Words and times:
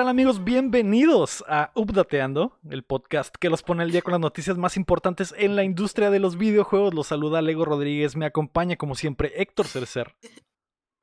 ¿Qué 0.00 0.04
tal 0.04 0.08
amigos? 0.12 0.42
Bienvenidos 0.44 1.44
a 1.46 1.72
Updateando, 1.74 2.58
el 2.70 2.84
podcast 2.84 3.36
que 3.36 3.50
los 3.50 3.62
pone 3.62 3.82
al 3.82 3.90
día 3.90 4.00
con 4.00 4.12
las 4.12 4.20
noticias 4.22 4.56
más 4.56 4.78
importantes 4.78 5.34
en 5.36 5.56
la 5.56 5.62
industria 5.62 6.08
de 6.08 6.18
los 6.18 6.38
videojuegos. 6.38 6.94
Los 6.94 7.08
saluda 7.08 7.42
Lego 7.42 7.66
Rodríguez, 7.66 8.16
me 8.16 8.24
acompaña 8.24 8.76
como 8.76 8.94
siempre 8.94 9.30
Héctor 9.36 9.66
Cercer. 9.66 10.14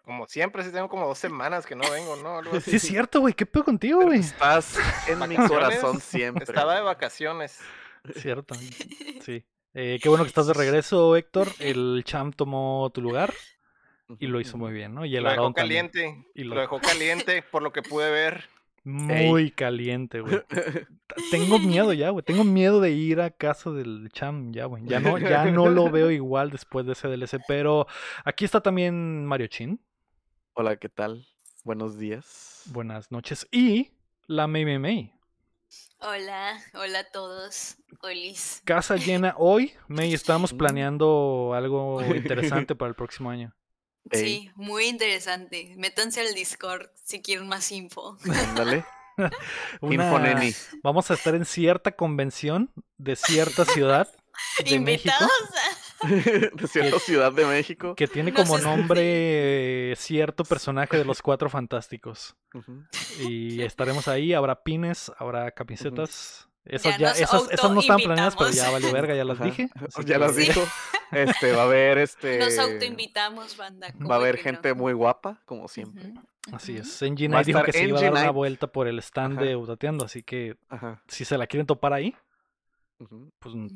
Como 0.04 0.26
siempre, 0.26 0.64
sí 0.64 0.72
tengo 0.72 0.90
como 0.90 1.06
dos 1.06 1.20
semanas 1.20 1.68
que 1.68 1.76
no 1.76 1.84
vengo, 1.92 2.16
¿no? 2.24 2.40
Algo 2.40 2.58
así. 2.58 2.72
Sí 2.72 2.76
es 2.78 2.82
cierto, 2.82 3.20
güey, 3.20 3.36
¿qué 3.36 3.46
pedo 3.46 3.66
contigo, 3.66 4.02
güey? 4.02 4.22
Estás 4.22 4.80
en 5.08 5.30
mi 5.30 5.36
corazón 5.36 6.00
siempre. 6.02 6.46
Estaba 6.46 6.74
de 6.74 6.82
vacaciones. 6.82 7.60
Cierto, 8.16 8.56
sí. 8.56 9.46
Eh, 9.76 10.00
qué 10.02 10.10
bueno 10.10 10.24
que 10.24 10.30
estás 10.30 10.48
de 10.48 10.54
regreso, 10.54 11.16
Héctor. 11.16 11.50
El 11.60 12.02
Cham 12.04 12.34
tomó 12.34 12.90
tu 12.92 13.02
lugar 13.04 13.32
y 14.18 14.26
lo 14.26 14.42
hizo 14.42 14.58
muy 14.58 14.74
bien, 14.74 14.96
¿no? 14.96 15.06
Y 15.06 15.16
el 15.16 15.24
Lo 15.24 15.30
dejó 15.30 15.54
también. 15.54 15.92
caliente. 15.92 16.26
Y 16.34 16.46
lo- 16.46 16.56
Lo 16.56 16.62
dejó 16.62 16.80
caliente 16.82 17.44
por 17.44 17.62
lo 17.62 17.72
que 17.72 17.84
pude 17.84 18.10
ver. 18.10 18.57
Muy 18.88 19.52
caliente, 19.52 20.22
güey. 20.22 20.42
Tengo 21.32 21.60
miedo 21.60 21.92
ya, 21.92 22.12
güey. 22.12 22.24
Tengo 22.24 22.46
miedo 22.46 22.80
de 22.80 22.92
ir 22.92 23.20
a 23.20 23.32
casa 23.32 23.70
del 23.72 24.10
Cham 24.14 24.54
ya, 24.54 24.64
güey. 24.64 24.86
Ya 24.86 25.02
no, 25.02 25.18
ya 25.18 25.44
no 25.52 25.68
lo 25.68 25.92
veo 25.92 26.10
igual 26.12 26.52
después 26.52 26.86
de 26.86 26.94
ese 26.94 27.10
DLC. 27.10 27.42
Pero 27.50 27.86
aquí 28.24 28.46
está 28.46 28.62
también 28.62 29.26
Mario 29.26 29.48
Chin. 29.48 29.82
Hola, 30.54 30.78
¿qué 30.78 30.88
tal? 30.88 31.28
Buenos 31.66 31.98
días. 31.98 32.64
Buenas 32.68 33.12
noches. 33.12 33.46
Y 33.52 33.92
la 34.26 34.48
May 34.48 34.64
May 34.64 34.80
May. 34.80 35.14
Hola, 36.00 36.58
hola 36.74 37.00
a 37.00 37.12
todos. 37.12 37.76
Olis. 38.04 38.62
Casa 38.64 38.96
llena 38.96 39.36
hoy. 39.38 39.74
May, 39.90 40.14
estamos 40.14 40.54
planeando 40.54 41.52
algo 41.54 42.02
interesante 42.16 42.74
para 42.74 42.88
el 42.88 42.96
próximo 42.96 43.30
año. 43.30 43.54
Sí, 44.12 44.52
muy 44.56 44.86
interesante. 44.86 45.74
Métanse 45.78 46.22
al 46.22 46.34
Discord 46.34 46.88
si 47.04 47.22
quieren 47.22 47.48
más 47.48 47.72
info. 47.72 48.18
ándale. 48.50 48.86
Una- 49.82 50.06
Infoneni. 50.06 50.54
Vamos 50.84 51.10
a 51.12 51.16
estar 51.16 51.34
en 51.36 51.46
cierta 51.46 51.92
convención 51.94 52.72
de 52.98 53.16
cierta 53.16 53.66
ciudad 53.66 54.08
de 54.64 54.80
México. 54.80 55.14
Invitados. 56.06 56.52
de 56.62 56.68
cierta 56.68 57.00
ciudad 57.00 57.32
de 57.32 57.46
México. 57.46 57.96
Que 57.96 58.08
tiene 58.08 58.30
No 58.32 58.38
como 58.38 58.58
sé. 58.60 58.64
nombre 58.64 59.02
eh, 59.92 59.96
cierto 59.98 60.44
personaje 60.44 60.98
de 60.98 61.06
los 61.06 61.22
cuatro 61.24 61.50
fantásticos. 61.50 62.36
Y 63.20 63.62
estaremos 63.64 64.08
ahí, 64.08 64.34
habrá 64.34 64.62
pines, 64.64 65.12
habrá 65.18 65.50
camisetas. 65.52 66.47
Esas, 66.70 66.94
Ya 66.94 66.98
ya, 67.00 67.10
nos 67.10 67.20
esas, 67.22 67.52
esas 67.52 67.72
no 67.72 67.80
están 67.80 67.98
planeadas, 67.98 68.36
pero 68.36 68.50
ya 68.52 68.70
valió 68.70 68.92
verga, 68.92 69.16
ya 69.16 69.24
las 69.26 69.38
Ajá. 69.40 69.46
dije. 69.50 69.70
así 69.88 70.02
Ya 70.06 70.16
que- 70.16 70.20
las 70.20 70.36
Sí. 70.36 70.42
dijo. 70.42 70.62
Este, 71.12 71.52
va 71.54 71.62
a 71.62 71.66
haber 71.66 71.98
este. 72.00 72.40
Nos 72.40 72.58
autoinvitamos, 72.58 73.56
banda. 73.58 73.92
¿cómo 73.94 74.10
Va 74.10 74.16
a 74.16 74.18
haber 74.18 74.38
gente 74.38 74.70
no? 74.70 74.76
muy 74.76 74.94
guapa, 74.94 75.42
como 75.46 75.68
siempre. 75.68 76.04
Ujú, 76.10 76.22
Así 76.56 76.74
ujú. 76.74 76.82
es. 76.82 77.02
Engine 77.02 77.44
dijo 77.44 77.64
que 77.64 77.72
se 77.72 77.84
iba 77.86 78.00
a 78.00 78.02
dar 78.02 78.12
una 78.12 78.32
vuelta 78.32 78.68
por 78.68 78.88
el 78.88 79.00
stand 79.00 79.38
Ajá. 79.38 79.46
de 79.46 79.56
Udateando, 79.56 80.04
así 80.06 80.24
que 80.24 80.58
Ajá. 80.70 81.02
si 81.08 81.24
se 81.26 81.38
la 81.38 81.48
quieren 81.48 81.66
topar 81.66 81.94
ahí, 81.94 82.14
pues 83.40 83.54
Ujú. 83.54 83.70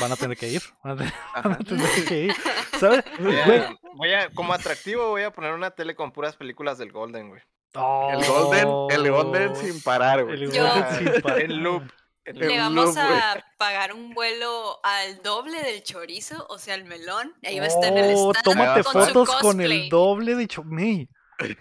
van 0.00 0.10
a 0.12 0.16
tener 0.16 0.36
que 0.36 0.48
ir. 0.48 0.62
Van 0.82 0.94
a 0.94 0.96
tener, 0.96 1.12
van 1.34 1.52
Ajá. 1.52 1.58
a 1.60 1.64
tener 1.64 2.04
que 2.08 2.20
ir. 2.24 2.34
¿Sabes? 2.80 3.04
Voy 3.20 3.36
a, 3.36 3.76
voy 3.94 4.12
a- 4.12 4.30
como 4.30 4.52
atractivo, 4.52 5.08
voy 5.10 5.22
a 5.22 5.30
poner 5.32 5.52
una 5.52 5.70
tele 5.70 5.94
con 5.94 6.10
puras 6.12 6.34
películas 6.36 6.78
del 6.78 6.90
Golden, 6.90 7.28
güey. 7.28 7.42
El 7.74 8.24
Golden, 8.26 8.68
el 8.90 9.10
Golden 9.10 9.56
sin 9.56 9.80
parar, 9.82 10.24
güey. 10.24 10.42
El 10.42 10.46
Golden 10.50 10.84
sin 11.12 11.22
parar. 11.22 11.40
En 11.42 11.62
loop. 11.62 11.82
El 12.24 12.38
Le 12.38 12.58
vamos 12.58 12.96
a 12.96 13.44
pagar 13.58 13.92
un 13.92 14.14
vuelo 14.14 14.80
al 14.82 15.22
doble 15.22 15.62
del 15.62 15.82
chorizo, 15.82 16.46
o 16.48 16.58
sea, 16.58 16.74
el 16.74 16.84
melón. 16.84 17.34
Ahí 17.42 17.58
va 17.58 17.66
a 17.66 17.68
estar 17.68 17.84
en 17.92 17.98
el 17.98 18.14
Oh, 18.16 18.30
stand 18.32 18.44
tómate 18.44 18.82
con 18.84 18.92
fotos 18.92 19.28
su 19.30 19.38
con 19.40 19.60
el 19.60 19.68
cosplay. 19.68 19.88
doble 19.90 20.34
de 20.34 20.46
Chomey. 20.48 21.08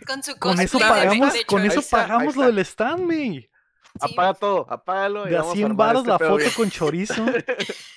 Con 0.07 0.23
su 0.23 0.37
Con 0.37 0.59
eso 0.61 0.77
cosplay 0.79 1.01
de- 1.01 1.07
pagamos, 1.07 1.33
de 1.33 1.45
con 1.45 1.61
eso 1.65 1.75
chorizo. 1.75 1.89
pagamos 1.97 2.35
lo 2.37 2.45
del 2.45 2.59
stand, 2.59 2.99
May. 3.01 3.49
Sí, 4.01 4.11
Apaga 4.13 4.33
todo, 4.33 4.65
apágalo. 4.71 5.27
y 5.27 5.29
De 5.29 5.37
a 5.37 5.41
vamos 5.41 5.53
100 5.53 5.65
armar 5.65 5.77
varos 5.87 6.01
este 6.01 6.11
la 6.11 6.17
foto 6.19 6.35
bien. 6.37 6.51
con 6.55 6.71
chorizo. 6.71 7.25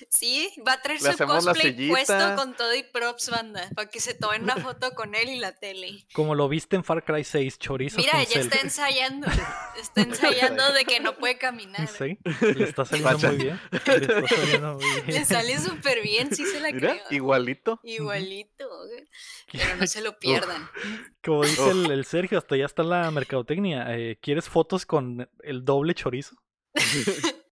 Sí, 0.08 0.52
va 0.66 0.74
a 0.74 0.82
traer 0.82 1.02
Le 1.02 1.12
su 1.12 1.24
cosplay 1.26 1.88
puesto 1.88 2.34
con 2.36 2.54
todo 2.54 2.72
y 2.74 2.84
props, 2.84 3.28
banda, 3.28 3.68
para 3.74 3.88
que 3.90 3.98
se 4.00 4.14
tomen 4.14 4.44
una 4.44 4.56
foto 4.56 4.92
con 4.94 5.14
él 5.16 5.28
y 5.28 5.36
la 5.36 5.52
tele. 5.56 6.06
Como 6.14 6.34
lo 6.36 6.48
viste 6.48 6.76
en 6.76 6.84
Far 6.84 7.04
Cry 7.04 7.24
6, 7.24 7.58
chorizo 7.58 7.96
Mira, 7.98 8.12
con 8.12 8.20
ya 8.22 8.26
cel. 8.28 8.40
está 8.42 8.60
ensayando, 8.60 9.26
está 9.80 10.02
ensayando 10.62 10.72
de 10.72 10.84
que 10.84 11.00
no 11.00 11.16
puede 11.16 11.38
caminar. 11.38 11.88
Sí, 11.88 12.18
le 12.40 12.64
está 12.64 12.84
saliendo 12.86 13.10
Pacha. 13.14 13.28
muy 13.28 13.36
bien. 13.38 13.60
Le 13.72 13.78
está 13.96 14.28
saliendo 14.36 14.74
muy 14.74 14.84
Le 14.84 15.02
bien. 15.02 15.26
sale 15.26 15.58
súper 15.58 16.02
bien, 16.02 16.34
sí 16.34 16.46
se 16.46 16.60
la 16.60 16.70
Mira, 16.70 16.92
creo. 16.92 17.02
igualito. 17.10 17.80
Igualito, 17.82 18.68
pero 19.52 19.76
no 19.76 19.86
se 19.88 20.00
lo 20.02 20.18
pierdan. 20.18 20.68
Como 21.24 21.42
dice 21.42 21.70
el, 21.70 21.90
el 21.90 22.04
Sergio, 22.04 22.38
hasta 22.38 22.56
ya 22.56 22.64
está 22.66 22.84
la 22.84 23.10
mercadotecnia. 23.10 23.86
Eh, 23.96 24.18
¿Quieres 24.22 24.48
fotos 24.48 24.86
con 24.86 25.28
el 25.42 25.64
doble 25.64 25.85
chorizo? 25.94 26.36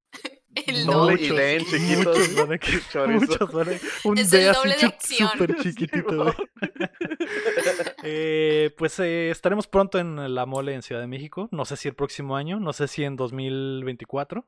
El 0.66 0.86
No, 0.86 0.92
doble. 1.08 1.28
Doble 1.28 1.56
y 1.56 1.64
chiquitos. 1.64 2.28
Muchos 2.46 2.88
Chorizo. 2.92 3.26
muchos 3.48 3.80
Un 4.04 4.18
Es 4.18 4.32
el 4.32 4.48
así 4.50 4.58
doble 4.60 4.76
de 4.76 4.86
acción. 4.86 5.28
súper 5.30 5.56
chiquitito. 5.62 6.34
Eh, 8.02 8.72
pues 8.78 8.98
eh, 9.00 9.30
estaremos 9.30 9.66
pronto 9.66 9.98
en 9.98 10.34
la 10.34 10.46
mole 10.46 10.74
en 10.74 10.82
Ciudad 10.82 11.00
de 11.00 11.06
México. 11.08 11.48
No 11.50 11.64
sé 11.64 11.76
si 11.76 11.88
el 11.88 11.94
próximo 11.94 12.36
año, 12.36 12.60
no 12.60 12.72
sé 12.72 12.86
si 12.88 13.02
en 13.04 13.16
2024, 13.16 14.46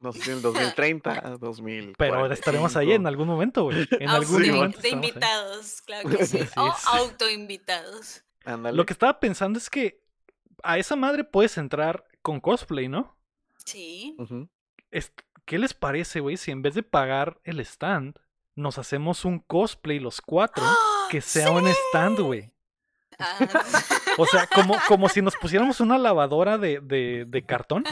No 0.00 0.12
sé 0.12 0.22
si 0.22 0.30
en 0.32 0.42
2030, 0.42 1.36
2000. 1.38 1.94
pero 1.96 2.30
estaremos 2.32 2.76
ahí 2.76 2.92
en 2.92 3.06
algún 3.06 3.28
momento, 3.28 3.64
güey. 3.64 3.86
En 4.00 4.08
Ah, 4.08 4.16
algún 4.16 4.42
sí, 4.44 4.50
momento. 4.50 4.80
de 4.80 4.88
invitados, 4.88 5.82
claro 5.82 6.08
que 6.08 6.26
sí. 6.26 6.40
O 6.56 6.74
autoinvitados. 6.96 8.24
Lo 8.72 8.86
que 8.86 8.92
estaba 8.92 9.20
pensando 9.20 9.58
es 9.58 9.68
que 9.70 10.00
a 10.62 10.78
esa 10.78 10.96
madre 10.96 11.22
puedes 11.24 11.56
entrar 11.58 12.04
con 12.28 12.40
cosplay, 12.40 12.88
¿no? 12.88 13.16
Sí. 13.64 14.14
Es- 14.90 15.14
¿Qué 15.46 15.58
les 15.58 15.72
parece, 15.72 16.20
güey, 16.20 16.36
si 16.36 16.50
en 16.50 16.60
vez 16.60 16.74
de 16.74 16.82
pagar 16.82 17.40
el 17.42 17.58
stand, 17.60 18.18
nos 18.54 18.76
hacemos 18.76 19.24
un 19.24 19.38
cosplay 19.38 19.98
los 19.98 20.20
cuatro 20.20 20.62
que 21.10 21.22
sea 21.22 21.50
un 21.50 21.66
stand, 21.66 22.20
güey? 22.20 22.52
Ah, 23.18 23.38
O 24.18 24.26
sea, 24.26 24.46
como, 24.46 24.76
como 24.86 25.08
si 25.08 25.22
nos 25.22 25.36
pusiéramos 25.36 25.80
una 25.80 25.96
lavadora 25.96 26.58
de, 26.58 26.80
de, 26.80 27.24
de 27.26 27.46
cartón, 27.46 27.84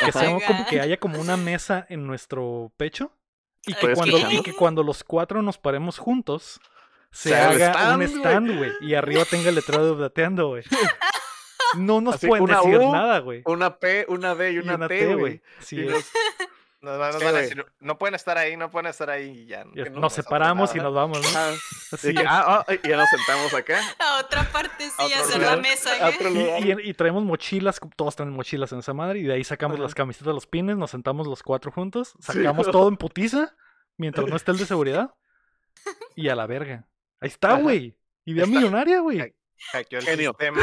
que, 0.00 0.10
sea 0.10 0.38
como, 0.46 0.66
que 0.66 0.80
haya 0.80 0.96
como 0.98 1.20
una 1.20 1.36
mesa 1.36 1.84
en 1.90 2.06
nuestro 2.06 2.72
pecho 2.78 3.12
y 3.66 3.74
que, 3.74 3.92
cuando, 3.92 4.16
y 4.32 4.42
que 4.42 4.54
cuando 4.54 4.82
los 4.82 5.04
cuatro 5.04 5.42
nos 5.42 5.58
paremos 5.58 5.98
juntos, 5.98 6.60
se 7.10 7.36
haga 7.36 7.94
un 7.94 8.00
stand, 8.00 8.16
güey. 8.16 8.18
stand, 8.20 8.56
güey, 8.56 8.72
y 8.80 8.94
arriba 8.94 9.24
tenga 9.26 9.50
el 9.50 9.54
letrero 9.56 9.94
de 9.96 10.00
Dateando, 10.00 10.48
güey. 10.48 10.62
No 11.78 12.00
nos 12.00 12.16
Así, 12.16 12.26
pueden 12.26 12.44
una 12.44 12.56
decir 12.60 12.78
U, 12.78 12.92
nada, 12.92 13.18
güey. 13.20 13.42
Una 13.46 13.76
P, 13.78 14.06
una 14.08 14.34
D 14.34 14.52
y 14.52 14.54
Y 14.56 14.58
una, 14.58 14.86
T, 14.88 15.14
güey. 15.14 15.42
Sí, 15.60 15.76
nos- 15.76 16.10
Nos 16.82 16.98
van, 16.98 17.08
nos 17.10 17.18
Sí, 17.18 17.24
van 17.24 17.34
a 17.34 17.38
decir, 17.38 17.66
no 17.80 17.98
pueden 17.98 18.14
estar 18.14 18.38
ahí, 18.38 18.56
no 18.56 18.70
pueden 18.70 18.86
estar 18.88 19.10
ahí 19.10 19.30
y 19.30 19.46
ya. 19.46 19.64
Y 19.74 19.90
nos 19.90 20.12
separamos 20.12 20.72
y 20.76 20.78
nos 20.78 20.94
vamos, 20.94 21.18
¿no? 21.20 21.98
Que, 22.00 22.10
es. 22.10 22.16
ah, 22.28 22.64
ah, 22.68 22.72
y 22.80 22.86
ya 22.88 22.96
nos 22.96 23.08
sentamos 23.08 23.52
acá. 23.54 23.80
a 23.98 24.20
otra 24.20 24.44
parte 24.52 24.84
sí, 24.84 24.92
A 24.98 25.06
otro 25.06 25.18
hacer 25.20 25.36
lugar. 25.38 25.56
la 25.56 25.62
mesa. 25.62 26.10
Lugar. 26.30 26.60
Y, 26.64 26.72
y- 26.72 26.90
y 26.90 26.94
traemos 26.94 27.24
mochilas, 27.24 27.80
todos 27.96 28.14
traen 28.14 28.30
mochilas 28.32 28.70
en 28.72 28.80
esa 28.80 28.92
madre, 28.92 29.18
y 29.18 29.22
de 29.24 29.32
ahí 29.32 29.42
sacamos 29.42 29.80
las 29.80 29.94
camisetas, 29.94 30.32
los 30.34 30.46
pines, 30.46 30.76
nos 30.76 30.90
sentamos 30.92 31.26
los 31.26 31.42
cuatro 31.42 31.72
juntos, 31.72 32.14
sacamos 32.20 32.70
todo 32.70 32.88
en 32.88 32.96
putiza, 32.98 33.56
mientras 33.96 34.28
no 34.28 34.36
esté 34.36 34.52
el 34.52 34.58
de 34.58 34.66
seguridad, 34.66 35.14
y 36.14 36.28
a 36.28 36.36
la 36.36 36.46
verga. 36.46 36.86
Ahí 37.20 37.28
está, 37.30 37.54
güey. 37.54 37.98
Idea 38.26 38.44
Está. 38.44 38.54
millonaria, 38.56 39.00
güey. 39.00 39.34
Genio. 39.88 40.30
sistema. 40.32 40.60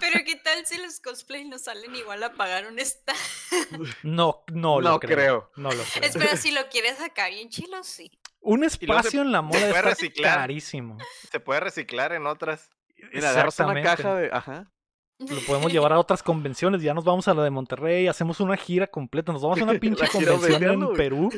Pero 0.00 0.24
qué 0.24 0.36
tal 0.36 0.66
si 0.66 0.78
los 0.78 1.00
cosplays 1.00 1.46
nos 1.46 1.62
salen 1.62 1.94
igual 1.94 2.22
a 2.22 2.32
pagar 2.32 2.66
un 2.66 2.78
stand. 2.78 3.18
No, 4.02 4.44
no 4.52 4.80
lo 4.80 4.90
No 4.90 5.00
creo. 5.00 5.16
creo. 5.16 5.50
No 5.56 5.70
lo 5.70 5.82
creo. 5.84 6.04
Espera, 6.08 6.36
si 6.36 6.50
lo 6.52 6.68
quieres 6.68 7.00
acá 7.00 7.28
bien 7.28 7.48
chilo, 7.50 7.82
sí. 7.84 8.10
Un 8.40 8.60
se- 8.68 8.76
espacio 8.84 9.22
en 9.22 9.32
la 9.32 9.42
moda 9.42 9.66
está 9.68 9.82
reciclar. 9.82 10.38
carísimo. 10.38 10.98
Se 11.30 11.40
puede 11.40 11.60
reciclar 11.60 12.12
en 12.12 12.26
otras. 12.26 12.70
Mira, 13.12 13.30
agarras 13.30 13.58
una 13.60 13.78
Exactamente. 13.78 14.02
caja 14.02 14.14
de. 14.16 14.30
Ajá. 14.32 14.72
Lo 15.18 15.40
podemos 15.46 15.72
llevar 15.72 15.92
a 15.92 15.98
otras 15.98 16.22
convenciones. 16.22 16.82
Ya 16.82 16.92
nos 16.94 17.04
vamos 17.04 17.26
a 17.28 17.34
la 17.34 17.42
de 17.42 17.50
Monterrey, 17.50 18.06
hacemos 18.06 18.40
una 18.40 18.56
gira 18.56 18.86
completa. 18.86 19.32
Nos 19.32 19.42
vamos 19.42 19.60
a 19.60 19.64
una 19.64 19.74
pinche 19.80 20.06
convención 20.08 20.62
en. 20.62 20.92
Perú 20.94 21.30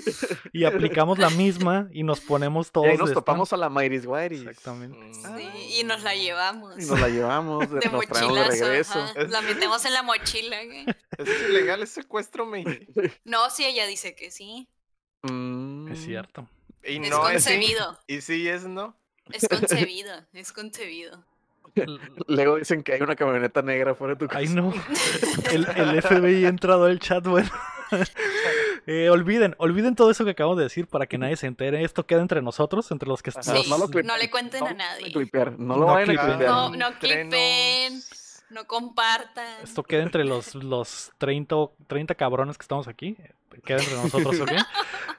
y 0.53 0.65
aplicamos 0.65 1.19
la 1.19 1.31
misma 1.31 1.89
y 1.93 2.03
nos 2.03 2.21
ponemos 2.21 2.71
todos. 2.73 2.87
Y 2.89 2.91
ahí 2.91 2.97
nos 2.97 3.11
de 3.11 3.15
topamos 3.15 3.53
a 3.53 3.57
la 3.57 3.69
Mayris 3.69 4.05
Guairis. 4.07 4.41
Exactamente. 4.41 4.99
Mm. 4.99 5.37
Sí, 5.39 5.81
y 5.81 5.85
nos 5.85 6.03
la 6.03 6.15
llevamos. 6.15 6.75
Y 6.77 6.87
nos 6.87 7.01
la 7.01 7.09
llevamos, 7.09 7.71
de 7.71 7.75
nos 7.75 7.81
traemos 7.81 8.09
de 8.09 8.15
mochilazo. 8.15 8.65
regreso. 8.65 8.99
ajá. 9.01 9.23
La 9.29 9.41
metemos 9.43 9.85
en 9.85 9.93
la 9.95 10.03
mochila. 10.03 10.63
Eso 10.63 11.33
es 11.33 11.49
ilegal, 11.51 11.83
es 11.83 11.91
secuestro, 11.91 12.47
me. 12.47 12.65
No, 13.25 13.49
sí, 13.51 13.65
ella 13.65 13.87
dice 13.87 14.15
que 14.15 14.31
sí. 14.31 14.69
Mm, 15.23 15.89
Es 15.93 16.05
cierto. 16.05 16.49
Y 16.85 17.03
Es 17.03 17.11
no 17.11 17.29
es 17.29 17.45
sí. 17.45 17.51
concebido. 17.51 17.99
Y 18.07 18.21
sí 18.21 18.49
es 18.49 18.65
no. 18.65 18.97
Es 19.33 19.47
concebido, 19.49 20.13
es 20.33 20.53
concebido. 20.53 21.25
Luego 22.27 22.57
dicen 22.57 22.83
que 22.83 22.93
hay 22.95 23.01
una 23.03 23.17
camioneta 23.17 23.63
negra 23.63 23.95
fuera 23.95 24.15
de 24.15 24.19
tu 24.21 24.27
casa. 24.29 24.39
Ay, 24.41 24.49
no. 24.49 24.73
El, 25.53 25.67
el 25.77 26.03
FBI 26.03 26.45
ha 26.45 26.49
entrado 26.49 26.85
al 26.85 26.99
chat, 26.99 27.25
bueno. 27.27 27.49
Eh, 28.87 29.11
olviden, 29.11 29.55
olviden 29.59 29.95
todo 29.95 30.11
eso 30.11 30.25
que 30.25 30.31
acabo 30.31 30.57
de 30.57 30.65
decir 30.65 30.87
para 30.87 31.07
que 31.07 31.19
nadie 31.19 31.37
se 31.37 31.47
entere. 31.47 31.85
Esto 31.85 32.07
queda 32.07 32.21
entre 32.23 32.41
nosotros, 32.41 32.91
entre 32.91 33.07
los 33.09 33.23
que 33.23 33.31
Ajá, 33.31 33.43
Sí, 33.43 33.69
no, 33.69 33.77
lo 33.79 33.87
no 34.03 34.17
le 34.17 34.31
cuenten 34.31 34.65
a 34.65 34.71
no 34.71 34.77
nadie. 34.77 35.13
clipear, 35.13 35.59
no 35.59 35.75
lo 35.75 35.81
No 35.81 35.87
vayan 35.93 36.03
a 36.03 36.05
clipen. 36.13 36.27
clipear. 36.29 36.51
No, 36.51 36.71
no 36.71 36.99
clipen. 36.99 38.01
No 38.51 38.67
compartan. 38.67 39.63
Esto 39.63 39.83
queda 39.83 40.03
entre 40.03 40.25
los, 40.25 40.55
los 40.55 41.13
30, 41.19 41.57
o- 41.57 41.75
30 41.87 42.15
cabrones 42.15 42.57
que 42.57 42.63
estamos 42.63 42.89
aquí. 42.89 43.17
Queda 43.65 43.79
entre 43.79 43.95
nosotros, 43.95 44.41
¿ok? 44.41 44.53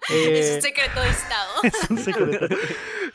Es 0.10 0.16
Eh, 0.16 0.54
un 0.56 0.62
secreto 0.62 1.02
de 1.02 1.10
Estado. 1.10 1.52
es 1.64 1.90
un 1.90 1.98
secreto. 1.98 2.56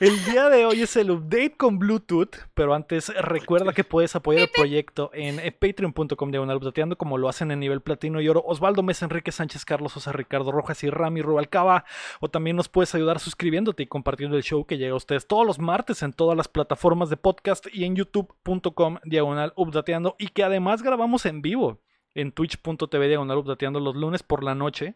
El 0.01 0.25
día 0.25 0.49
de 0.49 0.65
hoy 0.65 0.83
es 0.83 0.97
el 0.97 1.11
update 1.11 1.57
con 1.57 1.79
Bluetooth, 1.79 2.37
pero 2.55 2.75
antes 2.75 3.13
recuerda 3.21 3.73
que 3.73 3.85
puedes 3.85 4.15
apoyar 4.15 4.43
el 4.43 4.51
proyecto 4.51 5.11
en 5.13 5.41
eh, 5.41 5.51
patreon.com 5.53 6.31
diagonal 6.31 6.57
updateando 6.57 6.97
como 6.97 7.19
lo 7.19 7.29
hacen 7.29 7.51
en 7.51 7.61
nivel 7.61 7.81
platino 7.81 8.21
y 8.21 8.29
oro 8.29 8.43
Osvaldo 8.47 8.83
Mesa, 8.83 9.07
Enrique 9.07 9.33
Sánchez, 9.33 9.65
Carlos 9.65 9.93
Sosa, 9.93 10.13
Ricardo 10.13 10.53
Rojas 10.53 10.83
y 10.85 10.91
Rami 10.91 11.23
Rubalcaba. 11.23 11.85
O 12.21 12.29
también 12.29 12.57
nos 12.57 12.69
puedes 12.69 12.95
ayudar 12.95 13.19
suscribiéndote 13.19 13.85
y 13.85 13.87
compartiendo 13.87 14.37
el 14.37 14.43
show 14.43 14.65
que 14.67 14.79
llega 14.79 14.93
a 14.93 14.97
ustedes 14.97 15.27
todos 15.27 15.47
los 15.47 15.59
martes 15.59 16.03
en 16.03 16.13
todas 16.13 16.37
las 16.37 16.49
plataformas 16.49 17.11
de 17.11 17.17
podcast 17.17 17.67
y 17.73 17.85
en 17.85 17.97
youtube.com 17.97 18.99
diagonal 19.05 19.53
updateando 19.57 20.17
y 20.19 20.29
que 20.29 20.45
además 20.45 20.83
grabamos 20.83 21.27
en 21.27 21.43
vivo 21.43 21.81
en 22.15 22.33
twitch.tv 22.33 23.09
diagonal 23.09 23.39
updateando 23.39 23.81
los 23.81 23.95
lunes 23.97 24.23
por 24.23 24.43
la 24.43 24.55
noche. 24.55 24.95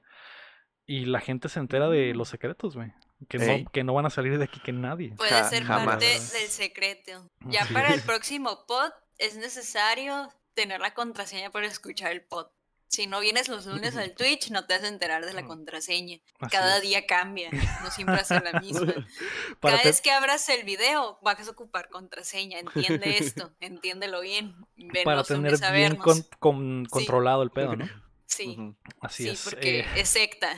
Y 0.86 1.04
la 1.04 1.20
gente 1.20 1.48
se 1.50 1.60
entera 1.60 1.88
de 1.90 2.14
los 2.14 2.28
secretos, 2.30 2.74
güey. 2.74 2.92
Que 3.28 3.36
Ey. 3.36 3.64
no, 3.64 3.70
que 3.70 3.84
no 3.84 3.92
van 3.94 4.06
a 4.06 4.10
salir 4.10 4.38
de 4.38 4.44
aquí 4.44 4.58
que 4.60 4.72
nadie. 4.72 5.12
Puede 5.16 5.30
Ja- 5.32 5.44
ser 5.44 5.64
jamás. 5.64 5.86
parte 5.86 6.06
del 6.06 6.20
secreto. 6.48 7.28
Ya 7.40 7.66
para 7.72 7.92
el 7.92 8.00
próximo 8.06 8.64
pod 8.66 8.90
es 9.18 9.36
necesario 9.36 10.32
tener 10.54 10.80
la 10.80 10.94
contraseña 10.94 11.50
para 11.50 11.66
escuchar 11.66 12.12
el 12.12 12.22
pod. 12.22 12.46
Si 12.88 13.06
no 13.06 13.20
vienes 13.20 13.48
los 13.48 13.66
lunes 13.66 13.96
al 13.96 14.12
Twitch, 14.16 14.50
no 14.50 14.66
te 14.66 14.74
vas 14.74 14.82
a 14.84 14.88
enterar 14.88 15.24
de 15.26 15.34
la 15.34 15.44
contraseña. 15.44 16.18
Así 16.40 16.50
Cada 16.50 16.76
es. 16.76 16.82
día 16.82 17.06
cambia, 17.06 17.50
no 17.82 17.90
siempre 17.90 18.16
va 18.16 18.22
a 18.22 18.24
ser 18.24 18.42
la 18.42 18.58
misma. 18.60 18.86
Para 19.60 19.72
Cada 19.76 19.82
te- 19.82 19.88
vez 19.90 20.00
que 20.00 20.10
abras 20.10 20.48
el 20.48 20.64
video, 20.64 21.18
vas 21.22 21.46
a 21.46 21.50
ocupar 21.50 21.88
contraseña. 21.90 22.58
Entiende 22.60 23.18
esto, 23.18 23.52
entiéndelo 23.60 24.20
bien. 24.22 24.54
Venos, 24.76 25.04
para 25.04 25.22
tener 25.24 25.58
bien 25.58 25.72
vernos. 25.72 26.02
con- 26.04 26.26
con- 26.38 26.84
Sí. 26.86 26.90
controlado 26.90 27.42
el 27.42 27.50
pedo, 27.50 27.76
¿no? 27.76 27.88
Sí. 28.26 28.56
Así 29.00 29.24
sí, 29.24 29.28
es. 29.30 29.42
porque 29.44 29.80
eh, 29.80 29.86
es 29.96 30.08
secta. 30.08 30.54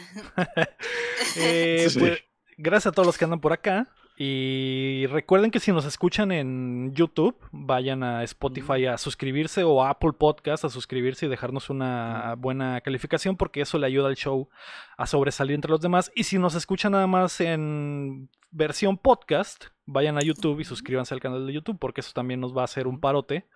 eh, 1.37 1.89
Sí. 1.91 1.99
pues, 1.99 2.23
gracias 2.57 2.91
a 2.91 2.93
todos 2.93 3.07
los 3.07 3.19
que 3.19 3.25
andan 3.25 3.41
por 3.41 3.53
acá. 3.53 3.89
Y 4.23 5.07
recuerden 5.07 5.51
que 5.51 5.61
si 5.61 5.73
nos 5.73 5.87
escuchan 5.87 6.31
en 6.31 6.93
YouTube, 6.93 7.35
vayan 7.53 8.03
a 8.03 8.23
Spotify 8.25 8.85
a 8.85 8.99
suscribirse 8.99 9.65
o 9.65 9.83
a 9.83 9.89
Apple 9.89 10.13
Podcast 10.13 10.63
a 10.63 10.69
suscribirse 10.69 11.25
y 11.25 11.31
dejarnos 11.31 11.71
una 11.71 12.35
buena 12.37 12.83
calificación 12.83 13.39
porque 13.39 13.63
eso 13.63 13.79
le 13.79 13.87
ayuda 13.87 14.09
al 14.09 14.17
show 14.17 14.51
a 14.99 15.07
sobresalir 15.07 15.55
entre 15.55 15.71
los 15.71 15.81
demás. 15.81 16.13
Y 16.15 16.25
si 16.25 16.37
nos 16.37 16.55
escuchan 16.55 16.93
nada 16.93 17.07
más 17.07 17.41
en 17.41 18.29
versión 18.51 18.99
podcast, 18.99 19.69
vayan 19.87 20.19
a 20.19 20.21
YouTube 20.21 20.61
y 20.61 20.65
suscríbanse 20.65 21.15
al 21.15 21.21
canal 21.21 21.47
de 21.47 21.55
YouTube 21.55 21.79
porque 21.79 22.03
eso 22.03 22.13
también 22.13 22.41
nos 22.41 22.55
va 22.55 22.61
a 22.61 22.67
hacer 22.67 22.87
un 22.87 23.01
parote. 23.01 23.47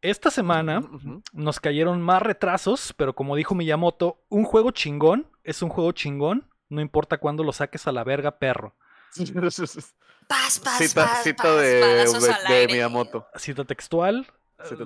Esta 0.00 0.30
semana 0.30 0.80
nos 1.34 1.60
cayeron 1.60 2.00
más 2.00 2.22
retrasos, 2.22 2.94
pero 2.96 3.14
como 3.14 3.36
dijo 3.36 3.54
Miyamoto, 3.54 4.24
un 4.30 4.44
juego 4.44 4.70
chingón 4.70 5.26
es 5.44 5.60
un 5.60 5.68
juego 5.68 5.92
chingón, 5.92 6.48
no 6.70 6.80
importa 6.80 7.18
cuándo 7.18 7.44
lo 7.44 7.52
saques 7.52 7.86
a 7.86 7.92
la 7.92 8.04
verga, 8.04 8.38
perro. 8.38 8.74
Paz, 10.28 10.58
paz, 10.64 10.76
Cita, 10.78 11.06
paz, 11.06 11.18
cita 11.22 11.42
paz, 11.42 11.60
de, 11.60 11.80
de- 11.80 12.08
de. 12.66 12.72
Miyamoto. 12.72 13.24
Cita 13.36 13.64
textual. 13.64 14.24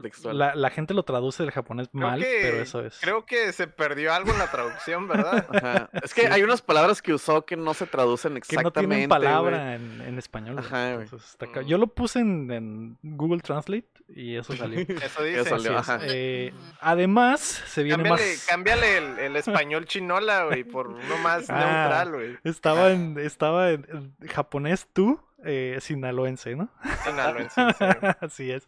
Textual. 0.00 0.37
La, 0.38 0.55
la 0.55 0.70
gente 0.70 0.94
lo 0.94 1.02
traduce 1.05 1.43
del 1.43 1.52
japonés 1.52 1.88
Creo 1.93 2.06
mal, 2.08 2.20
que- 2.20 2.38
pero 2.43 2.56
eso 2.62 2.81
es. 2.84 2.99
Creo 3.00 3.25
que 3.26 3.52
se 3.52 3.67
perdió 3.67 4.12
algo 4.12 4.32
en 4.32 4.38
la 4.38 4.50
traducción, 4.50 5.08
¿verdad? 5.08 5.46
Ajá. 5.52 5.90
Es 6.02 6.14
que 6.14 6.26
hay 6.28 6.43
unas 6.43 6.62
palabras 6.62 7.02
que 7.02 7.12
usó 7.14 7.44
que 7.44 7.56
no 7.56 7.75
se 7.75 7.87
traducen 7.87 8.32
que 8.34 8.38
exactamente. 8.38 8.82
no 8.82 8.88
tienen 8.88 9.08
palabra 9.08 9.75
en, 9.75 10.00
en 10.02 10.19
español. 10.19 10.58
Ajá. 10.58 10.94
Entonces, 10.94 11.31
está 11.31 11.46
Mm. 11.46 11.67
Yo 11.67 11.78
lo 11.78 11.87
puse 11.87 12.19
en, 12.20 12.50
en 12.50 12.99
Google 13.02 13.40
Translate 13.40 13.87
y 14.08 14.37
eso 14.37 14.52
salió. 14.56 14.81
Eso 14.81 15.23
dice. 15.23 15.44
salió, 15.44 15.55
Así 15.55 15.69
es. 15.70 15.88
ajá. 15.88 15.99
Eh, 16.08 16.52
además, 16.81 17.40
se 17.40 17.82
viene 17.82 18.02
Cámbiale, 18.05 18.31
más. 18.32 18.46
cámbiale 18.49 18.96
el, 18.99 19.19
el 19.19 19.37
español 19.37 19.87
chinola, 19.87 20.44
güey, 20.44 20.64
por 20.64 20.88
uno 20.88 21.19
más 21.23 21.46
Ah. 21.50 21.55
neutral, 21.58 22.12
güey. 22.12 22.38
Estaba 22.44 22.90
en, 22.90 23.19
estaba 23.19 23.70
en, 23.70 23.87
en 24.20 24.28
japonés 24.28 24.87
tú, 24.93 25.20
eh, 25.44 25.79
sinaloense, 25.81 26.56
¿no? 26.56 26.71
Sinaloense, 27.05 27.61
sí. 27.79 27.85
Así 28.21 28.50
es. 28.53 28.65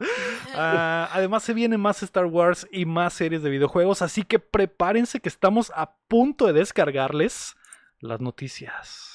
Ah, 0.54 1.08
además 1.12 1.42
se 1.42 1.54
viene 1.54 1.78
más 1.78 2.02
Star 2.02 2.26
Wars 2.26 2.66
y 2.70 2.84
más 2.84 3.14
series 3.14 3.42
de 3.42 3.50
videojuegos, 3.50 4.02
así 4.02 4.22
que 4.22 4.38
prepárense 4.38 5.20
que 5.20 5.28
estamos 5.28 5.72
a 5.74 5.96
punto 6.08 6.46
de 6.46 6.52
descargarles 6.54 7.54
las 8.00 8.20
noticias. 8.20 9.14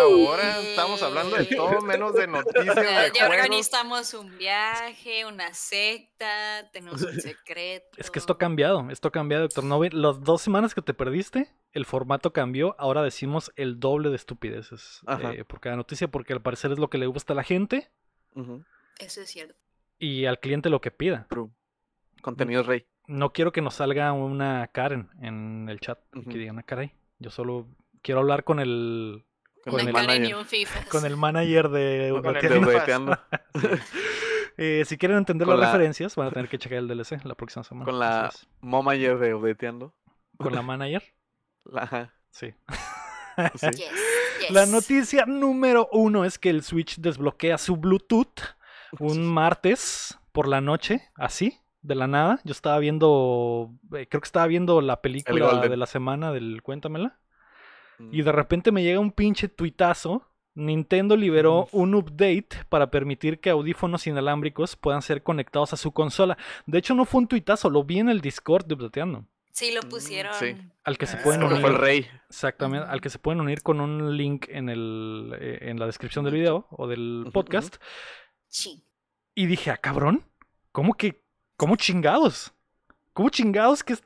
Ahora 0.00 0.60
estamos 0.60 1.02
hablando 1.02 1.34
de 1.36 1.46
todo 1.46 1.80
menos 1.82 2.14
de 2.14 2.26
noticias 2.28 2.76
Ya, 2.76 3.10
de 3.10 3.22
organizamos 3.28 4.14
un 4.14 4.36
viaje, 4.38 5.24
una 5.26 5.52
secta, 5.54 6.70
tenemos 6.72 7.02
un 7.02 7.20
secreto. 7.20 7.86
Es 7.96 8.10
que 8.10 8.18
esto 8.20 8.34
ha 8.34 8.38
cambiado, 8.38 8.88
esto 8.90 9.08
ha 9.08 9.10
cambiado, 9.12 9.44
Héctor. 9.46 9.64
No, 9.64 9.80
ve- 9.80 9.90
las 9.92 10.22
dos 10.22 10.42
semanas 10.42 10.74
que 10.74 10.82
te 10.82 10.94
perdiste, 10.94 11.50
el 11.76 11.84
formato 11.84 12.32
cambió. 12.32 12.74
Ahora 12.78 13.02
decimos 13.02 13.52
el 13.56 13.78
doble 13.80 14.08
de 14.10 14.16
estupideces 14.16 15.00
Ajá. 15.06 15.32
eh, 15.32 15.44
por 15.44 15.60
cada 15.60 15.76
noticia, 15.76 16.08
porque 16.08 16.32
al 16.32 16.40
parecer 16.42 16.72
es 16.72 16.78
lo 16.78 16.88
que 16.90 16.98
le 16.98 17.06
gusta 17.06 17.32
a 17.32 17.36
la 17.36 17.44
gente. 17.44 17.90
Eso 18.98 19.20
es 19.20 19.28
cierto. 19.30 19.54
y 19.98 20.26
al 20.26 20.40
cliente 20.40 20.68
lo 20.70 20.80
que 20.80 20.90
pida. 20.90 21.26
True. 21.30 21.50
Contenido 22.22 22.62
rey. 22.62 22.86
No 23.06 23.32
quiero 23.32 23.52
que 23.52 23.62
nos 23.62 23.74
salga 23.74 24.12
una 24.12 24.66
Karen 24.68 25.08
en 25.22 25.68
el 25.70 25.78
chat 25.80 25.98
y 26.14 26.22
que 26.24 26.36
digan, 26.38 26.58
ah, 26.58 26.62
caray, 26.64 26.92
yo 27.18 27.30
solo 27.30 27.68
quiero 28.02 28.20
hablar 28.20 28.42
con 28.44 28.58
el 28.60 29.24
Con 29.64 29.74
Una 29.74 29.82
el 29.82 29.88
el 29.88 29.94
Karen 29.94 30.10
y 30.10 30.18
manager. 30.18 30.36
un 30.36 30.44
FIFA. 30.46 30.84
con 30.90 31.04
el 31.06 31.16
manager 31.16 31.68
de 31.68 32.08
Con 32.10 32.24
el 32.24 32.30
Updateando. 32.30 32.70
de- 32.70 32.76
Updateando. 32.76 33.18
Eh, 34.58 34.84
si 34.86 34.96
quieren 34.96 35.18
entender 35.18 35.44
Con 35.46 35.60
las 35.60 35.66
la- 35.68 35.72
referencias, 35.72 36.16
van 36.16 36.28
a 36.28 36.30
tener 36.30 36.48
que 36.48 36.58
checar 36.58 36.78
el 36.78 36.88
DLC 36.88 37.22
la 37.24 37.34
próxima 37.34 37.62
semana. 37.62 37.84
Con 37.84 37.98
la 37.98 38.30
momager 38.62 39.18
de 39.18 39.34
Updateando. 39.34 39.92
es. 40.32 40.38
con 40.38 40.54
la 40.54 40.62
manager. 40.62 41.02
Ajá. 41.74 42.14
Sí. 42.30 42.54
Sí. 43.54 43.66
Yes, 43.66 43.76
yes. 44.40 44.50
La 44.50 44.64
noticia 44.64 45.26
número 45.26 45.90
uno 45.92 46.24
es 46.24 46.38
que 46.38 46.48
el 46.48 46.62
Switch 46.62 46.96
desbloquea 46.96 47.58
su 47.58 47.76
Bluetooth 47.76 48.56
un 49.00 49.26
martes 49.26 50.18
por 50.32 50.48
la 50.48 50.60
noche, 50.60 51.02
así, 51.16 51.58
de 51.82 51.94
la 51.94 52.06
nada. 52.06 52.40
Yo 52.44 52.52
estaba 52.52 52.78
viendo, 52.78 53.72
eh, 53.94 54.06
creo 54.08 54.20
que 54.20 54.26
estaba 54.26 54.46
viendo 54.46 54.80
la 54.80 55.00
película 55.00 55.66
de 55.66 55.76
la 55.76 55.86
semana 55.86 56.32
del 56.32 56.62
Cuéntamela. 56.62 57.18
Mm. 57.98 58.14
Y 58.14 58.22
de 58.22 58.32
repente 58.32 58.72
me 58.72 58.82
llega 58.82 59.00
un 59.00 59.12
pinche 59.12 59.48
tuitazo. 59.48 60.28
Nintendo 60.54 61.16
liberó 61.16 61.68
un 61.72 61.94
update 61.94 62.48
para 62.70 62.90
permitir 62.90 63.40
que 63.40 63.50
audífonos 63.50 64.06
inalámbricos 64.06 64.74
puedan 64.74 65.02
ser 65.02 65.22
conectados 65.22 65.74
a 65.74 65.76
su 65.76 65.92
consola. 65.92 66.38
De 66.64 66.78
hecho, 66.78 66.94
no 66.94 67.04
fue 67.04 67.20
un 67.20 67.28
tuitazo, 67.28 67.68
lo 67.68 67.84
vi 67.84 67.98
en 67.98 68.08
el 68.08 68.22
Discord 68.22 68.64
de 68.64 68.74
Updateando. 68.74 69.26
Sí, 69.56 69.72
lo 69.72 69.80
Mm, 69.80 69.88
pusieron. 69.88 70.34
sí. 70.34 70.54
Al 70.84 70.98
que 70.98 71.06
se 71.06 71.16
Ah, 71.16 71.20
pueden 71.24 71.42
unir. 71.42 71.60
fue 71.62 71.70
el 71.70 71.76
rey. 71.78 72.06
Exactamente, 72.28 72.86
al 72.86 73.00
que 73.00 73.08
se 73.08 73.18
pueden 73.18 73.40
unir 73.40 73.62
con 73.62 73.80
un 73.80 74.14
link 74.14 74.44
en, 74.50 74.68
el, 74.68 75.34
eh, 75.40 75.58
en 75.62 75.78
la 75.80 75.86
descripción 75.86 76.26
del 76.26 76.34
video 76.34 76.66
o 76.70 76.86
del 76.86 77.30
podcast. 77.32 77.76
Sí. 78.48 78.84
Y 79.34 79.46
dije, 79.46 79.70
ah, 79.70 79.78
cabrón, 79.78 80.24
¿cómo 80.72 80.92
que, 80.92 81.22
cómo 81.56 81.76
chingados? 81.76 82.52
¿Cómo 83.14 83.30
chingados 83.30 83.82
que, 83.82 83.94
que 83.94 84.00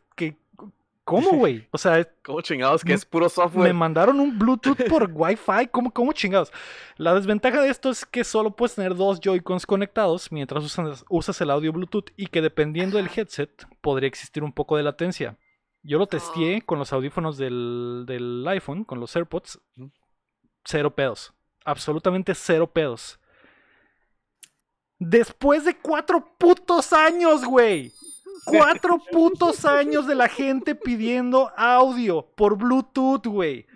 cómo, 1.10 1.30
güey? 1.38 1.66
O 1.72 1.78
sea, 1.78 2.06
¿Cómo 2.24 2.40
chingados? 2.40 2.82
Que 2.82 2.90
Me- 2.90 2.94
es 2.94 3.04
puro 3.04 3.26
me 3.26 3.30
software. 3.30 3.74
mandaron 3.74 4.20
un 4.20 4.38
Bluetooth 4.38 4.76
por 4.88 5.10
Wi-Fi, 5.12 5.68
¿cómo, 5.70 5.90
cómo 5.92 6.12
chingados? 6.12 6.52
La 6.96 7.14
desventaja 7.14 7.60
de 7.62 7.68
esto 7.70 7.90
es 7.90 8.04
que 8.06 8.24
solo 8.24 8.50
puedes 8.56 8.74
tener 8.74 8.94
dos 8.94 9.20
Joy-Cons 9.20 9.66
conectados 9.66 10.30
mientras 10.32 10.64
usas, 10.64 11.04
usas 11.08 11.40
el 11.40 11.50
audio 11.50 11.72
Bluetooth 11.72 12.10
y 12.16 12.26
que 12.26 12.40
dependiendo 12.42 12.96
del 12.98 13.08
headset 13.14 13.66
podría 13.80 14.08
existir 14.08 14.42
un 14.42 14.52
poco 14.52 14.76
de 14.76 14.82
latencia. 14.82 15.36
Yo 15.82 15.98
lo 15.98 16.06
testé 16.06 16.58
Oh. 16.62 16.66
con 16.66 16.78
los 16.78 16.92
audífonos 16.92 17.38
del, 17.38 18.04
del 18.06 18.46
iPhone, 18.48 18.84
con 18.84 19.00
los 19.00 19.16
AirPods. 19.16 19.58
Cero 20.64 20.94
pedos. 20.94 21.32
Absolutamente 21.64 22.34
cero 22.34 22.70
pedos. 22.70 23.18
Después 24.98 25.64
de 25.64 25.76
cuatro 25.78 26.34
putos 26.38 26.92
años, 26.92 27.44
güey. 27.44 27.92
Cuatro 28.44 28.98
putos 29.10 29.64
años 29.64 30.06
de 30.06 30.14
la 30.14 30.28
gente 30.28 30.74
pidiendo 30.74 31.50
audio 31.56 32.26
por 32.34 32.56
Bluetooth, 32.56 33.26
güey. 33.26 33.66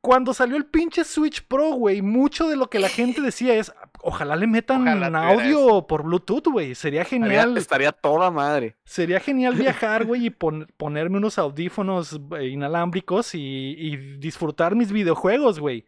Cuando 0.00 0.34
salió 0.34 0.56
el 0.58 0.66
pinche 0.66 1.02
Switch 1.02 1.42
Pro, 1.46 1.70
güey, 1.72 2.02
mucho 2.02 2.46
de 2.46 2.56
lo 2.56 2.68
que 2.68 2.78
la 2.78 2.90
gente 2.90 3.22
decía 3.22 3.54
es, 3.54 3.72
ojalá 4.02 4.36
le 4.36 4.46
metan 4.46 4.82
Ojalá 4.86 5.28
audio 5.30 5.86
por 5.86 6.02
Bluetooth, 6.02 6.46
güey. 6.48 6.74
Sería 6.74 7.06
genial. 7.06 7.56
estaría 7.56 7.90
toda 7.90 8.30
madre. 8.30 8.76
Sería 8.84 9.18
genial 9.18 9.54
viajar, 9.54 10.04
güey, 10.06 10.26
y 10.26 10.30
pon- 10.30 10.66
ponerme 10.76 11.16
unos 11.16 11.38
audífonos 11.38 12.20
eh, 12.38 12.48
inalámbricos 12.48 13.34
y, 13.34 13.38
y 13.78 13.96
disfrutar 14.18 14.74
mis 14.74 14.92
videojuegos, 14.92 15.58
güey. 15.58 15.86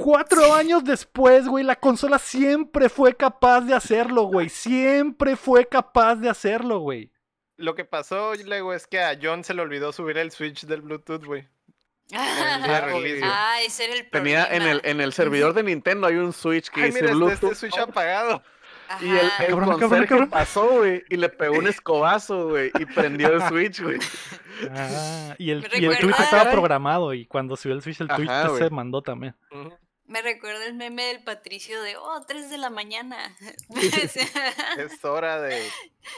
Cuatro 0.00 0.54
años 0.54 0.84
después, 0.84 1.48
güey, 1.48 1.64
la 1.64 1.74
consola 1.74 2.20
siempre 2.20 2.88
fue 2.88 3.16
capaz 3.16 3.62
de 3.62 3.74
hacerlo, 3.74 4.22
güey. 4.22 4.48
Siempre 4.48 5.34
fue 5.34 5.66
capaz 5.66 6.14
de 6.14 6.28
hacerlo, 6.30 6.78
güey. 6.78 7.10
Lo 7.56 7.74
que 7.74 7.84
pasó, 7.84 8.32
Lego, 8.34 8.72
es 8.72 8.86
que 8.86 9.00
a 9.00 9.18
John 9.20 9.42
se 9.42 9.54
le 9.54 9.62
olvidó 9.62 9.90
subir 9.90 10.16
el 10.18 10.30
switch 10.30 10.66
del 10.66 10.82
Bluetooth, 10.82 11.24
güey. 11.24 11.48
ah, 12.14 13.56
ese 13.66 13.86
era 13.86 13.94
el 13.94 14.08
Tenía 14.08 14.44
en 14.46 14.62
el, 14.62 14.78
problema. 14.78 14.80
en 14.84 15.00
el 15.00 15.12
servidor 15.12 15.52
de 15.52 15.64
Nintendo 15.64 16.06
hay 16.06 16.14
un 16.14 16.32
switch 16.32 16.70
que 16.70 16.82
Ay, 16.82 16.86
dice 16.86 17.00
mira, 17.02 17.12
está 17.12 17.16
Bluetooth. 17.24 17.52
este 17.52 17.68
switch 17.68 17.78
apagado. 17.78 18.42
Y 19.00 19.10
el, 19.10 19.16
el 19.18 19.46
Cabrón, 19.48 19.78
cabrón, 19.80 20.06
cabrón. 20.06 20.30
pasó, 20.30 20.66
güey, 20.78 21.02
y 21.10 21.16
le 21.16 21.28
pegó 21.28 21.58
un 21.58 21.66
escobazo, 21.66 22.50
güey, 22.50 22.70
y 22.78 22.86
prendió 22.86 23.34
el 23.34 23.42
switch, 23.42 23.82
güey. 23.82 23.98
Ah, 24.70 25.34
y 25.38 25.50
el, 25.50 25.68
y 25.74 25.84
el 25.84 25.92
Ah, 26.16 26.22
estaba 26.22 26.50
programado 26.50 27.12
y 27.14 27.26
cuando 27.26 27.56
subió 27.56 27.74
el 27.74 27.82
Switch 27.82 28.00
el 28.00 28.08
tweet 28.08 28.28
Ajá, 28.28 28.56
se 28.56 28.70
mandó 28.70 29.02
también. 29.02 29.34
Ujú. 29.50 29.72
Me 30.08 30.22
recuerda 30.22 30.64
el 30.66 30.74
meme 30.74 31.04
del 31.04 31.22
Patricio 31.22 31.80
de, 31.82 31.96
oh, 31.98 32.24
3 32.26 32.50
de 32.50 32.58
la 32.58 32.70
mañana. 32.70 33.16
Es 34.78 35.04
hora 35.04 35.40
de 35.40 35.58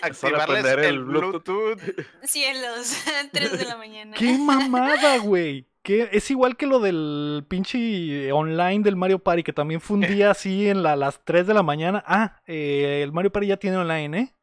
Es 0.09 0.25
hora 0.25 0.47
de 0.47 0.59
activarles 0.59 0.65
el 0.65 0.85
el 0.85 1.05
Bluetooth. 1.05 1.45
Bluetooth. 1.45 2.07
Cielos, 2.23 2.95
3 3.33 3.59
de 3.59 3.65
la 3.65 3.77
mañana. 3.77 4.17
¡Qué 4.17 4.39
mamada, 4.39 5.19
güey! 5.19 5.67
¿Qué? 5.83 6.09
Es 6.13 6.31
igual 6.31 6.57
que 6.57 6.67
lo 6.67 6.79
del 6.79 7.45
pinche 7.49 8.31
online 8.33 8.81
del 8.85 8.97
Mario 8.97 9.19
Party, 9.19 9.43
que 9.43 9.53
también 9.53 9.81
fue 9.81 9.97
un 9.97 10.03
día 10.03 10.31
así 10.31 10.69
en 10.69 10.83
la- 10.83 10.95
las 10.95 11.25
3 11.25 11.47
de 11.47 11.55
la 11.55 11.63
mañana. 11.63 12.05
Ah, 12.07 12.41
eh, 12.47 13.01
el 13.03 13.13
Mario 13.13 13.33
Party 13.33 13.49
ya 13.49 13.57
tiene 13.57 13.79
online, 13.79 14.19
¿eh? 14.19 14.35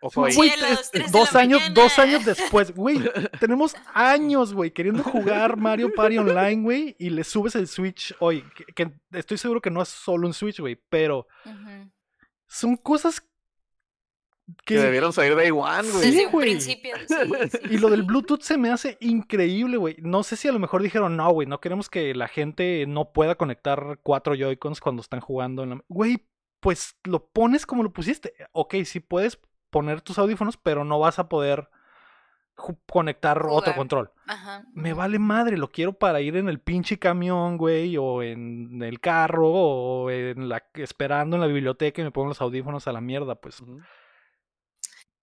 Ojo 0.00 0.24
ahí. 0.24 0.34
Güey, 0.34 0.50
Cielos, 0.50 0.80
es- 0.80 0.90
3 0.92 1.12
de 1.12 1.18
dos 1.18 1.34
años, 1.34 1.60
mañana. 1.60 1.74
dos 1.82 1.98
años 1.98 2.24
después, 2.24 2.74
güey, 2.74 3.00
tenemos 3.40 3.74
años, 3.94 4.54
güey, 4.54 4.70
queriendo 4.70 5.02
jugar 5.02 5.56
Mario 5.56 5.92
Party 5.94 6.18
online, 6.18 6.62
güey, 6.62 6.96
y 6.98 7.10
le 7.10 7.24
subes 7.24 7.54
el 7.56 7.66
Switch 7.66 8.14
hoy, 8.20 8.44
que, 8.54 8.64
que 8.86 8.92
estoy 9.12 9.38
seguro 9.38 9.60
que 9.60 9.70
no 9.70 9.82
es 9.82 9.88
solo 9.88 10.26
un 10.26 10.34
Switch, 10.34 10.60
güey, 10.60 10.76
pero 10.88 11.26
son 12.46 12.76
cosas 12.76 13.20
Que 14.64 14.76
que... 14.76 14.80
debieron 14.80 15.12
salir 15.12 15.34
de 15.34 15.50
One, 15.50 15.82
Sí, 15.84 15.90
güey. 15.92 16.24
Un 16.26 16.32
güey. 16.32 16.48
principio. 16.50 16.94
sí, 17.06 17.14
sí, 17.50 17.58
Y 17.70 17.78
lo 17.78 17.90
del 17.90 18.00
sí. 18.00 18.06
Bluetooth 18.06 18.40
se 18.42 18.56
me 18.56 18.70
hace 18.70 18.96
increíble, 19.00 19.76
güey. 19.76 19.96
No 20.00 20.22
sé 20.22 20.36
si 20.36 20.48
a 20.48 20.52
lo 20.52 20.58
mejor 20.58 20.82
dijeron, 20.82 21.16
no, 21.16 21.30
güey, 21.32 21.46
no 21.46 21.60
queremos 21.60 21.90
que 21.90 22.14
la 22.14 22.28
gente 22.28 22.86
no 22.86 23.12
pueda 23.12 23.34
conectar 23.34 23.98
cuatro 24.02 24.34
Joy-Cons 24.34 24.80
cuando 24.80 25.02
están 25.02 25.20
jugando. 25.20 25.64
En 25.64 25.70
la... 25.70 25.84
Güey, 25.88 26.26
pues 26.60 26.96
lo 27.04 27.28
pones 27.28 27.66
como 27.66 27.82
lo 27.82 27.92
pusiste. 27.92 28.32
Ok, 28.52 28.76
sí 28.84 29.00
puedes 29.00 29.38
poner 29.70 30.00
tus 30.00 30.18
audífonos, 30.18 30.56
pero 30.56 30.84
no 30.84 30.98
vas 30.98 31.18
a 31.18 31.28
poder 31.28 31.68
conectar 32.86 33.46
otro 33.46 33.74
control. 33.74 34.10
Ajá. 34.26 34.64
Me 34.74 34.92
vale 34.92 35.18
madre, 35.18 35.56
lo 35.56 35.68
quiero 35.68 35.92
para 35.92 36.20
ir 36.20 36.36
en 36.36 36.48
el 36.48 36.58
pinche 36.58 36.98
camión, 36.98 37.56
güey, 37.56 37.96
o 37.96 38.22
en 38.22 38.82
el 38.82 39.00
carro, 39.00 39.48
o 39.48 40.10
en 40.10 40.48
la... 40.48 40.64
esperando 40.74 41.36
en 41.36 41.40
la 41.40 41.46
biblioteca 41.46 42.00
y 42.00 42.04
me 42.04 42.10
pongo 42.10 42.28
los 42.28 42.40
audífonos 42.40 42.88
a 42.88 42.92
la 42.92 43.00
mierda, 43.00 43.36
pues. 43.36 43.62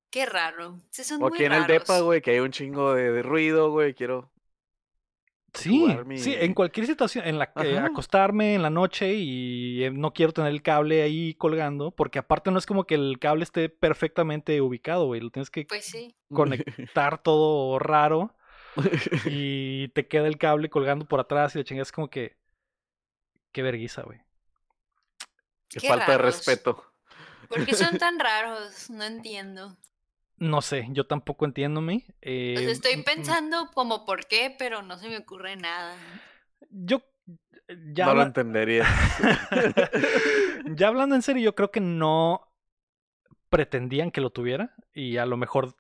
Qué 0.10 0.25
raro. 0.25 0.78
Son 0.92 1.22
O 1.22 1.28
muy 1.28 1.38
aquí 1.38 1.46
en 1.46 1.54
el 1.54 1.68
depa, 1.68 2.00
güey, 2.00 2.22
que 2.22 2.32
hay 2.32 2.40
un 2.40 2.52
chingo 2.52 2.94
de, 2.94 3.12
de 3.12 3.22
ruido, 3.22 3.70
güey, 3.72 3.94
quiero... 3.94 4.32
Sí, 5.55 5.88
sí, 6.15 6.35
en 6.38 6.53
cualquier 6.53 6.85
situación, 6.85 7.25
en 7.25 7.39
la 7.39 7.51
que 7.53 7.77
Ajá. 7.77 7.88
acostarme 7.88 8.55
en 8.55 8.62
la 8.62 8.69
noche 8.69 9.13
y 9.15 9.83
eh, 9.83 9.91
no 9.91 10.13
quiero 10.13 10.33
tener 10.33 10.51
el 10.51 10.62
cable 10.62 11.01
ahí 11.01 11.33
colgando, 11.35 11.91
porque 11.91 12.19
aparte 12.19 12.51
no 12.51 12.59
es 12.59 12.65
como 12.65 12.85
que 12.85 12.95
el 12.95 13.17
cable 13.19 13.43
esté 13.43 13.69
perfectamente 13.69 14.59
ubicado, 14.62 15.05
güey, 15.05 15.21
lo 15.21 15.29
tienes 15.29 15.50
que 15.50 15.65
Pues 15.65 15.85
sí. 15.85 16.13
conectar 16.29 17.21
todo 17.21 17.79
raro 17.79 18.35
y 19.25 19.88
te 19.89 20.07
queda 20.07 20.27
el 20.27 20.38
cable 20.38 20.69
colgando 20.69 21.05
por 21.05 21.19
atrás 21.19 21.55
y 21.55 21.59
la 21.59 21.63
chingada 21.63 21.83
es 21.83 21.91
como 21.91 22.09
que 22.09 22.35
qué 23.51 23.62
vergüenza, 23.62 24.03
güey. 24.03 24.19
Qué 25.69 25.79
Qué 25.79 25.88
falta 25.88 26.12
de 26.12 26.17
respeto. 26.17 26.83
¿Por 27.50 27.65
qué 27.65 27.74
son 27.74 27.97
tan 28.00 28.19
raros? 28.19 28.89
No 28.89 29.03
entiendo. 29.03 29.77
No 30.38 30.62
sé, 30.62 30.88
yo 30.92 31.06
tampoco 31.06 31.46
entiendo 31.46 31.82
me. 31.82 31.96
O 31.96 32.00
sea, 32.00 32.08
eh, 32.22 32.72
estoy 32.72 32.98
mm, 32.98 33.00
mm, 33.00 33.04
pensando 33.04 33.72
como 33.74 34.06
por 34.06 34.27
qué, 34.27 34.54
pero 34.58 34.82
no 34.82 34.98
se 34.98 35.08
me 35.08 35.18
ocurre 35.18 35.56
nada. 35.56 35.96
Yo 36.70 37.01
ya 37.94 38.06
no 38.06 38.15
lo 38.15 38.24
entendería. 38.24 38.86
ya 40.75 40.88
hablando 40.88 41.15
en 41.15 41.22
serio, 41.22 41.44
yo 41.44 41.56
creo 41.56 41.72
que 41.72 41.82
no 41.82 42.51
pretendían 43.50 44.12
que 44.12 44.22
lo 44.22 44.30
tuviera 44.30 44.75
y 44.94 45.18
a 45.18 45.25
lo 45.25 45.38
mejor 45.38 45.75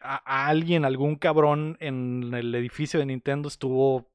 a, 0.00 0.22
a 0.24 0.46
alguien, 0.48 0.84
algún 0.84 1.16
cabrón 1.16 1.76
en 1.80 2.32
el 2.34 2.54
edificio 2.54 2.98
de 2.98 3.06
Nintendo 3.06 3.48
estuvo 3.48 4.11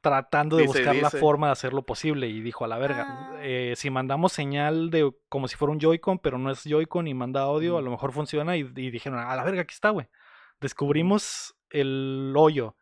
tratando 0.00 0.56
de 0.56 0.62
Dice, 0.64 0.78
buscar 0.78 0.96
la 0.96 1.10
forma 1.10 1.46
de 1.48 1.52
hacerlo 1.52 1.82
posible 1.82 2.28
y 2.28 2.40
dijo 2.40 2.64
a 2.64 2.68
la 2.68 2.78
verga, 2.78 3.06
Ah. 3.08 3.36
eh, 3.40 3.74
si 3.76 3.90
mandamos 3.90 4.32
señal 4.32 4.90
de 4.90 5.12
como 5.28 5.48
si 5.48 5.56
fuera 5.56 5.72
un 5.72 5.80
Joy-Con, 5.80 6.18
pero 6.18 6.38
no 6.38 6.50
es 6.50 6.62
Joy-Con 6.64 7.06
y 7.08 7.14
manda 7.14 7.42
audio, 7.42 7.78
a 7.78 7.82
lo 7.82 7.90
mejor 7.90 8.12
funciona 8.12 8.56
y, 8.56 8.60
y 8.60 8.90
dijeron, 8.90 9.18
a 9.18 9.34
la 9.36 9.44
verga, 9.44 9.62
aquí 9.62 9.74
está, 9.74 9.90
güey. 9.90 10.08
Descubrimos 10.60 11.54
el 11.70 12.32
hoyo. 12.36 12.74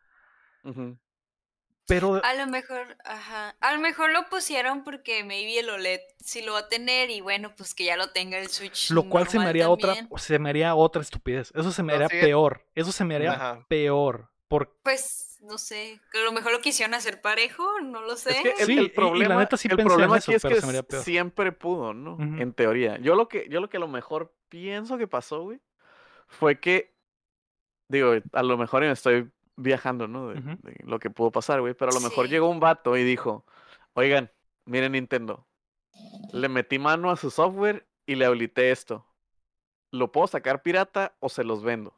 Pero 1.89 2.21
A 2.21 2.33
lo 2.33 2.47
mejor, 2.47 2.97
ajá. 3.05 3.55
A 3.61 3.73
lo 3.73 3.79
mejor 3.79 4.11
lo 4.11 4.27
pusieron 4.29 4.83
porque 4.83 5.23
maybe 5.23 5.59
el 5.59 5.69
OLED 5.69 6.01
sí 6.19 6.41
lo 6.41 6.51
va 6.53 6.59
a 6.59 6.67
tener 6.67 7.09
y 7.09 7.21
bueno, 7.21 7.53
pues 7.55 7.73
que 7.73 7.85
ya 7.85 7.95
lo 7.95 8.09
tenga 8.09 8.37
el 8.37 8.49
Switch. 8.49 8.91
lo 8.91 9.07
cual 9.07 9.29
se 9.29 9.39
me 9.39 9.45
haría 9.45 9.69
otra, 9.69 9.95
se 10.17 10.37
me 10.37 10.49
haría 10.49 10.75
otra 10.75 11.01
estupidez. 11.01 11.53
Eso 11.55 11.71
se 11.71 11.83
me 11.83 11.93
No, 11.93 11.95
haría 12.03 12.09
sí. 12.09 12.17
peor. 12.19 12.65
Eso 12.75 12.91
se 12.91 13.05
me 13.05 13.15
haría 13.15 13.31
Ajá. 13.31 13.65
peor. 13.69 14.29
Por, 14.47 14.77
Pues, 14.83 15.37
no 15.41 15.57
sé, 15.57 15.99
que 16.11 16.19
a 16.19 16.23
lo 16.23 16.31
mejor 16.31 16.51
lo 16.53 16.61
quisieron 16.61 16.93
hacer 16.93 17.21
parejo, 17.21 17.81
no 17.81 18.01
lo 18.01 18.15
sé. 18.15 18.31
Es 18.31 18.41
que 18.41 18.49
el, 18.51 18.65
Sí, 18.65 18.73
y- 18.73 18.75
y 18.75 18.79
el 18.79 18.85
la 18.87 18.93
problema, 18.93 19.35
neta 19.39 19.57
sí 19.57 19.67
el 19.69 19.75
problema 19.77 20.17
eso, 20.17 20.31
aquí 20.31 20.35
es 20.35 20.43
que 20.43 21.01
siempre 21.01 21.51
pudo, 21.51 21.93
¿no? 21.93 22.17
En 22.19 22.53
teoría. 22.53 22.97
Yo 22.99 23.15
lo 23.15 23.27
que, 23.27 23.47
yo 23.49 23.59
lo 23.59 23.69
que 23.69 23.77
a 23.77 23.81
lo 23.81 23.87
mejor 23.87 24.33
pienso 24.49 24.97
que 24.97 25.07
pasó, 25.07 25.43
güey, 25.43 25.59
fue 26.27 26.59
que, 26.59 26.95
digo, 27.89 28.13
a 28.31 28.43
lo 28.43 28.57
mejor 28.57 28.81
me 28.81 28.91
estoy 28.91 29.29
viajando, 29.57 30.07
¿no? 30.07 30.29
De, 30.29 30.41
lo 30.83 30.99
que 30.99 31.09
pudo 31.09 31.31
pasar, 31.31 31.59
güey, 31.61 31.73
pero 31.73 31.91
a 31.91 31.93
lo 31.93 31.99
mejor 32.01 32.25
Sí. 32.27 32.31
llegó 32.31 32.49
un 32.49 32.59
vato 32.61 32.95
y 32.95 33.03
dijo, 33.03 33.45
oigan, 33.93 34.31
miren 34.65 34.93
Nintendo, 34.93 35.45
le 36.31 36.47
metí 36.47 36.79
mano 36.79 37.11
a 37.11 37.17
su 37.17 37.31
software 37.31 37.85
y 38.05 38.15
le 38.15 38.25
habilité 38.25 38.71
esto. 38.71 39.05
¿Lo 39.91 40.11
puedo 40.11 40.27
sacar 40.27 40.61
pirata 40.61 41.15
o 41.19 41.27
se 41.29 41.43
los 41.43 41.63
vendo? 41.63 41.96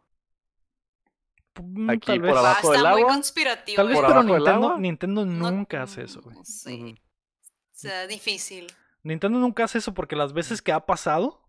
Mm, 1.62 1.90
Aquí 1.90 2.06
tal 2.08 2.20
por 2.20 2.28
vez, 2.28 2.36
Ah, 2.36 2.40
abajo 2.40 2.72
del 2.72 2.78
está 2.78 2.92
muy 2.92 3.04
conspirativo. 3.04 3.76
tal 3.76 3.88
vez, 3.88 3.98
por 3.98 4.08
pero 4.08 4.24
Nintendo. 4.24 4.78
Nintendo 4.78 5.26
No- 5.26 5.52
nunca 5.52 5.84
hace 5.84 6.04
eso, 6.04 6.22
güey. 6.22 6.38
Ujú. 6.38 6.90
O 6.92 6.96
sea, 7.72 8.08
difícil. 8.08 8.68
Nintendo 9.04 9.40
nunca 9.40 9.64
hace 9.64 9.78
eso 9.78 9.94
porque 9.94 10.16
las 10.16 10.34
veces 10.34 10.62
que 10.62 10.72
ha 10.72 10.86
pasado, 10.86 11.42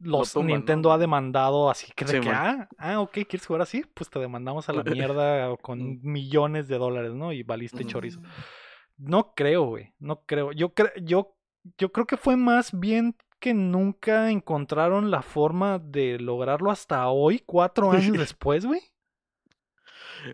los. 0.00 0.36
Nintendo 0.36 0.92
ha 0.92 0.98
demandado 0.98 1.70
así 1.70 1.92
que, 1.94 2.04
de 2.04 2.12
Sí, 2.14 2.20
que 2.20 2.28
ah, 2.30 2.68
ah, 2.78 3.00
ok, 3.00 3.12
¿quieres 3.12 3.46
jugar 3.46 3.62
así? 3.62 3.82
Pues 3.94 4.08
te 4.10 4.18
demandamos 4.18 4.68
a 4.68 4.72
la 4.72 4.82
mierda 5.12 5.56
con 5.58 6.00
millones 6.02 6.68
de 6.68 6.78
dólares, 6.78 7.12
¿no? 7.14 7.32
Y 7.32 7.42
valiste 7.42 7.84
chorizo. 7.84 8.20
No 8.96 9.34
creo, 9.34 9.64
güey. 9.64 9.92
No 9.98 10.22
creo. 10.24 10.52
Yo 10.52 10.72
creo, 10.74 10.90
yo, 11.02 11.36
yo 11.78 11.92
creo 11.92 12.06
que 12.06 12.16
fue 12.16 12.36
más 12.36 12.78
bien 12.78 13.16
que 13.40 13.52
nunca 13.52 14.30
encontraron 14.30 15.10
la 15.10 15.20
forma 15.22 15.78
de 15.78 16.18
lograrlo 16.18 16.70
hasta 16.70 17.08
hoy, 17.08 17.42
cuatro 17.44 17.90
años 17.90 18.16
después, 18.34 18.64
güey. 18.64 18.80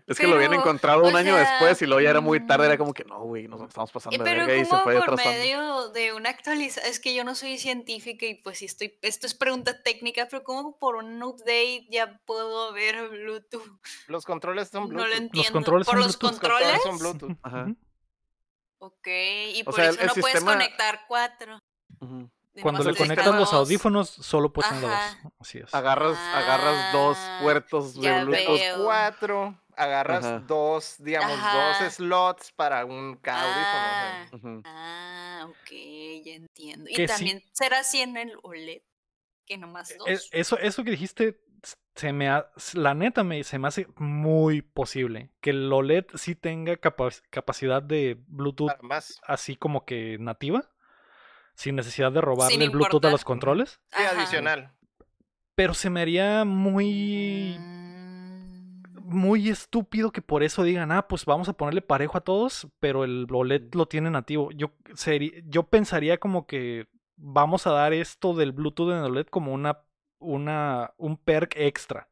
Es 0.07 0.17
que 0.17 0.27
lo 0.27 0.35
habían 0.35 0.53
encontrado 0.53 1.03
un 1.03 1.15
año 1.15 1.33
sea, 1.35 1.49
después 1.51 1.81
y 1.81 1.85
luego 1.85 2.01
ya 2.01 2.09
era 2.11 2.21
muy 2.21 2.45
tarde, 2.45 2.65
era 2.67 2.77
como 2.77 2.93
que 2.93 3.03
no, 3.03 3.19
güey, 3.23 3.47
nos 3.47 3.61
estamos 3.61 3.91
pasando 3.91 4.17
de 4.17 4.23
Pero 4.23 4.45
verga 4.45 4.55
y 4.61 4.63
se 4.65 4.69
como 4.69 4.83
fue 4.83 4.93
por 4.95 5.03
atrasando. 5.03 5.31
medio 5.39 5.89
de 5.89 6.13
una 6.13 6.29
actualización, 6.29 6.89
es 6.91 6.99
que 6.99 7.13
yo 7.13 7.23
no 7.23 7.35
soy 7.35 7.57
científica 7.57 8.25
y 8.25 8.35
pues 8.35 8.59
si 8.59 8.65
estoy, 8.65 8.97
esto 9.01 9.27
es 9.27 9.33
pregunta 9.33 9.81
técnica, 9.83 10.27
pero 10.29 10.43
como 10.43 10.77
por 10.79 10.95
un 10.95 11.21
update 11.23 11.87
ya 11.89 12.19
puedo 12.25 12.71
ver 12.73 13.09
Bluetooth, 13.09 13.79
Los 14.07 14.25
controles 14.25 14.69
son 14.69 14.83
no 14.83 14.87
Bluetooth. 14.89 15.09
lo 15.09 15.15
entiendo. 15.15 15.51
controles 15.51 15.85
¿Por 15.87 15.95
son 15.95 16.03
los 16.07 16.19
Bluetooth. 16.19 16.41
Los 16.41 16.49
controles? 16.49 16.83
son 16.83 16.97
Bluetooth. 16.99 17.37
Ajá. 17.43 17.67
Ok, 18.79 19.07
y 19.53 19.61
O 19.61 19.65
por 19.65 19.73
sea, 19.75 19.89
eso 19.89 20.01
el 20.01 20.07
no 20.07 20.13
puedes 20.15 20.43
conectar 20.43 21.01
cuatro. 21.07 21.61
Cuando 22.61 22.83
le 22.83 22.95
conectas 22.97 23.33
los 23.35 23.53
audífonos, 23.53 24.09
solo 24.09 24.51
puedes 24.51 24.69
tener 24.71 24.89
dos. 24.89 25.31
Así 25.39 25.59
es. 25.59 25.73
Agarras, 25.73 26.17
agarras 26.17 26.91
dos 26.91 27.17
Ah, 27.17 27.39
puertos 27.43 27.93
de 28.01 28.23
Bluetooth. 28.23 28.59
veo. 28.59 28.83
Cuatro, 28.83 29.60
agarras 29.77 30.25
Ajá. 30.25 30.39
dos, 30.39 30.95
digamos, 30.99 31.31
Ajá. 31.37 31.79
dos 31.83 31.93
slots 31.93 32.51
para 32.51 32.85
un 32.85 33.15
cada 33.17 33.41
Ah, 33.43 34.21
audífono. 34.31 34.61
ah, 34.65 35.47
ok, 35.49 35.69
ya 36.23 36.33
entiendo. 36.33 36.89
Y 36.89 36.95
sí. 36.95 37.05
también 37.07 37.41
será 37.53 37.79
así 37.79 37.99
en 38.01 38.17
el 38.17 38.33
OLED, 38.43 38.81
que 39.45 39.57
nomás 39.57 39.93
dos. 39.97 40.07
E- 40.07 40.39
Eso, 40.39 40.57
eso 40.59 40.83
que 40.83 40.91
dijiste, 40.91 41.39
se 41.95 42.13
me 42.13 42.29
ha- 42.29 42.49
la 42.73 42.93
neta 42.93 43.23
me, 43.23 43.43
se 43.43 43.59
me 43.59 43.67
hace 43.67 43.87
muy 43.97 44.61
posible 44.61 45.29
que 45.41 45.49
el 45.51 45.71
OLED 45.71 46.05
sí 46.15 46.35
tenga 46.35 46.77
capa- 46.77 47.09
capacidad 47.29 47.81
de 47.83 48.17
Bluetooth 48.27 48.71
más. 48.81 49.19
así 49.27 49.55
como 49.55 49.85
que 49.85 50.17
nativa, 50.19 50.71
sin 51.53 51.75
necesidad 51.75 52.11
de 52.11 52.21
robarle 52.21 52.53
Sin 52.53 52.61
el 52.61 52.69
Bluetooth 52.71 53.03
a 53.05 53.09
los 53.11 53.23
controles, 53.25 53.79
Sí, 53.95 54.01
adicional. 54.03 54.71
pero 55.53 55.73
se 55.73 55.89
me 55.89 56.01
haría 56.01 56.45
muy 56.45 57.57
Mm, 57.59 57.80
muy 59.11 59.49
estúpido 59.49 60.11
que 60.11 60.21
por 60.21 60.43
eso 60.43 60.63
digan, 60.63 60.91
ah, 60.91 61.07
pues 61.07 61.25
vamos 61.25 61.47
a 61.49 61.53
ponerle 61.53 61.81
parejo 61.81 62.17
a 62.17 62.21
todos, 62.21 62.67
pero 62.79 63.03
el 63.03 63.27
OLED 63.31 63.73
lo 63.73 63.85
tiene 63.87 64.09
nativo. 64.09 64.49
Yo, 64.51 64.71
seri- 64.95 65.43
yo 65.47 65.63
pensaría 65.63 66.17
como 66.19 66.47
que 66.47 66.87
vamos 67.15 67.67
a 67.67 67.71
dar 67.71 67.93
esto 67.93 68.33
del 68.33 68.51
Bluetooth 68.51 68.91
en 68.91 68.97
el 68.97 69.11
OLED 69.11 69.27
como 69.27 69.53
una, 69.53 69.79
una, 70.19 70.93
un 70.97 71.17
perk 71.17 71.55
extra. 71.57 72.07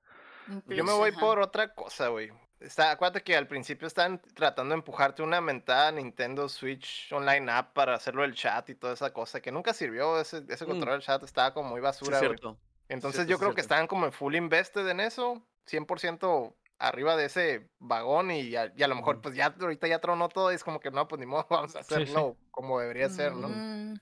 Yo 0.67 0.83
me 0.83 0.93
voy 0.93 1.11
ajá. 1.11 1.19
por 1.19 1.39
otra 1.39 1.73
cosa, 1.73 2.07
güey. 2.07 2.31
Está, 2.59 2.91
acuérdate 2.91 3.23
que 3.23 3.37
al 3.37 3.47
principio 3.47 3.87
están 3.87 4.21
tratando 4.33 4.73
de 4.73 4.79
empujarte 4.79 5.21
una 5.23 5.39
mentada 5.39 5.91
Nintendo 5.93 6.49
Switch 6.49 7.11
Online 7.13 7.49
App 7.51 7.73
para 7.73 7.93
hacerlo 7.95 8.25
el 8.25 8.33
chat 8.35 8.69
y 8.69 8.75
toda 8.75 8.93
esa 8.93 9.13
cosa, 9.13 9.39
que 9.41 9.51
nunca 9.51 9.73
sirvió, 9.73 10.19
ese, 10.19 10.43
ese 10.49 10.65
Mm. 10.65 10.67
control 10.67 10.93
del 10.95 11.01
chat 11.01 11.23
estaba 11.23 11.53
como 11.53 11.69
muy 11.69 11.79
Sí, 11.79 11.83
basura, 11.83 12.17
es 12.17 12.19
cierto. 12.19 12.57
Entonces 12.89 13.27
yo 13.27 13.37
sí, 13.37 13.39
creo 13.43 13.55
que 13.55 13.61
estaban 13.61 13.87
como 13.87 14.05
en 14.07 14.11
full 14.11 14.35
invested 14.35 14.85
en 14.89 14.99
eso, 14.99 15.41
100% 15.67 16.53
arriba 16.79 17.15
de 17.17 17.25
ese 17.25 17.69
vagón 17.79 18.31
y 18.31 18.55
a, 18.55 18.74
y 18.75 18.83
a 18.83 18.88
lo 18.88 18.95
mejor 18.95 19.21
pues 19.21 19.36
ya 19.36 19.53
ahorita 19.59 19.88
ya 19.88 20.00
tronó 20.00 20.29
todo 20.29 20.51
y 20.51 20.55
es 20.55 20.63
como 20.63 20.79
que 20.79 20.89
no, 20.91 21.07
pues 21.07 21.19
ni 21.19 21.25
modo, 21.25 21.45
vamos 21.50 21.75
a 21.75 21.83
Sí, 21.83 21.89
sí. 21.89 21.95
hacerlo 21.95 22.38
como 22.51 22.79
debería 22.79 23.09
ser, 23.09 23.33
¿no? 23.33 23.50
Mm, 23.50 23.95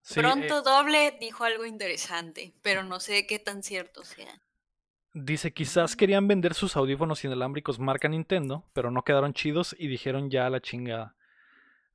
Sí, 0.00 0.20
Pronto 0.20 0.58
eh, 0.58 0.62
Doble 0.64 1.16
dijo 1.20 1.44
algo 1.44 1.64
interesante, 1.66 2.54
pero 2.62 2.82
no 2.82 2.98
sé 2.98 3.26
qué 3.26 3.38
tan 3.38 3.62
cierto 3.62 4.04
sea. 4.04 4.40
dice, 5.12 5.52
quizás 5.52 5.96
querían 5.96 6.26
vender 6.28 6.54
sus 6.54 6.76
audífonos 6.76 7.24
inalámbricos 7.24 7.78
marca 7.78 8.08
Nintendo, 8.08 8.64
pero 8.72 8.90
no 8.90 9.02
quedaron 9.02 9.34
chidos 9.34 9.76
y 9.78 9.86
dijeron 9.88 10.30
ya 10.30 10.46
a 10.46 10.50
la 10.50 10.60
chingada. 10.60 11.14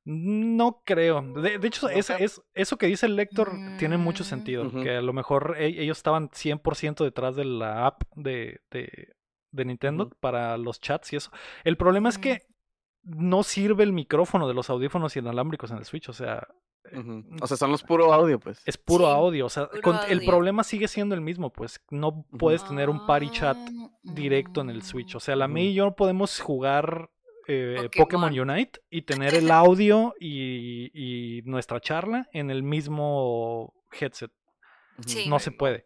No 0.04 0.82
creo. 0.84 1.22
De, 1.22 1.58
de 1.58 1.66
hecho, 1.68 1.86
No 1.88 1.92
es, 1.94 2.40
eso 2.52 2.76
que 2.76 2.86
dice 2.86 3.06
el 3.06 3.16
lector 3.16 3.52
tiene 3.78 3.96
mucho 3.96 4.22
Mm. 4.22 4.26
sentido. 4.26 4.66
Ujú. 4.66 4.82
Que 4.82 4.96
a 4.96 5.00
lo 5.02 5.12
mejor 5.14 5.56
e- 5.58 5.82
ellos 5.82 5.96
estaban 5.96 6.28
100% 6.32 7.04
detrás 7.04 7.36
de 7.36 7.46
la 7.46 7.86
app 7.86 8.02
de, 8.14 8.60
de, 8.70 9.14
de 9.54 9.64
Nintendo 9.64 10.10
para 10.20 10.56
los 10.58 10.80
chats 10.80 11.12
y 11.12 11.16
eso. 11.16 11.30
El 11.64 11.76
problema 11.76 12.08
es 12.08 12.18
que 12.18 12.42
no 13.02 13.42
sirve 13.42 13.84
el 13.84 13.92
micrófono 13.92 14.48
de 14.48 14.54
los 14.54 14.70
audífonos 14.70 15.16
inalámbricos 15.16 15.70
en 15.70 15.78
el 15.78 15.84
Switch. 15.84 16.08
O 16.08 16.12
sea, 16.12 16.46
Ujú. 16.92 17.24
O 17.40 17.46
sea, 17.46 17.56
son 17.56 17.70
los 17.70 17.82
puro 17.82 18.12
audio, 18.12 18.38
pues. 18.38 18.60
es 18.66 18.76
puro 18.76 19.06
Sí, 19.06 19.10
audio. 19.10 19.46
O 19.46 19.48
sea, 19.48 19.68
el 20.08 20.24
problema 20.24 20.64
sigue 20.64 20.86
siendo 20.88 21.14
el 21.14 21.20
mismo. 21.20 21.50
Pues 21.50 21.80
no 21.90 22.24
puedes 22.38 22.64
tener 22.64 22.90
un 22.90 23.06
party 23.06 23.30
chat 23.30 23.56
Ah, 23.56 23.90
directo 24.02 24.60
en 24.60 24.70
el 24.70 24.82
Switch. 24.82 25.14
O 25.14 25.20
sea, 25.20 25.34
la. 25.36 25.48
May 25.48 25.68
y 25.68 25.74
yo 25.74 25.84
no 25.84 25.94
podemos 25.96 26.40
jugar 26.40 27.10
eh, 27.48 27.88
Pokémon. 27.96 28.30
Pokémon 28.30 28.50
Unite 28.50 28.80
y 28.90 29.02
tener 29.30 29.34
el 29.34 29.50
audio 29.50 30.14
y, 30.20 30.90
y 30.92 31.42
nuestra 31.42 31.80
charla 31.80 32.28
en 32.32 32.50
el 32.50 32.62
mismo 32.62 33.72
headset. 33.98 34.30
Sí. 35.06 35.28
No 35.28 35.38
se 35.40 35.50
puede. 35.50 35.84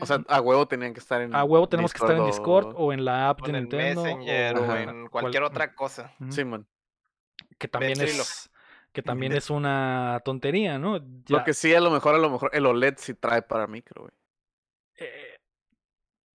O 0.00 0.06
sea, 0.06 0.22
a 0.28 0.40
huevo 0.40 0.66
tenían 0.66 0.92
que 0.94 1.00
estar 1.00 1.20
en. 1.22 1.34
A 1.34 1.44
huevo 1.44 1.68
tenemos 1.68 1.92
que 1.92 1.98
estar 1.98 2.16
en 2.16 2.26
Discord 2.26 2.66
o- 2.74 2.86
o 2.86 2.92
en 2.92 3.04
la 3.04 3.28
app 3.28 3.42
O 3.42 3.46
de 3.46 3.52
Nintendo. 3.52 4.02
Messenger 4.02 4.56
o, 4.58 4.64
Ajá. 4.64 4.82
en 4.82 5.06
cualquier 5.08 5.42
cual- 5.42 5.50
otra 5.52 5.74
cosa. 5.74 6.12
Simón. 6.30 6.66
Que 7.58 7.68
también 7.68 8.00
es 8.00 8.50
que 8.92 9.02
también 9.02 9.32
es 9.32 9.50
una 9.50 10.20
tontería, 10.24 10.78
¿no? 10.78 10.96
Ya, 10.98 11.38
Lo 11.38 11.44
que 11.44 11.52
sí, 11.54 11.74
a 11.74 11.80
lo 11.80 11.90
mejor, 11.90 12.14
a 12.14 12.18
lo 12.18 12.30
mejor, 12.30 12.50
el 12.54 12.64
OLED 12.66 12.94
sí 12.96 13.12
trae 13.14 13.42
para 13.42 13.66
micro, 13.66 14.02
güey. 14.02 14.12
eh, 14.96 15.38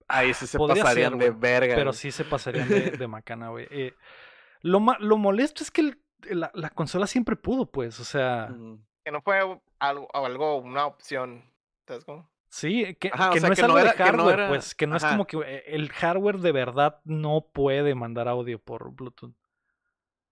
Ahí 0.08 0.34
sí 0.34 0.46
se 0.46 0.58
Podría 0.58 0.82
pasarían 0.82 1.12
ser, 1.12 1.18
de 1.20 1.30
güey, 1.30 1.40
verga. 1.40 1.74
pero 1.76 1.90
güey. 1.90 1.98
sí 1.98 2.10
se 2.10 2.24
pasarían 2.24 2.68
de, 2.68 2.90
de 3.04 3.06
macana, 3.08 3.48
güey. 3.50 3.66
Eh, 3.70 3.94
lo, 4.62 4.80
ma- 4.80 4.98
lo 5.00 5.16
molesto 5.16 5.62
es 5.62 5.70
que 5.70 5.80
el- 5.82 6.00
la, 6.38 6.50
la 6.52 6.68
consola 6.70 7.06
siempre 7.06 7.36
pudo, 7.36 7.66
pues. 7.70 7.98
O 8.00 8.04
sea. 8.04 8.48
Que 9.04 9.10
no 9.12 9.22
fue 9.22 9.38
algo, 9.78 10.08
algo 10.12 10.56
una 10.58 10.84
opción. 10.86 11.44
¿Sabes 11.90 12.04
cómo? 12.04 12.30
Sí, 12.48 12.94
que, 13.00 13.10
Ajá, 13.12 13.30
o 13.30 13.32
que 13.32 13.40
sea, 13.40 13.48
no 13.48 13.52
es 13.52 13.58
que 13.60 13.62
no 13.66 13.66
algo 13.74 13.76
de 13.78 13.82
era- 13.82 13.92
que 13.94 13.98
no 14.12 14.18
hardware, 14.18 14.38
era- 14.40 14.48
pues, 14.48 14.74
que 14.76 14.86
no 14.86 14.96
es 14.96 15.04
como 15.04 15.26
que 15.26 15.36
eh, 15.44 15.64
el 15.66 15.88
hardware 15.90 16.38
de 16.38 16.52
verdad 16.52 17.00
no 17.04 17.46
puede 17.52 17.94
mandar 17.94 18.28
audio 18.28 18.58
por 18.60 18.90
Bluetooth. 18.92 19.34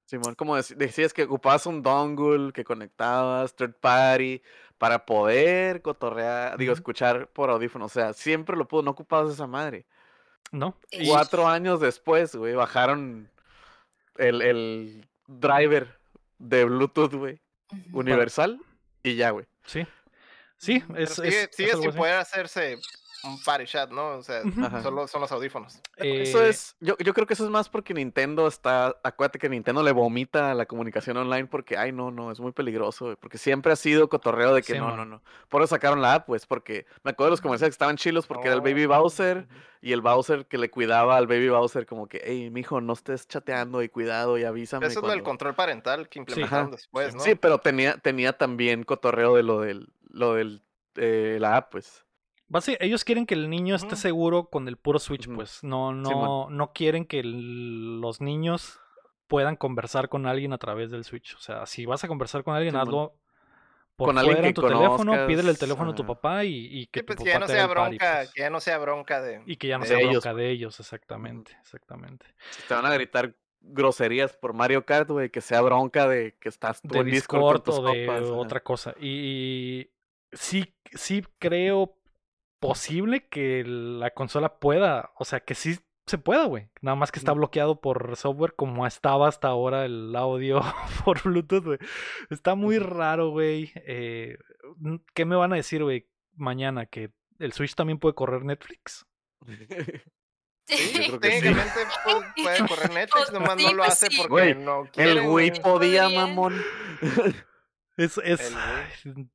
Simón, 0.06 0.34
como 0.36 0.56
dec- 0.56 0.74
decías 0.76 1.12
que 1.12 1.24
ocupabas 1.24 1.66
un 1.66 1.82
dongle 1.82 2.52
que 2.52 2.64
conectabas, 2.64 3.54
third 3.54 3.74
party, 3.74 4.40
para 4.78 5.04
poder 5.04 5.82
cotorrear, 5.82 6.56
digo, 6.56 6.72
escuchar 6.72 7.28
por 7.28 7.50
audífono. 7.50 7.84
O 7.86 7.88
sea, 7.88 8.12
siempre 8.12 8.56
lo 8.56 8.66
pudo, 8.68 8.82
no 8.82 8.92
ocupabas 8.92 9.32
esa 9.34 9.46
madre. 9.46 9.86
¿No? 10.50 10.76
Cuatro 11.08 11.46
años 11.46 11.80
después, 11.80 12.34
güey, 12.34 12.54
bajaron 12.54 13.30
el, 14.16 14.40
el 14.42 15.08
driver 15.26 15.98
de 16.38 16.64
Bluetooth, 16.64 17.12
güey, 17.14 17.40
universal, 17.92 18.58
y 19.02 19.14
ya, 19.16 19.30
güey. 19.30 19.46
Sí. 19.66 19.86
Sí, 20.58 20.82
es, 20.96 21.14
sigue, 21.14 21.28
es- 21.44 21.50
sigue 21.52 21.70
es 21.72 21.78
sin 21.78 21.92
poder 21.92 22.14
hacerse 22.16 22.78
un 23.24 23.42
party 23.42 23.64
chat, 23.66 23.90
¿no? 23.90 24.10
O 24.18 24.22
sea, 24.22 24.42
solo 24.80 25.08
son 25.08 25.20
los 25.20 25.32
audífonos. 25.32 25.80
Eso 25.96 26.44
Eh, 26.44 26.50
es, 26.50 26.76
yo, 26.78 26.96
yo 26.98 27.12
creo 27.14 27.26
que 27.26 27.34
eso 27.34 27.44
es 27.44 27.50
más 27.50 27.68
porque 27.68 27.92
Nintendo 27.92 28.46
está, 28.46 28.94
acuérdate 29.02 29.40
que 29.40 29.48
Nintendo 29.48 29.82
le 29.82 29.90
vomita 29.90 30.52
a 30.52 30.54
la 30.54 30.66
comunicación 30.66 31.16
online 31.16 31.46
porque, 31.46 31.76
ay, 31.76 31.90
no, 31.90 32.12
no, 32.12 32.30
es 32.30 32.38
muy 32.38 32.52
peligroso, 32.52 33.16
porque 33.20 33.36
siempre 33.36 33.72
ha 33.72 33.76
sido 33.76 34.08
cotorreo 34.08 34.54
de 34.54 34.62
que 34.62 34.74
Sí, 34.74 34.78
no, 34.78 34.96
no, 34.96 35.04
no. 35.04 35.20
Por 35.48 35.62
eso 35.62 35.70
sacaron 35.74 36.00
la 36.00 36.14
app, 36.14 36.26
pues, 36.26 36.46
porque 36.46 36.86
me 37.02 37.10
acuerdo 37.10 37.30
de 37.30 37.32
los 37.32 37.40
comerciales 37.40 37.72
que 37.72 37.74
estaban 37.74 37.96
chilos 37.96 38.24
porque 38.28 38.46
era 38.46 38.54
el 38.54 38.60
Baby 38.60 38.84
Oh. 38.84 38.88
Bowser 39.00 39.48
y 39.80 39.92
el 39.92 40.00
Bowser 40.00 40.46
que 40.46 40.56
le 40.56 40.70
cuidaba 40.70 41.16
al 41.16 41.26
Baby 41.26 41.48
Bowser 41.48 41.86
como 41.86 42.06
que, 42.06 42.20
hey, 42.24 42.50
mijo, 42.50 42.80
no 42.80 42.92
estés 42.92 43.26
chateando 43.26 43.82
y 43.82 43.88
cuidado 43.88 44.38
y 44.38 44.44
avísame. 44.44 44.86
Eso 44.86 45.00
es 45.00 45.02
lo 45.02 45.08
del 45.10 45.18
cuando-". 45.22 45.24
control 45.30 45.54
parental 45.56 46.08
que 46.08 46.20
implementaron 46.20 46.70
después, 46.70 47.14
¿no? 47.16 47.20
Sí, 47.20 47.34
pero 47.34 47.58
tenía, 47.58 47.96
tenía 47.98 48.32
también 48.32 48.84
cotorreo 48.84 49.34
de 49.34 49.42
lo 49.42 49.60
del, 49.60 49.88
lo 50.08 50.34
del, 50.34 50.62
eh, 50.96 51.38
la 51.40 51.56
app, 51.56 51.72
pues. 51.72 52.04
Basi- 52.48 52.76
ellos 52.80 53.04
quieren 53.04 53.26
que 53.26 53.34
el 53.34 53.50
niño 53.50 53.74
esté 53.76 53.94
seguro 53.96 54.48
con 54.48 54.68
el 54.68 54.76
puro 54.78 54.98
Switch, 54.98 55.28
pues. 55.28 55.62
No, 55.62 55.92
no, 55.92 56.08
Simón. 56.08 56.56
no 56.56 56.72
quieren 56.72 57.04
que 57.04 57.20
el- 57.20 58.00
los 58.00 58.20
niños 58.20 58.80
puedan 59.26 59.56
conversar 59.56 60.08
con 60.08 60.26
alguien 60.26 60.52
a 60.54 60.58
través 60.58 60.90
del 60.90 61.04
Switch. 61.04 61.34
O 61.34 61.38
sea, 61.40 61.66
si 61.66 61.84
vas 61.84 62.02
a 62.04 62.08
conversar 62.08 62.44
con 62.44 62.54
alguien, 62.54 62.72
Simón. 62.72 62.88
hazlo 62.88 63.14
por 63.96 64.08
Con 64.10 64.18
alguien 64.18 64.36
fuera 64.36 64.48
en 64.48 64.54
que 64.54 64.60
tu 64.60 64.66
teléfono, 64.66 65.12
pídele 65.12 65.32
el 65.32 65.36
conozcas, 65.36 65.58
teléfono 65.58 65.90
a 65.90 65.94
tu 65.94 66.06
papá 66.06 66.44
y, 66.44 66.54
y 66.70 66.86
que 66.86 67.00
Sí, 67.00 67.04
tu 67.04 67.06
pues 67.06 67.16
papá 67.18 67.24
que 67.24 67.30
ya 67.32 67.38
no 67.40 67.46
te 67.46 67.52
sea 67.52 67.62
el 67.64 67.68
party, 67.68 67.80
bronca, 67.98 68.14
pues. 68.20 68.32
que 68.32 68.40
ya 68.40 68.50
no 68.50 68.60
sea 68.60 68.78
bronca 68.78 69.20
de... 69.20 69.42
Y 69.44 69.56
que 69.56 69.66
ya 69.68 69.76
no 69.78 69.84
sea 69.84 69.98
ellos, 69.98 70.10
bronca 70.12 70.30
pues. 70.30 70.36
de 70.36 70.50
ellos, 70.50 70.80
exactamente, 70.80 71.58
exactamente. 71.60 72.26
Si 72.50 72.62
te 72.62 72.74
van 72.74 72.86
a 72.86 72.94
gritar 72.94 73.34
groserías 73.60 74.34
por 74.36 74.54
Mario 74.54 74.86
Kart, 74.86 75.10
güey, 75.10 75.30
que 75.30 75.40
sea 75.40 75.60
bronca 75.62 76.06
de 76.08 76.36
que 76.40 76.48
estás 76.48 76.80
tú 76.80 76.88
de 76.94 77.00
en 77.00 77.06
Discord, 77.06 77.40
Discord 77.40 77.54
con 77.56 77.62
tus 77.64 77.78
o 77.78 77.82
de 77.92 78.06
compas, 78.06 78.22
ajá. 78.30 78.32
otra 78.38 78.60
cosa. 78.62 78.94
Y 79.00 79.90
sí, 80.32 80.74
sí 80.92 81.24
creo 81.38 81.96
posible 82.60 83.28
que 83.28 83.64
la 83.66 84.10
consola 84.12 84.58
pueda, 84.58 85.12
o 85.16 85.24
sea, 85.24 85.40
que 85.40 85.54
sí 85.54 85.78
se 86.06 86.18
pueda, 86.18 86.44
güey. 86.46 86.70
Nada 86.80 86.96
más 86.96 87.12
que 87.12 87.18
está 87.18 87.32
bloqueado 87.32 87.80
por 87.80 88.16
software 88.16 88.54
como 88.56 88.86
estaba 88.86 89.28
hasta 89.28 89.48
ahora 89.48 89.84
el 89.84 90.14
audio 90.16 90.60
por 91.04 91.22
Bluetooth, 91.22 91.64
güey. 91.64 91.78
Está 92.30 92.54
muy 92.54 92.78
raro, 92.78 93.30
güey. 93.30 93.72
Eh, 93.86 94.38
¿Qué 95.14 95.24
me 95.24 95.36
van 95.36 95.52
a 95.52 95.56
decir, 95.56 95.82
güey, 95.82 96.08
mañana? 96.34 96.86
¿Que 96.86 97.10
el 97.38 97.52
Switch 97.52 97.74
también 97.74 97.98
puede 97.98 98.14
correr 98.14 98.44
Netflix? 98.44 99.06
Sí, 100.70 100.92
Yo 101.10 101.18
creo 101.18 101.20
que 101.20 101.30
sí. 101.30 101.40
técnicamente 101.40 101.80
puede, 102.04 102.26
puede 102.42 102.68
correr 102.68 102.92
Netflix, 102.92 103.32
nomás 103.32 103.54
Sí, 103.56 103.64
no 103.64 103.72
lo 103.72 103.84
hace 103.84 104.06
sí. 104.08 104.16
porque 104.18 104.30
Güey, 104.30 104.54
no 104.54 104.82
El 104.84 104.90
quiere, 104.90 105.20
Wii 105.22 105.26
güey. 105.50 105.62
podía, 105.62 106.08
mamón. 106.10 106.54
Es, 107.96 108.18
es, 108.22 108.54
El 109.06 109.30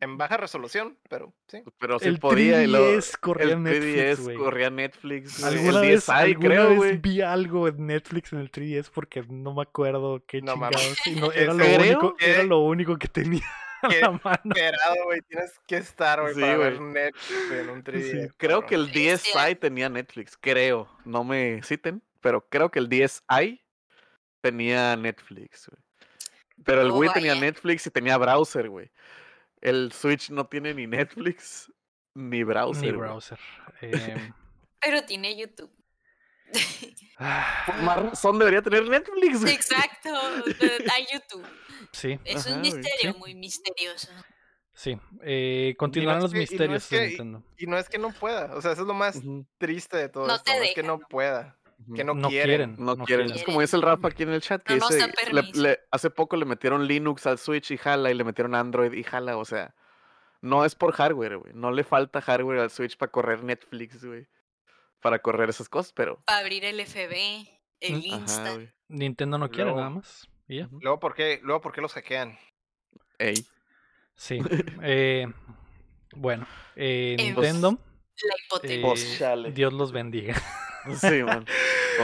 En 0.00 0.18
baja 0.18 0.36
resolución, 0.36 0.98
pero 1.08 1.32
sí. 1.48 1.62
Pero 1.78 1.98
sí 1.98 2.06
el 2.08 2.18
podía. 2.18 2.62
y 2.62 2.66
luego 2.66 2.86
3DS 2.98 3.18
corría 3.18 3.54
el 3.54 3.62
Netflix, 3.62 4.18
3DS 4.20 4.22
güey. 4.24 4.36
corría 4.36 4.70
Netflix. 4.70 5.42
¿Alguna 5.44 5.80
el 5.80 5.88
vez, 5.88 6.08
10i, 6.08 6.12
alguna 6.14 6.48
creo, 6.48 6.68
vez 6.68 6.76
güey. 6.76 6.96
vi 6.98 7.20
algo 7.22 7.68
en 7.68 7.86
Netflix 7.86 8.32
en 8.32 8.40
el 8.40 8.50
3DS 8.50 8.90
porque 8.92 9.22
no 9.28 9.54
me 9.54 9.62
acuerdo 9.62 10.22
qué 10.26 10.42
No 10.42 10.52
chingados. 10.54 11.06
y 11.06 11.10
no- 11.12 11.32
¿En 11.32 11.38
era, 11.42 11.52
lo 11.54 11.64
serio? 11.64 11.98
único, 11.98 12.16
era 12.20 12.42
lo 12.42 12.58
único 12.60 12.98
que 12.98 13.08
tenía 13.08 13.42
a 13.82 13.88
¿Qué? 13.88 14.00
la 14.02 14.10
mano. 14.10 14.40
Esperado, 14.44 15.04
güey, 15.04 15.20
tienes 15.22 15.52
que 15.66 15.76
estar, 15.78 16.20
güey, 16.20 16.34
Sí, 16.34 16.40
para 16.40 16.56
ver. 16.58 16.80
Netflix 16.80 17.50
en 17.52 17.68
un 17.70 17.82
3DS. 17.84 18.34
Creo 18.36 18.66
que 18.66 18.74
el 18.74 18.86
Bestia. 18.92 19.34
10i 19.48 19.58
tenía 19.58 19.88
Netflix, 19.88 20.36
creo. 20.38 20.88
No 21.06 21.24
me 21.24 21.62
citen, 21.62 22.02
pero 22.20 22.46
creo 22.48 22.70
que 22.70 22.78
el 22.80 22.88
10i 22.90 23.62
tenía 24.42 24.94
Netflix, 24.96 25.68
güey. 25.70 25.82
Pero 26.64 26.80
el 26.82 26.90
Oh, 26.90 26.96
Wii 26.98 27.10
tenía 27.12 27.32
vaya. 27.32 27.40
Netflix 27.46 27.86
y 27.86 27.90
tenía 27.90 28.16
browser, 28.18 28.68
güey. 28.68 28.90
El 29.60 29.92
Switch 29.92 30.30
no 30.30 30.46
tiene 30.46 30.74
ni 30.74 30.86
Netflix 30.86 31.70
ni 32.14 32.42
browser. 32.44 32.84
Ni 32.84 32.92
browser. 32.92 33.38
Em, 33.80 34.32
Pero 34.80 35.04
tiene 35.04 35.36
YouTube. 35.36 35.70
Por 37.66 37.76
más 37.82 37.96
razón 38.02 38.38
debería 38.38 38.62
tener 38.62 38.88
Netflix, 38.88 39.40
güey. 39.42 39.54
Exacto. 39.54 40.10
Hay 40.94 41.06
YouTube. 41.12 41.44
sí, 41.92 42.18
Es 42.24 42.46
Ajá, 42.46 42.54
un 42.56 42.60
misterio 42.62 43.12
Sí. 43.12 43.18
muy 43.18 43.34
misterioso. 43.34 44.08
sí. 44.72 44.98
Eh, 45.22 45.74
continuarán 45.78 46.22
los 46.22 46.32
que- 46.32 46.38
y 46.38 46.40
no 46.40 46.42
misterios 46.50 46.88
de 46.90 47.06
Nintendo. 47.08 47.42
Y 47.56 47.66
no 47.66 47.76
es 47.78 47.88
que 47.88 47.98
no 47.98 48.12
pueda, 48.12 48.54
o 48.54 48.60
sea, 48.62 48.72
eso 48.72 48.82
es 48.82 48.86
lo 48.88 48.94
más 48.94 49.20
triste 49.58 49.96
de 49.96 50.08
todo 50.08 50.26
No 50.26 50.34
esto, 50.36 50.44
te 50.52 50.58
no 50.58 50.64
es 50.64 50.74
que 50.74 50.82
no 50.82 50.98
pueda. 51.00 51.58
Que 51.94 52.04
no, 52.04 52.14
No 52.14 52.28
quieren. 52.28 52.48
quieren. 52.74 52.76
No, 52.78 52.94
no 52.96 53.04
quieren. 53.04 53.26
quieren. 53.26 53.40
Es 53.40 53.44
como 53.44 53.60
dice 53.60 53.76
el 53.76 53.82
Rafa 53.82 54.08
aquí 54.08 54.22
en 54.24 54.30
el 54.30 54.40
chat, 54.40 54.62
que 54.62 54.76
No 54.76 54.88
dice, 54.88 55.12
le- 55.32 55.42
le- 55.54 55.80
hace 55.90 56.10
poco 56.10 56.36
le 56.36 56.44
metieron 56.44 56.86
Linux 56.86 57.26
al 57.26 57.38
Switch 57.38 57.70
y 57.70 57.76
jala, 57.76 58.10
y 58.10 58.14
le 58.14 58.24
metieron 58.24 58.54
Android 58.54 58.92
y 58.92 59.02
jala, 59.02 59.36
o 59.36 59.44
sea, 59.44 59.74
no 60.40 60.64
es 60.64 60.74
por 60.74 60.92
hardware, 60.92 61.38
güey. 61.38 61.52
No 61.54 61.70
le 61.70 61.84
falta 61.84 62.20
hardware 62.20 62.60
al 62.60 62.70
Switch 62.70 62.96
para 62.96 63.10
correr 63.12 63.42
Netflix, 63.44 64.04
güey. 64.04 64.26
Para 65.00 65.18
correr 65.20 65.48
esas 65.50 65.68
cosas, 65.68 65.92
pero... 65.92 66.20
Para 66.26 66.38
abrir 66.40 66.64
el 66.64 66.80
FB, 66.80 67.46
el 67.80 67.94
Mm. 67.98 68.02
Insta. 68.04 68.50
Ajá. 68.54 68.60
Nintendo 68.88 69.38
no 69.38 69.48
quiere 69.50 69.64
Luego- 69.64 69.78
nada 69.78 69.90
más. 69.90 70.28
y 70.48 70.58
ya. 70.58 70.66
Ujú. 70.66 70.78
Luego, 70.80 71.00
¿por 71.00 71.14
qué, 71.14 71.40
luego, 71.42 71.60
¿por 71.60 71.72
qué 71.72 71.80
los 71.80 71.92
hackean? 71.92 72.38
Ey. 73.18 73.46
Sí. 74.14 74.38
Eh, 74.82 75.26
bueno, 76.14 76.46
eh, 76.76 77.16
Em, 77.18 77.26
Nintendo. 77.34 77.72
la 77.72 78.34
hipoteca. 78.46 78.74
eh, 78.74 78.80
Pues, 78.82 79.18
chale. 79.18 79.52
Dios 79.52 79.72
los 79.72 79.92
bendiga. 79.92 80.34
Sí, 80.94 81.22
man. 81.22 81.44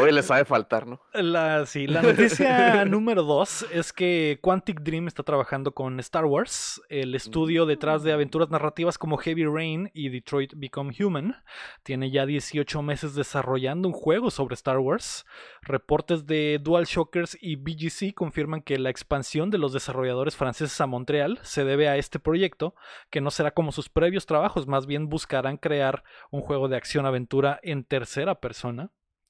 Hoy 0.01 0.11
les 0.11 0.27
sabe 0.27 0.45
faltar, 0.45 0.87
¿no? 0.87 1.01
La, 1.12 1.66
sí, 1.66 1.87
la 1.87 2.01
noticia 2.01 2.85
número 2.87 3.23
dos 3.23 3.66
es 3.71 3.92
que 3.92 4.38
Quantic 4.40 4.81
Dream 4.81 5.07
está 5.07 5.23
trabajando 5.23 5.73
con 5.73 6.01
Star 6.01 6.25
Wars, 6.25 6.81
el 6.88 7.14
estudio 7.14 7.66
detrás 7.66 8.03
de 8.03 8.12
aventuras 8.12 8.49
narrativas 8.51 8.97
como 8.97 9.18
Heavy 9.18 9.45
Rain 9.45 9.90
y 9.92 10.09
Detroit 10.09 10.55
Become 10.57 10.95
Human. 10.99 11.37
Tiene 11.83 12.11
ya 12.11 12.25
18 12.25 12.81
meses 12.83 13.14
desarrollando 13.14 13.87
un 13.88 13.95
juego 13.95 14.31
sobre 14.31 14.55
Star 14.55 14.79
Wars. 14.79 15.27
Reportes 15.61 16.27
de 16.27 16.59
DualShockers 16.62 17.37
y 17.40 17.57
BGC 17.57 18.14
confirman 18.14 18.62
que 18.62 18.79
la 18.79 18.90
expansión 18.90 19.51
de 19.51 19.59
los 19.59 19.73
desarrolladores 19.73 20.37
franceses 20.37 20.81
a 20.81 20.87
Montreal 20.87 21.38
se 21.42 21.64
debe 21.64 21.88
a 21.88 21.97
este 21.99 22.18
proyecto, 22.18 22.75
que 23.11 23.21
no 23.21 23.31
será 23.31 23.51
como 23.51 23.73
sus 23.73 23.90
previos 23.90 24.25
trabajos, 24.27 24.66
más 24.66 24.87
bien 24.87 25.09
buscarán 25.09 25.59
crear 25.59 26.03
un 26.31 26.40
juego 26.40 26.68
de 26.68 26.77
acción-aventura 26.77 27.61
en 27.62 27.85
tercera 27.85 28.37
persona. 28.37 28.71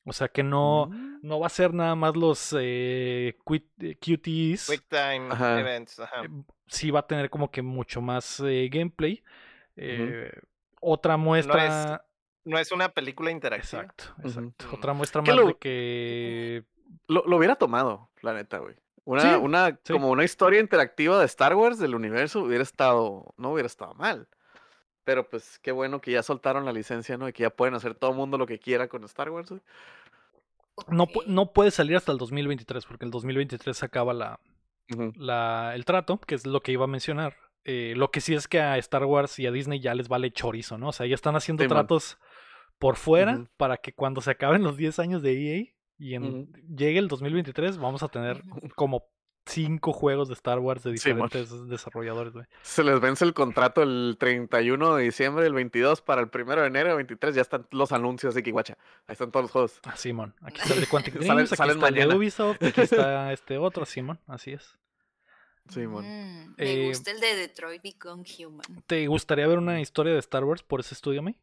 O 0.05 0.13
sea 0.13 0.29
que 0.29 0.43
no, 0.43 0.87
Mm. 0.91 1.21
no 1.23 1.39
va 1.41 1.47
a 1.47 1.51
ser 1.51 1.73
nada 1.73 1.95
más 1.95 2.17
los 2.17 2.53
eh, 2.59 3.37
eh, 3.81 3.97
QTEs. 4.01 4.69
Quick 4.71 4.87
time 4.89 5.29
Ajá. 5.31 5.61
events. 5.61 6.01
Ajá. 6.01 6.25
Eh, 6.25 6.29
Sí 6.67 6.91
va 6.91 7.01
a 7.01 7.07
tener 7.07 7.29
como 7.31 7.51
que 7.51 7.61
mucho 7.63 8.01
más 8.01 8.41
eh, 8.41 8.69
gameplay. 8.73 9.23
Eh, 9.77 10.33
Otra 10.81 11.17
muestra. 11.17 12.05
No 12.45 12.59
es 12.59 12.73
una 12.73 12.89
película 12.89 13.31
interactiva. 13.31 13.83
Exacto, 13.83 14.05
exacto. 14.25 14.67
Otra 14.73 14.93
muestra 14.95 15.23
más 15.23 15.37
lo- 15.37 15.47
de 15.47 15.55
que. 15.59 16.65
Lo, 17.07 17.23
lo 17.27 17.37
hubiera 17.37 17.55
tomado, 17.57 18.11
la 18.23 18.33
neta, 18.35 18.59
güey. 18.59 18.75
Una, 19.05 19.21
Sí, 19.23 19.29
una, 19.41 19.79
sí. 19.85 19.93
como 19.93 20.11
una 20.11 20.25
historia 20.25 20.61
interactiva 20.61 21.19
de 21.21 21.27
Star 21.27 21.55
Wars 21.55 21.79
del 21.79 21.95
universo 21.95 22.41
hubiera 22.41 22.63
estado, 22.63 23.33
no 23.37 23.53
hubiera 23.53 23.67
estado 23.67 23.95
mal. 23.95 24.29
Pero 25.05 25.29
pues 25.29 25.59
qué 25.59 25.73
bueno 25.73 26.01
que 26.01 26.13
ya 26.13 26.23
soltaron 26.23 26.65
la 26.65 26.73
licencia, 26.73 27.17
¿no? 27.17 27.29
Y 27.29 27.33
que 27.33 27.43
ya 27.43 27.51
pueden 27.51 27.75
hacer 27.75 27.95
todo 27.95 28.11
el 28.11 28.17
mundo 28.17 28.39
lo 28.39 28.47
que 28.47 28.59
quiera 28.59 28.89
con 28.89 29.03
Star 29.05 29.31
Wars. 29.31 29.53
No, 30.89 31.07
no 31.27 31.53
puede 31.53 31.71
salir 31.71 31.97
hasta 31.97 32.13
el 32.13 32.19
2023, 32.19 32.87
porque 32.87 33.05
el 33.05 33.11
2023 33.11 33.77
se 33.77 33.85
acaba 33.85 34.15
la, 34.15 34.41
la, 35.17 35.73
el 35.75 35.85
trato, 35.85 36.19
que 36.19 36.35
es 36.35 36.47
lo 36.47 36.61
que 36.61 36.73
iba 36.73 36.85
a 36.85 36.89
mencionar. 36.89 37.37
Eh, 37.65 37.95
lo 37.97 38.11
que 38.11 38.21
sí 38.21 38.35
es 38.35 38.49
que 38.49 38.61
a 38.61 38.79
Star 38.79 39.05
Wars 39.05 39.39
y 39.39 39.47
a 39.47 39.53
Disney 39.53 39.81
ya 39.81 39.95
les 39.95 40.09
vale 40.09 40.33
chorizo, 40.33 40.79
¿no? 40.79 40.89
O 40.89 40.93
sea, 40.93 41.07
ya 41.07 41.15
están 41.15 41.37
haciendo 41.37 41.63
Sí, 41.63 41.69
man. 41.69 41.79
tratos 41.79 42.19
por 42.79 42.97
fuera 42.97 43.45
para 43.57 43.77
que 43.77 43.93
cuando 43.93 44.21
se 44.21 44.31
acaben 44.33 44.65
los 44.65 44.77
10 44.77 44.99
años 44.99 45.23
de 45.23 45.33
EA 45.59 45.65
y 45.99 46.15
en, 46.15 46.25
Ujú. 46.25 46.53
llegue 46.75 46.99
el 46.99 47.07
2023 47.07 47.79
vamos 47.79 48.03
a 48.03 48.09
tener 48.09 48.43
como 48.75 49.05
cinco 49.47 49.93
juegos 49.93 50.29
de 50.29 50.35
Star 50.35 50.59
Wars 50.61 50.83
de 50.85 50.91
Sí, 50.97 51.11
diferentes 51.11 51.69
desarrolladores, 51.69 52.33
güey. 52.33 52.47
Se 52.63 52.85
les 52.85 53.01
vence 53.01 53.25
el 53.25 53.35
contrato 53.35 53.83
el 53.83 54.17
31 54.19 54.97
de 54.97 55.05
diciembre, 55.05 55.47
el 55.47 55.53
22 55.55 56.01
para 56.03 56.21
el 56.23 56.31
1 56.33 56.57
de 56.63 56.67
enero, 56.67 56.91
el 56.91 56.97
23 56.97 57.35
ya 57.35 57.43
están 57.43 57.67
los 57.71 57.93
anuncios 57.93 58.35
de 58.35 58.43
que 58.43 58.53
guacha. 58.53 58.79
Ahí 59.07 59.13
están 59.15 59.31
todos 59.31 59.45
los 59.45 59.51
juegos. 59.51 59.81
Ah, 59.85 59.97
Simón. 59.97 60.35
Aquí 60.43 60.61
está 60.61 60.75
el 60.75 60.81
de 60.81 60.87
Quantic 60.87 61.15
Salen- 61.21 61.27
Dreams, 61.35 61.53
aquí 61.53 61.57
salen 61.57 61.77
está 61.77 61.89
el 61.89 61.95
de 61.95 62.01
mañana. 62.01 62.17
Ubisoft, 62.17 62.63
aquí 62.63 62.81
está 62.83 63.33
este 63.33 63.59
otro, 63.59 63.85
Simón. 63.85 64.21
Así 64.27 64.53
es. 64.53 64.79
Sí, 65.69 65.87
mon. 65.87 66.05
Mm, 66.05 66.55
Eh, 66.59 66.77
me 66.77 66.89
gusta 66.89 67.11
el 67.13 67.21
de 67.21 67.35
Detroit 67.37 67.83
Become 67.83 68.25
Human. 68.39 68.83
¿Te 68.87 69.07
gustaría 69.07 69.47
ver 69.47 69.59
una 69.59 69.81
historia 69.81 70.13
de 70.13 70.19
Star 70.19 70.45
Wars 70.45 70.63
por 70.63 70.81
ese 70.81 70.95
estudio, 70.95 71.23
May? 71.23 71.37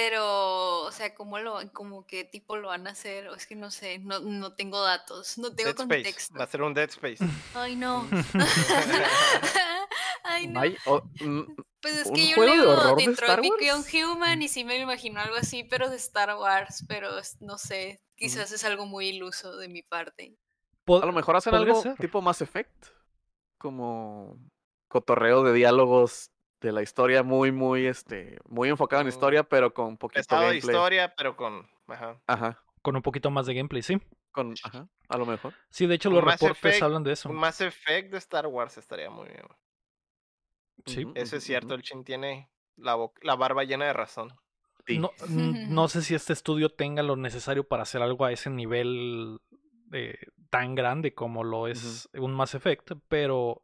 Pero, 0.00 0.82
o 0.82 0.92
sea, 0.92 1.12
¿cómo 1.12 1.40
lo, 1.40 1.58
como 1.72 2.06
qué 2.06 2.22
tipo 2.22 2.56
lo 2.56 2.68
van 2.68 2.86
a 2.86 2.90
hacer? 2.90 3.26
O 3.30 3.34
es 3.34 3.48
que 3.48 3.56
no 3.56 3.68
sé, 3.72 3.98
no, 3.98 4.20
no 4.20 4.54
tengo 4.54 4.80
datos, 4.80 5.38
no 5.38 5.52
tengo 5.52 5.72
Dead 5.72 5.80
Space. 5.80 5.88
contexto. 5.88 6.38
Va 6.38 6.44
a 6.44 6.46
ser 6.46 6.62
un 6.62 6.72
Dead 6.72 6.88
Space. 6.88 7.18
Ay, 7.54 7.74
no. 7.74 8.06
Ay, 10.22 10.46
no. 10.46 10.60
Mm, 11.20 11.56
Pues 11.80 11.98
es 11.98 12.06
¿Un 12.06 12.14
que 12.14 12.28
yo 12.28 12.44
leo 12.44 12.94
Detroit 12.94 13.50
Become? 13.58 14.04
Human 14.04 14.40
y 14.40 14.46
sí 14.46 14.62
me 14.62 14.78
imagino 14.78 15.20
algo 15.20 15.34
así, 15.34 15.64
pero 15.64 15.90
de 15.90 15.96
Star 15.96 16.32
Wars, 16.36 16.84
pero 16.86 17.10
no 17.40 17.58
sé, 17.58 18.00
quizás 18.14 18.52
es 18.52 18.62
algo 18.64 18.86
muy 18.86 19.08
iluso 19.08 19.56
de 19.56 19.68
mi 19.68 19.82
parte. 19.82 20.36
A 20.86 21.06
lo 21.06 21.12
mejor 21.12 21.34
hacen 21.34 21.56
algo 21.56 21.82
ser. 21.82 21.96
tipo 21.96 22.22
Mass 22.22 22.40
Effect. 22.40 22.86
Como 23.58 24.38
cotorreo 24.86 25.42
de 25.42 25.54
diálogos 25.54 26.30
de 26.60 26.72
la 26.72 26.82
historia 26.82 27.22
muy, 27.22 27.52
muy, 27.52 27.86
este, 27.86 28.38
muy 28.48 28.68
enfocado 28.68 29.02
en 29.02 29.08
historia, 29.08 29.44
pero 29.44 29.72
con 29.72 29.96
poquito 29.96 30.20
Estado 30.20 30.42
de 30.42 30.48
gameplay. 30.48 30.74
historia, 30.74 31.14
pero 31.16 31.36
con. 31.36 31.68
Ajá. 31.86 32.20
Ajá, 32.26 32.62
Con 32.82 32.96
un 32.96 33.02
poquito 33.02 33.30
más 33.30 33.46
de 33.46 33.54
gameplay, 33.54 33.82
sí. 33.82 33.98
con, 34.32 34.54
ajá, 34.62 34.88
a 35.08 35.16
lo 35.16 35.26
mejor. 35.26 35.54
Sí, 35.70 35.86
de 35.86 35.94
hecho 35.94 36.08
Un 36.10 36.16
los 36.16 36.24
Mass 36.24 36.40
reportes 36.40 36.64
Effect, 36.64 36.82
hablan 36.82 37.02
de 37.04 37.12
eso. 37.12 37.28
Un 37.30 37.36
Mass 37.36 37.60
Effect 37.60 38.10
de 38.12 38.18
Star 38.18 38.46
Wars 38.46 38.76
estaría 38.78 39.10
muy 39.10 39.28
bien. 39.28 39.46
Sí. 40.86 41.06
Eso 41.14 41.36
es 41.36 41.44
cierto, 41.44 41.74
el 41.74 41.82
Chin 41.82 42.04
tiene 42.04 42.50
la, 42.76 42.96
la 43.22 43.34
barba 43.36 43.64
llena 43.64 43.86
de 43.86 43.92
razón. 43.92 44.32
Sí. 44.86 44.98
No, 44.98 45.10
no 45.28 45.88
sé 45.88 46.02
si 46.02 46.14
este 46.14 46.32
estudio 46.32 46.70
tenga 46.70 47.02
lo 47.02 47.16
necesario 47.16 47.64
para 47.66 47.82
hacer 47.82 48.00
algo 48.00 48.24
a 48.24 48.32
ese 48.32 48.48
nivel 48.48 49.38
eh, 49.92 50.18
tan 50.50 50.74
grande 50.74 51.14
como 51.14 51.44
lo 51.44 51.68
es 51.68 52.08
un 52.14 52.32
Mass 52.34 52.54
Effect, 52.54 52.92
pero 53.08 53.62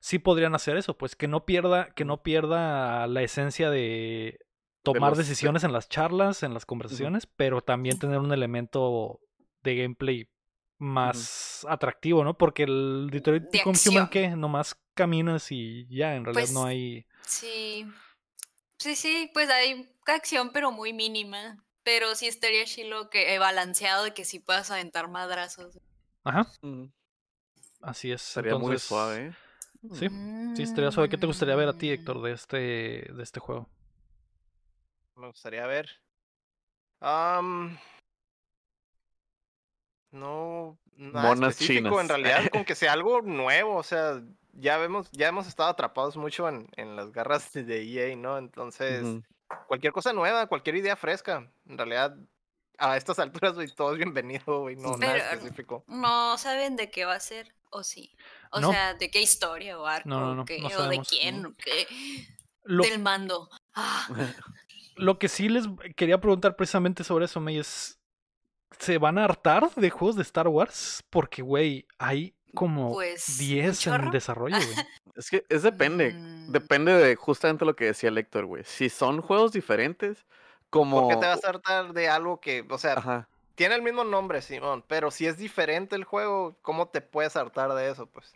sí 0.00 0.18
podrían 0.18 0.54
hacer 0.54 0.76
eso, 0.76 0.96
pues 0.96 1.16
que 1.16 1.28
no 1.28 1.44
pierda, 1.44 1.90
que 1.94 2.04
no 2.04 2.22
pierda 2.22 3.06
la 3.06 3.22
esencia 3.22 3.70
de 3.70 4.38
tomar 4.82 5.10
los- 5.10 5.18
de- 5.18 5.24
decisiones 5.24 5.64
en 5.64 5.72
las 5.72 5.88
charlas, 5.88 6.42
en 6.42 6.54
las 6.54 6.66
conversaciones, 6.66 7.26
pero 7.26 7.62
también 7.62 7.98
tener 7.98 8.18
un 8.18 8.32
elemento 8.32 9.20
de 9.62 9.76
gameplay 9.76 10.28
más 10.78 11.66
atractivo, 11.68 12.24
¿no? 12.24 12.38
Porque 12.38 12.62
el 12.62 13.08
Detroit 13.10 13.42
De 13.44 13.58
Become 13.58 13.78
Human 13.86 14.08
que 14.08 14.28
nomás 14.36 14.80
caminas 14.94 15.50
y 15.50 15.86
ya, 15.88 16.14
en 16.14 16.24
realidad 16.24 16.42
Pues, 16.44 16.52
no 16.52 16.64
hay 16.64 17.04
Sí, 17.26 17.86
sí, 18.78 18.96
sí, 18.96 19.30
pues 19.34 19.50
hay 19.50 19.92
acción, 20.06 20.50
pero 20.52 20.70
muy 20.72 20.92
mínima. 20.92 21.56
Pero 21.82 22.14
sí 22.14 22.26
estaría 22.26 22.64
chilo 22.64 23.08
que 23.08 23.34
eh, 23.34 23.38
balanceado 23.38 24.04
de 24.04 24.12
que 24.12 24.24
sí 24.24 24.40
puedas 24.40 24.70
aventar 24.70 25.08
madrazos. 25.08 25.78
Ajá, 26.22 26.46
así 27.80 28.12
es. 28.12 28.20
Sería 28.20 28.56
muy 28.56 28.78
suave, 28.78 29.26
¿eh? 29.28 29.32
Sí, 29.94 30.08
sí, 30.56 30.62
estaría 30.62 30.90
suave. 30.90 31.08
¿Qué 31.08 31.16
te 31.18 31.26
gustaría 31.26 31.54
ver 31.56 31.68
a 31.68 31.72
ti. 31.78 31.90
Héctor, 31.90 32.20
de 32.22 32.32
este, 32.32 32.56
de 32.56 33.22
este 33.22 33.40
juego? 33.40 33.68
Me 35.16 35.26
gustaría 35.28 35.66
ver. 35.66 35.88
Am, 37.00 37.78
no, 40.10 40.78
nada 40.96 41.28
Monas 41.28 41.50
específico 41.60 41.88
chinas. 41.90 42.02
en 42.02 42.08
realidad, 42.08 42.50
con 42.50 42.64
que 42.64 42.74
sea 42.74 42.92
algo 42.92 43.22
nuevo, 43.22 43.76
o 43.76 43.82
sea, 43.82 44.20
ya 44.52 44.78
vemos, 44.78 45.08
ya 45.12 45.28
hemos 45.28 45.46
estado 45.46 45.68
atrapados 45.68 46.16
mucho 46.16 46.48
en, 46.48 46.68
en 46.76 46.96
las 46.96 47.12
garras 47.12 47.52
de- 47.52 47.82
EA, 48.10 48.16
¿no? 48.16 48.38
Entonces, 48.38 49.04
cualquier 49.66 49.92
cosa 49.92 50.12
nueva, 50.12 50.46
cualquier 50.46 50.76
idea 50.76 50.96
fresca, 50.96 51.50
en 51.66 51.78
realidad, 51.78 52.16
a 52.78 52.96
estas 52.96 53.18
alturas, 53.18 53.54
güey, 53.54 53.68
todo 53.74 53.92
es 53.92 53.98
bienvenido, 53.98 54.62
güey, 54.62 54.76
no, 54.76 54.96
nada 54.96 55.12
Pero- 55.14 55.24
específico. 55.32 55.84
No 55.86 56.36
saben 56.38 56.76
de 56.76 56.90
qué 56.90 57.04
va 57.04 57.14
a 57.14 57.20
ser, 57.20 57.54
o 57.70 57.84
sí. 57.84 58.12
O 58.50 58.60
No. 58.60 58.70
sea, 58.70 58.94
de 58.94 59.10
qué 59.10 59.20
historia 59.20 59.78
o 59.78 59.86
arco, 59.86 60.08
No, 60.08 60.20
no, 60.20 60.34
no, 60.34 60.42
o, 60.42 60.44
qué, 60.44 60.60
no 60.60 60.68
o 60.68 60.88
de 60.88 61.00
quién, 61.00 61.46
o 61.46 61.54
qué. 61.56 61.86
Lo, 62.64 62.84
Del 62.84 63.00
mando. 63.00 63.48
Ah, 63.74 64.08
lo 64.96 65.18
que 65.18 65.28
sí 65.28 65.48
les 65.48 65.66
quería 65.96 66.20
preguntar 66.20 66.56
precisamente 66.56 67.04
sobre 67.04 67.24
eso, 67.26 67.40
May, 67.40 67.58
es. 67.58 67.98
¿Se 68.78 68.98
van 68.98 69.18
a 69.18 69.24
hartar 69.24 69.74
de 69.74 69.90
juegos 69.90 70.16
de 70.16 70.22
Star 70.22 70.46
Wars? 70.48 71.02
Porque, 71.10 71.42
güey, 71.42 71.86
hay 71.98 72.34
como 72.54 72.92
Pues, 72.92 73.28
¿un 73.28 73.38
10 73.38 73.86
en 73.86 74.10
desarrollo, 74.10 74.56
güey. 74.56 74.68
Es 75.16 75.30
que 75.30 75.44
es 75.48 75.64
depende. 75.64 76.12
Mm. 76.12 76.52
Depende 76.52 76.92
de 76.92 77.16
justamente 77.16 77.64
lo 77.64 77.74
que 77.74 77.86
decía 77.86 78.08
el 78.08 78.18
Héctor, 78.18 78.46
güey. 78.46 78.62
Si 78.64 78.88
son 78.88 79.20
juegos 79.20 79.50
diferentes, 79.50 80.26
como. 80.70 81.00
¿Por 81.00 81.08
qué 81.14 81.16
te 81.16 81.26
vas 81.26 81.44
a 81.44 81.48
hartar 81.48 81.92
de 81.92 82.08
algo 82.08 82.40
que, 82.40 82.64
o 82.70 82.78
sea, 82.78 82.92
Ajá. 82.92 83.28
Tiene 83.58 83.74
el 83.74 83.82
mismo 83.82 84.04
nombre, 84.04 84.40
Simón, 84.40 84.84
pero 84.86 85.10
si 85.10 85.26
es 85.26 85.36
diferente 85.36 85.96
el 85.96 86.04
juego, 86.04 86.56
¿cómo 86.62 86.88
te 86.88 87.00
puedes 87.00 87.34
hartar 87.36 87.74
de 87.74 87.90
eso, 87.90 88.06
pues? 88.06 88.32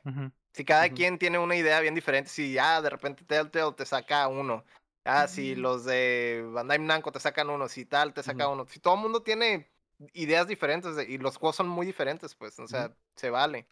Si 0.52 0.64
cada 0.64 0.88
quien 0.90 1.16
tiene 1.16 1.38
una 1.38 1.54
idea 1.54 1.78
bien 1.78 1.94
diferente, 1.94 2.28
si 2.28 2.52
ya 2.52 2.82
de 2.82 2.90
repente 2.90 3.24
Telltale 3.24 3.72
te 3.72 3.86
saca 3.86 4.26
uno, 4.26 4.64
ah, 5.04 5.28
si 5.28 5.52
Ujú. 5.52 5.60
los 5.60 5.84
de 5.84 6.44
Bandai 6.52 6.80
Namco 6.80 7.12
te 7.12 7.20
sacan 7.20 7.50
uno, 7.50 7.68
si 7.68 7.84
tal 7.86 8.12
te 8.12 8.24
saca 8.24 8.48
uno, 8.48 8.66
si 8.66 8.80
todo 8.80 8.94
el 8.96 9.00
mundo 9.00 9.22
tiene 9.22 9.70
ideas 10.12 10.48
diferentes 10.48 10.96
de- 10.96 11.04
y 11.04 11.18
los 11.18 11.36
juegos 11.36 11.54
son 11.54 11.68
muy 11.68 11.86
diferentes, 11.86 12.34
pues, 12.34 12.58
o 12.58 12.66
sea, 12.66 12.90
se 13.14 13.30
vale. 13.30 13.68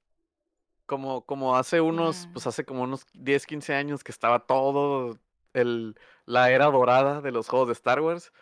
Como, 0.86 1.22
como 1.26 1.56
hace 1.56 1.80
unos, 1.80 2.26
Mm. 2.28 2.32
pues 2.32 2.46
hace 2.46 2.64
como 2.64 2.82
unos 2.84 3.04
10, 3.12 3.44
15 3.44 3.74
años 3.74 4.04
que 4.04 4.12
estaba 4.12 4.46
todo 4.46 5.18
el, 5.52 5.96
la 6.26 6.50
era 6.50 6.66
dorada 6.66 7.20
de 7.20 7.32
los 7.32 7.48
juegos 7.48 7.66
de 7.68 7.72
Star 7.74 8.00
Wars. 8.00 8.32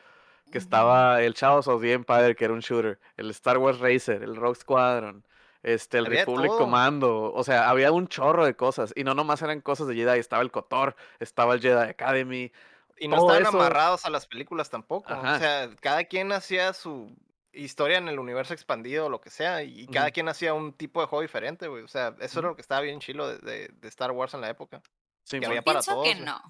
Que 0.50 0.58
estaba 0.58 1.22
el 1.22 1.34
Shadows 1.34 1.68
of 1.68 1.82
the 1.82 1.92
Empire, 1.92 2.34
que 2.34 2.44
era 2.44 2.54
un 2.54 2.60
shooter, 2.60 2.98
el 3.16 3.30
Star 3.30 3.58
Wars 3.58 3.78
Racer, 3.80 4.22
el 4.22 4.36
Rogue 4.36 4.54
Squadron, 4.56 5.24
este, 5.62 5.98
el 5.98 6.06
Había 6.06 6.20
Republic 6.20 6.48
todo. 6.50 6.58
Commando, 6.58 7.32
o 7.32 7.44
sea, 7.44 7.68
había 7.68 7.92
un 7.92 8.08
chorro 8.08 8.44
de 8.46 8.54
cosas, 8.56 8.92
y 8.96 9.04
no 9.04 9.14
nomás 9.14 9.42
eran 9.42 9.60
cosas 9.60 9.86
de 9.88 9.94
Jedi, 9.94 10.18
estaba 10.18 10.42
el 10.42 10.50
KOTOR, 10.50 10.96
estaba 11.20 11.54
el 11.54 11.60
Jedi 11.60 11.88
Academy, 11.90 12.52
Y 12.98 13.08
no 13.08 13.16
estaban 13.16 13.42
eso- 13.42 13.58
amarrados 13.58 14.04
a 14.06 14.10
las 14.10 14.26
películas 14.26 14.70
tampoco. 14.70 15.12
Ajá. 15.12 15.36
O 15.36 15.38
sea, 15.38 15.70
cada 15.80 16.04
quien 16.04 16.32
hacía 16.32 16.72
su 16.72 17.14
historia 17.52 17.98
en 17.98 18.08
el 18.08 18.18
universo 18.18 18.54
expandido 18.54 19.06
o 19.06 19.08
lo 19.08 19.20
que 19.20 19.30
sea, 19.30 19.62
y 19.62 19.86
cada 19.88 20.10
quien 20.12 20.28
hacía 20.28 20.54
un 20.54 20.72
tipo 20.72 21.00
de 21.00 21.06
juego 21.08 21.22
diferente, 21.22 21.66
güey. 21.68 21.82
O 21.82 21.88
sea, 21.88 22.14
eso 22.20 22.38
era 22.38 22.48
Ujú. 22.48 22.52
lo 22.52 22.56
que 22.56 22.62
estaba 22.62 22.80
bien 22.82 23.00
chilo 23.00 23.26
de, 23.28 23.38
de- 23.38 23.68
de 23.68 23.88
Star 23.88 24.12
Wars 24.12 24.32
en 24.34 24.40
la 24.40 24.48
época. 24.50 24.80
sí, 25.24 25.40
que 25.40 25.46
había 25.46 25.60
para 25.62 25.80
Pienso 25.80 25.92
todos, 25.92 26.04
que 26.08 26.14
no. 26.14 26.40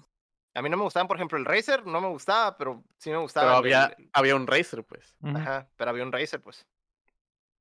A 0.59 0.61
mí 0.61 0.69
no 0.69 0.75
me 0.75 0.83
gustaban, 0.83 1.07
por 1.07 1.15
ejemplo, 1.15 1.37
el 1.37 1.45
Racer, 1.45 1.85
no 1.85 2.01
me 2.01 2.09
gustaba, 2.09 2.57
pero 2.57 2.83
sí 2.97 3.09
me 3.11 3.17
gustaba. 3.17 3.47
pero 3.47 3.57
había, 3.57 3.95
el- 3.97 4.09
había 4.11 4.35
un 4.35 4.45
Racer, 4.45 4.83
pues. 4.83 5.15
Ajá, 5.23 5.69
pero 5.77 5.91
había 5.91 6.03
un 6.03 6.11
Racer, 6.11 6.41
pues. 6.41 6.65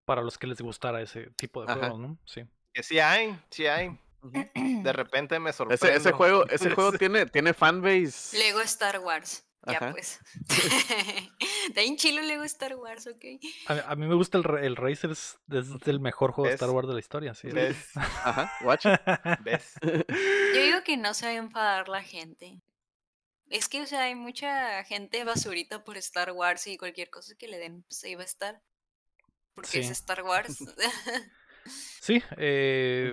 para 0.04 0.22
los 0.22 0.36
que 0.38 0.46
les 0.48 0.60
gustara 0.60 1.00
ese 1.00 1.30
tipo 1.36 1.64
de 1.64 1.70
Ajá. 1.70 1.78
juegos, 1.80 2.00
¿no? 2.00 2.18
Sí. 2.24 2.42
Que 2.72 2.82
sí 2.82 2.98
hay, 2.98 3.38
sí 3.50 3.66
hay. 3.66 3.96
De 4.22 4.92
repente 4.92 5.38
me 5.38 5.52
sorprende. 5.52 5.86
Ese, 5.86 5.96
ese 5.96 6.12
juego, 6.12 6.44
ese 6.48 6.70
juego 6.70 6.90
tiene, 6.98 7.26
tiene 7.26 7.54
fanbase. 7.54 8.36
Lego 8.36 8.60
Star 8.62 8.98
Wars. 8.98 9.44
Ya 9.66 9.90
pues. 9.92 10.18
Está 11.68 11.82
en 11.82 11.96
chilo 11.96 12.22
Lego 12.22 12.42
Star 12.44 12.74
Wars, 12.76 13.06
ok. 13.06 13.24
A, 13.68 13.92
a 13.92 13.96
mí 13.96 14.06
me 14.06 14.14
gusta 14.14 14.38
el, 14.38 14.44
el 14.64 14.76
Racers, 14.76 15.38
es 15.50 15.66
el 15.86 16.00
mejor 16.00 16.32
juego 16.32 16.48
de 16.48 16.54
Star. 16.54 16.70
Wars 16.70 16.88
de 16.88 16.94
la 16.94 17.00
historia, 17.00 17.34
sí. 17.34 17.48
¿Ves? 17.50 17.90
Ajá, 17.96 18.50
watch. 18.64 18.86
¿Ves? 19.42 19.74
Yo 19.82 20.62
digo 20.62 20.82
que 20.84 20.96
no 20.96 21.12
se 21.14 21.26
va 21.26 21.32
a 21.32 21.36
enfadar 21.36 21.88
la 21.88 22.02
gente. 22.02 22.60
Es 23.50 23.68
que, 23.68 23.80
o 23.82 23.86
sea, 23.86 24.02
hay 24.02 24.14
mucha 24.14 24.84
gente 24.84 25.24
basurita 25.24 25.82
por 25.84 25.96
Star 25.96 26.32
Wars 26.32 26.66
y 26.66 26.76
cualquier 26.76 27.10
cosa 27.10 27.34
que 27.36 27.48
le 27.48 27.58
den, 27.58 27.82
pues 27.82 28.02
ahí 28.04 28.14
va 28.14 28.22
a 28.22 28.26
estar. 28.26 28.60
Porque 29.54 29.80
es. 29.80 29.90
Star 29.90 30.22
Wars. 30.22 30.58
Sí, 32.00 32.22
eh, 32.38 33.12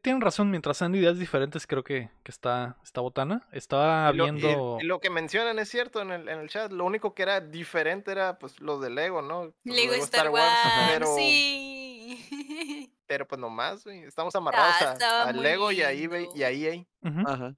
tienen 0.00 0.20
razón, 0.20 0.48
mientras 0.50 0.76
sean 0.76 0.94
ideas 0.94 1.18
diferentes, 1.18 1.66
creo 1.66 1.82
que, 1.82 2.08
que 2.22 2.30
está, 2.30 2.76
está 2.84 3.00
botana. 3.00 3.48
Estaba 3.50 4.12
Y 4.12 4.16
lo, 4.16 4.28
y- 4.28 4.30
viendo... 4.30 4.78
y 4.80 4.84
lo 4.84 5.00
que 5.00 5.10
mencionan 5.10 5.58
es 5.58 5.68
cierto 5.68 6.00
en 6.02 6.12
el, 6.12 6.28
en 6.28 6.38
el 6.38 6.48
chat. 6.48 6.70
Lo 6.70 6.84
único 6.84 7.14
que 7.14 7.22
era 7.24 7.40
diferente 7.40 8.12
era 8.12 8.38
pues 8.38 8.60
lo 8.60 8.78
de 8.78 8.90
Lego, 8.90 9.22
¿no? 9.22 9.52
Lego 9.64 9.94
Star 9.94 10.30
Wars, 10.30 10.54
pero, 10.92 11.16
sí. 11.16 12.92
pero 13.08 13.26
pues 13.26 13.40
nomás, 13.40 13.82
güey, 13.82 14.04
estamos 14.04 14.34
amarrados 14.36 14.76
Ah, 15.02 15.24
a- 15.28 15.32
Lego 15.32 15.72
y 15.72 15.82
a 15.82 15.90
eBay 15.90 16.28
y 16.34 16.42
a 16.44 16.50
EA. 16.50 16.84
Ajá. 17.26 17.56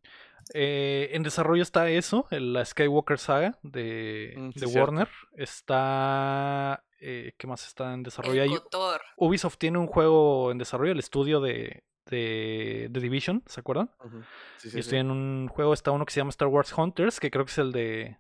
Eh, 0.53 1.11
en 1.13 1.23
desarrollo 1.23 1.63
está 1.63 1.89
eso, 1.89 2.27
el- 2.31 2.53
la 2.53 2.65
Skywalker 2.65 3.19
Saga 3.19 3.59
de, 3.63 4.35
Mm, 4.37 4.51
sí, 4.53 4.61
de 4.61 4.67
cierto. 4.67 4.81
Warner. 4.81 5.09
Está... 5.37 6.85
eh, 7.01 7.33
¿Qué 7.39 7.47
más 7.47 7.67
está 7.67 7.93
en 7.95 8.03
desarrollo? 8.03 8.43
El 8.43 8.51
Cotor. 8.51 9.01
Ubisoft 9.17 9.57
tiene 9.59 9.79
un 9.79 9.87
juego 9.87 10.51
en 10.51 10.59
desarrollo, 10.59 10.93
el 10.93 10.99
estudio 10.99 11.41
de, 11.41 11.85
de, 12.07 12.89
de 12.91 13.01
Division, 13.01 13.43
¿se 13.47 13.61
acuerdan? 13.61 13.91
Sí, 14.59 14.69
y 14.69 14.71
sí, 14.73 14.79
estoy 14.81 14.97
sí. 14.99 15.01
en 15.01 15.11
un 15.11 15.49
juego, 15.49 15.73
está 15.73 15.91
uno 15.91 16.05
que 16.07 16.13
se 16.13 16.21
llama 16.21 16.31
Star 16.31 16.49
Wars 16.49 16.73
Hunters, 16.77 17.21
que 17.21 17.31
creo 17.31 17.45
que 17.45 17.51
es 17.53 17.59
el 17.59 17.73
de... 17.73 18.19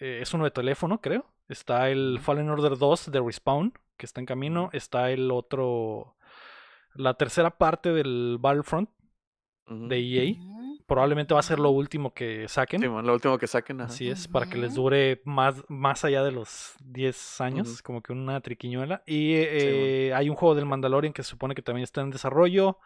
eh, 0.00 0.18
es 0.22 0.32
uno 0.34 0.44
de 0.44 0.50
teléfono, 0.50 1.00
creo. 1.00 1.26
Está 1.48 1.88
el. 1.88 2.18
Fallen 2.20 2.50
Order 2.50 2.76
2 2.76 3.10
de 3.10 3.20
Respawn, 3.20 3.72
que 3.96 4.04
está 4.06 4.20
en 4.20 4.26
camino. 4.26 4.68
Está 4.72 5.10
el 5.10 5.30
otro... 5.30 6.14
La 6.94 7.14
tercera 7.14 7.56
parte 7.56 7.92
del 7.92 8.36
Battlefront 8.38 8.90
Ujú. 9.66 9.88
de 9.88 9.98
EA. 9.98 10.34
Probablemente 10.88 11.34
va 11.34 11.40
a 11.40 11.42
ser 11.44 11.58
lo 11.60 11.68
último 11.70 12.12
que 12.14 12.48
saquen. 12.48 12.80
Simón, 12.80 13.06
lo 13.06 13.12
último 13.12 13.36
que 13.38 13.46
saquen. 13.46 13.82
Ajá. 13.82 13.90
Así 13.92 14.08
es, 14.08 14.26
para 14.26 14.48
que 14.48 14.56
les 14.56 14.74
dure 14.74 15.20
más, 15.24 15.62
más 15.68 16.02
allá 16.04 16.24
de 16.24 16.32
los 16.32 16.72
10 16.80 17.40
años, 17.42 17.68
Ujú. 17.68 17.78
como 17.84 18.02
que 18.02 18.12
una 18.12 18.40
triquiñuela. 18.40 19.02
Y 19.06 19.34
eh, 19.36 20.12
hay 20.14 20.30
un 20.30 20.34
juego 20.36 20.54
del 20.54 20.64
Mandalorian 20.64 21.12
que 21.12 21.22
se 21.22 21.28
supone 21.30 21.54
que 21.54 21.60
también 21.62 21.84
está 21.84 22.00
en 22.00 22.08
desarrollo. 22.10 22.78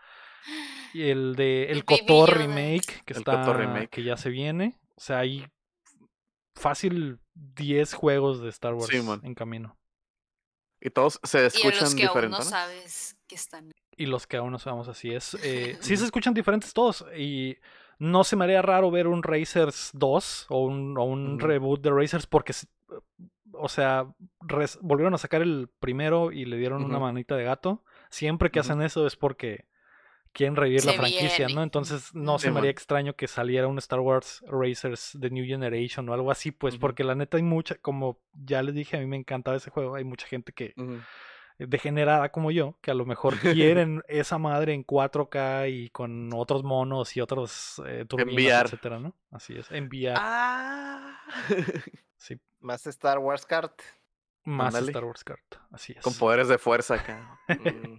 Y 0.92 1.10
el 1.10 1.36
de 1.36 1.66
El 1.70 1.84
Cotor 1.84 2.36
remake, 2.36 3.04
que 3.06 3.12
El 3.14 3.18
está 3.20 3.52
remake. 3.52 3.88
que 3.88 4.02
ya 4.02 4.16
se 4.16 4.30
viene. 4.30 4.78
O 4.96 5.00
sea, 5.00 5.20
hay 5.20 5.46
fácil 6.56 7.20
10 7.34 7.94
juegos 7.94 8.42
de 8.42 8.48
Star 8.50 8.74
Wars 8.74 8.90
en 9.22 9.34
camino. 9.34 9.78
Y 10.80 10.90
todos 10.90 11.20
se 11.22 11.42
Y 11.42 11.46
escuchan 11.46 11.80
los 11.82 11.94
que 11.94 12.02
aún 12.06 12.08
diferentes. 12.14 12.38
no 12.40 12.44
¿no? 12.44 12.50
sabes 12.50 13.16
que 13.28 13.36
están. 13.36 13.70
Y 13.96 14.06
los 14.06 14.26
que 14.26 14.36
aún 14.38 14.50
no 14.50 14.58
sabemos 14.58 14.88
así 14.88 15.10
es. 15.14 15.34
eh, 15.44 15.76
sí 15.80 15.96
se 15.96 16.04
escuchan 16.04 16.34
diferentes 16.34 16.72
todos. 16.72 17.04
Y 17.16 17.56
no 17.98 18.24
se 18.24 18.36
me 18.36 18.44
haría 18.44 18.62
raro 18.62 18.90
ver 18.90 19.06
un 19.06 19.22
Racers 19.22 19.90
2 19.94 20.46
o 20.48 20.64
un, 20.64 20.96
o 20.98 21.04
un 21.04 21.38
reboot 21.40 21.80
de 21.82 21.90
Racers 21.90 22.26
porque, 22.26 22.52
o 23.52 23.68
sea, 23.68 24.06
res- 24.40 24.78
volvieron 24.80 25.14
a 25.14 25.18
sacar 25.18 25.42
el 25.42 25.68
primero 25.80 26.32
y 26.32 26.44
le 26.44 26.56
dieron 26.56 26.82
una 26.84 26.98
manita 26.98 27.36
de 27.36 27.44
gato. 27.44 27.82
Siempre 28.10 28.50
que 28.50 28.60
hacen 28.60 28.82
eso 28.82 29.06
es 29.06 29.16
porque 29.16 29.66
quieren 30.32 30.56
revivir 30.56 30.80
la 30.84 30.92
franquicia, 30.98 31.28
viene. 31.46 31.54
¿no? 31.56 31.62
Entonces 31.62 32.14
no 32.14 32.38
se 32.38 32.46
me 32.54 32.58
haría 32.60 32.70
extraño 32.70 33.12
que 33.14 33.28
saliera 33.28 33.66
un 33.68 33.76
Star 33.78 34.00
Wars 34.00 34.42
Racers 34.48 35.10
de 35.20 35.30
New 35.30 35.44
Generation 35.44 36.08
o 36.08 36.14
algo 36.14 36.30
así, 36.30 36.50
pues 36.50 36.74
porque 36.80 37.04
la 37.04 37.14
neta 37.14 37.36
hay 37.36 37.42
mucha, 37.42 37.74
como 37.76 38.18
ya 38.32 38.62
les 38.62 38.74
dije, 38.74 38.96
a 38.96 39.00
mí 39.00 39.06
me 39.06 39.16
encantaba 39.18 39.56
ese 39.58 39.70
juego, 39.70 39.94
hay 39.94 40.04
mucha 40.04 40.26
gente 40.26 40.52
que. 40.52 40.72
Degenerada 41.68 42.30
como 42.30 42.50
yo, 42.50 42.76
que 42.80 42.90
a 42.90 42.94
lo 42.94 43.04
mejor 43.06 43.34
quieren 43.78 44.02
esa 44.08 44.38
madre 44.38 44.74
en 44.74 44.84
4K 44.86 45.70
y 45.70 45.90
con 45.90 46.30
otros 46.34 46.62
monos 46.64 47.16
y 47.16 47.20
otros 47.20 47.82
eh, 47.86 48.04
turbinas, 48.08 48.64
etcétera, 48.66 48.98
¿no? 48.98 49.14
Así 49.30 49.54
es, 49.54 49.70
enviar, 49.70 50.16
Ah. 50.20 51.18
sí, 52.16 52.38
Más 52.60 52.86
Star 52.86 53.18
Wars 53.18 53.44
Kart. 53.46 53.72
Más. 54.44 54.74
Star 54.74 55.04
Wars 55.04 55.24
Kart, 55.24 55.54
así 55.70 55.92
es. 55.96 56.02
Con 56.02 56.14
poderes 56.14 56.48
de 56.48 56.58
fuerza 56.58 56.94
acá. 56.94 57.38
Mm, 57.48 57.98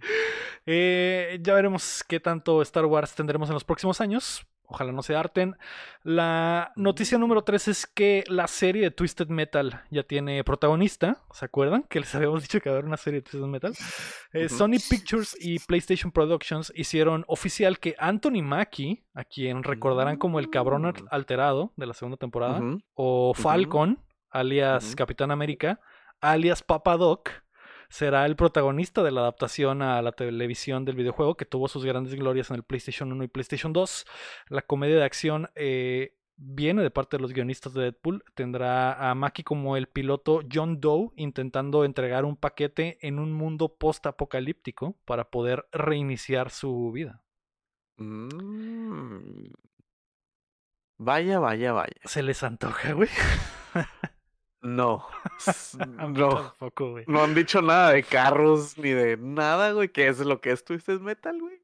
Eh, 0.66 1.38
ya 1.42 1.54
veremos 1.54 2.02
qué 2.08 2.20
tanto 2.20 2.62
Star 2.62 2.86
Wars 2.86 3.14
tendremos 3.14 3.48
en 3.50 3.54
los 3.54 3.64
próximos 3.64 4.00
años. 4.00 4.46
Ojalá 4.66 4.92
no 4.92 5.02
se 5.02 5.14
harten. 5.14 5.56
La 6.04 6.72
noticia 6.74 7.18
número 7.18 7.44
3 7.44 7.68
es 7.68 7.86
que 7.86 8.24
la 8.28 8.46
serie 8.48 8.80
de 8.80 8.90
Twisted 8.90 9.28
Metal 9.28 9.82
ya 9.90 10.04
tiene 10.04 10.42
protagonista. 10.42 11.22
¿Se 11.32 11.44
acuerdan? 11.44 11.82
Que 11.82 12.00
les 12.00 12.14
habíamos 12.14 12.40
dicho 12.40 12.60
que 12.62 12.70
va 12.70 12.76
a 12.76 12.78
haber 12.78 12.86
una 12.88 12.96
serie 12.96 13.20
de 13.20 13.28
Twisted 13.28 13.46
Metal. 13.46 13.74
Eh. 14.32 14.48
Sony 14.48 14.78
Pictures 14.88 15.36
y 15.38 15.58
PlayStation 15.58 16.10
Productions 16.10 16.72
hicieron 16.74 17.24
oficial 17.28 17.78
que 17.78 17.94
Anthony 17.98 18.42
Mackie, 18.42 19.04
a 19.12 19.24
quien 19.24 19.64
recordarán 19.64 20.16
como 20.16 20.38
el 20.38 20.48
cabrón 20.48 20.84
Mm. 20.84 21.08
alterado 21.10 21.72
de 21.76 21.84
la 21.86 21.92
segunda 21.92 22.16
temporada, 22.16 22.62
o. 22.94 23.34
Falcon, 23.34 23.98
alias. 24.30 24.96
Capitán 24.96 25.30
América, 25.30 25.78
alias 26.32 26.62
Papa 26.62 26.96
Doc, 26.96 27.30
será 27.88 28.26
el 28.26 28.36
protagonista 28.36 29.02
de 29.02 29.12
la 29.12 29.20
adaptación 29.20 29.82
a 29.82 30.00
la 30.02 30.12
televisión 30.12 30.84
del 30.84 30.96
videojuego 30.96 31.36
que 31.36 31.44
tuvo 31.44 31.68
sus 31.68 31.84
grandes 31.84 32.14
glorias 32.14 32.50
en 32.50 32.56
el 32.56 32.62
PlayStation 32.62 33.12
1 33.12 33.24
y 33.24 33.28
PlayStation 33.28 33.72
2. 33.72 34.06
La 34.48 34.62
comedia 34.62 34.96
de 34.96 35.04
acción 35.04 35.50
eh, 35.54 36.16
viene 36.36 36.82
de 36.82 36.90
parte 36.90 37.16
de 37.16 37.22
los 37.22 37.32
guionistas 37.32 37.74
de 37.74 37.82
Deadpool. 37.82 38.24
Tendrá 38.34 39.10
a 39.10 39.14
Maki 39.14 39.42
como 39.44 39.76
el 39.76 39.86
piloto 39.86 40.40
John 40.52 40.80
Doe 40.80 41.10
intentando 41.16 41.84
entregar 41.84 42.24
un 42.24 42.36
paquete 42.36 42.98
en 43.00 43.18
un 43.18 43.32
mundo 43.32 43.76
post-apocalíptico 43.76 44.96
para 45.04 45.30
poder 45.30 45.66
reiniciar 45.72 46.50
su 46.50 46.90
vida. 46.90 47.22
Mm. 47.96 49.52
Vaya, 50.96 51.38
vaya, 51.38 51.72
vaya. 51.72 51.94
¿Se 52.04 52.22
les 52.22 52.42
antoja, 52.42 52.92
güey? 52.92 53.08
No. 54.64 55.06
A 55.98 56.06
mí 56.08 56.18
No. 56.18 56.34
tampoco, 56.36 56.90
güey. 56.92 57.04
No 57.06 57.22
han 57.22 57.34
dicho 57.34 57.62
nada 57.62 57.90
de 57.92 58.02
carros 58.02 58.76
ni 58.78 58.90
de 58.90 59.16
nada, 59.16 59.72
güey. 59.72 59.88
¿Qué 59.90 60.08
es 60.08 60.18
lo 60.20 60.40
que 60.40 60.50
es 60.50 60.64
Twisted 60.64 61.00
Metal, 61.00 61.38
güey? 61.38 61.60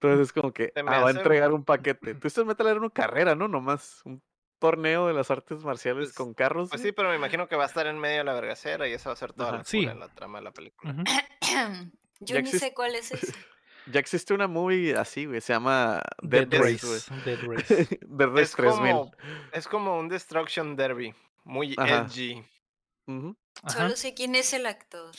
Entonces 0.00 0.28
es 0.28 0.32
como 0.32 0.52
que 0.52 0.72
ah, 0.76 0.82
va 0.82 1.08
a 1.08 1.10
entregar 1.10 1.52
un 1.52 1.64
paquete. 1.64 2.14
Twisted 2.14 2.44
Metal 2.44 2.66
era 2.66 2.78
una 2.80 2.90
carrera, 2.90 3.34
¿no? 3.34 3.48
Nomás 3.48 4.02
un 4.04 4.22
torneo 4.58 5.06
de 5.08 5.14
las 5.14 5.30
artes 5.30 5.64
marciales 5.64 6.08
Pues- 6.08 6.14
con 6.16 6.32
carros. 6.34 6.70
Pues 6.70 6.80
güey. 6.80 6.90
sí, 6.90 6.94
pero 6.94 7.10
me 7.10 7.16
imagino 7.16 7.48
que 7.48 7.56
va 7.56 7.64
a 7.64 7.66
estar 7.66 7.86
en 7.86 7.98
medio 7.98 8.18
de 8.18 8.24
la 8.24 8.34
vergacera 8.34 8.88
y 8.88 8.92
esa 8.92 9.10
va 9.10 9.14
a 9.14 9.16
ser 9.16 9.32
toda 9.32 9.48
Ajá. 9.50 9.58
la, 9.58 9.64
Sí. 9.64 9.80
cura 9.80 9.92
en 9.92 10.00
la 10.00 10.08
trama 10.14 10.38
de 10.38 10.44
la 10.44 10.52
película. 10.52 10.94
Yo 12.20 12.36
Ya 12.36 12.42
ni 12.42 12.50
sé 12.50 12.72
cuál 12.74 12.94
es 12.94 13.12
ese. 13.12 13.32
Ya 13.86 14.00
existe 14.00 14.32
una 14.32 14.46
movie 14.46 14.94
así, 14.96 15.26
güey. 15.26 15.42
Se 15.42 15.52
llama 15.52 16.00
Dead, 16.22 16.46
Dead, 16.46 16.58
Race. 16.62 16.86
Race, 16.86 17.14
Dead 17.26 17.44
güey. 17.44 17.58
Race. 17.58 17.98
Dead 18.00 18.28
Race 18.30 18.42
Es 18.42 18.52
3000. 18.52 18.92
como, 18.92 19.12
es 19.52 19.68
como 19.68 19.98
un 19.98 20.08
Destruction 20.08 20.74
Derby. 20.74 21.14
Muy 21.44 21.74
Ajá. 21.76 22.06
edgy. 22.08 22.42
Solo 23.68 23.96
sé 23.96 24.14
quién 24.14 24.34
es 24.34 24.52
el 24.52 24.66
actor. 24.66 25.14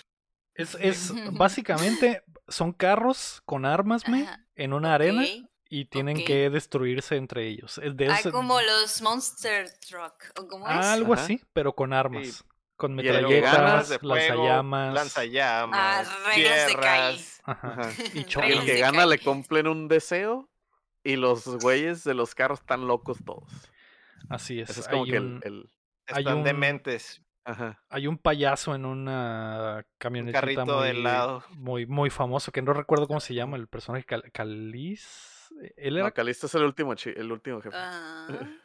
Es, 0.54 0.76
es 0.80 1.14
básicamente 1.34 2.24
son 2.48 2.74
carros 2.74 3.42
con 3.46 3.66
armas, 3.66 4.08
me, 4.08 4.28
en 4.56 4.74
una 4.74 4.94
arena 4.96 5.24
y 5.70 5.86
tienen 5.86 6.24
que 6.24 6.50
destruirse 6.50 7.16
entre 7.16 7.48
ellos. 7.48 7.80
Es 7.80 7.96
de 7.98 8.08
Ah, 8.10 8.20
ese- 8.20 8.32
como 8.32 8.60
los 8.62 9.02
Monster 9.02 9.70
Truck. 9.80 10.14
¿O 10.40 10.48
cómo 10.48 10.68
es? 10.70 10.74
algo 10.86 11.14
Ajá. 11.14 11.24
así, 11.24 11.42
pero 11.54 11.74
con 11.76 11.92
armas, 11.94 12.44
con 12.76 12.94
metralletas, 12.96 13.54
ganas 13.56 13.90
de 13.90 14.00
fuego, 14.00 14.16
lanzallamas, 14.16 14.94
lanzallamas, 14.94 16.08
Ah, 16.10 16.28
reglas 16.28 16.60
de 16.68 16.74
tierras. 16.74 17.42
ajá, 17.44 17.72
Ajá. 17.82 17.92
y 18.48 18.52
el 18.52 18.66
que 18.66 18.80
gana 18.80 19.06
le 19.06 19.20
cumplen 19.20 19.68
un 19.68 19.88
deseo 19.88 20.50
y 21.04 21.16
los 21.18 21.46
güeyes 21.62 22.04
de 22.04 22.14
los 22.14 22.34
carros 22.36 22.60
están 22.62 22.88
locos 22.88 23.18
todos. 23.26 23.52
Así 24.30 24.60
es. 24.60 24.70
Ese 24.70 24.82
es 24.82 24.88
como 24.88 25.04
hay, 25.06 25.12
que 25.12 25.20
un, 25.20 25.42
el, 25.44 25.54
el- 25.54 25.72
Hay 26.08 26.24
Están 26.24 26.38
un- 26.38 26.44
dementes. 26.44 27.22
Ajá. 27.48 27.80
hay 27.90 28.08
un 28.08 28.18
payaso 28.18 28.74
en 28.74 28.86
una 28.86 29.86
camioneta 30.00 30.40
carrito 30.42 30.66
muy, 30.66 30.88
de 30.88 30.94
muy, 31.58 31.86
muy 31.86 32.10
famoso, 32.10 32.52
que 32.52 32.64
no 32.64 32.74
recuerdo 32.74 33.06
cómo 33.08 33.20
se 33.20 33.36
llama 33.36 33.56
el 33.58 33.68
personaje, 33.68 34.04
Cal- 34.04 34.32
Caliz. 34.32 35.54
Él 35.78 35.98
era 35.98 36.08
No, 36.08 36.14
Calisto 36.14 36.48
es 36.48 36.56
el 36.56 36.64
último, 36.64 36.94
el 36.94 37.32
último 37.32 37.62
jefe. 37.62 37.76
Ah, 37.78 38.28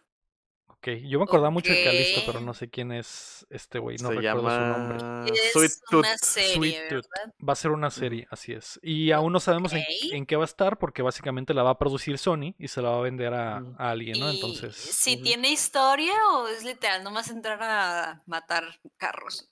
Ok, 0.73 0.89
yo 1.07 1.19
me 1.19 1.25
acordaba 1.25 1.51
mucho 1.51 1.73
de 1.73 1.85
Calisto, 1.85 2.23
pero 2.25 2.41
no 2.41 2.55
sé 2.55 2.71
quién 2.71 2.93
es 2.93 3.47
este 3.51 3.79
güey, 3.79 3.99
no 3.99 4.09
Se 4.09 4.15
recuerdo 4.15 4.51
su 4.51 4.61
nombre. 4.61 4.99
llama 4.99 5.25
es 5.27 5.53
Sweet 5.53 5.73
Tooth. 5.91 6.01
una 6.01 6.19
serie, 6.19 6.55
Sweet 6.55 6.89
Tooth. 6.89 7.07
Va 7.47 7.53
a 7.53 7.57
ser 7.57 7.71
una 7.71 7.91
serie, 7.91 8.27
así 8.31 8.53
es. 8.53 8.81
Y 8.83 9.11
aún 9.13 9.33
no 9.33 9.41
sabemos 9.41 9.73
en, 9.73 10.27
qué 10.27 10.37
va 10.37 10.45
a 10.45 10.47
estar, 10.47 10.79
porque 10.79 11.03
básicamente 11.03 11.53
la 11.55 11.63
va 11.63 11.71
a 11.71 11.79
producir 11.79 12.19
Sony 12.19 12.55
y 12.59 12.69
se 12.69 12.83
la 12.83 12.91
va 12.91 12.99
a 12.99 13.03
vender 13.03 13.35
a, 13.35 13.63
alguien, 13.79 14.19
¿no? 14.19 14.31
Entonces, 14.31 14.77
si 14.77 15.17
tiene 15.17 15.51
historia 15.51 16.15
o 16.33 16.49
es 16.49 16.65
literal 16.65 17.05
nomás 17.05 17.31
entrar 17.31 17.63
a 17.63 18.23
matar 18.27 18.81
carros. 18.97 19.51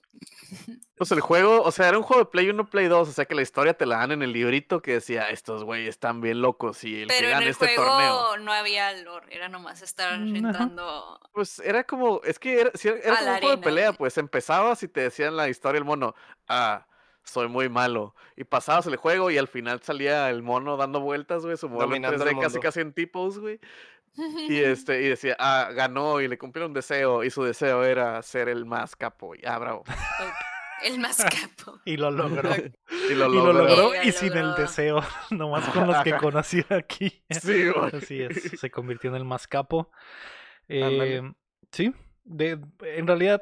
Pues 0.95 1.11
el 1.11 1.21
juego, 1.21 1.61
o 1.61 1.71
sea, 1.71 1.87
era 1.87 1.97
un 1.97 2.03
juego 2.03 2.23
de 2.23 2.29
Play 2.29 2.49
1, 2.49 2.69
Play 2.69 2.87
2, 2.87 3.07
o 3.07 3.11
sea 3.11 3.25
que 3.25 3.35
la 3.35 3.41
historia 3.41 3.73
te 3.73 3.85
la 3.85 3.97
dan 3.97 4.11
en 4.11 4.21
el 4.21 4.33
librito 4.33 4.81
que 4.81 4.93
decía, 4.93 5.29
estos 5.29 5.63
güeyes 5.63 5.89
están 5.89 6.19
bien 6.19 6.41
locos 6.41 6.83
y 6.83 7.03
el 7.03 7.07
que 7.07 7.15
Pero 7.17 7.29
en 7.29 7.43
el 7.43 7.49
este 7.49 7.67
juego 7.75 7.85
torneo. 7.85 8.37
no 8.43 8.51
había 8.51 8.91
lore, 8.93 9.27
era 9.33 9.47
nomás 9.47 9.81
estar 9.81 10.19
Mm, 10.19 10.35
ajá. 10.35 10.37
entrando. 10.47 11.19
Pues 11.31 11.59
era 11.59 11.85
como, 11.85 12.21
es 12.25 12.37
que 12.39 12.59
era, 12.59 12.71
era 13.03 13.13
A 13.13 13.19
como 13.19 13.31
un 13.31 13.39
juego 13.39 13.55
de 13.55 13.61
pelea, 13.63 13.93
pues 13.93 14.17
empezabas 14.17 14.83
y 14.83 14.87
te 14.89 15.01
decían 15.01 15.37
la 15.37 15.47
historia 15.47 15.77
el 15.79 15.85
mono, 15.85 16.15
ah, 16.49 16.85
soy 17.23 17.47
muy 17.47 17.69
malo. 17.69 18.15
Y 18.35 18.43
pasabas 18.43 18.87
el 18.87 18.95
juego 18.97 19.29
y 19.31 19.37
al 19.37 19.47
final 19.47 19.81
salía 19.81 20.29
el 20.29 20.41
mono 20.41 20.75
dando 20.75 20.99
vueltas, 20.99 21.45
güey, 21.45 21.55
su 21.55 21.67
el 21.67 21.73
3D 21.73 22.41
casi 22.41 22.59
casi 22.59 22.79
en 22.81 22.91
tipos, 22.93 23.39
güey. 23.39 23.59
Y 24.15 24.57
este, 24.59 25.01
y 25.01 25.09
decía, 25.09 25.35
ah, 25.39 25.69
ganó 25.73 26.21
y 26.21 26.27
le 26.27 26.37
cumplieron 26.37 26.71
un 26.71 26.75
deseo, 26.75 27.23
y 27.23 27.29
su 27.29 27.43
deseo 27.43 27.83
era 27.83 28.21
ser 28.21 28.49
el 28.49 28.65
más 28.65 28.95
capo. 28.95 29.35
Y 29.35 29.45
ah, 29.45 29.57
bravo. 29.57 29.83
El 30.83 30.99
más 30.99 31.17
capo. 31.17 31.79
Y 31.85 31.97
lo 31.97 32.11
logró. 32.11 32.49
Y 33.09 33.15
lo 33.15 33.27
y 33.27 33.35
lo 33.35 33.53
logró. 33.53 34.03
y 34.03 34.11
sin 34.11 34.37
el 34.37 34.55
deseo, 34.55 35.01
nomás 35.31 35.67
con 35.69 35.87
los 35.87 36.03
que 36.03 36.15
conocía 36.17 36.65
aquí. 36.69 37.23
Sí, 37.29 37.69
güey. 37.69 37.91
Así 37.93 38.21
es, 38.21 38.59
se 38.59 38.69
convirtió 38.69 39.09
en 39.09 39.15
el 39.15 39.25
más 39.25 39.47
capo. 39.47 39.91
Eh, 40.67 41.21
sí, 41.71 41.93
de, 42.23 42.59
en 42.81 43.07
realidad 43.07 43.41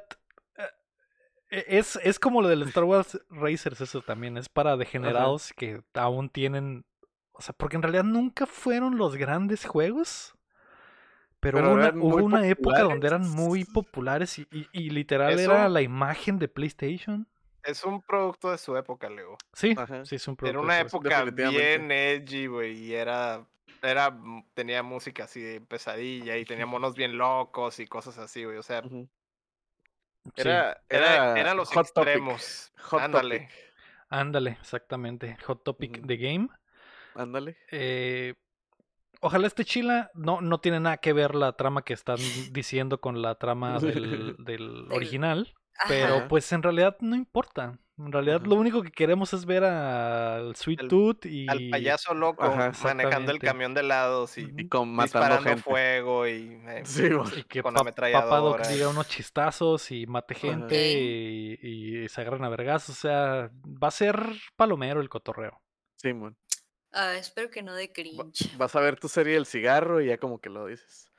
eh, 1.49 1.65
es, 1.67 1.97
es 2.03 2.19
como 2.19 2.41
lo 2.41 2.47
del 2.47 2.63
Star 2.63 2.83
Wars 2.83 3.19
Racers, 3.29 3.81
eso 3.81 4.01
también, 4.01 4.37
es 4.37 4.49
para 4.49 4.77
degenerados 4.77 5.53
que 5.53 5.81
aún 5.93 6.29
tienen, 6.29 6.85
o 7.31 7.41
sea, 7.41 7.53
porque 7.57 7.77
en 7.77 7.83
realidad 7.83 8.03
nunca 8.03 8.45
fueron 8.45 8.97
los 8.97 9.15
grandes 9.15 9.65
juegos. 9.65 10.33
Pero, 11.39 11.57
Pero 11.59 11.67
hubo 11.69 11.75
una, 11.75 11.89
hubo 12.35 12.37
época 12.39 12.81
donde 12.81 13.07
eran 13.07 13.29
muy 13.29 13.63
populares 13.63 14.39
y, 14.39 14.47
y- 14.51 14.67
y 14.71 14.89
literal 14.89 15.33
Eso- 15.39 15.53
era 15.53 15.69
la 15.69 15.81
imagen 15.81 16.39
de 16.39 16.47
PlayStation. 16.47 17.27
Es 17.63 17.83
un 17.83 18.01
producto 18.01 18.49
de 18.51 18.57
su 18.57 18.75
época, 18.77 19.09
Leo. 19.09 19.37
Sí, 19.53 19.75
Ajá. 19.77 20.05
sí, 20.05 20.15
es 20.15 20.27
un 20.27 20.33
Era 20.33 20.37
producto 20.37 20.61
una 20.61 20.73
de 20.75 20.89
su- 20.89 20.97
época 20.97 21.23
bien 21.25 21.91
edgy, 21.91 22.47
güey, 22.47 22.77
y 22.77 22.93
era, 22.95 23.45
era, 23.83 24.09
mm, 24.09 24.45
tenía 24.53 24.81
música 24.83 25.25
así 25.25 25.41
de 25.41 25.61
pesadilla 25.61 26.37
y 26.37 26.45
tenía 26.45 26.65
monos 26.65 26.95
bien 26.95 27.17
locos 27.17 27.79
y 27.79 27.85
cosas 27.87 28.17
así, 28.17 28.43
güey, 28.45 28.57
o 28.57 28.63
sea, 28.63 28.81
sí. 28.83 29.07
Era, 30.35 30.81
era, 30.89 31.13
era, 31.33 31.39
eran 31.39 31.57
los 31.57 31.69
Hot 31.69 31.87
Topic, 31.93 32.07
extremos. 32.09 32.71
Hot 32.81 33.01
Ándale. 33.01 33.39
Topic. 33.39 33.51
Ándale, 34.09 34.51
exactamente. 34.61 35.37
Hot 35.45 35.63
Topic 35.63 35.97
Ujú. 35.99 36.07
de 36.07 36.17
Game. 36.17 36.47
Ándale. 37.15 37.57
Eh, 37.71 38.33
ojalá 39.21 39.47
este 39.47 39.65
chila 39.65 40.11
no, 40.13 40.41
no 40.41 40.59
tiene 40.59 40.79
nada 40.79 40.97
que 40.97 41.13
ver 41.13 41.35
la 41.35 41.53
trama 41.53 41.81
que 41.83 41.93
están 41.93 42.17
diciendo 42.51 42.99
con 42.99 43.21
la 43.21 43.35
trama 43.35 43.79
del, 43.79 44.35
del 44.39 44.87
original. 44.91 45.53
Pero 45.87 46.15
Ajá. 46.15 46.27
pues 46.27 46.51
en 46.53 46.63
realidad 46.63 46.97
no 47.01 47.15
importa. 47.15 47.77
En 47.99 48.11
realidad 48.11 48.37
Ajá. 48.37 48.47
lo 48.47 48.55
único 48.55 48.81
que 48.83 48.91
queremos 48.91 49.31
es 49.33 49.45
ver 49.45 49.63
al 49.63 50.55
Sweet 50.55 50.87
Tooth 50.87 51.25
y 51.25 51.47
Al 51.49 51.69
payaso 51.69 52.13
loco 52.15 52.43
Ajá, 52.43 52.71
manejando 52.83 53.31
el 53.31 53.37
camión 53.39 53.73
de 53.75 53.81
helados 53.81 54.37
y 54.39 54.67
con 54.67 54.95
disparando 54.97 55.43
gente. 55.43 55.61
fuego 55.61 56.27
y 56.27 56.59
eh, 56.67 56.81
Sí, 56.83 57.09
y 57.37 57.43
que 57.43 57.61
con 57.61 57.73
pa- 57.75 57.79
Papá 57.83 57.91
Doc 58.01 58.05
ametralladora. 58.05 58.67
diga 58.69 58.89
unos 58.89 59.07
chistazos 59.07 59.91
y 59.91 60.05
mate 60.07 60.33
gente 60.35 60.93
y, 60.93 62.03
y 62.03 62.09
se 62.09 62.21
agarren 62.21 62.43
a 62.43 62.49
vergas. 62.49 62.89
O 62.89 62.93
sea, 62.93 63.49
va 63.63 63.87
a 63.87 63.91
ser 63.91 64.19
palomero 64.55 64.99
el 64.99 65.09
cotorreo. 65.09 65.61
Simón. 65.95 66.35
Ah, 66.97 67.15
espero 67.15 67.49
que 67.49 67.61
no 67.61 67.73
de 67.75 67.91
Va- 68.11 68.27
cringe. 68.27 68.49
Vas 68.57 68.75
a 68.75 68.81
ver 68.81 68.99
tu 68.99 69.07
serie 69.07 69.37
El 69.37 69.45
Cigarro 69.45 70.01
y 70.01 70.07
ya 70.07 70.17
como 70.17 70.39
que 70.39 70.49
lo 70.49 70.65
dices. 70.67 71.11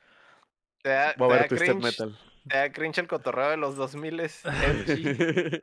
te 0.82 0.90
da, 0.90 1.16
Voy 1.16 1.26
a 1.28 1.28
te 1.28 1.34
ver 1.38 1.44
da 1.44 1.48
Twisted 1.48 1.76
cringe, 1.76 1.82
Metal. 1.82 2.18
te 2.48 2.56
da 2.58 2.72
cringe 2.72 2.98
el 3.00 3.08
cotorreo 3.08 3.50
de 3.50 3.56
los 3.56 3.76
2000 3.76 4.20
edgy. 4.60 5.14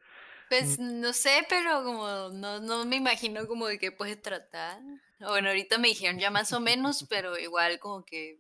Pues 0.49 0.79
no 0.79 1.11
sé, 1.13 1.45
pero 1.49 1.83
como 1.83 2.29
no, 2.29 2.59
no 2.59 2.85
me 2.85 2.95
imagino 2.97 3.47
como 3.47 3.67
de 3.67 3.79
qué 3.79 3.91
puede 3.91 4.15
tratar. 4.15 4.79
Bueno, 5.19 5.49
ahorita 5.49 5.77
me 5.77 5.87
dijeron 5.89 6.19
ya 6.19 6.29
más 6.29 6.53
o 6.53 6.59
menos, 6.59 7.05
pero 7.09 7.37
igual 7.37 7.79
como 7.79 8.05
que 8.05 8.39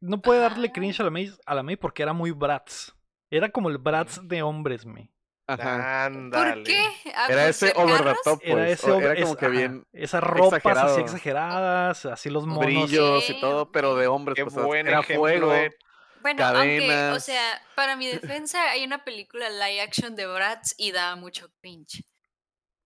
No 0.00 0.22
puede 0.22 0.40
darle 0.40 0.70
cringe 0.70 1.00
a 1.00 1.04
la 1.04 1.10
May, 1.10 1.32
a 1.46 1.54
la 1.54 1.62
May 1.62 1.76
porque 1.76 2.02
era 2.02 2.12
muy 2.12 2.30
Bratz. 2.30 2.92
Era 3.30 3.50
como 3.50 3.70
el 3.70 3.78
Bratz 3.78 4.20
de 4.22 4.42
hombres, 4.42 4.86
May. 4.86 5.10
Ajá. 5.46 6.06
Ándale. 6.06 6.54
¿Por 6.54 6.62
qué? 6.64 6.82
¿Ah, 7.14 7.26
Era 7.28 7.48
ese 7.48 7.66
ser 7.68 7.76
over 7.76 8.02
the 8.02 8.14
top, 8.24 8.40
Era 8.42 8.54
pues. 8.54 8.70
ese 8.80 8.90
o- 8.90 8.94
hombre- 8.96 9.10
Era 9.12 9.20
como 9.20 9.32
es- 9.34 9.38
que 9.38 9.48
bien 9.48 9.86
esas 9.92 10.22
ropas 10.22 10.64
así 10.78 11.00
exageradas, 11.02 12.06
así 12.06 12.30
los 12.30 12.46
monos. 12.46 12.64
brillos 12.64 13.28
y 13.28 13.40
todo, 13.40 13.70
pero 13.70 13.94
de 13.96 14.06
hombres. 14.06 14.36
Qué 14.36 14.44
pues, 14.44 14.54
buen 14.66 14.86
era 14.88 15.00
ejemplo 15.00 15.20
fuego. 15.20 15.52
de- 15.52 15.76
Bueno, 16.22 16.44
aunque, 16.46 17.10
o 17.14 17.20
sea, 17.20 17.60
para 17.74 17.94
mi 17.96 18.06
defensa 18.40 18.70
hay 18.70 18.84
una 18.84 19.04
película 19.04 19.50
live 19.50 19.82
action 19.82 20.16
de 20.16 20.26
Bratz 20.26 20.74
y 20.78 20.92
da 20.92 21.14
mucho 21.16 21.50
cringe. 21.60 22.02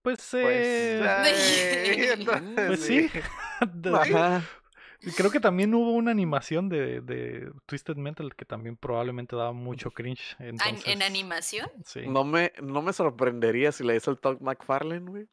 Pues, 0.01 0.19
Pues, 0.29 0.43
eh, 0.45 1.01
ay, 1.07 2.09
entonces 2.13 2.67
pues 2.67 2.85
sí. 2.85 3.09
Ajá. 3.93 4.41
Creo 5.15 5.31
que 5.31 5.39
también 5.39 5.73
hubo 5.73 5.93
una 5.93 6.11
animación 6.11 6.67
de, 6.67 7.01
de 7.01 7.51
Twisted 7.65 7.95
Metal 7.95 8.35
que 8.35 8.45
también 8.45 8.75
probablemente 8.75 9.35
daba 9.35 9.53
mucho 9.53 9.91
cringe. 9.91 10.35
Entonces, 10.39 10.85
¿En 10.87 11.01
animación? 11.01 11.69
Sí, 11.85 12.01
No 12.07 12.23
me, 12.25 12.51
no 12.61 12.81
me 12.81 12.91
sorprendería 12.91 13.71
si 13.71 13.83
la 13.83 13.95
hizo 13.95 14.11
el 14.11 14.19
Todd 14.19 14.41
McFarlane, 14.41 15.09
güey. 15.09 15.27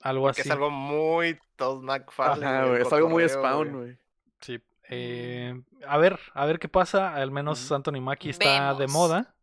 algo 0.00 0.24
Que 0.26 0.30
así. 0.40 0.40
es 0.42 0.50
algo 0.50 0.70
muy 0.70 1.38
Todd 1.56 1.82
McFarlane. 1.82 2.46
Ajá, 2.46 2.66
güey. 2.66 2.82
Es 2.82 2.92
algo 2.92 3.08
muy 3.08 3.28
spawn, 3.28 3.72
güey. 3.72 3.98
Sí. 4.40 4.60
Eh, 4.90 5.60
a 5.86 5.98
ver, 5.98 6.18
a 6.34 6.46
ver 6.46 6.58
qué 6.58 6.68
pasa. 6.68 7.14
Al 7.14 7.30
menos. 7.30 7.70
Anthony 7.70 8.00
Mackie 8.00 8.30
está 8.30 8.74
de 8.74 8.86
moda 8.88 9.34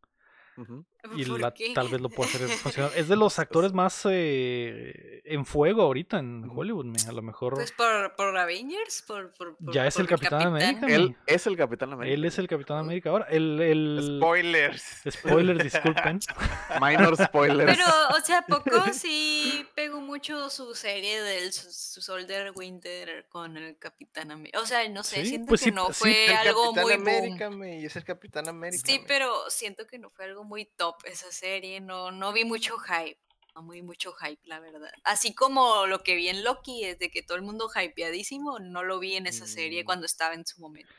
Ujú. 0.58 0.86
Y 1.16 1.74
tal 1.74 1.88
vez 1.90 2.02
lo 2.02 2.10
pueda 2.10 2.30
hacer 2.30 2.48
funcionar. 2.50 2.92
Es 2.96 3.08
de 3.08 3.16
los 3.16 3.38
actores 3.40 3.74
más 3.74 4.06
eh, 4.10 5.22
en 5.26 5.46
fuego 5.46 5.82
ahorita 5.84 6.20
en. 6.20 6.50
Hollywood. 6.54 6.86
me- 6.86 7.00
A 7.08 7.12
lo 7.12 7.22
mejor 7.22 7.56
Pues 7.56 7.72
por, 7.72 8.16
por 8.16 8.38
Avengers, 8.38 9.04
por, 9.08 9.34
por, 9.34 9.56
por- 9.58 9.74
Ya 9.74 9.86
es 9.88 9.94
por 9.96 10.02
el 10.02 10.08
Capitán 10.08 10.42
América. 10.48 10.88
Él 10.88 11.16
es 11.28 11.48
el 11.48 11.58
Capitán 11.58 11.94
América. 11.94 12.14
él 12.14 12.26
es 12.26 12.38
el 12.40 12.48
Capitán 12.48 12.78
América 12.80 13.10
ahora. 13.10 13.26
El, 13.30 13.60
el... 13.62 14.18
Spoilers. 14.20 14.84
Spoilers, 15.10 15.64
disculpen. 15.64 16.20
Minor 16.82 17.16
spoilers. 17.18 17.78
Pero, 17.78 17.86
o 18.18 18.22
sea, 18.26 18.40
¿a 18.40 18.46
poco 18.46 18.84
sí 18.94 19.66
pegó 19.76 20.00
mucho 20.02 20.50
su 20.50 20.74
serie 20.76 21.22
del 21.22 21.52
su, 21.54 22.02
Soldier 22.02 22.52
Winter 22.56 23.28
con 23.30 23.58
el 23.58 23.78
Capitán 23.78 24.32
América. 24.32 24.60
O 24.62 24.66
sea, 24.66 24.88
no 24.90 25.04
sé, 25.04 25.22
Sí, 25.24 25.28
siento 25.30 25.50
pues 25.50 25.62
que 25.62 25.66
sí, 25.70 25.72
no 25.76 25.88
sí, 25.88 25.94
fue 25.94 26.26
El 26.26 26.36
algo 26.38 26.74
Capitán 26.74 26.84
muy 26.84 26.94
América, 26.94 27.48
boom. 27.50 27.60
me, 27.60 27.80
y 27.82 27.86
es 27.86 27.96
el 27.96 28.04
Capitán 28.04 28.48
América. 28.48 28.84
Sí, 28.86 29.00
me. 29.00 29.06
pero 29.08 29.50
siento 29.50 29.86
que 29.88 29.98
no 30.00 30.10
fue 30.10 30.26
algo 30.26 30.44
muy 30.44 30.66
top 30.66 30.95
esa 31.06 31.32
serie. 31.32 31.82
No, 31.82 32.12
no 32.12 32.32
vi 32.34 32.46
mucho 32.46 32.78
hype. 32.78 33.20
No 33.56 33.66
vi 33.68 33.82
mucho 33.82 34.12
hype, 34.14 34.42
la 34.46 34.60
verdad. 34.60 34.92
Así 35.06 35.34
como 35.34 35.86
lo 35.88 36.04
que 36.04 36.16
vi 36.16 36.28
en 36.28 36.44
Loki, 36.44 36.84
es 36.84 37.00
de 37.00 37.10
que 37.10 37.24
todo 37.24 37.38
el 37.38 37.44
mundo 37.44 37.70
hypeadísimo, 37.74 38.60
no 38.60 38.84
lo 38.84 39.00
vi 39.00 39.16
en 39.16 39.28
esa 39.28 39.48
serie 39.48 39.84
Mm. 39.84 39.86
cuando 39.86 40.06
estaba 40.06 40.34
en 40.34 40.46
su 40.46 40.60
momento. 40.60 40.92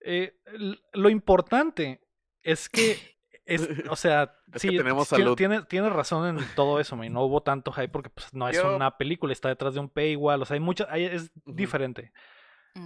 Eh, 0.00 0.34
lo 0.94 1.10
importante 1.10 2.00
es 2.42 2.68
que, 2.70 2.98
es, 3.44 3.68
o 3.90 3.96
sea, 3.96 4.34
Es 4.54 4.62
que 4.62 4.68
sí, 4.70 4.76
tenemos 4.78 5.06
tiene- 5.08 5.24
salud. 5.24 5.36
tiene- 5.36 5.62
tienes 5.64 5.92
razón 5.92 6.38
en 6.38 6.54
todo 6.54 6.80
eso, 6.80 6.96
man. 6.96 7.12
no 7.12 7.22
hubo 7.26 7.42
tanto 7.42 7.72
hype 7.72 7.88
porque 7.90 8.08
pues, 8.08 8.32
no 8.32 8.48
es 8.48 8.56
Yo- 8.56 8.74
una 8.74 8.96
película, 8.96 9.32
está 9.34 9.50
detrás 9.50 9.74
de 9.74 9.80
un 9.80 9.90
paywall, 9.90 10.40
o 10.40 10.46
sea, 10.46 10.54
hay 10.54 10.60
muchas, 10.60 10.86
hay- 10.90 11.04
es 11.04 11.30
diferente. 11.44 12.12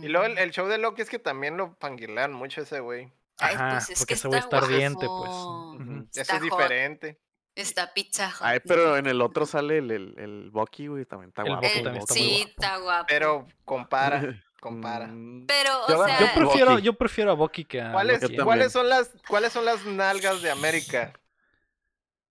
Y 0.03 0.09
luego 0.09 0.27
el, 0.27 0.39
el 0.39 0.51
show 0.51 0.67
de 0.67 0.79
Loki 0.79 1.03
es 1.03 1.11
que 1.11 1.19
también 1.21 1.57
lo 1.59 1.77
panguilean 1.79 2.33
mucho 2.33 2.63
ese 2.63 2.81
güey. 2.81 3.13
Ay, 3.39 3.55
Ajá, 3.55 3.71
pues 3.73 3.91
es 3.91 3.99
porque 3.99 4.09
que 4.09 4.15
ese 4.15 4.29
güey 4.29 4.41
está 4.41 4.57
está 4.59 4.67
ardiente, 4.67 5.07
pues. 5.07 5.31
Ujú. 5.31 6.07
Eso 6.15 6.35
es 6.37 6.41
diferente. 6.43 7.21
Está 7.55 7.93
pizza 7.93 8.31
hot. 8.31 8.47
Ay, 8.47 8.61
pero 8.67 8.97
en 8.97 9.07
el 9.07 9.21
otro 9.21 9.45
sale 9.47 9.79
el, 9.79 9.91
el, 9.91 10.15
el 10.19 10.51
Bucky, 10.51 10.87
güey, 10.87 11.05
también 11.05 11.29
está 11.31 11.43
El 11.43 11.49
guapo. 11.49 11.67
Bucky 11.67 11.79
Eh, 11.79 11.83
también 11.83 12.03
está 12.03 12.15
muy 12.15 12.23
sí, 12.23 12.37
guapo. 12.39 12.51
está 12.51 12.77
guapo. 12.79 13.05
Pero 13.09 13.47
compara, 13.65 14.43
compara. 14.61 15.07
Mm, 15.09 15.47
Pero, 15.47 15.71
Yo- 15.89 15.99
o 16.01 16.07
sea, 16.07 16.19
Yo 16.21 16.27
prefiero, 16.35 16.71
Bucky. 16.73 16.83
yo 16.83 16.93
prefiero 16.95 17.31
a 17.33 17.35
Bucky 17.35 17.65
que 17.65 17.81
a 17.83 17.93
¿Cuáles, 17.93 18.23
¿eh? 18.23 18.29
Yo 18.31 18.45
¿cuáles, 18.45 18.73
son 18.73 18.89
las, 18.89 19.11
¿Cuáles 19.29 19.53
son 19.53 19.65
las 19.65 19.85
nalgas 19.85 20.41
de 20.41 20.51
América? 20.51 21.13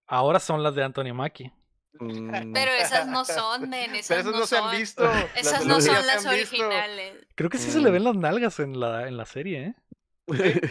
Ahora 0.07 0.39
son 0.39 0.63
las 0.63 0.73
de 0.75 0.83
Anthony 0.83 1.13
Mackie. 1.13 1.51
mm, 1.99 2.51
pero 2.53 2.71
esas 2.71 3.05
no 3.07 3.23
son, 3.25 3.69
men, 3.69 3.93
esas, 3.95 4.07
Pero 4.07 4.21
esas 4.29 4.39
no, 4.39 4.45
se 4.47 4.57
han 4.57 4.71
visto. 4.71 5.11
Esas 5.35 5.65
no 5.65 5.73
son 5.75 5.81
se 5.83 5.91
las 5.91 6.15
visto. 6.15 6.29
originales. 6.29 7.27
Creo 7.35 7.49
que 7.49 7.57
sí 7.59 7.69
se 7.71 7.79
le 7.79 7.89
Mm. 7.89 7.93
ven 7.93 8.03
las 8.05 8.15
nalgas 8.15 8.59
en 8.59 8.79
la, 8.79 9.07
en 9.07 9.17
la 9.17 9.25
serie, 9.25 9.75
¿eh? 10.27 10.61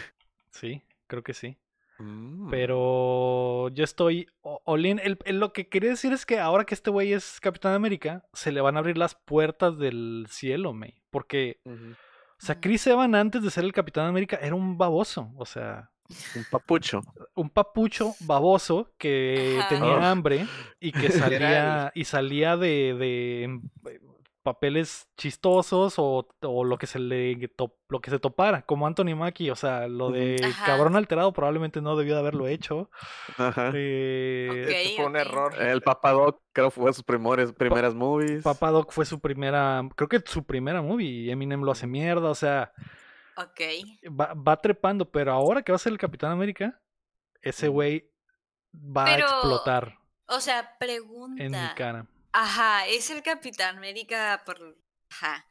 Sí, 0.51 0.81
creo 1.07 1.23
que 1.23 1.33
sí. 1.33 1.57
mm. 1.99 2.49
Pero 2.49 3.69
yo 3.69 3.83
estoy 3.83 4.27
o- 4.41 4.61
all 4.65 4.85
in. 4.85 4.99
El- 4.99 5.17
el- 5.25 5.39
lo 5.39 5.53
que 5.53 5.67
quería 5.69 5.89
decir 5.91 6.13
es 6.13 6.25
que 6.25 6.39
ahora 6.39 6.65
que 6.65 6.73
este 6.75 6.89
güey 6.89 7.13
es 7.13 7.39
Capitán 7.39 7.73
América, 7.73 8.25
se 8.33 8.51
le 8.51 8.61
van 8.61 8.75
a 8.75 8.79
abrir 8.79 8.97
las 8.97 9.15
puertas 9.15 9.77
del 9.77 10.25
cielo, 10.29 10.73
May. 10.73 11.01
Porque, 11.09 11.59
o 11.65 11.71
sea. 12.39 12.59
Chris 12.59 12.87
Evans 12.87 13.13
antes 13.15 13.43
de 13.43 13.51
ser 13.51 13.63
el 13.63 13.73
Capitán 13.73 14.07
América 14.07 14.37
era 14.41 14.55
un 14.55 14.77
baboso. 14.77 15.31
O 15.37 15.45
sea, 15.45 15.91
Un 16.35 16.45
papucho. 16.51 17.01
un 17.35 17.49
papucho 17.49 18.15
baboso 18.21 18.91
que 18.97 19.59
tenía 19.69 19.95
Oh. 19.97 20.01
hambre 20.01 20.45
y 20.79 20.91
que 20.91 21.09
salía 21.85 21.91
y 21.95 22.03
salía 22.05 22.57
de, 22.57 22.93
de 22.95 23.43
em- 23.43 23.61
papeles 24.43 25.07
chistosos 25.17 25.95
o, 25.97 26.27
o 26.41 26.63
lo 26.63 26.77
que 26.77 26.87
se 26.87 26.99
le 26.99 27.35
to- 27.49 27.77
lo 27.89 28.01
que 28.01 28.09
se 28.09 28.19
topara, 28.19 28.63
como 28.63 28.87
Anthony 28.87 29.15
Mackie, 29.15 29.51
o 29.51 29.55
sea, 29.55 29.87
lo 29.87 30.09
de 30.11 30.37
Ajá. 30.43 30.65
cabrón 30.65 30.95
alterado 30.95 31.31
probablemente 31.33 31.81
no 31.81 31.95
debió 31.95 32.13
de 32.15 32.19
haberlo 32.21 32.47
hecho. 32.47 32.89
Ajá. 33.37 33.71
Eh, 33.73 34.93
fue 34.95 35.05
un 35.05 35.15
error. 35.15 35.61
El 35.61 35.81
Papadoc 35.81 36.41
creo 36.53 36.71
fue 36.71 36.91
sus 36.93 37.03
primeras, 37.03 37.53
primeras 37.53 37.93
movies. 37.95 38.43
Papa 38.43 38.71
Doc 38.71 38.91
fue 38.91 39.05
su 39.05 39.19
primera, 39.19 39.81
creo 39.95 40.07
que 40.09 40.21
su 40.25 40.43
primera 40.45 40.81
movie, 40.81 41.07
y 41.07 41.31
Eminem 41.31 41.61
lo 41.61 41.71
hace 41.71 41.87
mierda, 41.87 42.29
o 42.29 42.35
sea, 42.35 42.73
Ok. 43.37 43.61
va, 44.09 44.33
va 44.33 44.57
trepando, 44.57 45.09
pero 45.09 45.31
ahora 45.31 45.61
que 45.61 45.71
va 45.71 45.75
a 45.75 45.79
ser 45.79 45.91
el 45.93 45.97
Capitán 45.99 46.31
América, 46.31 46.79
ese 47.41 47.67
güey 47.67 48.09
va 48.73 49.05
Pero, 49.05 49.25
a 49.27 49.29
explotar 49.29 49.97
O 50.27 50.39
sea, 50.39 50.59
en 50.59 50.65
mi 50.65 50.77
pregunta. 50.79 51.73
cara. 51.75 52.05
Ajá, 52.33 52.87
es 52.87 53.09
el 53.09 53.21
Capitán 53.23 53.77
América 53.77 54.41
por... 54.45 54.77
Ajá. 55.09 55.45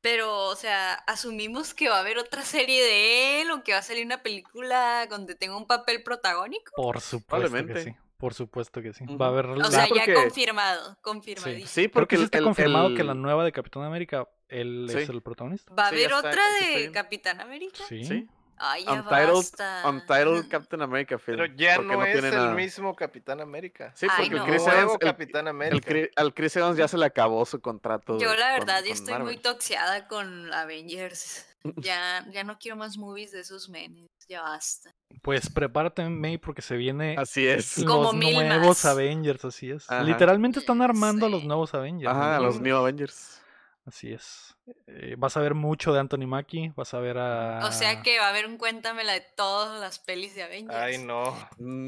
Pero, 0.00 0.46
o 0.48 0.56
sea, 0.56 0.94
asumimos 1.06 1.74
que 1.74 1.88
va 1.88 1.96
a 1.98 2.00
haber 2.00 2.18
otra 2.18 2.42
serie 2.42 2.82
de 2.82 3.40
él 3.42 3.50
o 3.52 3.62
que 3.62 3.72
va 3.72 3.78
a 3.78 3.82
salir 3.82 4.04
una 4.04 4.22
película 4.22 5.06
donde 5.08 5.36
tenga 5.36 5.56
un 5.56 5.66
papel 5.66 6.02
protagónico. 6.02 6.72
Por 6.74 7.00
supuesto 7.00 7.66
que 7.66 7.84
sí, 7.84 7.94
por 8.18 8.34
supuesto 8.34 8.82
que 8.82 8.92
sí. 8.92 9.04
Va 9.06 9.26
a 9.26 9.28
haber 9.28 9.46
O 9.46 9.54
la- 9.56 9.70
sea, 9.70 9.86
porque- 9.86 10.04
ya 10.08 10.14
confirmado, 10.14 10.98
confirmadísimo. 11.02 11.68
Sí, 11.68 11.82
Creo 11.82 11.92
porque 11.92 12.08
que 12.08 12.16
sí 12.16 12.22
el- 12.22 12.24
está 12.26 12.38
el- 12.38 12.44
confirmado 12.44 12.94
que 12.96 13.04
la 13.04 13.14
nueva 13.14 13.44
de 13.44 13.52
Capitán 13.52 13.84
América, 13.84 14.28
él 14.48 14.86
es 14.92 15.06
Sí. 15.06 15.12
el 15.12 15.22
protagonista. 15.22 15.72
¿Va 15.72 15.86
a 15.86 15.90
Sí, 15.90 15.94
haber 15.94 16.12
otra 16.14 16.30
está 16.58 16.66
de. 16.80 16.90
Capitán 16.90 17.40
América? 17.40 17.84
Sí. 17.88 18.28
Sí. 18.52 18.58
Ay, 18.64 18.84
ya 18.84 18.92
Untitled, 18.92 19.32
basta. 19.34 19.82
Untitled 19.88 20.48
Captain 20.50 20.82
America 20.82 21.18
film. 21.18 21.38
Pero 21.38 21.54
ya 21.56 21.76
porque 21.76 21.92
no, 21.96 22.04
es 22.04 22.12
tiene 22.12 22.28
el 22.28 22.34
nada. 22.34 22.54
mismo 22.54 22.94
Capitán 22.94 23.40
América. 23.40 23.92
Sí, 23.96 24.06
Ay, 24.10 24.30
porque 24.30 24.36
no. 24.36 24.44
el 24.44 24.50
Chris 24.50 24.66
Evans, 24.66 24.92
el- 24.92 24.98
Capitán 24.98 25.40
el 25.46 25.48
América. 25.48 25.88
Chris- 25.88 26.10
al 26.16 26.34
Chris 26.34 26.56
Evans 26.56 26.76
ya 26.76 26.86
se 26.88 26.96
le 26.98 27.06
acabó 27.06 27.44
su 27.44 27.60
contrato. 27.60 28.18
Yo 28.18 28.34
la 28.34 28.50
con- 28.50 28.60
verdad 28.66 28.76
ya 28.82 28.88
con 28.88 28.92
estoy 28.92 29.14
muy 29.14 29.22
Marvel. 29.24 29.40
toxiada 29.42 30.06
con 30.08 30.52
Avengers. 30.52 31.46
Ya, 31.76 32.26
ya 32.32 32.42
no 32.42 32.58
quiero 32.58 32.76
más 32.76 32.98
movies 32.98 33.30
de 33.30 33.38
esos 33.38 33.68
menes. 33.68 34.10
Ya 34.28 34.42
basta. 34.42 34.90
Pues 35.22 35.48
prepárate, 35.48 36.08
May, 36.08 36.36
porque 36.36 36.60
se 36.60 36.76
viene 36.76 37.14
Así 37.16 37.46
es. 37.46 37.78
los 37.78 37.86
Como 37.86 38.12
mil 38.12 38.34
nuevos 38.34 38.66
más. 38.66 38.84
Avengers, 38.84 39.44
así 39.44 39.70
es. 39.70 39.88
Ajá. 39.88 40.02
Literalmente 40.02 40.58
están 40.58 40.82
armando 40.82 41.26
a 41.26 41.28
los 41.28 41.42
Sí. 41.42 41.46
nuevos 41.46 41.72
Avengers. 41.72 42.10
Ajá, 42.10 42.30
los 42.40 42.56
entonces, 42.56 42.62
New 42.62 42.76
Avengers. 42.76 43.41
Así 43.84 44.12
es. 44.12 44.56
Eh, 44.86 45.16
vas 45.18 45.36
a 45.36 45.40
ver 45.40 45.54
mucho 45.54 45.92
de 45.92 45.98
Anthony 45.98 46.24
Mackie, 46.28 46.72
vas 46.76 46.94
a 46.94 47.00
ver 47.00 47.18
a... 47.18 47.66
O 47.66 47.72
sea 47.72 48.00
que 48.02 48.18
va 48.20 48.26
a 48.26 48.28
haber 48.28 48.46
un 48.46 48.56
cuéntamela 48.56 49.12
de 49.12 49.22
todas 49.36 49.80
las 49.80 49.98
pelis 49.98 50.36
de 50.36 50.44
Avengers. 50.44 50.78
Ay, 50.78 50.98
no. 50.98 51.24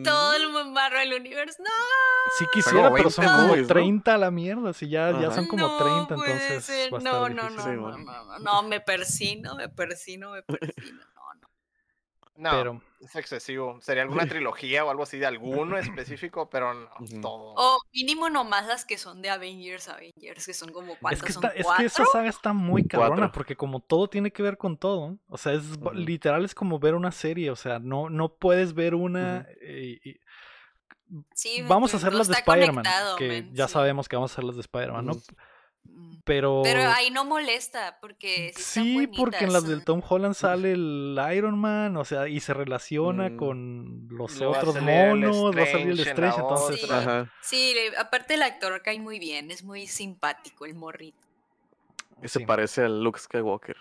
Todo 0.02 0.34
el 0.34 0.50
mu- 0.50 0.72
Marvel 0.72 1.12
Universe. 1.14 1.62
¡No! 1.62 1.70
Sí 2.36 2.46
quisiera, 2.52 2.90
pero 2.90 2.94
20 2.94 3.10
son 3.12 3.24
como 3.26 3.46
movies, 3.46 3.62
¿no? 3.62 3.68
30 3.68 4.14
a 4.14 4.18
la 4.18 4.30
mierda, 4.32 4.72
si 4.72 4.88
ya, 4.88 5.20
ya 5.20 5.30
son 5.30 5.46
como 5.46 5.68
no 5.68 5.76
30, 5.76 6.14
puede 6.16 6.32
entonces 6.32 6.64
ser. 6.64 6.92
va 6.92 6.96
a 6.96 6.98
estar 6.98 7.12
no, 7.12 7.28
no, 7.28 7.50
no, 7.50 7.62
Sí, 7.62 7.68
no, 7.70 7.80
bueno. 7.82 7.98
no, 7.98 8.24
no, 8.24 8.38
no, 8.40 8.62
me 8.64 8.80
persino, 8.80 9.54
me 9.54 9.68
persino, 9.68 10.32
me 10.32 10.42
persino. 10.42 11.00
No, 12.36 12.50
Pero 12.50 12.82
es 13.00 13.14
excesivo. 13.14 13.78
Sería 13.80 14.02
alguna 14.02 14.26
trilogía 14.26 14.84
o 14.84 14.90
algo 14.90 15.04
así 15.04 15.18
de 15.18 15.26
alguno 15.26 15.78
específico, 15.78 16.50
pero 16.50 16.74
no, 16.74 16.88
todo. 17.22 17.54
O 17.56 17.78
mínimo 17.92 18.28
nomás 18.28 18.66
las 18.66 18.84
que 18.84 18.98
son 18.98 19.22
de 19.22 19.30
Avengers, 19.30 19.88
Avengers, 19.88 20.44
que 20.44 20.52
son 20.54 20.72
como 20.72 20.94
es 20.94 20.98
cuántas 20.98 21.22
que, 21.22 21.32
son 21.32 21.44
está, 21.44 21.56
es 21.56 21.66
que 21.78 21.84
esa 21.84 22.04
saga 22.06 22.28
está 22.28 22.52
muy 22.52 22.86
cabrona, 22.88 23.16
Cuatro. 23.16 23.32
porque 23.32 23.56
como 23.56 23.80
todo 23.80 24.08
tiene 24.08 24.32
que 24.32 24.42
ver 24.42 24.56
con 24.58 24.76
todo, 24.78 25.16
o 25.28 25.38
sea, 25.38 25.52
es 25.52 25.64
literal 25.92 26.44
es 26.44 26.54
como 26.56 26.78
ver 26.80 26.94
una 26.94 27.12
serie, 27.12 27.50
o 27.50 27.56
sea, 27.56 27.78
no, 27.78 28.10
no 28.10 28.34
puedes 28.34 28.74
ver 28.74 28.94
una... 28.94 29.46
Eh, 29.60 30.00
y- 30.04 30.20
Sí, 31.34 31.62
vamos 31.68 31.94
a 31.94 31.98
hacer 31.98 32.14
las 32.14 32.26
de 32.26 32.34
Spider-Man, 32.34 32.84
que 33.18 33.48
ya 33.52 33.68
sí. 33.68 33.74
sabemos 33.74 34.08
que 34.08 34.16
vamos 34.16 34.32
a 34.32 34.34
hacer 34.34 34.44
las 34.44 34.56
de 34.56 34.62
Spider-Man, 34.62 35.06
¿no? 35.06 35.12
Mm. 35.84 36.14
Pero... 36.24 36.62
Pero 36.64 36.80
ahí 36.90 37.10
no 37.10 37.24
molesta, 37.24 37.98
porque 38.00 38.52
sí, 38.56 38.60
están 38.60 38.84
Sí, 38.84 39.06
porque 39.18 39.44
en 39.44 39.52
las 39.52 39.66
del 39.66 39.84
Tom 39.84 40.02
Holland 40.08 40.34
sale 40.34 40.72
el 40.72 41.20
Iron 41.34 41.58
Man, 41.58 41.96
o 41.96 42.04
sea, 42.04 42.28
y 42.28 42.40
se 42.40 42.54
relaciona 42.54 43.28
Mm. 43.28 43.36
con 43.36 44.08
los 44.10 44.40
otros 44.40 44.80
monos, 44.80 45.56
va 45.56 45.62
a 45.62 45.66
salir 45.66 45.88
el 45.88 46.00
Strange 46.00 46.40
entonces... 46.40 46.84
otra. 46.84 46.98
Ajá. 46.98 47.32
Sí, 47.42 47.74
aparte 47.98 48.34
el 48.34 48.42
actor 48.42 48.80
cae 48.82 48.98
muy 49.00 49.18
bien, 49.18 49.50
es 49.50 49.62
muy 49.62 49.86
simpático 49.86 50.64
el 50.66 50.74
morrito. 50.74 51.18
Y 52.22 52.28
se 52.28 52.38
sí. 52.38 52.46
parece 52.46 52.82
al 52.82 53.02
Luke 53.02 53.18
Skywalker. 53.18 53.76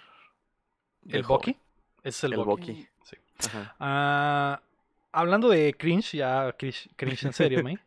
¿El. 1.08 1.24
Bucky? 1.24 1.58
Es 2.04 2.24
el, 2.24 2.34
El 2.34 2.40
Bucky. 2.44 2.72
Bucky. 2.74 2.88
Sí. 3.04 3.18
Ajá. 3.48 3.76
Ah, 3.80 4.62
hablando 5.12 5.48
de 5.50 5.74
cringe, 5.74 6.18
ya 6.18 6.52
cringe, 6.58 6.90
cringe 6.96 7.24
en 7.26 7.34
serio, 7.34 7.64
¿me? 7.64 7.80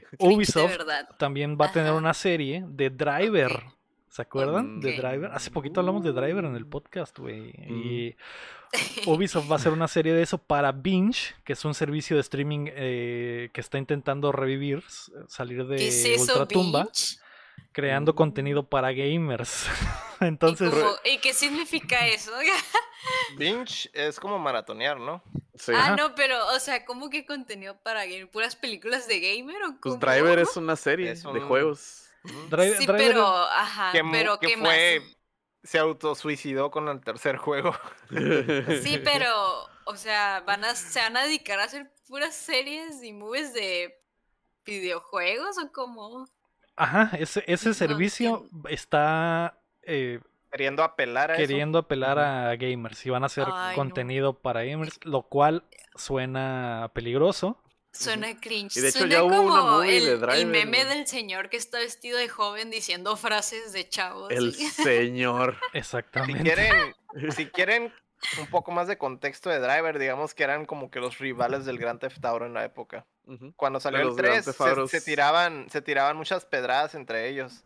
Ubisoft 0.18 0.78
De 0.78 0.84
también 1.18 1.56
va 1.60 1.66
a 1.66 1.72
tener 1.72 1.90
Ajá. 1.90 1.98
una 1.98 2.14
serie 2.14 2.64
de 2.68 2.90
Driver. 2.90 3.62
¿Se 4.08 4.22
acuerdan? 4.22 4.80
De 4.80 4.90
Ok. 4.90 4.96
Driver. 5.00 5.30
Hace 5.32 5.50
poquito 5.50 5.80
hablamos 5.80 6.04
de 6.04 6.12
Driver 6.12 6.44
en 6.44 6.54
el 6.54 6.66
podcast, 6.66 7.18
güey. 7.18 7.54
Mm. 7.56 7.76
Y 7.76 8.16
Ubisoft 9.06 9.50
va 9.50 9.54
a 9.54 9.56
hacer 9.56 9.72
una 9.72 9.88
serie 9.88 10.12
de 10.12 10.22
eso 10.22 10.36
para 10.38 10.70
Binge, 10.72 11.34
que 11.44 11.54
es 11.54 11.64
un 11.64 11.72
servicio 11.74 12.16
de 12.16 12.20
streaming 12.20 12.66
eh, 12.68 13.48
que 13.54 13.60
está 13.62 13.78
intentando 13.78 14.30
revivir, 14.30 14.82
salir 15.28 15.66
de 15.66 15.76
¿Qué 15.76 15.88
es 15.88 16.04
eso, 16.04 16.32
Ultratumba, 16.32 16.84
Binge? 16.84 17.18
Creando 17.70 18.14
contenido 18.14 18.68
para 18.68 18.92
gamers. 18.92 19.66
¿Y, 20.20 20.24
Entonces, 20.26 20.70
cómo- 20.70 20.94
¿Y 21.04 21.18
qué 21.18 21.32
significa 21.34 22.06
eso? 22.06 22.32
Binge 23.36 23.90
es 23.92 24.18
como 24.20 24.38
maratonear, 24.38 24.98
¿no? 24.98 25.22
Sí. 25.54 25.72
ah, 25.74 25.94
no, 25.96 26.14
pero, 26.14 26.46
o 26.54 26.60
sea, 26.60 26.84
¿cómo 26.84 27.10
que 27.10 27.26
contenido 27.26 27.76
para 27.82 28.04
gamer? 28.06 28.30
¿Puras 28.30 28.56
películas 28.56 29.06
de 29.06 29.20
gamer 29.20 29.62
o 29.64 29.68
Pues 29.70 29.78
cómo? 29.80 29.96
Driver 29.96 30.38
es 30.38 30.56
una 30.56 30.76
serie 30.76 31.10
Es 31.10 31.22
de 31.22 31.28
un- 31.28 31.46
juegos. 31.46 32.08
Driver, 32.48 32.78
Sí, 32.78 32.86
Driver- 32.86 32.96
pero, 33.08 33.26
ajá, 33.26 33.90
que, 33.92 34.02
pero 34.10 34.38
que 34.38 34.46
¿qué 34.48 34.56
fue. 34.56 35.00
más? 35.00 35.16
Se 35.64 35.78
autosuicidó 35.78 36.70
con 36.70 36.88
el 36.88 37.00
tercer 37.00 37.36
juego. 37.36 37.74
Sí, 38.82 39.00
pero, 39.02 39.68
o 39.86 39.96
sea, 39.96 40.40
van 40.46 40.64
a, 40.64 40.74
se 40.74 41.00
van 41.00 41.16
a 41.16 41.22
dedicar 41.24 41.58
a 41.60 41.64
hacer 41.64 41.92
puras 42.06 42.34
series 42.34 43.02
y 43.02 43.12
movies 43.12 43.52
de 43.54 44.00
videojuegos 44.64 45.58
o 45.58 45.72
cómo? 45.72 46.26
Ajá, 46.76 47.10
ese, 47.18 47.44
ese 47.46 47.68
No 47.68 47.74
servicio 47.74 48.48
está 48.68 49.58
eh, 49.82 50.20
Queriendo 50.50 50.82
apelar 50.82 51.30
a 51.30 51.36
queriendo 51.36 51.78
apelar 51.78 52.18
a 52.18 52.54
gamers 52.56 53.06
y 53.06 53.10
van 53.10 53.22
a 53.22 53.26
hacer 53.26 53.46
Ay, 53.50 53.70
no. 53.70 53.74
contenido 53.74 54.34
para 54.34 54.64
gamers, 54.64 55.00
lo 55.02 55.22
cual 55.22 55.64
suena 55.94 56.90
peligroso. 56.92 57.58
Suena 57.90 58.38
cringe. 58.38 58.76
Y 58.76 58.80
de 58.80 58.88
hecho 58.88 58.98
Suena 59.00 59.14
ya 59.14 59.24
hubo 59.24 59.40
una 59.40 59.60
como 59.60 59.72
movie 59.78 59.98
el, 59.98 60.20
de 60.20 60.40
el 60.40 60.46
meme 60.46 60.84
del 60.84 61.06
señor 61.06 61.48
que 61.48 61.56
está 61.56 61.78
vestido 61.78 62.18
de 62.18 62.28
joven 62.28 62.70
diciendo 62.70 63.16
frases 63.16 63.72
de 63.72 63.88
chavos. 63.88 64.30
El 64.30 64.54
señor. 64.54 65.56
Si 65.72 65.78
Exactamente. 65.78 66.42
quieren, 66.42 66.94
si 67.34 67.46
quieren 67.46 67.92
un 68.38 68.46
poco 68.46 68.70
más 68.72 68.88
de 68.88 68.98
contexto 68.98 69.50
de 69.50 69.58
Driver, 69.58 69.98
digamos 69.98 70.34
que 70.34 70.44
eran 70.44 70.66
como 70.66 70.90
que 70.90 71.00
los 71.00 71.18
rivales 71.18 71.64
del 71.64 71.78
Grand 71.78 72.00
Theft 72.00 72.24
Auto 72.24 72.46
en 72.46 72.54
la 72.54 72.64
época. 72.64 73.06
Cuando 73.56 73.80
salió 73.80 74.00
el 74.00 74.06
los 74.08 74.16
Grand 74.16 74.42
3, 74.42 74.56
Theft 74.56 74.90
se, 74.90 75.00
tiraban, 75.00 75.68
se 75.70 75.82
tiraban 75.82 76.16
muchas 76.16 76.44
pedradas 76.44 76.94
entre 76.94 77.28
ellos. 77.28 77.64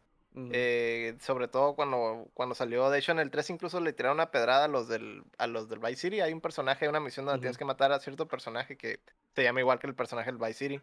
Eh, 0.52 1.16
sobre 1.22 1.48
todo 1.48 1.74
cuando, 1.74 2.28
cuando 2.34 2.54
salió, 2.54 2.90
de 2.90 2.98
hecho 2.98 3.10
en 3.10 3.20
el 3.20 3.30
3 3.30 3.48
incluso 3.48 3.80
le 3.80 3.94
tiraron 3.94 4.18
una 4.18 4.30
pedrada 4.30 4.66
a 4.66 4.68
los 4.68 4.86
del, 4.86 5.24
a 5.38 5.46
los 5.46 5.68
del 5.70 5.78
Vice 5.78 5.96
City. 5.96 6.20
Hay 6.20 6.32
un 6.34 6.42
personaje, 6.42 6.88
una 6.88 7.00
misión 7.00 7.24
donde 7.24 7.40
tienes 7.40 7.56
que 7.56 7.64
matar 7.64 7.90
a 7.92 8.00
cierto 8.00 8.28
personaje 8.28 8.76
que 8.76 9.00
se 9.34 9.42
llama 9.42 9.60
igual 9.60 9.78
que 9.78 9.86
el 9.86 9.94
personaje 9.94 10.30
del 10.30 10.38
Vice 10.38 10.54
City. 10.54 10.80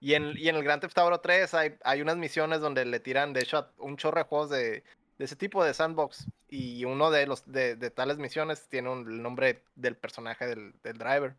Y 0.00 0.14
en, 0.14 0.32
y 0.36 0.48
en 0.48 0.56
el 0.56 0.64
Grand 0.64 0.80
Theft 0.80 0.96
Auto 0.98 1.20
3 1.20 1.52
hay, 1.54 1.74
hay 1.84 2.00
unas 2.00 2.16
misiones 2.16 2.60
donde 2.60 2.84
le 2.86 2.98
tiran, 2.98 3.34
de 3.34 3.40
hecho, 3.42 3.68
un 3.76 3.98
chorro 3.98 4.18
de 4.18 4.24
juegos 4.24 4.50
de, 4.50 4.84
de 5.18 5.24
ese 5.24 5.36
tipo 5.36 5.64
de 5.64 5.74
sandbox. 5.74 6.26
Y 6.48 6.84
uno 6.84 7.10
de 7.10 7.26
los 7.26 7.44
de, 7.50 7.76
de 7.76 7.90
tales 7.90 8.18
misiones 8.18 8.68
tiene 8.68 8.90
un- 8.90 9.06
el 9.10 9.22
nombre 9.22 9.62
del 9.76 9.96
personaje 9.96 10.46
del, 10.46 10.74
del 10.82 10.98
driver. 10.98 11.34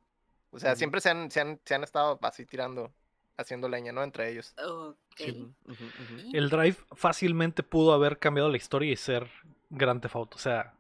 O 0.51 0.59
sea, 0.59 0.75
siempre 0.75 1.01
se 1.01 1.09
han, 1.09 1.29
se, 1.31 1.41
han, 1.41 1.59
se 1.65 1.75
han 1.75 1.83
estado 1.83 2.17
así 2.21 2.45
tirando, 2.45 2.91
haciendo 3.37 3.67
leña, 3.67 3.91
¿no? 3.91 4.03
Entre 4.03 4.29
ellos. 4.31 4.53
Ok. 4.65 4.95
Ujú, 5.21 5.51
ujú, 5.65 5.83
ujú. 5.85 6.29
El 6.33 6.49
Drive 6.49 6.77
fácilmente 6.93 7.61
pudo 7.63 7.93
haber 7.93 8.19
cambiado 8.19 8.49
la 8.49 8.57
historia 8.57 8.91
y 8.91 8.95
ser 8.95 9.29
Grand 9.69 10.01
Theft 10.01 10.15
Auto. 10.15 10.37
O 10.37 10.39
sea, 10.39 10.73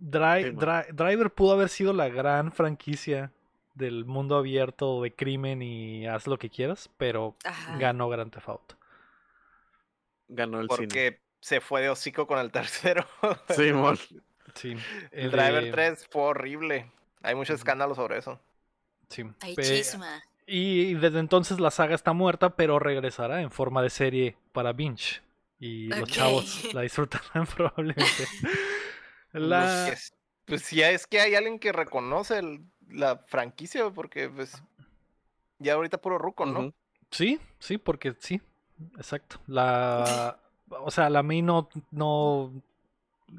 Dri- 0.00 0.44
Sí, 0.44 0.52
man. 0.52 0.56
Dri- 0.66 0.92
Driver 0.92 1.30
pudo 1.30 1.52
haber 1.52 1.68
sido 1.68 1.92
la 1.92 2.08
gran 2.08 2.50
franquicia 2.52 3.30
del 3.74 4.04
mundo 4.04 4.36
abierto 4.36 5.02
de 5.02 5.12
crimen 5.14 5.60
y 5.62 6.06
haz 6.06 6.26
lo 6.26 6.38
que 6.38 6.48
quieras, 6.48 6.88
pero 6.96 7.34
Ajá. 7.44 7.76
ganó 7.78 8.08
Grand 8.08 8.32
Theft 8.32 8.48
Auto. 8.48 8.76
Ganó 10.28 10.60
el 10.60 10.68
cine. 10.70 11.20
Se 11.44 11.60
fue 11.60 11.82
de 11.82 11.90
hocico 11.90 12.26
con 12.26 12.38
el 12.38 12.50
tercero. 12.50 13.06
Simón. 13.54 13.98
Sí. 14.54 14.74
El 15.10 15.30
Driver 15.30 15.72
3 15.72 16.08
fue 16.10 16.22
horrible. 16.22 16.90
Hay 17.20 17.34
mucho 17.34 17.52
escándalo 17.52 17.94
sobre 17.94 18.16
eso. 18.16 18.40
Sí. 19.10 19.24
Hay 19.40 19.54
Pe- 19.54 19.62
chisma. 19.62 20.22
Y 20.46 20.94
desde 20.94 21.18
entonces 21.18 21.60
la 21.60 21.70
saga 21.70 21.94
está 21.94 22.14
muerta, 22.14 22.56
pero 22.56 22.78
regresará 22.78 23.42
en 23.42 23.50
forma 23.50 23.82
de 23.82 23.90
serie 23.90 24.38
para 24.52 24.72
Binge. 24.72 25.20
Y 25.58 25.88
los 25.88 26.08
chavos 26.08 26.72
la 26.72 26.80
disfrutarán 26.80 27.46
probablemente. 27.54 28.26
La... 29.32 29.84
Pues, 29.88 30.14
pues 30.46 30.62
si 30.62 30.80
es 30.80 31.06
que 31.06 31.20
hay 31.20 31.34
alguien 31.34 31.58
que 31.58 31.72
reconoce 31.72 32.38
el- 32.38 32.64
la 32.88 33.18
franquicia, 33.18 33.90
porque 33.90 34.30
pues 34.30 34.62
ya 35.58 35.74
ahorita 35.74 35.98
puro 35.98 36.16
ruco, 36.16 36.46
¿no? 36.46 36.72
Sí, 37.10 37.38
sí, 37.58 37.76
porque 37.76 38.14
sí, 38.18 38.40
exacto. 38.96 39.42
La... 39.46 40.40
o 40.70 40.90
sea, 40.90 41.10
la 41.10 41.22
mí 41.22 41.42
no, 41.42 41.68
no, 41.90 42.52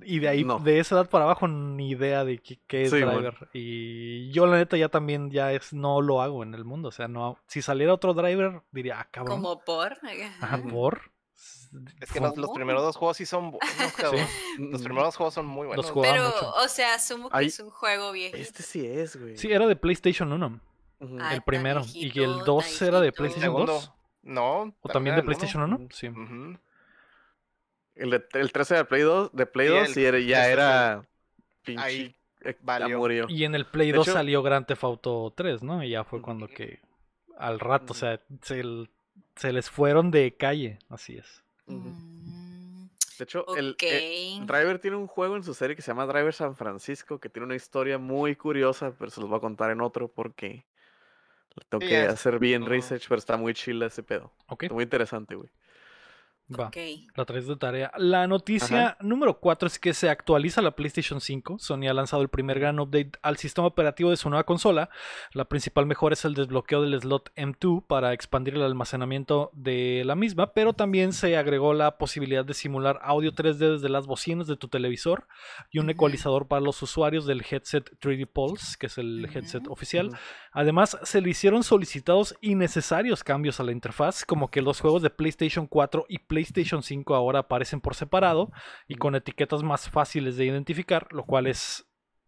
y 0.03 0.19
de 0.19 0.27
ahí, 0.27 0.43
No. 0.43 0.59
de 0.59 0.79
esa 0.79 0.95
edad 0.95 1.09
para 1.09 1.25
abajo, 1.25 1.47
ni 1.47 1.89
idea 1.91 2.23
de 2.25 2.39
qué, 2.39 2.59
qué 2.67 2.83
es 2.83 2.89
Sí, 2.91 2.97
bueno. 3.01 3.13
driver. 3.13 3.49
Y 3.53 4.31
yo 4.31 4.45
la 4.45 4.57
neta 4.57 4.77
ya 4.77 4.89
también, 4.89 5.31
ya 5.31 5.51
es, 5.53 5.73
no 5.73 6.01
lo 6.01 6.21
hago 6.21 6.43
en 6.43 6.53
el 6.53 6.65
mundo, 6.65 6.89
o 6.89 6.91
sea, 6.91 7.07
no, 7.07 7.37
si 7.47 7.61
saliera 7.61 7.93
otro 7.93 8.13
driver, 8.13 8.61
diría, 8.71 8.99
ah, 8.99 9.07
cabrón. 9.09 9.41
Como 9.41 9.59
por. 9.63 9.97
Ajá, 10.41 10.61
por. 10.69 11.11
Es 11.99 12.09
que 12.11 12.21
los, 12.21 12.37
los 12.37 12.51
primeros 12.51 12.81
dos 12.83 12.95
juegos 12.95 13.17
sí 13.17 13.25
son 13.25 13.51
buenos. 13.51 13.59
Los 14.59 14.81
primeros 14.81 15.07
dos 15.09 15.17
juegos 15.17 15.33
son 15.33 15.45
muy 15.45 15.67
buenos. 15.67 15.91
Pero, 16.01 16.23
mucho. 16.27 16.53
o 16.53 16.67
sea, 16.69 16.93
asumo 16.95 17.29
que 17.29 17.37
Ay, 17.37 17.47
es 17.47 17.59
un 17.59 17.69
juego 17.69 18.13
viejito. 18.13 18.37
Este 18.37 18.63
sí 18.63 18.85
es, 18.85 19.19
güey. 19.19 19.37
Sí, 19.37 19.51
era 19.51 19.67
de 19.67 19.75
PlayStation 19.75 20.31
1, 20.31 20.59
Ujú. 21.01 21.17
Ah, 21.19 21.35
el 21.35 21.41
primero. 21.41 21.81
Y 21.93 22.03
viejito, 22.11 22.23
el 22.39 22.45
2 22.45 22.65
está 22.65 22.85
era 22.87 23.01
de. 23.01 23.11
PlayStation 23.11 23.51
Segundo. 23.53 23.73
2. 23.73 23.91
No. 24.23 24.73
¿O 24.81 24.89
también 24.89 25.17
de. 25.17 25.23
PlayStation 25.23 25.63
1? 25.63 25.75
Ujú. 25.75 25.87
Sí. 25.91 26.07
Ujú. 26.07 26.57
El, 27.95 28.09
de- 28.11 28.25
el 28.33 28.51
13 28.51 28.75
de 28.75 28.85
Play 28.85 29.01
2, 29.03 29.31
de 29.33 29.45
Play 29.45 29.67
Sí, 29.67 29.73
2 29.73 29.87
el- 29.87 29.93
sí 29.93 30.05
era, 30.05 30.19
ya 30.19 30.49
era 30.49 31.05
pinche. 31.63 31.83
Ahí 31.83 32.15
eh, 32.41 32.53
ya 32.53 32.57
valió. 32.61 32.97
murió. 32.99 33.25
Y 33.29 33.43
en 33.45 33.55
el 33.55 33.65
Play 33.65 33.91
De 33.91 33.97
2 33.97 34.07
hecho- 34.07 34.13
salió 34.17 34.43
Grand 34.43 34.65
Theft 34.65 34.83
Auto 34.83 35.33
3, 35.35 35.63
¿no? 35.63 35.83
Y 35.83 35.89
ya 35.91 36.03
fue 36.03 36.21
cuando 36.21 36.47
que 36.47 36.79
al 37.37 37.59
rato, 37.59 37.93
o 37.93 37.95
sea, 37.95 38.19
se, 38.41 38.63
se 39.35 39.51
les 39.53 39.69
fueron 39.69 40.11
de 40.11 40.35
calle, 40.35 40.79
así 40.89 41.17
es. 41.17 41.43
Mm, 41.67 42.85
De 43.17 43.23
hecho, 43.23 43.45
el, 43.57 43.75
eh, 43.81 44.39
Driver 44.41 44.79
tiene 44.79 44.97
un 44.97 45.07
juego 45.07 45.35
en 45.37 45.43
su 45.43 45.53
serie 45.53 45.75
que 45.75 45.81
se 45.81 45.87
llama 45.91 46.05
Driver 46.05 46.33
San 46.33 46.55
Francisco, 46.55 47.19
que 47.19 47.29
tiene 47.29 47.45
una 47.45 47.55
historia 47.55 47.97
muy 47.97 48.35
curiosa, 48.35 48.93
pero 48.99 49.09
se 49.09 49.21
los 49.21 49.29
voy 49.29 49.37
a 49.37 49.41
contar 49.41 49.71
en 49.71 49.79
otro 49.81 50.09
porque 50.09 50.65
tengo 51.69 51.79
que 51.79 51.99
hacer 52.01 52.37
bien 52.39 52.65
research, 52.65 53.05
pero 53.07 53.17
está 53.19 53.37
muy 53.37 53.53
chila 53.53 53.85
ese 53.85 54.03
pedo. 54.03 54.31
Ok, 54.47 54.63
Está 54.63 54.73
muy 54.75 54.83
interesante, 54.83 55.35
güey. 55.35 55.49
Va. 56.53 56.69
La 57.15 57.25
traes 57.25 57.47
de 57.47 57.55
tarea. 57.55 57.91
La 57.97 58.27
noticia 58.27 58.97
número 59.01 59.39
4 59.39 59.67
es 59.67 59.79
que 59.79 59.93
se 59.93 60.09
actualiza 60.09 60.61
la 60.61 60.75
PlayStation 60.75 61.19
5. 61.19 61.57
Sony 61.59 61.87
ha 61.89 61.93
lanzado 61.93 62.21
el 62.21 62.29
primer 62.29 62.59
gran 62.59 62.79
update 62.79 63.13
al 63.21 63.37
sistema 63.37 63.67
operativo 63.67 64.11
de 64.11 64.17
su 64.17 64.29
nueva 64.29 64.43
consola. 64.43 64.89
La 65.33 65.45
principal 65.45 65.85
mejora 65.85 66.13
es 66.13 66.23
el 66.25 66.35
desbloqueo 66.35 66.83
del 66.83 66.99
slot 67.01 67.33
M2 67.35 67.85
para 67.87 68.13
expandir 68.13 68.55
el 68.55 68.61
almacenamiento 68.61 69.49
de 69.53 70.03
la 70.05 70.15
misma, 70.15 70.53
pero 70.53 70.73
también 70.73 71.13
se 71.13 71.35
agregó 71.35 71.73
la 71.73 71.97
posibilidad 71.97 72.45
de 72.45 72.53
simular 72.53 72.99
audio 73.01 73.33
3D 73.33 73.73
desde 73.73 73.89
las 73.89 74.05
bocinas 74.05 74.47
de 74.47 74.57
tu 74.57 74.67
televisor 74.67 75.27
y 75.71 75.79
un 75.79 75.89
ecualizador 75.89 76.47
para 76.47 76.61
los 76.61 76.81
usuarios 76.81 77.25
del 77.25 77.43
headset 77.49 77.89
3D 77.99 78.27
Pulse, 78.27 78.77
que 78.79 78.87
es 78.87 78.97
el 78.97 79.27
headset 79.33 79.67
oficial. 79.67 80.11
Además, 80.51 80.97
se 81.03 81.21
le 81.21 81.31
hicieron 81.31 81.63
solicitados 81.63 82.35
innecesarios 82.41 83.23
cambios 83.23 83.59
a 83.59 83.63
la 83.63 83.71
interfaz, 83.71 84.23
como 84.23 84.49
que 84.49 84.61
los 84.61 84.79
juegos 84.79 85.01
de 85.01 85.09
PlayStation 85.09 85.67
4 85.67 86.05
y 86.07 86.19
PlayStation 86.19 86.34
5 86.43 87.15
ahora 87.15 87.39
aparecen 87.39 87.81
por 87.81 87.95
separado 87.95 88.51
y 88.87 88.95
con 88.95 89.15
etiquetas 89.15 89.63
más 89.63 89.89
fáciles 89.89 90.37
de 90.37 90.45
identificar, 90.45 91.07
lo 91.11 91.23
cual 91.23 91.47
es 91.47 91.85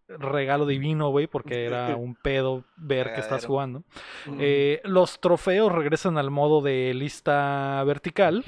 regalo 0.08 0.66
divino, 0.66 1.10
güey, 1.10 1.28
porque 1.28 1.66
era 1.66 1.96
un 1.96 2.16
pedo 2.16 2.64
ver 2.76 3.14
que 3.14 3.20
estás 3.20 3.46
jugando. 3.46 3.84
Eh, 4.40 4.82
los 4.84 5.20
trofeos 5.20 5.72
regresan 5.72 6.18
al 6.18 6.32
modo 6.32 6.62
de 6.62 6.94
lista 6.94 7.84
vertical, 7.86 8.44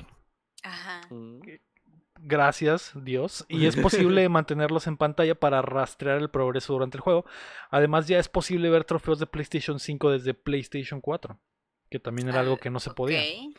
Ajá. 0.63 1.01
Ujú. 1.09 1.41
gracias 2.21 2.93
Dios, 2.95 3.45
y 3.47 3.65
es 3.65 3.75
posible 3.77 4.27
mantenerlos 4.29 4.87
en 4.87 4.97
pantalla 4.97 5.35
para 5.35 5.61
rastrear 5.61 6.17
el 6.17 6.29
progreso 6.29 6.73
durante 6.73 6.97
el 6.97 7.01
juego. 7.01 7.25
Además 7.69 8.07
ya 8.07 8.19
es 8.19 8.29
posible 8.29 8.69
ver 8.69 8.85
trofeos 8.85 9.19
de 9.19 9.27
PlayStation 9.27 9.79
5 9.79 10.11
desde 10.11 10.33
PlayStation 10.33 11.01
4, 11.01 11.39
que 11.89 11.99
también 11.99 12.29
era 12.29 12.41
algo 12.41 12.57
que 12.57 12.69
no 12.69 12.79
se 12.79 12.91
podía. 12.91 13.21
ok. 13.21 13.55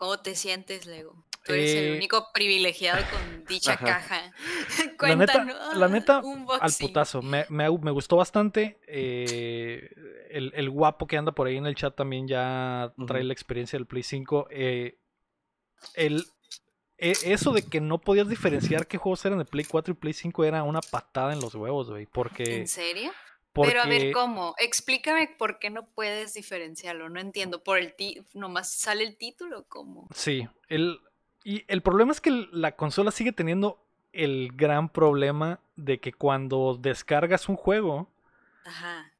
¿Cómo 0.00 0.18
te 0.18 0.34
sientes, 0.34 0.86
Lego? 0.86 1.14
Tú 1.44 1.52
eres 1.52 1.70
Eh, 1.72 1.86
el 1.90 1.96
único 1.98 2.28
privilegiado 2.32 3.04
con 3.10 3.44
dicha 3.44 3.74
Ajá. 3.74 3.84
caja. 3.84 4.32
La 4.98 5.14
neta, 5.14 5.32
Cuéntanos. 5.44 5.76
la 5.76 5.88
neta, 5.88 6.22
al 6.58 6.72
putazo. 6.80 7.20
Me, 7.20 7.44
me, 7.50 7.68
gustó 7.68 8.16
bastante. 8.16 8.80
eh, 8.86 9.90
el, 10.30 10.52
el 10.54 10.70
guapo 10.70 11.06
que 11.06 11.18
anda 11.18 11.32
por 11.32 11.46
ahí 11.48 11.58
en 11.58 11.66
el 11.66 11.74
chat 11.74 11.94
también 11.94 12.26
ya 12.26 12.94
trae 13.06 13.22
la 13.24 13.34
experiencia 13.34 13.78
del 13.78 13.86
Play 13.86 14.02
5. 14.02 14.48
eh, 14.50 14.96
el, 15.94 16.24
e- 16.96 17.18
eso 17.24 17.52
de 17.52 17.60
que 17.62 17.82
no 17.82 17.98
podías 18.00 18.28
diferenciar 18.28 18.86
qué 18.86 18.96
juegos 18.96 19.22
eran 19.26 19.38
de 19.38 19.44
Play 19.44 19.66
4 19.66 19.92
y 19.92 19.96
Play 19.96 20.14
5 20.14 20.44
era 20.44 20.62
una 20.62 20.80
patada 20.80 21.34
en 21.34 21.40
los 21.40 21.54
huevos, 21.54 21.90
güey. 21.90 22.06
Porque, 22.06 22.56
¿En 22.60 22.68
serio? 22.68 23.12
Porque 23.52 23.72
Pero 23.72 23.82
a 23.82 23.86
ver, 23.86 24.12
¿cómo? 24.12 24.54
Explícame 24.58 25.28
por 25.38 25.58
qué 25.58 25.70
no 25.70 25.84
puedes 25.86 26.34
diferenciarlo. 26.34 27.08
No 27.08 27.20
entiendo. 27.20 27.62
¿Por 27.62 27.78
el 27.78 27.94
ti 27.94 28.22
nomás 28.34 28.72
sale 28.72 29.04
el 29.04 29.16
título? 29.16 29.64
¿Cómo? 29.68 30.06
Sí, 30.14 30.48
el, 30.68 31.00
y 31.44 31.64
el 31.68 31.82
problema 31.82 32.12
es 32.12 32.20
que 32.20 32.30
la 32.52 32.76
consola 32.76 33.10
sigue 33.10 33.32
teniendo 33.32 33.82
el 34.12 34.50
gran 34.54 34.88
problema 34.88 35.60
de 35.76 35.98
que 36.00 36.12
cuando 36.12 36.76
descargas 36.80 37.48
un 37.48 37.56
juego, 37.56 38.08
Ajá. 38.64 39.12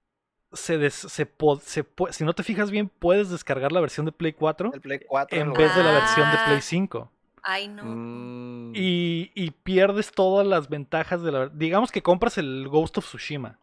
se 0.53 0.79
des- 0.79 0.95
se 0.95 1.27
po- 1.27 1.61
se 1.61 1.85
si 2.11 2.25
no 2.25 2.33
te 2.35 2.43
fijas 2.43 2.71
bien, 2.71 2.89
puedes 2.89 3.31
descargar 3.31 3.73
la 3.73 3.81
versión 3.81 4.05
de 4.07 4.13
Play 4.13 4.33
4 4.33 4.73
El 4.75 4.81
Play 4.81 5.01
4. 5.07 5.39
en 5.41 5.53
vez 5.53 5.75
de 5.77 5.83
la 5.85 5.93
versión 5.93 6.31
de 6.31 6.37
Ah. 6.39 6.45
Play 6.47 6.61
5. 6.61 7.11
Ay, 7.43 7.69
no. 7.69 7.85
Mm. 7.85 8.73
Y, 8.75 9.31
y 9.35 9.51
pierdes 9.53 10.13
todas 10.13 10.47
las 10.47 10.69
ventajas 10.69 11.23
de 11.23 11.33
la... 11.33 11.49
Digamos 11.49 11.91
que 11.91 12.03
compras 12.03 12.37
el 12.37 12.69
Ghost 12.69 12.99
of 12.99 13.07
Tsushima 13.07 13.59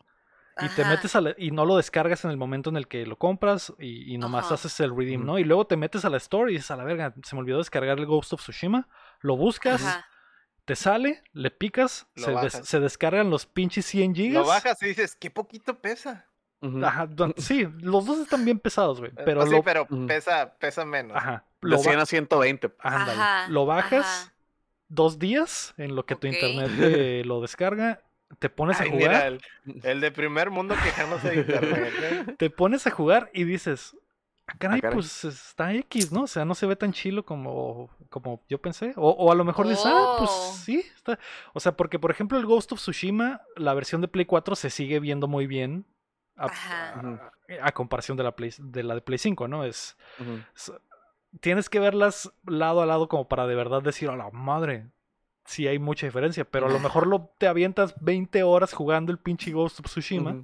y 0.62 0.70
te 0.70 0.86
metes 0.86 1.16
a 1.16 1.22
la- 1.22 1.36
y 1.38 1.51
no 1.51 1.66
lo 1.66 1.78
descargas 1.78 2.24
en 2.26 2.32
el 2.32 2.38
momento 2.38 2.70
en 2.70 2.78
el 2.78 2.88
que 2.88 3.05
lo 3.05 3.18
compras 3.18 3.74
y, 3.80 4.14
y 4.14 4.18
nomás 4.18 4.45
Ajá. 4.45 4.55
haces 4.55 4.80
el 4.80 4.95
redeem. 4.95 5.26
¿no? 5.26 5.38
Y 5.39 5.43
luego 5.43 5.68
te 5.68 5.78
metes 5.78 6.05
a 6.05 6.10
la 6.10 6.18
store 6.18 6.51
y 6.51 6.55
dices, 6.55 6.72
a 6.72 6.76
la 6.78 6.84
verga, 6.84 7.14
se 7.24 7.36
me 7.36 7.41
olvidó 7.41 7.58
descargar 7.60 7.97
el 7.99 8.05
Ghost 8.05 8.34
of 8.34 8.41
Tsushima, 8.41 8.88
lo 9.22 9.36
buscas, 9.38 9.84
Ajá. 9.86 10.05
te 10.66 10.76
sale, 10.76 11.24
le 11.34 11.51
picas, 11.51 12.08
se, 12.16 12.26
des- 12.32 12.34
bajas. 12.34 12.68
se 12.68 12.80
descargan 12.80 13.30
los 13.30 13.45
pinches 13.45 13.86
100 13.86 14.16
gigas. 14.16 14.43
Lo 14.43 14.47
bajas 14.47 14.82
y 14.84 14.88
dices, 14.88 15.16
qué 15.16 15.30
poquito 15.32 15.80
pesa. 15.80 16.26
Ajá, 16.84 17.08
sí, 17.38 17.68
los 17.82 18.05
dos 18.08 18.18
están 18.18 18.43
bien 18.43 18.58
pesados, 18.58 18.99
güey. 18.99 19.12
Eh, 19.12 19.22
Pero 19.26 19.41
pues 19.41 19.51
lo, 19.51 19.58
sí, 19.58 19.62
pero 19.64 19.88
pesa, 20.08 20.55
pesa 20.58 20.84
menos. 20.86 21.16
ajá, 21.16 21.45
De 21.62 21.70
lo, 21.70 21.78
100 21.78 21.95
ba- 21.97 22.01
a 22.01 22.05
120. 22.08 22.74
ándale, 22.80 23.12
Ajá, 23.12 23.47
lo 23.49 23.68
bajas 23.68 24.05
ajá. 24.24 24.34
dos 24.88 25.20
días 25.20 25.76
en 25.78 25.95
lo 25.95 26.05
que 26.08 26.16
tu 26.16 26.26
internet 26.26 26.72
te 26.80 27.24
lo 27.26 27.41
descarga, 27.41 28.01
te 28.39 28.49
pones 28.49 28.80
Ay, 28.82 28.89
a 28.89 28.91
mira, 28.91 29.07
jugar, 29.19 29.28
el, 29.28 29.41
el 29.84 30.01
de 30.01 30.11
primer 30.11 30.49
mundo 30.51 30.75
quejándose 30.84 31.30
de 31.30 31.36
internet. 31.38 31.93
¿eh? 32.01 32.36
te 32.38 32.49
pones 32.49 32.86
a 32.88 32.91
jugar 32.91 33.30
y 33.34 33.43
dices, 33.45 33.95
ah, 34.47 34.53
caray, 34.59 34.80
Ah, 34.80 34.82
caray. 34.82 34.95
pues 34.95 35.23
está 35.25 35.73
X, 35.73 36.11
¿no? 36.11 36.23
O 36.23 36.28
sea, 36.28 36.45
no 36.45 36.53
se 36.55 36.65
ve 36.67 36.75
tan 36.75 36.91
chilo 36.93 37.25
como, 37.25 37.89
como 38.09 38.43
yo 38.49 38.59
pensé. 38.61 38.93
O, 38.95 39.09
o 39.11 39.32
a 39.32 39.36
lo 39.36 39.43
mejor 39.45 39.67
dices, 39.67 39.86
ah, 39.88 40.15
pues 40.19 40.30
Oh. 40.32 40.53
sí, 40.63 40.84
está. 40.95 41.17
O 41.53 41.59
sea, 41.59 41.71
porque 41.78 41.99
por 41.99 42.11
ejemplo 42.11 42.38
el 42.38 42.45
Ghost 42.45 42.71
of 42.73 42.80
Tsushima, 42.80 43.41
la 43.55 43.73
versión 43.73 44.01
de 44.01 44.07
Play 44.07 44.25
4 44.25 44.55
se 44.55 44.69
sigue 44.69 44.99
viendo 44.99 45.28
muy 45.28 45.47
bien. 45.47 45.86
A, 46.36 46.45
Ajá. 46.45 46.99
a- 46.99 47.32
a 47.67 47.71
comparación 47.71 48.15
de 48.17 48.23
la, 48.23 48.36
Play, 48.36 48.51
de 48.59 48.84
la 48.84 48.93
de 48.93 49.01
Play 49.01 49.17
5, 49.17 49.47
¿no? 49.47 49.63
Es, 49.63 49.97
Ujú. 50.19 50.39
s- 50.55 50.73
tienes 51.39 51.67
que 51.69 51.80
verlas 51.80 52.32
lado 52.45 52.82
a 52.82 52.86
lado 52.86 53.07
como 53.07 53.28
para 53.28 53.47
de 53.47 53.55
verdad 53.55 53.82
decir, 53.82 54.09
a 54.09 54.15
la 54.15 54.30
madre, 54.32 54.86
sí 55.47 55.67
hay 55.67 55.79
mucha 55.79 56.05
diferencia, 56.05 56.45
pero 56.45 56.67
a 56.67 56.69
lo 56.69 56.77
mejor 56.79 57.07
lo, 57.07 57.31
te 57.39 57.47
avientas 57.47 57.95
20 58.01 58.43
horas 58.43 58.73
jugando 58.73 59.11
el 59.11 59.17
pinche 59.17 59.51
Ghost 59.51 59.79
of 59.79 59.87
Tsushima 59.87 60.35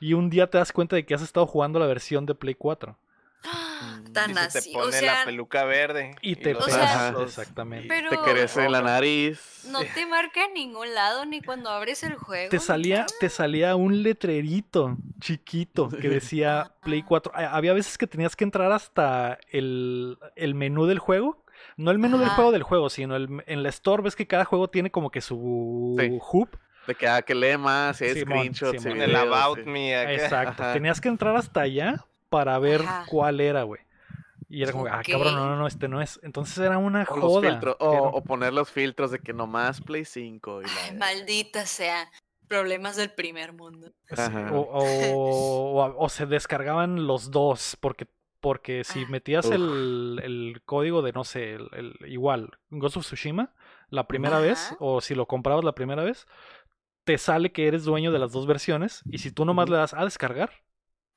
y 0.00 0.12
un 0.12 0.28
día 0.28 0.48
te 0.50 0.58
das 0.58 0.72
cuenta 0.72 0.96
de 0.96 1.06
que 1.06 1.14
has 1.14 1.22
estado 1.22 1.46
jugando 1.46 1.78
la 1.78 1.86
versión 1.86 2.26
de 2.26 2.34
Play 2.34 2.54
4 2.54 2.98
Mm. 3.44 4.12
Tan 4.12 4.30
Y 4.30 4.34
se 4.34 4.40
así. 4.40 4.70
te 4.70 4.78
pone 4.78 4.88
O 4.88 4.92
sea, 4.92 5.18
la 5.20 5.24
peluca 5.24 5.64
verde. 5.64 6.14
y 6.22 6.36
te 6.36 6.54
O 6.54 6.62
sea- 6.62 7.12
exactamente. 7.24 7.88
Pero- 7.88 8.10
Te 8.10 8.18
crece 8.18 8.64
en 8.66 8.70
la 8.70 8.82
nariz. 8.82 9.64
no 9.68 9.80
te 9.80 10.06
marca 10.06 10.44
en 10.44 10.54
ningún 10.54 10.94
lado 10.94 11.24
ni 11.26 11.40
cuando 11.42 11.68
abres 11.70 12.04
el 12.04 12.14
juego. 12.14 12.50
Te 12.50 12.60
salía, 12.60 13.04
te 13.18 13.28
salía 13.28 13.74
un 13.74 14.04
letrerito 14.04 14.96
chiquito 15.18 15.88
que 15.88 16.08
decía 16.08 16.70
Play 16.84 17.02
4. 17.02 17.32
Ah, 17.34 17.56
Había 17.56 17.72
veces 17.72 17.98
que 17.98 18.06
tenías 18.06 18.36
que 18.36 18.44
entrar 18.44 18.70
hasta 18.70 19.40
el, 19.50 20.18
el 20.36 20.54
menú 20.54 20.86
del 20.86 21.00
juego. 21.00 21.41
No 21.76 21.90
el 21.90 21.98
menú 21.98 22.18
del 22.18 22.28
juego 22.28 22.52
del 22.52 22.62
juego, 22.62 22.90
sino 22.90 23.16
el, 23.16 23.42
en 23.46 23.62
la 23.62 23.68
store 23.70 24.02
ves 24.02 24.16
que 24.16 24.26
cada 24.26 24.44
juego 24.44 24.68
tiene 24.68 24.90
como 24.90 25.10
que 25.10 25.20
su 25.20 25.96
Sí. 25.98 26.18
hub. 26.32 26.48
De 26.86 26.94
que, 26.96 27.06
ah, 27.06 27.22
que 27.22 27.34
lee 27.34 27.56
más, 27.56 28.00
y 28.00 28.04
hay 28.06 28.14
Simón, 28.14 28.38
screenshots. 28.38 28.82
Simón. 28.82 29.00
El 29.02 29.14
About 29.14 29.58
sí. 29.58 29.64
Me 29.70 29.96
acá. 29.96 30.12
Exacto. 30.12 30.62
Ajá. 30.64 30.72
Tenías 30.72 31.00
que 31.00 31.08
entrar 31.08 31.36
hasta 31.36 31.60
allá 31.60 32.04
para 32.28 32.58
ver 32.58 32.80
Ajá. 32.82 33.04
cuál 33.08 33.40
era, 33.40 33.62
güey. 33.62 33.80
Y 34.48 34.62
era 34.64 34.72
como, 34.72 34.86
ah, 34.86 34.98
Ok. 34.98 35.10
cabrón, 35.12 35.34
no, 35.34 35.46
no, 35.46 35.56
no, 35.56 35.66
este 35.66 35.88
no 35.88 36.02
es. 36.02 36.18
Entonces 36.22 36.58
era 36.58 36.76
una 36.78 37.02
O, 37.04 37.20
joda. 37.20 37.50
filtros, 37.50 37.76
o, 37.78 37.92
Era- 37.92 38.02
o 38.02 38.22
poner 38.22 38.52
los 38.52 38.70
filtros 38.70 39.10
de 39.12 39.18
que 39.20 39.32
nomás 39.32 39.80
Play 39.80 40.04
5. 40.04 40.60
Y 40.62 40.64
la- 40.64 40.70
Ay, 40.90 40.96
maldita 40.96 41.64
sea. 41.66 42.10
Problemas 42.48 42.96
del 42.96 43.10
primer 43.10 43.54
mundo. 43.54 43.92
Sí, 44.08 44.20
Ajá. 44.20 44.50
o, 44.52 44.60
o- 44.60 44.82
o- 45.86 46.04
o 46.04 46.08
se 46.10 46.26
descargaban 46.26 47.06
los 47.06 47.30
dos, 47.30 47.78
porque, 47.80 48.06
porque 48.42 48.84
si 48.84 49.04
Ah. 49.04 49.06
metías 49.08 49.46
el, 49.50 50.20
el 50.22 50.60
código 50.66 51.00
de, 51.00 51.12
no 51.12 51.24
sé, 51.24 51.54
el, 51.54 51.68
el- 51.72 51.96
igual, 52.12 52.50
Ghost 52.68 52.98
of 52.98 53.04
Tsushima, 53.06 53.54
la 53.88 54.06
primera 54.06 54.38
vez, 54.40 54.76
o 54.80 55.00
si 55.00 55.14
lo 55.14 55.26
comprabas 55.26 55.64
la 55.64 55.74
primera 55.74 56.02
vez, 56.04 56.26
te 57.04 57.16
sale 57.16 57.52
que 57.52 57.66
eres 57.68 57.84
dueño 57.84 58.12
de 58.12 58.18
las 58.18 58.32
dos 58.32 58.46
versiones, 58.46 59.02
y 59.06 59.18
si 59.18 59.30
tú 59.32 59.44
nomás 59.46 59.70
le 59.70 59.76
das 59.76 59.94
a 59.94 60.04
descargar, 60.04 60.50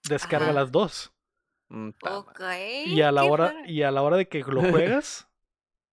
descarga 0.08 0.46
Ajá. 0.48 0.54
las 0.54 0.72
dos. 0.72 1.12
Mm, 1.70 1.90
ta 2.00 2.20
Ok. 2.20 2.42
Y 2.86 3.02
a 3.02 3.12
la 3.12 3.24
hora, 3.26 3.48
raro. 3.54 3.66
y 3.66 3.82
a 3.82 3.92
la 3.92 4.02
hora 4.04 4.18
de 4.18 4.28
que 4.30 4.40
lo 4.44 4.62
juegas, 5.02 5.28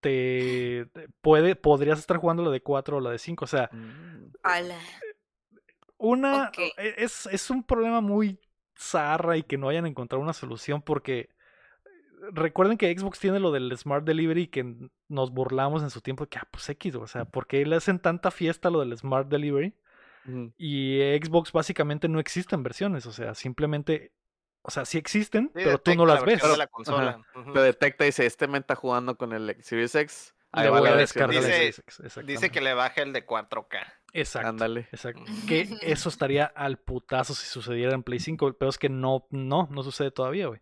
te 0.00 0.86
te 0.92 1.08
puede, 1.22 1.56
podrías 1.56 1.98
estar 1.98 2.18
jugando 2.18 2.42
la 2.44 2.50
de 2.50 2.60
4 2.62 2.98
o 2.98 3.00
la 3.00 3.10
de 3.10 3.18
5. 3.18 3.44
O 3.44 3.48
sea, 3.48 3.70
Mm, 3.72 4.32
una 5.98 6.50
e- 6.76 6.94
es, 6.98 7.26
es 7.26 7.48
un 7.50 7.62
problema 7.62 8.00
muy 8.00 8.38
zarra 8.76 9.36
y 9.36 9.42
que 9.42 9.58
no 9.58 9.68
hayan 9.68 9.86
encontrado 9.86 10.22
una 10.22 10.32
solución 10.32 10.82
porque 10.82 11.28
recuerden 12.32 12.78
que 12.78 12.96
Xbox 12.96 13.18
tiene 13.18 13.40
lo 13.40 13.50
del 13.50 13.76
Smart 13.76 14.04
Delivery 14.04 14.46
que 14.46 14.74
nos 15.08 15.30
burlamos 15.32 15.82
en 15.82 15.90
su 15.90 16.00
tiempo 16.00 16.26
que 16.26 16.38
ah, 16.38 16.46
pues 16.50 16.68
X, 16.68 16.94
o 16.94 17.06
sea, 17.06 17.24
¿por 17.24 17.46
qué 17.46 17.64
le 17.66 17.76
hacen 17.76 17.98
tanta 17.98 18.30
fiesta 18.30 18.68
a 18.68 18.70
lo 18.70 18.80
del 18.80 18.96
Smart 18.96 19.28
Delivery? 19.28 19.74
Y 20.56 21.00
Xbox 21.20 21.50
básicamente 21.50 22.06
no 22.08 22.20
existen 22.20 22.62
versiones, 22.62 23.06
o 23.06 23.12
sea, 23.12 23.34
simplemente, 23.34 24.12
o 24.62 24.70
sea, 24.70 24.84
sí 24.84 24.96
existen, 24.96 25.46
Sí, 25.46 25.62
pero 25.64 25.78
tú 25.80 25.96
no 25.96 26.06
la 26.06 26.14
las 26.14 26.24
ves. 26.24 26.58
la 26.58 26.68
consola. 26.68 27.20
Te 27.52 27.58
detecta 27.58 28.04
y 28.04 28.08
dice, 28.08 28.24
este 28.26 28.46
men 28.46 28.60
está 28.60 28.76
jugando 28.76 29.16
con 29.16 29.32
el 29.32 29.56
Series 29.64 29.92
X. 29.96 30.32
Ahí 30.52 30.64
Le 30.64 30.70
va 30.70 30.78
voy 30.80 30.90
a 30.90 30.94
descargar 30.96 31.42
Dice- 31.42 31.72
Dice 32.24 32.50
que 32.50 32.60
le 32.60 32.72
baje 32.74 33.02
el 33.02 33.12
de 33.12 33.26
4K. 33.26 33.84
Exacto. 34.12 34.48
Ándale. 34.48 34.88
Exacto. 34.92 35.24
Que 35.46 35.62
eso 35.82 36.08
estaría 36.08 36.44
al 36.44 36.78
putazo 36.78 37.34
si 37.34 37.46
sucediera 37.46 37.94
en 37.94 38.02
Play 38.02 38.20
5. 38.20 38.46
El 38.48 38.54
peor 38.54 38.70
es 38.70 38.78
que 38.78 38.88
no, 38.88 39.26
no, 39.30 39.68
no 39.70 39.82
sucede 39.82 40.10
todavía, 40.10 40.48
güey. 40.48 40.60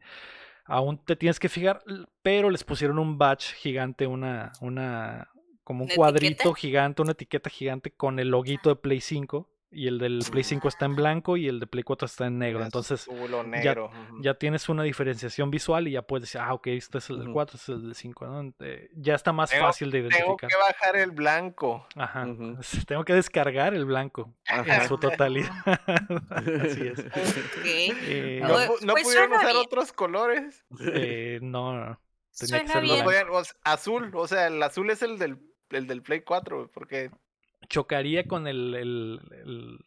Aún 0.65 0.99
te 1.05 1.17
tienes 1.17 1.41
que 1.41 1.49
fijar, 1.49 1.83
pero 2.23 2.49
les 2.49 2.63
pusieron 2.63 2.99
un 2.99 3.19
batch 3.19 3.55
gigante, 3.55 4.07
una, 4.07 4.53
una, 4.61 5.29
como 5.65 5.83
un 5.83 5.91
¿Una 5.91 5.97
cuadrito 5.97 6.35
etiqueta? 6.51 6.55
gigante, 6.55 7.03
una 7.03 7.13
etiqueta 7.13 7.51
gigante 7.51 7.91
con 7.91 8.21
el 8.21 8.29
loguito 8.29 8.69
de 8.69 8.77
Play 8.77 9.01
5. 9.01 9.49
Y 9.73 9.87
el 9.87 9.99
del 10.01 10.25
Play 10.29 10.43
5 10.43 10.67
está 10.67 10.87
en 10.87 10.97
blanco 10.97 11.37
y 11.37 11.47
el 11.47 11.61
de 11.61 11.67
Play 11.69 11.85
4 11.85 12.07
está 12.07 12.27
en 12.27 12.39
negro. 12.41 12.59
Ya 12.59 12.65
Entonces 12.65 13.03
su 13.03 13.13
culo 13.13 13.45
negro. 13.45 13.87
ujú. 13.87 14.21
ya 14.21 14.35
tienes 14.35 14.69
una 14.69 14.83
diferenciación 14.83 15.49
visual 15.53 15.87
y 15.87 15.93
ya 15.93 16.03
puedes 16.03 16.23
decir, 16.23 16.41
ah, 16.41 16.53
ok, 16.55 16.67
este 16.69 16.99
es 16.99 17.09
el 17.11 17.19
del 17.19 17.29
Ujú. 17.29 17.35
4, 17.35 17.57
este 17.57 17.73
es 17.73 17.79
el 17.79 17.83
del 17.85 17.95
5. 17.95 18.27
¿no? 18.27 18.53
Eh, 18.61 18.91
ya 18.97 19.15
está 19.15 19.33
más 19.33 19.51
Tengo- 19.51 19.67
fácil 19.67 19.93
de 19.93 19.99
Tengo 20.03 20.11
identificar. 20.17 20.51
que 20.51 20.57
bajar 20.57 20.97
el 20.97 21.13
blanco. 21.13 21.87
Ajá. 21.95 22.27
Ujú. 22.27 22.59
Tengo 22.89 23.05
que 23.05 23.15
descargar 23.15 23.73
el 23.75 23.85
blanco 23.85 24.35
en 24.49 24.59
Ajá. 24.61 24.89
su 24.89 24.99
totalidad. 24.99 25.51
Así 26.31 26.89
es. 26.89 26.99
Ok. 26.99 27.65
Eh, 27.65 28.41
No, 28.43 28.55
Oye, 28.55 28.67
pu- 28.69 28.81
no 28.83 28.93
pues 28.95 29.05
pudieron 29.05 29.33
usar 29.33 29.47
bien. 29.53 29.57
otros 29.57 29.93
colores. 29.93 30.65
eh, 30.95 31.39
no, 31.43 31.75
no. 31.79 32.01
Tenía 32.37 32.61
que 32.63 32.69
ser 32.69 32.83
bien. 32.83 32.95
blanco. 33.05 33.05
podían- 33.05 33.29
o 33.31 33.45
sea, 33.45 33.55
azul, 33.65 34.11
o 34.15 34.27
sea, 34.27 34.47
el 34.49 34.63
azul 34.63 34.91
es 34.91 35.03
el 35.03 35.19
del, 35.19 35.39
el 35.71 35.87
del 35.87 36.03
Play 36.03 36.23
4, 36.23 36.57
güey, 36.57 36.69
porque 36.73 37.11
Chocaría 37.71 38.25
con 38.27 38.47
el, 38.47 38.75
el- 38.75 39.21
el- 39.33 39.79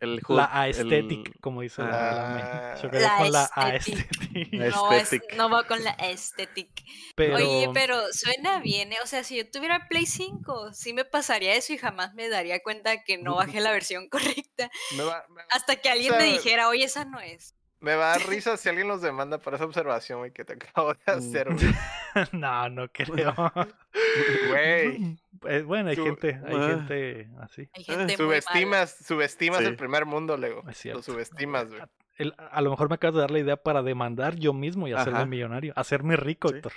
El 0.00 0.20
hood, 0.22 0.36
la 0.36 0.44
el- 0.44 0.76
aesthetic, 0.76 1.40
como 1.40 1.62
dice 1.62 1.82
la- 1.82 1.88
la 1.88 2.28
me- 2.34 2.40
Ah. 2.42 2.74
Chocaría 2.80 3.08
La 3.08 3.16
con 3.18 3.32
la 3.32 3.50
aesthetic. 3.56 4.52
No, 4.52 4.92
es- 4.92 5.20
no 5.36 5.50
va 5.50 5.66
con 5.66 5.82
la 5.82 5.96
aesthetic. 5.98 6.70
Pero, 7.16 7.34
Oye, 7.36 7.68
pero 7.74 8.00
suena 8.12 8.60
bien, 8.60 8.92
¿eh? 8.92 8.98
O 9.02 9.06
sea, 9.08 9.24
si 9.24 9.36
yo 9.38 9.50
tuviera 9.50 9.88
Play 9.88 10.06
5, 10.06 10.72
sí 10.72 10.92
me 10.92 11.04
pasaría 11.04 11.54
eso 11.56 11.72
y 11.72 11.78
jamás 11.78 12.14
me 12.14 12.28
daría 12.28 12.62
cuenta 12.62 13.02
que 13.02 13.18
no 13.18 13.34
bajé 13.34 13.58
la 13.60 13.72
versión 13.72 14.08
correcta. 14.44 14.70
me 14.96 15.02
va, 15.02 15.24
me, 15.30 15.42
Hasta 15.50 15.74
que 15.76 15.88
alguien 15.88 16.12
me 16.12 16.20
sea, 16.20 16.32
dijera, 16.32 16.68
oye, 16.68 16.84
esa 16.84 17.04
no 17.04 17.18
es. 17.18 17.56
Me 17.80 17.94
va 17.94 18.12
a 18.14 18.18
dar 18.18 18.26
risa 18.28 18.56
si 18.56 18.68
alguien 18.68 18.88
los 18.88 19.02
demanda 19.02 19.38
por 19.38 19.54
esa 19.54 19.64
observación, 19.64 20.18
güey, 20.20 20.32
que 20.32 20.44
te 20.44 20.54
acabo 20.54 20.94
de 20.94 20.98
Mm. 21.06 21.18
hacer, 21.18 21.48
güey. 21.54 21.74
no, 22.32 22.68
no 22.70 22.88
creo. 22.88 23.34
Güey. 24.48 25.18
Eh, 25.46 25.62
bueno, 25.62 25.90
hay 25.90 25.96
Su- 25.96 26.04
gente, 26.04 26.40
hay 26.46 26.56
Ah. 26.56 26.68
gente 26.68 27.28
así. 27.40 27.68
Hay 27.74 27.84
gente 27.84 28.16
muy 28.16 28.26
mala. 28.26 28.40
Subestimas, 28.40 28.96
subestimas 29.06 29.58
Sí. 29.60 29.64
el 29.66 29.76
primer 29.76 30.06
mundo, 30.06 30.36
Lego. 30.36 30.64
Es 30.68 30.78
cierto. 30.78 30.98
Lo 30.98 31.02
subestimas, 31.02 31.68
güey. 31.68 31.80
El- 32.16 32.34
a 32.38 32.60
lo 32.62 32.70
mejor 32.70 32.88
me 32.88 32.96
acabas 32.96 33.14
de 33.14 33.20
dar 33.20 33.30
la 33.30 33.38
idea 33.38 33.56
para 33.56 33.82
demandar 33.82 34.34
yo 34.36 34.52
mismo 34.52 34.88
y 34.88 34.92
hacerme 34.92 35.18
Ajá. 35.18 35.26
millonario, 35.26 35.72
hacerme 35.76 36.16
rico, 36.16 36.48
Sí. 36.48 36.56
Héctor. 36.56 36.72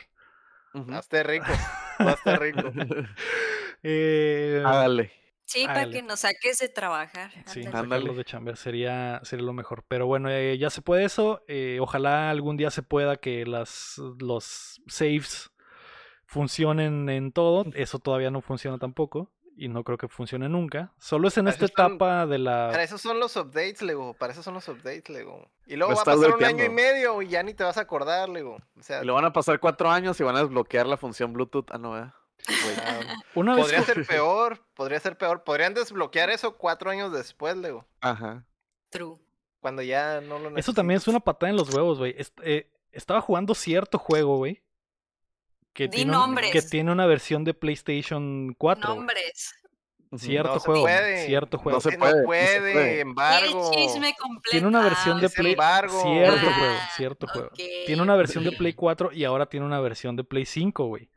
Ujú. 0.73 0.93
Hazte 0.93 1.23
rico. 1.23 1.45
Hazte 1.97 2.35
rico. 2.37 2.61
Eh, 3.83 4.61
Hágale. 4.65 5.11
Sí, 5.51 5.65
para 5.65 5.89
que 5.89 6.01
nos 6.01 6.21
saques 6.21 6.59
de 6.59 6.69
trabajar. 6.69 7.31
Sí, 7.45 7.63
sacarlos 7.63 8.15
de 8.15 8.23
chamber 8.23 8.55
sería, 8.57 9.19
sería 9.23 9.45
lo 9.45 9.53
mejor. 9.53 9.83
Pero 9.87 10.07
bueno, 10.07 10.29
eh, 10.29 10.57
ya 10.57 10.69
se 10.69 10.81
puede 10.81 11.03
eso. 11.03 11.43
eh, 11.47 11.79
ojalá 11.81 12.29
algún 12.29 12.57
día 12.57 12.71
se 12.71 12.83
pueda 12.83 13.17
que 13.17 13.45
las, 13.45 13.95
los 14.19 14.81
saves 14.87 15.51
funcionen 16.25 17.09
en 17.09 17.31
todo. 17.31 17.65
Eso 17.73 17.99
todavía 17.99 18.31
no 18.31 18.41
funciona 18.41 18.77
tampoco. 18.77 19.31
Y 19.57 19.67
no 19.67 19.83
creo 19.83 19.97
que 19.97 20.07
funcione 20.07 20.47
nunca. 20.47 20.93
Solo 20.97 21.27
es 21.27 21.37
en 21.37 21.45
Para 21.45 21.53
esta 21.53 21.65
etapa 21.65 22.25
de 22.25 22.39
Para 22.39 22.71
la. 22.71 22.83
eso 22.83 22.97
son 22.97 23.19
los 23.19 23.35
updates, 23.35 23.81
Lego. 23.81 24.13
Para 24.13 24.31
eso 24.31 24.41
son 24.41 24.53
los 24.53 24.67
updates, 24.69 25.09
Lego. 25.09 25.51
Y 25.67 25.75
luego 25.75 25.91
Lo 25.91 25.97
va 25.97 26.01
a 26.03 26.05
pasar 26.05 26.33
un 26.33 26.43
año 26.43 26.63
y 26.63 26.69
medio 26.69 27.21
y 27.21 27.27
ya 27.27 27.43
ni 27.43 27.53
te 27.53 27.63
vas 27.63 27.77
a 27.77 27.81
acordar, 27.81 28.29
Lego. 28.29 28.57
O 28.79 28.81
sea, 28.81 29.03
Y 29.03 29.05
lo 29.05 29.13
van 29.13 29.25
a 29.25 29.33
pasar 29.33 29.59
cuatro 29.59 29.91
años 29.91 30.19
y 30.19 30.23
van 30.23 30.37
a 30.37 30.39
desbloquear 30.39 30.87
la 30.87 30.97
función 30.97 31.33
Bluetooth. 31.33 31.65
Ah, 31.69 31.77
no, 31.77 31.91
¿verdad? 31.91 32.13
Una 33.35 33.55
vez. 33.55 33.63
podría 33.65 33.83
ser 33.83 34.05
peor. 34.07 34.65
Podría 34.73 34.99
ser 34.99 35.17
peor. 35.17 35.43
Podrían 35.43 35.73
desbloquear 35.73 36.29
eso 36.29 36.57
cuatro 36.57 36.89
años 36.89 37.11
después, 37.11 37.55
Lego. 37.57 37.87
Ajá. 38.01 38.45
True. 38.89 39.17
Cuando 39.59 39.81
ya 39.83 40.21
no 40.21 40.39
lo 40.39 40.57
Eso 40.57 40.73
también 40.73 40.97
es 40.97 41.07
una 41.07 41.19
patada 41.19 41.49
en 41.51 41.55
los 41.55 41.73
huevos, 41.73 41.99
güey. 41.99 42.15
Est- 42.17 42.39
eh, 42.43 42.71
estaba 42.91 43.21
jugando 43.21 43.53
cierto 43.53 43.97
juego, 43.99 44.37
güey. 44.37 44.63
Que 45.73 45.83
Di 45.87 45.97
tiene, 45.97 46.17
un- 46.17 46.35
que 46.35 46.61
tiene 46.61 46.91
una 46.91 47.05
versión 47.05 47.43
de 47.43 47.53
PlayStation 47.53 48.53
4. 48.57 48.87
güey. 48.87 48.97
Nombres. 48.97 49.55
Cierto 50.17 50.55
No 50.55 50.59
se 50.59 50.65
juego. 50.65 50.81
puede. 50.81 51.25
Cierto 51.25 51.55
No 51.57 51.63
juego. 51.63 51.79
se 51.79 51.91
No 51.93 51.99
puede, 51.99 52.11
no 52.13 52.19
se 52.19 52.25
puede, 52.25 52.59
puede. 52.73 52.97
Y 52.97 52.99
embargo. 52.99 53.71
el 53.71 53.77
chisme 53.77 54.13
completo. 54.19 54.51
Tiene 54.51 54.67
una 54.67 54.81
versión 54.83 55.21
de 55.21 55.29
Play. 55.29 55.51
embargo. 55.53 56.01
Cierto 56.01 56.47
Ah, 56.49 56.53
juego, 56.57 56.75
cierto 56.97 57.27
juego. 57.27 57.49
Tiene 57.85 58.01
una 58.01 58.15
versión 58.17 58.43
de 58.43 58.51
Play 58.51 58.73
4 58.73 59.13
y 59.13 59.23
ahora 59.23 59.45
tiene 59.45 59.65
una 59.65 59.79
versión 59.79 60.17
de 60.17 60.25
Play 60.25 60.45
5, 60.45 60.85
güey. 60.87 61.09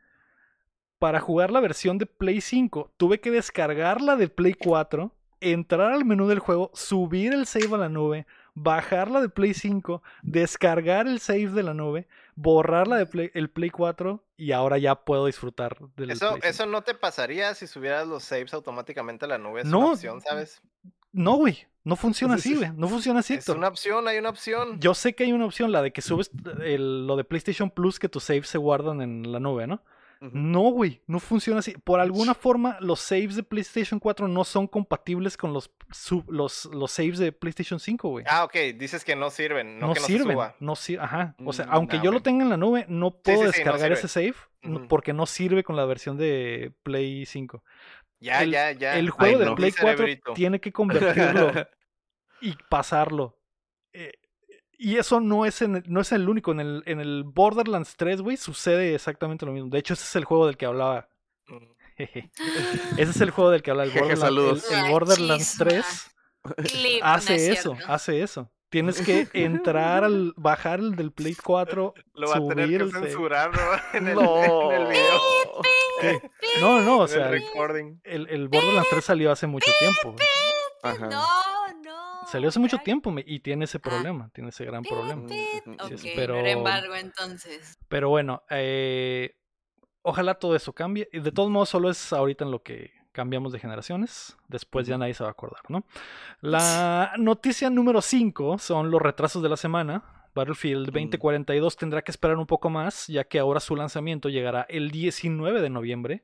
Para 1.05 1.19
jugar 1.19 1.51
la 1.51 1.59
versión 1.59 1.99
de 1.99 2.07
Play 2.07 2.41
5, 2.41 2.89
tuve 2.97 3.19
que 3.19 3.29
descargarla 3.29 4.15
de 4.15 4.27
Play 4.27 4.55
4, 4.55 5.11
entrar 5.39 5.91
al 5.91 6.03
menú 6.03 6.25
del 6.27 6.39
juego, 6.39 6.71
subir 6.73 7.31
el 7.31 7.45
save 7.45 7.75
a 7.75 7.77
la 7.77 7.89
nube, 7.89 8.25
bajarla 8.55 9.21
de 9.21 9.29
Play 9.29 9.53
5, 9.53 10.01
descargar 10.23 11.05
el 11.05 11.19
save 11.19 11.49
de 11.49 11.61
la 11.61 11.75
nube, 11.75 12.07
borrarla 12.35 12.97
de 12.97 13.05
Play, 13.05 13.29
el 13.35 13.51
Play 13.51 13.69
4 13.69 14.23
y 14.35 14.51
ahora 14.51 14.79
ya 14.79 14.95
puedo 14.95 15.27
disfrutar 15.27 15.77
del 15.95 16.09
Eso, 16.09 16.29
Play 16.29 16.41
5. 16.41 16.47
eso 16.47 16.65
no 16.65 16.81
te 16.81 16.95
pasaría 16.95 17.53
si 17.53 17.67
subieras 17.67 18.07
los 18.07 18.23
saves 18.23 18.55
automáticamente 18.55 19.25
a 19.25 19.27
la 19.27 19.37
nube. 19.37 19.61
Es 19.61 19.67
No, 19.67 19.77
una 19.77 19.91
opción, 19.91 20.21
¿sabes? 20.21 20.59
No, 21.11 21.35
güey, 21.35 21.67
no 21.83 21.95
funciona 21.97 22.33
así, 22.33 22.55
güey. 22.55 22.71
No 22.75 22.87
funciona 22.87 23.19
así, 23.19 23.35
Es 23.35 23.41
Héctor. 23.41 23.57
una 23.57 23.67
opción, 23.67 24.07
hay 24.07 24.17
una 24.17 24.29
opción. 24.29 24.79
Yo 24.79 24.95
sé 24.95 25.13
que 25.13 25.25
hay 25.25 25.33
una 25.33 25.45
opción, 25.45 25.71
la 25.71 25.83
de 25.83 25.93
que 25.93 26.01
subes 26.01 26.31
el- 26.63 27.05
lo 27.05 27.15
de 27.15 27.23
PlayStation 27.25 27.69
Plus, 27.69 27.99
que 27.99 28.09
tus 28.09 28.23
saves 28.23 28.47
se 28.49 28.57
guardan 28.57 29.01
en 29.01 29.31
la 29.31 29.39
nube, 29.39 29.67
¿no? 29.67 29.83
No, 30.21 30.61
güey, 30.71 31.01
no 31.07 31.19
funciona 31.19 31.59
así. 31.59 31.73
Por 31.83 31.99
alguna 31.99 32.33
forma, 32.33 32.77
los 32.79 32.99
saves 32.99 33.35
de 33.35 33.43
PlayStation 33.43 33.99
4 33.99 34.27
no 34.27 34.43
son 34.43 34.67
compatibles 34.67 35.37
con 35.37 35.53
los, 35.53 35.71
sub- 35.91 36.29
los, 36.31 36.65
los 36.65 36.91
saves 36.91 37.19
de 37.19 37.31
PlayStation 37.31 37.79
5, 37.79 38.09
güey. 38.09 38.25
Ah, 38.27 38.43
ok, 38.43 38.53
dices 38.75 39.03
que 39.05 39.15
no 39.15 39.29
sirven, 39.29 39.79
no, 39.79 39.87
no 39.87 39.93
que 39.93 39.99
no 39.99 40.05
sirven, 40.05 40.27
se 40.27 40.33
suba. 40.33 40.55
no 40.59 40.75
sir- 40.75 40.99
ajá. 40.99 41.35
O 41.45 41.53
sea, 41.53 41.65
Mm, 41.67 41.69
aunque 41.73 41.99
yo 42.03 42.11
lo 42.11 42.21
tenga 42.21 42.43
en 42.43 42.49
la 42.49 42.57
nube, 42.57 42.85
no 42.87 43.11
puedo 43.11 43.37
sí, 43.37 43.43
sí, 43.43 43.63
no 43.63 43.71
descargar 43.73 43.91
ese 43.91 44.07
save 44.07 44.35
porque 44.89 45.13
no 45.13 45.25
sirve 45.27 45.63
con 45.63 45.75
la 45.75 45.85
versión 45.85 46.17
de 46.17 46.73
Play 46.83 47.25
5. 47.25 47.63
Ya, 48.19 48.41
el- 48.41 48.51
ya, 48.51 48.71
ya. 48.71 48.97
El 48.97 49.09
juego 49.11 49.37
de 49.39 49.45
no. 49.45 49.55
Play 49.55 49.71
Mi 49.71 49.77
4 49.79 49.97
cerebrito. 49.97 50.33
tiene 50.33 50.59
que 50.59 50.71
convertirlo 50.71 51.51
y 52.41 52.55
pasarlo. 52.69 53.37
Eh, 53.93 54.13
y 54.77 54.97
eso 54.97 55.19
no 55.19 55.45
es, 55.45 55.61
en, 55.61 55.83
no 55.87 56.01
es 56.01 56.11
el 56.11 56.27
único. 56.29 56.51
En 56.51 56.59
el, 56.59 56.83
en 56.85 56.99
el 56.99 57.23
Borderlands 57.23 57.95
3, 57.97 58.21
güey, 58.21 58.37
sucede 58.37 58.95
exactamente 58.95 59.45
lo 59.45 59.51
mismo. 59.51 59.69
De 59.69 59.79
hecho, 59.79 59.93
ese 59.93 60.03
es 60.03 60.15
el 60.15 60.25
juego 60.25 60.45
del 60.47 60.57
que 60.57 60.65
hablaba. 60.65 61.07
Mm. 61.47 61.57
Jeje. 61.97 62.29
Ese 62.97 63.11
es 63.11 63.21
el 63.21 63.29
juego 63.31 63.51
del 63.51 63.61
que 63.63 63.71
habla 63.71 63.83
el 63.83 63.91
Borderlands, 63.91 64.19
saludos. 64.19 64.69
el- 64.71 64.77
el 64.77 64.83
La 64.83 64.89
Borderlands 64.91 65.51
chisma. 65.51 65.65
3 65.65 66.11
Clip, 66.71 67.01
no 67.01 67.07
hace 67.07 67.35
es 67.35 67.59
eso, 67.59 67.77
hace 67.87 68.21
eso. 68.21 68.51
Tienes 68.69 69.01
que 69.01 69.27
entrar 69.33 70.03
al 70.03 70.33
bajar 70.35 70.79
el 70.79 70.95
del 70.95 71.11
Play 71.13 71.35
4, 71.35 71.93
Lo 72.15 72.27
va 72.29 72.35
a 72.37 72.47
tener 72.49 72.67
que 72.85 72.91
censurar, 72.91 73.51
¿no? 73.53 73.59
En 73.97 74.07
el, 74.09 74.15
No. 74.15 74.71
en 74.71 74.81
el 74.81 74.87
video, 74.89 75.21
¿Qué? 76.01 76.19
No, 76.59 76.81
no, 76.81 76.99
o 76.99 77.07
sea, 77.07 77.29
el 77.29 77.41
el, 78.03 78.27
el 78.29 78.47
Borderlands 78.49 78.89
3 78.89 79.03
salió 79.05 79.31
hace 79.31 79.47
mucho 79.47 79.71
tiempo. 79.79 80.15
Ajá. 80.83 81.07
No, 81.07 81.25
no. 81.83 81.84
Salió 82.25 82.49
hace 82.49 82.59
mucho 82.59 82.77
tiempo 82.79 83.11
me- 83.11 83.23
y 83.25 83.39
tiene 83.39 83.65
ese 83.65 83.77
Ah. 83.77 83.81
problema, 83.81 84.29
tiene 84.33 84.49
ese 84.49 84.65
gran 84.65 84.83
problema. 84.83 85.27
Sí, 85.27 85.45
no 85.65 85.75
pero- 86.15 86.35
era 86.37 86.49
embargo 86.51 86.95
entonces. 86.95 87.77
Pero 87.87 88.09
bueno, 88.09 88.43
eh, 88.49 89.35
ojalá 90.01 90.35
todo 90.35 90.55
eso 90.55 90.73
cambie. 90.73 91.07
Y 91.11 91.19
de 91.19 91.31
todos 91.31 91.49
modos, 91.49 91.69
solo 91.69 91.89
es 91.89 92.11
ahorita 92.13 92.43
en 92.45 92.51
lo 92.51 92.61
que 92.63 92.91
cambiamos 93.11 93.53
de 93.53 93.59
generaciones. 93.59 94.35
Después 94.47 94.87
ya 94.87 94.97
nadie 94.97 95.13
se 95.13 95.23
va 95.23 95.29
a 95.29 95.31
acordar, 95.31 95.61
¿no? 95.69 95.85
La 96.41 97.13
noticia 97.17 97.69
número 97.69 98.01
5 98.01 98.57
son 98.57 98.91
los 98.91 99.01
retrasos 99.01 99.41
de 99.41 99.49
la 99.49 99.57
semana. 99.57 100.03
Battlefield 100.33 100.89
Mm. 100.89 100.91
2042 100.91 101.77
tendrá 101.77 102.01
que 102.01 102.11
esperar 102.11 102.37
un 102.37 102.45
poco 102.45 102.69
más, 102.69 103.07
ya 103.07 103.23
que 103.23 103.39
ahora 103.39 103.61
su 103.61 103.73
lanzamiento 103.75 104.27
llegará 104.27 104.65
el 104.67 104.91
19 104.91 105.61
de 105.61 105.69
noviembre, 105.69 106.23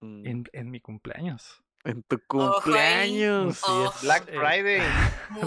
Mm. 0.00 0.26
en, 0.26 0.44
en 0.52 0.70
mi 0.70 0.80
cumpleaños. 0.80 1.62
En 1.84 2.02
tu 2.02 2.20
Ojo 2.28 2.54
cumpleaños. 2.54 3.56
Sí, 3.56 3.72
es, 3.86 4.02
Black 4.02 4.28
eh, 4.28 4.38
Friday. 4.38 4.82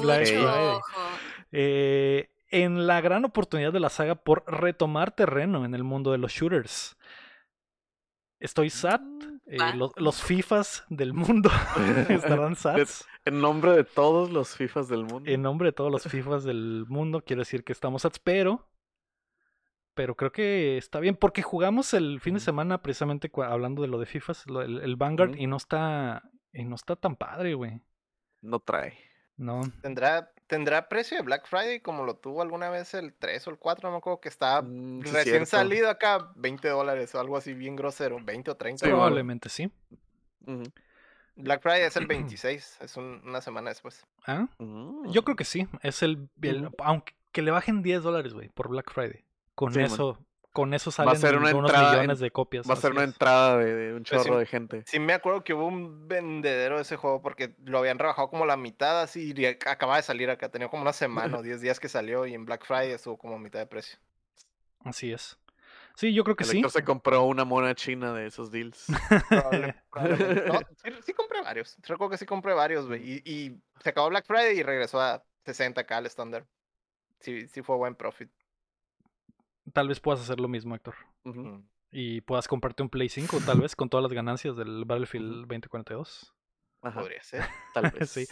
Black 0.02 0.26
Friday. 0.26 0.80
eh, 1.52 2.30
en 2.50 2.88
la 2.88 3.02
gran 3.02 3.26
oportunidad 3.26 3.74
de 3.74 3.80
la 3.80 3.90
saga 3.90 4.16
por 4.16 4.44
retomar 4.48 5.16
terreno 5.16 5.66
en 5.66 5.74
el 5.74 5.84
mundo 5.84 6.12
de 6.12 6.18
los 6.18 6.32
shooters. 6.32 6.98
Estoy 8.40 8.70
sad. 8.70 9.00
Mm, 9.00 9.40
eh, 9.46 9.58
los, 9.76 9.92
los 9.96 10.22
FIFAs 10.22 10.84
del 10.90 11.14
mundo 11.14 11.50
estarán 12.10 12.56
sads. 12.58 13.08
En 13.26 13.40
nombre 13.40 13.72
de 13.72 13.84
todos 13.84 14.30
los 14.32 14.56
FIFAs 14.56 14.88
del 14.88 15.06
mundo. 15.06 15.32
En 15.32 15.42
nombre 15.42 15.70
de 15.70 15.72
todos 15.72 15.92
los 15.92 16.04
FIFAs 16.04 16.44
del 16.44 16.86
mundo, 16.88 17.24
quiero 17.26 17.42
decir 17.42 17.64
que 17.64 17.72
estamos 17.72 18.02
sads, 18.02 18.20
pero. 18.20 18.68
Pero 19.96 20.16
creo 20.16 20.32
que 20.32 20.78
está 20.78 21.00
bien, 21.00 21.16
porque 21.16 21.42
jugamos 21.44 21.94
el 21.94 22.20
fin 22.20 22.34
de 22.34 22.40
semana 22.40 22.82
precisamente 22.82 23.30
hablando 23.46 23.82
de 23.84 23.88
lo 23.88 24.00
de 24.00 24.06
FIFAs, 24.08 24.48
lo- 24.50 24.62
el, 24.62 24.80
el 24.82 24.96
Vanguard, 24.96 25.36
y 25.38 25.48
no 25.48 25.58
está. 25.58 26.24
Y 26.52 26.64
no 26.66 26.76
está 26.76 26.96
tan 26.96 27.16
padre, 27.16 27.54
güey. 27.56 27.82
No 28.42 28.60
trae. 28.60 28.98
No. 29.38 29.62
¿Tendrá, 29.82 30.32
¿Tendrá 30.48 30.88
precio 30.88 31.18
de 31.18 31.24
Black 31.24 31.48
Friday 31.48 31.80
como 31.80 32.04
lo 32.04 32.16
tuvo 32.18 32.42
alguna 32.44 32.70
vez 32.70 32.94
el 32.94 33.14
3 33.16 33.48
o 33.48 33.50
el 33.50 33.58
4? 33.58 33.88
No 33.90 33.94
me 33.94 33.98
acuerdo 33.98 34.20
que 34.22 34.30
estaba 34.30 34.62
Mm, 34.62 35.02
sí, 35.04 35.12
recién 35.12 35.24
cierto. 35.24 35.46
salido 35.48 35.90
acá, 35.90 36.32
20 36.36 36.68
dólares 36.70 37.16
o 37.16 37.20
algo 37.20 37.38
así 37.38 37.54
bien 37.54 37.76
grosero, 37.76 38.20
20 38.24 38.52
o 38.52 38.56
30. 38.56 38.80
Sí, 38.80 38.86
bueno. 38.86 38.98
Probablemente 38.98 39.50
sí. 39.50 39.72
Black 41.36 41.62
Friday 41.62 41.84
es 41.84 41.96
el 41.98 42.06
26, 42.38 42.78
es 42.82 42.98
un- 42.98 43.22
una 43.26 43.42
semana 43.42 43.70
después. 43.70 44.06
¿Ah? 44.28 44.48
Mm. 44.60 45.10
Yo 45.12 45.24
creo 45.24 45.36
que 45.36 45.46
sí. 45.46 45.68
Es 45.82 46.04
el. 46.04 46.30
el-. 46.42 46.70
Aunque 46.80 47.14
que 47.32 47.42
le 47.42 47.50
bajen 47.50 47.82
10 47.82 48.04
dólares, 48.04 48.34
güey, 48.36 48.50
por 48.50 48.70
Black 48.70 48.92
Friday. 48.94 49.26
Con 49.56 49.74
Sí, 49.74 49.80
man. 49.80 49.88
eso. 49.88 50.18
Con 50.52 50.76
eso 50.76 50.92
Va 50.92 51.14
a 51.14 51.16
salen 51.16 51.20
ser 51.22 51.38
una 51.38 51.50
unos 51.56 51.72
entrada 51.72 51.94
en- 51.94 52.00
millones 52.02 52.20
de 52.20 52.30
copias. 52.30 52.70
Va 52.70 52.74
a 52.74 52.78
ser 52.78 52.92
una 52.92 53.02
es. 53.02 53.08
entrada 53.10 53.58
de, 53.58 53.74
de 53.74 53.94
un 53.96 54.04
Pues 54.04 54.22
sí. 54.22 54.28
chorro 54.28 54.38
de 54.40 54.46
gente. 54.46 54.84
Sí 54.86 55.00
me 55.00 55.14
acuerdo 55.14 55.44
que 55.44 55.56
hubo 55.56 55.66
un 55.66 56.08
vendedero 56.08 56.76
de 56.76 56.84
ese 56.84 56.96
juego 56.96 57.24
porque 57.24 57.56
lo 57.64 57.80
habían 57.80 57.98
rebajado 57.98 58.30
como 58.30 58.46
la 58.46 58.56
mitad 58.56 59.02
así 59.02 59.32
y 59.32 59.34
ac- 59.34 59.66
acababa 59.68 59.98
de 59.98 60.04
salir 60.04 60.30
acá. 60.30 60.50
Tenía 60.50 60.68
como 60.70 60.84
una 60.84 60.94
semana 60.94 61.40
o 61.40 61.42
10 61.42 61.60
días 61.60 61.80
que 61.80 61.90
salió 61.90 62.28
y 62.28 62.36
en 62.36 62.46
Black 62.46 62.66
Friday 62.68 62.92
estuvo 62.92 63.18
como 63.18 63.36
a 63.36 63.40
mitad 63.40 63.58
de 63.60 63.66
precio. 63.66 63.98
Así 64.84 65.12
es. 65.12 65.40
Sí, 65.96 66.14
yo 66.14 66.24
creo 66.24 66.36
que 66.36 66.44
El 66.44 66.50
sí. 66.52 66.64
Se 66.70 66.84
compró 66.84 67.24
una 67.24 67.46
mona 67.46 67.74
china 67.74 68.14
de 68.14 68.28
esos 68.28 68.52
deals. 68.52 68.86
Probable-. 69.30 69.76
No, 70.48 70.60
sí, 70.84 70.92
sí 71.04 71.14
compré 71.14 71.42
varios. 71.42 71.78
Recuerdo 71.82 72.12
que 72.12 72.18
sí 72.18 72.26
compré 72.28 72.54
varios, 72.54 72.86
güey. 72.88 73.02
Y, 73.04 73.22
y 73.32 73.58
se 73.82 73.90
acabó 73.90 74.10
Black 74.10 74.26
Friday 74.28 74.58
y 74.60 74.64
regresó 74.64 75.00
a 75.02 75.24
60 75.46 75.82
acá 75.82 75.98
al 75.98 76.06
estándar. 76.06 76.46
Sí, 77.22 77.48
sí 77.48 77.62
fue 77.64 77.76
buen 77.78 77.96
profit. 77.96 78.30
Tal 79.72 79.88
vez 79.88 80.00
puedas 80.00 80.20
hacer 80.22 80.40
lo 80.40 80.48
mismo, 80.48 80.76
Héctor. 80.76 80.96
Mm. 81.24 81.60
Y 81.92 82.22
puedas 82.22 82.48
comprarte 82.48 82.84
un 82.84 82.90
Play 82.90 83.08
5, 83.10 83.40
tal 83.46 83.62
vez, 83.62 83.76
con 83.76 83.88
todas 83.90 84.04
las 84.04 84.12
ganancias 84.14 84.58
del 84.58 84.84
Battlefield 84.86 85.42
2042. 85.48 86.34
Ajá, 86.82 87.00
Podría 87.00 87.22
ser. 87.24 87.44
tal 87.74 87.92
vez. 87.98 88.10
Sí. 88.10 88.26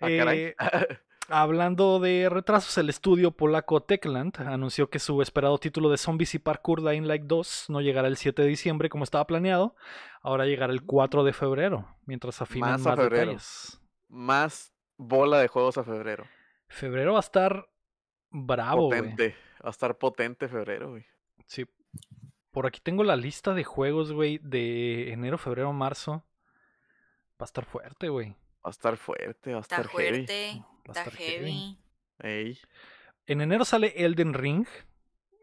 Ah, 0.00 0.08
caray. 0.16 0.38
Eh, 0.38 0.56
Hablando 1.28 1.98
de 1.98 2.28
retrasos, 2.30 2.78
el 2.78 2.88
estudio 2.88 3.32
polaco 3.32 3.82
Techland 3.82 4.38
anunció 4.42 4.90
que 4.90 5.00
su 5.00 5.20
esperado 5.22 5.58
título 5.58 5.90
de 5.90 5.96
Zombies 5.96 6.36
y 6.36 6.38
Parkour 6.38 6.88
Dying 6.88 7.08
Light 7.08 7.24
2 7.24 7.64
no 7.68 7.80
llegará 7.80 8.06
el 8.06 8.16
7 8.16 8.42
de 8.42 8.46
diciembre 8.48 8.88
como 8.88 9.02
estaba 9.02 9.26
planeado, 9.26 9.74
ahora 10.22 10.46
llegará 10.46 10.72
el 10.72 10.84
4 10.84 11.24
de 11.24 11.32
febrero, 11.32 11.96
mientras 12.04 12.40
afinan 12.42 12.70
Más 12.72 12.80
más, 12.82 12.92
a 12.92 12.96
febrero. 12.96 13.20
detalles. 13.22 13.80
Más 14.08 14.72
bola 14.96 15.40
de 15.40 15.48
juegos 15.48 15.76
a 15.78 15.82
febrero. 15.82 16.26
Febrero 16.68 17.14
va 17.14 17.18
a 17.18 17.26
estar 17.26 17.68
bravo, 18.30 18.90
potente. 18.90 19.34
Va 19.66 19.70
a 19.70 19.70
estar 19.70 19.98
potente 19.98 20.46
febrero, 20.48 20.90
güey. 20.90 21.04
Sí. 21.46 21.64
Por 22.52 22.66
aquí 22.66 22.78
tengo 22.80 23.02
la 23.02 23.16
lista 23.16 23.52
de 23.52 23.64
juegos, 23.64 24.12
güey, 24.12 24.38
de 24.38 25.12
enero, 25.12 25.38
febrero, 25.38 25.72
marzo. 25.72 26.24
Va 27.40 27.40
a 27.40 27.44
estar 27.44 27.64
fuerte, 27.64 28.08
güey. 28.08 28.30
Va 28.64 28.68
a 28.68 28.70
estar 28.70 28.96
fuerte, 28.96 29.50
va 29.52 29.58
a 29.58 29.60
Está 29.60 29.76
estar 29.82 29.90
heavy. 29.90 30.26
fuerte, 30.26 30.52
Va 30.54 30.62
a 30.62 30.84
está 30.86 31.00
estar 31.02 31.14
heavy. 31.16 31.52
heavy. 31.52 31.78
Ey. 32.20 32.58
En 33.26 33.40
enero 33.40 33.64
sale 33.64 33.92
Elden 33.96 34.34
Ring. 34.34 34.66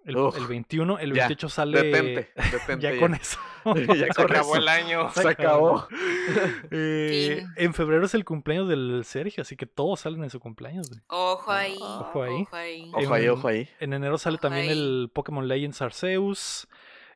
El, 0.06 0.18
el 0.18 0.48
21, 0.48 1.00
el 1.00 1.14
ya, 1.14 1.28
28 1.28 1.50
sale. 1.50 1.82
Detente, 1.82 2.32
detente. 2.52 2.80
ya 2.84 2.92
ya. 2.94 3.00
con 3.00 3.14
eso. 3.16 3.40
Ya 3.96 4.08
Se 4.08 4.08
con 4.14 4.26
acabó 4.32 4.54
eso. 4.54 4.58
el 4.58 4.68
año. 4.68 5.10
Se 5.12 5.28
acabó. 5.28 5.88
Eh, 6.72 7.44
en 7.58 7.74
febrero 7.74 8.06
es 8.06 8.14
el 8.14 8.26
cumpleaños 8.26 8.68
del 8.68 9.04
Sergio, 9.06 9.42
así 9.42 9.56
que 9.56 9.66
todos 9.66 10.02
salen 10.02 10.24
en 10.24 10.30
su 10.30 10.40
cumpleaños. 10.40 10.90
güey. 10.90 11.02
Ojo 11.08 11.52
ahí. 11.52 11.78
Ojo 11.80 12.24
ahí. 12.24 12.42
Ojo 12.44 12.56
ahí. 12.56 12.92
Ojo 12.94 13.14
ahí, 13.14 13.24
En- 13.26 13.30
ojo 13.32 13.48
ahí. 13.48 13.70
En 13.80 13.94
enero 13.94 14.18
sale 14.18 14.36
Ojo 14.36 14.42
también 14.42 14.70
ahí. 14.70 14.72
el 14.78 15.12
Pokémon 15.14 15.48
Legends 15.48 15.82
Arceus. 15.82 16.68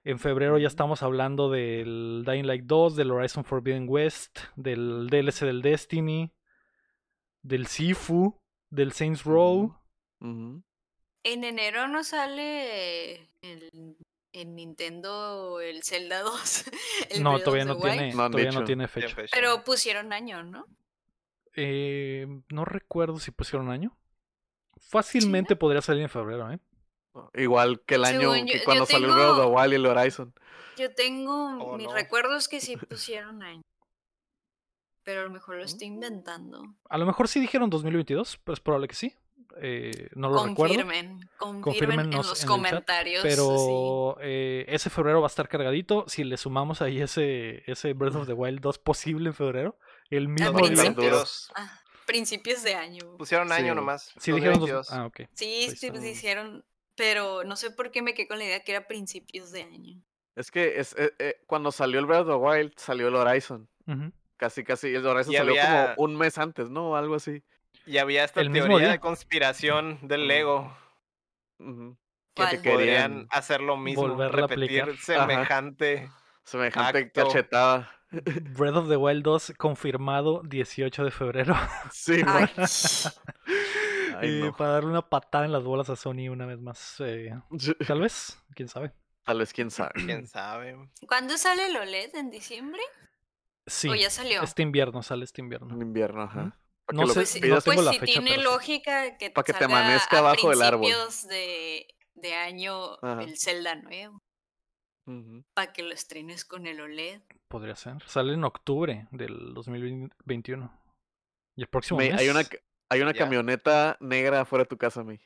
En 0.04 0.20
febrero 0.20 0.58
ya 0.58 0.68
estamos 0.68 1.04
hablando 1.04 1.50
del 1.50 2.24
Dying 2.26 2.46
Light 2.46 2.64
2, 2.66 2.96
del 2.96 3.12
Horizon 3.12 3.44
Forbidden 3.44 3.86
West, 3.90 4.40
del 4.56 5.08
DLC 5.10 5.42
del 5.46 5.62
Destiny, 5.62 6.32
del 7.42 7.68
Sifu, 7.68 8.40
del 8.70 8.94
Saints 8.94 9.24
Row. 9.26 9.76
Ujú. 10.22 10.64
En 11.30 11.44
enero 11.44 11.88
no 11.90 12.04
sale 12.06 13.16
el, 13.42 13.98
en 14.32 14.56
Nintendo 14.56 15.60
el 15.60 15.84
Zelda 15.84 16.22
2. 16.22 16.66
el 17.10 17.24
No, 17.24 17.38
todavía 17.40 17.66
no 17.66 17.78
tiene, 17.78 18.14
No 18.14 18.30
todavía 18.32 18.52
no 18.52 18.64
tiene 18.64 18.88
fecha. 18.88 19.14
fecha. 19.14 19.36
Pero 19.36 19.64
pusieron 19.64 20.14
año, 20.14 20.44
¿no? 20.44 20.66
Eh, 21.56 22.28
no 22.50 22.64
recuerdo 22.66 23.20
si 23.20 23.32
pusieron 23.32 23.70
año. 23.70 23.98
Fácilmente 24.80 25.56
podría 25.56 25.82
salir 25.82 26.04
en 26.04 26.10
febrero, 26.10 26.50
¿eh? 26.52 26.60
Igual 27.34 27.82
que 27.82 27.96
el 27.96 28.06
año 28.06 28.32
que 28.46 28.64
cuando 28.64 28.86
salió 28.86 29.08
el 29.08 29.14
Breath 29.16 29.30
of 29.32 29.40
the 29.40 29.52
Wild 29.52 29.74
y 29.74 29.76
el 29.76 29.86
Horizon. 29.86 30.34
Yo 30.78 30.94
tengo 30.94 31.58
Oh, 31.58 31.76
mis 31.78 31.88
no. 31.88 31.94
recuerdos 31.94 32.48
que 32.48 32.62
sí 32.62 32.78
pusieron 32.78 33.42
año. 33.44 33.64
Pero 35.04 35.22
a 35.22 35.24
lo 35.24 35.30
mejor 35.32 35.56
lo 35.58 35.64
estoy 35.64 35.88
inventando. 35.88 36.62
A 36.90 36.98
lo 36.98 37.06
mejor 37.06 37.28
sí 37.28 37.40
dijeron 37.40 37.70
2022, 37.70 38.38
pero 38.44 38.54
es 38.54 38.60
probable 38.60 38.88
que 38.88 38.96
sí. 38.96 39.16
Eh, 39.60 40.10
no 40.14 40.30
lo 40.30 40.46
recuerdo. 40.46 40.76
confirmen, 40.76 41.30
confirmen 41.38 42.00
en 42.02 42.12
los 42.18 42.26
en 42.28 42.32
el 42.32 42.38
chat, 42.38 42.48
comentarios. 42.48 43.22
sí. 43.24 43.28
Pero 43.28 44.18
eh, 44.22 44.66
ese 44.68 44.90
febrero 44.90 45.20
va 45.22 45.28
a 45.28 45.30
estar 45.30 45.48
cargadito. 45.50 46.06
Si 46.08 46.24
le 46.24 46.38
sumamos 46.38 46.82
ahí 46.82 47.02
ese, 47.02 47.64
ese 47.70 47.94
Breath 47.94 48.16
of 48.16 48.28
the 48.28 48.34
Wild 48.34 48.60
2 48.62 48.78
posible 48.80 49.30
en 49.30 49.34
febrero, 49.34 49.80
el 50.12 50.28
mismo 50.28 50.52
día. 50.52 50.68
principio. 50.68 50.94
2022. 50.94 51.52
Ah, 51.56 51.82
principios 52.06 52.62
de 52.64 52.76
año. 52.76 53.18
Pusieron 53.18 53.52
año 53.52 53.74
nomás. 53.74 54.14
Sí, 54.20 54.32
dijeron 54.32 54.60
dos- 54.60 54.70
2022. 54.88 54.92
Ah, 54.92 55.06
ok. 55.08 55.22
Sí, 55.34 55.70
sí, 55.76 55.92
sí 56.00 56.08
hicieron, 56.08 56.64
pero 56.96 57.44
no 57.44 57.56
sé 57.56 57.72
por 57.72 57.90
qué 57.92 58.02
me 58.04 58.14
quedé 58.14 58.28
con 58.28 58.38
la 58.38 58.46
idea 58.46 58.64
que 58.64 58.74
era 58.74 58.88
principios 58.88 59.52
de 59.52 59.64
año. 59.64 60.02
Es 60.36 60.52
que 60.52 60.80
es, 60.80 60.94
eh, 61.00 61.14
eh, 61.18 61.42
cuando 61.48 61.72
salió 61.72 62.00
el 62.00 62.06
Breath 62.06 62.28
of 62.28 62.28
the 62.28 62.34
Wild, 62.36 62.74
salió 62.78 63.08
el 63.08 63.16
Horizon. 63.16 63.68
Casi, 64.38 64.64
casi. 64.64 64.94
El 64.94 65.04
Horizon 65.08 65.34
Y 65.34 65.38
salió 65.38 65.52
había- 65.54 65.96
como 65.96 66.06
un 66.06 66.16
mes 66.16 66.38
antes, 66.38 66.70
¿no? 66.70 66.96
Algo 66.96 67.16
así. 67.16 67.42
Y 67.88 67.98
había 67.98 68.24
esta 68.24 68.42
El 68.42 68.52
teoría 68.52 68.90
de 68.90 69.00
conspiración 69.00 70.00
del 70.08 70.28
Lego. 70.28 70.76
Que 71.58 71.96
¿Cuál? 72.36 72.62
Querían 72.62 73.28
hacer 73.32 73.62
lo 73.62 73.78
mismo, 73.78 74.04
volverla 74.08 74.46
repetir 74.46 74.96
semejante. 75.00 76.10
Semejante 76.44 77.00
Acto. 77.00 77.26
cachetada. 77.28 77.92
Breath 78.12 78.76
of 78.76 78.90
the 78.90 78.96
Wild 78.98 79.24
2 79.24 79.54
confirmado 79.58 80.42
18 80.46 81.04
de 81.06 81.12
febrero. 81.12 81.56
Sí, 81.92 82.14
Ay, 82.14 82.24
man. 82.26 82.50
Ay, 84.20 84.40
no. 84.42 84.56
Para 84.56 84.72
darle 84.72 84.90
una 84.90 85.02
patada 85.10 85.46
en 85.46 85.52
las 85.52 85.64
bolas 85.64 85.90
a 85.90 85.96
Sony 85.96 86.30
una 86.30 86.46
vez 86.46 86.60
más. 86.60 86.96
eh, 87.00 87.32
Tal 87.88 88.02
vez, 88.02 88.38
quién 88.56 88.68
sabe. 88.68 88.94
Tal 89.24 89.40
vez, 89.40 89.52
quién 89.54 89.70
sabe. 89.72 89.92
Quién 90.06 90.26
sabe. 90.28 90.78
¿Cuándo 91.08 91.38
sale 91.38 91.68
el 91.68 91.76
OLED? 91.76 92.16
¿En 92.16 92.30
diciembre? 92.32 92.82
Sí, 93.66 93.90
¿O 93.90 93.96
ya 93.96 94.10
salió? 94.10 94.42
este 94.42 94.62
invierno 94.64 95.04
sale 95.04 95.26
este 95.26 95.42
invierno. 95.42 95.74
En 95.74 95.82
invierno, 95.82 96.24
ajá. 96.24 96.58
No 96.94 97.06
sé, 97.08 97.14
Pues, 97.14 97.36
no 97.42 97.62
tengo 97.62 97.84
pues 97.84 98.00
fecha, 98.00 98.06
tiene 98.06 98.32
pero 98.38 98.44
lógica 98.44 99.18
que 99.18 99.30
Pa' 99.32 99.44
que 99.44 99.54
te 99.54 99.60
salga 99.60 99.80
amanezca 99.80 100.16
a 100.18 100.20
abajo 100.20 100.50
del 100.50 100.62
árbol. 100.62 100.82
principios 100.82 101.28
de, 101.28 101.88
de 102.16 102.34
año 102.36 102.94
Ajá. 103.02 103.24
el 103.24 103.38
Zelda 103.38 103.76
nuevo. 103.76 104.22
Para 105.54 105.72
que 105.72 105.84
lo 105.84 105.94
estrenes 105.94 106.44
con 106.44 106.68
el 106.68 106.82
OLED. 106.82 107.22
Podría 107.48 107.76
ser. 107.78 108.02
Sale 108.08 108.34
en 108.34 108.44
octubre 108.44 109.08
del 109.12 109.54
2021. 109.54 110.70
Y 111.56 111.62
el 111.62 111.68
próximo 111.68 112.00
Me- 112.00 112.12
mes 112.12 112.20
hay 112.20 112.28
una, 112.30 112.42
hay 112.90 113.02
una 113.02 113.14
camioneta 113.14 113.96
negra 114.02 114.42
afuera 114.42 114.64
de 114.66 114.70
tu 114.70 114.78
casa, 114.78 115.04
mi. 115.04 115.18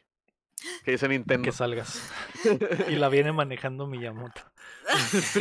Que 0.85 0.91
dice 0.91 1.07
Nintendo. 1.07 1.43
que 1.43 1.51
salgas. 1.51 1.99
y 2.89 2.95
la 2.95 3.09
viene 3.09 3.31
manejando 3.31 3.87
Miyamoto. 3.87 4.41
Sí. 5.09 5.39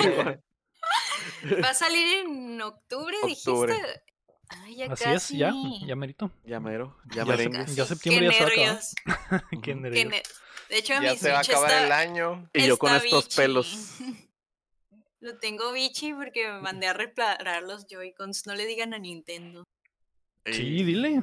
Va 1.63 1.69
a 1.71 1.75
salir 1.75 2.21
en 2.21 2.61
octubre, 2.63 3.17
Octubre. 3.23 3.75
dijiste. 3.75 4.03
Ay, 4.51 4.77
ya 4.77 4.87
Así 4.93 5.05
es, 5.09 5.29
ya, 5.31 5.53
ya 5.87 5.97
merito. 5.97 6.31
Ya 6.45 6.59
mero, 6.61 6.97
ya 7.15 7.25
Ya 7.25 7.37
se- 7.37 7.51
ya 7.51 7.65
Qué 7.85 7.87
septiembre 7.87 8.27
ya 8.27 8.33
se 8.33 8.45
va 8.45 8.51
a 8.51 8.53
acabar. 8.53 9.45
Qué 9.51 9.61
qué 9.61 9.75
ne- 9.75 9.91
De 10.69 10.77
hecho, 10.79 10.95
Ya 10.95 11.13
mi 11.13 11.17
se 11.17 11.31
va 11.31 11.39
a 11.39 11.41
acabar 11.43 11.71
está, 11.71 11.85
el 11.87 11.93
año. 11.93 12.49
Y 12.53 12.67
yo 12.67 12.77
con 12.79 12.95
estos 12.95 13.25
bichi. 13.27 13.37
pelos. 13.37 13.97
Lo 15.21 15.39
tengo 15.39 15.73
bichi 15.73 16.15
porque 16.15 16.49
me 16.51 16.61
mandé 16.61 16.87
a 16.89 16.95
reparar 16.95 17.63
los 17.63 17.87
Joy-Cons. 17.87 18.47
No 18.47 18.55
le 18.55 18.67
digan 18.67 18.95
a 18.95 18.99
Nintendo. 18.99 19.65
Sí, 20.47 20.83
dile. 20.83 21.23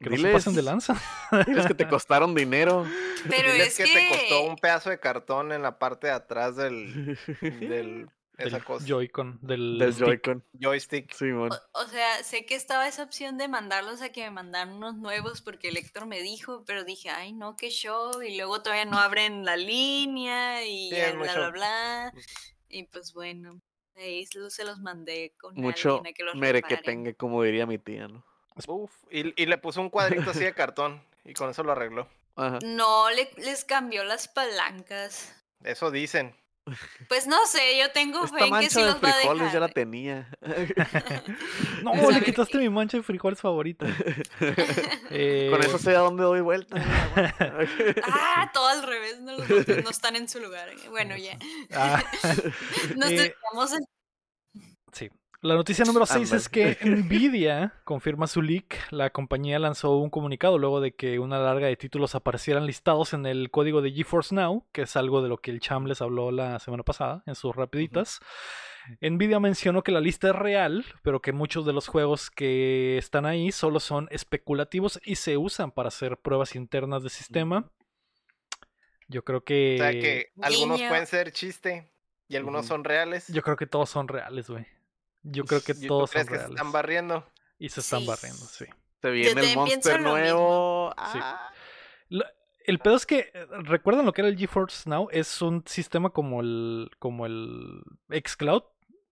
Que 0.00 0.10
no 0.10 0.10
se 0.12 0.16
Diles. 0.16 0.32
pasen 0.32 0.54
de 0.54 0.62
lanza. 0.62 0.94
Diles 1.46 1.66
que 1.66 1.74
te 1.74 1.88
costaron 1.88 2.34
dinero. 2.34 2.86
Pero 3.28 3.52
Diles 3.52 3.68
es 3.68 3.76
que, 3.76 3.84
que, 3.84 3.92
te 4.00 4.08
costó 4.08 4.42
un 4.44 4.56
pedazo 4.56 4.90
de 4.90 4.98
cartón 4.98 5.52
en 5.52 5.60
la 5.62 5.78
parte 5.78 6.06
de 6.06 6.12
atrás 6.14 6.56
del, 6.56 7.18
del 7.40 8.08
esa 8.38 8.56
Del 8.56 8.64
cosa. 8.64 8.86
Joy-Con. 8.86 9.38
Del. 9.42 9.94
Joy-Con. 9.98 10.44
joystick. 10.58 11.12
Simón. 11.12 11.50
o, 11.52 11.80
o 11.80 11.86
sea, 11.86 12.22
sé 12.22 12.46
que 12.46 12.54
estaba 12.54 12.88
esa 12.88 13.02
opción 13.02 13.36
de 13.36 13.48
mandarlos 13.48 14.00
a 14.00 14.10
que 14.10 14.22
me 14.22 14.30
mandaran 14.30 14.72
unos 14.72 14.96
nuevos 14.96 15.42
porque 15.42 15.68
el 15.68 15.76
Héctor 15.76 16.06
me 16.06 16.22
dijo, 16.22 16.64
pero 16.64 16.84
dije, 16.84 17.10
ay, 17.10 17.32
no, 17.32 17.56
qué 17.56 17.68
show. 17.70 18.22
Y 18.22 18.36
luego 18.36 18.62
todavía 18.62 18.84
no 18.86 18.98
abren 18.98 19.44
la 19.44 19.56
línea 19.56 20.64
y 20.64 20.88
Sí, 20.90 20.96
ya 20.96 21.12
bla, 21.12 21.34
bla, 21.34 21.50
bla. 21.50 22.12
Y 22.68 22.84
pues 22.84 23.12
bueno, 23.12 23.60
Ahí 23.96 24.26
lo- 24.34 24.48
se 24.48 24.64
los 24.64 24.78
mandé 24.78 25.34
con 25.40 25.56
Mucho 25.56 26.00
que 26.14 26.22
los 26.22 26.36
mere 26.36 26.62
que 26.62 26.76
tenga, 26.76 27.12
como 27.14 27.42
diría 27.42 27.66
mi 27.66 27.78
tía, 27.78 28.06
¿no? 28.06 28.24
Uf, 28.68 28.92
y, 29.10 29.40
y 29.42 29.46
le 29.46 29.58
puso 29.58 29.80
un 29.80 29.90
cuadrito 29.90 30.30
así 30.30 30.44
de 30.44 30.54
cartón 30.54 31.02
y 31.24 31.34
con 31.34 31.50
eso 31.50 31.64
lo 31.64 31.72
arregló. 31.72 32.08
Ajá. 32.36 32.60
No, 32.64 33.10
le- 33.10 33.32
les 33.38 33.64
cambió 33.64 34.04
las 34.04 34.28
palancas. 34.28 35.34
Eso 35.64 35.90
dicen. 35.90 36.36
Pues 37.08 37.26
no 37.26 37.44
sé, 37.46 37.78
yo 37.78 37.90
tengo 37.92 38.26
fe 38.26 38.34
Esta 38.44 38.46
en 38.46 38.60
que 38.64 38.70
sí 38.70 38.80
de 38.80 38.86
los 38.86 38.94
va 39.02 39.08
a 39.08 39.12
frijoles 39.12 39.52
ya 39.52 39.60
la 39.60 39.66
dejar. 39.66 39.74
tenía. 39.74 40.28
No, 41.82 41.92
le 42.10 42.18
que- 42.20 42.24
quitaste 42.26 42.58
mi 42.58 42.68
mancha 42.68 42.96
de 42.96 43.02
frijoles 43.02 43.40
favorita. 43.40 43.86
Eh, 45.10 45.48
Con 45.50 45.62
eso 45.62 45.78
sé 45.78 45.96
a 45.96 46.00
dónde 46.00 46.22
doy 46.22 46.40
vuelta. 46.40 46.76
Ah, 48.04 48.50
todo 48.52 48.68
al 48.68 48.82
revés, 48.82 49.20
no, 49.20 49.36
los 49.38 49.48
botes 49.48 49.82
no 49.84 49.90
están 49.90 50.16
en 50.16 50.28
su 50.28 50.38
lugar. 50.40 50.68
Bueno, 50.90 51.16
ya. 51.16 51.38
ah, 51.74 52.02
Nos 52.96 53.10
Eh, 53.10 53.16
del- 53.16 53.34
Sí. 54.92 55.10
La 55.40 55.54
noticia 55.54 55.84
número 55.84 56.04
6 56.04 56.32
es 56.32 56.48
que 56.48 56.76
Nvidia 56.84 57.72
confirma 57.84 58.26
su 58.26 58.42
leak. 58.42 58.90
La 58.90 59.10
compañía 59.10 59.60
lanzó 59.60 59.96
un 59.96 60.10
comunicado 60.10 60.58
luego 60.58 60.80
de 60.80 60.96
que 60.96 61.20
una 61.20 61.38
larga 61.38 61.68
de 61.68 61.76
títulos 61.76 62.16
aparecieran 62.16 62.66
listados 62.66 63.12
en 63.12 63.24
el 63.24 63.48
código 63.52 63.80
de 63.80 63.92
GeForce 63.92 64.34
Now, 64.34 64.66
que 64.72 64.82
es 64.82 64.96
algo 64.96 65.22
de 65.22 65.28
lo 65.28 65.38
que 65.38 65.52
el 65.52 65.60
Cham 65.60 65.86
les 65.86 66.02
habló 66.02 66.32
la 66.32 66.58
semana 66.58 66.82
pasada 66.82 67.22
en 67.24 67.36
sus 67.36 67.54
rapiditas. 67.54 68.18
Nvidia 69.00 69.38
mencionó 69.38 69.84
que 69.84 69.92
la 69.92 70.00
lista 70.00 70.30
es 70.30 70.34
real, 70.34 70.84
pero 71.02 71.20
que 71.20 71.32
muchos 71.32 71.64
de 71.64 71.72
los 71.72 71.86
juegos 71.86 72.30
que 72.30 72.98
están 72.98 73.24
ahí 73.24 73.52
solo 73.52 73.78
son 73.78 74.08
especulativos 74.10 74.98
y 75.04 75.16
se 75.16 75.36
usan 75.36 75.70
para 75.70 75.88
hacer 75.88 76.16
pruebas 76.16 76.56
internas 76.56 77.04
de 77.04 77.10
sistema. 77.10 77.70
Yo 79.06 79.22
creo 79.24 79.44
que, 79.44 79.76
O 79.78 79.82
sea 79.82 79.92
que 79.92 80.32
algunos 80.42 80.82
pueden 80.82 81.06
ser 81.06 81.30
chiste 81.30 81.92
y 82.26 82.34
algunos 82.34 82.66
son 82.66 82.82
reales. 82.82 83.28
yo 83.28 83.42
creo 83.42 83.56
que 83.56 83.66
todos 83.66 83.88
son 83.88 84.08
reales, 84.08 84.50
güey. 84.50 84.66
Yo 85.22 85.44
creo 85.44 85.60
que 85.62 85.72
¿Y 85.72 85.80
tú 85.82 85.86
todos 85.88 86.10
son 86.10 86.20
que 86.22 86.24
se 86.24 86.30
reales. 86.30 86.50
están 86.50 86.72
barriendo? 86.72 87.26
Y 87.58 87.68
se 87.68 87.80
están 87.80 88.00
Sí. 88.00 88.06
barriendo, 88.06 88.44
sí. 88.46 88.64
Se 89.02 89.10
viene 89.10 89.40
el 89.52 89.56
monster 89.56 90.00
nuevo. 90.00 90.94
Sí. 91.12 91.18
Ah. 91.22 91.50
El 92.64 92.78
pedo 92.80 92.96
es 92.96 93.06
que, 93.06 93.30
eh, 93.32 93.46
¿recuerdan 93.64 94.04
lo 94.04 94.12
que 94.12 94.20
era 94.20 94.28
el 94.28 94.36
GeForce 94.36 94.88
Now? 94.90 95.08
Es 95.10 95.40
un 95.40 95.64
sistema 95.66 96.10
como 96.10 96.40
el, 96.42 96.90
como 96.98 97.24
el 97.24 97.82
xCloud 98.10 98.62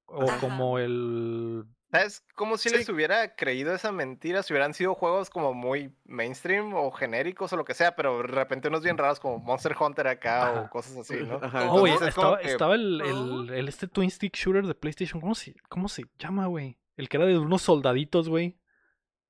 o 0.04 0.28
Ajá. 0.28 0.40
como 0.40 0.78
el... 0.78 1.64
¿Sabes? 1.90 2.24
Como 2.34 2.58
si 2.58 2.68
Sí. 2.68 2.76
les 2.76 2.88
hubiera 2.88 3.36
creído 3.36 3.72
esa 3.74 3.92
mentira, 3.92 4.42
si 4.42 4.52
hubieran 4.52 4.74
sido 4.74 4.94
juegos 4.94 5.30
como 5.30 5.54
muy 5.54 5.94
mainstream 6.04 6.74
o 6.74 6.90
genéricos 6.90 7.52
o 7.52 7.56
lo 7.56 7.64
que 7.64 7.74
sea, 7.74 7.94
pero 7.94 8.18
de 8.18 8.24
repente 8.24 8.68
unos 8.68 8.82
bien 8.82 8.98
raros 8.98 9.20
como 9.20 9.38
Monster 9.38 9.74
Hunter 9.78 10.08
acá 10.08 10.50
Ajá. 10.50 10.60
o 10.62 10.70
cosas 10.70 10.96
así, 10.98 11.14
¿no? 11.24 11.36
Ajá. 11.36 11.70
Oh, 11.72 11.86
es 11.86 12.02
estaba, 12.02 12.38
que- 12.40 12.48
estaba 12.50 12.74
el, 12.74 12.98
¿No? 12.98 13.42
el, 13.44 13.50
el 13.50 13.68
este 13.68 13.86
Twin 13.86 14.10
Stick 14.10 14.34
Shooter 14.36 14.66
de 14.66 14.74
PlayStation. 14.74 15.20
¿Cómo 15.20 15.34
se, 15.36 15.54
cómo 15.68 15.88
se 15.88 16.04
llama, 16.18 16.46
güey? 16.46 16.76
El 16.96 17.08
que 17.08 17.18
era 17.18 17.26
de 17.26 17.38
unos 17.38 17.62
soldaditos, 17.62 18.28
güey. 18.28 18.58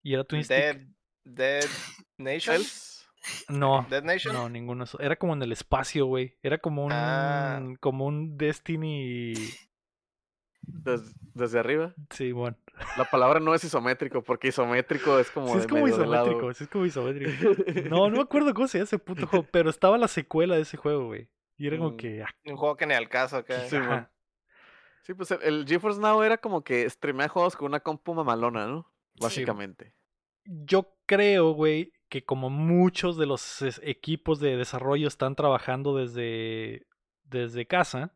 Y 0.03 0.15
era 0.15 0.25
Twin 0.25 0.43
Dead, 0.49 0.75
Stick. 0.77 0.89
Dead 1.25 1.65
Nation. 2.19 2.57
Hells. 2.57 2.93
No, 3.49 3.85
Dead 3.91 4.05
Nation. 4.05 4.33
no, 4.35 4.49
ninguno. 4.49 4.85
Era 5.01 5.17
como 5.17 5.33
en 5.35 5.43
el 5.43 5.51
espacio, 5.51 6.07
güey. 6.07 6.39
Era 6.45 6.59
como 6.59 6.85
un, 6.85 6.93
Ah. 6.93 7.61
como 7.81 8.07
un 8.07 8.39
Destiny. 8.39 9.35
Des- 10.67 11.15
desde 11.35 11.59
arriba. 11.59 11.95
Sí, 12.11 12.33
bueno. 12.33 12.57
La 12.99 13.05
palabra 13.05 13.41
no 13.41 13.55
es 13.55 13.65
isométrico, 13.65 14.23
porque 14.23 14.49
isométrico 14.49 15.19
es 15.19 15.31
como. 15.31 15.49
Sí, 15.53 15.59
es 15.59 15.63
de 15.63 15.69
como 15.69 15.89
isométrico. 15.89 16.53
Sí, 16.53 16.65
es 16.65 16.71
como 16.71 16.85
isométrico. 16.87 17.31
No, 17.91 18.09
no 18.11 18.17
me 18.17 18.23
acuerdo 18.23 18.53
cómo 18.53 18.69
se 18.69 18.79
llama 18.79 18.85
ese 18.85 18.99
puto 18.99 19.27
juego, 19.27 19.47
pero 19.51 19.71
estaba 19.71 19.97
la 19.99 20.09
secuela 20.09 20.57
de 20.57 20.63
ese 20.63 20.77
juego, 20.77 21.07
güey. 21.07 21.29
Y 21.57 21.67
era 21.69 21.79
como 21.79 21.93
Mm. 21.93 21.97
que. 21.97 22.23
ah, 22.23 22.29
Un 22.45 22.57
juego 22.57 22.77
que 22.77 22.87
ni 22.87 22.95
al 22.95 23.09
caso 23.09 23.37
acá. 23.39 23.61
Sí, 25.03 25.15
pues 25.15 25.31
el, 25.31 25.43
el 25.43 25.67
GeForce 25.67 26.01
Now 26.01 26.23
era 26.23 26.37
como 26.39 26.65
que 26.65 26.89
streamea 26.91 27.29
juegos 27.29 27.57
con 27.57 27.67
una 27.69 27.81
compu 27.81 28.13
mamalona, 28.13 28.67
¿no? 28.67 28.93
Básicamente. 29.21 29.95
Yo 30.45 30.97
creo, 31.07 31.53
güey, 31.53 31.93
que 32.09 32.25
como 32.25 32.51
muchos 32.51 33.17
de 33.17 33.27
los 33.27 33.63
es- 33.63 33.81
equipos 33.85 34.41
de 34.41 34.57
desarrollo 34.57 35.07
están 35.09 35.35
trabajando 35.37 35.97
desde, 35.97 36.87
desde 37.25 37.67
casa, 37.67 38.13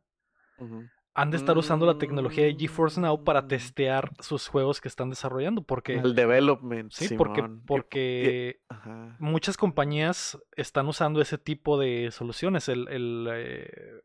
Ujú. 0.58 0.84
Han 1.14 1.30
de 1.30 1.36
estar 1.36 1.58
usando 1.58 1.86
la 1.86 1.98
tecnología 1.98 2.44
de 2.44 2.54
GeForce 2.54 3.00
Now 3.00 3.24
para 3.24 3.46
testear 3.48 4.10
sus 4.20 4.46
juegos 4.48 4.80
que 4.80 4.88
están 4.88 5.10
desarrollando. 5.10 5.62
Porque, 5.62 5.94
El 5.94 6.14
development. 6.14 6.92
sí, 6.92 7.16
porque. 7.16 7.40
Y- 7.40 7.66
porque 7.66 8.60
Ajá. 8.68 9.16
muchas 9.18 9.56
compañías 9.56 10.38
están 10.56 10.86
usando 10.88 11.20
ese 11.20 11.36
tipo 11.38 11.78
de 11.78 12.10
soluciones. 12.12 12.68
El, 12.68 12.86
el, 12.88 13.28
eh, 13.32 14.00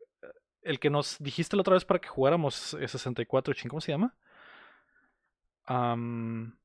el 0.62 0.80
que 0.80 0.90
nos 0.90 1.16
dijiste 1.20 1.56
la 1.56 1.60
otra 1.60 1.74
vez 1.74 1.84
para 1.84 2.00
que 2.00 2.08
jugáramos 2.08 2.74
eh, 2.74 2.88
64, 2.88 3.54
ching, 3.54 3.68
¿cómo 3.70 3.80
se 3.80 3.92
llama? 3.92 4.14
Am, 5.64 6.56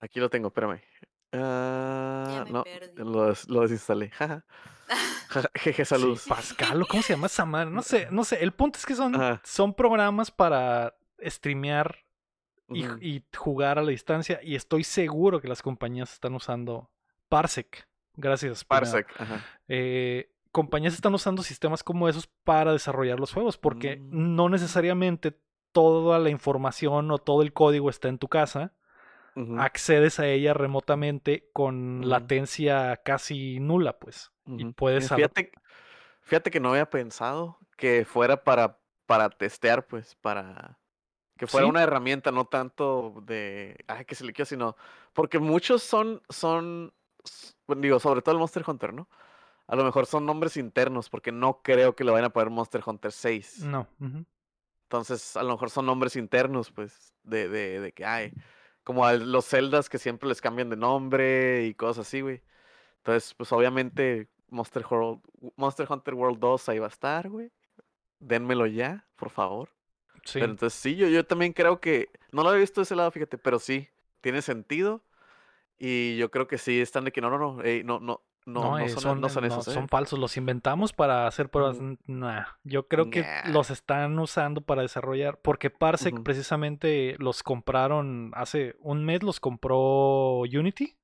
Aquí 0.00 0.18
lo 0.20 0.28
tengo, 0.28 0.48
espérame. 0.48 0.80
Ah, 1.32 2.42
me 2.44 2.50
no, 2.52 2.64
perdí. 2.64 2.92
lo, 3.02 3.26
des- 3.28 3.48
lo 3.48 3.60
desinstalé. 3.62 4.10
Jeje, 5.54 5.84
sí, 5.84 5.88
saludos. 5.88 6.24
Pascal, 6.28 6.82
¿o 6.82 6.86
¿cómo 6.86 7.02
se 7.02 7.14
llama 7.14 7.26
esa 7.26 7.44
madre? 7.44 7.70
No 7.70 7.82
sé, 7.82 8.08
no 8.10 8.24
sé. 8.24 8.42
El 8.42 8.52
punto 8.52 8.78
es 8.78 8.86
que 8.86 8.94
son, 8.94 9.14
Ajá. 9.14 9.40
son 9.44 9.74
programas 9.74 10.30
para 10.30 10.94
streamear 11.24 11.98
y, 12.68 13.22
jugar 13.36 13.78
a 13.78 13.82
la 13.82 13.90
distancia. 13.90 14.40
Y 14.42 14.54
estoy 14.54 14.84
seguro 14.84 15.40
que 15.40 15.48
las 15.48 15.62
compañías 15.62 16.12
están 16.12 16.34
usando 16.34 16.90
Parsec. 17.28 17.86
Gracias. 18.14 18.64
Parsec. 18.64 19.08
Ajá. 19.20 19.44
eh, 19.68 20.30
compañías 20.50 20.92
están 20.94 21.14
usando 21.14 21.42
sistemas 21.42 21.82
como 21.82 22.08
esos 22.08 22.26
para 22.26 22.72
desarrollar 22.72 23.18
los 23.18 23.32
juegos, 23.32 23.56
porque 23.56 23.96
Mm. 23.96 24.34
no 24.36 24.48
necesariamente 24.50 25.38
toda 25.72 26.18
la 26.18 26.28
información 26.28 27.10
o 27.10 27.18
todo 27.18 27.40
el 27.42 27.52
código 27.54 27.88
está 27.88 28.08
en 28.08 28.18
tu 28.18 28.28
casa. 28.28 28.72
Accedes 29.58 30.20
a 30.20 30.26
ella 30.26 30.52
remotamente 30.54 31.48
con 31.52 32.08
latencia 32.08 32.98
casi 32.98 33.60
nula, 33.60 33.98
pues. 33.98 34.30
Y 34.46 34.64
puedes. 34.72 35.08
Fíjate, 35.08 35.52
fíjate 36.20 36.50
que 36.50 36.60
no 36.60 36.70
había 36.70 36.90
pensado 36.90 37.58
que 37.76 38.04
fuera 38.04 38.44
para, 38.44 38.78
para 39.06 39.30
testear, 39.30 39.86
pues, 39.86 40.14
para 40.16 40.78
que 41.38 41.46
fuera 41.46 41.66
Sí. 41.66 41.70
una 41.70 41.82
herramienta, 41.82 42.30
no 42.30 42.44
tanto 42.44 43.22
de, 43.24 43.76
ay, 43.88 44.04
que 44.04 44.14
se 44.14 44.24
le 44.24 44.32
quiera, 44.32 44.46
sino, 44.46 44.76
porque 45.12 45.38
muchos 45.38 45.82
son, 45.82 46.22
son, 46.28 46.92
digo, 47.78 47.98
sobre 48.00 48.20
todo 48.22 48.34
el 48.34 48.38
Monster 48.38 48.64
Hunter, 48.66 48.92
¿no? 48.92 49.08
A 49.66 49.76
lo 49.76 49.84
mejor 49.84 50.06
son 50.06 50.26
nombres 50.26 50.56
internos, 50.58 51.08
porque 51.08 51.32
no 51.32 51.62
creo 51.62 51.96
que 51.96 52.04
le 52.04 52.10
vayan 52.10 52.26
a 52.26 52.32
poner 52.32 52.50
Monster 52.50 52.82
Hunter 52.84 53.10
6. 53.12 53.64
No. 53.64 53.88
Entonces, 54.84 55.36
a 55.36 55.42
lo 55.42 55.52
mejor 55.52 55.70
son 55.70 55.86
nombres 55.86 56.16
internos, 56.16 56.70
pues, 56.70 57.14
de, 57.22 57.48
de, 57.48 57.80
de 57.80 57.92
que 57.92 58.04
hay. 58.04 58.32
Como 58.84 59.04
a 59.06 59.14
los 59.14 59.46
Zeldas 59.46 59.88
que 59.88 59.98
siempre 59.98 60.28
les 60.28 60.40
cambian 60.40 60.70
de 60.70 60.76
nombre 60.76 61.64
y 61.66 61.74
cosas 61.74 62.06
así, 62.06 62.20
güey. 62.20 62.42
Entonces, 62.98 63.34
pues 63.34 63.52
obviamente 63.52 64.28
Monster, 64.48 64.84
World, 64.88 65.20
Monster 65.56 65.86
Hunter 65.88 66.14
World 66.14 66.38
2 66.38 66.68
ahí 66.68 66.78
va 66.78 66.86
a 66.86 66.90
estar, 66.90 67.28
güey. 67.28 67.50
Dénmelo 68.18 68.66
ya, 68.66 69.06
por 69.16 69.30
favor. 69.30 69.70
Sí. 70.24 70.34
Pero 70.34 70.52
entonces 70.52 70.78
sí, 70.78 70.94
yo, 70.96 71.08
yo 71.08 71.24
también 71.24 71.52
creo 71.52 71.80
que. 71.80 72.08
No 72.30 72.42
lo 72.42 72.50
había 72.50 72.60
visto 72.60 72.80
de 72.80 72.84
ese 72.84 72.96
lado, 72.96 73.10
fíjate, 73.10 73.38
pero 73.38 73.58
sí, 73.58 73.88
tiene 74.20 74.42
sentido. 74.42 75.02
Y 75.78 76.16
yo 76.16 76.30
creo 76.30 76.46
que 76.46 76.58
sí, 76.58 76.80
están 76.80 77.04
de 77.04 77.12
que 77.12 77.20
no, 77.20 77.30
no, 77.30 77.38
no, 77.38 77.62
ey, 77.62 77.82
no, 77.82 77.98
no, 77.98 78.22
no, 78.44 78.62
no, 78.62 78.78
eh, 78.78 78.88
son, 78.88 79.20
no 79.20 79.28
son 79.28 79.44
eh, 79.44 79.46
esos, 79.48 79.68
¿eh? 79.68 79.72
son 79.72 79.88
falsos, 79.88 80.18
los 80.18 80.36
inventamos 80.36 80.92
para 80.92 81.26
hacer 81.26 81.48
pruebas. 81.48 81.78
Nah, 82.06 82.44
yo 82.64 82.88
creo 82.88 83.10
que 83.10 83.24
los 83.46 83.70
están 83.70 84.18
usando 84.18 84.60
para 84.60 84.82
desarrollar, 84.82 85.38
porque 85.40 85.70
Parsec 85.70 86.22
precisamente 86.22 87.16
los 87.18 87.42
compraron 87.42 88.32
hace 88.34 88.76
un 88.80 89.04
mes, 89.04 89.22
los 89.22 89.40
compró 89.40 90.40
Unity, 90.40 90.96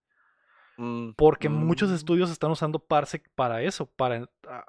Mm, 0.80 1.10
porque 1.16 1.48
muchos 1.48 1.90
mm, 1.90 1.94
estudios 1.94 2.30
están 2.30 2.52
usando 2.52 2.78
Parsec 2.78 3.28
para 3.34 3.62
eso, 3.62 3.86
para 3.86 4.28
ah, 4.48 4.64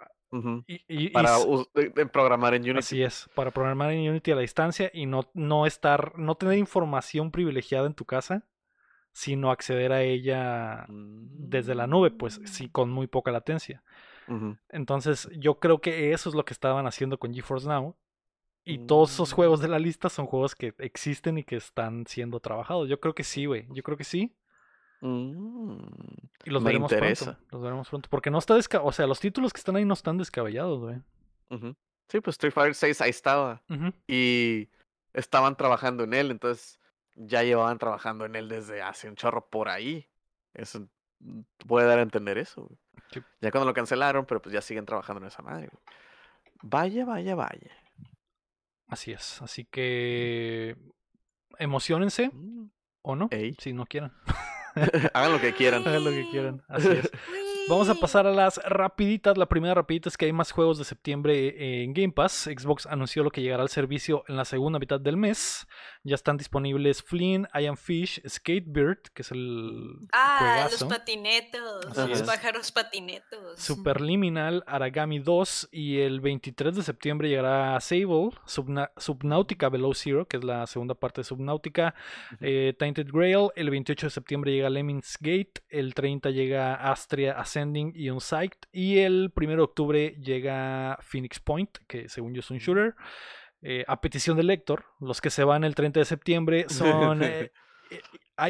y- 0.65 0.83
y 0.87 1.09
Para 1.09 1.37
de 1.75 2.05
programar 2.07 2.55
en 2.55 2.63
Unity. 2.63 2.79
así 2.79 3.03
es, 3.03 3.29
para 3.35 3.51
programar 3.51 3.91
en 3.91 4.09
Unity 4.09 4.31
a 4.31 4.35
la 4.35 4.41
distancia 4.41 4.89
y 4.91 5.05
no 5.05 5.29
no 5.35 5.67
estar, 5.67 6.17
no 6.17 6.33
tener 6.35 6.57
información 6.57 7.29
privilegiada 7.29 7.85
en 7.85 7.93
tu 7.93 8.05
casa, 8.05 8.43
sino 9.19 9.51
acceder 9.51 9.91
a 9.91 10.01
ella 10.01 10.85
desde 10.89 11.75
la 11.75 11.87
nube, 11.87 12.09
pues 12.09 12.39
sí, 12.45 12.67
Mm. 12.67 12.71
con 12.71 12.89
muy 12.89 13.07
poca 13.07 13.31
latencia. 13.31 13.83
Entonces, 14.69 15.27
yo 15.37 15.59
creo 15.59 15.81
que 15.81 16.13
eso 16.13 16.29
es 16.29 16.35
lo 16.35 16.45
que 16.45 16.53
estaban 16.53 16.85
haciendo 16.87 17.17
con 17.17 17.33
GeForce 17.33 17.67
Now. 17.67 17.97
Y 18.63 18.85
todos 18.85 19.11
esos 19.11 19.33
juegos 19.33 19.59
de 19.59 19.67
la 19.67 19.79
lista 19.79 20.07
son 20.09 20.25
juegos 20.27 20.53
que 20.55 20.73
existen 20.77 21.37
y 21.39 21.43
que 21.43 21.55
están 21.57 22.05
siendo 22.07 22.39
trabajados. 22.39 22.87
Yo 22.87 22.99
creo 22.99 23.13
que 23.15 23.23
sí, 23.23 23.45
güey. 23.45 23.67
Yo 23.71 23.81
creo 23.83 23.97
que 23.97 24.03
sí. 24.03 24.35
Mm, 25.01 25.79
Y 26.45 26.49
los 26.51 26.61
Me 26.61 26.67
veremos 26.69 26.91
interesa. 26.91 27.25
pronto. 27.35 27.47
Los 27.51 27.61
veremos 27.63 27.89
pronto. 27.89 28.07
Porque 28.09 28.29
no 28.31 28.37
está 28.37 28.53
desca... 28.55 28.81
O 28.83 28.91
sea, 28.91 29.07
los 29.07 29.19
títulos 29.19 29.51
que 29.51 29.59
están 29.59 29.75
ahí 29.75 29.85
no 29.85 29.95
están 29.95 30.17
descabellados, 30.17 30.79
güey. 30.79 30.97
Sí, 32.09 32.21
pues 32.21 32.35
Street 32.35 32.53
Fighter 32.53 32.75
6 32.75 33.01
ahí 33.01 33.09
estaba. 33.09 33.63
Y 34.07 34.69
estaban 35.13 35.55
trabajando 35.57 36.03
en 36.03 36.13
él, 36.13 36.31
entonces 36.31 36.78
ya 37.21 37.43
llevaban 37.43 37.77
trabajando 37.77 38.25
en 38.25 38.35
él 38.35 38.49
desde 38.49 38.81
hace 38.81 39.07
un 39.09 39.15
chorro 39.15 39.47
por 39.49 39.69
ahí. 39.69 40.07
Eso 40.53 40.87
mm, 41.19 41.41
puede 41.67 41.87
dar 41.87 41.99
a 41.99 42.03
entender 42.03 42.37
eso. 42.37 42.63
güey. 42.63 42.79
Sí. 43.11 43.21
Ya 43.41 43.51
cuando 43.51 43.65
lo 43.67 43.73
cancelaron, 43.73 44.25
pero 44.25 44.41
pues 44.41 44.53
ya 44.53 44.61
siguen 44.61 44.85
trabajando 44.85 45.21
en 45.21 45.27
esa 45.27 45.41
madre. 45.41 45.67
güey. 45.71 45.83
Vaya, 46.61 47.05
vaya, 47.05 47.35
vaya. 47.35 47.71
Así 48.87 49.11
es. 49.11 49.41
Así 49.41 49.65
que 49.65 50.75
emocionense 51.57 52.29
Mm. 52.33 52.69
o 53.01 53.15
no, 53.15 53.27
Ey. 53.31 53.55
si 53.59 53.73
no 53.73 53.85
quieran. 53.85 54.13
Hagan 55.13 55.31
lo 55.33 55.41
que 55.41 55.53
quieran. 55.53 55.87
Hagan 55.87 56.03
lo 56.03 56.11
que 56.11 56.27
quieran. 56.31 56.63
Así 56.67 56.87
es. 56.89 57.11
Vamos 57.67 57.89
a 57.89 57.95
pasar 57.99 58.25
a 58.27 58.31
las 58.31 58.57
rapiditas. 58.63 59.37
La 59.37 59.47
primera 59.47 59.73
rapidita 59.73 60.09
es 60.09 60.17
que 60.17 60.25
hay 60.25 60.33
más 60.33 60.51
juegos 60.51 60.77
de 60.77 60.85
septiembre 60.85 61.47
eh, 61.49 61.83
en 61.83 61.93
Game 61.93 62.13
Pass. 62.13 62.43
Xbox 62.55 62.85
anunció 62.85 63.23
lo 63.23 63.31
que 63.31 63.41
llegará 63.41 63.63
al 63.63 63.69
servicio 63.69 64.23
en 64.27 64.37
la 64.37 64.45
segunda 64.45 64.79
mitad 64.79 64.99
del 64.99 65.17
mes. 65.17 65.67
Ya 66.09 66.15
están 66.15 66.37
disponibles 66.37 67.01
Flynn, 67.03 67.47
I 67.53 67.67
Am 67.67 67.77
Fish, 67.77 68.19
Skatebird, 68.27 68.97
que 69.13 69.21
es 69.21 69.31
el 69.31 69.95
Ah, 70.11 70.37
juegazo. 70.39 70.85
los 70.87 70.97
patinetos, 70.97 71.85
Así 71.97 72.09
los 72.09 72.21
es. 72.21 72.27
pájaros 72.27 72.71
patinetos. 72.71 73.59
Superliminal, 73.59 74.63
Aragami 74.67 75.19
2 75.19 75.69
y 75.71 75.99
el 75.99 76.19
23 76.19 76.75
de 76.75 76.83
septiembre 76.83 77.29
llegará 77.29 77.79
Sable, 77.79 78.31
Subna- 78.45 78.91
Subnautica 78.97 79.69
Below 79.69 79.93
Zero, 79.93 80.27
que 80.27 80.37
es 80.37 80.43
la 80.43 80.65
segunda 80.67 80.95
parte 80.95 81.21
de 81.21 81.25
Subnautica, 81.25 81.93
eh, 82.41 82.73
Tainted 82.77 83.07
Grail, 83.11 83.49
el 83.55 83.69
28 83.69 84.07
de 84.07 84.11
septiembre 84.11 84.51
llega 84.51 84.69
Lemmings 84.69 85.17
Gate, 85.19 85.61
el 85.69 85.93
30 85.93 86.31
llega 86.31 86.73
Astria 86.75 87.33
Ascending 87.39 87.93
y 87.95 88.09
Unsight 88.09 88.55
y 88.71 88.97
el 88.99 89.31
1 89.35 89.55
de 89.57 89.61
octubre 89.61 90.15
llega 90.21 90.97
Phoenix 91.01 91.39
Point, 91.39 91.77
que 91.87 92.09
según 92.09 92.33
yo 92.33 92.39
es 92.39 92.49
un 92.51 92.57
shooter. 92.57 92.95
Eh, 93.61 93.83
a 93.87 93.99
petición 93.99 94.37
del 94.37 94.47
lector, 94.47 94.85
los 94.99 95.19
que 95.19 95.29
se 95.29 95.43
van 95.43 95.63
el 95.63 95.75
30 95.75 95.99
de 95.99 96.05
septiembre 96.05 96.65
son 96.69 97.23
eh, 97.23 97.51
eh, 97.91 98.01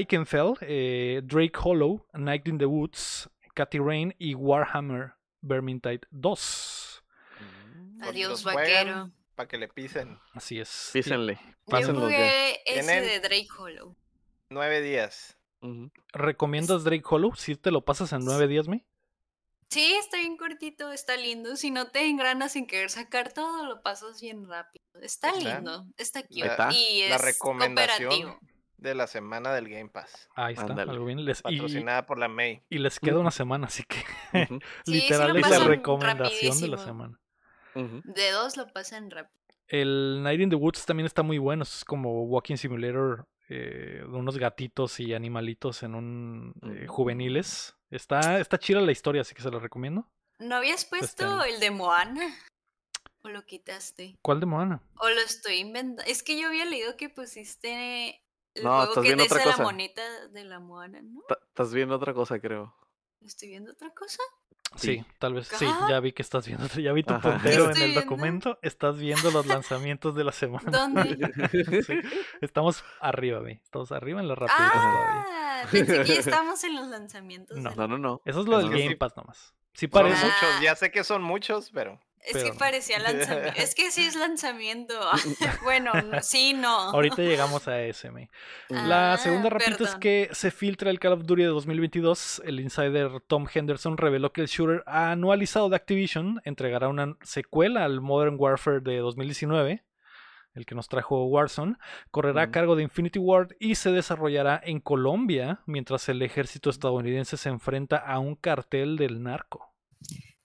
Ikenfell, 0.02 0.54
eh, 0.62 1.22
Drake 1.24 1.58
Hollow, 1.62 2.06
Night 2.14 2.48
in 2.48 2.58
the 2.58 2.66
Woods, 2.66 3.30
Cathy 3.56 3.80
Rain 3.80 4.16
y 4.20 4.36
Warhammer 4.36 5.14
Vermintide 5.42 6.02
2. 6.12 7.04
Mm. 7.40 8.04
Adiós, 8.04 8.44
vaquero. 8.44 9.12
Para 9.36 9.48
que 9.48 9.58
le 9.58 9.68
pisen. 9.70 10.20
Así 10.34 10.60
es. 10.60 10.90
Písenle. 10.92 11.40
Yo 11.68 11.94
jugué 11.94 12.62
ese 12.66 13.02
de 13.02 13.20
Drake 13.22 13.48
Hollow. 13.58 13.96
Nueve 14.50 14.82
días. 14.82 15.38
¿Recomiendas 16.14 16.84
Drake 16.84 17.04
Hollow? 17.06 17.36
Si 17.36 17.56
te 17.56 17.72
lo 17.72 17.84
pasas 17.84 18.14
en 18.14 18.24
9 18.26 18.48
días, 18.48 18.68
¿me? 18.68 18.86
Sí, 19.70 19.94
está 20.00 20.18
bien 20.18 20.36
cortito, 20.38 20.92
está 20.92 21.16
lindo. 21.16 21.56
Si 21.56 21.70
no 21.72 21.88
te 21.92 22.08
engranas 22.08 22.54
sin 22.54 22.66
querer 22.66 22.90
sacar 22.90 23.32
todo, 23.34 23.66
lo 23.66 23.82
pasas 23.84 24.20
bien 24.22 24.48
rápido. 24.48 24.84
Está 25.02 25.30
Está. 25.30 25.56
lindo, 25.58 25.86
está 25.98 26.24
cute. 26.24 26.46
está. 26.48 26.70
Y 26.74 27.08
La 27.08 27.16
es 27.18 27.22
recomendación 27.22 28.10
cooperativo. 28.10 28.40
de 28.78 28.96
la 28.96 29.06
semana 29.08 29.54
del 29.54 29.70
Game 29.70 29.90
Pass. 29.90 30.28
Ahí 30.36 30.56
está, 30.56 30.74
algo 30.74 31.06
bien. 31.06 31.24
Les- 31.24 31.40
y, 31.48 31.58
Patrocinada 31.58 32.06
por 32.08 32.18
la 32.18 32.28
May. 32.28 32.64
y 32.70 32.80
les 32.80 33.00
queda 33.00 33.20
una 33.20 33.30
semana, 33.32 33.68
así 33.68 33.84
que 33.84 33.98
sí 34.86 34.92
literal 34.92 35.38
es 35.38 35.50
la 35.50 35.60
recomendación 35.60 36.60
de 36.60 36.68
la 36.68 36.78
semana. 36.78 37.20
De 37.76 38.32
dos 38.32 38.58
lo 38.58 38.68
pasan 38.74 39.12
rápido. 39.12 39.38
El 39.68 40.24
Night 40.24 40.42
in 40.42 40.50
the 40.50 40.56
Woods 40.56 40.84
también 40.88 41.06
está 41.06 41.22
muy 41.22 41.38
bueno. 41.38 41.62
Es 41.62 41.86
como 41.86 42.24
Walking 42.24 42.56
Simulator 42.56 43.28
eh, 43.50 44.02
unos 44.08 44.38
gatitos 44.40 45.00
y 45.00 45.14
animalitos 45.14 45.84
en 45.84 45.94
un 45.94 46.54
eh, 46.64 46.88
juveniles. 46.88 47.76
Está, 47.92 48.40
está 48.40 48.60
chida 48.60 48.82
la 48.82 48.92
historia, 48.92 49.22
así 49.22 49.34
que 49.34 49.42
se 49.42 49.50
la 49.52 49.60
recomiendo. 49.60 50.08
¿No 50.40 50.56
habías 50.56 50.84
Este 50.84 50.98
puesto 50.98 51.44
el 51.44 51.60
de 51.60 51.72
Moana? 51.72 52.36
¿O 53.24 53.30
lo 53.30 53.46
quitaste? 53.46 54.18
¿Cuál 54.22 54.40
de 54.40 54.46
Moana? 54.46 54.82
¿O 55.00 55.10
lo 55.10 55.20
estoy 55.20 55.56
inventando? 55.56 56.04
Es 56.04 56.24
que 56.24 56.40
yo 56.40 56.48
había 56.48 56.66
leído 56.66 56.96
que 56.96 57.10
pusiste 57.10 58.24
el 58.54 58.64
No, 58.64 58.70
juego 58.70 58.84
estás 58.92 59.02
que 59.04 59.08
viendo 59.16 59.24
otra 59.26 59.46
la 59.46 59.58
monita 59.58 60.28
de 60.28 60.44
la 60.46 60.60
Moana, 60.60 61.02
¿no? 61.02 61.22
Estás 61.48 61.74
viendo 61.74 61.96
otra 61.96 62.14
cosa, 62.14 62.40
creo. 62.40 62.74
¿Estoy 63.22 63.50
viendo 63.50 63.72
otra 63.72 63.90
cosa? 63.94 64.22
Sí, 64.76 64.98
Sí. 65.00 65.06
tal 65.18 65.34
vez. 65.34 65.48
Sí, 65.48 65.66
Ah. 65.68 65.88
ya 65.90 66.00
vi 66.00 66.12
que 66.12 66.22
estás 66.22 66.46
viendo. 66.48 66.66
Ya 66.84 66.94
vi 66.94 67.04
tu 67.04 67.14
Ajá. 67.14 67.32
puntero 67.34 67.66
en 67.66 67.70
el 67.72 67.76
viendo? 67.76 68.02
documento. 68.02 68.60
Estás 68.62 68.98
viendo 68.98 69.32
los 69.32 69.46
lanzamientos 69.48 70.14
de 70.16 70.24
la 70.24 70.32
semana. 70.32 70.70
¿Dónde? 70.70 71.02
Sí, 71.88 72.00
Estamos 72.42 72.84
arriba, 73.02 73.40
ve. 73.40 73.60
Estamos 73.64 73.92
arriba 73.92 74.20
en 74.22 74.28
las 74.28 74.38
rapiditas 74.38 74.72
todavía. 74.72 75.26
Ah, 75.28 75.64
pensé 75.72 76.04
que 76.04 76.06
ya 76.06 76.14
estamos 76.20 76.64
en 76.64 76.76
los 76.76 76.88
lanzamientos. 76.88 77.58
No. 77.58 77.72
No, 77.72 77.88
no, 77.88 77.98
no. 77.98 78.22
Eso 78.26 78.42
es 78.42 78.48
lo 78.48 78.60
del 78.60 78.72
sí. 78.72 78.84
Game 78.84 78.96
Pass 78.96 79.16
nomás. 79.18 79.54
Sí 79.74 79.88
Son 79.88 79.92
parece. 79.92 80.22
Ah. 80.26 80.26
muchos. 80.26 80.62
Ya 80.62 80.76
sé 80.76 80.92
que 80.92 81.04
son 81.04 81.22
muchos, 81.24 81.72
pero. 81.72 82.00
Es 82.26 82.34
pero 82.34 82.52
que 82.52 82.60
parecía 82.60 83.00
lanzamiento. 83.00 83.54
Es 83.60 83.76
que 83.76 83.92
sí 83.92 84.04
es 84.06 84.16
lanzamiento. 84.16 84.94
bueno, 85.64 85.94
no- 85.94 86.22
sí, 86.22 86.54
no. 86.54 86.70
Ahorita 86.92 87.22
llegamos 87.22 87.68
a 87.68 87.82
ese, 87.82 88.12
me. 88.12 88.30
La 88.70 89.14
Ah, 89.14 89.18
segunda 89.18 89.50
rapidita 89.50 89.84
es 89.86 89.96
que 89.96 90.30
se 90.34 90.52
filtra 90.52 90.90
el 90.92 91.00
Call 91.00 91.14
of 91.14 91.26
Duty 91.26 91.44
de 91.44 91.48
2022. 91.48 92.42
El 92.46 92.60
insider 92.60 93.22
Tom 93.28 93.48
Henderson 93.54 93.98
reveló 93.98 94.32
que 94.34 94.42
el 94.42 94.48
shooter 94.48 94.84
anualizado 94.86 95.70
de 95.70 95.76
Activision 95.78 96.42
entregará 96.44 96.88
una 96.90 97.16
secuela 97.24 97.86
al 97.86 98.02
Modern 98.02 98.36
Warfare 98.38 98.82
de 98.82 98.98
2019, 98.98 99.84
el 100.56 100.66
que 100.66 100.76
nos 100.76 100.90
trajo 100.90 101.26
Warzone. 101.26 101.76
Correrá 102.12 102.44
a 102.44 102.52
cargo 102.52 102.76
de 102.76 102.84
Infinity 102.84 103.20
Ward 103.20 103.54
y 103.60 103.76
se 103.76 103.92
desarrollará 103.92 104.60
en 104.64 104.80
Colombia 104.82 105.62
mientras 105.66 106.10
el 106.10 106.22
ejército 106.22 106.70
estadounidense 106.70 107.38
se 107.38 107.50
enfrenta 107.50 107.98
a 107.98 108.20
un 108.20 108.36
cartel 108.36 108.98
del 108.98 109.24
narco. 109.24 109.69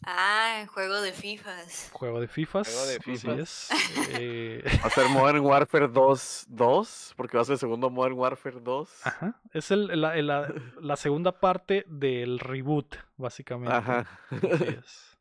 Ah, 0.07 0.67
juego 0.73 1.01
de 1.01 1.13
FIFAs. 1.13 1.91
Juego 1.93 2.21
de 2.21 2.29
FIFAs. 2.29 2.69
Juego 2.69 2.87
de 2.87 2.97
así 2.97 3.03
FIFAs. 3.17 3.39
es. 3.39 3.71
Eh, 4.19 4.63
Va 4.83 4.87
a 4.87 4.91
ser 4.91 5.09
Modern 5.09 5.41
Warfare 5.41 5.89
2, 5.89 6.47
2, 6.49 7.15
porque 7.17 7.37
va 7.37 7.43
a 7.43 7.45
ser 7.47 7.55
el 7.55 7.59
segundo 7.59 7.91
Modern 7.91 8.15
Warfare 8.19 8.61
2. 8.61 9.07
Ajá. 9.07 9.41
Es 9.53 9.71
el- 9.71 10.01
la, 10.01 10.15
la- 10.23 10.53
la 10.81 10.97
segunda 10.97 11.33
parte 11.41 11.85
del 11.89 12.39
reboot, 12.39 12.97
básicamente. 13.17 13.75
Ajá. 13.75 14.07
Así 14.31 14.41
es. 14.85 15.19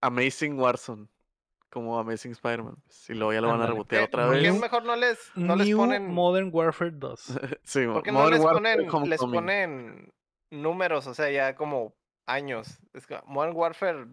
Amazing 0.00 0.58
Warzone. 0.58 1.08
Como 1.70 1.98
Amazing 1.98 2.32
Spider-Man. 2.32 2.76
y 3.10 3.12
luego 3.12 3.32
ya 3.34 3.42
lo 3.42 3.48
van 3.48 3.60
a 3.60 3.66
rebotear 3.66 4.00
¿Qué- 4.02 4.06
otra 4.06 4.26
¿Por 4.26 4.36
qué 4.40 4.50
vez. 4.50 4.58
mejor 4.60 4.84
no 4.86 4.96
les, 4.96 5.18
no 5.34 5.54
les 5.54 5.70
ponen. 5.74 6.06
Modern 6.10 6.48
Warfare 6.50 6.92
2. 6.92 7.20
sí, 7.62 7.86
¿Por 7.86 8.02
qué 8.02 8.10
no 8.10 8.30
les 8.30 8.40
Warfare 8.40 8.86
ponen, 8.86 9.10
les 9.10 9.20
ponen 9.20 10.12
números? 10.50 11.06
O 11.06 11.12
sea, 11.14 11.30
ya 11.30 11.54
como 11.56 11.94
años. 12.28 12.78
Es 12.94 13.06
que 13.06 13.18
Modern 13.26 13.56
Warfare 13.56 14.04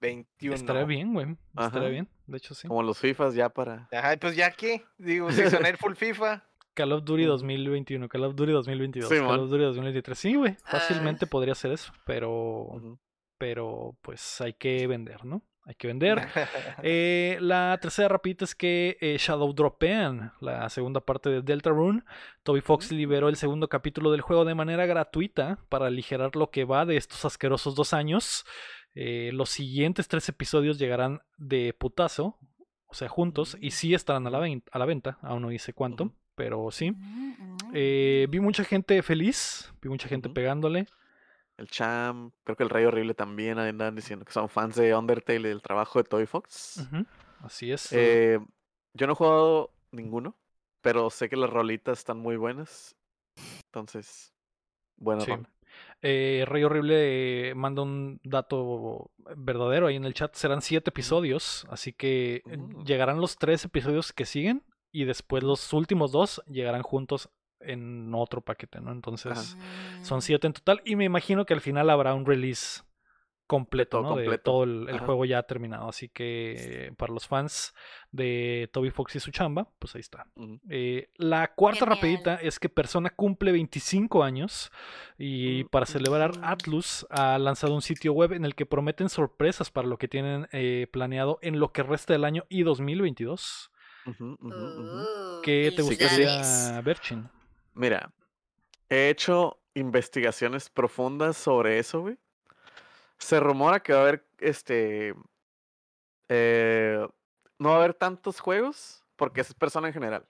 2021. 0.00 0.54
Estaría 0.54 0.84
bien, 0.84 1.12
güey. 1.12 1.36
Estaría 1.50 1.78
Ajá. 1.80 1.88
bien. 1.88 2.08
De 2.26 2.38
hecho, 2.38 2.54
sí. 2.54 2.68
Como 2.68 2.82
los 2.82 2.98
FIFAs 2.98 3.34
ya 3.34 3.48
para. 3.48 3.88
Ajá, 3.92 4.16
pues 4.20 4.36
ya 4.36 4.50
qué. 4.52 4.84
Digo, 4.98 5.30
si 5.32 5.48
son 5.50 5.66
el 5.66 5.76
full 5.76 5.94
FIFA. 5.94 6.44
Call 6.74 6.92
of 6.92 7.04
Duty 7.04 7.24
Ujú. 7.24 7.32
2021, 7.32 8.08
Call 8.08 8.24
of 8.24 8.34
Duty 8.36 8.52
2022, 8.52 9.08
Sí, 9.08 9.16
Call 9.16 9.26
man. 9.26 9.40
of 9.40 9.50
Duty 9.50 9.64
2023. 9.64 10.18
Sí, 10.18 10.34
güey. 10.36 10.52
Ah. 10.64 10.70
Fácilmente 10.78 11.26
podría 11.26 11.54
ser 11.56 11.72
eso. 11.72 11.92
Pero, 12.06 12.98
pero 13.36 13.96
pues 14.02 14.40
hay 14.40 14.52
que 14.54 14.86
vender, 14.86 15.24
¿no? 15.24 15.42
Hay 15.68 15.74
que 15.74 15.86
vender. 15.86 16.18
Eh, 16.82 17.36
la 17.40 17.76
tercera 17.80 18.08
rapidita 18.08 18.44
es 18.44 18.54
que 18.54 18.96
eh, 19.00 19.16
Shadow 19.18 19.52
Dropean, 19.52 20.32
la 20.40 20.68
segunda 20.70 21.00
parte 21.00 21.28
de 21.28 21.42
Deltarune, 21.42 22.02
Toby 22.42 22.60
Fox 22.60 22.90
liberó 22.92 23.28
el 23.28 23.36
segundo 23.36 23.68
capítulo 23.68 24.10
del 24.12 24.20
juego 24.22 24.44
de 24.44 24.54
manera 24.54 24.86
gratuita 24.86 25.58
para 25.68 25.86
aligerar 25.86 26.36
lo 26.36 26.50
que 26.50 26.64
va 26.64 26.86
de 26.86 26.96
estos 26.96 27.24
asquerosos 27.24 27.74
dos 27.74 27.92
años. 27.92 28.44
Eh, 28.94 29.30
los 29.34 29.50
siguientes 29.50 30.08
tres 30.08 30.28
episodios 30.28 30.78
llegarán 30.78 31.20
de 31.36 31.74
putazo, 31.78 32.38
o 32.86 32.94
sea, 32.94 33.08
juntos, 33.08 33.56
y 33.60 33.72
sí 33.72 33.92
estarán 33.92 34.26
a 34.26 34.30
la, 34.30 34.38
ven- 34.38 34.62
a 34.72 34.78
la 34.78 34.86
venta, 34.86 35.18
aún 35.20 35.42
no 35.42 35.48
dice 35.50 35.72
cuánto, 35.74 36.12
pero 36.34 36.70
sí. 36.70 36.92
Mm, 36.92 37.28
mm. 37.38 37.56
Eh, 37.74 38.26
vi 38.30 38.40
mucha 38.40 38.64
gente 38.64 39.02
feliz, 39.02 39.72
vi 39.82 39.88
mucha 39.90 40.08
gente 40.08 40.28
pegándole. 40.30 40.86
El 41.58 41.68
Cham, 41.68 42.30
creo 42.44 42.56
que 42.56 42.62
el 42.62 42.70
Rey 42.70 42.84
Horrible 42.86 43.14
también 43.14 43.58
andan 43.58 43.94
diciendo 43.96 44.24
que 44.24 44.32
son 44.32 44.48
fans 44.48 44.76
de 44.76 44.94
Undertale 44.94 45.40
y 45.40 45.50
del 45.50 45.60
trabajo 45.62 45.98
de 45.98 46.04
Toy 46.08 46.24
Fox. 46.26 46.88
Así 47.42 47.70
es. 47.72 47.92
Eh, 47.92 48.38
yo 48.94 49.06
no 49.06 49.12
he 49.12 49.16
jugado 49.16 49.70
ninguno, 49.90 50.36
pero 50.80 51.10
sé 51.10 51.28
que 51.28 51.36
las 51.36 51.50
rolitas 51.50 51.98
están 51.98 52.18
muy 52.18 52.36
buenas. 52.36 52.96
Entonces, 53.66 54.32
buena 54.96 55.20
Sí. 55.22 55.32
Eh, 56.02 56.44
Rey 56.46 56.64
Horrible 56.64 57.54
manda 57.54 57.82
un 57.82 58.20
dato 58.24 59.10
verdadero 59.36 59.88
ahí 59.88 59.96
en 59.96 60.04
el 60.04 60.14
chat. 60.14 60.34
Serán 60.34 60.62
siete 60.62 60.90
episodios, 60.90 61.66
así 61.70 61.92
que 61.92 62.42
eh, 62.46 62.56
Mm. 62.56 62.84
llegarán 62.84 63.20
los 63.20 63.36
tres 63.36 63.64
episodios 63.64 64.12
que 64.12 64.24
siguen 64.26 64.64
y 64.92 65.04
después 65.04 65.42
los 65.42 65.72
últimos 65.72 66.12
dos 66.12 66.42
llegarán 66.46 66.82
juntos 66.82 67.28
en 67.60 68.12
otro 68.14 68.40
paquete, 68.40 68.80
¿no? 68.80 68.92
Entonces 68.92 69.56
son 70.00 70.18
Mm. 70.18 70.22
siete 70.22 70.46
en 70.46 70.52
total 70.52 70.82
y 70.84 70.96
me 70.96 71.04
imagino 71.04 71.44
que 71.46 71.54
al 71.54 71.60
final 71.60 71.90
habrá 71.90 72.14
un 72.14 72.26
release 72.26 72.82
completo, 73.48 73.96
todo 73.98 74.02
¿no? 74.02 74.16
De 74.16 74.24
completo. 74.24 74.42
todo 74.42 74.64
el, 74.64 74.98
juego 74.98 75.24
ya 75.24 75.42
terminado. 75.42 75.88
Así 75.88 76.10
que 76.10 76.92
para 76.98 77.12
los 77.14 77.26
fans 77.26 77.74
de 78.12 78.68
Toby 78.72 78.90
Fox 78.90 79.16
y 79.16 79.20
su 79.20 79.30
chamba, 79.30 79.68
pues 79.78 79.94
ahí 79.94 80.00
está. 80.00 80.26
Eh, 80.68 81.08
la 81.16 81.54
cuarta 81.54 81.86
Genial. 81.86 81.96
rapidita 81.96 82.34
es 82.36 82.60
que 82.60 82.68
Persona 82.68 83.08
cumple 83.08 83.50
25 83.52 84.22
años 84.22 84.70
y 85.16 85.64
para 85.64 85.86
celebrar 85.86 86.32
Mm. 86.36 86.44
Atlus 86.44 87.06
ha 87.08 87.38
lanzado 87.38 87.74
un 87.74 87.80
sitio 87.82 88.12
web 88.12 88.34
en 88.34 88.44
el 88.44 88.54
que 88.54 88.66
prometen 88.66 89.08
sorpresas 89.08 89.70
para 89.70 89.88
lo 89.88 89.96
que 89.96 90.08
tienen 90.08 90.46
eh, 90.52 90.86
planeado 90.92 91.38
en 91.40 91.58
lo 91.58 91.72
que 91.72 91.82
resta 91.82 92.12
del 92.12 92.24
año 92.26 92.44
y 92.50 92.64
2022. 92.64 93.72
Ujú, 94.06 94.36
ujú, 94.40 94.48
ujú. 94.48 94.98
Oh, 94.98 95.40
¿Qué 95.42 95.72
te 95.74 95.82
gustaría 95.82 96.80
ver, 96.82 96.98
Chin? 97.00 97.30
Mira, 97.78 98.12
he 98.88 99.08
hecho 99.08 99.58
investigaciones 99.74 100.68
profundas 100.68 101.36
sobre 101.36 101.78
eso, 101.78 102.00
güey. 102.00 102.18
Se 103.18 103.38
rumora 103.40 103.80
que 103.80 103.92
va 103.92 104.00
a 104.00 104.02
haber 104.02 104.26
este. 104.38 105.14
eh, 106.28 107.06
no 107.58 107.70
va 107.70 107.74
a 107.76 107.78
haber 107.78 107.94
tantos 107.94 108.40
juegos 108.40 109.04
porque 109.16 109.40
es 109.40 109.54
persona 109.54 109.88
en 109.88 109.94
general. 109.94 110.26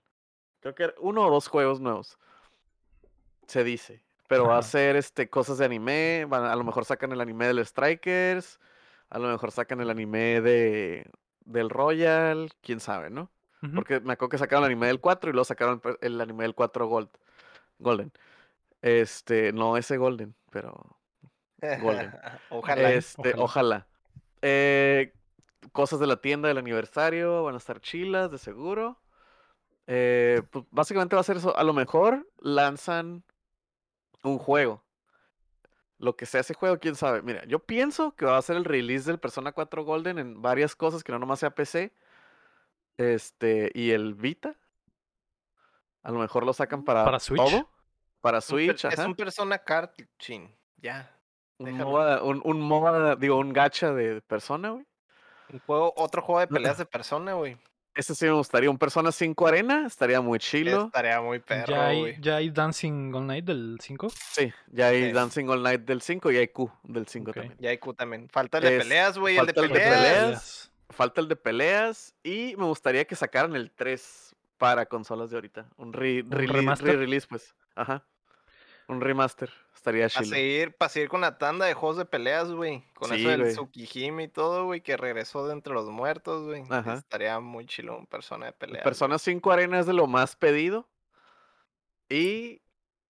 Creo 0.60 0.74
que 0.74 0.94
uno 0.98 1.26
o 1.26 1.30
dos 1.30 1.48
juegos 1.48 1.80
nuevos. 1.80 2.18
Se 3.46 3.64
dice. 3.64 4.02
Pero 4.28 4.44
va 4.46 4.58
a 4.58 4.62
ser 4.62 4.96
este, 4.96 5.30
cosas 5.30 5.58
de 5.58 5.64
anime. 5.64 6.26
van 6.28 6.44
a, 6.44 6.54
lo 6.56 6.64
mejor 6.64 6.84
sacan 6.84 7.12
el 7.12 7.20
anime 7.20 7.46
del 7.46 7.64
Strikers. 7.64 8.58
A 9.08 9.18
lo 9.18 9.28
mejor 9.28 9.52
sacan 9.52 9.80
el 9.80 9.88
anime 9.90 10.40
de 10.42 11.10
del 11.44 11.70
Royal. 11.70 12.50
Quién 12.60 12.80
sabe, 12.80 13.08
¿no? 13.10 13.30
Porque 13.74 14.00
me 14.00 14.12
acuerdo 14.12 14.28
que 14.30 14.38
sacaron 14.38 14.64
el 14.64 14.70
anime 14.70 14.86
del 14.88 15.00
4 15.00 15.30
y 15.30 15.32
luego 15.32 15.44
sacaron 15.44 15.74
el, 15.76 15.80
per- 15.80 15.98
el 16.02 16.20
anime 16.20 16.44
del 16.44 16.54
4 16.54 16.86
Gold. 16.86 17.08
Golden. 17.78 18.12
Este, 18.82 19.52
no 19.52 19.76
ese 19.76 19.96
Golden, 19.96 20.34
pero 20.50 20.98
Golden. 21.80 22.12
Ojalá. 22.50 22.92
este, 22.92 23.30
ojalá. 23.30 23.44
ojalá. 23.44 23.86
Eh, 24.42 25.12
cosas 25.72 26.00
de 26.00 26.06
la 26.06 26.20
tienda 26.20 26.48
del 26.48 26.58
aniversario 26.58 27.44
van 27.44 27.54
a 27.54 27.58
estar 27.58 27.80
chilas, 27.80 28.30
de 28.30 28.38
seguro. 28.38 29.00
Eh, 29.86 30.42
pues 30.50 30.64
básicamente 30.70 31.16
va 31.16 31.20
a 31.20 31.24
ser 31.24 31.38
eso. 31.38 31.56
A 31.56 31.64
lo 31.64 31.72
mejor 31.72 32.28
lanzan 32.40 33.24
un 34.22 34.38
juego. 34.38 34.84
Lo 35.98 36.16
que 36.16 36.26
sea 36.26 36.42
ese 36.42 36.54
juego, 36.54 36.78
quién 36.78 36.94
sabe. 36.94 37.22
Mira, 37.22 37.44
yo 37.46 37.58
pienso 37.58 38.14
que 38.14 38.24
va 38.24 38.36
a 38.36 38.42
ser 38.42 38.56
el 38.56 38.64
release 38.64 39.10
del 39.10 39.18
Persona 39.18 39.52
4 39.52 39.84
Golden 39.84 40.18
en 40.18 40.40
varias 40.42 40.76
cosas 40.76 41.02
que 41.02 41.10
no 41.10 41.18
nomás 41.18 41.40
sea 41.40 41.54
PC. 41.54 41.92
Este, 42.98 43.70
y 43.74 43.90
el 43.90 44.14
Vita. 44.14 44.56
A 46.02 46.10
lo 46.10 46.18
mejor 46.18 46.44
lo 46.46 46.52
sacan 46.52 46.84
para, 46.84 47.04
Para 47.04 47.18
Switch. 47.20 47.40
todo. 47.42 47.68
Para 48.20 48.38
Un 48.38 48.42
Switch, 48.42 48.84
es 48.84 48.98
ajá. 48.98 49.06
un 49.06 49.14
persona 49.14 49.58
card, 49.58 49.90
chin. 50.18 50.54
Ya. 50.78 51.14
Un. 51.58 51.76
MOBA, 51.76 52.22
un, 52.22 52.40
un 52.44 52.60
MOBA, 52.60 53.16
digo, 53.16 53.36
un 53.36 53.52
gacha 53.52 53.92
de 53.92 54.20
persona, 54.22 54.70
güey. 54.70 54.86
Un 55.52 55.58
juego, 55.60 55.92
otro 55.96 56.22
juego 56.22 56.40
de 56.40 56.46
peleas 56.48 56.78
de 56.78 56.84
persona, 56.86 57.32
güey. 57.34 57.56
Ese 57.94 58.14
sí 58.14 58.26
me 58.26 58.32
gustaría. 58.32 58.70
Un 58.70 58.78
Persona 58.78 59.10
5 59.10 59.48
Arena 59.48 59.84
estaría 59.86 60.20
muy 60.20 60.38
chilo. 60.38 60.84
Estaría 60.86 61.20
muy 61.20 61.40
perro, 61.40 61.72
ya, 61.72 61.86
hay, 61.88 62.16
ya 62.20 62.38
Dancing 62.52 63.12
All 63.12 63.26
Night 63.26 63.44
del 63.44 63.78
5. 63.82 64.08
Sí, 64.10 64.52
ya 64.68 64.88
hay 64.88 65.06
Sí. 65.06 65.12
Dancing 65.12 65.48
All 65.48 65.62
Night 65.64 65.80
del 65.80 66.00
5 66.00 66.30
y 66.30 66.36
hay 66.36 66.46
Q 66.48 66.70
del 66.84 67.08
5 67.08 67.30
Ok. 67.30 67.34
también. 67.38 67.56
Y 67.58 67.66
hay 67.66 67.78
Q 67.78 67.94
también. 67.94 68.28
Falta 68.30 68.58
el 68.58 68.64
de 68.64 68.76
Es- 68.76 68.82
peleas, 68.84 69.18
güey. 69.18 69.36
El 69.36 69.46
de 69.46 69.52
falta 69.52 69.60
el 69.62 69.68
de 69.72 69.74
peleas. 69.80 69.98
peleas. 70.22 70.72
Falta 70.90 71.20
el 71.20 71.28
de 71.28 71.36
peleas 71.36 72.14
y 72.22 72.54
me 72.56 72.66
gustaría 72.66 73.04
que 73.04 73.16
sacaran 73.16 73.56
el 73.56 73.72
3 73.72 74.27
para 74.58 74.86
consolas 74.86 75.30
de 75.30 75.36
ahorita. 75.36 75.68
Un, 75.76 75.92
re- 75.92 76.22
¿Un 76.22 76.30
release, 76.30 76.52
remaster? 76.52 76.98
release, 76.98 77.26
pues. 77.28 77.54
Ajá. 77.74 78.04
Un 78.88 79.00
remaster. 79.00 79.50
Estaría 79.74 80.08
Para 80.08 80.24
chilo. 80.24 80.34
seguir, 80.36 80.76
para 80.76 80.88
seguir 80.88 81.08
con 81.08 81.20
la 81.20 81.38
tanda 81.38 81.66
de 81.66 81.74
juegos 81.74 81.98
de 81.98 82.04
peleas, 82.04 82.50
güey. 82.50 82.82
Con 82.94 83.10
Sí, 83.10 83.16
eso 83.20 83.28
del 83.28 83.40
güey. 83.42 83.52
Tsukihime 83.52 84.22
y 84.24 84.28
todo, 84.28 84.64
güey, 84.64 84.80
que 84.80 84.96
regresó 84.96 85.46
de 85.46 85.52
entre 85.52 85.72
los 85.74 85.88
muertos, 85.90 86.44
güey. 86.46 86.64
Ajá. 86.70 86.94
Estaría 86.94 87.38
muy 87.40 87.66
chilo 87.66 87.96
un 87.96 88.06
persona 88.06 88.46
de 88.46 88.52
peleas. 88.52 88.82
Persona 88.84 89.18
5 89.18 89.52
Arena 89.52 89.78
es 89.78 89.86
de 89.86 89.92
lo 89.92 90.06
más 90.06 90.36
pedido. 90.36 90.88
Y 92.08 92.62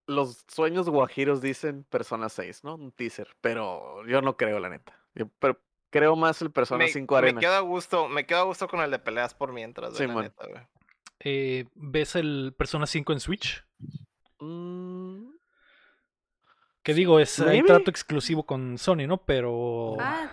los 0.07 0.45
sueños 0.49 0.89
guajiros 0.89 1.41
dicen 1.41 1.85
Persona 1.85 2.29
6, 2.29 2.65
¿no? 2.65 2.75
Un 2.75 2.93
teaser. 2.93 3.29
Pero 3.41 4.05
yo 4.07 4.21
no 4.21 4.37
creo, 4.37 4.59
la 4.59 4.69
neta. 4.69 4.99
Yo 5.15 5.29
pero 5.39 5.61
creo 5.91 6.17
más 6.17 6.43
el 6.43 6.51
Persona 6.51 6.85
me, 6.85 6.91
5 6.91 7.15
me 7.15 7.19
Arena. 7.19 7.41
quedo 7.41 7.55
a 7.55 7.61
gusto, 7.61 8.09
me 8.09 8.27
quedo 8.27 8.41
a 8.41 8.45
gusto 8.45 8.69
con 8.69 8.81
el 8.81 8.91
de 8.91 8.99
peleas 8.99 9.35
por 9.35 9.53
mientras, 9.53 9.95
güey, 9.97 10.09
la 10.09 10.23
neta, 10.23 10.47
güey. 10.47 10.67
Eh, 11.21 11.67
¿Ves 11.75 12.15
el 12.17 12.55
Persona 12.57 12.87
5 12.87 13.13
en 13.13 13.21
Switch? 13.21 13.65
Mm, 14.41 15.31
Que 16.83 16.95
digo, 16.95 17.19
es 17.21 17.35
trato 17.67 17.91
exclusivo 17.91 18.45
con 18.47 18.79
Sony, 18.79 19.07
¿no? 19.07 19.19
Pero. 19.25 19.97
Ah, 20.01 20.31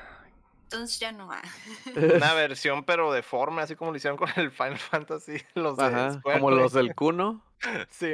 entonces 0.64 1.00
ya 1.00 1.12
no 1.12 1.28
va. 1.28 1.42
Una 1.96 2.34
versión 2.34 2.84
pero 2.84 3.12
deforme, 3.12 3.62
así 3.62 3.76
como 3.76 3.92
lo 3.92 3.98
hicieron 3.98 4.18
con 4.18 4.30
el 4.36 4.52
Final 4.52 4.78
Fantasy, 4.78 5.38
los 5.56 5.78
de 5.78 5.84
Ajá, 5.86 6.14
Square, 6.14 6.40
como 6.40 6.52
los 6.52 6.74
del 6.74 6.94
Kuno. 6.96 7.44
Sí. 7.90 8.12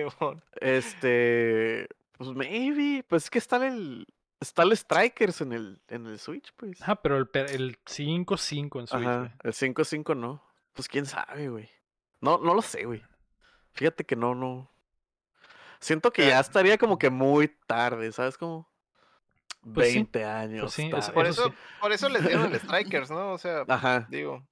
Este, 0.61 1.87
pues 2.17 2.29
maybe, 2.29 3.03
pues 3.07 3.25
es 3.25 3.29
que 3.29 3.39
está 3.39 3.57
el 3.67 4.07
está 4.39 4.63
el 4.63 4.77
Strikers 4.77 5.41
en 5.41 5.51
el 5.51 5.81
en 5.89 6.05
el 6.05 6.19
Switch, 6.19 6.53
pues. 6.55 6.81
Ajá, 6.81 6.95
pero 7.01 7.17
el, 7.17 7.27
per- 7.27 7.51
el 7.51 7.77
5-5 7.83 8.79
en 8.79 8.87
Switch. 8.87 9.01
Ajá, 9.05 9.35
el 9.43 9.51
5-5 9.53 10.15
no. 10.15 10.41
Pues 10.73 10.87
quién 10.87 11.05
sabe, 11.05 11.49
güey. 11.49 11.69
No 12.21 12.37
no 12.37 12.53
lo 12.53 12.61
sé, 12.61 12.85
güey. 12.85 13.03
Fíjate 13.73 14.03
que 14.05 14.15
no 14.15 14.35
no. 14.35 14.69
Siento 15.79 16.11
que 16.13 16.27
ya 16.27 16.39
estaría 16.39 16.77
como 16.77 16.97
que 16.99 17.09
muy 17.09 17.47
tarde, 17.67 18.11
¿sabes? 18.11 18.37
Como 18.37 18.69
Pues 19.73 19.89
sí, 19.89 19.95
20 19.95 20.25
años. 20.25 20.73
sí, 20.73 20.83
es- 20.85 20.91
tarde. 20.91 21.11
Por 21.13 21.25
Eso 21.25 21.45
eso, 21.47 21.55
por 21.79 21.91
eso 21.91 22.09
les 22.09 22.25
dieron 22.25 22.53
el 22.53 22.59
Strikers, 22.59 23.09
¿no? 23.11 23.31
O 23.33 23.37
sea, 23.37 23.63
Ajá. 23.67 24.07
digo, 24.09 24.45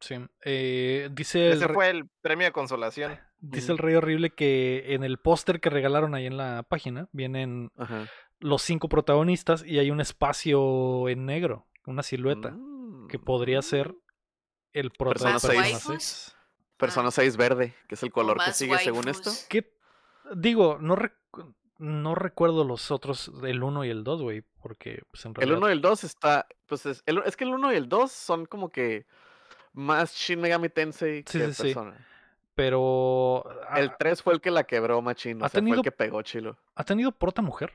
Sí. 0.00 0.16
Eh, 0.44 1.08
dice, 1.12 1.50
ese 1.52 1.68
fue 1.68 1.88
el 1.88 2.08
premio 2.20 2.46
de 2.46 2.52
consolación. 2.52 3.18
dice 3.38 3.70
el 3.72 3.78
Rey 3.78 3.94
Horrible 3.94 4.30
que 4.30 4.92
en 4.94 5.02
el 5.04 5.18
póster 5.18 5.60
que 5.60 5.70
regalaron 5.70 6.14
ahí 6.14 6.26
en 6.26 6.36
la 6.36 6.62
página 6.64 7.08
vienen 7.12 7.70
Ajá. 7.78 8.06
los 8.40 8.60
cinco 8.62 8.88
protagonistas 8.88 9.64
y 9.64 9.78
hay 9.78 9.90
un 9.90 10.00
espacio 10.00 11.08
en 11.08 11.24
negro, 11.26 11.68
una 11.86 12.02
silueta, 12.02 12.54
que 13.08 13.18
podría 13.18 13.62
ser 13.62 13.92
Mm. 13.92 13.96
el 14.74 14.90
protagonista. 14.90 15.94
Seis. 16.76 16.78
Persona 16.78 17.06
Waifus. 17.08 17.14
6. 17.14 17.36
Persona 17.36 17.36
6 17.36 17.36
verde, 17.36 17.74
que 17.88 17.94
es 17.94 18.02
el 18.02 18.12
color 18.12 18.38
que 18.44 18.52
sigue 18.52 18.78
según 18.78 19.08
esto. 19.08 19.30
waifus. 19.30 19.46
Que, 19.48 19.72
digo, 20.34 20.78
no, 20.80 20.96
rec- 20.96 21.14
no 21.78 22.14
recuerdo 22.14 22.64
los 22.64 22.90
otros, 22.90 23.30
el 23.44 23.62
1 23.62 23.84
y 23.84 23.90
el 23.90 24.04
2, 24.04 24.22
güey, 24.22 24.42
porque 24.62 25.02
pues 25.10 25.24
en 25.24 25.30
El 25.30 25.34
realidad... 25.36 25.58
1 25.58 25.68
y 25.68 25.72
el 25.72 25.80
2 25.80 26.04
está, 26.04 26.46
pues 26.66 26.86
es, 26.86 27.02
el- 27.06 27.22
es 27.26 27.36
que 27.36 27.44
el 27.44 27.50
1 27.54 27.72
y 27.72 27.76
el 27.76 27.88
2 27.88 28.10
son 28.12 28.46
como 28.46 28.70
que 28.70 29.06
más 29.72 30.14
Shin 30.14 30.40
Megami 30.40 30.68
Tensei 30.68 31.24
Sí, 31.26 31.38
que 31.38 31.46
sí, 31.48 31.54
sí. 31.54 31.62
persona. 31.64 32.06
Pero... 32.54 33.44
El 33.74 33.88
¿ha, 33.90 33.96
3 33.96 34.22
fue 34.22 34.32
el 34.34 34.40
que 34.40 34.50
la 34.52 34.64
quebró 34.64 35.02
machín, 35.02 35.42
o 35.42 35.44
ha 35.44 35.48
sea, 35.48 35.54
fue 35.54 35.60
tenido- 35.62 35.76
el 35.78 35.82
que 35.82 35.92
pegó 35.92 36.22
chilo. 36.22 36.56
¿ha 36.76 36.84
tenido 36.84 37.10
prota 37.12 37.42
mujer? 37.42 37.72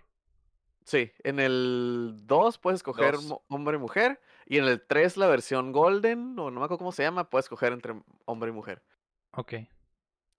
Sí, 0.85 1.11
en 1.23 1.39
el 1.39 2.15
2 2.23 2.57
puedes 2.57 2.77
escoger 2.79 3.15
Dos. 3.15 3.35
hombre 3.49 3.75
y 3.75 3.79
mujer, 3.79 4.19
y 4.49 4.57
en 4.57 4.65
el 4.65 4.85
3 4.85 5.15
la 5.15 5.27
versión 5.27 5.71
Golden, 5.71 6.37
o 6.37 6.51
no 6.51 6.59
me 6.59 6.65
acuerdo 6.65 6.79
cómo 6.79 6.91
se 6.91 7.03
llama, 7.03 7.29
puedes 7.29 7.45
escoger 7.45 7.71
entre 7.71 7.93
hombre 8.25 8.49
y 8.49 8.53
mujer. 8.53 8.83
Ok. 9.31 9.53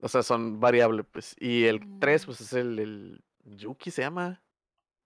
O 0.00 0.08
sea, 0.08 0.22
son 0.22 0.61
variables, 0.61 1.06
pues. 1.11 1.34
Y 1.38 1.64
el 1.64 1.80
3, 2.00 2.22
Mm. 2.22 2.26
pues 2.26 2.40
es 2.42 2.52
el, 2.52 2.78
el 2.78 3.24
Yuki 3.44 3.90
se 3.90 4.02
llama. 4.02 4.42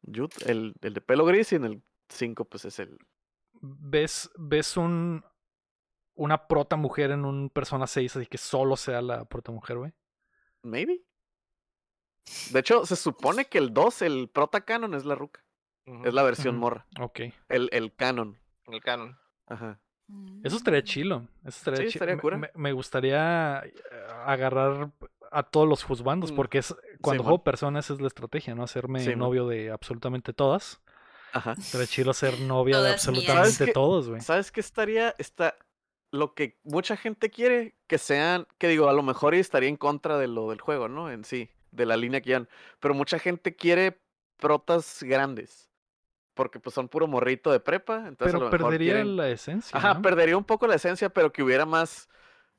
Yut, 0.03 0.33
el, 0.47 0.75
el 0.83 0.93
de 0.95 1.01
pelo 1.01 1.25
gris, 1.25 1.53
y 1.53 1.57
en 1.57 1.65
el 1.65 1.83
5, 2.09 2.45
pues 2.47 2.65
es 2.65 2.79
el 2.81 2.99
¿Ves, 3.61 4.31
ves 4.37 4.77
un... 4.77 5.25
Una 6.17 6.47
prota 6.47 6.77
mujer 6.77 7.11
en 7.11 7.25
un 7.25 7.51
Persona 7.51 7.87
6, 7.89 8.17
así 8.17 8.27
que 8.27 8.39
solo 8.39 8.77
sea 8.77 9.03
la 9.03 9.25
prota 9.25 9.51
mujer, 9.51 9.79
güey. 9.79 9.93
Maybe. 10.63 11.03
De 12.53 12.61
hecho, 12.61 12.87
se 12.87 12.95
supone 12.97 13.47
que 13.47 13.59
el 13.59 13.75
2, 13.75 14.03
el 14.03 14.29
prota 14.29 14.61
canon, 14.65 14.95
es 14.95 15.05
la 15.05 15.15
ruca. 15.17 15.45
Es 16.05 16.15
la 16.15 16.23
versión 16.23 16.57
morra. 16.57 16.87
Ok. 17.01 17.21
El, 17.49 17.69
el 17.73 17.95
canon. 17.95 18.39
El 18.67 18.81
canon. 18.83 19.17
Ajá. 19.47 19.79
Eso 20.43 20.57
estaría 20.57 20.81
Mm. 20.81 20.85
chilo. 20.85 21.29
Eso 21.45 21.59
estaría 21.59 21.81
Sí, 21.83 21.87
estaría 21.87 22.17
me- 22.17 22.21
cura. 22.21 22.37
Me, 22.37 22.51
me 22.55 22.73
gustaría 22.73 23.63
eh, 23.65 23.73
agarrar 24.27 24.91
a 25.33 25.43
todos 25.43 25.67
los 25.69 25.83
juzbandos, 25.83 26.31
Mm, 26.33 26.37
porque 26.37 26.59
es 26.59 26.75
cuando 27.01 27.23
juego 27.25 27.43
personas 27.43 27.91
es 27.91 28.01
la 28.01 28.07
estrategia, 28.07 28.55
¿no? 28.55 28.63
Hacerme 28.63 29.17
novio 29.17 29.47
de 29.49 29.71
absolutamente 29.71 30.33
todas. 30.33 30.81
Ajá. 31.33 31.53
Estaría 31.59 31.87
chilo 31.87 32.13
ser 32.13 32.39
novia 32.41 32.81
de 32.81 32.93
absolutamente 32.93 33.73
todos, 33.73 34.09
güey. 34.09 34.21
¿Sabes 34.21 34.53
qué 34.53 34.61
estaría? 34.61 35.15
Está 35.19 35.57
lo 36.13 36.35
que 36.35 36.61
mucha 36.63 36.97
gente 36.97 37.31
quiere 37.31 37.75
que 37.89 37.99
sean, 37.99 38.47
que 38.59 38.69
digo, 38.69 38.89
a 38.89 38.93
lo 38.93 39.03
mejor 39.03 39.35
estaría 39.35 39.69
en 39.69 39.77
contra 39.77 40.17
de 40.19 40.29
lo 40.29 40.51
del 40.51 40.61
juego, 40.61 40.87
¿no? 40.89 41.11
En 41.11 41.25
sí, 41.25 41.51
de 41.73 41.87
la 41.87 41.97
línea 41.97 42.21
que 42.21 42.29
llevan. 42.29 42.49
Pero 42.79 42.95
mucha 42.95 43.19
gente 43.19 43.57
quiere 43.57 43.99
protas 44.37 45.03
grandes. 45.03 45.71
Porque 46.35 46.59
pues 46.61 46.75
son 46.75 46.89
puro 46.89 47.07
morrito 47.07 47.51
de 47.53 47.61
prepa. 47.61 48.07
Entonces 48.09 48.35
a 48.35 48.39
Pero 48.39 48.39
lo 48.39 48.45
mejor 48.47 48.59
perdería 48.71 48.95
quieren- 48.95 49.17
la 49.17 49.29
esencia. 49.29 49.77
Ajá, 49.79 49.95
¿no? 49.95 50.03
perdería 50.03 50.37
un 50.37 50.45
poco 50.45 50.67
la 50.67 50.75
esencia, 50.75 51.09
pero 51.11 51.33
que 51.33 51.43
hubiera 51.43 51.65
más 51.65 52.09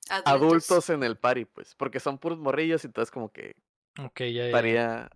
Adultos. 0.10 0.34
adultos 0.34 0.90
en 0.90 1.04
el 1.04 1.18
party, 1.18 1.46
pues. 1.46 1.76
Porque 1.76 2.00
son 2.00 2.18
puros 2.18 2.40
morrillos, 2.40 2.84
y 2.84 2.88
entonces 2.88 3.12
como 3.12 3.32
que 3.32 3.56
Ok, 4.00 4.20
ya, 4.34 4.46
estaría, 4.46 5.10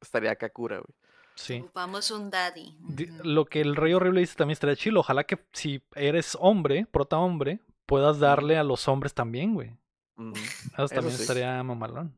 estaría 0.00 0.36
Kakura, 0.36 0.76
güey. 0.78 0.94
Sí. 1.34 1.60
Ocupamos 1.60 2.10
un 2.10 2.30
daddy. 2.30 2.78
Lo 3.22 3.44
que 3.44 3.60
el 3.60 3.76
rey 3.76 3.92
horrible 3.92 4.20
dice 4.20 4.36
también 4.36 4.54
estaría 4.54 4.74
chilo. 4.76 5.00
Ojalá 5.00 5.24
que 5.24 5.38
si 5.52 5.82
eres 5.94 6.34
hombre, 6.40 6.86
prota 6.90 7.18
hombre, 7.18 7.60
puedas 7.84 8.18
darle 8.18 8.56
a 8.56 8.64
los 8.64 8.88
hombres 8.88 9.12
también, 9.12 9.52
güey. 9.52 9.74
Eso 10.78 10.88
también 10.88 11.14
sí. 11.14 11.20
estaría 11.22 11.62
mamalón. 11.62 12.16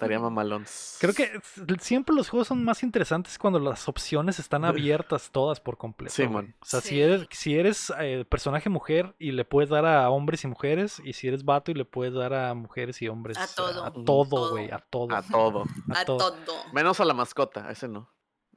Estaría 0.00 0.18
mamalón. 0.18 0.64
Creo 0.98 1.12
que 1.12 1.30
siempre 1.78 2.14
los 2.14 2.30
juegos 2.30 2.48
son 2.48 2.64
más 2.64 2.82
interesantes 2.82 3.38
cuando 3.38 3.58
las 3.58 3.86
opciones 3.86 4.38
están 4.38 4.64
abiertas 4.64 5.30
todas 5.30 5.60
por 5.60 5.76
completo. 5.76 6.14
Sí, 6.14 6.26
man. 6.26 6.54
O 6.62 6.64
sea, 6.64 6.80
si 6.80 7.02
eres, 7.02 7.26
si 7.30 7.58
eres 7.58 7.92
eh, 8.00 8.24
personaje 8.26 8.70
mujer 8.70 9.14
y 9.18 9.32
le 9.32 9.44
puedes 9.44 9.68
dar 9.68 9.84
a 9.84 10.08
hombres 10.08 10.42
y 10.44 10.46
mujeres, 10.46 11.02
y 11.04 11.12
si 11.12 11.28
eres 11.28 11.44
vato 11.44 11.70
y 11.70 11.74
le 11.74 11.84
puedes 11.84 12.14
dar 12.14 12.32
a 12.32 12.54
mujeres 12.54 13.02
y 13.02 13.08
hombres. 13.08 13.36
A 13.36 13.46
todo. 13.54 13.84
A 13.84 13.92
todo, 13.92 14.50
güey, 14.52 14.70
a 14.70 14.78
todo. 14.78 15.14
A 15.14 15.20
todo. 15.22 15.64
a 15.94 16.00
A 16.00 16.04
todo. 16.06 16.34
Menos 16.72 16.98
a 17.00 17.04
la 17.04 17.12
mascota, 17.12 17.70
ese 17.70 17.86
no. 17.86 18.08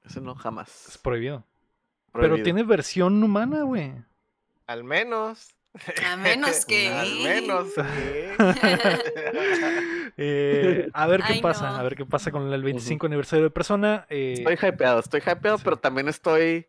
Ese 0.05 0.21
no, 0.21 0.31
Es 0.31 0.39
jamás. 0.39 0.99
prohibido. 1.03 1.43
Pero 2.13 2.27
Prohibido. 2.27 2.43
tiene 2.45 2.63
versión 2.63 3.21
humana, 3.21 3.63
güey. 3.63 3.93
Al 4.65 4.85
menos. 4.85 5.49
A 6.05 6.15
menos 6.17 6.65
que. 6.65 6.87
Al 6.89 7.15
menos. 7.19 7.69
Eh, 10.15 10.89
a 10.93 11.07
ver 11.07 11.23
qué 11.23 11.33
Ay, 11.33 11.41
pasa, 11.41 11.71
no. 11.71 11.77
a 11.77 11.83
ver 11.83 11.95
qué 11.95 12.05
pasa 12.05 12.31
con 12.31 12.51
el 12.53 12.61
25 12.63 13.07
aniversario 13.07 13.45
de 13.45 13.49
Persona. 13.49 14.05
eh, 14.09 14.33
Estoy 14.37 14.53
hypeado, 14.69 14.99
estoy 14.99 15.21
hypeado, 15.21 15.57
sí. 15.57 15.63
pero 15.63 15.77
también 15.77 16.07
estoy. 16.07 16.67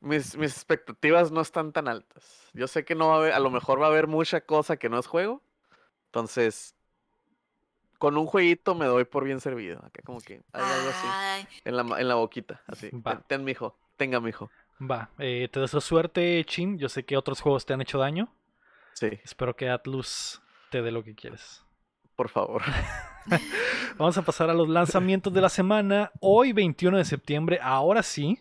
Mis, 0.00 0.36
mis 0.36 0.52
expectativas 0.52 1.32
no 1.32 1.40
están 1.40 1.72
tan 1.72 1.88
altas. 1.88 2.50
Yo 2.54 2.66
sé 2.66 2.84
que 2.84 2.94
no 2.94 3.08
va 3.08 3.14
a 3.14 3.18
haber, 3.18 3.32
a 3.32 3.40
lo 3.40 3.50
mejor 3.50 3.80
va 3.80 3.86
a 3.86 3.90
haber 3.90 4.06
mucha 4.06 4.40
cosa 4.42 4.76
que 4.76 4.88
no 4.88 4.98
es 4.98 5.06
juego. 5.06 5.42
Entonces, 6.06 6.74
con 7.98 8.16
un 8.16 8.26
jueguito 8.26 8.74
me 8.74 8.86
doy 8.86 9.04
por 9.04 9.24
bien 9.24 9.40
servido. 9.40 9.78
Acá 9.84 10.02
como 10.04 10.20
que 10.20 10.42
hay 10.52 10.62
algo 10.64 10.88
así. 10.90 11.06
Ay, 11.10 11.48
En 11.64 11.76
la, 11.76 11.82
en 12.00 12.08
la 12.08 12.14
boquita, 12.16 12.62
así. 12.66 12.90
Va. 12.92 13.16
Ten, 13.16 13.24
ten, 13.26 13.44
mijo. 13.44 13.76
Tenga, 13.96 14.20
mijo. 14.20 14.50
Va, 14.80 15.10
eh, 15.18 15.48
te 15.50 15.60
deseo 15.60 15.80
suerte, 15.80 16.44
Chin. 16.44 16.78
Yo 16.78 16.88
sé 16.88 17.04
que 17.04 17.16
otros 17.16 17.40
juegos 17.40 17.64
te 17.64 17.72
han 17.72 17.80
hecho 17.80 17.98
daño. 17.98 18.32
Sí, 18.94 19.08
Espero 19.24 19.54
que 19.56 19.68
Atlus 19.70 20.40
te 20.70 20.82
dé 20.82 20.90
lo 20.90 21.02
que 21.04 21.14
quieres. 21.14 21.62
por 22.14 22.28
favor. 22.30 22.62
Vamos 23.98 24.16
a 24.18 24.22
pasar 24.22 24.48
a 24.50 24.54
los 24.54 24.68
lanzamientos 24.68 25.32
de 25.32 25.40
la 25.40 25.48
semana. 25.48 26.10
Hoy, 26.20 26.52
21 26.52 26.96
de 26.98 27.04
septiembre, 27.04 27.58
ahora 27.62 28.02
sí, 28.02 28.38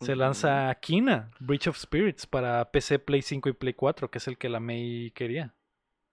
se 0.00 0.16
lanza 0.16 0.74
Kina, 0.80 1.30
Breach 1.38 1.68
of 1.68 1.76
Spirits, 1.78 2.26
para 2.26 2.70
PC, 2.70 2.98
Play 2.98 3.22
5 3.22 3.48
y 3.48 3.52
Play 3.52 3.74
4, 3.74 4.10
que 4.10 4.18
es 4.18 4.26
el 4.28 4.38
que 4.38 4.48
la 4.48 4.58
May 4.60 5.12
quería. 5.14 5.54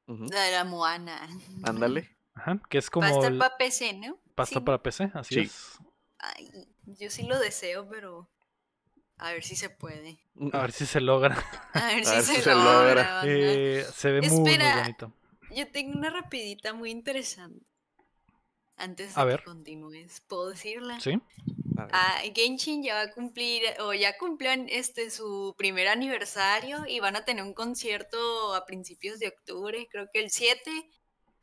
La 0.08 0.42
de 0.44 0.52
la 0.52 0.64
Moana. 0.66 1.28
Ándale. 1.64 2.16
Ajá, 2.36 2.60
que 2.70 2.78
es 2.78 2.86
Va 2.86 2.90
a 2.90 2.92
como. 2.92 3.08
estar 3.08 3.32
el- 3.32 3.38
para 3.40 3.58
PC, 3.58 3.94
¿no? 3.94 4.16
va 4.40 4.44
a 4.44 4.44
estar 4.44 4.62
Sí. 4.62 4.66
para 4.66 4.84
PC, 4.84 5.12
así 5.16 5.34
Sí. 5.36 5.40
es. 5.42 5.80
Ay, 6.20 6.50
yo 6.86 7.10
sí 7.10 7.24
lo 7.26 7.40
deseo, 7.40 7.88
pero 7.90 8.30
a 9.18 9.32
ver 9.34 9.44
si 9.44 9.56
se 9.56 9.70
puede. 9.70 10.20
A 10.54 10.62
ver 10.62 10.72
si 10.72 10.86
se 10.86 11.02
logra. 11.02 11.36
A 11.74 11.88
ver, 11.88 12.02
A 12.06 12.06
si, 12.06 12.16
ver 12.16 12.24
se 12.24 12.36
si 12.36 12.42
se 12.42 12.54
logra. 12.54 13.22
Eh, 13.26 13.86
se 13.96 14.12
ve 14.12 14.22
muy, 14.22 14.58
bonito. 14.58 15.12
Yo 15.52 15.72
tengo 15.72 15.98
una 15.98 16.10
rapidita 16.10 16.74
muy 16.74 16.92
interesante. 16.92 17.66
Antes 18.76 19.18
A 19.18 19.22
de 19.26 19.32
ver. 19.32 19.40
que 19.40 19.46
continúes, 19.46 20.22
¿puedo 20.28 20.50
decirla? 20.50 21.00
¿Sí? 21.00 21.20
A 21.78 21.86
ver. 21.86 21.92
Ah, 21.94 22.22
Genshin 22.36 22.84
ya 22.84 22.94
va 22.96 23.02
a 23.02 23.12
cumplir, 23.12 23.64
o 23.80 23.94
ya 23.94 24.18
cumplió 24.20 24.52
en 24.52 24.70
este 24.70 25.10
su 25.10 25.56
primer 25.58 25.88
aniversario 25.88 26.86
y 26.88 27.00
van 27.00 27.16
a 27.16 27.26
tener 27.26 27.44
un 27.44 27.54
concierto 27.56 28.54
a 28.54 28.66
principios 28.66 29.18
de 29.20 29.30
octubre, 29.30 29.88
creo 29.92 30.08
que 30.14 30.20
el 30.20 30.30
7. 30.30 30.72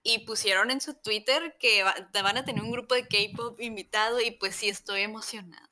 Y 0.06 0.20
pusieron 0.26 0.70
en 0.70 0.80
su 0.82 0.94
Twitter 0.94 1.56
que 1.59 1.82
va- 1.82 1.96
van 2.12 2.36
a 2.36 2.44
tener 2.44 2.62
un 2.62 2.70
grupo 2.70 2.94
de 2.94 3.09
K-pop 3.09 3.59
invitado 3.60 4.20
y 4.20 4.32
pues 4.32 4.55
sí 4.55 4.68
estoy 4.68 5.01
emocionada. 5.01 5.70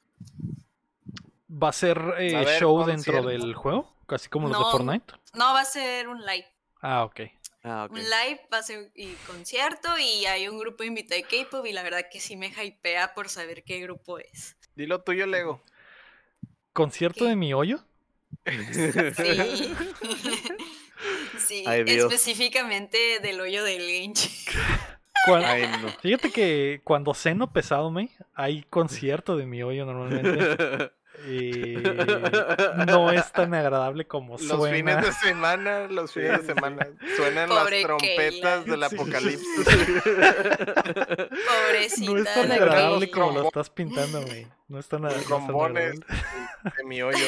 ¿Va 1.52 1.68
a 1.68 1.72
ser 1.72 2.00
eh, 2.18 2.36
a 2.36 2.58
show 2.58 2.84
dentro 2.84 3.22
del 3.22 3.54
juego? 3.54 3.94
Casi 4.06 4.28
como 4.28 4.48
los 4.48 4.58
de. 4.58 4.64
Fortnite. 4.70 5.14
No, 5.34 5.52
va 5.52 5.60
a 5.60 5.64
ser 5.64 6.08
un 6.08 6.24
live. 6.24 6.46
Ah, 6.80 7.04
ok. 7.04 7.20
Ah, 7.64 7.84
ok. 7.84 7.92
Un 7.92 7.98
live 7.98 8.40
va 8.52 8.58
a 8.58 8.62
ser 8.62 8.90
y 8.94 9.12
concierto 9.26 9.96
y 9.98 10.26
hay 10.26 10.48
un 10.48 10.58
grupo 10.58 10.82
invitado 10.82 11.20
de 11.20 11.26
K-pop 11.26 11.64
y 11.66 11.72
la 11.72 11.82
verdad 11.82 12.06
que 12.10 12.20
sí 12.20 12.36
me 12.36 12.48
hypea 12.48 13.14
por 13.14 13.28
saber 13.28 13.62
qué 13.64 13.80
grupo 13.80 14.18
es. 14.18 14.56
Dilo 14.74 15.02
tuyo, 15.02 15.26
Lego. 15.26 15.62
¿Concierto 16.72 17.24
¿Qué? 17.24 17.30
de 17.30 17.36
mi 17.36 17.52
hoyo? 17.54 17.84
Sí. 18.46 18.92
sí, 21.38 21.64
Ay, 21.66 21.84
específicamente 21.86 23.20
del 23.20 23.40
hoyo 23.40 23.62
del 23.62 23.82
Genshin. 23.82 24.32
Cuan- 25.26 25.44
Ay, 25.44 25.68
no. 25.82 25.88
Fíjate 26.00 26.32
que 26.32 26.80
cuando 26.82 27.14
ceno 27.14 27.52
pesado, 27.52 27.90
me 27.90 28.10
hay 28.34 28.62
concierto 28.64 29.36
de 29.36 29.46
mi 29.46 29.62
hoyo 29.62 29.84
normalmente. 29.84 30.90
Y 31.28 31.76
no 32.86 33.10
es 33.12 33.30
tan 33.32 33.55
agradable 33.55 34.06
como 34.06 34.32
Los 34.39 34.47
suena. 34.48 34.76
fines 34.76 35.02
de 35.06 35.12
semana, 35.12 35.86
los 35.89 36.12
fines 36.12 36.40
de 36.47 36.55
semana. 36.55 36.89
Suenan 37.16 37.48
Pobre 37.48 37.76
las 37.82 37.86
trompetas 37.86 38.64
del 38.64 38.84
Sí. 38.89 38.94
apocalipsis. 38.97 39.66
Pobrecita. 41.24 42.10
No 42.12 42.18
es 42.18 42.34
tan 42.34 42.52
agradable 42.52 43.10
como 43.10 43.32
lo 43.32 43.47
estás 43.47 43.70
pintando, 43.70 44.22
güey. 44.22 44.47
No 44.68 44.78
es 44.78 44.89
tan, 44.89 45.02
no 45.02 45.09
es 45.09 45.16
agradable. 45.30 45.90
de 46.76 46.84
mi 46.84 47.02
hoyo. 47.02 47.18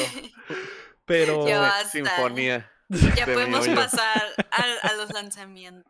Pero. 1.05 1.45
Sinfonía. 1.91 2.71
Ya 3.15 3.25
podemos 3.25 3.67
pasar 3.69 4.21
a, 4.51 4.87
a 4.87 4.93
los 4.93 5.11
lanzamientos. 5.11 5.87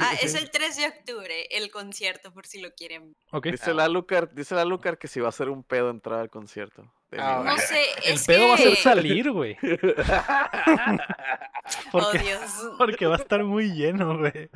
Ah, 0.00 0.14
es 0.22 0.34
el 0.34 0.50
3 0.50 0.76
de 0.78 0.86
octubre, 0.86 1.46
el 1.50 1.70
concierto, 1.70 2.32
por 2.32 2.46
si 2.46 2.60
lo 2.62 2.72
quieren. 2.72 3.14
Ok. 3.32 3.48
Dice 3.48 3.74
la 3.74 3.86
Lucar, 3.88 4.32
dice 4.32 4.54
la 4.54 4.64
Lucar 4.64 4.96
que 4.96 5.08
si 5.08 5.20
va 5.20 5.28
a 5.28 5.32
ser 5.32 5.50
un 5.50 5.62
pedo 5.62 5.90
entrar 5.90 6.20
al 6.20 6.30
concierto. 6.30 6.90
Ah. 7.18 7.42
No 7.44 7.56
sé, 7.58 7.82
El 8.04 8.14
es 8.14 8.26
pedo 8.26 8.48
va 8.48 8.54
a 8.54 8.58
ser 8.58 8.76
salir, 8.76 9.30
güey. 9.30 9.56
Oh, 11.92 12.00
Porque, 12.00 12.18
Dios. 12.18 12.40
porque 12.78 13.06
va 13.06 13.14
a 13.14 13.18
estar 13.18 13.44
muy 13.44 13.72
lleno, 13.72 14.18
güey. 14.18 14.50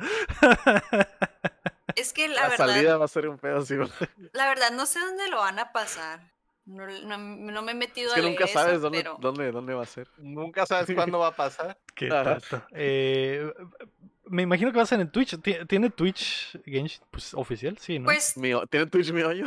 Es 1.95 2.13
que 2.13 2.27
la, 2.27 2.35
La 2.35 2.49
verdad, 2.49 2.67
salida 2.67 2.97
va 2.97 3.05
a 3.05 3.07
ser 3.07 3.27
un 3.29 3.37
pedo 3.37 3.59
así. 3.59 3.75
la 4.33 4.47
verdad, 4.47 4.71
no 4.71 4.85
sé 4.85 4.99
dónde 4.99 5.27
lo 5.29 5.37
van 5.37 5.57
a 5.59 5.71
pasar. 5.71 6.19
No, 6.65 6.85
no- 6.85 7.17
no 7.17 7.61
me 7.61 7.71
he 7.71 7.75
metido 7.75 8.09
Es 8.09 8.13
que 8.15 8.19
a 8.19 8.23
leer 8.23 8.37
nunca 8.39 8.47
sabes 8.51 8.73
eso, 8.73 8.81
dónde, 8.81 8.97
pero 8.99 9.17
dónde, 9.21 9.51
dónde 9.51 9.73
va 9.73 9.83
a 9.83 9.85
ser. 9.85 10.07
Nunca 10.17 10.65
sabes 10.65 10.93
cuándo 10.93 11.19
va 11.19 11.27
a 11.27 11.35
pasar. 11.35 11.77
Qué 11.95 12.09
tonto. 12.09 12.61
Eh, 12.73 13.51
me 14.25 14.41
imagino 14.43 14.71
que 14.71 14.77
va 14.77 14.83
a 14.83 14.87
ser 14.87 14.99
en 14.99 15.09
Twitch. 15.09 15.41
¿Ti- 15.41 15.65
¿Tiene 15.65 15.89
Twitch 15.89 16.57
Genshin 16.65 17.01
pues, 17.09 17.33
oficial? 17.33 17.77
Sí, 17.77 17.99
¿no? 17.99 18.05
pues 18.05 18.35
¿Tiene 18.69 18.85
Twitch 18.87 19.11
mi 19.11 19.21
hoyo? 19.21 19.45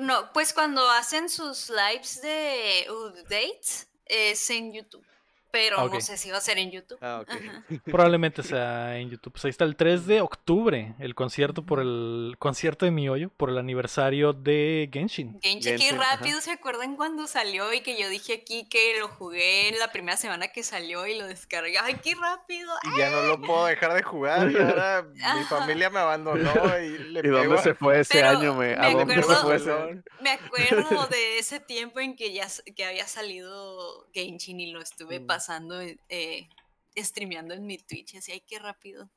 No, 0.00 0.32
pues 0.32 0.52
cuando 0.52 0.88
hacen 0.90 1.28
sus 1.28 1.70
lives 1.70 2.20
de 2.22 2.86
updates 2.90 3.88
es 4.06 4.50
en 4.50 4.72
YouTube, 4.72 5.06
pero 5.52 5.80
Ah, 5.80 5.88
no 5.92 6.00
sé 6.00 6.16
si 6.16 6.30
va 6.30 6.38
a 6.38 6.40
ser 6.40 6.58
en 6.58 6.70
YouTube. 6.70 6.98
Ah, 7.00 7.20
ok. 7.22 7.30
Ajá. 7.30 7.64
Probablemente 7.84 8.42
sea 8.42 8.96
en 8.98 9.10
YouTube. 9.10 9.32
Pues 9.32 9.44
ahí 9.44 9.50
está 9.50 9.64
el 9.64 9.76
3 9.76 10.06
de 10.06 10.20
octubre, 10.20 10.94
el 10.98 11.14
concierto 11.14 11.64
por 11.64 11.80
el 11.80 12.36
concierto 12.38 12.84
de 12.84 12.90
mi 12.90 13.08
hoyo, 13.08 13.30
por 13.36 13.50
el 13.50 13.58
aniversario 13.58 14.32
de 14.32 14.88
Genshin. 14.92 15.38
Genshin, 15.40 15.76
qué 15.76 15.90
ajá. 15.90 16.16
rápido, 16.16 16.40
¿se 16.40 16.52
acuerdan 16.52 16.96
cuando 16.96 17.26
salió 17.26 17.72
y 17.72 17.80
que 17.80 18.00
yo 18.00 18.08
dije 18.08 18.34
aquí 18.34 18.68
que 18.68 18.98
lo 18.98 19.08
jugué 19.08 19.74
la 19.78 19.92
primera 19.92 20.16
semana 20.16 20.48
que 20.48 20.62
salió 20.62 21.06
y 21.06 21.18
lo 21.18 21.26
descargué? 21.26 21.78
¡Ay, 21.78 21.96
qué 22.02 22.14
rápido! 22.14 22.72
Y 22.94 22.98
ya 22.98 23.10
no 23.10 23.22
lo 23.22 23.40
puedo 23.40 23.66
dejar 23.66 23.94
de 23.94 24.02
jugar. 24.02 24.50
Y 24.50 24.56
ahora 24.56 25.06
mi 25.12 25.44
familia 25.44 25.90
me 25.90 25.98
abandonó 26.00 26.52
y 26.78 26.98
le 26.98 27.20
¿Y 27.20 27.22
dónde 27.28 27.40
pego 27.48 27.58
se 27.58 27.74
fue 27.74 28.00
ese 28.00 28.14
Pero 28.14 28.28
año? 28.28 28.54
Me, 28.54 28.74
¿A 28.74 28.80
me 28.88 28.92
dónde 28.94 29.14
se 29.14 29.20
acuerdo- 29.20 29.42
fue 29.42 29.56
ese 29.56 29.72
año? 29.72 30.02
Me 30.20 30.30
acuerdo 30.30 31.06
de 31.10 31.38
ese 31.38 31.60
tiempo 31.60 32.00
en 32.00 32.16
que 32.16 32.32
ya 32.32 32.46
que 32.76 32.84
había 32.84 33.06
salido 33.06 34.06
Genshin 34.12 34.60
y 34.60 34.70
lo 34.72 34.80
estuve 34.80 35.20
Mm. 35.20 35.26
Pasando, 35.40 35.80
eh, 35.80 36.48
streameando 36.96 37.54
en 37.54 37.64
mi 37.66 37.78
Twitch. 37.78 38.14
Así, 38.16 38.30
ay, 38.32 38.42
qué 38.46 38.58
rápido. 38.58 39.08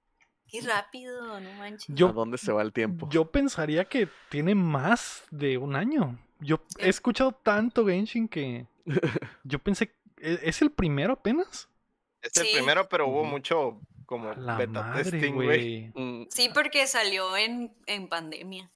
Qué 0.48 0.62
rápido, 0.62 1.40
no 1.42 1.52
manches. 1.54 1.94
Yo- 1.94 2.08
¿A 2.10 2.14
dónde 2.14 2.38
se 2.38 2.52
va 2.54 2.62
el 2.62 2.72
tiempo? 2.72 3.10
Yo 3.10 3.30
pensaría 3.30 3.84
que 3.86 4.08
tiene 4.30 4.56
más 4.56 5.24
de 5.32 5.58
un 5.58 5.76
año. 5.76 6.18
Yo 6.40 6.64
he 6.80 6.86
Eh. 6.86 6.90
escuchado 6.90 7.34
tanto 7.34 7.86
Genshin 7.86 8.28
que 8.30 8.68
yo 9.44 9.60
pensé, 9.60 9.94
¿e- 10.18 10.40
¿es 10.44 10.62
el 10.62 10.72
primero 10.72 11.14
apenas? 11.14 11.68
Es 12.22 12.38
el 12.38 12.46
Sí. 12.48 12.54
primero, 12.54 12.88
pero 12.88 13.08
hubo 13.10 13.26
mucho 13.26 13.82
como 14.06 14.34
La 14.34 14.56
beta 14.58 14.82
madre, 14.82 15.04
testing, 15.12 15.34
güey. 15.34 15.92
Mm, 15.96 16.28
Sí, 16.30 16.50
porque 16.54 16.88
salió 16.88 17.36
en, 17.36 17.76
en 17.86 18.08
pandemia. 18.08 18.72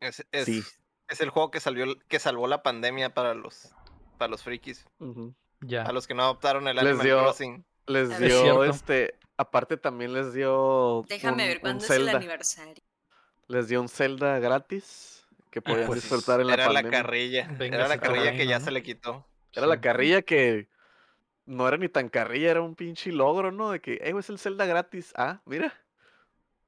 Es- 0.00 0.24
Sí. 0.44 0.62
es 1.08 1.20
el 1.20 1.30
juego 1.30 1.50
que 1.50 1.60
salió 1.60 1.86
que 2.08 2.18
salvó 2.20 2.46
la 2.46 2.62
pandemia 2.62 3.14
para 3.14 3.34
los 3.34 3.72
para 4.18 4.30
los 4.30 4.42
frikis. 4.42 4.84
Ya. 5.60 5.82
a 5.82 5.92
los 5.92 6.06
que 6.06 6.14
no 6.14 6.22
adoptaron 6.22 6.68
el 6.68 6.76
Les 6.76 6.84
Animal 6.84 7.04
dio- 7.06 7.18
Crossing. 7.22 7.64
Les 7.86 8.10
Es 8.10 8.18
dio, 8.18 8.64
este, 8.64 9.14
aparte 9.38 9.76
también 9.76 10.12
les 10.12 10.32
dio 10.34 11.04
Déjame 11.08 11.44
un- 11.44 11.48
ver 11.48 11.60
cuándo 11.60 11.84
es 11.84 11.90
el 11.90 11.96
Zelda. 12.04 12.16
aniversario. 12.18 12.82
Les 13.48 13.66
dio 13.68 13.80
un 13.80 13.88
Zelda 13.88 14.38
gratis 14.38 15.26
que 15.50 15.62
podían 15.62 15.86
pues, 15.86 16.02
disfrutar 16.02 16.40
en 16.40 16.48
la 16.48 16.54
Era 16.54 16.70
la 16.70 16.82
carrilla, 16.90 17.48
era 17.58 17.88
la 17.88 17.98
carrilla 17.98 18.32
que 18.36 18.46
ya 18.46 18.58
¿no? 18.58 18.64
se 18.66 18.70
le 18.70 18.82
quitó. 18.82 19.26
Era 19.54 19.66
la 19.66 19.80
carrilla 19.80 20.20
que 20.22 20.68
no 21.46 21.66
era 21.66 21.78
ni 21.78 21.88
tan 21.88 22.10
carrilla, 22.10 22.50
era 22.50 22.60
un 22.60 22.74
pinche 22.74 23.10
logro, 23.10 23.50
¿no? 23.50 23.70
De 23.70 23.80
que, 23.80 23.94
eh, 23.94 24.12
es 24.18 24.28
el 24.28 24.38
Zelda 24.38 24.66
gratis. 24.66 25.14
Ah, 25.16 25.40
mira. 25.46 25.72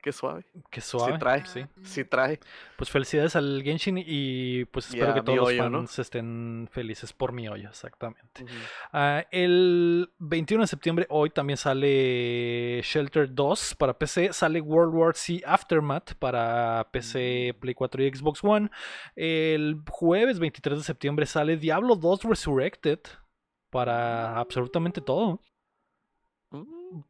Qué 0.02 0.12
suave. 0.12 0.44
Qué 0.70 0.80
suave. 0.80 1.18
trae. 1.18 1.44
Sí. 1.46 1.64
Sí 1.82 2.04
trae. 2.04 2.40
Pues 2.76 2.90
felicidades 2.90 3.36
al 3.36 3.62
Genshin 3.62 4.02
y 4.04 4.64
pues 4.66 4.88
espero 4.88 5.12
que 5.14 5.22
todos 5.22 5.38
los 5.38 5.56
fans 5.56 5.98
estén 5.98 6.68
felices 6.72 7.12
por 7.12 7.32
mi 7.32 7.48
hoyo, 7.48 7.68
exactamente. 7.68 8.44
Ah, 8.92 9.24
el 9.30 10.10
21 10.18 10.62
de 10.62 10.66
septiembre, 10.68 11.06
hoy 11.10 11.30
también 11.30 11.56
sale 11.56 12.80
Shelter 12.82 13.34
2 13.34 13.74
para 13.76 13.98
PC, 13.98 14.32
sale 14.32 14.60
World 14.60 14.94
War 14.94 15.14
C 15.14 15.42
Aftermath 15.44 16.14
para 16.14 16.88
PC, 16.90 17.52
Mm. 17.54 17.60
Play 17.60 17.74
4 17.74 18.02
y 18.04 18.10
Xbox 18.14 18.42
One. 18.42 18.70
El 19.16 19.82
jueves 19.88 20.38
23 20.38 20.78
de 20.78 20.84
septiembre 20.84 21.26
sale 21.26 21.56
Diablo 21.56 21.96
2 21.96 22.24
Resurrected 22.24 23.00
para 23.70 24.36
absolutamente 24.38 25.00
todo. 25.00 25.42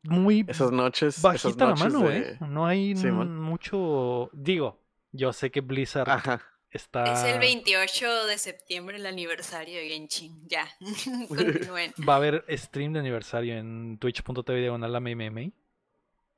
Muy 0.03 0.45
Esas 0.49 0.73
noches. 0.73 1.15
esas 1.19 1.23
bajita 1.23 1.67
la 1.67 1.75
mano, 1.75 2.01
de- 2.09 2.19
¿eh? 2.19 2.39
No 2.41 2.67
hay 2.67 2.95
mucho... 2.95 4.31
Digo, 4.33 4.81
yo 5.13 5.33
sé 5.33 5.51
que 5.51 5.61
Blizzard 5.61 6.09
Ajá. 6.09 6.43
Está... 6.71 7.13
Es 7.13 7.25
el 7.25 7.41
28 7.41 8.27
de 8.27 8.39
septiembre 8.39 8.97
el 8.97 9.07
aniversario 9.07 9.79
de 9.79 9.89
Genshin. 9.89 10.47
Ya. 10.49 10.69
Continúen. 11.29 11.93
Va 12.09 12.15
a 12.15 12.17
haber 12.17 12.45
stream 12.57 12.93
de 12.93 13.01
aniversario 13.01 13.57
en 13.57 13.99
twitch.tv 13.99 14.69
a 14.69 14.73
MMA. 15.01 15.51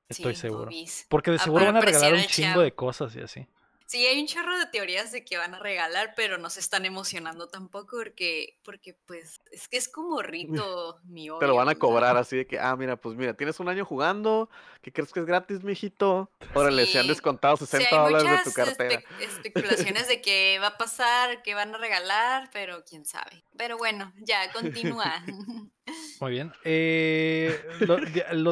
Estoy 0.08 0.34
Sí, 0.34 0.40
seguro. 0.42 0.70
Porque 1.08 1.30
de 1.30 1.38
seguro 1.38 1.66
van 1.66 1.76
a 1.76 1.80
regalar 1.80 2.14
un 2.14 2.20
chingo 2.22 2.60
de 2.60 2.72
cosas 2.74 3.14
y 3.16 3.20
así. 3.20 3.46
Sí, 3.92 4.06
hay 4.06 4.18
un 4.22 4.26
chorro 4.26 4.58
de 4.58 4.64
teorías 4.68 5.12
de 5.12 5.22
que 5.22 5.36
van 5.36 5.54
a 5.54 5.58
regalar, 5.58 6.14
pero 6.16 6.38
no 6.38 6.48
se 6.48 6.60
están 6.60 6.86
emocionando 6.86 7.48
tampoco 7.48 7.98
porque, 7.98 8.58
porque 8.64 8.96
pues, 9.04 9.42
es 9.50 9.68
que 9.68 9.76
es 9.76 9.86
como 9.86 10.22
rito 10.22 10.98
mi 11.04 11.28
Te 11.38 11.46
lo 11.46 11.56
van 11.56 11.68
a 11.68 11.72
obvio, 11.72 11.78
cobrar 11.78 12.14
¿no? 12.14 12.20
así 12.20 12.38
de 12.38 12.46
que, 12.46 12.58
ah, 12.58 12.74
mira, 12.74 12.96
pues 12.96 13.16
mira, 13.18 13.34
tienes 13.34 13.60
un 13.60 13.68
año 13.68 13.84
jugando, 13.84 14.48
¿qué 14.80 14.90
crees 14.94 15.12
que 15.12 15.20
es 15.20 15.26
gratis, 15.26 15.62
mijito? 15.62 16.30
Órale, 16.54 16.86
se 16.86 17.00
han 17.00 17.04
Sí. 17.04 17.08
descontado 17.10 17.58
Sí, 17.58 17.66
60 17.66 18.06
hay 18.06 18.12
dólares 18.14 18.44
de 18.46 18.50
tu 18.50 18.56
cartera. 18.56 19.00
espe- 19.02 19.24
especulaciones 19.30 20.08
de 20.08 20.22
que 20.22 20.58
va 20.58 20.68
a 20.68 20.78
pasar, 20.78 21.42
que 21.42 21.54
van 21.54 21.74
a 21.74 21.78
regalar, 21.78 22.48
pero 22.50 22.82
quién 22.88 23.04
sabe. 23.04 23.44
Pero 23.58 23.76
bueno, 23.76 24.10
ya, 24.20 24.50
continúa. 24.52 25.22
Muy 26.18 26.30
bien. 26.30 26.50
Eh, 26.64 27.62
lo, 27.80 27.96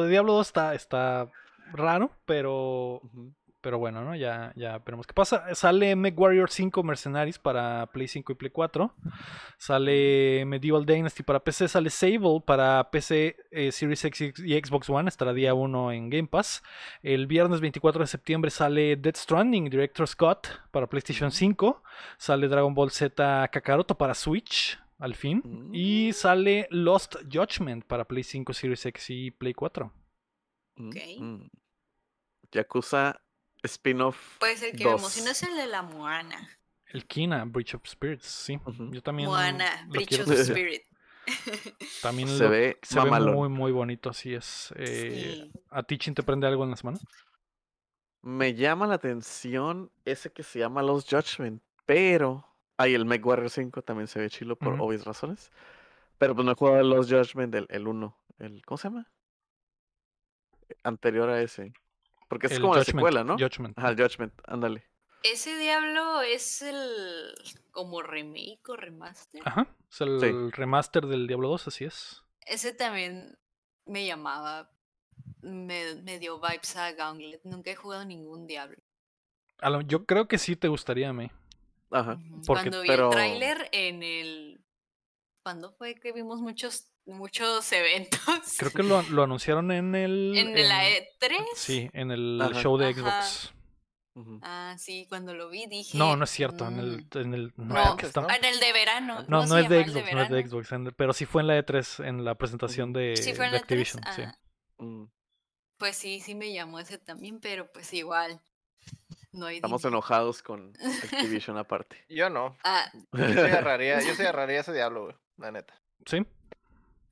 de 0.03 0.09
Diablo 0.09 0.33
2 0.33 0.45
está, 0.49 0.75
está 0.75 1.31
raro, 1.73 2.11
pero. 2.25 3.01
Pero 3.61 3.77
bueno, 3.77 4.03
¿no? 4.03 4.15
Ya, 4.15 4.51
ya 4.55 4.79
veremos 4.79 5.05
qué 5.05 5.13
pasa. 5.13 5.53
Sale 5.53 5.95
MechWarrior 5.95 6.49
5 6.49 6.81
Mercenaries 6.81 7.37
para 7.37 7.85
Play 7.93 8.07
5 8.07 8.31
y 8.31 8.35
Play 8.35 8.49
4. 8.51 8.91
Sale 9.59 10.43
Medieval 10.45 10.85
Dynasty 10.85 11.21
para 11.21 11.43
PC. 11.43 11.67
Sale 11.67 11.91
Sable 11.91 12.41
para 12.43 12.89
PC, 12.89 13.37
eh, 13.51 13.71
Series 13.71 14.03
X 14.05 14.33
y 14.39 14.59
Xbox 14.59 14.89
One. 14.89 15.07
Estará 15.07 15.31
día 15.33 15.53
1 15.53 15.91
en 15.91 16.09
Game 16.09 16.27
Pass. 16.27 16.63
El 17.03 17.27
viernes 17.27 17.61
24 17.61 18.01
de 18.01 18.07
septiembre 18.07 18.49
sale 18.49 18.95
Dead 18.95 19.15
Stranding 19.15 19.69
Director 19.69 20.07
Scott 20.07 20.47
para 20.71 20.87
PlayStation 20.87 21.31
5. 21.31 21.83
Sale 22.17 22.47
Dragon 22.47 22.73
Ball 22.73 22.89
Z 22.89 23.47
Kakaroto 23.51 23.95
para 23.95 24.15
Switch. 24.15 24.79
Al 24.97 25.13
fin. 25.15 25.41
Mm. 25.43 25.69
Y 25.75 26.13
sale 26.13 26.67
Lost 26.71 27.15
Judgment 27.31 27.85
para 27.85 28.05
Play 28.05 28.23
5, 28.23 28.53
Series 28.53 28.85
X 28.87 29.09
y 29.11 29.31
Play 29.31 29.53
4. 29.53 29.91
Mm, 30.77 30.87
Ok. 30.89 30.95
mm. 31.19 31.49
Yakuza 32.51 33.21
spin-off. 33.63 34.37
Pues 34.39 34.61
el 34.63 34.71
que 34.75 34.85
me 34.85 34.91
dos. 34.91 35.01
emociona 35.01 35.31
es 35.31 35.43
el 35.43 35.55
de 35.55 35.67
la 35.67 35.81
Moana. 35.81 36.49
El 36.87 37.05
Kina, 37.05 37.43
Breach 37.45 37.75
of 37.75 37.87
Spirits, 37.87 38.25
sí. 38.25 38.59
Ujú. 38.65 38.91
Yo 38.91 39.01
también. 39.01 39.29
Moana, 39.29 39.87
quiero- 40.07 40.23
of 40.25 40.31
Spirit. 40.31 40.81
También 42.01 42.27
Se 42.27 42.43
lo- 42.43 42.49
ve 42.49 42.79
se 42.81 42.99
ve 42.99 43.19
muy, 43.19 43.47
muy 43.47 43.71
bonito, 43.71 44.09
así 44.09 44.33
es. 44.33 44.73
Eh, 44.75 45.49
Sí. 45.51 45.51
¿A 45.69 45.83
ti, 45.83 45.97
Chin, 45.99 46.15
te 46.15 46.23
prende 46.23 46.47
algo 46.47 46.63
en 46.63 46.71
la 46.71 46.75
semana? 46.75 46.97
Me 48.23 48.53
llama 48.55 48.87
la 48.87 48.95
atención 48.95 49.91
ese 50.03 50.31
que 50.31 50.43
se 50.43 50.59
llama 50.59 50.81
Los 50.83 51.05
Judgment, 51.07 51.61
pero. 51.85 52.47
Ay, 52.77 52.95
el 52.95 53.05
MechWarrior 53.05 53.49
5 53.51 53.83
también 53.83 54.07
se 54.07 54.19
ve 54.19 54.29
chilo 54.31 54.55
por 54.55 54.81
obvias 54.81 55.05
razones. 55.05 55.51
Pero 56.17 56.33
pues 56.35 56.43
no 56.45 56.51
he 56.51 56.55
jugado 56.55 56.79
el 56.79 56.89
Los 56.89 57.07
Judgment, 57.09 57.53
el, 57.53 57.67
el 57.69 57.87
1. 57.87 58.17
El, 58.39 58.65
¿Cómo 58.65 58.77
se 58.79 58.89
llama? 58.89 59.07
Anterior 60.83 61.29
a 61.29 61.41
ese. 61.41 61.73
Porque 62.31 62.47
es 62.47 62.53
El 62.53 62.61
como 62.61 62.75
la 62.75 62.85
secuela, 62.85 63.25
¿no? 63.25 63.33
Judgment. 63.37 63.77
Ajá, 63.77 63.89
el 63.89 63.97
Judgment, 64.01 64.33
ándale. 64.47 64.85
Ese 65.21 65.57
diablo 65.57 66.21
es 66.21 66.61
el 66.61 67.35
como 67.71 68.01
remake 68.01 68.61
o 68.69 68.77
remaster. 68.77 69.41
Ajá. 69.43 69.67
Es 69.91 69.99
el 69.99 70.19
Sí. 70.21 70.31
remaster 70.51 71.05
del 71.07 71.27
Diablo 71.27 71.49
2, 71.49 71.67
así 71.67 71.83
es. 71.83 72.23
Ese 72.45 72.73
también 72.73 73.37
me 73.85 74.05
llamaba. 74.05 74.71
Me, 75.41 75.95
me 75.95 76.19
dio 76.19 76.39
vibes 76.39 76.77
a 76.77 76.93
Gauntlet. 76.93 77.41
Nunca 77.43 77.69
he 77.71 77.75
jugado 77.75 78.05
ningún 78.05 78.47
diablo. 78.47 78.77
A 79.59 79.69
lo- 79.69 79.81
yo 79.81 80.05
creo 80.05 80.27
que 80.29 80.37
sí 80.37 80.55
te 80.55 80.69
gustaría 80.69 81.09
a 81.09 81.13
mí. 81.13 81.29
Ajá. 81.91 82.17
Porque- 82.47 82.69
Cuando 82.69 82.81
vi 82.81 82.87
pero- 82.87 83.07
el 83.07 83.11
tráiler 83.11 83.69
en 83.73 84.03
el. 84.03 84.63
¿Cuándo 85.43 85.73
fue 85.73 85.95
que 85.95 86.13
vimos 86.13 86.39
muchos, 86.39 86.90
muchos 87.05 87.71
eventos? 87.71 88.19
Creo 88.57 88.71
que 88.71 88.83
lo, 88.83 89.01
lo 89.03 89.23
anunciaron 89.23 89.71
en 89.71 89.95
el. 89.95 90.33
en 90.37 90.67
la 90.69 90.87
E3. 90.89 91.45
Sí, 91.55 91.89
en 91.93 92.11
el 92.11 92.41
Ajá. 92.41 92.53
show 92.61 92.77
de 92.77 92.89
Ajá. 92.89 93.21
Xbox. 93.23 93.53
Ujú. 94.13 94.39
Ah, 94.43 94.75
sí, 94.77 95.05
cuando 95.07 95.33
lo 95.33 95.49
vi 95.49 95.67
dije. 95.67 95.97
No, 95.97 96.15
no 96.17 96.25
es 96.25 96.29
cierto. 96.29 96.67
En 96.67 96.79
el. 96.79 96.97
"Mm". 97.13 97.17
En 97.17 97.33
el 97.33 97.53
no, 97.55 97.73
No, 97.85 97.95
que 97.97 98.05
está- 98.07 98.25
Ah, 98.29 98.35
en 98.35 98.43
el 98.45 98.59
de 98.59 98.73
verano. 98.73 99.25
no, 99.27 99.39
¿cómo 99.41 99.45
no 99.53 99.57
es 99.57 99.69
de 99.69 99.85
Xbox, 99.85 100.13
no 100.13 100.21
es 100.21 100.29
de? 100.29 100.47
Xbox. 100.47 100.71
en- 100.73 100.93
pero 100.97 101.13
sí 101.13 101.25
fue 101.25 101.41
en 101.43 101.47
la 101.47 101.57
E3, 101.57 102.05
en 102.05 102.25
la 102.25 102.35
presentación 102.35 102.91
de, 102.93 103.15
Sí, 103.15 103.33
fue 103.33 103.45
en 103.45 103.51
de 103.53 103.59
la 103.59 103.65
3. 103.65 103.95
Activision. 103.95 104.03
sí. 104.15 104.21
Ah, 104.23 104.37
Mm. 104.79 105.05
pues 105.77 105.95
sí, 105.95 106.19
sí 106.19 106.35
me 106.35 106.51
llamó 106.51 106.79
ese 106.79 106.97
también, 106.97 107.39
pero 107.39 107.71
pues 107.71 107.93
igual. 107.93 108.41
No 109.31 109.45
hay 109.45 109.55
Estamos 109.57 109.81
dinero. 109.81 109.97
enojados 109.99 110.43
con 110.43 110.73
Activision 111.39 111.57
aparte. 111.57 112.03
Yo 112.09 112.29
no. 112.29 112.57
Ah, 112.65 112.91
Yo 113.13 113.27
sí 113.27 113.39
agarraría, 113.69 114.01
yo 114.01 114.13
sí 114.13 114.21
agarraría 114.23 114.59
ese 114.59 114.73
diablo, 114.73 115.03
güey. 115.05 115.15
La 115.37 115.51
neta. 115.51 115.73
Sí. 116.05 116.17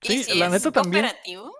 ¿Y 0.01 0.07
Sí, 0.07 0.23
si 0.23 0.39
la 0.39 0.49
neta 0.49 0.71
también. 0.71 1.05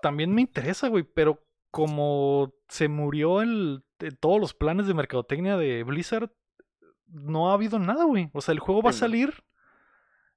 También 0.02 0.32
me 0.34 0.40
interesa, 0.42 0.88
güey, 0.88 1.04
pero 1.04 1.42
como 1.70 2.52
se 2.68 2.88
murió 2.88 3.42
el, 3.42 3.84
de 3.98 4.10
todos 4.10 4.40
los 4.40 4.54
planes 4.54 4.86
de 4.86 4.94
mercadotecnia 4.94 5.56
de 5.56 5.82
Blizzard, 5.84 6.30
no 7.06 7.50
ha 7.50 7.54
habido 7.54 7.78
nada, 7.78 8.04
güey. 8.04 8.30
O 8.32 8.40
sea, 8.40 8.52
el 8.52 8.60
juego 8.60 8.82
va 8.82 8.90
a 8.90 8.94
salir 8.94 9.44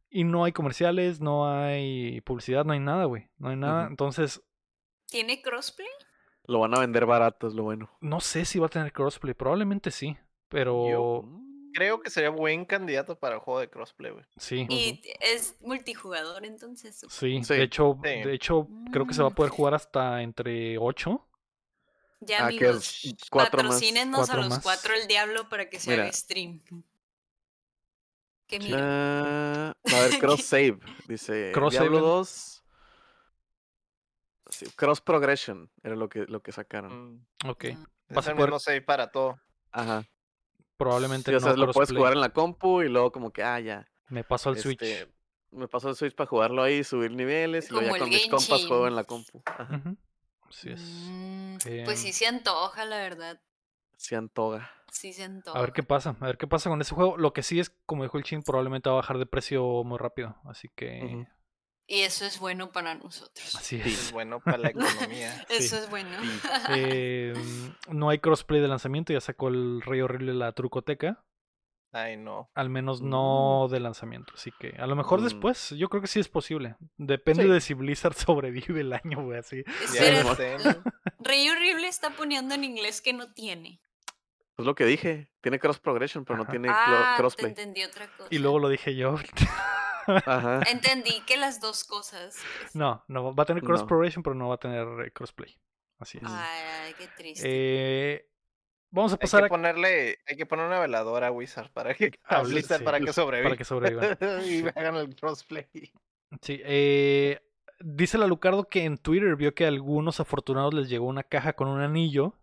y 0.10 0.24
no 0.24 0.44
hay 0.44 0.52
comerciales, 0.52 1.22
no 1.22 1.48
hay 1.50 2.22
publicidad, 2.22 2.66
no 2.66 2.74
hay 2.74 2.80
nada, 2.80 3.06
güey. 3.06 3.30
No 3.38 3.50
hay 3.50 3.56
nada. 3.56 3.88
Entonces, 3.88 4.42
¿Tiene 5.08 5.42
crossplay? 5.42 5.88
Lo 6.46 6.60
van 6.60 6.76
a 6.76 6.80
vender 6.80 7.06
barato, 7.06 7.48
es 7.48 7.54
lo 7.54 7.64
bueno. 7.64 7.90
no 8.02 8.20
sé 8.20 8.46
si 8.46 8.60
va 8.60 8.66
a 8.66 8.70
tener 8.70 8.92
crossplay. 8.92 9.34
Probablemente 9.34 9.92
sí, 9.92 10.18
pero 10.50 10.90
Yo- 10.90 11.22
Mm. 11.24 11.53
Creo 11.74 12.00
que 12.02 12.10
sería 12.10 12.30
buen 12.30 12.66
candidato 12.66 13.18
para 13.18 13.36
el 13.36 13.42
juego 13.42 13.60
de 13.60 13.70
crossplay, 13.70 14.12
güey. 14.12 14.26
sí. 14.38 14.66
Y 14.70 15.02
es 15.20 15.56
multijugador 15.62 16.46
entonces. 16.46 16.96
Sí, 17.10 17.44
Sí. 17.44 17.54
de 17.54 17.64
hecho, 17.64 17.98
Sí. 18.04 18.10
de 18.10 18.34
hecho, 18.34 18.68
creo 18.92 19.08
que 19.08 19.14
se 19.14 19.22
va 19.22 19.30
a 19.30 19.32
Mm. 19.32 19.36
poder 19.36 19.52
jugar 19.52 19.74
hasta 19.74 20.22
entre 20.22 20.78
8. 20.78 21.28
Ya 22.20 22.44
Ah, 22.44 22.48
amigos, 22.48 23.04
es 23.04 23.16
cuatro 23.30 23.64
más, 23.64 23.74
patrocínenos 23.74 24.16
cuatro 24.18 24.36
a 24.36 24.38
los 24.44 24.50
más. 24.50 24.64
cuatro 24.64 24.94
el 24.94 25.08
diablo 25.08 25.50
para 25.50 25.70
que 25.70 25.80
se 25.80 25.90
Mira. 25.92 26.04
haga 26.04 26.14
stream. 26.14 26.62
Que 28.48 28.60
mira, 28.60 29.70
a 29.72 29.74
haber 29.74 29.80
cross 30.22 30.44
save, 30.46 30.80
dice 31.08 31.52
Cross 31.54 31.72
Diablo 31.74 31.98
save. 31.98 32.08
2. 32.08 32.64
Sí, 34.50 34.66
cross 34.76 35.02
progression 35.02 35.70
era 35.82 35.96
lo 35.96 36.08
que, 36.10 36.26
lo 36.28 36.42
que 36.44 36.52
sacaron. 36.52 37.16
Mm. 37.44 37.50
Ok. 37.50 37.66
Ah. 37.76 37.86
Vas 38.10 38.28
a 38.28 38.32
el 38.32 38.36
poder- 38.36 38.50
mismo 38.52 38.60
save 38.60 38.82
para 38.82 39.12
todo. 39.12 39.40
Ajá. 39.72 40.06
Probablemente 40.78 41.32
Sí, 41.32 41.36
o 41.36 41.40
no 41.40 41.46
sea, 41.46 41.56
lo 41.56 41.72
puedes 41.72 41.92
jugar 41.92 42.14
en 42.14 42.22
la 42.22 42.30
compu 42.30 42.82
y 42.82 42.90
luego 42.90 43.12
como 43.12 43.32
que, 43.32 43.44
ah, 43.44 43.60
ya. 43.60 43.88
Me 44.10 44.26
el 44.30 44.58
Switch. 44.58 44.82
este, 44.82 45.12
me 45.52 45.68
paso 45.68 45.90
el 45.90 45.96
Switch 45.96 46.16
para 46.16 46.28
jugarlo 46.28 46.64
ahí, 46.64 46.84
subir 46.84 47.12
niveles 47.12 47.70
y 47.70 47.74
luego 47.74 47.96
ya 47.96 48.00
con 48.00 48.10
mis 48.10 48.28
compas 48.28 48.66
juego 48.66 48.88
en 48.88 48.96
la 48.96 49.04
compu. 49.04 49.42
Ajá. 49.46 49.96
Así 50.50 50.70
es. 50.70 50.82
mm, 50.82 51.58
pues 51.86 52.00
sí 52.00 52.14
se 52.14 52.28
antoja, 52.28 52.86
la 52.86 52.98
verdad. 52.98 53.42
Se 53.98 54.16
antoja. 54.16 54.70
Sí 54.92 55.14
se 55.14 55.24
antoja. 55.24 55.58
A 55.58 55.62
ver 55.62 55.74
qué 55.74 55.82
pasa, 55.82 56.16
a 56.20 56.26
ver 56.26 56.38
qué 56.38 56.46
pasa 56.46 56.70
con 56.70 56.80
ese 56.82 56.94
juego. 56.94 57.18
Lo 57.18 57.34
que 57.34 57.42
sí 57.42 57.60
es, 57.60 57.72
como 57.86 58.04
dijo 58.04 58.18
el 58.18 58.24
Chin, 58.24 58.44
probablemente 58.44 58.90
va 58.90 58.96
a 58.96 58.98
bajar 58.98 59.18
de 59.18 59.26
precio 59.26 59.84
muy 59.84 59.98
rápido. 59.98 60.36
Así 60.46 60.70
que. 60.76 61.28
Y 61.86 62.00
eso 62.02 62.26
es 62.26 62.40
bueno 62.40 62.72
para 62.72 62.96
nosotros. 62.96 63.56
Así 63.56 63.76
Es 63.76 63.86
es. 63.86 64.12
bueno 64.14 64.40
para 64.40 64.58
la 64.58 64.70
economía. 64.70 65.46
Eso 65.50 65.78
es 65.78 65.90
bueno. 65.90 66.10
Eh, 66.70 67.34
no 67.90 68.10
hay 68.10 68.20
crossplay 68.20 68.62
de 68.62 68.68
lanzamiento, 68.70 69.12
ya 69.12 69.20
sacó 69.20 69.50
el 69.50 69.82
Rey 69.82 70.00
Horrible 70.02 70.34
la 70.34 70.54
trucoteca. 70.54 71.24
Ay, 71.92 72.18
no. 72.18 72.50
Al 72.56 72.70
menos 72.70 73.02
Mm. 73.02 73.10
no 73.10 73.68
de 73.70 73.80
lanzamiento. 73.82 74.34
Así 74.34 74.52
que 74.60 74.76
a 74.80 74.88
lo 74.88 74.96
mejor 74.96 75.20
Mm. 75.20 75.24
después, 75.26 75.70
yo 75.72 75.90
creo 75.90 76.02
que 76.02 76.08
sí 76.08 76.20
es 76.20 76.30
posible. 76.30 76.76
Depende 76.98 77.44
Sí. 77.44 77.50
de 77.50 77.62
si 77.62 77.74
Blizzard 77.76 78.16
sobrevive 78.16 78.80
el 78.82 78.94
año, 78.94 79.22
güey, 79.24 79.40
así. 79.40 79.64
Sé, 79.88 80.24
Rey 81.20 81.50
Horrible 81.50 81.88
está 81.88 82.12
poniendo 82.12 82.56
en 82.56 82.64
inglés 82.64 83.02
que 83.02 83.14
no 83.14 83.32
tiene. 83.34 83.80
Es 84.58 84.66
lo 84.66 84.74
que 84.74 84.86
dije. 84.86 85.30
Tiene 85.42 85.60
cross 85.60 85.80
progression, 85.80 86.24
pero 86.26 86.38
no 86.38 86.46
tiene 86.46 86.70
Ah, 86.72 87.14
te 87.16 87.22
crossplay. 87.22 87.50
entendí 87.50 87.84
otra 87.84 88.08
cosa. 88.16 88.28
Y 88.32 88.38
luego 88.40 88.60
lo 88.60 88.70
dije 88.70 88.96
yo. 88.96 89.16
Ajá. 90.08 90.62
Entendí 90.70 91.22
que 91.26 91.38
las 91.38 91.60
dos 91.60 91.84
cosas. 91.84 92.38
pues. 92.62 92.76
no, 92.76 93.04
no 93.08 93.34
va 93.36 93.44
a 93.44 93.46
tener 93.46 93.64
cross 93.64 93.82
No. 93.82 93.88
pero 94.24 94.34
no 94.36 94.50
va 94.50 94.56
a 94.56 94.60
tener 94.60 94.88
eh, 95.06 95.12
crossplay. 95.12 95.58
Así 96.00 96.18
es. 96.18 96.24
Ay, 96.28 96.94
qué 96.98 97.08
triste. 97.16 97.44
Eh, 97.48 98.30
vamos 98.90 99.14
a 99.14 99.16
Hay 99.16 99.20
pasar 99.20 99.42
que 99.42 99.46
a 99.46 99.50
ponerle, 99.50 100.20
hay 100.28 100.36
que 100.36 100.46
poner 100.46 100.66
una 100.66 100.80
veladora 100.80 101.28
a 101.28 101.32
Wizard 101.32 101.72
para 101.72 101.94
que 101.94 102.12
A 102.26 102.38
a 102.38 102.44
Blizzard, 102.44 102.80
sí. 102.80 102.84
para 102.84 103.00
que 103.00 103.14
sobreviva. 103.14 103.50
para 103.50 103.58
que 103.58 103.64
sobreviva. 103.64 104.18
y 104.46 104.64
hagan 104.78 104.96
el 104.96 105.16
crossplay. 105.16 105.68
Sí, 106.42 106.60
eh, 106.66 107.40
dice 107.80 108.18
la 108.18 108.28
Lucardo 108.28 108.66
que 108.66 108.84
en 108.84 108.98
Twitter 108.98 109.36
vio 109.36 109.54
que 109.54 109.66
a 109.66 109.68
algunos 109.70 110.20
afortunados 110.20 110.74
les 110.74 110.90
llegó 110.90 111.06
una 111.06 111.24
caja 111.24 111.54
con 111.54 111.68
un 111.68 111.82
anillo, 111.82 112.40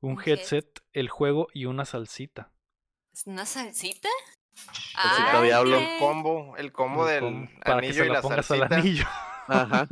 un 0.00 0.20
headset, 0.24 0.80
el 0.92 1.08
juego 1.08 1.48
y 1.52 1.64
una 1.64 1.84
salsita. 1.84 2.52
¿Es 3.12 3.26
una 3.26 3.46
salsita? 3.46 4.08
Ay, 4.94 5.46
diablo. 5.46 5.78
qué- 5.78 5.94
El 5.94 5.98
combo, 6.00 6.56
el 6.56 6.72
combo 6.72 7.08
El 7.08 7.14
del 7.14 7.22
com- 7.22 7.48
anillo 7.64 8.04
y 8.04 8.08
la 8.08 8.14
la 8.14 8.22
pongas 8.22 8.50
al 8.50 8.58
salsita. 8.58 8.76
anillo 8.76 9.06
Ajá. 9.48 9.86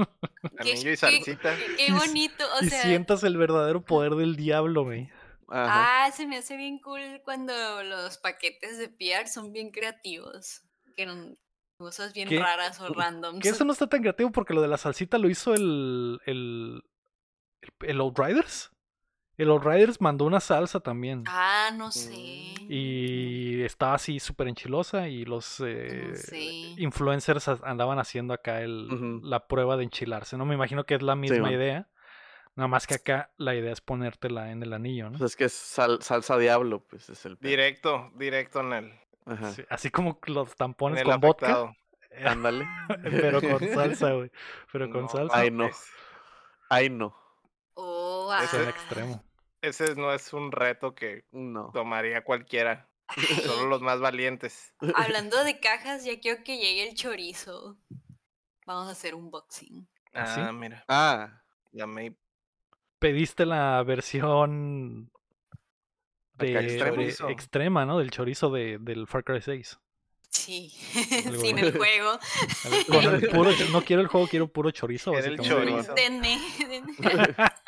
qué- 0.63 0.73
Anillo 0.73 0.91
y 0.91 0.97
salsita. 0.97 1.55
Qué, 1.77 1.93
bonito, 1.93 2.45
o 2.61 2.65
y 2.65 2.69
sea, 2.71 2.83
sientas 2.83 3.23
el 3.25 3.37
verdadero 3.37 3.85
poder 3.85 4.15
del 4.15 4.37
diablo, 4.37 4.85
güey. 4.85 5.09
Ajá. 5.49 6.07
Ah, 6.07 6.11
se 6.13 6.27
me 6.27 6.39
hace 6.39 6.57
bien 6.57 6.79
cool 6.81 7.23
cuando 7.25 7.55
los 7.85 8.19
paquetes 8.19 8.79
de 8.79 8.89
PR 8.89 9.29
son 9.29 9.53
bien 9.53 9.71
creativos. 9.71 10.63
Que 10.97 11.07
no- 11.07 11.37
cosas 11.79 12.13
bien 12.15 12.29
¿Qué? 12.29 12.39
raras 12.41 12.81
o 12.81 12.89
randoms. 12.93 13.41
Que 13.41 13.51
eso 13.51 13.65
no 13.65 13.73
está 13.73 13.87
tan 13.87 14.01
creativo 14.01 14.33
porque 14.33 14.55
lo 14.55 14.63
de 14.63 14.69
la 14.69 14.77
salsita 14.79 15.19
lo 15.19 15.29
hizo 15.29 15.55
el. 15.55 16.21
el. 16.27 16.83
el, 17.61 17.89
el 17.89 18.01
Outriders. 18.01 18.71
El 19.37 19.51
Outriders 19.51 20.01
mandó 20.01 20.25
una 20.25 20.41
salsa 20.41 20.81
también. 20.81 21.25
Ah, 21.27 21.71
no 21.75 21.93
sé. 21.93 22.55
Mm. 22.63 22.67
Y 22.69 23.63
estaba 23.63 23.95
así 23.95 24.19
súper 24.19 24.49
enchilosa 24.49 25.09
y 25.09 25.25
los 25.25 25.61
eh, 25.61 26.15
sé. 26.15 26.43
influencers 26.79 27.49
andaban 27.63 27.99
haciendo 27.99 28.33
acá 28.33 28.63
el, 28.63 29.21
la 29.23 29.47
prueba 29.47 29.77
de 29.77 29.85
enchilarse, 29.85 30.37
¿no? 30.39 30.47
Me 30.47 30.55
imagino 30.55 30.85
que 30.85 30.95
es 30.95 31.03
la 31.03 31.17
misma 31.17 31.53
idea. 31.53 31.87
Nada 32.55 32.69
más 32.69 32.87
que 32.87 32.95
acá 32.95 33.31
la 33.37 33.55
idea 33.55 33.71
es 33.73 33.83
ponértela 33.83 34.51
en 34.51 34.63
el 34.63 34.73
anillo, 34.73 35.11
¿no? 35.11 35.19
Pues 35.19 35.33
es 35.33 35.37
que 35.37 35.45
es 35.45 35.53
sal- 35.53 36.01
salsa 36.01 36.39
diablo, 36.39 36.81
pues 36.89 37.11
es 37.11 37.27
el. 37.27 37.37
Directo, 37.39 38.11
directo 38.15 38.61
en 38.61 38.73
el, 38.73 38.93
Ajá. 39.27 39.53
Sí, 39.53 39.63
así 39.69 39.91
como 39.91 40.19
los 40.27 40.57
tampones 40.57 41.03
con 41.05 41.21
vodka, 41.21 41.47
afectado. 41.47 41.77
Ándale. 42.25 42.67
pero 43.03 43.43
con 43.43 43.59
salsa, 43.75 44.13
güey. 44.13 44.31
Pero 44.73 44.89
con 44.91 45.03
No, 45.03 45.09
salsa 45.09 45.39
Ay, 45.39 45.51
no. 45.51 45.69
Ay, 46.71 46.89
no. 46.89 47.15
Oh, 48.29 48.43
es 48.43 48.53
el 48.55 48.67
ah. 48.67 48.71
extremo. 48.71 49.25
Ese 49.63 49.95
no 49.97 50.13
es 50.13 50.33
un 50.33 50.53
reto 50.53 50.95
que 50.95 51.25
No. 51.33 51.71
tomaría 51.73 52.23
cualquiera. 52.25 52.89
Solo 53.45 53.67
los 53.69 53.83
más 53.83 54.01
valientes. 54.01 54.75
Hablando 54.95 55.43
de 55.45 55.59
cajas, 55.61 56.05
ya 56.05 56.19
quiero 56.21 56.43
que 56.45 56.59
llegue 56.59 56.89
el 56.89 56.95
chorizo. 56.95 57.79
Vamos 58.67 58.89
a 58.89 58.93
hacer 58.93 59.15
un 59.15 59.31
boxing. 59.31 59.89
¿Ah, 60.13 60.27
sí? 60.35 60.41
Ah, 60.45 60.53
mira. 60.53 60.85
Ah, 60.89 61.43
La 61.73 61.87
May- 61.87 62.17
Pediste 62.99 63.45
la 63.47 63.83
versión 63.85 65.11
de, 66.35 66.59
extrema. 67.29 67.85
¿no? 67.87 67.99
Del 67.99 68.11
chorizo 68.11 68.51
de, 68.51 68.79
del 68.81 69.07
Far 69.07 69.23
Cry 69.25 69.41
6. 69.43 69.79
Sí, 70.31 70.73
Algo 71.27 71.41
sin 71.41 71.53
bueno. 71.57 71.69
el 71.69 71.77
juego. 71.79 72.19
Con 72.89 73.05
el 73.15 73.29
puro, 73.29 73.53
cho- 73.55 73.69
no 73.71 73.83
quiero 73.83 74.03
el 74.03 74.09
juego, 74.09 74.27
quiero 74.27 74.49
puro 74.49 74.71
chorizo. 74.71 75.13
El 75.17 75.37
básicamente. 75.37 75.49
chorizo. 75.49 75.95
Denme. 75.95 76.39
denme. 76.69 76.95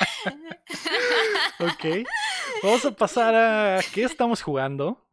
Ok. 1.59 2.05
Vamos 2.63 2.85
a 2.85 2.91
pasar 2.91 3.35
a 3.35 3.79
qué 3.93 4.03
estamos 4.03 4.41
jugando. 4.41 5.05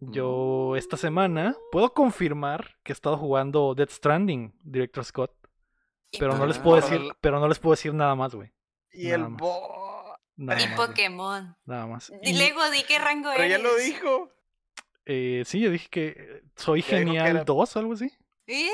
Yo 0.00 0.74
esta 0.76 0.96
semana 0.96 1.56
puedo 1.72 1.94
confirmar 1.94 2.76
que 2.82 2.92
he 2.92 2.94
estado 2.94 3.16
jugando 3.16 3.74
Death 3.74 3.90
Stranding, 3.90 4.52
Director 4.62 5.04
Scott, 5.04 5.32
pero 6.18 6.36
no 6.36 6.46
les 6.46 6.58
puedo 6.58 6.76
Ah. 6.76 6.80
decir, 6.80 7.00
pero 7.20 7.40
no 7.40 7.48
les 7.48 7.58
puedo 7.58 7.72
decir 7.74 7.94
nada 7.94 8.14
más, 8.14 8.34
güey. 8.34 8.52
Y 8.92 9.04
Nada 9.08 9.16
el 9.16 9.32
bo. 9.34 10.16
Nada 10.36 10.60
Y 10.60 10.66
más. 10.68 10.76
Pokémon. 10.88 11.56
Nada 11.64 11.86
más. 11.86 12.12
Di 12.22 12.30
Y, 12.30 12.32
Lego, 12.34 12.68
di 12.70 12.82
qué 12.82 12.98
rango 12.98 13.30
Pero 13.34 13.46
ya 13.48 13.54
eres. 13.54 13.62
lo 13.62 13.76
dijo. 13.76 14.30
eh, 15.06 15.42
sí, 15.46 15.60
yo 15.60 15.70
dije 15.70 15.88
que 15.88 16.42
soy 16.56 16.82
Ya 16.82 16.88
que 16.88 16.96
genial 16.98 17.26
era- 17.28 17.44
2 17.44 17.76
o 17.76 17.78
algo 17.78 17.92
así. 17.94 18.10
¡Eh! 18.46 18.68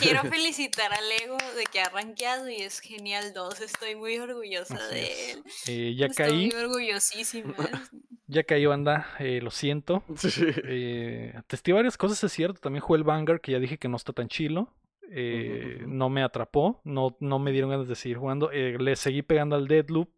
Quiero 0.00 0.22
felicitar 0.30 0.92
a 0.92 1.00
Lego 1.00 1.36
de 1.56 1.64
que 1.64 1.80
ha 1.80 1.88
rankeado 1.88 2.48
y 2.48 2.56
es 2.56 2.80
genial 2.80 3.32
2. 3.34 3.60
Estoy 3.60 3.96
muy 3.96 4.18
orgullosa 4.18 4.74
Así 4.74 4.94
de 4.94 5.30
él. 5.32 5.42
Eh, 5.66 5.94
ya 5.96 6.06
Estoy 6.06 6.26
caí, 6.26 6.46
muy 6.52 6.64
orgullosísima. 6.64 7.54
ya 8.28 8.44
caí, 8.44 8.64
banda. 8.66 9.08
eh, 9.18 9.40
lo 9.42 9.50
siento. 9.50 10.04
sí. 10.16 10.44
Eh, 10.64 11.34
testé 11.48 11.72
varias 11.72 11.96
cosas, 11.96 12.22
es 12.22 12.32
cierto. 12.32 12.60
También 12.60 12.80
jugué 12.82 12.98
el 12.98 13.04
Vanguard, 13.04 13.40
que 13.40 13.52
ya 13.52 13.58
dije 13.58 13.78
que 13.78 13.88
no 13.88 13.96
está 13.96 14.12
tan 14.12 14.28
chilo. 14.28 14.72
Eh. 15.10 15.84
No 15.86 16.08
me 16.08 16.22
atrapó, 16.22 16.80
no, 16.84 17.16
no 17.20 17.38
me 17.38 17.52
dieron 17.52 17.70
ganas 17.70 17.88
de 17.88 17.94
seguir 17.94 18.18
jugando. 18.18 18.50
Eh, 18.52 18.76
le 18.78 18.96
seguí 18.96 19.22
pegando 19.22 19.54
al 19.56 19.68
Deadloop, 19.68 20.10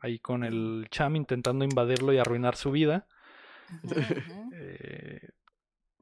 ahí 0.00 0.18
con 0.18 0.44
el 0.44 0.86
Cham 0.90 1.16
intentando 1.16 1.64
invadirlo 1.64 2.12
y 2.12 2.18
arruinar 2.18 2.56
su 2.56 2.70
vida. 2.70 3.06
Ujú. 3.84 4.00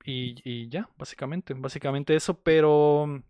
Y, 0.04 0.36
y 0.44 0.68
ya, 0.68 0.88
básicamente, 0.96 1.54
básicamente 1.54 2.14
eso. 2.14 2.34
Pero 2.42 3.06
mm, 3.06 3.22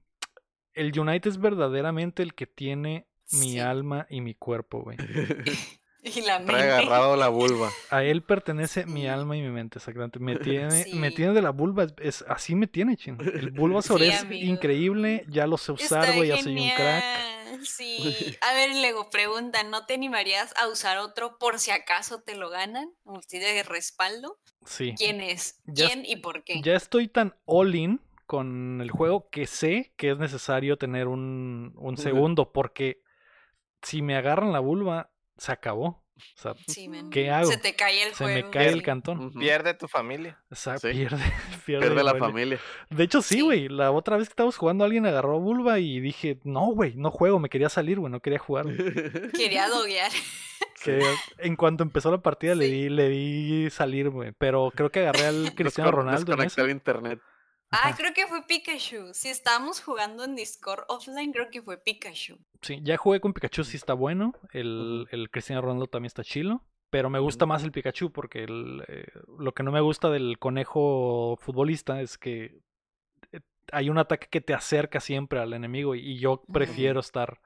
el 0.74 0.98
United 0.98 1.30
es 1.30 1.38
verdaderamente 1.38 2.22
el 2.22 2.34
que 2.34 2.46
tiene 2.46 3.06
mi 3.32 3.52
Sí. 3.52 3.58
alma 3.58 4.06
y 4.10 4.20
mi 4.20 4.34
cuerpo, 4.34 4.82
güey. 4.82 4.96
Y 6.16 6.22
la 6.22 6.42
Trae 6.44 6.56
mente. 6.62 6.72
agarrado 6.72 7.16
la 7.16 7.28
vulva. 7.28 7.70
A 7.90 8.02
él 8.02 8.22
pertenece 8.22 8.86
mi 8.86 9.06
alma 9.06 9.36
y 9.36 9.42
mi 9.42 9.50
mente, 9.50 9.78
exactamente. 9.78 10.18
Me 10.18 10.36
tiene, 10.36 10.86
me 10.94 11.10
tiene 11.10 11.32
de 11.34 11.42
la 11.42 11.50
vulva, 11.50 11.86
es, 11.98 12.24
así 12.28 12.54
me 12.54 12.66
tiene, 12.66 12.96
chin. 12.96 13.18
El 13.20 13.50
Bulbasaur 13.50 14.00
Sí, 14.00 14.06
es 14.08 14.22
amigo. 14.22 14.46
increíble, 14.46 15.24
ya 15.28 15.46
lo 15.46 15.58
sé 15.58 15.72
usar, 15.72 16.14
güey, 16.16 16.28
ya 16.28 16.38
soy 16.38 16.58
un 16.58 16.70
crack. 16.70 17.04
Sí. 17.64 18.36
A 18.50 18.54
ver, 18.54 18.74
Lego, 18.76 19.10
pregunta, 19.10 19.62
¿no 19.64 19.86
te 19.86 19.94
animarías 19.94 20.54
a 20.56 20.68
usar 20.68 20.98
otro 20.98 21.36
por 21.38 21.58
si 21.58 21.70
acaso 21.70 22.22
te 22.22 22.34
lo 22.34 22.48
ganan? 22.48 22.90
¿Un 23.04 23.20
de 23.30 23.62
respaldo? 23.62 24.38
Sí. 24.64 24.94
¿Quién 24.96 25.20
es? 25.20 25.60
Ya 25.66 25.86
¿Quién 25.86 26.04
y 26.06 26.16
por 26.16 26.44
qué? 26.44 26.62
Ya 26.62 26.74
estoy 26.74 27.08
tan 27.08 27.34
all 27.44 27.74
in 27.74 28.00
con 28.26 28.80
el 28.80 28.90
juego 28.90 29.28
que 29.30 29.46
sé 29.46 29.92
que 29.96 30.10
es 30.10 30.18
necesario 30.18 30.78
tener 30.78 31.08
un, 31.08 31.72
un 31.76 31.96
segundo, 31.96 32.52
porque 32.52 33.02
si 33.82 34.02
me 34.02 34.16
agarran 34.16 34.52
la 34.52 34.60
vulva, 34.60 35.09
se 35.40 35.52
acabó. 35.52 36.04
O 36.16 36.22
sea, 36.36 36.54
Sí. 36.66 36.90
¿qué 37.10 37.30
hago? 37.30 37.50
Se 37.50 37.56
te 37.56 37.74
cae 37.74 38.02
el 38.02 38.10
se 38.14 38.24
juego. 38.24 38.46
me 38.46 38.50
cae 38.52 38.68
el 38.68 38.82
cantón. 38.82 39.32
Pierde 39.32 39.72
tu 39.72 39.88
familia. 39.88 40.38
O 40.50 40.54
sea, 40.54 40.76
Sí. 40.76 40.88
pierde, 40.90 41.16
pierde, 41.64 41.86
Pierde 41.86 42.04
la 42.04 42.14
familia. 42.14 42.58
De 42.90 43.04
hecho, 43.04 43.22
sí, 43.22 43.36
Sí. 43.36 43.40
güey. 43.40 43.68
La 43.70 43.90
otra 43.90 44.18
vez 44.18 44.28
que 44.28 44.32
estábamos 44.32 44.58
jugando, 44.58 44.84
alguien 44.84 45.06
agarró 45.06 45.40
vulva 45.40 45.78
y 45.78 45.98
dije, 45.98 46.38
no, 46.44 46.66
güey, 46.74 46.92
no 46.94 47.10
juego, 47.10 47.38
me 47.38 47.48
quería 47.48 47.70
salir, 47.70 47.98
güey, 47.98 48.12
no 48.12 48.20
quería 48.20 48.38
jugar. 48.38 48.66
güey". 48.66 48.76
Quería 49.34 49.68
doguear. 49.68 50.10
Que 50.84 51.02
en 51.38 51.56
cuanto 51.56 51.82
empezó 51.84 52.10
la 52.10 52.22
partida 52.22 52.54
le 52.54 52.66
di, 52.66 52.88
le 52.90 53.08
di 53.10 53.68
salir, 53.70 54.08
güey. 54.10 54.32
Pero 54.38 54.70
creo 54.74 54.90
que 54.90 55.00
agarré 55.00 55.26
al 55.26 55.54
Cristiano 55.54 55.90
Ronaldo 55.90 56.20
en 56.32 56.38
Desconectar 56.38 56.64
esa. 56.66 56.70
internet. 56.72 57.20
Ah, 57.72 57.94
creo 57.96 58.12
que 58.14 58.26
fue 58.26 58.46
Pikachu. 58.46 59.14
Si 59.14 59.28
estábamos 59.28 59.80
jugando 59.80 60.24
en 60.24 60.34
Discord 60.34 60.84
offline, 60.88 61.32
creo 61.32 61.50
que 61.50 61.62
fue 61.62 61.78
Pikachu. 61.78 62.38
Sí, 62.62 62.80
ya 62.82 62.96
jugué 62.96 63.20
con 63.20 63.32
Pikachu, 63.32 63.64
sí 63.64 63.76
está 63.76 63.94
bueno. 63.94 64.34
El, 64.52 65.06
el 65.10 65.30
Cristiano 65.30 65.62
Ronaldo 65.62 65.86
también 65.86 66.08
está 66.08 66.24
chilo. 66.24 66.62
Pero 66.90 67.08
me 67.08 67.20
gusta 67.20 67.46
más 67.46 67.62
el 67.62 67.70
Pikachu 67.70 68.10
porque 68.10 68.42
el, 68.42 68.82
eh, 68.88 69.06
lo 69.38 69.52
que 69.52 69.62
no 69.62 69.70
me 69.70 69.80
gusta 69.80 70.10
del 70.10 70.38
conejo 70.40 71.38
futbolista 71.40 72.00
es 72.00 72.18
que 72.18 72.58
eh, 73.30 73.40
hay 73.70 73.88
un 73.90 73.98
ataque 73.98 74.26
que 74.28 74.40
te 74.40 74.54
acerca 74.54 74.98
siempre 74.98 75.38
al 75.38 75.52
enemigo 75.52 75.94
y, 75.94 76.00
y 76.00 76.18
yo 76.18 76.42
prefiero 76.52 76.98
estar 76.98 77.40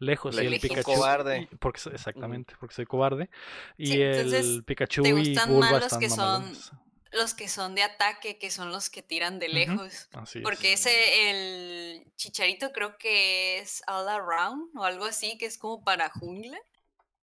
lejos. 0.00 0.34
Y 0.42 0.46
el. 0.46 0.58
Pikachu. 0.60 0.82
Cobarde. 0.82 1.48
y- 1.52 1.56
porque, 1.56 1.80
exactamente, 1.92 2.54
porque 2.58 2.74
soy 2.74 2.86
cobarde. 2.86 3.30
Y 3.78 3.86
Sí, 3.86 4.02
entonces, 4.02 4.44
el 4.46 4.64
Pikachu 4.64 5.02
¿te 5.04 5.08
y 5.10 5.34
Bulba 5.46 5.60
más 5.60 5.72
los 5.72 5.84
están 5.84 6.00
que 6.00 6.08
son 6.08 6.18
mamalones. 6.18 6.72
Los 7.12 7.34
que 7.34 7.48
son 7.48 7.74
de 7.74 7.82
ataque, 7.82 8.38
que 8.38 8.50
son 8.50 8.70
los 8.70 8.88
que 8.88 9.02
tiran 9.02 9.38
de 9.38 9.48
lejos. 9.48 10.08
Así 10.12 10.38
es. 10.38 10.44
Porque 10.44 10.72
ese, 10.74 11.30
el 11.30 12.12
chicharito 12.16 12.72
creo 12.72 12.98
que 12.98 13.58
es 13.58 13.82
all 13.86 14.08
around 14.08 14.70
o 14.76 14.84
algo 14.84 15.06
así, 15.06 15.36
que 15.36 15.46
es 15.46 15.58
como 15.58 15.82
para 15.82 16.10
jungla. 16.10 16.58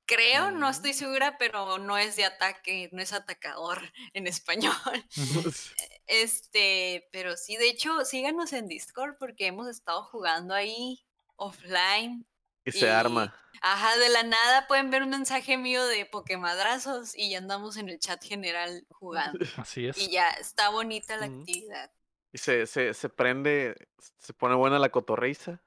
Creo, 0.06 0.52
no 0.52 0.70
estoy 0.70 0.94
segura, 0.94 1.38
pero 1.38 1.80
no 1.80 1.98
es 1.98 2.16
de 2.16 2.24
ataque, 2.24 2.90
no 2.94 3.02
es 3.02 3.12
atacador 3.12 3.82
en 4.14 4.28
español. 4.28 4.74
Este, 6.10 7.10
pero 7.12 7.36
sí, 7.36 7.58
de 7.58 7.68
hecho, 7.68 8.06
síganos 8.06 8.54
en 8.54 8.70
Discord 8.70 9.18
porque 9.20 9.48
hemos 9.48 9.68
estado 9.68 10.06
jugando 10.06 10.54
ahí 10.54 11.06
offline. 11.36 12.26
Y 12.68 12.72
se 12.74 12.86
Y- 12.86 12.90
arma. 12.90 13.34
Ajá, 13.62 13.98
de 13.98 14.10
la 14.10 14.22
nada 14.24 14.68
pueden 14.68 14.92
ver 14.92 15.02
un 15.02 15.10
mensaje 15.10 15.58
mío 15.58 15.86
de 15.88 16.06
Pokemadrazos 16.06 17.18
y 17.18 17.32
ya 17.32 17.40
andamos 17.40 17.78
en 17.78 17.90
el 17.90 17.98
chat 18.00 18.24
general 18.24 18.86
jugando. 18.92 19.40
Así 19.68 19.88
es. 19.88 19.98
Y 19.98 20.12
ya 20.12 20.30
está 20.32 20.70
bonita 20.70 21.16
la 21.18 21.26
actividad. 21.26 21.92
Y 22.32 22.38
se, 22.38 22.68
se, 22.68 22.94
se 22.94 23.10
prende, 23.10 23.76
se 24.20 24.34
pone 24.34 24.54
buena 24.56 24.78
la 24.80 24.90
cotorriza, 24.90 25.62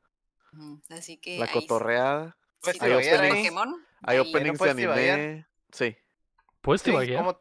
Ujú, 0.52 0.81
Así 0.90 1.16
que 1.16 1.39
la 1.39 1.47
ahí, 1.47 1.52
cotorreada. 1.52 2.36
Pues 2.60 2.78
te 2.78 2.86
te 2.86 2.93
hay 2.94 3.02
openings- 3.02 3.36
Pokémon, 3.39 3.86
Hay 4.02 4.16
ahí. 4.18 4.28
openings 4.28 4.59
de 4.60 4.70
anime. 4.70 5.47
Sí, 5.72 5.97
¿Puedes 6.60 6.82
Sí, 6.82 6.90
tibaguear? 6.90 7.24
¿cómo- 7.24 7.40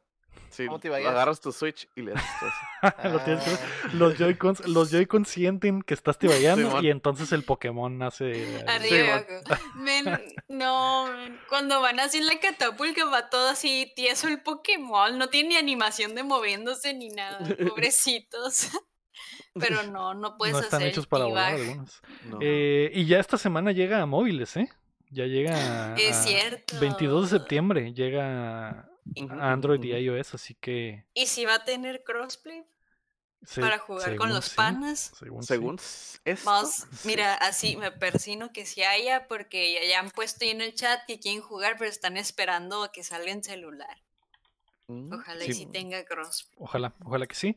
sí. 0.50 0.66
¿Cómo 0.66 0.80
te 0.80 0.88
divagueas? 0.88 1.12
Agarras 1.12 1.42
tu 1.42 1.52
Switch 1.52 1.88
y 1.96 2.02
le 2.02 2.14
haces 2.14 2.30
todo 2.40 2.50
así. 2.50 3.08
Lo 3.14 3.20
tienes 3.22 3.44
que- 3.44 3.52
Ah. 3.52 3.90
Los 3.94 4.18
Joy-Cons 4.18 4.68
los 4.68 4.92
Joy-Cons 4.92 5.28
sienten 5.30 5.82
que 5.82 5.94
estás 5.94 6.18
tibagueando 6.18 6.68
Simón. 6.70 6.86
y 6.86 6.90
entonces 6.90 7.32
el 7.32 7.44
Pokémon 7.44 8.02
hace... 8.04 8.64
Arriba 8.68 9.24
Sí, 9.28 10.04
no, 10.48 11.06
cuando 11.50 11.82
van 11.82 12.00
así 12.00 12.18
en 12.18 12.28
la 12.28 12.40
catapulta 12.40 13.06
va 13.06 13.30
todo 13.30 13.50
así 13.50 13.92
tieso 13.96 14.28
el 14.28 14.42
Pokémon, 14.42 15.18
no 15.18 15.30
tiene 15.30 15.50
ni 15.50 15.56
animación 15.58 16.16
de 16.16 16.24
moviéndose 16.24 16.94
ni 16.94 17.10
nada, 17.10 17.40
pobrecitos. 17.68 18.70
Pero 19.56 19.84
no, 19.84 20.14
no 20.14 20.38
puedes 20.38 20.54
no 20.54 20.60
están 20.62 20.78
hacer 20.78 20.90
hechos 20.90 21.08
para 21.08 21.26
volar 21.26 21.56
algunos. 21.56 22.02
No. 22.26 22.38
Eh, 22.42 22.92
y 22.94 23.06
ya 23.06 23.20
esta 23.20 23.38
semana 23.38 23.72
llega 23.72 24.02
a 24.02 24.06
móviles, 24.06 24.56
¿eh? 24.56 24.70
Ya 25.10 25.26
llega 25.26 25.96
Es 25.98 26.16
a 26.18 26.24
cierto. 26.24 26.80
22 26.80 27.30
de 27.32 27.40
septiembre, 27.40 27.94
llega 27.94 28.88
Android 29.40 29.84
y 29.84 29.94
iOS, 29.94 30.36
así 30.36 30.56
que... 30.56 31.06
¿Y 31.14 31.28
si 31.28 31.46
va 31.46 31.56
a 31.56 31.64
tener 31.64 32.04
crossplay 32.04 32.66
para 33.56 33.80
jugar 33.80 34.16
con 34.16 34.30
los 34.30 34.46
sí, 34.46 34.56
panas? 34.56 35.12
según. 35.18 35.44
Según 35.44 35.80
Más, 36.46 36.88
mira, 37.06 37.36
así 37.36 37.78
me 37.78 37.92
persino 37.92 38.52
que 38.52 38.66
si 38.66 38.84
haya, 38.84 39.28
porque 39.28 39.74
ya, 39.74 39.88
ya 39.88 40.00
han 40.00 40.12
puesto 40.12 40.44
ahí 40.44 40.52
en 40.52 40.62
el 40.62 40.74
chat 40.74 41.00
que 41.08 41.20
quieren 41.20 41.42
jugar, 41.42 41.76
pero 41.78 41.90
están 41.90 42.18
esperando 42.18 42.84
a 42.84 42.92
que 42.92 43.04
salga 43.04 43.32
en 43.32 43.44
celular. 43.44 43.98
Ojalá 44.90 45.46
y 45.46 45.48
sí, 45.48 45.54
sí 45.54 45.66
tenga 45.68 46.04
cross. 46.04 46.50
Ojalá, 46.58 46.96
ojalá 47.06 47.28
que 47.28 47.36
sí. 47.36 47.56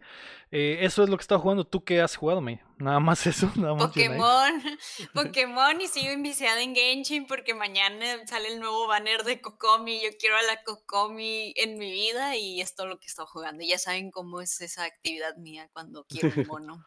Eh, 0.51 0.81
eso 0.83 1.03
es 1.03 1.09
lo 1.09 1.17
que 1.17 1.23
estaba 1.23 1.41
jugando. 1.41 1.65
¿Tú 1.65 1.83
qué 1.83 2.03
has 2.03 2.15
jugado, 2.15 2.43
May? 2.43 2.61
Nada 2.77 3.01
más 3.01 3.27
eso, 3.27 3.51
nada 3.57 3.75
más. 3.75 3.87
Pokémon, 3.87 4.63
Pokémon 5.15 5.81
y 5.81 5.89
sigo 5.89 6.11
enviciada 6.11 6.61
en 6.61 6.75
Genshin 6.75 7.27
porque 7.27 7.55
mañana 7.55 8.27
sale 8.27 8.49
el 8.49 8.61
nuevo 8.61 8.87
banner 8.87 9.25
de 9.25 9.41
Kokomi. 9.41 10.03
Yo 10.03 10.11
quiero 10.19 10.37
a 10.37 10.43
la 10.43 10.63
Kokomi 10.63 11.55
en 11.57 11.79
mi 11.79 11.91
vida 11.91 12.37
y 12.37 12.61
es 12.61 12.75
todo 12.75 12.87
lo 12.87 12.99
que 12.99 13.07
he 13.07 13.09
estado 13.09 13.27
jugando. 13.29 13.65
Ya 13.65 13.79
saben 13.79 14.11
cómo 14.11 14.43
es 14.43 14.61
esa 14.61 14.85
actividad 14.85 15.37
mía 15.37 15.71
cuando 15.73 16.05
quiero 16.05 16.29
un 16.37 16.47
mono. 16.49 16.85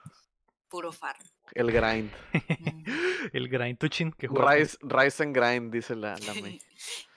Puro 0.68 0.92
farm. 0.92 1.26
El 1.54 1.72
grind. 1.72 2.12
El 3.34 3.50
grind 3.50 3.78
Tuchin 3.78 4.12
que 4.12 4.28
jugaste. 4.28 4.60
Rise, 4.60 4.78
rise 4.82 5.24
and 5.24 5.36
grind, 5.36 5.72
dice 5.74 5.96
la, 5.96 6.16
la 6.26 6.34
May. 6.42 6.62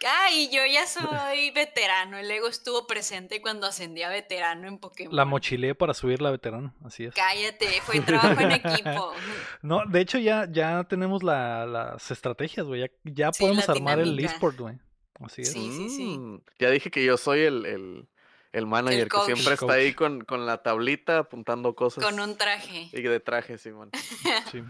Ah, 0.07 0.31
y 0.33 0.49
yo 0.51 0.65
ya 0.65 0.87
soy 0.87 1.51
veterano. 1.51 2.17
El 2.17 2.31
ego 2.31 2.47
estuvo 2.49 2.87
presente 2.87 3.43
cuando 3.43 3.67
ascendí 3.67 4.03
a 4.03 4.09
veterano 4.09 4.67
en 4.69 4.79
Pokémon. 4.79 5.15
La 5.15 5.25
mochilé 5.27 5.75
para 5.75 5.93
subir 5.93 6.23
la 6.23 6.31
veterano, 6.31 6.73
así 6.85 7.05
es. 7.05 7.15
Cállate, 7.15 7.67
fue 7.83 8.01
trabajo 8.01 8.41
en 8.41 8.53
equipo. 8.53 9.13
No, 9.61 9.85
de 9.87 10.01
hecho 10.01 10.19
ya, 10.19 10.47
ya 10.51 10.85
tenemos 10.85 11.23
la- 11.23 11.67
las 11.67 12.11
estrategias, 12.11 12.67
güey. 12.67 12.83
Ya, 12.83 12.89
ya 13.05 13.33
Sí, 13.33 13.43
podemos 13.43 13.69
armar 13.69 13.99
el 13.99 14.19
eSport, 14.19 14.57
güey. 14.59 14.79
Así 15.21 15.43
es. 15.43 15.53
Sí, 15.53 15.71
sí, 15.73 15.91
sí. 15.91 16.19
Mm, 16.19 16.41
Ya 16.61 16.71
dije 16.71 16.91
que 16.91 17.05
yo 17.05 17.17
soy 17.17 17.41
el, 17.41 17.67
el, 17.67 18.09
el 18.53 18.67
manager 18.67 19.09
que 19.09 19.21
siempre 19.27 19.55
está 19.55 19.73
ahí 19.73 19.93
con, 19.95 20.23
con 20.25 20.47
la 20.47 20.63
tablita 20.63 21.19
apuntando 21.19 21.75
cosas. 21.75 22.05
Con 22.05 22.19
un 22.21 22.37
traje. 22.37 22.89
Y 22.93 23.03
de 23.03 23.21
traje, 23.21 23.59
Simón. 23.59 23.91
Sí. 24.53 24.63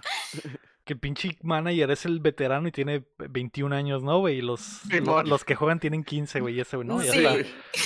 Que 0.84 0.96
pinche 0.96 1.36
manager 1.42 1.90
es 1.90 2.06
el 2.06 2.18
veterano 2.18 2.66
y 2.66 2.72
tiene 2.72 3.04
21 3.18 3.74
años, 3.76 4.02
¿no, 4.02 4.20
güey? 4.20 4.38
Y 4.38 4.40
los, 4.40 4.80
los 5.26 5.44
que 5.44 5.54
juegan 5.54 5.80
tienen 5.80 6.02
15, 6.02 6.40
güey. 6.40 6.54
Y 6.56 6.60
ese, 6.60 6.76
güey, 6.76 6.88
no, 6.88 7.02
ya 7.02 7.12
Sí. 7.12 7.18
está. 7.18 7.34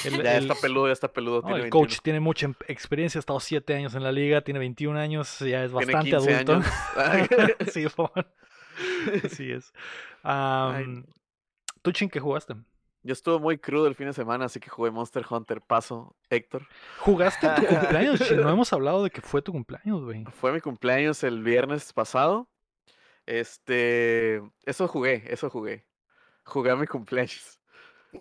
El, 0.08 0.22
Ya 0.22 0.36
el- 0.36 0.42
está 0.44 0.54
peludo, 0.60 0.86
ya 0.86 0.92
está 0.92 1.12
peludo. 1.12 1.36
no, 1.40 1.48
tiene 1.48 1.56
el 1.56 1.62
21. 1.62 1.80
coach 1.88 1.98
tiene 2.00 2.20
mucha 2.20 2.46
em- 2.46 2.54
experiencia, 2.68 3.18
ha 3.18 3.20
estado 3.20 3.40
7 3.40 3.74
años 3.74 3.96
en 3.96 4.04
la 4.04 4.12
liga, 4.12 4.42
tiene 4.42 4.60
21 4.60 4.96
años, 5.00 5.36
ya 5.40 5.64
es 5.64 5.72
Tiene 5.72 5.92
bastante 5.92 6.10
15 6.12 6.34
adulto. 6.34 6.52
años. 6.96 7.28
sí. 7.72 7.86
Así 9.24 9.50
es. 9.50 9.72
Am, 10.22 11.04
¿Tú, 11.82 11.90
Chin, 11.90 12.08
qué 12.08 12.20
jugaste? 12.20 12.54
Yo 13.04 13.12
estuve 13.12 13.40
muy 13.40 13.58
crudo 13.58 13.88
el 13.88 13.96
fin 13.96 14.06
de 14.06 14.12
semana, 14.12 14.44
así 14.44 14.60
que 14.60 14.70
jugué 14.70 14.90
Monster 14.92 15.24
Hunter. 15.28 15.60
Paso, 15.60 16.14
Héctor. 16.30 16.66
¿Jugaste 17.00 17.48
tu 17.56 17.66
cumpleaños? 17.66 18.30
No 18.30 18.50
hemos 18.50 18.72
hablado 18.72 19.02
de 19.02 19.10
que 19.10 19.20
fue 19.20 19.42
tu 19.42 19.50
cumpleaños, 19.50 20.04
güey. 20.04 20.24
Fue 20.32 20.52
mi 20.52 20.60
cumpleaños 20.60 21.24
el 21.24 21.42
viernes 21.42 21.92
pasado. 21.92 22.48
Este, 23.26 24.40
eso 24.64 24.86
jugué, 24.86 25.24
eso 25.26 25.50
jugué. 25.50 25.84
Jugué 26.44 26.70
a 26.70 26.76
mi 26.76 26.86
cumpleaños. 26.86 27.58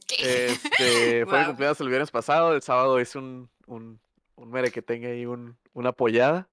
¿Qué? 0.07 0.47
Este, 0.47 1.25
fue 1.27 1.39
mi 1.39 1.45
cumpleaños 1.45 1.79
el 1.81 1.89
viernes 1.89 2.09
pasado. 2.09 2.55
El 2.55 2.63
sábado 2.63 2.99
hice 2.99 3.19
un, 3.19 3.51
un, 3.67 3.99
un 4.35 4.49
mere 4.49 4.71
que 4.71 4.81
tenga 4.81 5.09
ahí 5.09 5.27
un, 5.27 5.57
una 5.73 5.89
apoyada. 5.89 6.49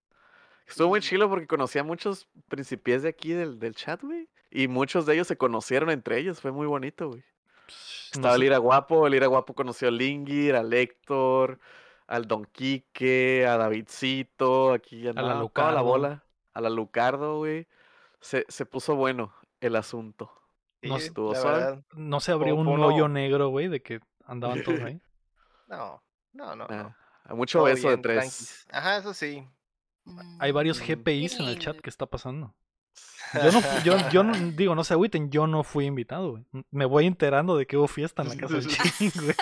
Estuvo 0.67 0.89
muy 0.89 1.01
chilo 1.01 1.31
porque 1.31 1.47
conocí 1.47 1.79
a 1.79 1.85
muchos 1.85 2.29
principies 2.49 3.03
de 3.03 3.09
aquí 3.09 3.33
del, 3.33 3.59
del 3.59 3.75
chat, 3.75 4.03
güey. 4.03 4.29
Y 4.51 4.69
muchos 4.69 5.07
de 5.07 5.15
ellos 5.15 5.27
se 5.27 5.39
conocieron 5.39 5.89
entre 5.89 6.19
ellos. 6.19 6.43
Fue 6.43 6.53
muy 6.53 6.67
bonito, 6.67 7.09
güey. 7.09 7.25
No 7.69 8.13
Estaba 8.15 8.35
sé- 8.35 8.37
el 8.41 8.45
Ira 8.45 8.59
Guapo, 8.59 9.07
el 9.07 9.15
Ira 9.15 9.27
Guapo 9.27 9.55
conoció 9.55 9.89
a 9.89 9.91
Lingir, 9.91 10.55
al 10.57 10.73
Héctor, 10.73 11.59
al 12.07 12.27
Don 12.27 12.45
Quique, 12.47 13.47
a 13.47 13.57
Davidcito, 13.57 14.73
aquí 14.73 15.07
andaba 15.09 15.29
toda 15.29 15.35
la 15.35 15.41
Lucardo. 15.43 15.85
bola, 15.85 16.25
a 16.55 16.61
la 16.61 16.71
Lucardo, 16.71 17.37
güey. 17.39 17.67
Se, 18.21 18.45
se 18.49 18.67
puso 18.67 18.97
bueno 18.97 19.33
el 19.61 19.77
asunto. 19.77 20.33
No 20.83 20.95
Sí, 20.97 21.01
sé, 21.03 21.07
estuvo 21.09 21.33
la 21.33 21.41
suave. 21.41 21.59
verdad, 21.59 21.83
no 21.95 22.21
se 22.21 22.33
abrió 22.33 22.55
un 22.57 22.67
hoyo 22.69 23.09
negro, 23.09 23.49
güey, 23.49 23.69
de 23.69 23.83
que 23.83 24.01
andaban 24.27 24.63
todos 24.63 24.81
ahí. 24.93 25.01
No, 25.67 26.03
no, 26.33 26.57
no. 26.57 26.67
Ah, 26.71 26.95
no. 27.29 27.37
mucho 27.37 27.59
Todo 27.59 27.67
beso 27.67 27.91
de 27.91 27.99
tres. 27.99 28.17
tranquis. 28.19 28.67
Ajá, 28.73 28.97
eso 28.99 29.13
sí. 29.15 29.47
Hay 30.39 30.53
varios 30.53 30.81
Mm. 30.81 30.85
GPIs 30.85 31.41
en 31.41 31.47
el 31.49 31.59
chat 31.59 31.77
que 31.81 31.91
está 31.91 32.07
pasando. 32.07 32.55
Yo 33.35 33.53
no, 33.53 33.83
yo, 33.85 33.97
yo 34.13 34.23
no, 34.25 34.33
digo, 34.53 34.75
no 34.75 34.85
se 34.85 34.95
agüiten, 34.95 35.31
yo 35.31 35.47
no 35.47 35.63
fui 35.65 35.85
invitado, 35.87 36.31
güey. 36.31 36.45
Me 36.71 36.85
voy 36.87 37.07
enterando 37.07 37.57
de 37.57 37.67
que 37.67 37.77
hubo 37.77 37.87
fiesta 37.89 38.23
en 38.23 38.29
la 38.31 38.37
casa 38.37 38.55
del 38.55 38.67
Chin, 38.99 39.13
güey. 39.15 39.35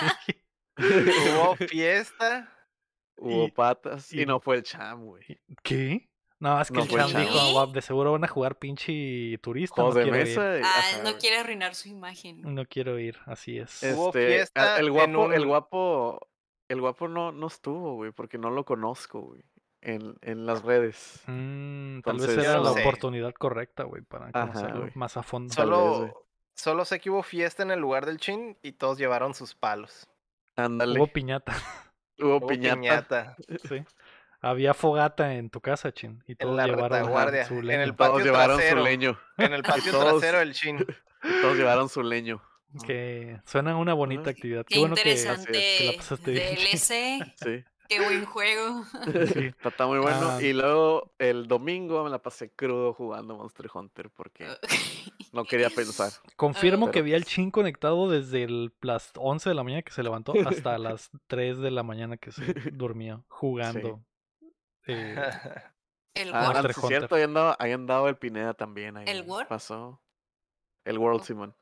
Hubo 0.78 1.56
fiesta. 1.68 2.52
Hubo 3.18 3.46
Y- 3.46 3.50
patas 3.52 4.12
y, 4.12 4.22
y- 4.22 4.26
no 4.26 4.40
fue 4.40 4.56
el 4.56 4.62
cham, 4.62 5.04
güey. 5.04 5.24
¿Qué? 5.62 6.10
No, 6.38 6.60
es 6.60 6.68
que 6.68 6.74
No 6.74 6.82
el 6.82 6.88
Chan. 6.90 7.22
dijo, 7.22 7.32
¿Sí? 7.38 7.52
"Guau, 7.52 7.72
de 7.72 7.80
seguro 7.80 8.12
van 8.12 8.24
a 8.24 8.28
jugar 8.28 8.58
pinche 8.58 9.38
turista. 9.38 9.76
Juegos 9.76 9.94
no 9.94 10.00
de 10.00 10.04
quiero 10.10 10.18
ir". 10.18 10.26
mesa. 10.38 10.58
y- 10.58 10.62
Ah, 10.64 11.02
no 11.02 11.16
quiere 11.18 11.38
arruinar 11.38 11.74
su 11.74 11.88
imagen. 11.88 12.42
No 12.42 12.66
quiero 12.66 12.98
ir, 12.98 13.16
así 13.24 13.56
es. 13.58 13.82
Hubo 13.94 14.08
Este, 14.08 14.26
fiesta 14.26 14.78
el 14.78 14.90
guapo, 14.90 15.32
el 15.32 15.46
guapo, 15.46 16.28
el 16.68 16.80
guapo 16.82 17.08
no, 17.08 17.32
no 17.32 17.46
estuvo, 17.46 17.94
güey, 17.94 18.12
porque 18.12 18.36
no 18.36 18.50
lo 18.50 18.64
conozco, 18.66 19.20
güey, 19.22 19.42
en, 19.80 20.14
en 20.22 20.46
las 20.46 20.62
redes. 20.62 21.22
Mm, 21.26 22.00
tal 22.00 22.18
vez 22.18 22.30
era 22.36 22.58
la 22.58 22.72
sé. 22.72 22.80
oportunidad 22.80 23.32
correcta, 23.34 23.84
güey, 23.84 24.02
para 24.02 24.26
Ajá, 24.28 24.48
conocerlo 24.52 24.88
más 24.94 25.16
a 25.16 25.22
fondo. 25.22 25.48
Vez. 25.48 25.54
Solo, 25.56 26.26
solo 26.54 26.84
sé 26.84 27.00
que 27.00 27.10
hubo 27.10 27.22
fiesta 27.22 27.62
en 27.62 27.70
el 27.70 27.80
lugar 27.80 28.06
del 28.06 28.18
chin 28.18 28.58
y 28.62 28.72
todos 28.72 28.98
llevaron 28.98 29.34
sus 29.34 29.54
palos. 29.54 30.08
Ándale, 30.56 30.98
Hubo 30.98 31.06
piñata, 31.08 31.52
hubo 32.18 32.36
Hubo 32.38 32.46
piñata. 32.46 33.36
sí. 33.68 33.84
Había 34.40 34.74
fogata 34.74 35.34
en 35.34 35.48
tu 35.50 35.60
casa, 35.60 35.92
Chin, 35.92 36.22
y 36.26 36.36
todos 36.36 36.54
la 36.54 36.66
llevaron 36.66 36.98
retaguardia, 36.98 37.46
su 37.46 37.54
en 37.54 37.66
leña. 37.66 37.82
el 37.84 37.96
Todos 37.96 38.10
patio 38.10 38.24
llevaron 38.26 38.56
trasero. 38.58 38.78
su 38.80 38.84
leño. 38.84 39.18
En 39.38 39.52
el 39.54 39.62
patio 39.62 39.92
todos- 39.92 40.20
trasero 40.20 40.38
del 40.38 40.52
chin. 40.52 40.86
y 41.24 41.40
Todos 41.42 41.56
llevaron 41.56 41.88
su 41.88 42.02
leño. 42.02 42.42
Que 42.86 43.40
suena 43.46 43.76
una 43.76 43.94
bonita 43.94 44.22
Ajá. 44.22 44.30
actividad. 44.30 44.64
Qué, 44.66 44.74
Qué 44.74 44.80
bueno 44.80 44.94
que, 44.94 45.02
que 45.02 45.86
la 45.86 45.92
pasaste 45.96 46.30
bien. 46.30 46.54
DLC, 46.54 47.34
Sí, 47.36 47.64
qué 47.88 48.00
buen 48.00 48.24
juego. 48.24 48.84
Sí. 49.32 49.46
está, 49.56 49.68
está 49.70 49.86
muy 49.86 49.98
bueno. 49.98 50.30
Ah. 50.30 50.42
Y 50.42 50.52
luego 50.52 51.12
el 51.18 51.46
domingo 51.48 52.04
me 52.04 52.10
la 52.10 52.20
pasé 52.20 52.50
crudo 52.50 52.92
jugando 52.94 53.36
Monster 53.36 53.68
Hunter 53.72 54.10
porque 54.10 54.46
no 55.32 55.44
quería 55.44 55.70
pensar. 55.70 56.10
Confirmo 56.36 56.88
Ah. 56.88 56.90
que 56.90 57.02
vi 57.02 57.14
al 57.14 57.24
Chin 57.24 57.50
conectado 57.50 58.08
desde 58.10 58.44
el, 58.44 58.72
las 58.80 59.12
11 59.16 59.48
de 59.50 59.54
la 59.54 59.62
mañana 59.64 59.82
que 59.82 59.92
se 59.92 60.02
levantó 60.02 60.32
hasta 60.46 60.78
las 60.78 61.10
3 61.26 61.58
de 61.58 61.70
la 61.70 61.82
mañana 61.82 62.16
que 62.16 62.32
se 62.32 62.52
durmió 62.72 63.24
jugando. 63.28 64.04
eh, 64.86 65.16
El 66.14 66.34
Ah, 66.34 66.40
Monster 66.44 66.62
World. 66.64 66.74
sí, 66.74 66.80
Hunter. 66.80 66.98
cierto, 66.98 67.14
ahí 67.16 67.22
andaba, 67.22 67.56
ahí 67.58 67.72
andaba 67.72 68.08
el 68.08 68.16
Pineda 68.16 68.54
también. 68.54 68.96
Ahí 68.96 69.04
¿El 69.08 69.22
World? 69.22 69.48
Pasó. 69.48 70.00
El 70.84 70.98
World, 70.98 71.20
Oh. 71.20 71.24
Simón. 71.24 71.54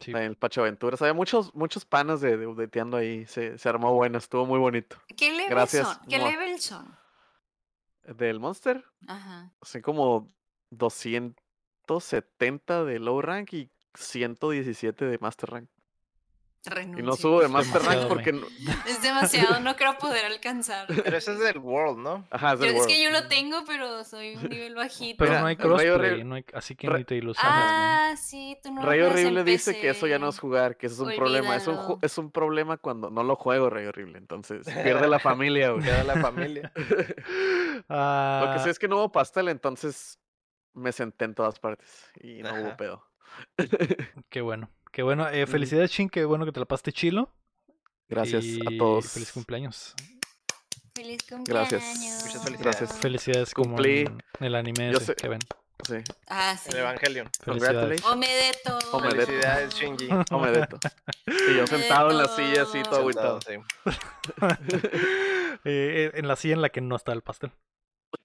Sí. 0.00 0.10
En 0.12 0.16
el 0.18 0.36
Pacho 0.36 0.62
Aventuras. 0.62 1.00
Había 1.02 1.14
muchos, 1.14 1.54
muchos 1.54 1.84
panas 1.84 2.20
de, 2.20 2.36
de 2.36 2.46
udeteando 2.46 2.96
ahí. 2.96 3.26
Se, 3.26 3.58
se 3.58 3.68
armó 3.68 3.92
bueno, 3.94 4.18
estuvo 4.18 4.46
muy 4.46 4.58
bonito. 4.58 4.96
¿Qué 5.16 5.30
level 5.30 5.50
Gracias, 5.50 5.86
son? 5.86 5.98
¿Qué 6.08 6.18
level 6.18 6.60
son? 6.60 6.96
Del 8.04 8.38
Monster, 8.38 8.84
Ajá. 9.08 9.52
así 9.60 9.80
como 9.80 10.32
270 10.70 12.84
de 12.84 12.98
low 13.00 13.20
rank 13.20 13.52
y 13.52 13.68
117 13.94 15.06
de 15.06 15.18
master 15.18 15.50
rank. 15.50 15.68
Y 16.98 17.02
no 17.02 17.12
subo 17.14 17.40
de 17.42 17.48
master 17.48 17.82
rank 17.82 17.84
demasiado, 17.84 18.08
porque. 18.08 18.32
no- 18.32 18.46
Es 18.86 19.02
demasiado, 19.02 19.60
no 19.60 19.76
creo 19.76 19.96
poder 19.98 20.24
alcanzar. 20.26 20.86
Pero 20.88 21.16
ese 21.16 21.32
es 21.32 21.38
del 21.38 21.58
World, 21.58 21.98
¿no? 21.98 22.26
Ajá, 22.30 22.54
es 22.54 22.60
Yo- 22.60 22.66
del 22.66 22.76
es 22.76 22.86
que 22.86 23.02
yo 23.02 23.10
lo 23.10 23.28
tengo, 23.28 23.64
pero 23.66 24.04
soy 24.04 24.36
un 24.36 24.48
nivel 24.48 24.74
bajito. 24.76 25.24
Pero 25.24 25.40
no 25.40 25.46
hay 25.46 25.56
crossplay, 25.56 26.24
no 26.24 26.34
hay- 26.36 26.44
así 26.54 26.74
que 26.76 26.88
Re- 26.88 26.98
ni 26.98 27.04
te 27.04 27.14
ilusiones. 27.16 27.52
Ah, 27.54 28.14
sí, 28.16 28.58
tú 28.62 28.72
no 28.72 28.82
lo 28.82 28.88
Rey 28.88 29.00
Horrible 29.00 29.44
dice 29.44 29.78
que 29.80 29.90
eso 29.90 30.06
ya 30.06 30.18
no 30.18 30.28
es 30.28 30.38
jugar, 30.38 30.76
que 30.76 30.86
eso 30.86 31.02
es 31.02 31.08
un 31.10 31.16
problema. 31.16 31.56
Es 31.56 31.66
un, 31.66 31.98
es 32.02 32.18
un 32.18 32.30
problema 32.30 32.76
cuando 32.76 33.10
no 33.10 33.22
lo 33.22 33.36
juego, 33.36 33.70
Rey 33.70 33.86
Horrible. 33.86 34.18
Entonces, 34.18 34.66
pierde 34.66 35.08
la 35.08 35.18
familia, 35.18 35.70
güey. 35.70 35.84
Queda 35.84 36.04
la 36.04 36.16
familia. 36.20 36.72
Ah, 37.88 38.42
Lo 38.46 38.52
que 38.54 38.58
sé 38.60 38.70
es 38.70 38.78
que 38.78 38.88
no 38.88 38.96
hubo 38.96 39.12
pastel, 39.12 39.48
entonces 39.48 40.18
me 40.74 40.92
senté 40.92 41.24
en 41.24 41.34
todas 41.34 41.58
partes 41.58 42.10
y 42.20 42.42
no 42.42 42.54
hubo 42.60 42.76
pedo. 42.76 43.02
Qué 44.28 44.40
bueno. 44.40 44.70
Qué 44.92 45.02
bueno. 45.02 45.28
Eh, 45.28 45.46
felicidades, 45.46 45.90
Chin. 45.90 46.08
Qué 46.08 46.24
bueno 46.24 46.44
que 46.46 46.52
te 46.52 46.60
la 46.60 46.66
pasaste 46.66 46.92
chilo. 46.92 47.30
Gracias 48.08 48.44
y 48.44 48.60
a 48.60 48.78
todos. 48.78 49.10
Feliz 49.12 49.32
cumpleaños. 49.32 49.94
Feliz 50.94 51.22
cumpleaños. 51.28 51.70
Gracias. 51.70 51.98
Muchas 52.24 52.44
felicidades. 52.44 52.60
Gracias. 52.60 52.98
Felicidades 53.00 53.54
como 53.54 53.74
Cumplí. 53.74 54.00
en 54.00 54.22
el 54.40 54.54
anime 54.54 54.92
Yo 54.92 54.98
ese 54.98 55.06
sé- 55.06 55.14
que 55.16 55.28
ven. 55.28 55.40
Sí. 55.86 55.96
Ah, 56.28 56.56
sí. 56.56 56.70
El 56.72 56.78
Evangelion. 56.78 57.28
Felicidades. 57.44 58.00
Congratulations. 58.00 58.12
Omedeto. 58.12 58.78
Omedeto. 58.96 59.26
Felicidades, 59.26 59.74
Shinji. 59.74 60.08
Omedeto. 60.32 60.78
Y 61.26 61.56
yo 61.56 61.66
sentado 61.66 62.10
en 62.12 62.18
la 62.18 62.28
silla 62.28 62.62
así, 62.62 62.82
todo 62.82 63.00
agüitado. 63.00 63.40
Sí. 63.42 63.52
Eh, 65.68 66.10
eh, 66.14 66.18
en 66.18 66.28
la 66.28 66.36
silla 66.36 66.54
en 66.54 66.62
la 66.62 66.68
que 66.68 66.80
no 66.80 66.94
está 66.94 67.12
el 67.12 67.22
pastel. 67.22 67.50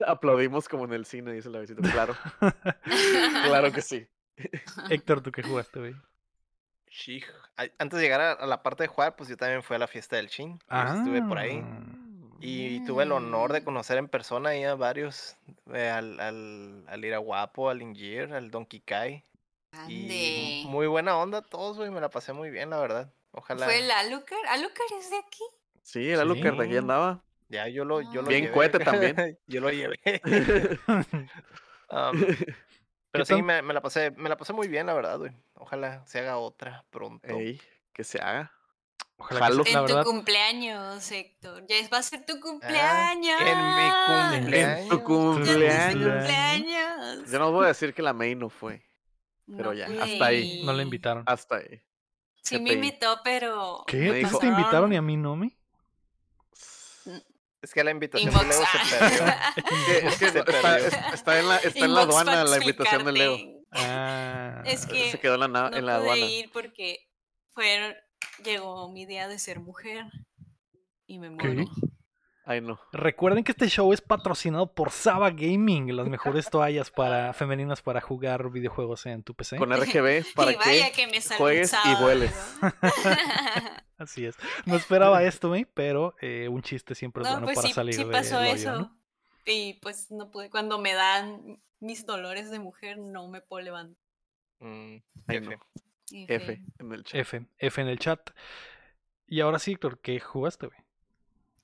Aplaudimos 0.05 0.69
como 0.69 0.85
en 0.85 0.93
el 0.93 1.05
cine, 1.05 1.33
dice 1.33 1.49
la 1.49 1.59
visita. 1.59 1.81
Claro, 1.91 2.15
claro 3.45 3.71
que 3.71 3.81
sí. 3.81 4.05
Héctor, 4.89 5.21
¿tú 5.21 5.31
qué 5.31 5.43
jugaste, 5.43 5.79
güey? 5.79 5.95
Ay, 7.55 7.71
Antes 7.79 7.97
de 7.99 8.03
llegar 8.03 8.21
a, 8.21 8.31
a 8.33 8.45
la 8.45 8.63
parte 8.63 8.83
de 8.83 8.87
jugar, 8.87 9.15
pues 9.15 9.29
yo 9.29 9.37
también 9.37 9.63
fui 9.63 9.75
a 9.75 9.79
la 9.79 9.87
fiesta 9.87 10.17
del 10.17 10.29
Chin. 10.29 10.59
Yo 10.69 10.95
Estuve 10.97 11.21
por 11.21 11.37
ahí. 11.37 11.61
Ah. 11.63 11.79
Y 12.41 12.83
tuve 12.85 13.03
el 13.03 13.11
honor 13.11 13.53
de 13.53 13.63
conocer 13.63 13.97
en 13.97 14.07
persona 14.07 14.49
ahí 14.49 14.63
a 14.63 14.75
varios. 14.75 15.37
eh, 15.73 15.87
al, 15.89 16.19
al, 16.19 16.83
al 16.87 17.05
Ira 17.05 17.19
Guapo, 17.19 17.69
al 17.69 17.81
Ingir, 17.81 18.33
al 18.33 18.49
Donkey 18.51 18.81
Kai. 18.81 19.23
Y 19.87 20.65
muy 20.67 20.87
buena 20.87 21.15
onda 21.17 21.41
todos, 21.41 21.77
güey. 21.77 21.91
Me 21.91 22.01
la 22.01 22.09
pasé 22.09 22.33
muy 22.33 22.49
bien, 22.49 22.71
la 22.71 22.79
verdad. 22.79 23.13
Ojalá. 23.31 23.65
¿Fue 23.65 23.79
el 23.79 23.89
Alucard? 23.89 24.39
¿Alucard 24.49 24.87
es 24.99 25.09
de 25.11 25.17
aquí? 25.17 25.43
Sí, 25.83 25.99
que 26.01 26.15
Sí. 26.15 26.61
aquí 26.61 26.77
andaba. 26.77 27.23
Ya 27.47 27.67
yo 27.67 27.85
lo, 27.85 28.01
yo 28.01 28.21
lo 28.21 28.27
Bien 28.27 28.43
llevé. 28.43 28.53
cohete 28.53 28.79
también. 28.79 29.15
yo 29.47 29.61
lo 29.61 29.69
llevé. 29.69 29.99
Am, 31.89 32.25
pero 33.11 33.25
¿Qué 33.25 33.35
sí, 33.35 33.41
me, 33.41 33.61
me 33.61 33.73
la 33.73 33.81
pasé, 33.81 34.11
me 34.11 34.29
la 34.29 34.37
pasé 34.37 34.53
muy 34.53 34.67
bien, 34.67 34.87
la 34.87 34.93
verdad, 34.93 35.17
güey. 35.19 35.31
Ojalá 35.55 36.05
se 36.05 36.19
haga 36.19 36.37
otra 36.37 36.85
pronto. 36.89 37.27
Ey, 37.27 37.61
que 37.93 38.03
se 38.03 38.19
haga. 38.19 38.51
Ojalá 39.17 39.39
Jalo. 39.41 39.63
En 39.67 39.73
la 39.73 39.79
tu 39.81 39.85
verdad. 39.87 40.03
cumpleaños, 40.03 41.11
Héctor. 41.11 41.65
Ya 41.67 41.75
va 41.93 41.99
a 41.99 42.03
ser 42.03 42.25
tu 42.25 42.33
Ah, 42.33 42.39
cumpleaños. 42.41 43.41
en 43.41 43.75
mi 43.75 43.83
En 43.83 43.89
tu 44.09 44.43
cumpleaños. 44.45 44.59
Ya 44.59 44.77
es 44.79 44.89
tu 44.89 45.03
cumpleaños. 45.03 46.13
cumpleaños. 46.15 47.31
Yo 47.31 47.39
no 47.39 47.51
voy 47.51 47.65
a 47.65 47.67
decir 47.67 47.93
que 47.93 48.01
la 48.01 48.13
May 48.13 48.33
no 48.35 48.49
fue. 48.49 48.81
pero 49.55 49.73
ya, 49.73 49.85
hasta 50.01 50.25
ahí. 50.25 50.63
No 50.63 50.73
la 50.73 50.81
invitaron. 50.81 51.23
Hasta 51.27 51.57
ahí. 51.57 51.81
Sí 52.41 52.59
me 52.59 52.73
invitó, 52.73 53.19
pero... 53.23 53.83
¿Qué? 53.85 53.97
me 53.97 54.05
¿Entonces 54.05 54.29
dijo- 54.31 54.39
te 54.39 54.47
invitaron 54.47 54.91
y 54.93 54.95
a 54.95 55.01
mí 55.03 55.15
no 55.17 55.35
me? 55.35 55.55
Es 57.61 57.73
que 57.73 57.83
la 57.83 57.91
invitación 57.91 58.33
de. 58.33 58.43
Leo 58.43 58.53
se 58.65 58.97
perdió. 58.97 59.25
Que- 59.85 60.07
es 60.07 60.17
que 60.17 60.29
Se 60.31 60.39
está, 60.39 60.43
perdió. 60.45 60.75
es- 60.87 60.93
está 61.13 61.39
en 61.39 61.47
la, 61.47 61.57
está 61.57 61.85
en 61.85 61.93
la 61.93 62.01
aduana 62.01 62.43
la 62.43 62.57
invitación 62.57 63.05
de 63.05 63.11
Leo. 63.11 63.37
Ah, 63.71 64.63
Es 64.65 64.85
que 64.85 65.11
Se 65.11 65.19
quedó 65.19 65.35
en 65.35 65.39
la, 65.41 65.47
no 65.47 65.67
en 65.67 65.85
la 65.85 65.99
pude 65.99 66.09
aduana. 66.11 66.25
ir 66.25 66.49
porque 66.51 67.07
fueron, 67.53 67.95
llegó 68.43 68.91
mi 68.91 69.05
día 69.05 69.27
de 69.27 69.37
ser 69.39 69.59
mujer 69.59 70.05
y 71.07 71.19
me 71.19 71.29
muero. 71.29 71.65
Ay, 72.43 72.59
no. 72.59 72.79
Recuerden 72.91 73.43
que 73.43 73.51
este 73.51 73.69
show 73.69 73.93
es 73.93 74.01
patrocinado 74.01 74.73
por 74.73 74.89
Saba 74.89 75.29
Gaming, 75.29 75.95
las 75.95 76.07
mejores 76.07 76.49
toallas 76.49 76.89
para 76.89 77.33
femeninas 77.33 77.81
para 77.81 78.01
jugar 78.01 78.49
videojuegos 78.49 79.05
en 79.05 79.23
tu 79.23 79.35
PC. 79.35 79.57
Con 79.57 79.71
RGB 79.75 80.33
para 80.33 80.51
y 80.51 80.55
vaya 80.55 80.91
que 80.91 81.07
me 81.07 81.21
juegues 81.21 81.71
y 81.85 82.01
vueles. 82.01 82.57
Así 83.97 84.25
es. 84.25 84.35
No 84.65 84.75
esperaba 84.75 85.23
esto, 85.23 85.55
¿eh? 85.55 85.67
pero 85.73 86.15
eh, 86.21 86.47
un 86.49 86.63
chiste 86.63 86.95
siempre 86.95 87.21
es 87.21 87.29
no, 87.29 87.35
bueno 87.35 87.45
pues 87.45 87.57
para 87.57 87.67
sí, 87.67 87.73
salir 87.73 87.93
sí 87.93 88.05
pasó 88.05 88.39
hoyo, 88.39 88.51
eso. 88.51 88.71
¿no? 88.79 88.97
Y 89.45 89.75
pues 89.75 90.09
no 90.09 90.31
pude, 90.31 90.49
cuando 90.49 90.79
me 90.79 90.93
dan 90.93 91.61
mis 91.79 92.05
dolores 92.05 92.49
de 92.49 92.59
mujer 92.59 92.97
no 92.97 93.27
me 93.27 93.41
puedo 93.41 93.63
levantar. 93.63 93.97
Mm, 94.59 94.97
F. 95.27 95.41
no. 95.41 95.51
F 96.27 96.45
fue- 96.45 96.61
en 96.79 96.91
el 96.91 97.03
chat. 97.03 97.19
F, 97.21 97.45
F 97.59 97.81
en 97.81 97.87
el 97.87 97.99
chat. 97.99 98.29
Y 99.27 99.39
ahora 99.41 99.59
sí, 99.59 99.73
Héctor, 99.73 99.99
¿qué 99.99 100.19
jugaste, 100.19 100.67
güey? 100.67 100.79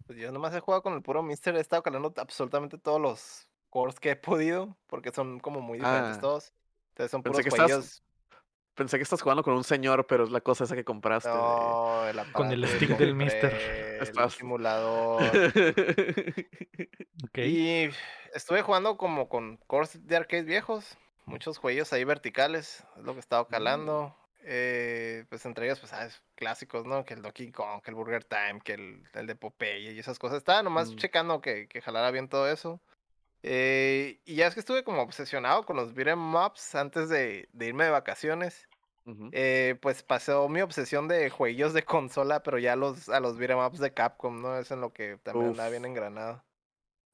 Pues 0.08 0.18
yo 0.20 0.32
nomás 0.32 0.56
he 0.56 0.60
jugado 0.62 0.82
con 0.82 0.94
el 0.94 1.02
puro 1.02 1.22
Mister, 1.22 1.56
he 1.56 1.60
estado 1.60 1.84
calando 1.84 2.14
absolutamente 2.18 2.78
todos 2.78 3.00
los 3.00 3.48
cores 3.70 4.00
que 4.00 4.12
he 4.12 4.16
podido, 4.16 4.76
porque 4.88 5.12
son 5.12 5.40
como 5.40 5.60
muy 5.62 5.78
diferentes 5.78 6.18
Ah. 6.18 6.22
todos. 6.22 6.54
Entonces 6.90 7.12
son 7.12 7.22
Pensé 7.24 7.44
puros 7.44 7.56
que 7.58 7.62
estás-. 7.74 8.04
Pensé 8.74 8.98
que 8.98 9.04
estás 9.04 9.22
jugando 9.24 9.44
con 9.44 9.56
un 9.56 9.64
señor, 9.64 10.06
pero 10.08 10.24
es 10.24 10.30
la 10.30 10.40
cosa 10.40 10.64
esa 10.64 10.76
que 10.76 10.86
compraste. 10.86 11.30
de- 11.30 12.10
el 12.12 12.32
Con 12.32 12.52
el 12.52 12.68
stick 12.68 12.96
del 12.98 13.16
Mister. 13.16 13.52
El 13.54 14.04
Estás- 14.04 14.34
simulador. 14.36 15.22
Ok. 17.24 17.38
Y 17.40 17.90
estuve 18.34 18.62
jugando 18.62 18.98
como 18.98 19.28
con 19.30 19.58
cores 19.68 20.06
de 20.06 20.16
arcade 20.16 20.44
viejos, 20.44 20.98
muchos 21.26 21.58
juegos 21.58 21.92
ahí 21.92 22.04
verticales, 22.04 22.86
es 22.98 23.04
lo 23.04 23.14
que 23.14 23.18
he 23.18 23.20
estado 23.22 23.48
calando. 23.48 24.16
Eh, 24.44 25.26
pues 25.30 25.46
entre 25.46 25.66
ellos, 25.66 25.80
pues, 25.80 25.90
sabes, 25.92 26.22
clásicos, 26.36 26.86
¿no? 26.86 27.04
Que 27.06 27.14
el 27.16 27.22
Donkey 27.22 27.52
Kong, 27.52 27.82
que 27.82 27.92
el 27.92 27.96
Burger 27.96 28.24
Time, 28.24 28.62
que 28.64 28.74
el, 28.74 29.04
el 29.14 29.28
de 29.28 29.36
Popeye 29.36 29.92
y 29.94 30.00
esas 30.00 30.20
cosas. 30.20 30.38
Estaba 30.38 30.64
nomás 30.64 30.92
Mm. 30.94 30.98
checando 30.98 31.42
que, 31.42 31.68
que 31.68 31.82
jalara 31.82 32.12
bien 32.12 32.30
todo 32.30 32.50
eso. 32.50 32.82
Eh, 33.44 34.22
y 34.26 34.36
ya 34.36 34.48
es 34.48 34.54
que 34.56 34.60
estuve 34.62 34.84
como 34.84 35.02
obsesionado 35.02 35.66
con 35.66 35.76
los 35.78 35.94
beat'em 35.94 36.36
ups 36.36 36.76
antes 36.76 37.10
de, 37.10 37.50
de 37.54 37.66
irme 37.68 37.86
de 37.86 37.92
vacaciones. 37.92 38.68
Ujú. 39.06 39.30
Eh, 39.32 39.78
pues 39.82 40.04
pasó 40.04 40.50
mi 40.50 40.62
obsesión 40.62 41.08
de 41.08 41.30
jueguillos 41.30 41.74
de 41.74 41.84
consola, 41.84 42.44
pero 42.44 42.58
ya 42.60 42.76
los, 42.76 43.10
a 43.10 43.20
los 43.20 43.38
beat'em 43.38 43.60
ups 43.60 43.80
de 43.80 43.94
Capcom, 43.94 44.42
¿no? 44.42 44.58
Es 44.58 44.72
en 44.72 44.82
lo 44.82 44.92
que 44.94 45.18
también 45.24 45.50
andaba 45.52 45.70
bien 45.70 45.86
engranado. 45.86 46.44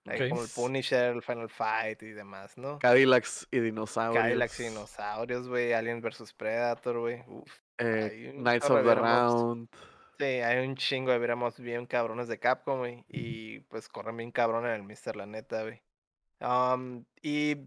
Ahí 0.06 0.22
Ok. 0.24 0.30
como 0.30 0.44
el 0.44 0.50
Punisher, 0.50 1.14
el 1.16 1.22
Final 1.22 1.50
Fight 1.50 2.04
y 2.04 2.12
demás, 2.12 2.58
¿no? 2.58 2.78
Cadillacs 2.80 3.48
y 3.52 3.60
dinosaurios. 3.60 4.22
Cadillacs 4.24 4.60
y 4.60 4.64
dinosaurios, 4.64 5.48
güey. 5.48 5.74
Alien 5.74 6.02
vs 6.02 6.34
Predator, 6.34 7.00
güey. 7.00 7.24
Uf. 7.28 7.50
eh, 7.78 8.34
Knights 8.36 8.70
of 8.70 8.84
the. 8.84 8.96
Round. 8.96 9.70
Sí, 10.20 10.26
hay 10.26 10.66
un 10.68 10.76
chingo 10.76 11.12
de 11.12 11.18
veremos 11.20 11.60
bien 11.60 11.86
cabrones 11.86 12.28
de 12.28 12.38
Capcom, 12.38 12.80
güey. 12.80 13.04
Y 13.08 13.62
pues 13.62 13.88
corren 13.90 14.18
bien 14.18 14.32
cabrón 14.32 14.66
en 14.66 14.72
el 14.74 14.84
Mister, 14.84 15.16
la 15.16 15.26
neta, 15.26 15.64
güey. 15.64 15.82
Y 17.22 17.58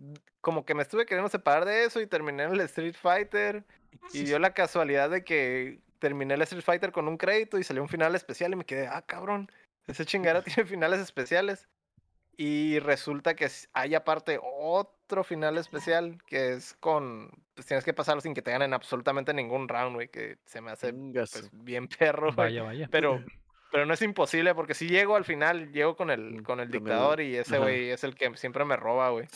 como 0.40 0.64
que 0.64 0.74
me 0.74 0.82
estuve 0.82 1.06
queriendo 1.06 1.28
separar 1.30 1.64
de 1.64 1.84
eso 1.84 2.00
y 2.00 2.06
terminé 2.06 2.44
en 2.44 2.52
el 2.52 2.60
Street 2.60 2.94
Fighter. 3.00 3.64
Y 4.12 4.24
dio 4.24 4.38
la 4.38 4.52
casualidad 4.52 5.10
de 5.10 5.24
que 5.24 5.80
terminé 5.98 6.34
el 6.34 6.42
Street 6.42 6.62
Fighter 6.62 6.92
con 6.92 7.08
un 7.08 7.16
crédito 7.16 7.58
y 7.58 7.64
salió 7.64 7.82
un 7.82 7.88
final 7.88 8.14
especial 8.14 8.52
y 8.52 8.56
me 8.56 8.66
quedé, 8.66 8.86
ah, 8.86 9.02
cabrón, 9.02 9.50
ese 9.86 10.04
chingada 10.04 10.42
tiene 10.44 10.68
finales 10.68 11.00
especiales. 11.00 11.66
Y 12.38 12.78
resulta 12.80 13.34
que 13.34 13.48
hay 13.72 13.94
aparte 13.94 14.38
otro 14.42 15.24
final 15.24 15.56
especial 15.56 16.18
que 16.26 16.52
es 16.52 16.74
con, 16.80 17.30
pues 17.54 17.66
tienes 17.66 17.84
que 17.84 17.94
pasarlo 17.94 18.20
sin 18.20 18.34
que 18.34 18.42
te 18.42 18.50
ganen 18.50 18.74
absolutamente 18.74 19.32
ningún 19.32 19.68
round, 19.68 19.94
güey, 19.94 20.08
que 20.08 20.36
se 20.44 20.60
me 20.60 20.70
hace 20.70 20.92
pues, 20.92 21.48
bien 21.52 21.88
perro, 21.98 22.26
güey. 22.34 22.36
Vaya, 22.36 22.62
vaya. 22.62 22.88
Pero, 22.90 23.24
pero 23.72 23.86
no 23.86 23.94
es 23.94 24.02
imposible, 24.02 24.54
porque 24.54 24.74
si 24.74 24.86
llego 24.88 25.16
al 25.16 25.24
final, 25.24 25.72
llego 25.72 25.96
con 25.96 26.10
el, 26.10 26.20
Mm, 26.20 26.26
con 26.26 26.36
el 26.36 26.44
con 26.44 26.60
el- 26.60 26.70
dictador 26.70 27.20
y 27.22 27.36
ese 27.36 27.58
güey 27.58 27.90
es 27.90 28.04
el 28.04 28.14
que 28.14 28.36
siempre 28.36 28.64
me 28.66 28.76
roba, 28.76 29.08
güey. 29.10 29.26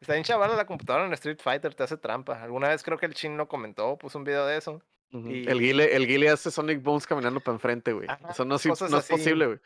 Está 0.00 0.14
bien 0.14 0.24
chaval 0.24 0.56
la 0.56 0.66
computadora 0.66 1.04
en 1.06 1.12
Street 1.12 1.38
Fighter, 1.40 1.74
te 1.74 1.82
hace 1.82 1.98
trampa. 1.98 2.42
Alguna 2.42 2.68
vez 2.70 2.82
creo 2.82 2.96
que 2.98 3.04
el 3.06 3.14
chin 3.14 3.36
lo 3.36 3.46
comentó, 3.48 3.96
puso 3.98 4.16
un 4.18 4.24
video 4.24 4.46
de 4.46 4.56
eso. 4.56 4.82
Y- 5.12 5.48
El 5.48 5.58
Guile, 5.58 5.96
el 5.96 6.06
Guile 6.06 6.30
hace 6.30 6.50
Sonic 6.50 6.82
Bones 6.82 7.06
caminando 7.06 7.40
para 7.40 7.54
enfrente, 7.56 7.92
güey. 7.92 8.06
Ajá, 8.08 8.30
Eso 8.30 8.44
no, 8.44 8.56
es- 8.56 8.66
no 8.66 9.00
posible, 9.02 9.46
güey. 9.46 9.58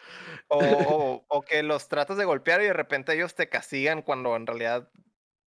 O, 0.48 0.58
o, 1.22 1.24
o 1.28 1.42
que 1.42 1.62
los 1.62 1.88
tratas 1.88 2.16
de 2.16 2.24
golpear 2.24 2.62
y 2.62 2.64
de 2.64 2.72
repente 2.72 3.12
ellos 3.14 3.34
te 3.34 3.48
castigan 3.48 4.02
cuando 4.02 4.36
en 4.36 4.46
realidad, 4.46 4.88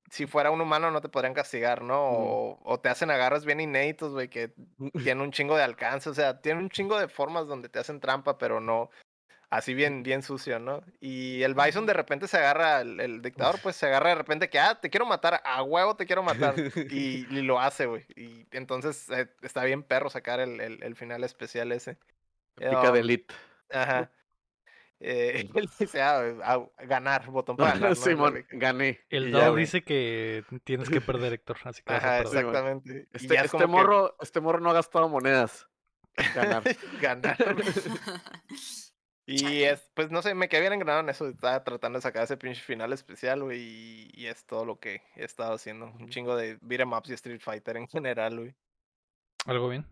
si 0.09 0.25
fuera 0.25 0.49
un 0.51 0.61
humano, 0.61 0.89
no 0.91 1.01
te 1.01 1.09
podrían 1.09 1.33
castigar, 1.33 1.81
¿no? 1.83 2.01
O, 2.09 2.59
o 2.63 2.79
te 2.79 2.89
hacen 2.89 3.11
agarras 3.11 3.45
bien 3.45 3.59
inéditos, 3.59 4.13
güey, 4.13 4.29
que 4.29 4.53
tienen 5.15 5.21
un 5.21 5.31
chingo 5.31 5.55
de 5.55 5.63
alcance. 5.63 6.09
O 6.09 6.13
sea, 6.13 6.41
tienen 6.41 6.63
un 6.63 6.69
chingo 6.69 6.99
de 6.99 7.07
formas 7.07 7.47
donde 7.47 7.69
te 7.69 7.79
hacen 7.79 7.99
trampa, 7.99 8.37
pero 8.37 8.59
no 8.59 8.89
así 9.57 9.73
bien, 9.73 10.03
bien 10.03 10.21
sucio, 10.23 10.59
¿no? 10.59 10.83
Y 10.99 11.41
el 11.43 11.53
Bison 11.55 11.85
de 11.85 11.93
repente 11.93 12.27
se 12.27 12.37
agarra, 12.37 12.81
el, 12.81 12.99
el 12.99 13.21
dictador, 13.21 13.59
pues 13.61 13.75
se 13.75 13.85
agarra 13.87 14.09
de 14.09 14.15
repente 14.15 14.49
que, 14.49 14.59
ah, 14.59 14.79
te 14.79 14.89
quiero 14.89 15.05
matar, 15.05 15.41
a 15.45 15.63
huevo 15.63 15.95
te 15.95 16.05
quiero 16.05 16.23
matar. 16.23 16.55
Y, 16.89 17.27
y 17.29 17.41
lo 17.41 17.59
hace, 17.59 17.85
güey. 17.85 18.05
Y 18.15 18.47
entonces 18.51 19.09
eh, 19.09 19.29
está 19.41 19.63
bien 19.63 19.83
perro 19.83 20.09
sacar 20.09 20.39
el, 20.39 20.59
el, 20.59 20.83
el 20.83 20.95
final 20.95 21.23
especial 21.23 21.71
ese. 21.71 21.97
Pica 22.55 22.91
de 22.91 22.99
Um, 22.99 23.05
Elite. 23.05 23.33
Ajá. 23.71 24.11
Eh, 24.99 25.49
él 25.55 25.69
dice, 25.79 26.01
ah, 26.01 26.63
ganar, 26.79 27.25
botón 27.29 27.57
para 27.57 27.73
ganar. 27.73 27.89
¿no? 27.89 27.95
Simón, 27.95 28.33
Le- 28.35 28.45
gané. 28.51 29.01
El 29.09 29.31
ya, 29.31 29.49
güey. 29.49 29.63
dice 29.63 29.83
que 29.83 30.45
tienes 30.63 30.89
que 30.89 31.01
perder, 31.01 31.33
Héctor. 31.33 31.57
Así 31.63 31.81
que 31.83 31.93
vas 31.93 32.03
a 32.03 32.07
Ajá, 32.07 32.23
perder. 32.23 32.45
Exactamente. 32.45 33.07
Este, 33.13 33.35
es 33.35 33.43
este 33.45 33.57
que 33.57 33.67
morro, 33.67 34.15
este 34.21 34.39
morro 34.39 34.59
no 34.59 34.69
ha 34.69 34.73
gastado 34.73 35.09
monedas. 35.09 35.67
Ganar. 36.35 36.63
ganar. 37.01 37.37
Y 39.25 39.37
Chale. 39.37 39.69
es, 39.71 39.89
pues 39.93 40.11
no 40.11 40.21
sé, 40.21 40.33
me 40.35 40.49
quedé 40.49 40.61
bien 40.61 40.73
engranado 40.73 40.99
en 41.01 41.09
eso. 41.09 41.27
Estaba 41.27 41.63
tratando 41.63 41.97
de 41.97 42.01
sacar 42.03 42.23
ese 42.23 42.35
pinche 42.37 42.61
final 42.61 42.91
especial, 42.91 43.41
güey. 43.43 43.59
Y, 43.61 44.11
y 44.13 44.25
es 44.27 44.45
todo 44.45 44.65
lo 44.65 44.79
que 44.79 45.01
he 45.15 45.23
estado 45.23 45.53
haciendo. 45.53 45.85
Un 45.97 46.09
chingo 46.09 46.35
de 46.35 46.57
beat'em 46.61 46.91
ups 46.91 47.09
y 47.09 47.13
Street 47.13 47.39
Fighter 47.41 47.77
en 47.77 47.87
general, 47.87 48.37
güey. 48.37 48.55
¿Algo 49.45 49.69
bien? 49.69 49.85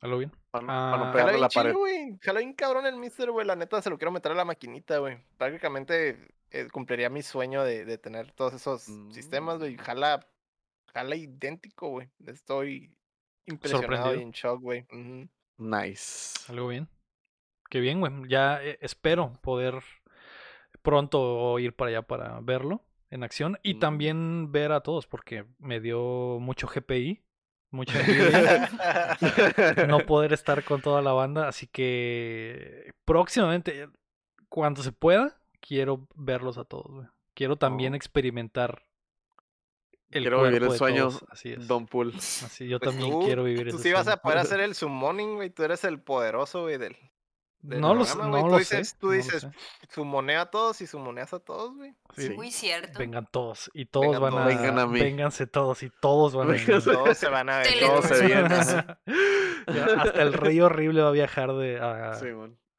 ¿Algo 0.00 0.16
bien? 0.18 0.32
Para, 0.50 0.64
no- 0.66 0.72
Ah. 0.72 0.90
para 0.92 0.96
no 0.96 1.04
Jala 1.04 1.12
pegarle 1.12 1.38
la 1.40 1.48
pared. 1.50 1.70
chido, 1.70 1.78
güey. 1.80 2.18
Bien 2.36 2.52
cabrón 2.54 2.86
el 2.86 2.96
Mister, 2.96 3.30
güey. 3.30 3.46
La 3.46 3.54
neta 3.56 3.82
se 3.82 3.90
lo 3.90 3.98
quiero 3.98 4.12
meter 4.12 4.32
a 4.32 4.34
la 4.34 4.46
maquinita, 4.46 4.96
güey. 4.98 5.18
Prácticamente 5.36 6.28
eh, 6.50 6.68
cumpliría 6.72 7.10
mi 7.10 7.20
sueño 7.22 7.62
de, 7.62 7.84
de 7.84 7.98
tener 7.98 8.32
todos 8.32 8.54
esos 8.54 8.82
sistemas, 9.12 9.58
güey. 9.58 9.74
Mm. 9.74 9.78
Jala, 9.78 10.26
jala 10.94 11.16
idéntico, 11.16 11.88
güey. 11.90 12.08
Estoy 12.26 12.96
impresionado 13.44 13.92
y 13.92 13.96
Sorprendido. 13.96 14.22
en 14.26 14.30
shock, 14.30 14.60
güey. 14.62 14.86
Nice. 15.58 16.50
¿Algo 16.50 16.68
bien? 16.68 16.88
Qué 17.70 17.80
bien, 17.80 18.00
güey. 18.00 18.12
Ya 18.28 18.62
eh, 18.62 18.76
espero 18.82 19.32
poder 19.42 19.82
pronto 20.82 21.58
ir 21.58 21.74
para 21.74 21.90
allá 21.90 22.02
para 22.02 22.40
verlo 22.40 22.84
en 23.10 23.22
acción 23.24 23.58
y 23.62 23.74
Mm. 23.74 23.78
también 23.78 24.52
ver 24.52 24.72
a 24.72 24.82
todos 24.82 25.06
porque 25.06 25.44
me 25.58 25.80
dio 25.80 26.38
mucho 26.40 26.66
GPI, 26.68 27.22
mucha 27.70 27.94
no 29.88 30.00
poder 30.00 30.32
estar 30.32 30.64
con 30.64 30.80
toda 30.82 31.02
la 31.02 31.12
banda, 31.12 31.48
así 31.48 31.66
que 31.66 32.92
próximamente, 33.04 33.88
cuando 34.48 34.82
se 34.82 34.92
pueda, 34.92 35.40
quiero 35.60 36.06
verlos 36.14 36.58
a 36.58 36.64
todos, 36.64 36.90
güey. 36.90 37.06
Quiero 37.34 37.56
también 37.56 37.92
Oh. 37.92 37.96
experimentar 37.96 38.82
el 40.10 40.22
Quiero 40.24 40.42
vivir 40.42 40.64
el 40.64 40.72
sueño, 40.72 41.08
todos, 41.08 41.24
Así 41.30 41.52
es. 41.52 41.68
Don 41.68 41.86
Pool. 41.86 42.12
Así 42.16 42.66
yo 42.68 42.80
Pues 42.80 42.90
también 42.90 43.12
tú- 43.12 43.24
quiero 43.24 43.44
vivir 43.44 43.70
Tú 43.70 43.76
ese 43.76 43.88
sí 43.88 43.92
vas 43.92 44.08
a 44.08 44.16
poder 44.16 44.38
hacer 44.38 44.58
el 44.60 44.74
summoning, 44.74 45.36
güey. 45.36 45.50
Tú 45.50 45.62
eres 45.62 45.84
el 45.84 46.00
poderoso, 46.00 46.62
güey, 46.62 46.78
del 46.78 46.96
No 47.62 47.94
lo, 47.94 48.04
sé, 48.06 48.12
programa, 48.14 48.38
no 48.38 48.44
Tú 48.44 48.50
lo 48.52 48.58
dices, 48.58 48.88
sé. 48.88 48.96
tú 48.98 49.06
no 49.08 49.12
lo 49.12 49.16
dices, 49.18 49.42
sé. 49.42 49.50
sumonea 49.90 50.40
a 50.42 50.46
todos 50.50 50.80
y 50.80 50.86
sumoneas 50.86 51.32
a 51.34 51.40
todos, 51.40 51.74
güey. 51.76 51.94
Sí. 52.16 52.30
Muy 52.30 52.50
cierto. 52.50 52.98
Vengan 52.98 53.26
todos 53.30 53.70
y 53.74 53.84
todos 53.84 54.06
Vengan 54.06 54.22
van 54.22 54.30
todos. 54.32 54.44
a 54.44 54.48
Vengan 54.48 54.78
a 54.78 54.86
mí. 54.86 54.98
vénganse 55.00 55.46
todos 55.46 55.82
y 55.82 55.90
todos 56.00 56.34
van 56.34 56.48
a 56.48 56.52
venir. 56.52 56.82
Todos 56.82 57.18
se 57.18 57.28
van 57.28 57.50
a 57.50 57.58
ver. 57.58 57.66
Tele- 57.66 57.86
Todo 57.86 58.02
se 58.02 58.26
viene. 58.26 58.48
Ya, 59.74 59.84
Hasta 59.84 60.22
el 60.22 60.32
rey 60.32 60.58
horrible 60.60 61.02
va 61.02 61.08
a 61.08 61.12
viajar 61.12 61.52
de 61.52 61.78
a, 61.78 62.18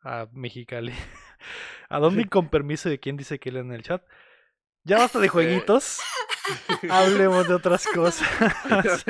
a 0.04 0.28
Mexicali. 0.34 0.94
¿A 1.90 2.00
dónde 2.00 2.24
y 2.24 2.26
con 2.26 2.50
permiso 2.50 2.90
de 2.90 3.00
quién 3.00 3.18
dice 3.18 3.40
que 3.40 3.50
él 3.50 3.58
en 3.58 3.72
el 3.72 3.84
chat? 3.84 4.04
Ya 4.84 4.98
basta 4.98 5.20
de 5.20 5.28
jueguitos. 5.30 6.00
Hablemos 6.90 7.48
de 7.48 7.54
otras 7.56 7.86
cosas. 7.88 8.28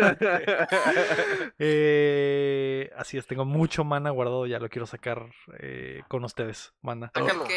Eh, 1.59 2.89
así 2.97 3.18
es, 3.18 3.27
tengo 3.27 3.45
mucho 3.45 3.84
mana 3.84 4.09
guardado, 4.09 4.45
ya 4.47 4.59
lo 4.59 4.69
quiero 4.69 4.85
sacar 4.88 5.31
eh, 5.59 6.01
con 6.07 6.23
ustedes, 6.23 6.73
mana. 6.81 7.11
Sácalo. 7.13 7.43
A 7.43 7.47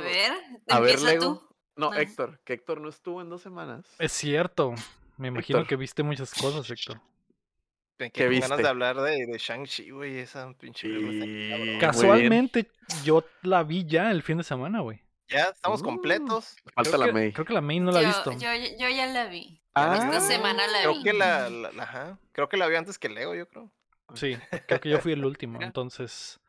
ver, 0.00 0.32
A 0.68 0.80
ver, 0.80 0.90
empieza 0.90 1.06
Lego. 1.12 1.24
tú. 1.38 1.54
No, 1.76 1.90
Ah. 1.92 2.00
Héctor, 2.00 2.40
que 2.44 2.52
Héctor 2.54 2.80
no 2.80 2.88
estuvo 2.88 3.20
en 3.20 3.28
dos 3.28 3.42
semanas. 3.42 3.84
Es 3.98 4.12
cierto, 4.12 4.74
me 5.16 5.28
imagino 5.28 5.58
Héctor. 5.60 5.68
que 5.68 5.76
viste 5.76 6.02
muchas 6.02 6.32
cosas, 6.34 6.68
Héctor. 6.70 7.00
Me 7.98 8.10
¿Qué 8.10 8.22
quedé 8.24 8.40
ganas 8.40 8.50
viste? 8.50 8.62
de 8.64 8.68
hablar 8.68 9.00
de, 9.00 9.26
de 9.26 9.38
Shang-Chi, 9.38 9.90
güey. 9.90 10.18
Esa 10.18 10.52
pinche 10.54 10.88
Sí. 10.88 11.78
Casualmente, 11.80 12.70
yo 13.04 13.24
la 13.42 13.62
vi 13.62 13.84
ya 13.86 14.10
el 14.10 14.22
fin 14.24 14.38
de 14.38 14.44
semana, 14.44 14.80
güey. 14.80 15.00
Ya 15.28 15.44
estamos 15.50 15.80
Uh. 15.80 15.84
completos. 15.84 16.56
Falta 16.74 16.90
Creo 16.90 16.98
la 17.00 17.06
que- 17.06 17.12
May. 17.12 17.32
Creo 17.32 17.44
que 17.46 17.52
la 17.54 17.60
May 17.60 17.80
no 17.80 17.90
la 17.92 18.00
ha 18.00 18.02
yo, 18.02 18.08
visto. 18.08 18.32
yo, 18.32 18.48
yo 18.78 18.88
ya 18.88 19.06
la 19.06 19.26
vi. 19.26 19.60
Ah. 19.74 19.96
Esta 19.98 20.20
semana 20.20 20.66
la 20.66 20.80
Creo 20.80 20.94
vi. 20.94 21.02
que 21.02 21.12
la, 21.12 21.48
la- 21.50 21.72
la- 21.72 21.82
ajá. 21.82 22.18
Creo 22.32 22.48
que 22.48 22.56
la 22.56 22.66
vi 22.68 22.76
antes 22.76 22.98
que 22.98 23.08
Leo, 23.08 23.34
yo 23.34 23.48
creo. 23.48 23.70
Sí, 24.14 24.36
creo 24.66 24.80
que 24.80 24.90
yo 24.90 24.98
fui 25.00 25.12
el 25.12 25.24
último. 25.24 25.58
Entonces, 25.74 26.40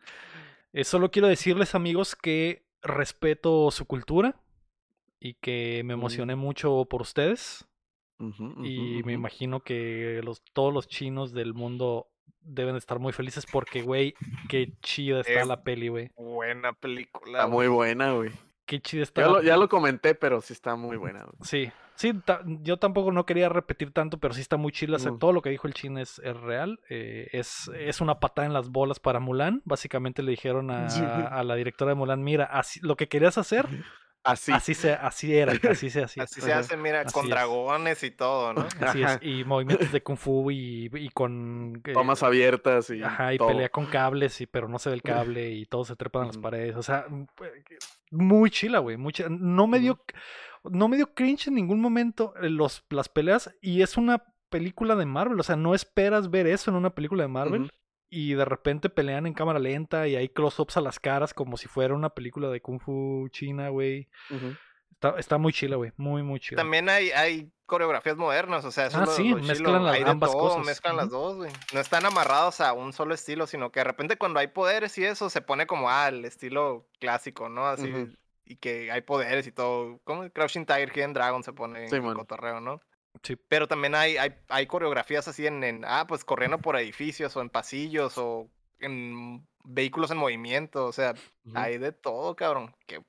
eh, 0.73 0.83
solo 0.83 1.09
quiero 1.09 1.27
decirles, 1.27 1.73
amigos, 1.73 2.15
que 2.15 2.65
respeto 2.81 3.71
su 3.71 3.85
cultura 3.85 4.35
y 5.19 5.35
que 5.35 5.81
me 5.85 5.95
Mm. 5.95 5.99
emocioné 5.99 6.35
mucho 6.35 6.85
por 6.85 7.01
ustedes. 7.01 7.65
Y 8.63 9.03
me 9.03 9.11
imagino 9.11 9.59
que 9.61 10.21
los, 10.23 10.41
todos 10.53 10.73
los 10.73 10.87
chinos 10.87 11.33
del 11.33 11.53
mundo 11.53 12.07
deben 12.39 12.77
estar 12.77 12.97
muy 12.97 13.11
felices 13.11 13.45
porque, 13.51 13.81
güey, 13.81 14.13
qué 14.47 14.71
chida 14.81 15.19
está 15.21 15.43
la 15.43 15.63
peli, 15.63 15.89
güey. 15.89 16.11
Buena 16.15 16.71
película. 16.71 17.39
Está 17.39 17.47
muy 17.47 17.67
buena, 17.67 18.13
güey. 18.13 18.31
Qué 18.65 18.79
chida 18.81 19.03
está. 19.03 19.21
Ya 19.21 19.27
lo, 19.27 19.41
ya 19.41 19.57
lo 19.57 19.69
comenté, 19.69 20.15
pero 20.15 20.41
sí 20.41 20.53
está 20.53 20.75
muy 20.75 20.97
buena. 20.97 21.23
güey. 21.23 21.35
Sí, 21.43 21.71
sí, 21.95 22.13
ta- 22.13 22.41
yo 22.45 22.77
tampoco 22.77 23.11
no 23.11 23.25
quería 23.25 23.47
repetir 23.47 23.91
tanto, 23.91 24.17
pero 24.17 24.33
sí 24.33 24.41
está 24.41 24.57
muy 24.57 24.71
chila. 24.71 24.97
Mm. 24.97 25.19
todo 25.19 25.33
lo 25.33 25.41
que 25.41 25.49
dijo 25.51 25.67
el 25.67 25.73
chin 25.75 25.97
es, 25.97 26.19
es 26.19 26.35
real. 26.41 26.79
eh, 26.89 27.27
es, 27.31 27.69
es 27.77 28.01
una 28.01 28.19
patada 28.19 28.45
en 28.47 28.53
las 28.53 28.69
bolas 28.69 28.99
para 28.99 29.19
Mulan. 29.19 29.61
Básicamente 29.65 30.23
le 30.23 30.31
dijeron 30.31 30.71
a, 30.71 30.87
a 30.87 31.43
la 31.43 31.55
directora 31.55 31.89
de 31.89 31.95
Mulan, 31.95 32.23
mira, 32.23 32.45
así, 32.45 32.79
lo 32.81 32.95
que 32.95 33.07
querías 33.07 33.37
hacer, 33.37 33.67
Así. 34.25 34.51
así, 34.51 34.73
se, 34.73 34.91
así 34.93 35.35
era, 35.35 35.53
así 35.69 35.89
se 35.89 36.03
hacía. 36.03 36.23
Así 36.23 36.41
se 36.41 36.51
hace, 36.51 36.75
mira, 36.77 37.01
Así 37.01 37.13
con 37.13 37.25
es. 37.25 37.29
dragones 37.31 38.03
y 38.03 38.11
todo, 38.11 38.53
¿no? 38.53 38.65
Así 38.81 39.03
es, 39.03 39.19
y 39.21 39.43
movimientos 39.45 39.91
de 39.91 40.01
kung 40.01 40.17
fu 40.17 40.49
y, 40.51 40.89
y 40.93 41.09
con... 41.09 41.81
eh, 41.85 41.93
Tomas 41.93 42.23
abiertas 42.23 42.89
y. 42.89 43.03
Ajá, 43.03 43.33
y 43.33 43.37
todo. 43.37 43.49
pelea 43.49 43.69
con 43.69 43.85
cables, 43.85 44.41
y, 44.41 44.47
pero 44.47 44.67
no 44.67 44.79
se 44.79 44.89
ve 44.89 44.95
el 44.95 45.01
cable 45.03 45.51
y 45.51 45.65
todos 45.65 45.87
se 45.87 45.95
trepan 45.95 46.23
a 46.23 46.25
las 46.27 46.37
paredes. 46.37 46.75
O 46.75 46.83
sea, 46.83 47.05
m- 47.07 47.27
eh, 47.43 47.63
muy 48.11 48.49
chila, 48.49 48.79
güey. 48.79 48.97
muy 48.97 49.13
chila. 49.13 49.29
No 49.29 49.67
me 49.67 49.79
dio, 49.79 50.01
no 50.63 50.87
me 50.87 50.97
dio 50.97 51.13
cringe 51.13 51.47
en 51.49 51.55
ningún 51.55 51.79
momento 51.79 52.33
eh, 52.41 52.49
los, 52.49 52.83
las 52.89 53.09
peleas 53.09 53.53
y 53.61 53.83
es 53.83 53.95
una 53.97 54.23
película 54.49 54.95
de 54.95 55.05
Marvel. 55.05 55.39
O 55.39 55.43
sea, 55.43 55.55
no 55.55 55.75
esperas 55.75 56.31
ver 56.31 56.47
eso 56.47 56.71
en 56.71 56.77
una 56.77 56.89
película 56.95 57.23
de 57.23 57.27
Marvel. 57.29 57.71
Y 58.09 58.33
de 58.35 58.45
repente 58.45 58.89
pelean 58.89 59.25
en 59.27 59.33
cámara 59.33 59.59
lenta 59.59 60.07
y 60.07 60.15
hay 60.15 60.29
close-ups 60.29 60.77
a 60.77 60.81
las 60.81 60.99
caras 60.99 61.33
como 61.33 61.57
si 61.57 61.67
fuera 61.67 61.93
una 61.93 62.09
película 62.11 62.49
de 62.49 62.61
Kung 62.61 62.79
Fu 62.79 63.27
china, 63.31 63.69
güey. 63.69 64.07
Está, 64.91 65.15
está 65.19 65.37
muy 65.37 65.51
chila, 65.51 65.75
güey. 65.75 65.91
Muy, 65.97 66.23
muy 66.23 66.39
chila. 66.39 66.61
También 66.61 66.87
hay, 66.87 67.11
hay 67.11 67.51
coreografías 67.65 68.15
modernas, 68.15 68.63
o 68.63 68.71
sea, 68.71 68.85
eso 68.85 68.99
Ah, 68.99 69.03
es 69.03 69.09
lo- 69.09 69.15
sí, 69.15 69.29
lo 69.29 69.37
mezclan 69.37 69.83
las- 69.83 69.95
hay 69.95 70.03
de 70.03 70.09
ambas 70.11 70.31
todo, 70.31 70.41
cosas. 70.49 70.65
Mezclan 70.65 70.95
las 70.95 71.09
dos, 71.09 71.35
güey. 71.35 71.51
No 71.73 71.79
están 71.79 72.05
amarrados 72.05 72.61
a 72.61 72.73
un 72.73 72.93
solo 72.93 73.13
estilo, 73.15 73.47
sino 73.47 73.71
que 73.71 73.79
de 73.81 73.85
repente 73.85 74.17
cuando 74.17 74.39
hay 74.39 74.47
poderes 74.47 74.97
y 74.97 75.03
eso 75.03 75.29
se 75.29 75.41
pone 75.41 75.65
como, 75.67 75.89
ah, 75.89 76.07
el 76.07 76.23
estilo 76.25 76.87
clásico, 76.99 77.49
¿no? 77.49 77.65
Así, 77.67 77.91
y 78.45 78.57
que 78.57 78.91
hay 78.91 79.01
poderes 79.01 79.47
y 79.47 79.51
todo. 79.51 79.99
Como 80.03 80.29
Crouching 80.29 80.65
Tiger, 80.67 80.91
Hidden 80.95 81.13
Dragon 81.13 81.43
se 81.43 81.51
pone 81.53 81.83
en 81.85 81.89
Sí, 81.89 81.95
el 81.95 82.03
man. 82.03 82.13
cotorreo, 82.13 82.61
¿no? 82.61 82.79
Sí. 83.23 83.35
Pero 83.47 83.67
también 83.67 83.95
hay, 83.95 84.17
hay, 84.17 84.35
hay 84.49 84.67
coreografías 84.67 85.27
así 85.27 85.47
en, 85.47 85.63
en, 85.63 85.83
ah, 85.85 86.05
pues 86.07 86.23
corriendo 86.23 86.57
por 86.59 86.75
edificios 86.77 87.35
o 87.35 87.41
en 87.41 87.49
pasillos 87.49 88.17
o 88.17 88.49
en 88.79 89.45
vehículos 89.63 90.11
en 90.11 90.17
movimiento, 90.17 90.85
o 90.85 90.91
sea, 90.91 91.13
hay 91.55 91.77
de 91.77 91.91
todo, 91.91 92.35
cabrón. 92.35 92.75
Qué, 92.85 93.01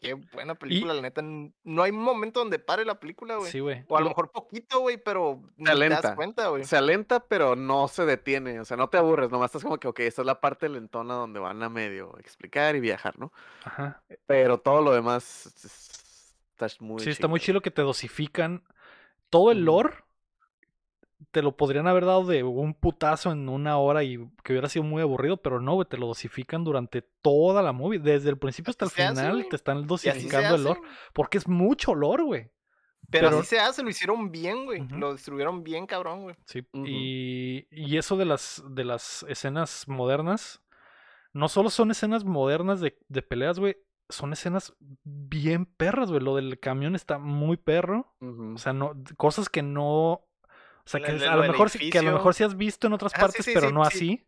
qué 0.00 0.14
buena 0.14 0.54
película, 0.56 0.92
la 0.92 1.00
neta. 1.00 1.22
No 1.22 1.82
hay 1.84 1.92
momento 1.92 2.40
donde 2.40 2.58
pare 2.58 2.84
la 2.84 2.98
película, 3.00 3.36
güey. 3.36 3.50
Sí, 3.50 3.60
güey. 3.60 3.84
O 3.88 3.96
a 3.96 4.00
lo 4.00 4.08
mejor 4.08 4.30
poquito, 4.30 4.80
güey, 4.80 4.96
pero 4.98 5.40
te 5.56 5.70
alenta. 5.70 6.00
das 6.02 6.16
cuenta, 6.16 6.48
güey. 6.48 6.64
Se 6.64 6.76
alenta, 6.76 7.20
pero 7.20 7.54
no 7.56 7.86
se 7.88 8.04
detiene. 8.04 8.58
O 8.60 8.64
sea, 8.64 8.76
no 8.76 8.88
te 8.90 8.98
aburres. 8.98 9.30
Nomás 9.30 9.50
estás 9.50 9.62
como 9.62 9.78
que, 9.78 9.88
ok, 9.88 10.00
esta 10.00 10.22
es 10.22 10.26
la 10.26 10.40
parte 10.40 10.68
lentona 10.68 11.14
donde 11.14 11.38
van 11.40 11.62
a 11.62 11.68
medio 11.70 12.18
explicar 12.18 12.74
y 12.76 12.80
viajar, 12.80 13.18
¿no? 13.18 13.32
Ajá. 13.64 14.02
Pero 14.26 14.58
todo 14.58 14.82
lo 14.82 14.92
demás 14.92 15.46
es- 15.46 15.64
es- 15.64 16.36
está 16.60 16.66
muy 16.84 17.00
Sí, 17.02 17.10
está 17.10 17.28
muy 17.28 17.40
chido 17.40 17.60
que 17.62 17.70
te 17.70 17.82
dosifican. 17.82 18.64
Todo 19.32 19.50
el 19.50 19.64
lore 19.64 19.94
te 21.30 21.40
lo 21.40 21.56
podrían 21.56 21.86
haber 21.86 22.04
dado 22.04 22.26
de 22.26 22.42
un 22.42 22.74
putazo 22.74 23.32
en 23.32 23.48
una 23.48 23.78
hora 23.78 24.04
y 24.04 24.18
que 24.44 24.52
hubiera 24.52 24.68
sido 24.68 24.84
muy 24.84 25.00
aburrido, 25.00 25.38
pero 25.38 25.58
no, 25.58 25.72
güey, 25.74 25.88
te 25.88 25.96
lo 25.96 26.06
dosifican 26.06 26.64
durante 26.64 27.00
toda 27.22 27.62
la 27.62 27.72
movie. 27.72 27.98
Desde 27.98 28.28
el 28.28 28.36
principio 28.36 28.70
hasta 28.70 28.84
el 28.84 28.90
final 28.90 29.46
te 29.48 29.56
están 29.56 29.86
dosificando 29.86 30.56
el 30.56 30.64
lore. 30.64 30.80
Porque 31.14 31.38
es 31.38 31.48
mucho 31.48 31.94
lore, 31.94 32.22
güey. 32.22 32.50
Pero, 33.10 33.28
pero- 33.28 33.38
así 33.40 33.46
se 33.48 33.60
hace, 33.60 33.82
lo 33.82 33.88
hicieron 33.88 34.30
bien, 34.30 34.66
güey. 34.66 34.86
Lo 34.88 35.12
distribuyeron 35.14 35.62
bien, 35.64 35.86
cabrón, 35.86 36.22
güey. 36.24 36.36
Sí. 36.44 36.66
Y, 36.74 37.66
y 37.70 37.96
eso 37.96 38.16
de 38.18 38.26
las, 38.26 38.62
de 38.68 38.84
las 38.84 39.24
escenas 39.28 39.88
modernas, 39.88 40.60
no 41.32 41.48
solo 41.48 41.70
son 41.70 41.90
escenas 41.90 42.24
modernas 42.24 42.80
de, 42.80 42.98
de 43.08 43.22
peleas, 43.22 43.58
güey, 43.58 43.76
son 44.12 44.32
escenas 44.32 44.74
bien 45.04 45.66
perras, 45.66 46.10
güey. 46.10 46.22
Lo 46.22 46.36
del 46.36 46.58
camión 46.60 46.94
está 46.94 47.18
muy 47.18 47.56
perro. 47.56 48.14
O 48.20 48.58
sea, 48.58 48.72
no, 48.72 48.92
cosas 49.16 49.48
que 49.48 49.62
no. 49.62 49.92
O 50.84 50.86
sea, 50.86 51.00
que 51.00 51.12
a 51.12 51.36
lo 51.36 51.42
mejor 51.42 51.70
sí- 51.70 51.90
que 51.90 51.98
a 51.98 52.02
lo 52.02 52.12
mejor 52.12 52.34
sí 52.34 52.44
has 52.44 52.56
visto 52.56 52.86
en 52.86 52.92
otras 52.92 53.12
Ah, 53.16 53.20
partes, 53.20 53.44
sí, 53.44 53.52
pero 53.54 53.68
sí, 53.68 53.74
no 53.74 53.84
sí. 53.84 53.96
así. 53.96 54.26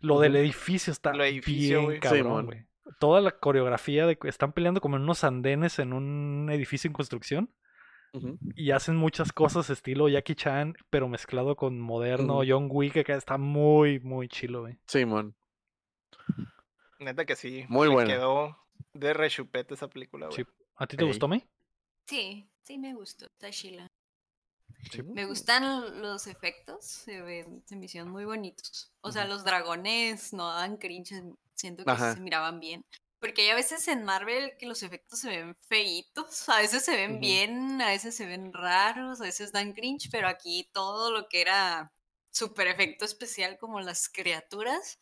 Lo 0.00 0.20
del 0.20 0.36
edificio 0.36 0.92
está 0.92 1.12
Lo 1.14 1.24
edificio, 1.24 1.78
bien 1.78 1.84
güey. 1.84 2.00
cabrón, 2.00 2.46
güey. 2.46 2.66
Toda 2.98 3.20
la 3.22 3.32
coreografía 3.38 4.06
de 4.06 4.18
que 4.18 4.28
están 4.28 4.52
peleando 4.52 4.80
como 4.80 4.96
en 4.96 5.02
unos 5.02 5.24
andenes 5.24 5.78
en 5.78 5.92
un 5.94 6.48
edificio 6.52 6.88
en 6.88 6.92
construcción 6.92 7.50
y 8.54 8.70
hacen 8.70 8.94
muchas 8.96 9.32
cosas 9.32 9.70
estilo 9.70 10.08
Jackie 10.08 10.36
Chan, 10.36 10.76
pero 10.90 11.08
mezclado 11.08 11.56
con 11.56 11.80
moderno. 11.80 12.42
John 12.46 12.68
Wick, 12.70 13.02
que 13.04 13.12
está 13.12 13.38
muy, 13.38 13.98
muy 14.00 14.28
chilo, 14.28 14.60
güey. 14.60 14.78
Simón. 14.86 15.34
Neta 17.00 17.24
que 17.24 17.34
sí. 17.36 17.64
Muy 17.68 17.88
me 17.88 17.94
buena. 17.94 18.14
Quedó 18.14 18.56
de 18.94 19.12
rechupete 19.12 19.74
esa 19.74 19.88
película, 19.88 20.26
güey. 20.26 20.44
Sí. 20.44 20.46
¿A 20.76 20.86
ti 20.86 20.96
te 20.96 21.02
Ey. 21.02 21.08
gustó, 21.08 21.28
May? 21.28 21.46
Sí, 22.06 22.48
sí 22.62 22.78
me 22.78 22.94
gustó, 22.94 23.26
está 23.26 23.50
chila. 23.50 23.86
Sí. 24.90 25.02
Me 25.02 25.24
gustan 25.24 26.02
los 26.02 26.26
efectos, 26.26 26.84
se, 26.84 27.22
ven, 27.22 27.62
se 27.66 27.76
me 27.76 27.86
hicieron 27.86 28.10
muy 28.10 28.24
bonitos. 28.24 28.92
O 29.00 29.12
sea, 29.12 29.26
los 29.26 29.44
dragones 29.44 30.32
no 30.32 30.48
daban 30.48 30.76
cringe, 30.76 31.22
siento 31.54 31.84
que 31.84 31.90
Ajá. 31.90 32.14
se 32.14 32.20
miraban 32.20 32.60
bien. 32.60 32.84
Porque 33.18 33.42
hay 33.42 33.50
a 33.50 33.54
veces 33.54 33.88
en 33.88 34.04
Marvel 34.04 34.52
que 34.58 34.66
los 34.66 34.82
efectos 34.82 35.20
se 35.20 35.30
ven 35.30 35.56
feitos, 35.62 36.48
a 36.48 36.58
veces 36.58 36.84
se 36.84 36.94
ven 36.94 37.20
bien, 37.20 37.80
a 37.80 37.88
veces 37.88 38.14
se 38.14 38.26
ven 38.26 38.52
raros, 38.52 39.20
a 39.20 39.24
veces 39.24 39.52
dan 39.52 39.72
cringe, 39.72 40.10
pero 40.10 40.28
aquí 40.28 40.68
todo 40.72 41.10
lo 41.10 41.28
que 41.28 41.40
era 41.40 41.90
super 42.30 42.66
efecto 42.66 43.04
especial 43.06 43.56
como 43.58 43.80
las 43.80 44.08
criaturas 44.10 44.98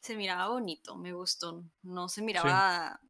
se 0.00 0.14
miraba 0.14 0.48
bonito, 0.48 0.96
me 0.96 1.12
gustó. 1.12 1.64
No 1.82 2.08
se 2.08 2.22
miraba 2.22 3.00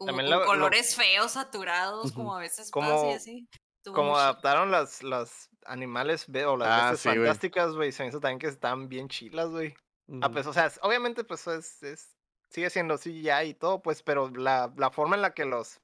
como 0.00 0.06
También 0.16 0.30
con 0.30 0.38
lo- 0.38 0.40
lo- 0.40 0.46
colores 0.46 0.96
feos, 0.96 1.32
saturados, 1.32 2.12
como 2.12 2.34
a 2.34 2.40
veces 2.40 2.70
Como- 2.70 2.88
pasa 2.90 3.06
y 3.10 3.12
así. 3.12 3.48
Estuvo 3.76 3.94
Como 3.94 4.16
adaptaron 4.16 4.70
las, 4.70 5.02
las 5.02 5.50
animales 5.66 6.24
ve- 6.26 6.46
o 6.46 6.56
las 6.56 6.68
Ah, 6.68 6.96
sí, 6.96 7.08
fantásticas, 7.10 7.74
güey. 7.74 7.92
Se 7.92 8.02
me 8.02 8.08
hizo 8.08 8.18
también 8.20 8.38
que 8.38 8.46
están 8.46 8.88
bien 8.88 9.08
chilas, 9.08 9.48
güey. 9.50 9.74
Ah, 10.22 10.26
Ujú. 10.26 10.32
pues, 10.32 10.46
o 10.46 10.52
sea, 10.54 10.72
obviamente, 10.82 11.22
pues 11.22 11.46
es, 11.48 11.82
es- 11.82 12.16
sigue 12.48 12.70
siendo 12.70 12.96
CGI 12.96 13.48
y 13.50 13.54
todo, 13.54 13.80
pues, 13.82 14.02
pero 14.02 14.30
la, 14.30 14.72
la 14.76 14.90
forma 14.90 15.16
en 15.16 15.22
la 15.22 15.34
que 15.34 15.44
los 15.44 15.80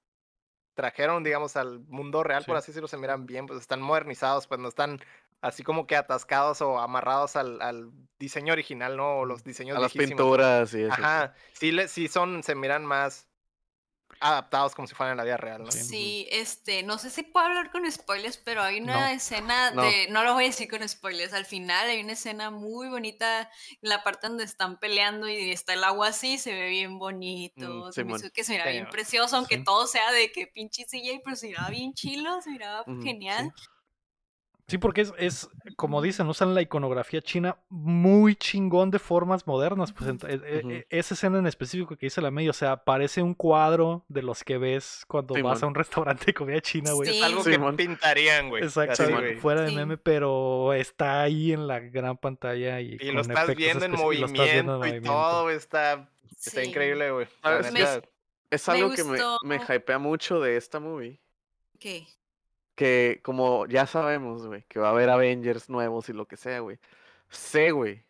trajeron, 0.74 1.22
digamos, 1.22 1.56
al 1.56 1.80
mundo 1.80 2.22
real, 2.22 2.44
por 2.44 2.56
Sí. 2.56 2.58
así 2.58 2.66
decirlo, 2.72 2.88
se 2.88 2.96
miran 2.98 3.26
bien, 3.26 3.46
pues 3.46 3.60
están 3.60 3.80
modernizados, 3.82 4.46
pues 4.46 4.60
no 4.60 4.68
están 4.68 5.00
así 5.42 5.62
como 5.62 5.86
que 5.86 5.96
atascados 5.96 6.60
o 6.62 6.78
amarrados 6.78 7.36
al, 7.36 7.60
al 7.62 7.90
diseño 8.18 8.52
original, 8.54 8.96
¿no? 8.96 9.18
O 9.20 9.24
los 9.26 9.44
diseños 9.44 9.76
A 9.76 9.80
las 9.80 9.92
pinturas 9.92 10.72
y 10.74 10.82
eso. 10.84 10.92
Ajá, 10.92 11.34
sí, 11.52 11.70
le, 11.72 11.88
sí 11.88 12.08
son, 12.08 12.42
se 12.42 12.54
miran 12.54 12.84
más 12.84 13.25
adaptados 14.20 14.74
como 14.74 14.88
si 14.88 14.94
fueran 14.94 15.12
en 15.12 15.18
la 15.18 15.24
vida 15.24 15.36
real, 15.36 15.62
¿no? 15.64 15.70
Sí. 15.70 15.80
Sí, 15.88 16.28
este, 16.30 16.84
no 16.84 16.96
sé 16.96 17.10
si 17.10 17.24
puedo 17.24 17.46
hablar 17.46 17.72
con 17.72 17.90
spoilers, 17.90 18.36
pero 18.38 18.62
hay 18.62 18.78
una 18.78 19.10
No. 19.10 19.12
escena 19.12 19.72
No. 19.72 19.82
de, 19.82 20.06
no 20.10 20.22
lo 20.22 20.32
voy 20.34 20.44
a 20.44 20.46
decir 20.46 20.70
con 20.70 20.88
spoilers, 20.88 21.32
al 21.32 21.44
final 21.44 21.88
hay 21.88 22.00
una 22.00 22.12
escena 22.12 22.50
muy 22.52 22.88
bonita 22.88 23.50
en 23.82 23.88
la 23.88 24.04
parte 24.04 24.28
donde 24.28 24.44
están 24.44 24.78
peleando 24.78 25.28
y 25.28 25.50
está 25.50 25.72
el 25.72 25.82
agua 25.82 26.08
así, 26.08 26.38
se 26.38 26.52
ve 26.54 26.68
bien 26.68 26.98
bonito, 27.00 27.90
se 27.92 28.04
me 28.04 28.12
hizo 28.12 28.30
que 28.32 28.44
se 28.44 28.52
mira 28.52 28.68
bien 28.68 28.88
precioso, 28.88 29.36
aunque 29.36 29.58
Sí. 29.58 29.64
todo 29.64 29.88
sea 29.88 30.12
de 30.12 30.30
que 30.30 30.46
pinche 30.46 30.84
CGI, 30.84 31.20
pero 31.24 31.34
se 31.34 31.48
miraba 31.48 31.70
bien 31.70 31.92
chilo, 31.94 32.40
se 32.42 32.50
miraba 32.50 32.86
Ujú, 32.86 33.02
genial. 33.02 33.50
Sí, 33.52 33.52
porque 34.78 35.02
es, 35.02 35.12
es, 35.16 35.48
como 35.76 36.02
dicen, 36.02 36.26
usan 36.26 36.52
la 36.52 36.60
iconografía 36.60 37.22
china 37.22 37.56
muy 37.68 38.34
chingón 38.34 38.90
de 38.90 38.98
formas 38.98 39.46
modernas. 39.46 39.92
Pues 39.92 40.10
e- 40.10 40.32
e- 40.34 40.62
e- 40.68 40.86
esa 40.90 41.14
escena 41.14 41.38
en 41.38 41.46
específico 41.46 41.96
que 41.96 42.06
dice 42.06 42.20
la 42.20 42.32
media, 42.32 42.50
o 42.50 42.52
sea, 42.52 42.82
parece 42.82 43.22
un 43.22 43.34
cuadro 43.34 44.04
de 44.08 44.22
los 44.22 44.42
que 44.42 44.58
ves 44.58 45.04
cuando 45.06 45.40
vas 45.40 45.62
a 45.62 45.66
un 45.68 45.74
restaurante 45.76 46.24
de 46.26 46.34
comida 46.34 46.60
china, 46.60 46.92
güey. 46.94 47.10
Sí. 47.10 47.18
Es 47.18 47.24
algo 47.24 47.44
Simón. 47.44 47.76
que 47.76 47.86
pintarían, 47.86 48.48
güey. 48.48 48.64
Exacto, 48.64 49.04
así, 49.04 49.34
fuera 49.36 49.62
de 49.62 49.68
Sí. 49.68 49.76
meme, 49.76 49.98
pero 49.98 50.72
está 50.72 51.22
ahí 51.22 51.52
en 51.52 51.68
la 51.68 51.78
gran 51.78 52.16
pantalla 52.16 52.80
y, 52.80 52.94
Y 52.94 52.98
con 52.98 53.14
lo 53.14 53.20
estás 53.20 53.36
efectos 53.44 53.56
viendo 53.56 53.84
en 53.84 53.92
especi- 53.92 54.14
y 54.14 54.18
lo 54.18 54.26
estás 54.26 54.44
viendo 54.52 54.72
en 54.72 54.78
movimiento 54.80 55.06
y 55.06 55.12
todo, 55.14 55.42
güey, 55.44 55.56
está, 55.56 56.10
está 56.44 56.60
Sí. 56.62 56.68
increíble, 56.68 57.10
güey. 57.12 57.28
Es 58.50 58.66
Me 58.68 58.74
algo 58.74 58.90
que 58.94 59.04
me, 59.04 59.18
me 59.44 59.56
hypea 59.76 59.98
mucho 60.00 60.40
de 60.40 60.56
esta 60.56 60.80
movie. 60.80 61.20
¿Qué? 61.78 62.06
Que 62.76 63.20
como 63.24 63.66
ya 63.66 63.86
sabemos, 63.86 64.46
güey, 64.46 64.62
que 64.68 64.78
va 64.78 64.88
a 64.88 64.90
haber 64.92 65.10
Avengers 65.10 65.68
nuevos 65.68 66.08
y 66.08 66.12
lo 66.12 66.26
que 66.28 66.36
sea, 66.36 66.60
güey. 66.60 66.78
Sé, 67.28 67.72
güey, 67.72 68.06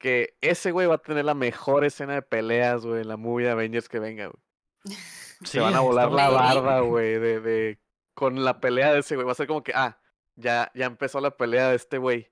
que 0.00 0.36
ese 0.40 0.72
güey 0.72 0.86
va 0.86 0.96
a 0.96 0.98
tener 0.98 1.24
la 1.24 1.34
mejor 1.34 1.84
escena 1.84 2.14
de 2.14 2.22
peleas, 2.22 2.84
güey, 2.84 3.02
en 3.02 3.08
la 3.08 3.16
movie 3.16 3.46
de 3.46 3.52
Avengers 3.52 3.88
que 3.88 3.98
venga, 4.00 4.26
güey. 4.26 4.42
Sí, 4.84 4.96
Se 5.44 5.60
van 5.60 5.74
a 5.74 5.80
volar 5.80 6.10
la 6.10 6.30
barda, 6.30 6.80
güey, 6.80 7.18
de, 7.18 7.40
de... 7.40 7.78
Con 8.14 8.44
la 8.44 8.60
pelea 8.60 8.92
de 8.92 9.00
ese 9.00 9.14
güey. 9.14 9.26
Va 9.26 9.32
a 9.32 9.36
ser 9.36 9.46
como 9.46 9.62
que, 9.62 9.72
ah, 9.74 10.00
ya, 10.36 10.70
ya 10.74 10.86
empezó 10.86 11.20
la 11.20 11.36
pelea 11.36 11.70
de 11.70 11.76
este 11.76 11.98
güey. 11.98 12.30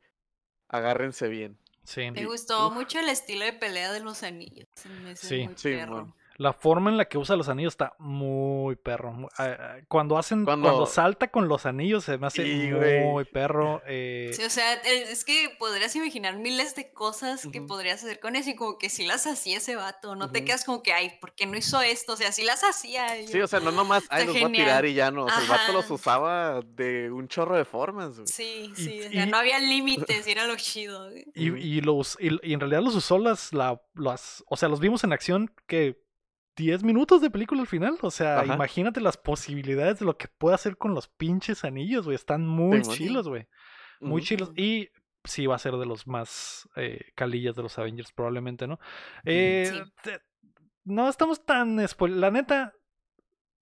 Agárrense 0.68 1.28
bien. 1.28 1.58
Sí. 1.84 2.10
Me 2.10 2.26
gustó 2.26 2.68
Uf. 2.68 2.74
mucho 2.74 2.98
el 2.98 3.08
estilo 3.08 3.44
de 3.44 3.52
pelea 3.54 3.92
de 3.92 4.00
los 4.00 4.22
anillos. 4.22 4.66
me 5.02 5.16
Sí. 5.16 5.46
muy 5.46 5.54
Sí, 5.56 5.74
perro. 5.74 6.14
La 6.38 6.52
forma 6.52 6.88
en 6.88 6.96
la 6.96 7.06
que 7.06 7.18
usa 7.18 7.34
los 7.34 7.48
anillos 7.48 7.72
está 7.72 7.94
muy 7.98 8.76
perro. 8.76 9.28
Cuando 9.88 10.16
hacen, 10.16 10.44
cuando, 10.44 10.68
Cuando- 10.68 10.86
salta 10.86 11.32
con 11.32 11.48
los 11.48 11.66
anillos 11.66 12.04
se 12.04 12.16
me 12.16 12.28
hace 12.28 12.44
Sí, 12.44 12.70
güey. 12.70 13.00
muy 13.00 13.24
perro. 13.24 13.82
eh, 13.86 14.30
Sí, 14.32 14.44
o 14.44 14.50
sea, 14.50 14.74
es 14.74 15.24
que 15.24 15.50
podrías 15.58 15.96
imaginar 15.96 16.36
miles 16.36 16.76
de 16.76 16.92
cosas 16.92 17.44
que 17.52 17.60
podrías 17.60 18.04
hacer 18.04 18.20
con 18.20 18.36
eso 18.36 18.50
y 18.50 18.54
como 18.54 18.78
que 18.78 18.88
si 18.88 19.04
las 19.04 19.26
hacía 19.26 19.56
ese 19.56 19.74
vato, 19.74 20.14
no 20.14 20.30
te 20.30 20.44
quedas 20.44 20.64
como 20.64 20.80
que, 20.84 20.92
ay, 20.92 21.18
¿por 21.20 21.34
qué 21.34 21.44
no 21.46 21.56
hizo 21.56 21.80
esto? 21.80 22.12
O 22.12 22.16
sea, 22.16 22.30
si 22.30 22.44
las 22.44 22.62
hacía. 22.62 23.18
y 23.18 23.26
Sí, 23.26 23.38
yo, 23.38 23.44
o 23.44 23.48
sea, 23.48 23.58
no 23.58 23.72
nomás, 23.72 24.04
ay, 24.08 24.26
los 24.26 24.36
va 24.36 24.38
a 24.38 24.42
genial. 24.42 24.64
tirar 24.64 24.86
y 24.86 24.94
ya 24.94 25.10
no. 25.10 25.24
O 25.24 25.28
sea, 25.28 25.42
el 25.42 25.48
vato 25.48 25.72
los 25.72 25.90
usaba 25.90 26.60
de 26.60 27.10
un 27.10 27.26
chorro 27.26 27.56
de 27.56 27.64
formas, 27.64 28.14
güey. 28.14 28.28
Sí, 28.28 28.72
Y- 28.76 28.80
sí, 28.80 29.00
o 29.06 29.10
sea, 29.10 29.24
y- 29.26 29.28
no 29.28 29.36
había 29.38 29.58
límites 29.58 30.24
y 30.26 30.30
era 30.30 30.46
lo 30.46 30.54
chido. 30.56 31.10
güey. 31.10 31.24
y, 31.34 31.48
y 31.48 31.80
los, 31.80 32.16
y, 32.20 32.28
y 32.48 32.52
en 32.54 32.60
realidad 32.60 32.82
los 32.82 32.94
usó 32.94 33.18
las, 33.18 33.52
la, 33.52 33.82
las. 33.96 34.44
O 34.48 34.56
sea, 34.56 34.68
los 34.68 34.78
vimos 34.78 35.02
en 35.02 35.12
acción 35.12 35.50
que 35.66 36.06
10 36.58 36.82
minutos 36.82 37.22
de 37.22 37.30
película 37.30 37.60
al 37.62 37.66
final. 37.68 37.96
O 38.02 38.10
sea, 38.10 38.40
Ajá. 38.40 38.54
imagínate 38.54 39.00
las 39.00 39.16
posibilidades 39.16 40.00
de 40.00 40.04
lo 40.06 40.16
que 40.18 40.26
puede 40.28 40.56
hacer 40.56 40.76
con 40.76 40.92
los 40.92 41.06
pinches 41.08 41.64
anillos, 41.64 42.04
güey. 42.04 42.16
Están 42.16 42.46
muy 42.46 42.82
chilos, 42.82 43.28
güey. 43.28 43.46
Muy 44.00 44.22
chilos. 44.22 44.50
Y 44.56 44.88
sí 45.24 45.46
va 45.46 45.54
a 45.54 45.58
ser 45.58 45.74
de 45.76 45.86
los 45.86 46.06
más 46.06 46.68
eh, 46.76 47.12
calillas 47.14 47.54
de 47.54 47.62
los 47.62 47.78
Avengers, 47.78 48.12
probablemente, 48.12 48.66
¿no? 48.66 48.78
Eh, 49.24 49.70
Sí. 49.72 49.92
te- 50.02 50.20
no 50.84 51.08
estamos 51.08 51.44
tan... 51.44 51.78
spoil- 51.80 52.16
La 52.16 52.30
neta... 52.30 52.72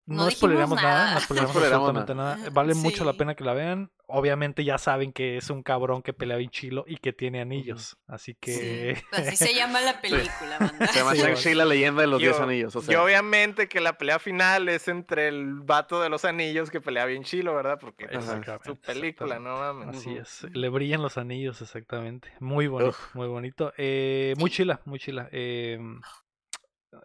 No, 0.09 0.25
No 0.25 0.31
spoileramos 0.31 0.77
nada, 0.83 1.05
nada. 1.05 1.15
no 1.15 1.21
spoileramos 1.21 1.55
No 1.55 1.61
absolutamente 1.67 2.15
nada. 2.15 2.37
nada. 2.39 2.51
Vale 2.51 2.75
mucho 2.75 3.05
la 3.05 3.13
Sí. 3.13 3.19
pena 3.19 3.35
que 3.35 3.45
la 3.45 3.53
vean. 3.53 3.91
Obviamente 4.07 4.65
ya 4.65 4.79
saben 4.79 5.13
que 5.13 5.37
es 5.37 5.51
un 5.51 5.63
cabrón 5.63 6.01
que 6.03 6.15
pelea 6.15 6.39
bien 6.39 6.49
chilo 6.51 6.85
y 6.87 6.97
que 6.97 7.13
tiene 7.13 7.43
anillos. 7.43 7.99
Así 8.07 8.35
que... 8.35 8.97
Sí, 8.97 9.05
así 9.13 9.37
se 9.37 9.55
llama 9.55 9.83
la 9.83 10.01
película, 10.01 10.57
banda. 10.59 10.87
Se 10.87 11.01
llama 11.01 11.13
Sí, 11.15 11.21
Shang-Chi 11.21 11.55
la 11.55 11.67
leyenda 11.67 12.01
de 12.01 12.07
los 12.09 12.23
Yo- 12.23 12.31
10 12.31 12.41
anillos. 12.41 12.75
O 12.75 12.83
y 12.91 12.95
obviamente 12.95 13.69
que 13.69 13.81
la 13.83 13.99
pelea 13.99 14.19
final 14.19 14.71
es 14.71 14.89
entre 14.89 15.29
el 15.29 15.61
vato 15.61 16.01
de 16.01 16.09
los 16.09 16.25
anillos 16.25 16.71
que 16.71 16.81
pelea 16.81 17.05
bien 17.05 17.23
chilo, 17.23 17.55
¿verdad? 17.55 17.79
Porque 17.79 18.07
pues, 18.09 18.27
es 18.27 18.41
su 18.65 18.77
película, 18.77 19.39
no 19.39 19.59
mames. 19.59 19.99
Así 19.99 20.17
es, 20.17 20.47
le 20.55 20.71
brillan 20.71 21.03
los 21.03 21.19
anillos, 21.19 21.61
exactamente. 21.61 22.33
Muy 22.41 22.67
bonito, 22.67 22.91
Uf. 22.91 23.15
muy 23.15 23.29
bonito. 23.29 23.75
Eh, 23.77 24.33
muy 24.39 24.49
chila, 24.51 24.81
muy 24.87 24.99
chila. 24.99 25.29
Eh, 25.33 25.79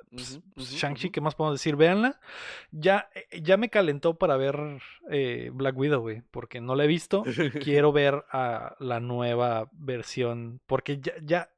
pues, 0.09 0.39
pues, 0.55 0.71
Shang-Chi. 0.71 1.09
¿qué 1.09 1.21
más 1.21 1.35
podemos 1.35 1.59
decir? 1.59 1.75
Véanla. 1.75 2.19
Ya, 2.71 3.09
eh, 3.13 3.41
ya 3.41 3.57
me 3.57 3.69
calentó 3.69 4.17
para 4.17 4.37
ver 4.37 4.81
eh, 5.09 5.49
Black 5.53 5.77
Widow, 5.77 6.01
güey, 6.01 6.21
porque 6.31 6.61
no 6.61 6.75
la 6.75 6.85
he 6.85 6.87
visto. 6.87 7.23
quiero 7.61 7.91
ver 7.93 8.23
a 8.31 8.75
la 8.79 8.99
nueva 8.99 9.69
versión, 9.73 10.61
porque 10.65 10.99
ya, 11.23 11.49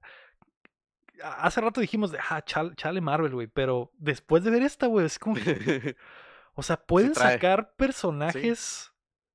hace 1.22 1.62
rato 1.62 1.82
dijimos 1.82 2.12
de, 2.12 2.20
ah, 2.30 2.44
chale, 2.44 2.76
chale 2.76 3.02
Marvel, 3.02 3.34
güey, 3.34 3.48
pero 3.48 3.92
después 3.98 4.44
de 4.44 4.52
ver 4.52 4.64
esta, 4.64 4.88
güey, 4.88 5.06
es 5.06 5.20
como, 5.20 5.36
que, 5.36 5.96
o 6.56 6.64
sea, 6.64 6.78
pueden 6.78 7.16
sacar 7.16 7.74
personajes 7.76 8.92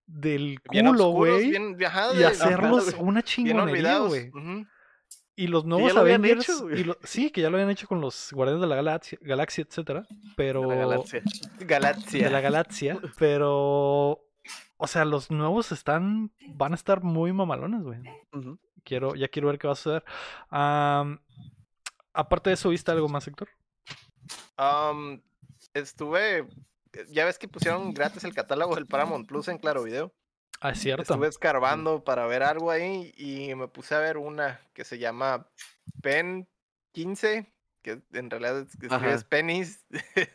del 0.06 0.60
culo, 0.62 1.10
güey, 1.10 1.52
y 1.52 2.22
hacerlos 2.22 2.94
una 2.98 3.22
chingonería, 3.22 3.98
güey. 3.98 4.30
Ujú. 4.30 4.66
Y 5.42 5.46
los 5.46 5.64
nuevos 5.64 5.94
lo 5.94 6.00
habían 6.00 6.20
Avengers, 6.24 6.48
hecho, 6.48 6.62
güey. 6.62 6.80
y 6.80 6.84
lo- 6.84 6.98
sí, 7.02 7.30
que 7.30 7.40
ya 7.40 7.48
lo 7.50 7.56
habían 7.56 7.70
hecho 7.70 7.86
con 7.86 8.00
los 8.00 8.30
Guardianes 8.32 8.60
de 8.60 8.66
la 8.66 8.76
Galaxia, 8.76 9.18
Galaxia 9.22 9.64
etcétera, 9.68 10.06
pero 10.36 10.62
De 10.62 10.68
la 10.68 10.74
galaxia. 10.76 11.22
Galaxia. 11.60 12.24
de 12.24 12.30
la 12.30 12.40
galaxia, 12.40 12.98
pero 13.18 14.20
o 14.76 14.86
sea, 14.86 15.04
los 15.04 15.30
nuevos 15.30 15.72
están 15.72 16.30
van 16.54 16.72
a 16.72 16.74
estar 16.74 17.02
muy 17.02 17.32
mamalones, 17.32 17.82
güey. 17.82 18.00
Quiero 18.84 19.14
ya 19.14 19.28
quiero 19.28 19.48
ver 19.48 19.58
qué 19.58 19.66
va 19.66 19.72
a 19.74 19.76
suceder. 19.76 20.04
Aparte 22.12 22.50
de 22.50 22.54
eso, 22.54 22.70
¿viste 22.70 22.90
algo 22.90 23.08
más, 23.08 23.26
Héctor? 23.26 23.48
Um, 24.58 25.20
estuve. 25.74 26.48
Ya 27.10 27.24
ves 27.24 27.38
que 27.38 27.46
pusieron 27.48 27.94
gratis 27.94 28.24
el 28.24 28.34
catálogo 28.34 28.74
del 28.74 28.86
Paramount 28.86 29.28
Plus 29.28 29.48
en 29.48 29.58
Claro 29.58 29.84
Video. 29.84 30.12
Ah, 30.60 30.70
es 30.70 30.80
cierto. 30.80 31.02
Estuve 31.02 31.28
escarbando 31.28 32.04
para 32.04 32.26
ver 32.26 32.42
algo 32.42 32.70
ahí 32.70 33.12
y 33.16 33.54
me 33.54 33.68
puse 33.68 33.94
a 33.94 33.98
ver 33.98 34.18
una 34.18 34.60
que 34.74 34.84
se 34.84 34.98
llama 34.98 35.50
Pen 36.02 36.48
15, 36.92 37.52
que 37.82 38.02
en 38.12 38.30
realidad 38.30 38.66
es, 38.66 39.24
Pennies. 39.24 39.86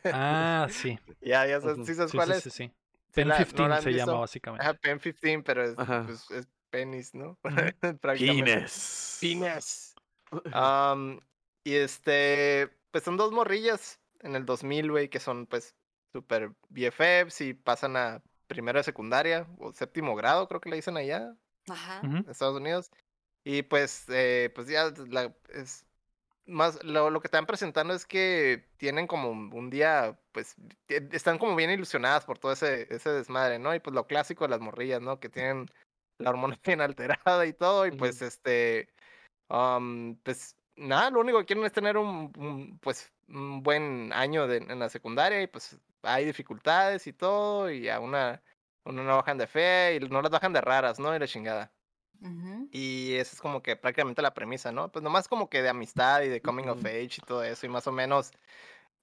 Ah, 0.05 0.67
sí. 0.69 0.97
ya, 1.21 1.45
ya 1.45 1.61
sabes. 1.61 1.85
¿sí 1.85 1.93
sabes 1.93 2.11
Sí, 2.11 2.17
cuál 2.17 2.29
sí, 2.29 2.33
es? 2.33 2.43
sí, 2.43 2.49
sí. 2.49 2.67
Sí 2.67 2.73
Pen 3.13 3.27
la- 3.29 3.37
no 3.39 3.45
15 3.45 3.67
la 3.69 3.75
han 3.77 3.83
se 3.83 3.93
llama 3.93 4.19
básicamente. 4.19 4.63
Ajá, 4.65 4.73
Pen 4.73 4.99
15, 4.99 5.41
pero 5.43 5.63
es, 5.63 5.75
pues, 5.75 6.31
es 6.31 6.47
Pennies, 6.71 7.13
¿no? 7.13 7.37
Pines. 9.21 9.95
Am, 10.53 11.19
y 11.63 11.75
este, 11.75 12.69
pues 12.91 13.03
son 13.03 13.15
dos 13.15 13.31
morrillas 13.31 14.01
en 14.21 14.35
el 14.35 14.45
2000, 14.45 14.89
güey, 14.91 15.09
que 15.09 15.19
son 15.19 15.45
pues 15.45 15.75
super 16.11 16.51
BFFs 16.69 17.41
y 17.41 17.53
pasan 17.53 17.95
a 17.95 18.23
primero 18.47 18.79
de 18.79 18.83
secundaria 18.83 19.47
o 19.59 19.71
séptimo 19.73 20.15
grado, 20.15 20.47
creo 20.47 20.61
que 20.61 20.69
le 20.69 20.77
dicen 20.77 20.97
allá 20.97 21.35
Ajá. 21.69 22.01
En 22.03 22.29
Estados 22.29 22.57
Unidos. 22.57 22.91
Y 23.43 23.63
pues, 23.63 24.05
eh, 24.09 24.51
pues 24.55 24.67
ya 24.67 24.91
la, 25.07 25.35
es 25.49 25.85
más, 26.45 26.83
lo, 26.83 27.09
lo 27.09 27.21
que 27.21 27.27
están 27.27 27.45
presentando 27.47 27.93
es 27.93 28.05
que 28.05 28.67
tienen 28.77 29.07
como 29.07 29.31
un 29.31 29.69
día, 29.69 30.19
pues, 30.31 30.55
tie- 30.87 31.09
están 31.13 31.37
como 31.39 31.55
bien 31.55 31.71
ilusionadas 31.71 32.25
por 32.25 32.39
todo 32.39 32.53
ese, 32.53 32.87
ese 32.93 33.09
desmadre, 33.11 33.59
¿no? 33.59 33.73
Y 33.75 33.79
pues 33.79 33.93
lo 33.95 34.07
clásico 34.07 34.45
de 34.45 34.51
las 34.51 34.61
morrillas, 34.61 35.01
¿no? 35.01 35.19
Que 35.19 35.29
tienen 35.29 35.67
la 36.19 36.29
hormona 36.31 36.57
bien 36.65 36.81
alterada 36.81 37.45
y 37.45 37.53
todo, 37.53 37.85
y 37.87 37.91
pues, 37.91 38.21
este, 38.21 38.89
am, 39.49 40.17
pues, 40.23 40.57
nada, 40.75 41.09
lo 41.11 41.21
único 41.21 41.39
que 41.39 41.45
quieren 41.45 41.65
es 41.65 41.73
tener 41.73 41.97
un, 41.97 42.31
un, 42.37 42.79
pues, 42.79 43.13
un 43.27 43.63
buen 43.63 44.11
año 44.13 44.47
de- 44.47 44.57
en 44.57 44.79
la 44.79 44.89
secundaria, 44.89 45.41
y 45.41 45.47
pues 45.47 45.79
hay 46.05 46.25
dificultades 46.25 47.07
y 47.07 47.13
todo, 47.13 47.69
y 47.71 47.89
a 47.89 47.99
una, 47.99 48.41
una 48.85 49.03
no 49.03 49.15
bajan 49.17 49.37
de 49.37 49.47
fe, 49.47 49.95
y 50.01 50.07
no 50.07 50.21
las 50.21 50.31
bajan 50.31 50.53
de 50.53 50.61
raras, 50.61 50.99
¿no? 50.99 51.15
Y 51.15 51.19
la 51.19 51.27
chingada. 51.27 51.71
Ujú. 52.21 52.69
Y 52.71 53.15
esa 53.15 53.35
es 53.35 53.41
como 53.41 53.61
que 53.61 53.75
prácticamente 53.75 54.21
la 54.21 54.33
premisa, 54.33 54.71
¿no? 54.71 54.91
Pues 54.91 55.03
nomás 55.03 55.27
como 55.27 55.49
que 55.49 55.61
de 55.61 55.69
amistad 55.69 56.21
y 56.21 56.29
de 56.29 56.41
coming 56.41 56.65
of 56.67 56.79
Ujú. 56.79 56.87
age 56.87 57.17
y 57.17 57.25
todo 57.25 57.43
eso, 57.43 57.65
y 57.65 57.69
más 57.69 57.85
o 57.87 57.91
menos 57.91 58.31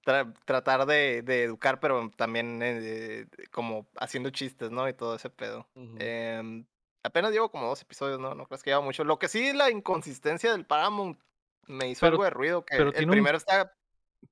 tra- 0.05 0.33
tratar 0.45 0.85
de, 0.85 1.21
de 1.21 1.43
educar, 1.43 1.79
pero 1.79 2.09
también 2.17 2.59
eh, 2.63 3.27
como 3.51 3.87
haciendo 3.97 4.29
chistes, 4.31 4.71
¿no? 4.71 4.89
Y 4.89 4.93
todo 4.93 5.15
ese 5.15 5.29
pedo. 5.29 5.67
Ujú. 5.75 5.95
Em, 5.99 6.65
apenas 7.03 7.31
llevo 7.31 7.49
como 7.51 7.67
dos 7.67 7.81
episodios, 7.81 8.19
¿no? 8.19 8.33
No 8.35 8.45
crees 8.47 8.63
que 8.63 8.71
lleva 8.71 8.81
mucho. 8.81 9.03
Lo 9.03 9.19
que 9.19 9.27
sí, 9.27 9.53
la 9.53 9.69
inconsistencia 9.69 10.51
del 10.51 10.65
Paramount 10.65 11.19
me 11.67 11.89
hizo 11.89 12.01
Pero- 12.01 12.13
algo 12.15 12.23
de 12.25 12.29
ruido, 12.31 12.65
que 12.65 12.75
el 12.77 12.91
tiene 12.93 13.05
un- 13.05 13.11
primero 13.11 13.37
está, 13.37 13.73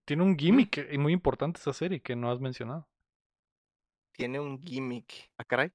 Tiene 0.05 0.23
un 0.23 0.37
gimmick 0.37 0.87
y 0.91 0.97
muy 0.97 1.13
importante 1.13 1.59
esta 1.59 1.73
serie 1.73 2.01
que 2.01 2.15
no 2.15 2.31
has 2.31 2.39
mencionado. 2.39 2.87
tiene 4.13 4.39
un 4.39 4.61
gimmick. 4.61 5.31
Ah, 5.37 5.43
caray. 5.43 5.71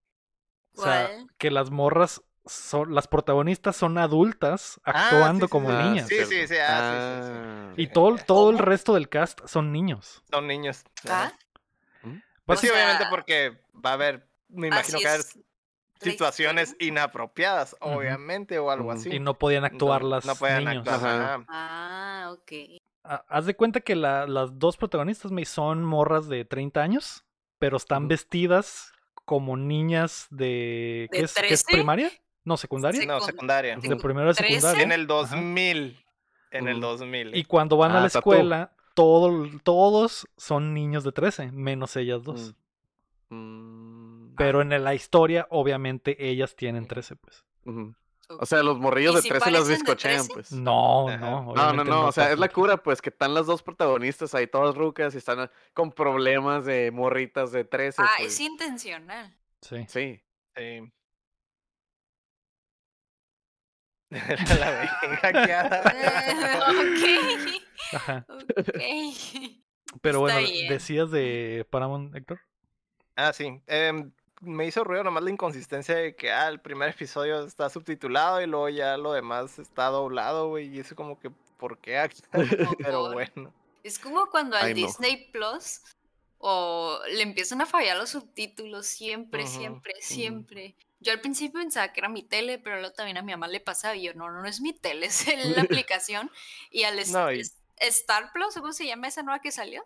O 0.76 0.82
sea, 0.82 1.08
¿Cuál? 1.08 1.26
que 1.38 1.50
las 1.50 1.70
morras 1.70 2.22
son, 2.44 2.94
las 2.94 3.08
protagonistas 3.08 3.76
son 3.76 3.98
adultas 3.98 4.80
Ah, 4.84 4.92
actuando 4.92 5.46
sí, 5.46 5.50
como 5.50 5.70
sí. 5.70 5.76
Niñas. 5.76 6.08
Sí, 6.08 6.24
sí, 6.24 6.46
sí, 6.46 6.54
ah, 6.60 6.90
sí, 6.90 6.98
sí, 7.00 7.28
sí. 7.28 7.32
Ah. 7.34 7.74
Y 7.76 7.86
todo, 7.88 8.16
todo 8.24 8.50
el 8.50 8.58
resto 8.58 8.94
del 8.94 9.08
cast 9.08 9.40
son 9.46 9.72
niños. 9.72 10.22
Son 10.30 10.46
niños. 10.46 10.84
Ah, 11.08 11.32
Pues 12.44 12.60
O 12.60 12.62
sí, 12.62 12.68
obviamente 12.68 13.04
porque 13.10 13.58
va 13.84 13.90
a 13.90 13.94
haber, 13.94 14.28
me 14.48 14.68
imagino 14.68 14.98
que 14.98 15.04
va 15.04 15.10
a 15.10 15.14
haber 15.14 15.26
situaciones 16.00 16.76
inapropiadas, 16.78 17.74
obviamente, 17.80 18.58
o 18.58 18.70
algo 18.70 18.92
así. 18.92 19.10
Y 19.10 19.18
no 19.18 19.38
podían 19.38 19.64
actuar 19.64 20.04
las 20.04 20.24
no 20.24 20.36
pueden 20.36 20.64
niños. 20.66 20.86
actuar, 20.86 20.94
Ajá. 20.96 21.34
ajá. 21.34 21.44
Ah, 21.48 22.30
ok. 22.32 22.52
Ha- 23.08 23.24
Haz 23.28 23.46
de 23.46 23.54
cuenta 23.56 23.80
que 23.80 23.94
la- 23.96 24.26
las 24.26 24.58
dos 24.58 24.76
protagonistas 24.76 25.30
me 25.32 25.44
son 25.44 25.84
morras 25.84 26.28
de 26.28 26.44
30 26.44 26.82
años, 26.82 27.24
pero 27.58 27.76
están 27.76 28.08
vestidas 28.08 28.92
como 29.24 29.56
niñas 29.56 30.26
de. 30.30 31.08
¿Qué 31.12 31.18
¿De 31.18 31.24
es, 31.24 31.34
qué 31.34 31.40
es 31.54 31.64
13? 31.64 31.72
primaria? 31.78 32.10
No, 32.44 32.56
secundaria. 32.56 33.00
Sí. 33.00 33.06
No, 33.06 33.18
Secund- 33.18 33.26
secundaria. 33.26 33.76
De 33.76 33.96
primero 33.96 34.30
a 34.30 34.34
secundaria. 34.34 34.82
En 34.82 34.92
el 34.92 35.00
Ajá. 35.02 35.06
2000. 35.08 35.98
En 36.52 36.68
el 36.68 36.76
Mm. 36.76 36.80
2000. 36.80 37.36
Y 37.36 37.44
cuando 37.44 37.76
van 37.76 37.90
a 37.92 37.98
Ah, 37.98 38.02
la 38.02 38.08
tú. 38.10 38.18
escuela, 38.18 38.72
todo, 38.94 39.48
todos 39.64 40.28
son 40.36 40.72
niños 40.74 41.02
de 41.04 41.12
13, 41.12 41.50
menos 41.52 41.96
ellas 41.96 42.22
dos. 42.22 42.54
Mm, 43.30 44.34
Pero 44.36 44.62
en 44.62 44.68
la 44.84 44.94
historia, 44.94 45.46
obviamente, 45.50 46.28
ellas 46.30 46.54
tienen 46.54 46.86
13, 46.86 47.16
pues. 47.16 47.44
ujú. 47.64 47.94
O 48.28 48.44
sea, 48.46 48.62
los 48.62 48.78
morrillos 48.78 49.12
¿Y 49.14 49.16
de 49.16 49.22
si 49.22 49.28
13 49.28 49.50
las 49.52 49.68
bizcochean, 49.68 50.16
13? 50.26 50.32
pues. 50.34 50.52
No, 50.52 51.16
no. 51.16 51.54
No, 51.54 51.72
no, 51.72 51.84
no, 51.84 52.06
o 52.08 52.12
sea, 52.12 52.32
es 52.32 52.38
la 52.38 52.48
cura, 52.48 52.76
pues, 52.76 53.00
que 53.00 53.10
están 53.10 53.34
las 53.34 53.46
dos 53.46 53.62
protagonistas 53.62 54.34
ahí 54.34 54.46
todas 54.48 54.74
rucas 54.74 55.14
y 55.14 55.18
están 55.18 55.50
con 55.74 55.92
problemas 55.92 56.64
de 56.64 56.90
morritas 56.90 57.52
de 57.52 57.64
13. 57.64 58.02
Ah, 58.02 58.08
pues. 58.18 58.32
es 58.34 58.40
intencional. 58.40 59.36
Sí. 59.62 59.84
Sí. 59.88 60.22
Sí. 60.56 60.92
la 64.10 64.86
hackeada. 65.22 65.82
Eh, 65.94 67.60
Ajá. 67.92 68.26
ok. 68.28 68.38
ok. 68.38 68.80
Pero 70.02 70.26
Está 70.26 70.34
bueno, 70.38 70.40
bien. 70.50 70.68
decías 70.68 71.10
de 71.10 71.66
Paramount, 71.70 72.14
Héctor. 72.14 72.40
Ah, 73.16 73.32
sí. 73.32 73.62
em, 73.66 74.12
me 74.40 74.66
hizo 74.66 74.84
ruido 74.84 75.04
nomás 75.04 75.22
la 75.24 75.30
inconsistencia 75.30 75.96
de 75.96 76.14
que 76.14 76.30
ah, 76.30 76.48
el 76.48 76.60
primer 76.60 76.90
episodio 76.90 77.44
está 77.44 77.68
subtitulado 77.70 78.40
y 78.40 78.46
luego 78.46 78.68
ya 78.68 78.96
lo 78.96 79.12
demás 79.12 79.58
está 79.58 79.86
doblado, 79.86 80.48
güey. 80.48 80.68
Y 80.74 80.80
eso 80.80 80.94
como 80.94 81.18
que, 81.18 81.30
¿por 81.58 81.78
qué 81.78 81.98
aquí? 81.98 82.22
Pero 82.78 83.12
bueno. 83.12 83.52
Es 83.82 83.98
como 83.98 84.28
cuando 84.30 84.56
al 84.56 84.64
Ay, 84.66 84.74
no. 84.74 84.86
Disney 84.86 85.30
Plus 85.30 85.80
o 86.38 86.98
le 87.08 87.22
empiezan 87.22 87.60
a 87.60 87.66
fallar 87.66 87.96
los 87.96 88.10
subtítulos 88.10 88.86
siempre, 88.86 89.46
siempre, 89.46 89.94
siempre. 90.00 90.76
Yo 91.00 91.12
al 91.12 91.20
principio 91.20 91.60
pensaba 91.60 91.92
que 91.92 92.00
era 92.00 92.08
mi 92.08 92.22
tele, 92.22 92.58
pero 92.58 92.76
luego 92.76 92.94
también 92.94 93.18
a 93.18 93.22
mi 93.22 93.32
mamá 93.32 93.48
le 93.48 93.60
pasaba 93.60 93.94
y 93.96 94.02
yo, 94.02 94.14
no, 94.14 94.30
no, 94.30 94.40
no 94.40 94.48
es 94.48 94.60
mi 94.60 94.72
tele, 94.72 95.06
es 95.06 95.26
la 95.56 95.62
aplicación. 95.62 96.30
Y 96.70 96.84
al 96.84 96.96
No, 97.12 97.32
y- 97.32 97.42
Star 97.78 98.32
Plus, 98.32 98.54
¿cómo 98.54 98.72
se 98.72 98.86
llama 98.86 99.08
esa 99.08 99.22
nueva 99.22 99.40
que 99.40 99.52
salió? 99.52 99.84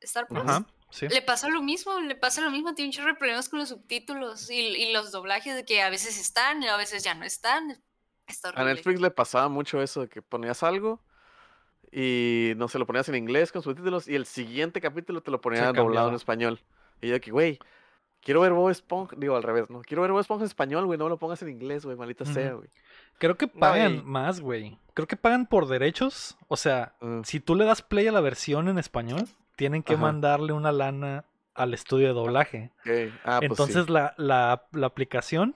Star 0.00 0.26
Plus. 0.26 0.44
Sí. 0.92 1.08
Le 1.08 1.22
pasa 1.22 1.48
lo 1.48 1.62
mismo, 1.62 1.98
le 2.00 2.14
pasa 2.14 2.40
lo 2.42 2.50
mismo, 2.50 2.74
tiene 2.74 2.90
un 2.90 2.92
chorro 2.92 3.08
de 3.08 3.14
problemas 3.18 3.48
con 3.48 3.58
los 3.58 3.70
subtítulos 3.70 4.50
y, 4.50 4.58
y 4.60 4.92
los 4.92 5.10
doblajes 5.10 5.56
de 5.56 5.64
que 5.64 5.82
a 5.82 5.88
veces 5.90 6.20
están 6.20 6.62
y 6.62 6.68
a 6.68 6.76
veces 6.76 7.02
ya 7.02 7.14
no 7.14 7.24
están. 7.24 7.82
Está 8.26 8.50
A. 8.54 8.64
Netflix 8.64 9.00
le 9.00 9.10
pasaba 9.10 9.48
mucho 9.48 9.82
eso 9.82 10.02
de 10.02 10.08
que 10.08 10.22
ponías 10.22 10.62
algo 10.62 11.00
y 11.90 12.52
no 12.56 12.68
se 12.68 12.78
lo 12.78 12.86
ponías 12.86 13.08
en 13.08 13.16
inglés 13.16 13.52
con 13.52 13.62
subtítulos 13.62 14.08
y 14.08 14.14
el 14.14 14.26
siguiente 14.26 14.80
capítulo 14.80 15.22
te 15.22 15.30
lo 15.30 15.40
ponía 15.40 15.72
doblado 15.72 16.08
en 16.08 16.14
español. 16.14 16.60
Y 17.00 17.08
yo 17.08 17.14
de 17.14 17.20
que, 17.20 17.30
güey, 17.30 17.58
quiero 18.20 18.40
ver 18.40 18.52
Bob 18.52 18.70
Esponja, 18.70 19.14
digo 19.18 19.36
al 19.36 19.42
revés, 19.42 19.68
¿no? 19.68 19.82
Quiero 19.82 20.02
ver 20.02 20.12
Bob 20.12 20.20
Esponja 20.20 20.44
en 20.44 20.46
español, 20.48 20.86
güey, 20.86 20.98
no 20.98 21.04
me 21.04 21.10
lo 21.10 21.18
pongas 21.18 21.42
en 21.42 21.48
inglés, 21.50 21.84
güey, 21.84 21.96
maldita 21.96 22.24
Ujú. 22.24 22.32
sea, 22.34 22.52
güey. 22.54 22.68
Creo 23.18 23.36
que 23.36 23.46
No, 23.46 23.52
pagan 23.60 23.96
y- 23.96 24.02
más, 24.02 24.40
güey. 24.40 24.78
Creo 24.94 25.06
que 25.06 25.16
pagan 25.16 25.46
por 25.46 25.66
derechos. 25.68 26.36
O 26.48 26.56
sea, 26.56 26.94
Ah, 27.00 27.22
si 27.24 27.40
tú 27.40 27.54
le 27.54 27.64
das 27.64 27.82
play 27.82 28.06
a 28.06 28.12
la 28.12 28.20
versión 28.20 28.68
en 28.68 28.78
español, 28.78 29.26
tienen 29.62 29.84
que 29.84 29.94
Ajá. 29.94 30.02
mandarle 30.02 30.52
una 30.52 30.72
lana 30.72 31.24
al 31.54 31.72
estudio 31.72 32.08
de 32.08 32.14
doblaje. 32.14 32.72
Ah, 33.24 33.38
pues 33.38 33.50
Entonces 33.52 33.86
sí. 33.86 33.92
la, 33.92 34.12
la, 34.16 34.64
la 34.72 34.86
aplicación 34.88 35.54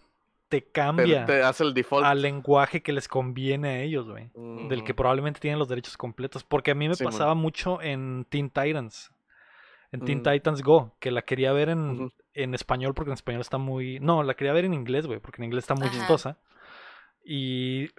te 0.49 0.62
cambia 0.62 1.24
te 1.24 1.43
hace 1.43 1.65
el 1.65 1.74
default. 1.74 2.07
al 2.07 2.23
lenguaje 2.23 2.85
que 2.85 2.93
les 2.93 3.09
conviene 3.09 3.69
a 3.69 3.81
ellos, 3.81 4.09
güey. 4.09 4.31
Del 4.69 4.85
que 4.85 4.93
Ujú. 4.93 4.97
probablemente 4.99 5.41
tienen 5.41 5.59
los 5.59 5.66
derechos 5.66 5.97
completos. 5.97 6.45
Porque 6.45 6.70
a 6.70 6.77
mí 6.77 6.89
me 6.89 6.95
pasaba 6.95 7.35
mucho 7.35 7.83
en 7.83 8.24
Teen 8.28 8.49
Titans. 8.49 9.11
En 9.91 10.05
Teen 10.05 10.20
Mm. 10.20 10.23
Titans 10.23 10.62
Go, 10.62 10.95
que 11.01 11.11
la 11.11 11.23
quería 11.23 11.51
ver 11.53 11.69
en, 11.70 12.12
en 12.33 12.55
español 12.55 12.95
porque 12.95 13.11
en 13.11 13.15
español 13.15 13.41
está 13.41 13.59
muy... 13.59 13.99
No, 13.99 14.23
la 14.23 14.35
quería 14.35 14.53
ver 14.53 14.66
en 14.66 14.74
inglés, 14.74 15.09
güey, 15.09 15.19
porque 15.19 15.41
en 15.43 15.47
inglés 15.47 15.65
está 15.65 15.74
muy 15.74 15.89
Ajá. 15.89 15.97
chistosa. 15.97 16.39
Y 17.24 17.91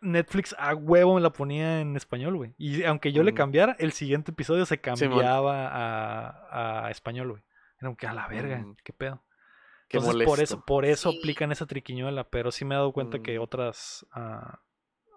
Netflix 0.00 0.54
a 0.58 0.74
huevo 0.74 1.14
me 1.14 1.20
la 1.20 1.30
ponía 1.30 1.80
en 1.80 1.96
español, 1.96 2.36
güey. 2.36 2.54
Y 2.58 2.84
aunque 2.84 3.12
yo 3.12 3.22
le 3.22 3.32
Mm. 3.32 3.36
cambiara, 3.36 3.76
el 3.78 3.92
siguiente 3.92 4.30
episodio 4.32 4.66
se 4.66 4.80
cambiaba 4.80 5.68
a, 5.68 6.86
a 6.86 6.90
español, 6.90 7.30
güey. 7.30 7.42
Era 7.78 7.88
como 7.88 7.96
que 7.96 8.06
a 8.06 8.12
la 8.14 8.26
verga, 8.28 8.58
Mm. 8.58 8.76
qué 8.84 8.92
pedo. 8.92 9.22
Qué 9.88 9.98
Entonces 9.98 10.24
por 10.26 10.40
eso, 10.40 10.64
por 10.64 10.84
eso 10.84 11.10
Sí. 11.12 11.18
aplican 11.18 11.52
esa 11.52 11.66
triquiñuela, 11.66 12.24
pero 12.28 12.50
sí 12.50 12.64
me 12.64 12.74
he 12.74 12.78
dado 12.78 12.92
cuenta 12.92 13.20
que 13.20 13.38
Mm. 13.38 13.42
otras 13.42 14.06
ah, 14.12 14.60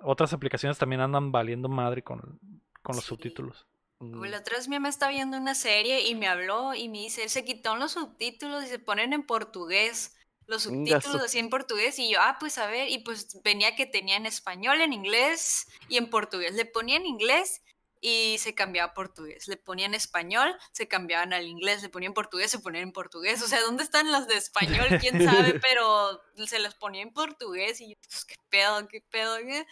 otras 0.01 0.31
aplicaciones 0.31 0.77
también 0.77 1.01
andan 1.01 1.31
valiendo 1.31 1.68
madre 1.68 2.03
con, 2.03 2.39
con 2.81 2.95
los 2.95 3.03
Sí. 3.03 3.10
subtítulos. 3.10 3.68
La 3.99 4.38
otra 4.39 4.56
vez 4.56 4.69
mi 4.69 4.77
mamá 4.77 4.88
está 4.88 5.10
viendo 5.10 5.35
una 5.38 5.56
serie 5.56 6.07
y 6.07 6.15
me 6.15 6.27
habló 6.30 6.73
y 6.73 6.88
me 6.88 6.99
dice, 6.99 7.27
se 7.27 7.43
quitaron 7.43 7.80
los 7.80 7.91
subtítulos 7.91 8.64
y 8.64 8.68
se 8.68 8.80
ponen 8.80 9.11
en 9.11 9.23
portugués. 9.23 10.15
Los 10.49 10.63
subtítulos 10.63 11.03
su- 11.03 11.26
así 11.26 11.39
en 11.39 11.49
portugués 11.49 11.99
y 11.99 12.09
yo, 12.09 12.19
ah, 12.21 12.38
pues 12.39 12.57
a 12.57 12.67
ver, 12.67 12.89
y 12.89 12.99
pues 12.99 13.41
venía 13.43 13.76
que 13.76 13.85
tenía 13.85 14.17
en 14.17 14.26
español, 14.26 14.81
en 14.81 14.93
inglés 14.93 15.67
y 15.88 15.97
en 15.97 16.09
portugués. 16.09 16.53
Le 16.55 16.65
ponía 16.65 16.95
en 16.97 17.05
inglés 17.05 17.61
y 18.01 18.38
se 18.39 18.55
cambiaba 18.55 18.91
a 18.91 18.93
portugués. 18.93 19.47
Le 19.47 19.57
ponía 19.57 19.85
en 19.85 19.93
español, 19.93 20.55
se 20.71 20.88
cambiaban 20.88 21.34
al 21.34 21.45
inglés, 21.47 21.81
le 21.84 21.89
ponía 21.89 22.07
en 22.07 22.13
portugués, 22.13 22.49
se 22.49 22.59
ponían 22.59 22.84
en 22.84 22.93
portugués. 22.93 23.41
O 23.43 23.47
sea, 23.47 23.61
¿dónde 23.61 23.84
están 23.84 24.11
las 24.11 24.26
de 24.27 24.38
español? 24.38 24.88
¿Quién 25.01 25.21
sabe? 25.23 25.59
Pero 25.59 26.21
se 26.47 26.59
las 26.59 26.76
ponía 26.76 27.01
en 27.03 27.11
portugués 27.13 27.80
y 27.81 27.89
yo, 27.89 27.95
pues, 28.07 28.26
qué 28.26 28.35
pedo, 28.49 28.88
qué 28.88 29.01
pedo. 29.01 29.38
qué? 29.39 29.65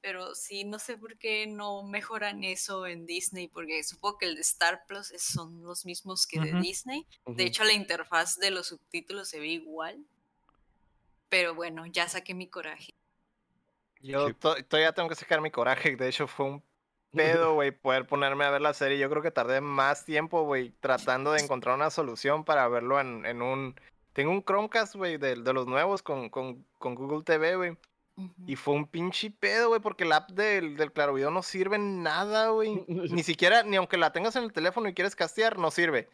Pero 0.00 0.34
sí, 0.34 0.64
no 0.64 0.78
sé 0.78 0.96
por 0.96 1.18
qué 1.18 1.46
no 1.46 1.82
mejoran 1.82 2.44
eso 2.44 2.86
en 2.86 3.06
Disney, 3.06 3.48
porque 3.48 3.84
supongo 3.84 4.18
que 4.18 4.26
el 4.26 4.36
de 4.36 4.40
Star 4.40 4.86
Plus 4.86 5.12
son 5.18 5.62
los 5.62 5.84
mismos 5.84 6.26
que 6.26 6.40
de. 6.40 6.52
Disney. 6.60 7.06
De 7.26 7.44
hecho, 7.44 7.62
la 7.64 7.72
interfaz 7.74 8.36
de 8.38 8.50
los 8.50 8.68
subtítulos 8.68 9.28
se 9.28 9.38
ve 9.40 9.48
igual. 9.48 10.04
Pero 11.28 11.54
bueno, 11.54 11.86
ya 11.86 12.08
saqué 12.08 12.34
mi 12.34 12.48
coraje. 12.48 12.94
Yo 14.00 14.34
todavía 14.34 14.92
tengo 14.92 15.08
que 15.08 15.14
sacar 15.14 15.40
mi 15.40 15.50
coraje. 15.50 15.96
De 15.96 16.08
hecho, 16.08 16.26
fue 16.26 16.46
un 16.46 16.62
pedo, 17.12 17.54
güey, 17.54 17.70
poder 17.70 18.06
ponerme 18.06 18.44
a 18.44 18.50
ver 18.50 18.60
la 18.60 18.74
serie. 18.74 18.98
Yo 18.98 19.10
creo 19.10 19.22
que 19.22 19.30
tardé 19.30 19.60
más 19.60 20.04
tiempo, 20.04 20.42
güey, 20.44 20.70
tratando 20.80 21.32
de 21.32 21.42
encontrar 21.42 21.74
una 21.74 21.90
solución 21.90 22.44
para 22.44 22.68
verlo 22.68 23.00
en, 23.00 23.26
en 23.26 23.42
un... 23.42 23.74
Tengo 24.12 24.30
un 24.30 24.42
Chromecast, 24.42 24.94
güey, 24.94 25.18
de, 25.18 25.36
de 25.36 25.52
los 25.52 25.66
nuevos 25.66 26.02
con, 26.02 26.30
con, 26.30 26.64
con 26.78 26.94
Google 26.94 27.22
TV, 27.22 27.56
güey. 27.56 27.76
Y 28.46 28.56
fue 28.56 28.72
un 28.72 28.86
pinche 28.86 29.30
pedo, 29.30 29.68
güey, 29.68 29.80
porque 29.80 30.06
la 30.06 30.16
app 30.16 30.30
del, 30.30 30.76
del 30.76 30.90
Claro 30.90 31.12
Video 31.12 31.30
no 31.30 31.42
sirve 31.42 31.76
en 31.76 32.02
nada, 32.02 32.48
güey. 32.48 32.82
Ni 32.88 33.22
siquiera, 33.22 33.62
ni 33.62 33.76
aunque 33.76 33.98
la 33.98 34.12
tengas 34.12 34.36
en 34.36 34.44
el 34.44 34.54
teléfono 34.54 34.88
y 34.88 34.94
quieres 34.94 35.14
castear, 35.14 35.58
no 35.58 35.70
sirve. 35.70 36.08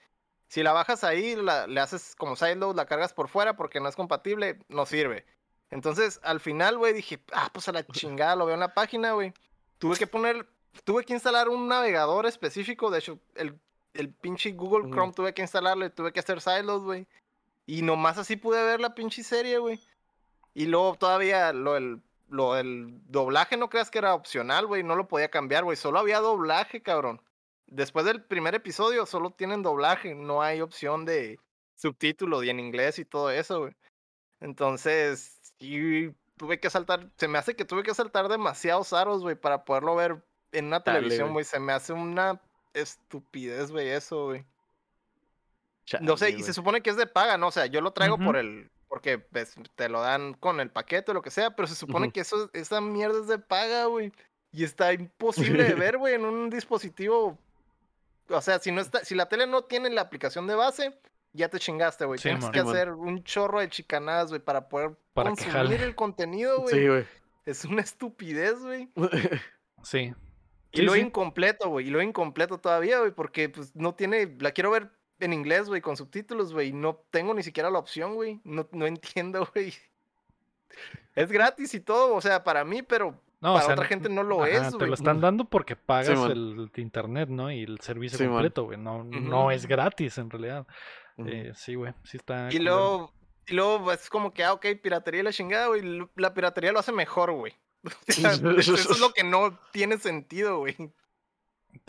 Si 0.52 0.62
la 0.62 0.74
bajas 0.74 1.02
ahí, 1.02 1.34
la- 1.34 1.66
le 1.66 1.80
haces 1.80 2.14
como 2.14 2.36
sideload, 2.36 2.76
la 2.76 2.84
cargas 2.84 3.14
por 3.14 3.28
fuera 3.28 3.56
porque 3.56 3.80
no 3.80 3.88
es 3.88 3.96
compatible, 3.96 4.58
no 4.68 4.84
sirve. 4.84 5.24
Entonces, 5.70 6.20
al 6.22 6.40
final, 6.40 6.76
güey, 6.76 6.92
dije, 6.92 7.20
ah, 7.32 7.48
pues 7.54 7.68
a 7.68 7.72
la 7.72 7.86
chingada, 7.86 8.36
lo 8.36 8.44
veo 8.44 8.52
en 8.52 8.60
la 8.60 8.74
página, 8.74 9.12
güey. 9.12 9.32
Tuve 9.78 9.96
que 9.96 10.06
poner, 10.06 10.46
tuve 10.84 11.06
que 11.06 11.14
instalar 11.14 11.48
un 11.48 11.68
navegador 11.68 12.26
específico, 12.26 12.90
de 12.90 12.98
hecho, 12.98 13.18
el, 13.34 13.58
el 13.94 14.12
pinche 14.12 14.52
Google. 14.52 14.90
Chrome 14.90 15.14
tuve 15.14 15.32
que 15.32 15.40
instalarlo 15.40 15.86
y 15.86 15.88
tuve 15.88 16.12
que 16.12 16.20
hacer 16.20 16.42
sideload, 16.42 16.82
güey. 16.82 17.06
Y 17.64 17.80
nomás 17.80 18.18
así 18.18 18.36
pude 18.36 18.62
ver 18.62 18.78
la 18.78 18.94
pinche 18.94 19.24
serie, 19.24 19.56
güey. 19.56 19.80
Y 20.52 20.66
luego 20.66 20.96
todavía 20.96 21.54
lo 21.54 21.78
el, 21.78 22.02
lo 22.28 22.58
el 22.58 23.00
doblaje 23.10 23.56
no 23.56 23.70
creas 23.70 23.90
que 23.90 24.00
era 24.00 24.12
opcional, 24.12 24.66
güey, 24.66 24.82
no 24.82 24.96
lo 24.96 25.08
podía 25.08 25.30
cambiar, 25.30 25.64
güey, 25.64 25.78
solo 25.78 25.98
había 25.98 26.20
doblaje, 26.20 26.82
cabrón. 26.82 27.22
Después 27.72 28.04
del 28.04 28.22
primer 28.22 28.54
episodio 28.54 29.06
solo 29.06 29.30
tienen 29.30 29.62
doblaje, 29.62 30.14
no 30.14 30.42
hay 30.42 30.60
opción 30.60 31.06
de 31.06 31.40
subtítulos 31.74 32.44
y 32.44 32.50
en 32.50 32.60
inglés 32.60 32.98
y 32.98 33.06
todo 33.06 33.30
eso, 33.30 33.60
güey. 33.60 33.72
Entonces, 34.40 35.38
sí, 35.58 36.14
tuve 36.36 36.60
que 36.60 36.68
saltar, 36.68 37.08
se 37.16 37.28
me 37.28 37.38
hace 37.38 37.56
que 37.56 37.64
tuve 37.64 37.82
que 37.82 37.94
saltar 37.94 38.28
demasiados 38.28 38.92
aros, 38.92 39.22
güey, 39.22 39.36
para 39.36 39.64
poderlo 39.64 39.96
ver 39.96 40.22
en 40.52 40.66
una 40.66 40.80
Dale, 40.80 40.98
televisión, 40.98 41.32
güey. 41.32 41.46
Se 41.46 41.58
me 41.60 41.72
hace 41.72 41.94
una 41.94 42.42
estupidez, 42.74 43.70
güey, 43.70 43.88
eso, 43.88 44.26
güey. 44.26 44.44
No 46.00 46.18
sé, 46.18 46.30
y 46.30 46.42
se 46.42 46.52
supone 46.52 46.82
que 46.82 46.90
es 46.90 46.96
de 46.96 47.06
paga, 47.06 47.38
¿no? 47.38 47.48
O 47.48 47.52
sea, 47.52 47.66
yo 47.66 47.80
lo 47.80 47.92
traigo 47.92 48.18
por 48.18 48.36
el. 48.36 48.70
Porque 48.86 49.18
pues, 49.18 49.54
te 49.76 49.88
lo 49.88 50.02
dan 50.02 50.34
con 50.34 50.60
el 50.60 50.70
paquete 50.70 51.10
o 51.10 51.14
lo 51.14 51.22
que 51.22 51.30
sea, 51.30 51.56
pero 51.56 51.66
se 51.66 51.74
supone 51.74 52.12
que 52.12 52.20
eso, 52.20 52.50
esa 52.52 52.82
mierda 52.82 53.18
es 53.18 53.28
de 53.28 53.38
paga, 53.38 53.86
güey. 53.86 54.12
Y 54.50 54.64
está 54.64 54.92
imposible 54.92 55.64
de 55.64 55.74
ver, 55.74 55.96
güey, 55.96 56.14
en 56.14 56.26
un 56.26 56.50
dispositivo. 56.50 57.38
O 58.28 58.40
sea, 58.40 58.58
si 58.58 58.72
no 58.72 58.80
está, 58.80 59.04
si 59.04 59.14
la 59.14 59.28
tele 59.28 59.46
no 59.46 59.64
tiene 59.64 59.90
la 59.90 60.02
aplicación 60.02 60.46
de 60.46 60.54
base, 60.54 60.98
ya 61.32 61.48
te 61.48 61.58
chingaste, 61.58 62.04
güey. 62.04 62.18
Sí, 62.18 62.28
Tienes 62.28 62.50
que 62.50 62.60
hacer 62.60 62.92
un 62.92 63.24
chorro 63.24 63.60
de 63.60 63.68
chicanadas, 63.68 64.28
güey, 64.30 64.40
para 64.40 64.68
poder 64.68 64.92
Para 65.14 65.30
consumir 65.30 65.82
el 65.82 65.94
contenido, 65.94 66.60
güey. 66.60 66.74
Sí, 66.74 66.88
güey. 66.88 67.06
Es 67.44 67.64
una 67.64 67.82
estupidez, 67.82 68.60
güey. 68.60 68.88
Sí. 69.82 70.14
Y 70.70 70.78
Sí, 70.78 70.82
lo 70.84 70.94
sí. 70.94 71.00
incompleto, 71.00 71.68
güey. 71.68 71.88
Y 71.88 71.90
lo 71.90 72.00
incompleto 72.00 72.58
todavía, 72.58 73.00
güey. 73.00 73.10
Porque 73.10 73.48
pues 73.48 73.74
no 73.74 73.94
tiene. 73.94 74.36
La 74.38 74.52
quiero 74.52 74.70
ver 74.70 74.90
en 75.18 75.32
inglés, 75.32 75.68
güey, 75.68 75.80
con 75.80 75.96
subtítulos, 75.96 76.52
güey. 76.52 76.72
No 76.72 77.04
tengo 77.10 77.34
ni 77.34 77.42
siquiera 77.42 77.68
la 77.68 77.78
opción, 77.80 78.14
güey. 78.14 78.40
No, 78.44 78.68
no 78.70 78.86
entiendo, 78.86 79.48
güey. 79.54 79.74
Es 81.14 81.30
gratis 81.30 81.74
y 81.74 81.80
todo, 81.80 82.14
o 82.14 82.20
sea, 82.20 82.42
para 82.44 82.64
mí, 82.64 82.82
pero 82.82 83.20
No, 83.42 83.50
o 83.50 83.54
para 83.54 83.66
sea, 83.66 83.74
otra 83.74 83.86
gente 83.86 84.08
no 84.08 84.22
lo 84.22 84.44
ajá, 84.44 84.68
es, 84.68 84.70
Te 84.70 84.76
güey. 84.76 84.88
lo 84.88 84.94
están 84.94 85.20
dando 85.20 85.44
porque 85.44 85.74
pagas 85.74 86.08
el, 86.30 86.70
internet, 86.76 87.28
¿no? 87.28 87.50
Y 87.50 87.64
el 87.64 87.80
servicio 87.80 88.16
Sí, 88.16 88.24
completo, 88.24 88.64
güey. 88.64 88.78
No, 88.78 89.02
no 89.02 89.40
Ujú. 89.40 89.50
es 89.50 89.66
gratis 89.66 90.16
en 90.18 90.30
realidad. 90.30 90.64
Eh, 91.18 91.50
sí, 91.56 91.74
güey, 91.74 91.92
sí 92.04 92.18
está. 92.18 92.48
Y 92.52 92.60
luego, 92.60 93.12
y 93.48 93.54
luego 93.54 93.90
es 93.90 94.08
como 94.08 94.32
que, 94.32 94.44
ah, 94.44 94.52
ok, 94.52 94.66
piratería 94.80 95.22
y 95.22 95.24
la 95.24 95.32
chingada, 95.32 95.66
güey. 95.66 95.82
La 96.14 96.32
piratería 96.32 96.70
lo 96.70 96.78
hace 96.78 96.92
mejor, 96.92 97.32
güey. 97.32 97.52
O 98.08 98.12
sea, 98.12 98.30
eso 98.30 98.74
es 98.74 99.00
lo 99.00 99.12
que 99.12 99.24
no 99.24 99.58
tiene 99.72 99.98
sentido, 99.98 100.58
güey. 100.58 100.74
Sí. 100.74 100.92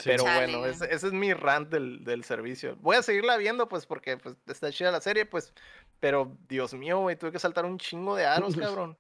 Pero 0.06 0.24
Chale, 0.24 0.58
bueno, 0.58 0.66
ese 0.66 0.92
es 0.92 1.14
mi 1.14 1.34
rant 1.34 1.70
del, 1.70 2.04
del 2.04 2.24
servicio. 2.24 2.78
Voy 2.78 2.96
a 2.96 3.04
seguirla 3.04 3.38
viendo, 3.38 3.70
pues, 3.70 3.86
porque 3.86 4.18
pues, 4.18 4.36
está 4.48 4.72
chida 4.72 4.92
la 4.92 5.02
serie, 5.02 5.28
pues. 5.28 5.54
Pero, 6.00 6.36
Dios 6.48 6.74
mío, 6.74 6.98
güey, 7.00 7.16
tuve 7.16 7.32
que 7.32 7.38
saltar 7.38 7.66
un 7.66 7.78
chingo 7.78 8.16
de 8.16 8.26
aros, 8.26 8.56
cabrón. 8.58 8.98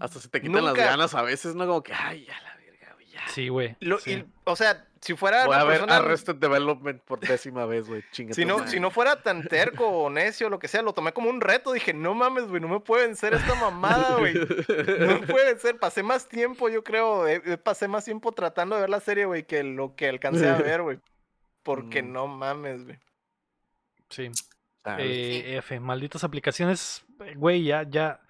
Hasta 0.00 0.20
se 0.20 0.28
te 0.28 0.40
quitan 0.40 0.62
Nunca- 0.64 0.66
las 0.66 0.90
ganas 0.90 1.14
a 1.14 1.22
veces, 1.22 1.54
¿no? 1.54 1.66
Como 1.66 1.82
que, 1.82 1.92
ay, 1.94 2.24
ya 2.26 2.40
la 2.42 2.56
verga, 2.56 2.92
güey, 2.94 3.06
ya. 3.10 3.26
Sí, 3.28 3.48
güey. 3.48 3.76
Lo- 3.80 3.98
sí. 3.98 4.12
y, 4.12 4.26
o 4.44 4.54
sea, 4.56 4.84
si 5.00 5.14
fuera 5.16 5.46
Voy 5.46 5.54
una 5.54 5.60
a 5.60 5.64
ver 5.64 5.78
persona- 5.80 5.96
Arrested 5.96 6.34
Development 6.36 7.00
por 7.02 7.20
décima 7.20 7.64
vez, 7.66 7.86
güey. 7.88 8.02
Chinga 8.12 8.34
Si 8.34 8.44
no, 8.44 8.66
si 8.66 8.80
no 8.80 8.90
fuera 8.90 9.22
tan 9.22 9.44
terco 9.44 9.86
o 9.86 10.10
necio, 10.10 10.48
lo 10.50 10.58
que 10.58 10.66
sea, 10.68 10.82
lo 10.82 10.92
tomé 10.92 11.12
como 11.12 11.30
un 11.30 11.40
reto. 11.40 11.72
Dije, 11.72 11.94
no 11.94 12.14
mames, 12.14 12.46
güey, 12.48 12.60
no 12.60 12.68
me 12.68 12.80
puede 12.80 13.06
vencer 13.06 13.32
esta 13.34 13.54
mamada, 13.54 14.16
güey. 14.18 14.34
No 14.34 15.20
me 15.20 15.26
puede 15.26 15.46
vencer. 15.46 15.78
Pasé 15.78 16.02
más 16.02 16.28
tiempo, 16.28 16.68
yo 16.68 16.82
creo. 16.84 17.26
eh, 17.28 17.40
eh, 17.44 17.56
pasé 17.56 17.86
más 17.88 18.04
tiempo 18.04 18.32
tratando 18.32 18.74
de 18.76 18.82
ver 18.82 18.90
la 18.90 19.00
serie, 19.00 19.24
güey, 19.24 19.44
que 19.44 19.62
lo 19.62 19.94
que 19.94 20.08
alcancé 20.08 20.48
a 20.48 20.56
ver, 20.56 20.82
güey. 20.82 20.98
Porque 21.62 22.02
Mm. 22.02 22.12
no 22.12 22.26
mames, 22.26 22.84
güey. 22.84 22.98
Sí. 24.10 24.30
Chale. 24.84 25.04
Eh, 25.04 25.56
F, 25.58 25.78
malditas 25.80 26.24
aplicaciones, 26.24 27.04
güey, 27.36 27.62
ya, 27.64 27.82
ya. 27.82 28.20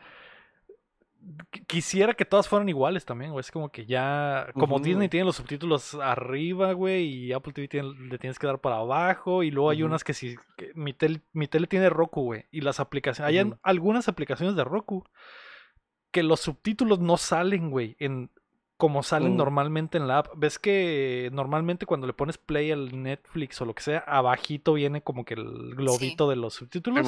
Qu- 1.53 1.67
Quisiera 1.67 2.15
que 2.15 2.25
todas 2.25 2.49
fueran 2.49 2.69
iguales 2.69 3.05
también, 3.05 3.33
güey. 3.33 3.41
Es 3.41 3.51
como 3.51 3.71
que 3.71 3.85
ya. 3.87 4.49
Como. 4.55 4.79
Disney 4.81 5.09
tiene 5.09 5.27
los 5.27 5.37
subtítulos 5.37 5.95
arriba, 5.95 6.73
güey, 6.73 7.05
y 7.07 7.33
Apple 7.33 7.53
TV 7.53 7.69
tiene- 7.69 7.93
le 8.09 8.19
tienes 8.19 8.39
que 8.39 8.47
dar 8.47 8.61
para 8.61 8.77
abajo. 8.77 9.43
Y 9.43 9.51
luego 9.51 9.71
hay 9.71 9.83
unas 9.83 10.05
que 10.05 10.15
sí. 10.15 10.37
que 10.57 10.73
mi, 10.75 10.93
tel- 10.93 11.23
mi 11.33 11.47
tele 11.49 11.67
tiene 11.67 11.91
Roku, 11.91 12.23
güey. 12.23 12.45
Y 12.51 12.61
las 12.63 12.81
aplicaciones. 12.81 13.29
Hay 13.31 13.39
an- 13.39 13.49
Ujú. 13.49 13.59
algunas 13.63 14.09
aplicaciones 14.09 14.57
de 14.57 14.65
Roku 14.65 15.05
que 16.11 16.23
los 16.23 16.41
subtítulos 16.41 17.01
no 17.01 17.17
salen, 17.17 17.71
güey. 17.71 17.97
En, 17.99 18.31
como 18.79 19.03
salen 19.03 19.37
normalmente 19.37 19.99
en 19.99 20.07
la 20.07 20.19
app. 20.19 20.29
Ves 20.37 20.59
que 20.61 21.31
normalmente 21.33 21.85
cuando 21.85 22.07
le 22.07 22.13
pones 22.13 22.39
play 22.39 22.71
al 22.71 23.03
Netflix 23.03 23.61
o 23.61 23.65
lo 23.65 23.75
que 23.75 23.83
sea, 23.83 23.99
abajito 24.07 24.75
viene 24.75 25.03
como 25.03 25.25
que 25.25 25.35
el 25.35 25.75
globito 25.75 26.31
de 26.31 26.37
los 26.37 26.55
subtítulos. 26.55 27.05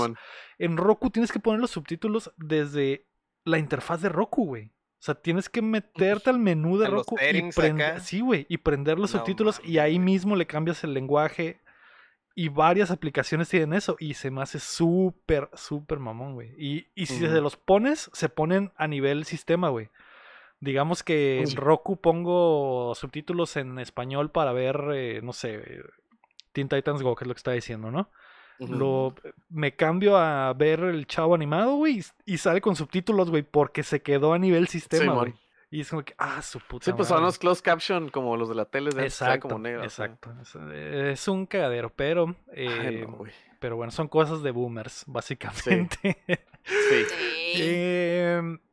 En 0.58 0.76
Roku 0.76 1.10
tienes 1.10 1.30
que 1.30 1.38
poner 1.38 1.60
los 1.60 1.70
subtítulos 1.70 2.32
desde 2.36 3.06
la 3.44 3.58
interfaz 3.58 4.02
de 4.02 4.08
Roku, 4.08 4.46
güey. 4.46 4.66
O 4.66 5.02
sea, 5.02 5.14
tienes 5.14 5.48
que 5.48 5.62
meterte 5.62 6.28
al 6.28 6.38
menú 6.38 6.76
de 6.76 6.88
Roku 6.88 7.16
y 7.16 7.52
prender, 7.52 8.00
sí, 8.00 8.20
güey, 8.20 8.46
y 8.50 8.58
prender 8.58 8.98
los 8.98 9.14
No 9.14 9.18
subtítulos 9.18 9.60
y 9.64 9.78
ahí 9.78 9.98
mismo 9.98 10.36
le 10.36 10.46
cambias 10.46 10.84
el 10.84 10.92
lenguaje 10.92 11.60
y 12.34 12.48
varias 12.48 12.90
aplicaciones 12.90 13.48
tienen 13.48 13.72
eso 13.72 13.96
y 13.98 14.14
se 14.14 14.30
me 14.30 14.42
hace 14.42 14.60
súper, 14.60 15.48
súper 15.54 15.98
mamón, 15.98 16.34
güey. 16.34 16.54
Y, 16.58 16.86
y 16.94 17.06
si 17.06 17.18
se 17.18 17.40
los 17.40 17.56
pones, 17.56 18.10
se 18.12 18.28
ponen 18.28 18.72
a 18.76 18.86
nivel 18.88 19.24
sistema, 19.24 19.70
güey. 19.70 19.88
Digamos 20.60 21.02
que 21.02 21.40
en. 21.40 21.56
Roku 21.56 21.98
pongo 22.00 22.94
subtítulos 22.94 23.56
en 23.56 23.78
español 23.78 24.30
para 24.30 24.52
ver, 24.52 24.82
eh, 24.92 25.20
no 25.22 25.32
sé, 25.32 25.82
Teen 26.52 26.68
Titans 26.68 27.02
Go, 27.02 27.16
que 27.16 27.24
es 27.24 27.28
lo 27.28 27.34
que 27.34 27.38
está 27.38 27.52
diciendo, 27.52 27.90
¿no? 27.90 28.10
Lo, 28.68 29.14
me 29.48 29.74
cambio 29.74 30.16
a 30.16 30.52
ver 30.52 30.80
el 30.80 31.06
chavo 31.06 31.34
animado, 31.34 31.76
güey, 31.76 32.00
y, 32.26 32.34
y 32.34 32.38
sale 32.38 32.60
con 32.60 32.76
subtítulos, 32.76 33.30
güey, 33.30 33.42
porque 33.42 33.82
se 33.82 34.02
quedó 34.02 34.32
a 34.34 34.38
nivel 34.38 34.68
sistema. 34.68 35.24
Y 35.72 35.82
es 35.82 35.88
como 35.90 36.02
que, 36.02 36.14
ah, 36.18 36.42
su 36.42 36.58
puta 36.58 36.84
Sí, 36.84 36.92
pues 36.92 37.06
son 37.08 37.22
los 37.22 37.38
closed 37.38 37.62
caption 37.62 38.08
como 38.08 38.36
los 38.36 38.48
de 38.48 38.56
la 38.56 38.64
tele, 38.64 38.90
de 38.90 39.04
Exacto, 39.04 39.48
como 39.48 39.60
negro. 39.60 39.84
exacto. 39.84 40.32
Es, 40.42 40.54
es 41.20 41.28
un 41.28 41.46
cagadero, 41.46 41.90
pero, 41.94 42.34
Ay, 42.56 43.04
no, 43.06 43.12
güey. 43.18 43.32
pero 43.60 43.76
bueno, 43.76 43.92
son 43.92 44.08
cosas 44.08 44.42
de 44.42 44.50
boomers, 44.50 45.04
básicamente. 45.06 46.18
Sí. 46.26 46.36
Sí. 47.54 47.62
Em, 47.62 48.58
¿qué- 48.58 48.69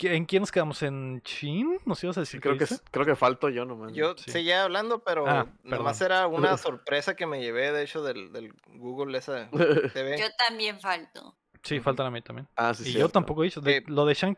¿En 0.00 0.24
quién 0.26 0.42
nos 0.42 0.50
quedamos? 0.50 0.82
¿En 0.82 1.22
Chin? 1.22 1.78
¿Nos 1.84 2.02
ibas 2.02 2.16
a 2.16 2.20
decir 2.20 2.40
Creo 2.40 2.58
que, 2.58 2.66
creo 2.90 3.06
que 3.06 3.14
falto 3.14 3.48
yo 3.48 3.64
nomás. 3.64 3.92
Yo 3.92 4.16
Sí. 4.16 4.30
seguía 4.32 4.64
hablando, 4.64 5.04
pero 5.04 5.24
Ah, 5.28 5.46
nomás 5.62 6.00
era 6.00 6.26
una 6.26 6.56
sorpresa 6.58 7.14
que 7.14 7.26
me 7.26 7.40
llevé, 7.40 7.70
de 7.72 7.82
hecho, 7.84 8.02
del, 8.02 8.32
del 8.32 8.52
Google 8.74 9.16
esa 9.16 9.48
TV. 9.94 10.18
Yo 10.18 10.26
también 10.36 10.80
falto. 10.80 11.36
Sí, 11.62 11.80
faltan 11.80 12.06
a 12.06 12.10
mí 12.10 12.20
también. 12.20 12.46
ah, 12.56 12.74
sí, 12.74 12.90
y 12.90 12.92
yo 12.94 13.08
tampoco 13.08 13.42
he 13.42 13.46
dicho. 13.46 13.60
de- 13.60 13.76
Eh, 13.78 13.84
lo 13.86 14.04
de 14.04 14.14
Shang- 14.14 14.36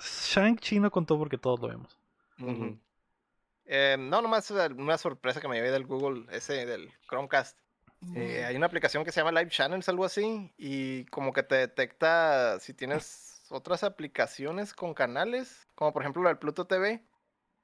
Shang-Chi 0.00 0.80
no 0.80 0.90
contó 0.90 1.16
porque 1.18 1.38
todos 1.38 1.60
lo 1.60 1.68
vemos. 1.68 1.98
Eh, 3.66 3.96
no, 3.98 4.20
nomás 4.20 4.50
una 4.50 4.98
sorpresa 4.98 5.40
que 5.40 5.48
me 5.48 5.56
llevé 5.56 5.70
del 5.70 5.86
Google, 5.86 6.26
ese 6.34 6.66
del 6.66 6.92
Chromecast. 7.08 7.58
Eh, 8.14 8.44
hay 8.44 8.54
una 8.56 8.66
aplicación 8.66 9.04
que 9.04 9.12
se 9.12 9.20
llama 9.20 9.32
Live 9.32 9.50
Channels, 9.50 9.88
algo 9.88 10.04
así, 10.04 10.52
y 10.58 11.06
como 11.06 11.32
que 11.32 11.42
te 11.42 11.54
detecta 11.54 12.58
si 12.60 12.74
tienes 12.74 13.33
otras 13.52 13.84
aplicaciones 13.84 14.74
con 14.74 14.94
canales, 14.94 15.68
como 15.74 15.92
por 15.92 16.02
ejemplo 16.02 16.28
el 16.28 16.38
Pluto 16.38 16.66
TV, 16.66 17.04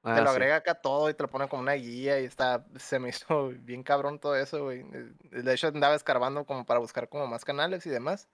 Ah, 0.03 0.15
te 0.15 0.21
lo 0.21 0.29
sí. 0.29 0.31
agrega 0.31 0.57
acá 0.57 0.75
todo 0.81 1.09
y 1.09 1.13
te 1.13 1.23
lo 1.23 1.29
pone 1.29 1.47
como 1.49 1.61
una 1.61 1.73
guía 1.73 2.19
y 2.19 2.25
está, 2.25 2.65
se 2.77 2.99
me 2.99 3.09
hizo 3.09 3.49
bien 3.49 3.83
cabrón 3.83 4.19
todo 4.19 4.35
eso, 4.35 4.63
güey. 4.63 4.81
Eh, 4.81 5.43
De 5.43 5.53
hecho 5.53 5.67
andaba 5.67 5.95
escarbando 5.95 6.45
como 6.45 6.65
para 6.65 6.79
buscar 6.79 7.09
como 7.09 7.27
más 7.27 7.45
canales 7.45 7.85
y 7.85 7.89
demás. 7.89 8.29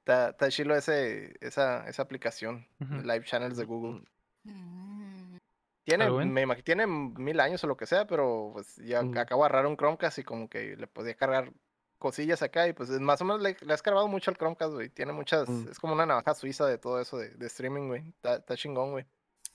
Está, 0.00 0.30
está 0.30 0.50
chilo 0.50 0.76
ese, 0.76 1.34
esa, 1.40 1.88
esa 1.88 2.02
aplicación. 2.02 2.68
Live 2.90 3.24
Channels 3.24 3.56
de 3.58 3.64
Google. 3.66 4.04
Mm. 4.44 5.36
Tiene, 5.84 6.10
me 6.10 6.42
imagino, 6.42 6.64
tiene 6.64 6.86
mil 6.86 7.40
años 7.40 7.64
o 7.64 7.66
lo 7.66 7.76
que 7.76 7.86
sea, 7.86 8.06
pero 8.06 8.50
pues 8.52 8.76
ya 8.76 9.00
Ujú. 9.00 9.12
acabo 9.14 9.42
de 9.42 9.46
agarrar 9.48 9.66
un 9.66 9.76
Chromecast 9.76 10.18
y 10.18 10.24
como 10.24 10.48
que 10.48 10.76
le 10.76 10.86
podía 10.86 11.14
cargar 11.16 11.52
cosillas 11.98 12.42
acá 12.42 12.66
y 12.68 12.72
pues 12.72 12.88
más 13.00 13.20
o 13.20 13.24
menos 13.24 13.42
le, 13.42 13.56
le 13.60 13.74
has 13.74 13.82
cargado 13.82 14.08
mucho 14.08 14.30
al 14.30 14.36
Chromecast, 14.36 14.72
güey. 14.72 14.88
Tiene 14.88 15.12
muchas, 15.12 15.48
Mm. 15.48 15.68
es 15.70 15.78
como 15.78 15.92
una 15.94 16.06
navaja 16.06 16.34
suiza 16.34 16.66
de 16.66 16.78
todo 16.78 17.00
eso 17.00 17.18
de, 17.18 17.30
de 17.30 17.46
streaming, 17.46 17.88
güey. 17.88 18.14
Está, 18.22 18.56
chingón, 18.56 18.92
güey. 18.92 19.04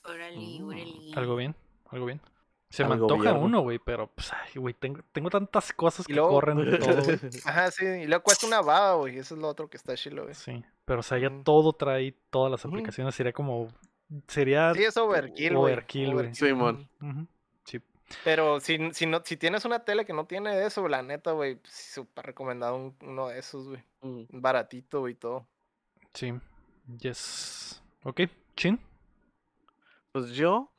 Órale, 0.05 0.35
Mm. 0.37 0.63
órale. 0.67 0.93
Algo 1.15 1.35
bien, 1.35 1.55
algo 1.89 2.05
bien. 2.05 2.21
Se 2.69 2.83
me 2.85 2.93
antoja 2.95 3.33
uno, 3.33 3.61
güey, 3.61 3.77
pero, 3.77 4.07
pues, 4.07 4.31
ay, 4.33 4.59
güey, 4.59 4.73
tengo, 4.73 5.01
tengo 5.11 5.29
tantas 5.29 5.71
cosas 5.73 6.07
que 6.07 6.13
luego- 6.13 6.29
corren 6.31 6.57
de 6.57 6.77
todo. 6.79 6.87
Ajá, 7.45 7.69
sí, 7.69 7.85
y 7.85 8.07
luego 8.07 8.23
cuesta 8.23 8.47
una 8.47 8.61
baba, 8.61 8.95
güey. 8.95 9.19
Eso 9.19 9.35
es 9.35 9.41
lo 9.41 9.47
otro 9.47 9.69
que 9.69 9.77
está 9.77 9.95
chilo, 9.95 10.23
güey. 10.23 10.33
Sí, 10.33 10.65
pero, 10.83 11.01
o 11.01 11.03
sea, 11.03 11.19
ya 11.19 11.29
Ujú. 11.29 11.43
todo 11.43 11.73
trae 11.73 12.15
todas 12.31 12.51
las 12.51 12.65
aplicaciones. 12.65 13.13
Sería 13.13 13.31
como, 13.31 13.67
sería... 14.27 14.73
Sí, 14.73 14.83
es 14.83 14.97
overkill, 14.97 15.55
güey. 15.55 15.73
Overkill, 15.73 16.13
güey. 16.13 16.33
Sí, 16.33 16.51
Pero 18.23 18.59
si, 18.59 18.77
si, 18.93 19.05
no, 19.05 19.21
si 19.23 19.37
tienes 19.37 19.65
una 19.65 19.83
tele 19.83 20.05
que 20.05 20.13
no 20.13 20.25
tiene 20.25 20.65
eso, 20.65 20.87
la 20.87 21.01
neta, 21.01 21.31
güey, 21.31 21.55
pues, 21.55 21.73
súper 21.73 22.25
recomendado 22.27 22.75
un- 22.75 22.95
uno 23.01 23.27
de 23.29 23.39
esos, 23.39 23.67
güey. 23.67 23.83
Mm. 24.01 24.23
Baratito, 24.41 24.99
güey, 25.01 25.15
todo. 25.15 25.47
sí. 26.13 26.33
Yes. 26.99 27.81
Ok, 28.03 28.21
Chin. 28.57 28.77
Pues 30.11 30.31
yo, 30.31 30.69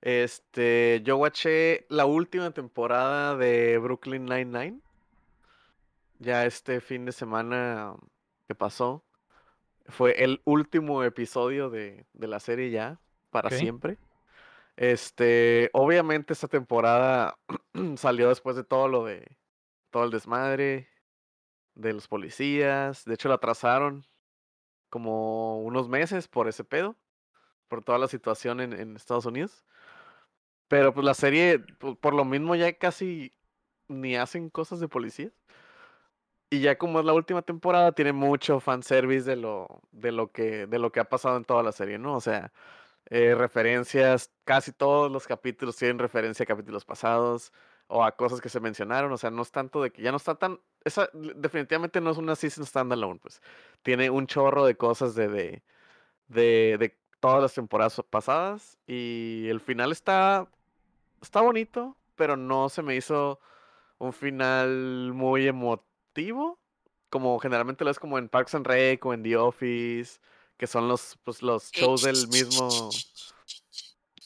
este, 0.00 1.02
yo 1.04 1.16
watché 1.16 1.86
la 1.88 2.06
última 2.06 2.50
temporada 2.52 3.36
de 3.36 3.78
Brooklyn 3.78 4.24
Nine-Nine. 4.24 4.80
Ya 6.18 6.46
este 6.46 6.80
fin 6.80 7.04
de 7.04 7.12
semana 7.12 7.94
que 8.46 8.54
pasó. 8.54 9.04
Fue 9.88 10.22
el 10.22 10.40
último 10.44 11.02
episodio 11.04 11.68
de, 11.70 12.06
de 12.12 12.26
la 12.26 12.40
serie 12.40 12.70
ya, 12.70 12.98
para 13.30 13.50
siempre. 13.50 13.98
Este, 14.76 15.70
obviamente 15.72 16.32
esta 16.34 16.48
temporada 16.48 17.38
salió 17.96 18.28
después 18.28 18.56
de 18.56 18.64
todo 18.64 18.88
lo 18.88 19.04
de, 19.04 19.36
todo 19.90 20.04
el 20.04 20.10
desmadre 20.10 20.88
de 21.74 21.92
los 21.92 22.08
policías. 22.08 23.04
De 23.04 23.14
hecho, 23.14 23.28
la 23.28 23.36
atrasaron 23.36 24.06
como 24.90 25.60
unos 25.62 25.88
meses 25.88 26.28
por 26.28 26.48
ese 26.48 26.64
pedo 26.64 26.96
por 27.68 27.82
toda 27.82 27.98
la 27.98 28.08
situación 28.08 28.60
en, 28.60 28.96
Estados 28.96 29.26
Unidos. 29.26 29.64
Pero 30.68 30.92
pues 30.94 31.04
la 31.04 31.14
serie, 31.14 31.60
por 32.00 32.14
lo 32.14 32.24
mismo 32.24 32.54
ya 32.54 32.72
casi 32.76 33.32
ni 33.88 34.16
hacen 34.16 34.50
cosas 34.50 34.80
de 34.80 34.88
policías. 34.88 35.32
Y 36.50 36.60
ya 36.60 36.78
como 36.78 37.00
es 37.00 37.04
la 37.04 37.12
última 37.12 37.42
temporada, 37.42 37.92
tiene 37.92 38.12
mucho 38.12 38.60
fanservice 38.60 39.28
de 39.28 39.36
lo, 39.36 39.82
de 39.90 40.12
lo 40.12 40.30
que, 40.30 40.66
de 40.66 40.78
lo 40.78 40.92
que 40.92 41.00
ha 41.00 41.08
pasado 41.08 41.36
en 41.36 41.44
toda 41.44 41.62
la 41.62 41.72
serie, 41.72 41.98
¿no? 41.98 42.14
O 42.14 42.20
sea, 42.20 42.52
eh, 43.10 43.34
referencias, 43.36 44.32
casi 44.44 44.72
todos 44.72 45.10
los 45.10 45.26
capítulos 45.26 45.76
tienen 45.76 45.98
referencia 45.98 46.44
a 46.44 46.46
capítulos 46.46 46.84
pasados 46.84 47.52
o 47.86 48.04
a 48.04 48.16
cosas 48.16 48.40
que 48.40 48.48
se 48.48 48.60
mencionaron. 48.60 49.12
O 49.12 49.16
sea, 49.16 49.30
no 49.30 49.42
es 49.42 49.52
tanto 49.52 49.82
de 49.82 49.90
que 49.92 50.02
ya 50.02 50.10
no 50.10 50.16
está 50.16 50.34
tan. 50.34 50.60
Definitivamente 51.36 52.00
no 52.00 52.10
es 52.10 52.18
una 52.18 52.36
season 52.36 52.66
standalone, 52.66 53.20
pues. 53.20 53.40
Tiene 53.82 54.10
un 54.10 54.26
chorro 54.26 54.64
de 54.66 54.76
cosas 54.76 55.14
de, 55.14 55.28
de, 55.28 55.62
de, 56.28 56.76
de 56.78 56.98
todas 57.20 57.42
las 57.42 57.54
temporadas 57.54 58.00
pasadas. 58.10 58.78
Y 58.86 59.46
el 59.48 59.60
final 59.60 59.92
está. 59.92 60.48
Está 61.22 61.40
bonito, 61.40 61.96
pero 62.16 62.36
no 62.36 62.68
se 62.68 62.82
me 62.82 62.96
hizo 62.96 63.40
un 63.98 64.12
final 64.12 65.12
muy 65.14 65.46
emotivo. 65.46 66.58
Como 67.08 67.38
generalmente 67.38 67.84
lo 67.84 67.90
es 67.90 67.98
como 68.00 68.18
en 68.18 68.28
Parks 68.28 68.54
and 68.56 68.66
Rec 68.66 69.04
o 69.06 69.14
en 69.14 69.22
The 69.22 69.36
Office. 69.36 70.20
Que 70.56 70.66
son 70.66 70.88
los, 70.88 71.18
pues, 71.24 71.42
los 71.42 71.70
shows 71.72 72.02
del 72.02 72.28
mismo. 72.28 72.68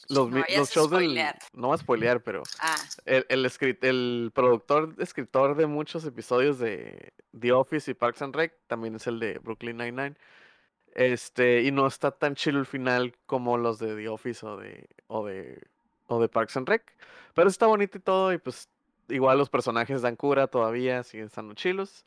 los, 0.08 0.28
No 0.30 0.44
los 0.56 0.70
shows 0.70 0.90
del... 0.90 1.14
No 1.52 1.68
voy 1.68 1.74
a 1.74 1.78
spoilear, 1.78 2.22
pero 2.22 2.42
Ah, 2.60 2.76
el, 3.04 3.26
el, 3.28 3.44
escrit- 3.46 3.78
el 3.82 4.30
productor, 4.34 4.94
escritor 4.98 5.56
de 5.56 5.66
muchos 5.66 6.04
episodios 6.04 6.58
de 6.58 7.12
The 7.38 7.52
Office 7.52 7.90
y 7.90 7.94
Parks 7.94 8.22
and 8.22 8.34
Rec 8.34 8.54
también 8.66 8.94
es 8.96 9.06
el 9.06 9.18
de 9.20 9.38
Brooklyn 9.38 9.76
Nine-Nine. 9.76 10.16
Este, 10.94 11.62
y 11.62 11.70
no 11.70 11.86
está 11.86 12.10
tan 12.10 12.34
chido 12.34 12.58
el 12.58 12.66
final 12.66 13.14
como 13.26 13.56
los 13.56 13.78
de 13.78 13.94
The 13.94 14.08
Office 14.08 14.44
o 14.44 14.56
de, 14.56 14.88
o 15.06 15.24
de, 15.24 15.62
o 16.08 16.20
de 16.20 16.28
Parks 16.28 16.56
and 16.56 16.68
Rec. 16.68 16.92
Pero 17.34 17.48
está 17.48 17.66
bonito 17.66 17.98
y 17.98 18.00
todo, 18.00 18.32
y 18.32 18.38
pues 18.38 18.68
igual 19.08 19.38
los 19.38 19.48
personajes 19.48 20.02
dan 20.02 20.16
cura 20.16 20.48
todavía, 20.48 21.02
siguen 21.04 21.26
estando 21.26 21.54
chilos. 21.54 22.04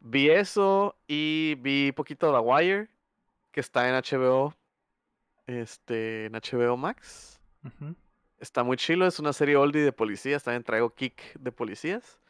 Vi 0.00 0.30
eso 0.30 0.96
y 1.06 1.54
vi 1.60 1.92
poquito 1.92 2.32
The 2.32 2.38
Wire, 2.40 2.88
que 3.50 3.60
está 3.60 3.88
en 3.88 3.94
HBO, 3.94 4.54
este, 5.46 6.26
en 6.26 6.32
HBO 6.32 6.76
Max. 6.76 7.40
Está 8.38 8.62
muy 8.62 8.76
chilo, 8.76 9.06
es 9.06 9.18
una 9.18 9.32
serie 9.32 9.56
oldie 9.56 9.82
de 9.82 9.92
policías, 9.92 10.44
también 10.44 10.62
traigo 10.62 10.90
kick 10.90 11.34
de 11.38 11.52
policías. 11.52 12.20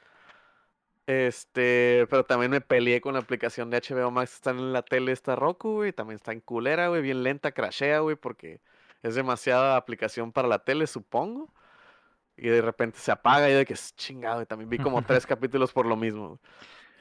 Este, 1.06 2.06
pero 2.10 2.24
también 2.24 2.50
me 2.50 2.60
peleé 2.60 3.00
con 3.00 3.14
la 3.14 3.20
aplicación 3.20 3.70
de 3.70 3.80
HBO 3.80 4.10
Max, 4.10 4.34
está 4.34 4.50
en 4.50 4.72
la 4.72 4.82
tele, 4.82 5.12
está 5.12 5.36
Roku, 5.36 5.76
güey, 5.76 5.92
también 5.92 6.16
está 6.16 6.32
en 6.32 6.40
culera, 6.40 6.88
güey, 6.88 7.00
bien 7.02 7.22
lenta, 7.22 7.52
crashea, 7.52 8.00
güey, 8.00 8.16
porque 8.16 8.60
es 9.02 9.14
demasiada 9.14 9.76
aplicación 9.76 10.32
para 10.32 10.48
la 10.48 10.58
tele, 10.58 10.86
supongo. 10.86 11.52
Y 12.36 12.48
de 12.48 12.62
repente 12.62 12.98
se 12.98 13.10
apaga 13.10 13.48
y 13.48 13.52
yo 13.52 13.58
de 13.58 13.66
que 13.66 13.72
es 13.74 13.96
chingado, 13.96 14.42
y 14.42 14.46
también 14.46 14.70
vi 14.70 14.78
como 14.78 15.02
tres 15.06 15.26
capítulos 15.26 15.72
por 15.72 15.86
lo 15.86 15.96
mismo. 15.96 16.28
güey. 16.28 16.38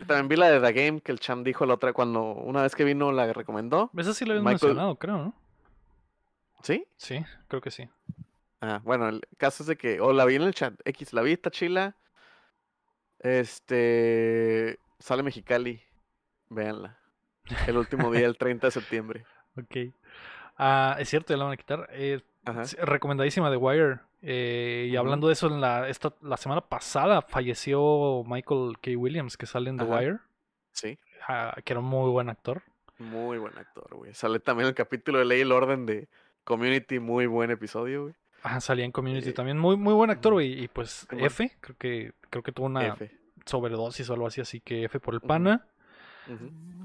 También 0.06 0.28
vi 0.28 0.36
la 0.36 0.50
de 0.52 0.60
The 0.60 0.74
Game 0.74 1.02
que 1.02 1.12
el 1.12 1.20
Cham 1.20 1.44
dijo 1.44 1.66
la 1.66 1.74
otra 1.76 1.92
cuando 1.94 2.22
una 2.34 2.62
vez 2.62 2.76
que 2.76 2.84
vino 2.84 3.12
la 3.12 3.32
recomendó. 3.34 3.90
Esa 3.98 4.14
sí 4.14 4.26
la 4.26 4.34
habíamos 4.34 4.54
Michael- 4.54 4.70
mencionado, 4.70 4.96
creo, 4.98 5.18
¿no? 5.18 5.34
¿Sí? 6.62 6.86
Sí, 6.98 7.24
creo 7.48 7.62
que 7.62 7.72
sí. 7.72 7.90
Ah, 8.62 8.82
bueno, 8.84 9.08
el 9.10 9.22
caso 9.38 9.64
es 9.64 9.68
de 9.68 9.78
que, 9.78 10.00
o 10.02 10.14
la 10.14 10.26
vi 10.26 10.36
en 10.36 10.42
el 10.44 10.54
chat, 10.54 10.74
X, 10.86 11.14
la 11.14 11.22
vi, 11.22 11.34
está 11.34 11.50
chila. 11.52 11.96
Este, 13.20 14.80
sale 15.00 15.24
Mexicali, 15.24 15.82
véanla. 16.50 16.98
El 17.68 17.78
último 17.78 18.12
día, 18.12 18.26
el 18.28 18.38
30 18.38 18.68
de 18.68 18.72
septiembre. 18.72 19.26
Ok. 19.58 19.94
Ah, 20.58 20.96
es 21.00 21.10
cierto, 21.10 21.34
ya 21.34 21.38
la 21.38 21.46
van 21.46 21.54
a 21.54 21.58
quitar. 21.58 21.88
Eh, 21.92 22.22
Ajá. 22.52 22.64
recomendadísima 22.86 23.50
de 23.52 23.58
Wire. 23.58 24.00
Eh, 24.22 24.88
y 24.92 24.96
hablando 24.96 25.28
de 25.28 25.34
eso, 25.34 25.48
en 25.48 25.62
la, 25.62 25.88
esta, 25.90 26.14
la 26.22 26.38
semana 26.38 26.62
pasada 26.62 27.22
falleció 27.22 28.24
Michael 28.26 28.78
K. 28.82 28.92
Williams, 28.98 29.38
que 29.38 29.46
sale 29.46 29.70
en 29.70 29.78
The 29.78 29.84
Ajá. 29.84 29.96
Wire, 29.98 30.18
Sí, 30.72 30.98
ah, 31.28 31.56
que 31.64 31.74
era 31.74 31.80
un 31.80 31.86
muy 31.88 32.10
buen 32.12 32.30
actor. 32.30 32.62
muy 33.00 33.38
buen 33.38 33.58
actor, 33.58 33.96
güey. 33.96 34.14
Sale 34.14 34.40
también 34.40 34.68
el 34.68 34.74
capítulo 34.76 35.20
de 35.20 35.26
Ley 35.26 35.40
y 35.40 35.42
el 35.42 35.52
Orden 35.52 35.86
de 35.86 36.08
Community, 36.44 37.00
muy 37.00 37.26
buen 37.28 37.52
episodio, 37.52 38.04
güey. 38.04 38.16
Ajá, 38.44 38.60
salía 38.62 38.86
en 38.86 38.92
Community 38.92 39.30
Eh, 39.30 39.34
también. 39.34 39.58
Muy, 39.58 39.76
muy 39.78 39.94
buen 39.94 40.10
actor, 40.10 40.34
güey. 40.34 40.64
Y 40.64 40.68
pues. 40.68 41.08
F, 41.12 41.52
creo 41.60 41.76
que, 41.78 42.14
creo 42.30 42.44
que 42.44 42.52
tuvo 42.52 42.68
una 42.68 42.86
F. 42.88 43.12
sobredosis 43.46 44.10
o 44.10 44.14
algo 44.14 44.28
así, 44.28 44.42
así 44.42 44.62
que 44.62 44.86
F 44.86 45.00
por 45.00 45.14
el 45.16 45.20
Ujú. 45.20 45.28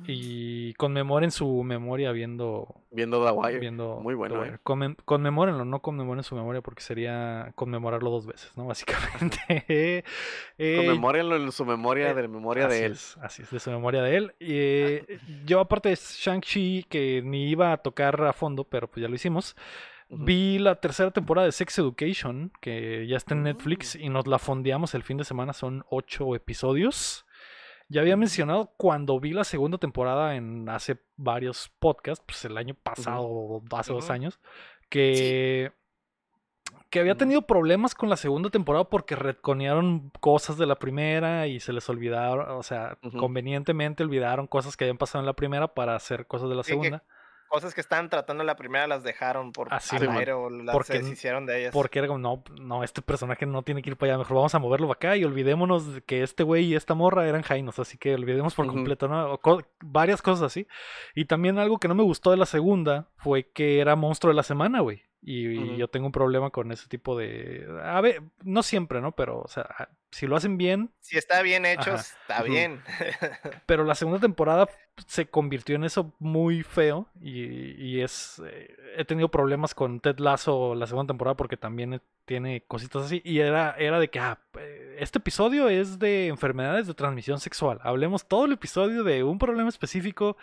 Y 0.04 0.74
conmemoren 0.74 1.30
su 1.30 1.62
memoria 1.62 2.10
viendo. 2.10 2.74
Viendo 2.90 3.24
The 3.24 3.30
Wire. 3.30 3.58
viendo 3.60 4.00
Muy 4.00 4.14
bueno, 4.14 4.44
eh. 4.44 4.58
Conmem- 4.64 4.96
conmemórenlo, 5.04 5.64
no 5.64 5.80
conmemoren 5.80 6.24
su 6.24 6.34
memoria 6.34 6.60
porque 6.60 6.82
sería 6.82 7.52
conmemorarlo 7.54 8.10
dos 8.10 8.26
veces, 8.26 8.50
¿no? 8.56 8.66
Básicamente. 8.66 9.38
Eh, 10.58 10.76
Conmemórenlo 10.76 11.36
en 11.36 11.52
su 11.52 11.64
memoria, 11.64 12.10
eh, 12.10 12.14
de 12.14 12.22
la 12.22 12.28
memoria 12.28 12.66
de 12.66 12.84
él. 12.86 12.92
Es, 12.92 13.16
así 13.22 13.42
es, 13.42 13.50
de 13.52 13.60
su 13.60 13.70
memoria 13.70 14.02
de 14.02 14.16
él. 14.16 14.34
Y, 14.40 14.46
eh, 14.50 15.18
yo, 15.46 15.60
aparte 15.60 15.90
de 15.90 15.94
Shang-Chi, 15.96 16.86
que 16.88 17.22
ni 17.24 17.48
iba 17.50 17.72
a 17.72 17.76
tocar 17.76 18.20
a 18.24 18.32
fondo, 18.32 18.64
pero 18.64 18.88
pues 18.88 19.02
ya 19.02 19.08
lo 19.08 19.14
hicimos. 19.14 19.54
Vi 20.14 20.58
la 20.58 20.74
tercera 20.74 21.10
temporada 21.10 21.46
de 21.46 21.52
Sex 21.52 21.78
Education, 21.78 22.52
que 22.60 23.06
ya 23.06 23.16
está 23.16 23.34
en 23.34 23.44
Netflix, 23.44 23.96
Mm. 23.96 24.00
y 24.02 24.08
nos 24.10 24.26
la 24.26 24.38
fondeamos 24.38 24.94
el 24.94 25.04
fin 25.04 25.16
de 25.16 25.24
semana. 25.24 25.52
Son 25.52 25.84
ocho 25.88 26.34
episodios. 26.34 27.24
Ya 27.92 28.00
había 28.00 28.16
mencionado 28.16 28.72
cuando 28.78 29.20
vi 29.20 29.32
la 29.32 29.44
segunda 29.44 29.76
temporada 29.76 30.34
en 30.34 30.66
hace 30.70 30.98
varios 31.16 31.70
podcasts, 31.78 32.24
pues 32.26 32.42
el 32.46 32.56
año 32.56 32.74
pasado, 32.74 33.24
o 33.26 33.62
hace 33.72 33.92
dos 33.92 34.08
años, 34.08 34.40
que, 34.88 35.72
que 36.88 37.00
había 37.00 37.16
tenido 37.16 37.42
problemas 37.42 37.94
con 37.94 38.08
la 38.08 38.16
segunda 38.16 38.48
temporada 38.48 38.88
porque 38.88 39.14
retconearon 39.14 40.10
cosas 40.20 40.56
de 40.56 40.64
la 40.64 40.78
primera 40.78 41.46
y 41.48 41.60
se 41.60 41.74
les 41.74 41.86
olvidaron, 41.90 42.50
o 42.56 42.62
sea, 42.62 42.96
convenientemente 43.18 44.02
olvidaron 44.02 44.46
cosas 44.46 44.74
que 44.74 44.84
habían 44.84 44.96
pasado 44.96 45.20
en 45.20 45.26
la 45.26 45.34
primera 45.34 45.74
para 45.74 45.94
hacer 45.94 46.26
cosas 46.26 46.48
de 46.48 46.54
la 46.54 46.62
segunda. 46.62 47.04
Cosas 47.52 47.74
que 47.74 47.82
estaban 47.82 48.08
tratando 48.08 48.42
en 48.42 48.46
la 48.46 48.56
primera 48.56 48.86
las 48.86 49.02
dejaron 49.02 49.52
por 49.52 49.68
Así, 49.74 49.94
al 49.96 50.06
man. 50.08 50.16
aire 50.16 50.32
o 50.32 50.48
las 50.48 50.72
Porque 50.72 50.94
se 50.94 50.98
deshicieron 51.02 51.44
de 51.44 51.60
ellas. 51.60 51.72
Porque 51.74 51.98
era 51.98 52.08
como, 52.08 52.18
no, 52.18 52.42
no, 52.58 52.82
este 52.82 53.02
personaje 53.02 53.44
no 53.44 53.62
tiene 53.62 53.82
que 53.82 53.90
ir 53.90 53.96
para 53.98 54.12
allá, 54.14 54.18
mejor 54.20 54.36
vamos 54.36 54.54
a 54.54 54.58
moverlo 54.58 54.88
para 54.88 54.96
acá 54.96 55.16
y 55.18 55.24
olvidémonos 55.24 55.94
de 55.96 56.00
que 56.00 56.22
este 56.22 56.44
güey 56.44 56.64
y 56.64 56.74
esta 56.76 56.94
morra 56.94 57.28
eran 57.28 57.42
Jainos, 57.42 57.78
así 57.78 57.98
que 57.98 58.14
olvidemos 58.14 58.54
por 58.54 58.66
completo, 58.68 59.06
¿no? 59.06 59.34
O 59.34 59.38
co- 59.38 59.60
varias 59.82 60.22
cosas 60.22 60.44
así. 60.44 60.66
Y 61.14 61.26
también 61.26 61.58
algo 61.58 61.76
que 61.78 61.88
no 61.88 61.94
me 61.94 62.02
gustó 62.02 62.30
de 62.30 62.38
la 62.38 62.46
segunda 62.46 63.08
fue 63.18 63.50
que 63.50 63.80
era 63.80 63.96
monstruo 63.96 64.30
de 64.32 64.36
la 64.36 64.44
semana, 64.44 64.80
güey. 64.80 65.02
Y, 65.24 65.76
yo 65.76 65.86
tengo 65.88 66.06
un 66.06 66.12
problema 66.12 66.50
con 66.50 66.72
ese 66.72 66.88
tipo 66.88 67.16
de... 67.16 67.64
A 67.84 68.00
ver, 68.00 68.22
no 68.42 68.64
siempre, 68.64 69.00
¿no? 69.00 69.12
Pero, 69.12 69.40
o 69.40 69.46
sea, 69.46 69.88
si 70.10 70.26
lo 70.26 70.34
hacen 70.34 70.58
bien, 70.58 70.90
Si 70.98 71.16
está 71.16 71.42
bien 71.42 71.64
hecho, 71.64 71.92
Ajá. 71.92 72.00
está 72.00 72.42
bien. 72.42 72.82
pero 73.66 73.84
la 73.84 73.94
segunda 73.94 74.18
temporada 74.18 74.68
se 75.06 75.26
convirtió 75.26 75.76
en 75.76 75.84
eso 75.84 76.12
muy 76.18 76.64
feo 76.64 77.06
y, 77.20 77.72
y 77.82 78.00
es 78.00 78.42
eh, 78.44 78.74
he 78.96 79.04
tenido 79.04 79.30
problemas 79.30 79.74
con 79.74 80.00
Ted 80.00 80.18
Lasso 80.18 80.74
la 80.74 80.86
segunda 80.86 81.12
temporada 81.12 81.36
porque 81.36 81.56
también 81.56 82.02
tiene 82.26 82.64
cositas 82.66 83.04
así 83.06 83.22
y 83.24 83.38
era 83.38 83.74
era 83.78 83.98
de 83.98 84.10
que 84.10 84.18
ah, 84.18 84.38
eh, 84.58 84.96
este 84.98 85.18
episodio 85.18 85.68
es 85.70 85.98
de 85.98 86.26
enfermedades 86.28 86.86
de 86.86 86.94
transmisión 86.94 87.40
sexual 87.40 87.78
hablemos 87.82 88.28
todo 88.28 88.44
el 88.44 88.52
episodio 88.52 89.02
de 89.02 89.24
un 89.24 89.38
problema 89.38 89.70
específico 89.70 90.36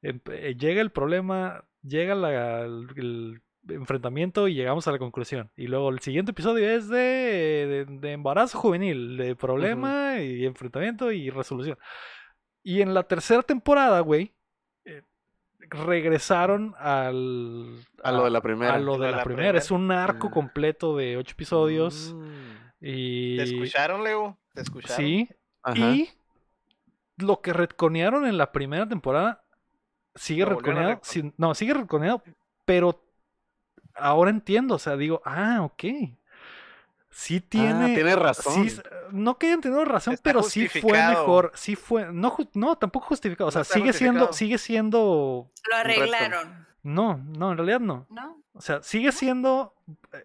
em- 0.00 0.20
eh, 0.30 0.54
llega 0.56 0.80
el 0.80 0.90
problema 0.90 1.64
llega 1.82 2.14
la- 2.14 2.60
el, 2.60 2.86
el 2.96 3.42
enfrentamiento 3.68 4.48
y 4.48 4.54
llegamos 4.54 4.88
a 4.88 4.92
la 4.92 4.98
conclusión 4.98 5.50
y 5.56 5.66
luego 5.66 5.90
el 5.90 6.00
siguiente 6.00 6.30
episodio 6.32 6.68
es 6.70 6.88
de, 6.88 6.96
de- 6.98 7.84
de 7.86 8.12
embarazo 8.12 8.58
juvenil 8.58 9.16
de 9.16 9.36
problema 9.36 10.18
y 10.20 10.44
enfrentamiento 10.46 11.12
y 11.12 11.30
resolución 11.30 11.78
y 12.62 12.80
en 12.82 12.92
la 12.94 13.02
tercera 13.04 13.42
temporada, 13.42 14.00
güey, 14.00 14.34
eh, 14.84 15.02
regresaron 15.60 16.74
al, 16.78 17.78
A 18.02 18.12
lo 18.12 18.24
de 18.24 18.30
la 18.30 18.40
primera. 18.40 18.74
A 18.74 18.78
lo 18.78 18.98
de 18.98 19.10
la, 19.10 19.22
primera. 19.24 19.56
Es 19.58 19.70
un 19.70 19.90
arco 19.90 20.28
Ah. 20.28 20.30
completo 20.30 20.96
de 20.96 21.16
ocho 21.16 21.32
episodios. 21.32 22.14
Mm. 22.14 22.30
Y. 22.80 23.36
¿Te 23.38 23.42
escucharon, 23.44 24.04
Leo? 24.04 24.38
¿Te 24.54 24.62
escucharon? 24.62 24.96
Sí. 24.96 25.28
Ajá. 25.62 25.76
Y 25.78 26.08
lo 27.16 27.40
que 27.40 27.52
retconearon 27.52 28.26
en 28.26 28.36
la 28.38 28.52
primera 28.52 28.88
temporada 28.88 29.42
sigue 30.14 30.42
a 30.42 30.46
retconeado. 30.46 31.00
sí, 31.02 31.32
no, 31.36 31.54
sigue 31.54 31.74
retconeado, 31.74 32.22
pero 32.64 33.02
ahora 33.98 34.30
entiendo. 34.30 34.74
O 34.74 34.78
sea, 34.78 34.96
digo, 34.96 35.20
ah, 35.24 35.60
ok. 35.62 35.84
Sí 37.10 37.40
tiene. 37.40 37.84
Ah, 37.92 37.94
tienes 37.94 38.16
razón. 38.16 38.68
Sí, 38.68 38.80
no 39.10 39.38
que 39.38 39.46
hayan 39.46 39.60
tenido 39.60 39.84
razón, 39.84 40.14
Está 40.14 40.22
pero 40.30 40.42
sí 40.42 40.68
fue 40.68 40.92
mejor. 41.08 41.52
Sí 41.54 41.74
fue. 41.74 42.12
No, 42.12 42.36
no 42.54 42.76
tampoco 42.76 43.06
justificado. 43.06 43.48
O 43.48 43.50
sea, 43.50 43.60
No 43.60 43.64
sigue 43.64 43.92
siendo. 43.92 44.32
Sigue 44.32 44.58
siendo. 44.58 45.50
lo 45.68 45.76
arreglaron, 45.76 46.66
No, 46.82 47.16
no, 47.36 47.50
en 47.52 47.56
realidad 47.58 47.80
no. 47.80 48.06
¿no? 48.10 48.42
O 48.52 48.60
sea, 48.60 48.82
sigue 48.82 49.10
siendo. 49.12 49.74
eh, 50.12 50.24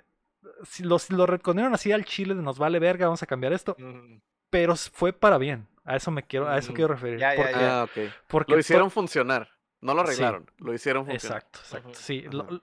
lo, 0.79 0.97
lo 1.09 1.25
así 1.73 1.91
al 1.91 2.05
chile 2.05 2.35
de 2.35 2.41
nos 2.41 2.59
vale 2.59 2.79
verga, 2.79 3.07
vamos 3.07 3.23
a 3.23 3.25
cambiar 3.27 3.53
esto. 3.53 3.75
Mm, 3.79 4.17
Pero 4.49 4.75
fue 4.75 5.13
para 5.13 5.37
bien. 5.37 5.67
A 5.85 5.95
eso 5.95 6.11
me 6.11 6.23
quiero, 6.23 6.47
a 6.47 6.57
eso 6.57 6.71
Mm, 6.71 6.75
quiero 6.75 6.93
referir. 6.93 7.19
ya, 7.19 7.33
porque, 7.35 7.51
ya. 7.53 7.79
Ah, 7.81 7.83
ok. 7.85 7.91
porque 8.27 8.53
Lo 8.53 8.59
hicieron 8.59 8.91
funcionar. 8.91 9.49
No 9.81 9.93
lo 9.93 10.01
Sí. 10.05 10.11
arreglaron. 10.11 10.49
Lo 10.59 10.73
hicieron 10.73 11.05
funcionar. 11.05 11.39
Exacto, 11.43 11.59
exacto. 11.59 11.99
Sí, 11.99 12.21
lo- 12.31 12.43
Ajá. 12.43 12.61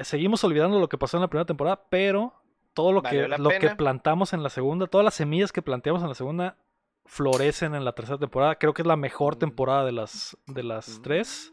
Seguimos 0.00 0.42
olvidando 0.44 0.78
lo 0.78 0.88
que 0.88 0.98
pasó 0.98 1.16
en 1.16 1.22
la 1.22 1.28
primera 1.28 1.46
temporada, 1.46 1.84
pero 1.88 2.34
todo 2.74 2.92
lo 2.92 3.02
que, 3.02 3.28
lo 3.28 3.50
que 3.50 3.70
plantamos 3.76 4.32
en 4.32 4.42
la 4.42 4.48
segunda, 4.48 4.86
todas 4.86 5.04
las 5.04 5.14
semillas 5.14 5.52
que 5.52 5.62
planteamos 5.62 6.02
en 6.02 6.08
la 6.08 6.14
segunda 6.14 6.56
florecen 7.04 7.74
en 7.74 7.84
la 7.84 7.92
tercera 7.92 8.18
temporada. 8.18 8.54
Creo 8.56 8.72
que 8.74 8.82
es 8.82 8.86
la 8.86 8.96
mejor 8.96 9.36
Mm. 9.36 9.38
temporada 9.40 9.84
de 9.84 9.92
las, 9.92 10.36
de 10.46 10.62
las 10.62 10.98
Mm. 10.98 11.02
tres. 11.02 11.52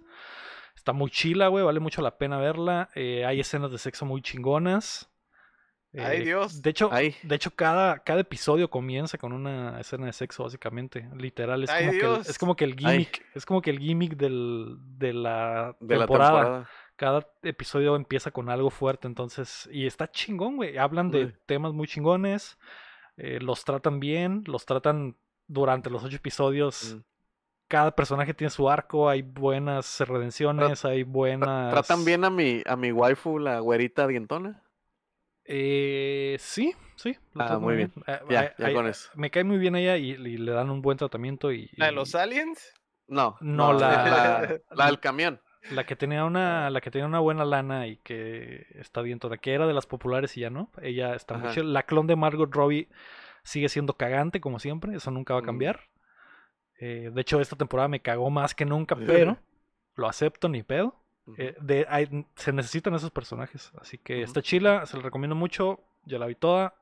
Está 0.76 0.94
muy 0.94 1.10
chila, 1.12 1.48
güey, 1.50 1.66
vale 1.66 1.80
mucho 1.82 2.02
la 2.02 2.18
pena 2.18 2.38
verla. 2.38 2.90
Eh, 2.96 3.26
hay 3.26 3.40
escenas 3.42 3.72
de 3.72 3.78
sexo 3.78 4.06
muy 4.06 4.22
chingonas. 4.22 5.10
Ay, 5.94 6.22
Eh, 6.22 6.24
Dios. 6.26 6.62
De 6.62 6.70
hecho, 6.70 6.90
Ay. 6.92 7.16
de 7.24 7.36
hecho 7.36 7.50
cada, 7.52 8.00
cada 8.04 8.22
episodio 8.22 8.70
comienza 8.70 9.18
con 9.18 9.34
una 9.34 9.80
escena 9.82 10.06
de 10.06 10.14
sexo, 10.14 10.44
básicamente. 10.44 11.10
Literal, 11.18 11.64
es, 11.64 11.70
Ay, 11.72 11.88
como, 11.88 12.00
que 12.00 12.06
el, 12.06 12.22
es 12.22 12.38
como 12.38 12.56
que 12.56 12.64
el 12.66 12.72
Ay. 12.74 12.78
gimmick, 12.78 13.26
es 13.36 13.46
como 13.46 13.62
que 13.62 13.72
el 13.72 13.80
gimmick 13.80 14.16
del, 14.16 14.78
de 14.80 15.14
la 15.14 15.76
De 15.80 15.96
la 15.98 16.06
temporada. 16.06 16.70
Cada 17.00 17.26
episodio 17.44 17.96
empieza 17.96 18.30
con 18.30 18.50
algo 18.50 18.70
fuerte, 18.70 19.08
entonces, 19.08 19.70
y 19.72 19.88
está 19.88 20.12
chingón, 20.12 20.58
güey. 20.58 20.78
Hablan 20.78 21.12
de 21.12 21.28
Uy. 21.28 21.36
temas 21.46 21.72
muy 21.72 21.88
chingones, 21.88 22.58
eh, 23.16 23.40
los 23.42 23.64
tratan 23.64 24.02
bien, 24.02 24.44
los 24.48 24.66
tratan 24.66 25.16
durante 25.48 25.90
los 25.90 26.04
ocho 26.04 26.18
episodios. 26.18 26.96
Mm. 26.98 27.00
Cada 27.70 27.96
personaje 27.96 28.34
tiene 28.34 28.50
su 28.52 28.70
arco, 28.70 29.08
hay 29.08 29.22
buenas 29.22 30.02
redenciones, 30.02 30.84
hay 30.84 31.04
buenas. 31.04 31.72
¿Tratan 31.72 32.04
bien 32.04 32.26
a 32.26 32.30
mi, 32.30 32.62
a 32.66 32.76
mi 32.76 32.92
waifu, 32.92 33.40
la 33.40 33.60
güerita 33.62 34.06
dientona? 34.06 34.62
Eh, 35.46 36.36
sí, 36.40 36.76
sí. 36.96 37.16
lo 37.34 37.44
Ah, 37.44 37.60
muy 37.60 37.76
bien. 37.78 37.94
Eh, 38.08 38.20
Ya, 38.30 38.54
ya 38.58 38.74
con 38.74 38.88
eso. 38.88 39.10
Me 39.16 39.32
cae 39.32 39.46
muy 39.46 39.58
bien 39.58 39.76
ella 39.78 39.96
y, 39.96 40.12
y 40.12 40.38
le 40.38 40.52
dan 40.52 40.70
un 40.70 40.82
buen 40.82 40.98
tratamiento 40.98 41.52
y... 41.54 41.70
¿La 41.78 41.86
de 41.86 41.92
los 41.94 42.14
aliens? 42.14 42.74
No, 43.08 43.38
No, 43.40 43.72
la- 43.72 43.80
la, 43.80 44.60
la 44.76 44.86
del 44.88 45.00
camión. 45.00 45.40
La 45.72 45.86
que 45.86 45.96
tenía 45.96 46.24
una, 46.26 46.70
la 46.70 46.80
que 46.82 46.90
tenía 46.90 47.06
una 47.06 47.20
buena 47.20 47.44
lana 47.46 47.86
y 47.88 47.98
que 47.98 48.66
está 48.76 49.02
bien 49.02 49.20
toda, 49.20 49.38
que 49.38 49.54
era 49.54 49.68
de 49.68 49.74
las 49.74 49.86
populares 49.86 50.36
y 50.38 50.42
ya 50.42 50.50
no. 50.50 50.72
Ella 50.82 51.16
está 51.16 51.36
muy 51.36 51.46
Ajá. 51.48 51.56
chida. 51.56 51.64
La 51.66 51.84
clon 51.84 52.08
de 52.08 52.16
Margot 52.16 52.54
Robbie 52.54 52.88
sigue 53.44 53.68
siendo 53.70 53.94
cagante 53.94 54.40
como 54.42 54.60
siempre, 54.60 54.96
eso 54.96 55.12
nunca 55.12 55.34
va 55.34 55.40
a 55.40 55.44
Mm. 55.44 55.46
cambiar. 55.46 55.82
Eh, 56.80 57.12
de 57.14 57.22
hecho, 57.22 57.42
esta 57.42 57.56
temporada 57.58 57.90
me 57.90 58.00
cagó 58.02 58.30
más 58.30 58.56
que 58.56 58.66
nunca, 58.66 58.96
pero 58.96 59.38
lo 59.96 60.08
acepto 60.08 60.48
ni 60.48 60.64
pedo. 60.64 60.96
Eh, 61.38 61.56
de, 61.62 61.86
hay- 61.90 62.26
se 62.36 62.54
necesitan 62.54 62.96
esos 62.96 63.12
personajes, 63.12 63.72
así 63.80 63.98
que 63.98 64.22
está 64.24 64.42
chila, 64.42 64.86
se 64.86 64.98
la 64.98 65.04
recomiendo 65.04 65.36
mucho. 65.36 65.82
Ya 66.06 66.18
la 66.18 66.26
vi 66.26 66.36
toda. 66.36 66.74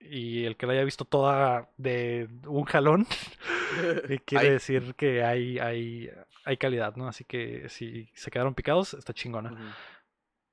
Y 0.00 0.44
el 0.44 0.56
que 0.56 0.66
la 0.66 0.72
haya 0.72 0.84
visto 0.84 1.04
toda 1.04 1.70
de 1.76 2.28
un 2.46 2.64
jalón, 2.64 3.06
quiere 4.26 4.50
decir 4.52 4.94
que 4.96 5.22
hay, 5.22 5.58
hay, 5.58 6.10
hay 6.44 6.56
calidad, 6.56 6.96
¿no? 6.96 7.08
Así 7.08 7.24
que 7.24 7.68
si 7.68 8.10
se 8.14 8.30
quedaron 8.30 8.54
picados, 8.54 8.94
está 8.94 9.12
chingona. 9.12 9.52
Ujú. 9.52 9.62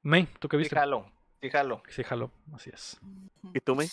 May, 0.04 0.26
¿tú 0.40 0.48
qué 0.48 0.58
viste? 0.58 0.76
Fíjalo, 0.76 1.12
fíjalo. 1.40 1.84
Sí, 1.90 2.04
jaló, 2.04 2.32
así 2.54 2.72
es. 2.74 3.00
¿Y 3.54 3.60
tú, 3.60 3.76
May? 3.76 3.90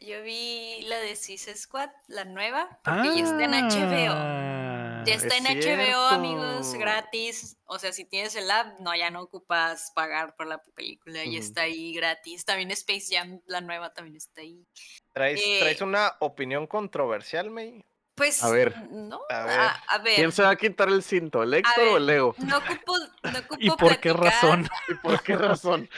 Yo 0.00 0.22
vi 0.22 0.82
la 0.82 0.98
de 1.00 1.16
Suicide 1.16 1.56
Squad, 1.56 1.90
la 2.06 2.24
nueva, 2.24 2.78
porque 2.84 3.16
ya 3.16 3.24
está 3.24 3.44
en 3.44 3.54
HBO. 3.54 4.12
Ah, 4.14 5.02
Ya 5.04 5.14
está 5.14 5.36
es 5.36 5.44
en 5.44 5.60
HBO, 5.60 6.06
amigos, 6.08 6.72
gratis. 6.74 7.56
O 7.66 7.78
sea, 7.80 7.92
si 7.92 8.04
tienes 8.04 8.36
el 8.36 8.48
app, 8.50 8.78
no, 8.78 8.94
ya 8.94 9.10
no 9.10 9.22
ocupas 9.22 9.90
pagar 9.96 10.36
por 10.36 10.46
la 10.46 10.62
película, 10.62 11.24
ya 11.24 11.38
está 11.40 11.62
ahí 11.62 11.92
gratis. 11.92 12.44
También 12.44 12.70
Space 12.70 13.06
Jam, 13.10 13.40
la 13.46 13.60
nueva, 13.60 13.92
también 13.92 14.16
está 14.16 14.42
ahí. 14.42 14.64
¿Traes, 15.12 15.40
Eh, 15.44 15.58
¿Traes 15.60 15.80
una 15.80 16.12
opinión 16.20 16.68
controversial, 16.68 17.50
May? 17.50 17.84
Pues, 18.18 18.42
A 18.44 18.50
ver. 18.50 18.76
no, 18.90 19.20
A 19.30 19.42
a 19.42 19.46
ver. 19.46 19.70
a 19.88 19.98
ver, 19.98 20.14
¿Quién 20.16 20.32
se 20.32 20.42
va 20.42 20.50
a 20.50 20.56
quitar 20.56 20.88
el 20.88 21.02
cinto, 21.02 21.42
el 21.42 21.54
Héctor 21.54 21.88
o 21.88 21.96
el 21.96 22.04
Lego? 22.06 22.34
no 22.38 22.58
ocupo, 22.58 22.92
no 23.22 23.38
ocupo 23.38 23.56
¿Y 23.60 23.70
por 23.70 23.98
qué 24.00 24.12
razón? 24.12 24.68
¿Y 24.88 24.94
por 24.94 25.22
qué 25.22 25.36
razón? 25.36 25.88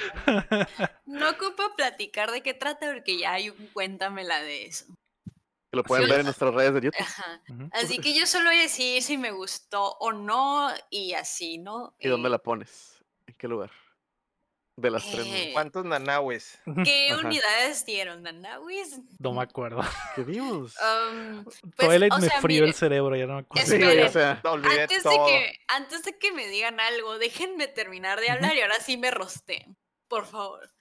No 1.06 1.30
ocupo 1.30 1.74
platicar 1.76 2.30
de 2.30 2.42
qué 2.42 2.54
trata 2.54 2.92
porque 2.92 3.18
ya 3.18 3.32
hay 3.32 3.50
un 3.50 3.66
cuéntamela 3.72 4.40
de 4.42 4.66
eso. 4.66 4.84
Que 5.70 5.76
lo 5.76 5.84
pueden 5.84 6.04
Sí. 6.04 6.10
ver 6.10 6.20
en 6.20 6.26
nuestras 6.26 6.54
redes 6.54 6.74
de 6.74 6.80
YouTube. 6.82 7.00
Ajá. 7.00 7.40
Así 7.72 7.98
que 7.98 8.12
yo 8.14 8.26
solo 8.26 8.46
voy 8.50 8.58
a 8.58 8.62
decir 8.62 9.02
si 9.02 9.16
me 9.16 9.30
gustó 9.30 9.92
o 10.00 10.12
no 10.12 10.68
y 10.90 11.14
así, 11.14 11.58
¿no? 11.58 11.94
¿Y 11.98 12.08
dónde 12.08 12.28
la 12.28 12.38
pones? 12.38 13.02
¿En 13.26 13.34
qué 13.36 13.48
lugar? 13.48 13.70
De 14.80 14.90
las 14.90 15.10
tres. 15.10 15.26
Eh. 15.26 15.50
¿Cuántos 15.52 15.84
nanahues? 15.84 16.58
¿Qué 16.84 17.10
Ajá. 17.12 17.26
unidades 17.26 17.84
dieron, 17.84 18.22
Nanawis? 18.22 18.98
No 19.18 19.32
me 19.34 19.42
acuerdo. 19.42 19.82
¿Qué 20.16 20.22
vimos? 20.22 20.74
Um, 20.80 21.44
pues, 21.44 21.60
Twilight 21.76 22.12
o 22.14 22.18
me 22.18 22.28
sea, 22.28 22.40
frió 22.40 22.64
el 22.64 22.72
cerebro, 22.74 23.14
ya 23.16 23.26
no 23.26 23.34
me 23.34 23.40
acuerdo. 23.40 23.66
sí, 23.70 23.76
güey, 23.76 23.98
o 23.98 24.06
esperen. 24.06 24.38
sea. 24.42 24.50
Olvidé 24.50 24.82
antes 24.82 25.02
de, 25.04 25.10
que, 25.10 25.58
antes 25.68 26.02
de 26.04 26.18
que 26.18 26.32
me 26.32 26.46
digan 26.48 26.80
algo, 26.80 27.18
déjenme 27.18 27.66
terminar 27.68 28.20
de 28.20 28.30
hablar 28.30 28.54
y 28.56 28.60
ahora 28.62 28.80
sí 28.80 28.96
me 28.96 29.10
rosteen, 29.10 29.76
por 30.08 30.24
favor. 30.26 30.72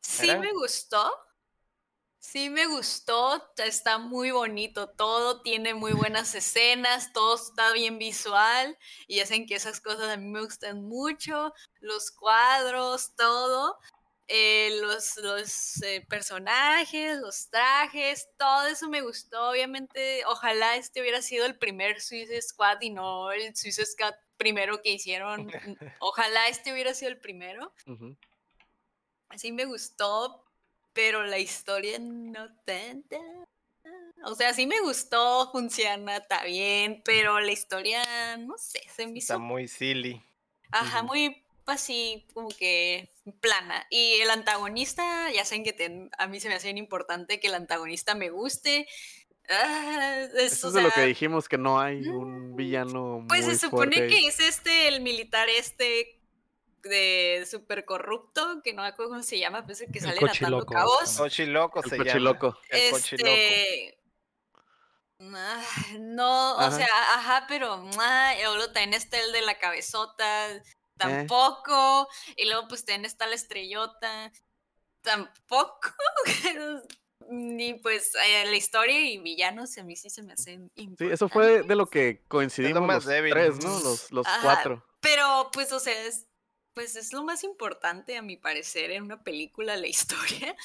Sí 0.00 0.28
Era- 0.28 0.38
me 0.40 0.52
gustó, 0.52 1.10
sí 2.22 2.50
me 2.50 2.66
gustó, 2.66 3.52
está 3.56 3.98
muy 3.98 4.30
bonito 4.30 4.88
todo, 4.90 5.42
tiene 5.42 5.74
muy 5.74 5.92
buenas 5.92 6.34
escenas, 6.36 7.12
todo 7.12 7.34
está 7.34 7.72
bien 7.72 7.98
visual 7.98 8.78
y 9.08 9.20
hacen 9.20 9.44
que 9.46 9.56
esas 9.56 9.80
cosas 9.80 10.08
a 10.08 10.16
mí 10.16 10.26
me 10.28 10.40
gustan 10.40 10.84
mucho, 10.84 11.52
los 11.80 12.10
cuadros, 12.12 13.14
todo. 13.16 13.78
eh, 14.28 14.70
los 14.80 15.16
los 15.18 15.82
eh, 15.82 16.06
personajes, 16.08 17.18
los 17.18 17.50
trajes, 17.50 18.28
todo 18.38 18.66
eso 18.68 18.88
me 18.88 19.02
gustó. 19.02 19.50
Obviamente, 19.50 20.24
ojalá 20.26 20.76
este 20.76 21.00
hubiera 21.02 21.20
sido 21.20 21.44
el 21.44 21.58
primer 21.58 22.00
Suicide 22.00 22.40
Squad 22.40 22.80
y 22.82 22.90
no 22.90 23.30
el 23.32 23.54
Suicide 23.56 23.84
Squad 23.86 24.14
primero 24.38 24.80
que 24.80 24.92
hicieron. 24.92 25.48
Ojalá 26.00 26.48
este 26.48 26.72
hubiera 26.72 26.94
sido 26.94 27.10
el 27.10 27.18
primero. 27.18 27.74
Ujú. 27.86 28.16
Sí 29.36 29.50
me 29.52 29.64
gustó, 29.66 30.44
pero 30.92 31.24
la 31.24 31.38
historia 31.38 31.98
no 31.98 32.48
tanta. 32.64 33.18
O 34.24 34.34
sea, 34.34 34.54
sí 34.54 34.66
me 34.66 34.80
gustó, 34.80 35.50
funciona, 35.50 36.18
está 36.18 36.44
bien, 36.44 37.02
pero 37.04 37.40
la 37.40 37.50
historia, 37.50 38.36
no 38.38 38.56
sé, 38.56 38.80
se 38.94 39.06
me 39.06 39.18
Está 39.18 39.34
hizo 39.34 39.40
muy 39.40 39.66
silly. 39.66 40.22
Ajá, 40.70 41.02
muy 41.02 41.44
así, 41.66 42.26
como 42.32 42.48
que 42.48 43.12
plana. 43.40 43.86
Y 43.90 44.20
el 44.20 44.30
antagonista, 44.30 45.30
ya 45.32 45.44
saben 45.44 45.64
que 45.64 46.08
a 46.16 46.26
mí 46.28 46.40
se 46.40 46.48
me 46.48 46.54
hace 46.54 46.68
bien 46.68 46.78
importante 46.78 47.40
que 47.40 47.48
el 47.48 47.54
antagonista 47.54 48.14
me 48.14 48.30
guste. 48.30 48.86
Ah, 49.48 50.28
es, 50.36 50.52
Eso 50.52 50.68
es 50.68 50.74
de 50.74 50.82
lo 50.82 50.90
que 50.90 51.04
dijimos, 51.04 51.48
que 51.48 51.58
no 51.58 51.80
hay 51.80 52.06
un 52.06 52.52
mm, 52.52 52.56
villano 52.56 53.24
Pues 53.28 53.44
muy 53.44 53.54
se 53.54 53.60
supone 53.60 53.96
fuerte 53.96 54.14
que 54.14 54.26
es 54.28 54.38
este, 54.38 54.86
el 54.86 55.00
militar 55.00 55.48
este 55.48 56.21
de 56.82 57.46
súper 57.50 57.84
corrupto, 57.84 58.60
que 58.62 58.72
no 58.72 58.82
me 58.82 58.88
acuerdo 58.88 59.10
cómo 59.12 59.22
se 59.22 59.38
llama, 59.38 59.64
pues 59.64 59.80
el 59.80 59.92
que 59.92 60.00
sale 60.00 60.18
atando 60.18 60.66
cabos. 60.66 61.16
Cochiloco 61.16 61.82
El 61.84 61.90
se 61.90 61.96
cochiloco. 61.96 62.46
llama. 62.48 62.58
El 62.70 62.90
cochiloco. 62.92 63.30
Este. 63.32 63.98
ah, 65.20 65.62
No, 66.00 66.54
o 66.56 66.60
Ajá. 66.60 66.70
sea, 66.76 66.88
ajá, 67.14 67.44
pero 67.48 67.88
ah, 67.98 68.34
y 68.38 68.42
luego 68.42 68.66
también 68.72 68.94
está 68.94 69.18
el 69.20 69.32
de 69.32 69.42
la 69.42 69.58
cabezota, 69.58 70.50
Eh. 70.54 70.62
tampoco, 70.98 72.08
y 72.36 72.46
luego 72.46 72.68
pues 72.68 72.84
también 72.84 73.04
está 73.04 73.26
la 73.26 73.34
estrellota, 73.34 74.32
tampoco, 75.00 75.90
ni 77.30 77.74
pues 77.74 78.12
eh, 78.16 78.44
la 78.46 78.56
historia 78.56 78.98
y 79.00 79.18
villanos 79.18 79.76
a 79.78 79.84
mí 79.84 79.96
sí 79.96 80.10
se 80.10 80.22
me 80.22 80.32
hacen 80.32 80.70
Sí, 80.76 81.06
eso 81.10 81.28
fue 81.28 81.62
de 81.62 81.74
lo 81.76 81.86
que 81.88 82.22
coincidimos 82.28 82.86
los 82.88 83.04
débil. 83.06 83.32
tres, 83.32 83.64
¿no? 83.64 83.80
Los, 83.80 84.10
los 84.12 84.26
cuatro. 84.42 84.84
Pero, 85.00 85.50
pues, 85.52 85.72
o 85.72 85.80
sea, 85.80 86.00
es, 86.06 86.26
pues 86.74 86.96
es 86.96 87.12
lo 87.12 87.22
más 87.24 87.44
importante, 87.44 88.16
a 88.16 88.22
mi 88.22 88.36
parecer, 88.36 88.90
en 88.90 89.04
una 89.04 89.22
película, 89.22 89.76
la 89.76 89.86
historia. 90.46 90.56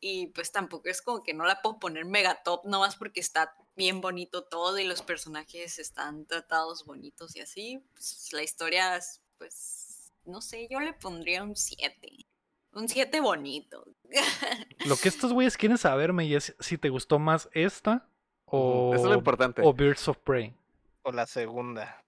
Y 0.00 0.28
pues 0.28 0.52
tampoco 0.52 0.88
es 0.88 1.02
como 1.02 1.22
que 1.22 1.34
no 1.34 1.44
la 1.44 1.62
puedo 1.62 1.78
poner 1.78 2.04
mega 2.04 2.42
top, 2.42 2.64
nomás 2.64 2.96
porque 2.96 3.20
está 3.20 3.54
bien 3.76 4.00
bonito 4.00 4.44
todo 4.44 4.78
y 4.78 4.84
los 4.84 5.02
personajes 5.02 5.78
están 5.78 6.26
tratados 6.26 6.84
bonitos 6.84 7.36
y 7.36 7.40
así. 7.40 7.82
Pues, 7.94 8.28
la 8.32 8.42
historia, 8.42 8.96
es, 8.96 9.20
pues, 9.38 10.12
no 10.24 10.40
sé, 10.40 10.66
yo 10.70 10.80
le 10.80 10.92
pondría 10.92 11.42
un 11.42 11.56
7. 11.56 12.26
Un 12.72 12.88
7 12.88 13.20
bonito. 13.20 13.84
Lo 14.86 14.96
que 14.96 15.08
estos 15.08 15.32
güeyes 15.32 15.56
quieren 15.56 15.78
saberme 15.78 16.26
y 16.26 16.34
es 16.34 16.54
si 16.60 16.76
te 16.78 16.90
gustó 16.90 17.18
más 17.18 17.48
esta 17.52 18.08
o, 18.44 18.92
Eso 18.94 19.04
es 19.04 19.10
lo 19.10 19.16
importante. 19.16 19.62
o 19.64 19.72
Birds 19.72 20.06
of 20.08 20.18
Prey. 20.18 20.54
O 21.02 21.10
la 21.10 21.26
segunda. 21.26 22.04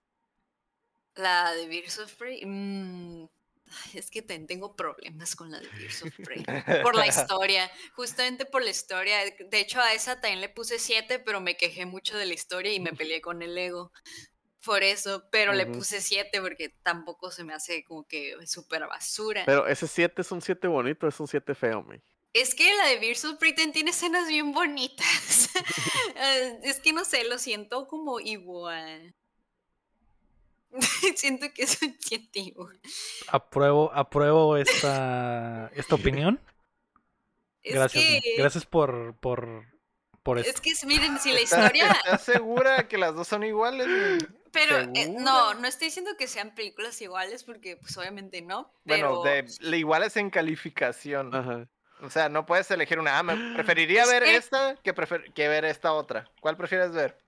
La 1.14 1.52
de 1.52 1.66
Birds 1.66 1.98
of 1.98 2.12
Prey. 2.14 2.44
mm, 2.44 3.28
es 3.95 4.11
que 4.11 4.23
ten- 4.23 4.47
tengo 4.47 4.74
problemas 4.77 5.36
con 5.36 5.51
la 5.51 5.61
de 5.61 5.69
Birds 5.69 6.03
of 6.03 6.15
Prey. 6.24 6.45
Por 6.82 6.95
la 6.95 7.07
historia. 7.09 7.70
Justamente 7.95 8.45
por 8.45 8.62
la 8.62 8.70
historia. 8.70 9.19
De 9.24 9.61
hecho, 9.61 9.81
a 9.81 9.93
esa 9.93 10.20
también 10.20 10.40
le 10.40 10.49
puse 10.49 10.78
7, 10.78 11.19
pero 11.19 11.40
me 11.40 11.57
quejé 11.57 11.86
mucho 11.86 12.16
de 12.16 12.27
la 12.27 12.35
historia 12.35 12.73
y 12.73 12.81
me 12.81 12.93
peleé 12.93 13.20
con 13.20 13.43
el 13.43 13.57
ego. 13.57 13.93
Por 14.65 14.82
eso, 14.82 15.24
pero 15.31 15.53
le 15.53 15.66
puse 15.66 16.01
7 16.01 16.40
porque 16.40 16.70
tampoco 16.82 17.31
se 17.31 17.45
me 17.45 17.55
hace 17.55 17.85
como 17.85 18.07
que 18.07 18.35
súper 18.47 18.86
basura. 18.86 19.45
Pero 19.47 19.66
ese 19.66 19.86
7 19.86 20.23
es 20.23 20.32
un 20.32 20.43
7 20.43 20.66
bonito, 20.69 21.07
es 21.07 21.19
un 21.20 21.28
7 21.28 21.55
feo, 21.55 21.82
me. 21.82 22.03
Es 22.32 22.55
que 22.55 22.77
la 22.77 22.86
de 22.89 22.99
Prey 23.39 23.55
también 23.55 23.73
tiene 23.73 23.90
escenas 23.90 24.28
bien 24.28 24.53
bonitas. 24.53 25.51
Eh, 26.20 26.59
es 26.65 26.81
que 26.81 26.93
no 26.93 27.05
sé, 27.05 27.24
lo 27.24 27.39
siento 27.39 27.86
como 27.86 28.19
igual. 28.19 29.15
siento 31.16 31.47
que 31.55 31.62
es 31.62 31.81
un 31.82 31.97
7 31.99 32.39
igual. 32.40 32.78
Apruebo, 33.28 33.90
apruebo 33.95 34.57
esta, 34.57 35.70
esta 35.74 35.95
opinión. 35.95 36.40
Es 37.62 37.74
Gracias, 37.74 38.05
que. 38.05 38.35
Gracias 38.39 38.66
por, 38.66 39.16
por, 39.16 39.65
por 40.23 40.39
esto. 40.39 40.51
es 40.51 40.61
que 40.61 40.86
miren, 40.86 41.19
si 41.19 41.32
la 41.32 41.40
¿Estás- 41.40 41.65
historia, 41.65 41.90
¿Estás 41.93 42.23
segura 42.23 42.89
que 42.89 42.99
las 42.99 43.15
dos 43.15 43.28
son 43.28 43.45
iguales? 43.45 43.86
güey? 43.86 44.39
pero 44.51 44.78
eh, 44.78 45.15
no, 45.19 45.53
no 45.55 45.69
estoy 45.69 45.89
diciendo 45.89 46.12
que 46.19 46.27
sean 46.27 46.55
películas 46.55 47.01
iguales 47.03 47.45
porque 47.45 47.77
pues 47.77 47.97
obviamente 47.99 48.40
no, 48.40 48.73
pero 48.86 49.20
Bueno, 49.20 49.23
de, 49.23 49.45
le 49.61 49.77
iguales 49.78 50.16
en 50.16 50.31
calificación. 50.31 51.35
Ajá. 51.35 51.69
O 52.01 52.09
sea, 52.11 52.28
no 52.31 52.47
puedes 52.47 52.70
elegir 52.70 52.99
una. 52.99 53.19
Ah, 53.19 53.23
me 53.23 53.35
preferiría 53.55 54.05
Es 54.05 54.09
ver 54.09 54.23
que- 54.23 54.36
esta 54.36 54.77
que, 54.82 54.95
prefer- 54.95 55.32
que 55.35 55.49
ver 55.49 55.65
esta 55.66 55.93
otra. 55.93 56.31
¿Cuál 56.40 56.57
prefieres 56.57 56.93
ver? 56.93 57.20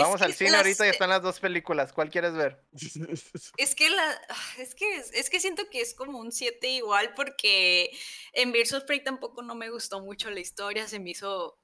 Vamos 0.00 0.22
al 0.22 0.34
cine 0.34 0.50
las- 0.50 0.60
ahorita 0.62 0.86
y 0.86 0.90
están 0.90 1.08
las 1.10 1.22
dos 1.22 1.38
películas. 1.40 1.92
¿Cuál 1.92 2.10
quieres 2.10 2.32
ver? 2.34 2.60
Es 3.56 3.74
que 3.74 3.90
la 3.90 4.20
ah, 4.28 4.52
es 4.58 4.74
que 4.74 4.96
es 4.96 5.30
que 5.30 5.40
siento 5.40 5.68
que 5.70 5.80
es 5.80 5.94
como 5.94 6.18
un 6.18 6.32
7 6.32 6.68
igual 6.68 7.12
porque 7.14 7.90
en 8.32 8.52
Birds 8.52 8.72
of 8.72 8.84
Prey 8.84 9.02
tampoco 9.04 9.42
no 9.42 9.54
me 9.54 9.70
gustó 9.70 10.00
mucho 10.00 10.30
la 10.30 10.40
historia, 10.40 10.88
se 10.88 10.98
me 10.98 11.10
hizo 11.10 11.58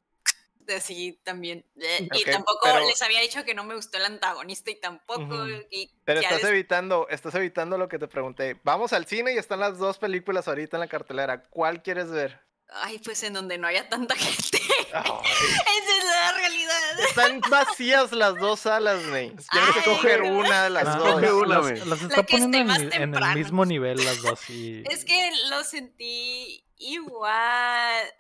Así 0.77 1.20
también. 1.24 1.66
eh, 1.81 2.09
Y 2.15 2.24
tampoco 2.24 2.61
pero- 2.62 2.86
les 2.86 3.02
había 3.02 3.20
dicho 3.23 3.44
que 3.44 3.55
no 3.55 3.65
me 3.65 3.74
gustó 3.74 3.98
el 3.98 4.05
antagonista 4.05 4.70
y 4.70 4.78
tampoco. 4.78 5.48
Y 5.69 5.90
Pero 6.05 6.20
estás 6.20 6.43
des- 6.43 6.51
evitando, 6.51 7.09
estás 7.09 7.35
evitando 7.35 7.77
lo 7.77 7.89
que 7.89 7.98
te 7.98 8.07
pregunté. 8.07 8.61
Vamos 8.62 8.93
al 8.93 9.07
cine 9.07 9.32
y 9.32 9.39
están 9.39 9.59
las 9.59 9.78
dos 9.78 9.98
películas 9.98 10.47
ahorita 10.47 10.77
en 10.77 10.81
la 10.82 10.86
cartelera. 10.86 11.43
¿Cuál 11.48 11.82
quieres 11.82 12.09
ver? 12.11 12.39
Ay, 12.69 13.01
pues 13.01 13.20
en 13.24 13.32
donde 13.32 13.59
no 13.59 13.66
haya 13.66 13.89
tanta 13.89 14.15
gente. 14.16 14.59
Esa 14.59 15.98
es 15.98 16.05
la 16.05 16.32
realidad. 16.36 16.80
Están 17.09 17.41
vacías 17.51 18.13
las 18.13 18.37
dos 18.37 18.61
salas, 18.61 19.03
Ney. 19.07 19.29
Tienes 19.51 19.75
que 19.85 19.99
pero- 20.03 20.27
una 20.29 20.65
de 20.65 20.71
las 20.71 20.97
dos. 20.97 21.07
escoge 21.09 21.33
una, 21.33 21.55
las, 21.59 21.61
güey. 21.71 21.85
las 21.89 22.03
está 22.03 22.23
poniendo 22.25 22.59
en, 22.59 22.71
el- 22.71 22.77
en 22.77 22.83
el 22.85 22.91
temprano. 22.91 23.35
mismo 23.35 23.65
nivel 23.65 24.05
las 24.05 24.23
dos. 24.23 24.49
Y... 24.51 24.83
Es 24.91 25.05
que 25.05 25.31
lo 25.49 25.63
sentí 25.65 26.65
igual. 26.77 27.33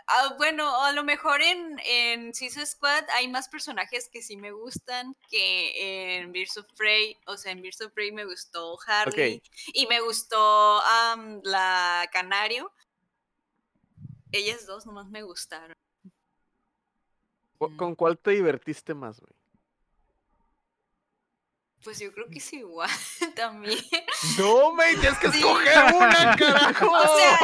Ah, 0.06 0.34
bueno, 0.36 0.82
a 0.84 0.92
lo 0.92 1.02
mejor 1.02 1.40
en, 1.40 1.78
en 1.86 2.34
Suicide 2.34 2.66
Squad 2.66 3.04
hay 3.14 3.26
más 3.28 3.48
personajes 3.48 4.08
que 4.12 4.22
sí 4.22 4.36
me 4.36 4.52
gustan 4.52 5.16
que 5.30 6.18
en 6.18 6.32
Birds 6.32 6.58
of 6.58 6.66
Prey. 6.76 7.16
O 7.26 7.36
sea, 7.38 7.52
en 7.52 7.62
Birds 7.62 7.80
of 7.80 7.92
Prey 7.92 8.12
me 8.12 8.24
gustó 8.26 8.78
Harley 8.86 9.42
y 9.72 9.86
me 9.86 10.00
gustó 10.00 10.80
am, 10.82 11.40
la 11.44 12.06
Canario. 12.12 12.70
Ellas 14.32 14.66
dos 14.66 14.86
nomás 14.86 15.08
me 15.08 15.22
gustaron. 15.22 15.74
¿Cu- 17.60 17.76
¿Con 17.76 17.94
cuál 17.94 18.18
te 18.18 18.30
divertiste 18.30 18.94
más, 18.94 19.20
güey? 19.20 19.32
Pues 21.84 21.98
yo 21.98 22.10
creo 22.12 22.26
que 22.28 22.38
es 22.38 22.52
igual 22.54 22.88
también. 23.36 23.78
No, 24.38 24.72
May, 24.72 24.96
tienes 24.96 25.18
que 25.18 25.30
Sí. 25.30 25.38
escoger 25.38 25.94
una, 25.94 26.36
carajo. 26.36 26.90
O 27.00 27.16
sea, 27.16 27.38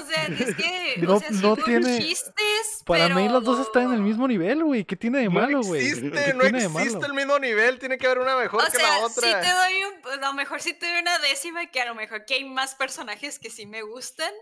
O 0.00 0.06
sea, 0.06 0.26
es 0.26 0.56
que 0.56 0.94
No- 0.98 1.16
o 1.16 1.20
sea, 1.20 1.28
sí 1.28 1.34
no 1.42 1.56
tiene- 1.56 1.98
chistes, 1.98 2.82
Para 2.86 3.10
mí 3.14 3.28
las 3.28 3.42
dos 3.44 3.60
están 3.60 3.84
en 3.84 3.92
el 3.94 4.00
mismo 4.00 4.26
nivel, 4.26 4.64
güey. 4.64 4.84
¿Qué 4.86 4.96
tiene 4.96 5.18
de 5.20 5.28
malo, 5.28 5.58
no 5.60 5.62
güey? 5.62 5.86
existe, 5.88 6.10
¿Qué 6.10 6.32
no 6.34 6.40
tiene 6.40 6.58
de 6.60 6.64
existe 6.66 6.94
malo? 6.98 7.06
el 7.06 7.12
mismo 7.14 7.38
nivel. 7.38 7.78
Tiene 7.78 7.98
que 7.98 8.06
haber 8.06 8.18
una 8.20 8.36
mejor 8.36 8.62
O 8.62 8.64
que 8.64 8.78
sea, 8.78 9.00
la 9.00 9.08
sí 9.08 9.18
otra. 9.18 9.40
te 9.42 9.50
doy 9.50 9.84
un, 9.84 10.22
a 10.22 10.26
lo 10.28 10.32
mejor 10.34 10.60
sí 10.62 10.72
te 10.72 10.90
doy 10.90 11.00
una 11.02 11.18
décima 11.18 11.66
que 11.70 11.80
a 11.82 11.86
lo 11.86 11.94
mejor 11.94 12.24
que 12.24 12.34
hay 12.34 12.44
más 12.44 12.74
personajes 12.74 13.38
que 13.38 13.50
sí 13.50 13.66
me 13.66 13.82
gustan, 13.82 14.32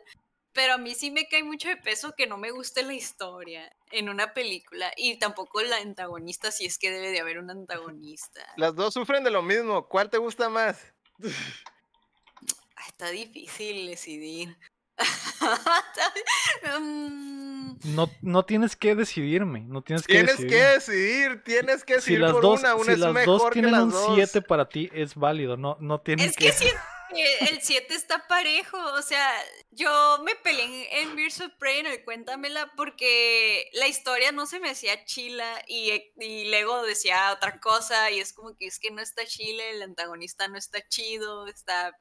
pero 0.52 0.74
a 0.74 0.78
mí 0.78 0.94
sí 0.94 1.10
me 1.10 1.26
cae 1.28 1.42
mucho 1.44 1.68
de 1.68 1.76
peso 1.76 2.14
que 2.16 2.26
no 2.26 2.36
me 2.36 2.50
guste 2.50 2.82
la 2.82 2.92
historia 2.94 3.72
en 3.92 4.08
una 4.08 4.34
película 4.34 4.92
y 4.96 5.16
tampoco 5.18 5.62
la 5.62 5.76
antagonista 5.76 6.50
si 6.50 6.66
es 6.66 6.78
que 6.78 6.90
debe 6.90 7.10
de 7.10 7.20
haber 7.20 7.38
un 7.38 7.50
antagonista. 7.50 8.40
Las 8.56 8.74
dos 8.74 8.94
sufren 8.94 9.22
de 9.24 9.30
lo 9.30 9.42
mismo. 9.42 9.86
¿Cuál 9.88 10.10
te 10.10 10.18
gusta 10.18 10.48
más? 10.48 10.80
Está 12.88 13.10
difícil 13.10 13.86
decidir. 13.86 14.56
Mm, 16.78 17.76
No, 17.94 18.10
no 18.20 18.44
tienes 18.44 18.76
que 18.76 18.94
decidirme. 18.94 19.60
No 19.60 19.82
tienes 19.82 20.06
que 20.06 20.12
Tienes 20.12 20.36
que 20.36 20.44
decidir. 20.44 21.30
decidir, 21.30 21.42
tienes 21.44 21.84
que 21.84 21.94
Si 21.94 21.98
decidir 22.00 22.20
las 22.20 22.32
por 22.32 22.42
dos, 22.42 22.60
una. 22.60 22.74
Una 22.74 22.84
si 22.84 22.90
es 22.92 22.98
las 22.98 23.12
mejor 23.14 23.26
dos 23.38 23.44
que 23.44 23.52
tienen 23.54 23.72
las 23.72 23.82
un 23.82 23.90
dos. 23.90 24.12
7 24.14 24.42
para 24.42 24.68
ti, 24.68 24.90
es 24.92 25.14
válido. 25.14 25.56
No, 25.56 25.76
no 25.80 26.00
tienes 26.00 26.26
Es 26.30 26.36
que 26.36 26.52
siento 26.52 26.78
que 27.14 27.38
el 27.50 27.60
7 27.62 27.94
está 27.94 28.26
parejo. 28.26 28.78
O 28.94 29.02
sea, 29.02 29.30
yo 29.70 30.18
me 30.24 30.34
peleé 30.36 31.02
en 31.02 31.16
Birds 31.16 31.40
of 31.40 31.52
Prey 31.58 31.80
en 31.80 31.86
el 31.86 32.04
Cuéntamela 32.04 32.72
porque 32.76 33.68
la 33.72 33.88
historia 33.88 34.32
no 34.32 34.46
se 34.46 34.60
me 34.60 34.70
hacía 34.70 35.04
chila 35.04 35.62
y, 35.66 35.92
y 36.18 36.50
luego 36.50 36.82
decía 36.82 37.32
otra 37.32 37.60
cosa 37.60 38.10
y 38.10 38.20
es 38.20 38.32
como 38.32 38.56
que 38.56 38.66
es 38.66 38.78
que 38.78 38.90
no 38.90 39.02
está 39.02 39.26
chile, 39.26 39.70
el 39.70 39.82
antagonista 39.82 40.48
no 40.48 40.58
está 40.58 40.86
chido, 40.88 41.46
está 41.46 41.96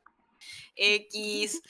X. 0.75 1.61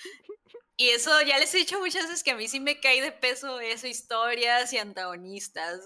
Y 0.77 0.89
eso 0.91 1.11
ya 1.23 1.37
les 1.37 1.53
he 1.53 1.57
dicho 1.57 1.77
muchas 1.79 2.03
veces 2.03 2.23
que 2.23 2.31
a 2.31 2.35
mí 2.35 2.47
sí 2.47 2.61
me 2.61 2.79
cae 2.79 3.01
de 3.01 3.11
peso 3.11 3.59
eso, 3.59 3.85
historias 3.87 4.71
y 4.71 4.77
antagonistas. 4.77 5.81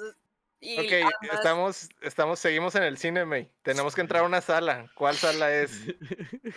Y 0.66 0.80
Ok, 0.80 1.12
estamos, 1.34 1.90
estamos, 2.02 2.40
seguimos 2.40 2.74
en 2.76 2.84
el 2.84 2.98
cine, 2.98 3.26
May. 3.26 3.50
Tenemos 3.64 3.94
que 3.94 4.02
entrar 4.02 4.24
a 4.24 4.26
una 4.26 4.40
sala. 4.40 4.90
¿Cuál 4.96 5.16
sala 5.18 5.54
es? 5.54 5.72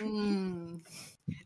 Mm, 0.00 0.76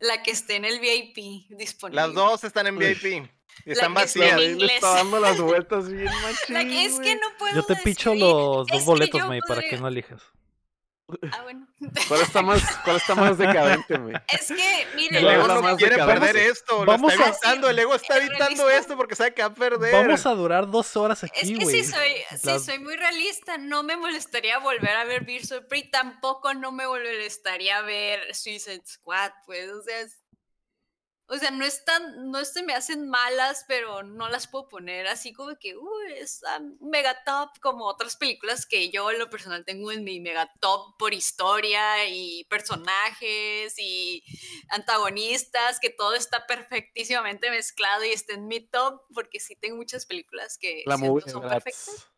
la 0.00 0.22
que 0.22 0.30
esté 0.30 0.56
en 0.56 0.66
el 0.66 0.78
VIP 0.78 1.46
disponible. 1.56 2.02
Las 2.02 2.12
dos 2.14 2.44
están 2.44 2.66
en 2.66 2.76
Uy. 2.76 2.84
VIP. 2.94 3.30
Y 3.66 3.72
están 3.72 3.94
La 3.94 4.00
vacías. 4.02 4.38
Le 4.38 4.74
está 4.74 4.94
dando 4.94 5.20
las 5.20 5.38
vueltas 5.40 5.88
bien 5.90 6.04
machín, 6.04 6.54
La 6.54 6.64
que 6.64 6.84
es 6.84 6.92
que 6.92 6.98
güey. 6.98 7.14
no 7.14 7.26
puedo 7.38 7.54
Yo 7.54 7.62
te 7.64 7.76
picho 7.76 8.14
los 8.14 8.66
dos 8.66 8.84
boletos, 8.84 9.26
May, 9.26 9.40
para 9.40 9.62
que 9.62 9.76
no 9.78 9.88
elijas. 9.88 10.22
Ah, 11.32 11.42
bueno. 11.42 11.66
¿Cuál 12.08 12.20
está 12.20 12.42
más, 12.42 12.62
cuál 12.84 12.96
está 12.96 13.14
más 13.14 13.38
decadente, 13.38 13.96
güey? 13.98 14.14
Es 14.28 14.48
que, 14.48 14.86
miren, 14.94 15.16
El 15.24 15.28
ego 15.34 15.46
la 15.46 15.54
no 15.60 15.76
quiere 15.76 15.96
decadente. 15.96 16.20
perder 16.26 16.36
esto. 16.50 16.78
Lo 16.84 16.84
Vamos 16.86 17.12
está 17.12 17.24
a- 17.24 17.28
evitando. 17.28 17.68
El 17.70 17.78
ego 17.78 17.94
está 17.94 18.16
¿Es 18.18 18.24
evitando 18.24 18.46
realista? 18.64 18.76
esto 18.78 18.96
porque 18.96 19.14
sabe 19.16 19.34
que 19.34 19.42
va 19.42 19.48
a 19.48 19.54
perder. 19.54 19.92
Vamos 19.92 20.26
a 20.26 20.30
durar 20.30 20.70
dos 20.70 20.96
horas 20.96 21.22
es 21.24 21.30
aquí, 21.30 21.56
que 21.58 21.64
güey. 21.64 21.82
si 21.84 21.90
soy, 21.90 22.12
si 22.38 22.46
Las- 22.46 22.64
soy 22.64 22.78
muy 22.78 22.96
realista, 22.96 23.58
no 23.58 23.82
me 23.82 23.96
molestaría 23.96 24.58
volver 24.58 24.90
a 24.96 25.04
ver 25.04 25.24
Birds 25.24 25.52
of 25.52 25.64
Prey, 25.64 25.90
tampoco 25.90 26.54
no 26.54 26.72
me 26.72 26.86
molestaría 26.86 27.80
ver 27.82 28.34
Suicide 28.34 28.82
Squad, 28.86 29.32
pues, 29.46 29.68
o 29.70 29.82
sea, 29.82 30.00
es- 30.00 30.19
o 31.30 31.38
sea, 31.38 31.52
no 31.52 31.64
están, 31.64 32.30
no 32.30 32.44
se 32.44 32.62
me 32.64 32.74
hacen 32.74 33.08
malas, 33.08 33.64
pero 33.68 34.02
no 34.02 34.28
las 34.28 34.48
puedo 34.48 34.68
poner 34.68 35.06
así 35.06 35.32
como 35.32 35.56
que, 35.58 35.76
uy, 35.76 36.12
es 36.16 36.42
um, 36.58 36.76
mega 36.90 37.22
top, 37.24 37.50
como 37.60 37.86
otras 37.86 38.16
películas 38.16 38.66
que 38.66 38.90
yo 38.90 39.10
en 39.12 39.20
lo 39.20 39.30
personal 39.30 39.64
tengo 39.64 39.92
en 39.92 40.02
mi 40.04 40.18
mega 40.20 40.52
top 40.60 40.98
por 40.98 41.14
historia 41.14 42.06
y 42.08 42.44
personajes 42.50 43.74
y 43.78 44.24
antagonistas, 44.70 45.78
que 45.80 45.90
todo 45.90 46.14
está 46.14 46.46
perfectísimamente 46.46 47.50
mezclado 47.50 48.04
y 48.04 48.10
está 48.10 48.34
en 48.34 48.46
mi 48.48 48.60
top, 48.60 49.02
porque 49.14 49.40
sí 49.40 49.56
tengo 49.56 49.76
muchas 49.76 50.06
películas 50.06 50.58
que 50.58 50.82
La 50.86 50.96
son 50.98 51.14
perfectas, 51.42 52.08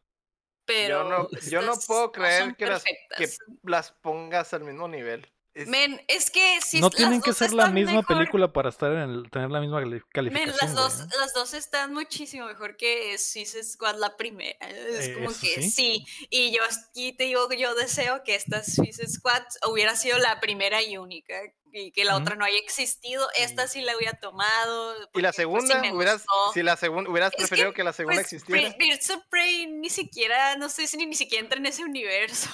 pero 0.64 1.04
no- 1.04 1.28
yo 1.46 1.62
no 1.62 1.76
puedo 1.86 2.12
creer 2.12 2.56
que 2.56 2.66
las- 2.66 2.84
que 2.84 3.36
las 3.62 3.92
pongas 3.92 4.54
al 4.54 4.64
mismo 4.64 4.88
nivel. 4.88 5.31
Es- 5.54 5.68
Men, 5.68 6.02
es 6.08 6.30
que 6.30 6.60
si 6.62 6.80
no 6.80 6.88
tienen 6.88 7.20
que 7.20 7.34
ser 7.34 7.52
la 7.52 7.66
misma 7.68 7.96
mejor- 8.00 8.06
película 8.16 8.52
para 8.52 8.70
estar 8.70 8.90
en 8.92 8.98
el, 9.10 9.30
tener 9.30 9.50
la 9.50 9.60
misma 9.60 9.80
cali- 9.80 9.90
Men, 9.90 10.02
calificación. 10.10 10.56
las 10.60 10.74
dos, 10.74 11.00
¿eh? 11.00 11.08
las 11.20 11.34
dos 11.34 11.52
están 11.52 11.92
muchísimo 11.92 12.46
mejor 12.46 12.76
que 12.78 13.18
Suicide 13.18 13.62
Squad 13.64 13.96
la 13.98 14.16
primera. 14.16 14.56
Es 14.66 15.10
como 15.14 15.30
Eso 15.30 15.40
que 15.42 15.62
sí. 15.62 15.70
sí. 15.70 16.06
Y 16.30 16.52
yo 16.56 16.62
aquí 16.64 17.12
te 17.12 17.24
digo, 17.24 17.52
yo 17.52 17.74
deseo 17.74 18.22
que 18.24 18.34
esta 18.34 18.64
Suicide 18.64 19.08
Squad 19.08 19.42
hubiera 19.68 19.94
sido 19.94 20.16
la 20.18 20.40
primera 20.40 20.82
y 20.82 20.96
única. 20.96 21.34
Y 21.74 21.90
que 21.92 22.04
la 22.04 22.16
otra 22.16 22.34
no 22.34 22.44
haya 22.44 22.58
existido. 22.58 23.26
Esta 23.34 23.66
sí 23.66 23.80
la 23.80 23.96
hubiera 23.96 24.12
tomado. 24.20 24.94
y 25.14 25.20
la 25.22 25.30
pues, 25.30 25.36
segunda, 25.36 25.80
me 25.80 25.92
hubieras, 25.94 26.18
gustó. 26.26 26.52
si 26.52 26.62
la 26.62 26.76
segunda, 26.76 27.10
hubieras 27.10 27.30
Es 27.32 27.36
que, 27.36 27.42
preferido 27.42 27.72
que, 27.72 27.82
la 27.84 27.92
segunda 27.94 28.20
Pues, 28.22 28.32
existiera. 28.32 28.74
Birds 28.78 29.08
of 29.10 29.22
Prey 29.30 29.66
ni 29.68 29.88
siquiera, 29.88 30.56
no 30.56 30.68
sé 30.68 30.86
si 30.86 30.96
ni, 30.98 31.06
ni 31.06 31.14
siquiera 31.14 31.42
entra 31.42 31.58
en 31.58 31.64
ese 31.66 31.82
universo. 31.84 32.50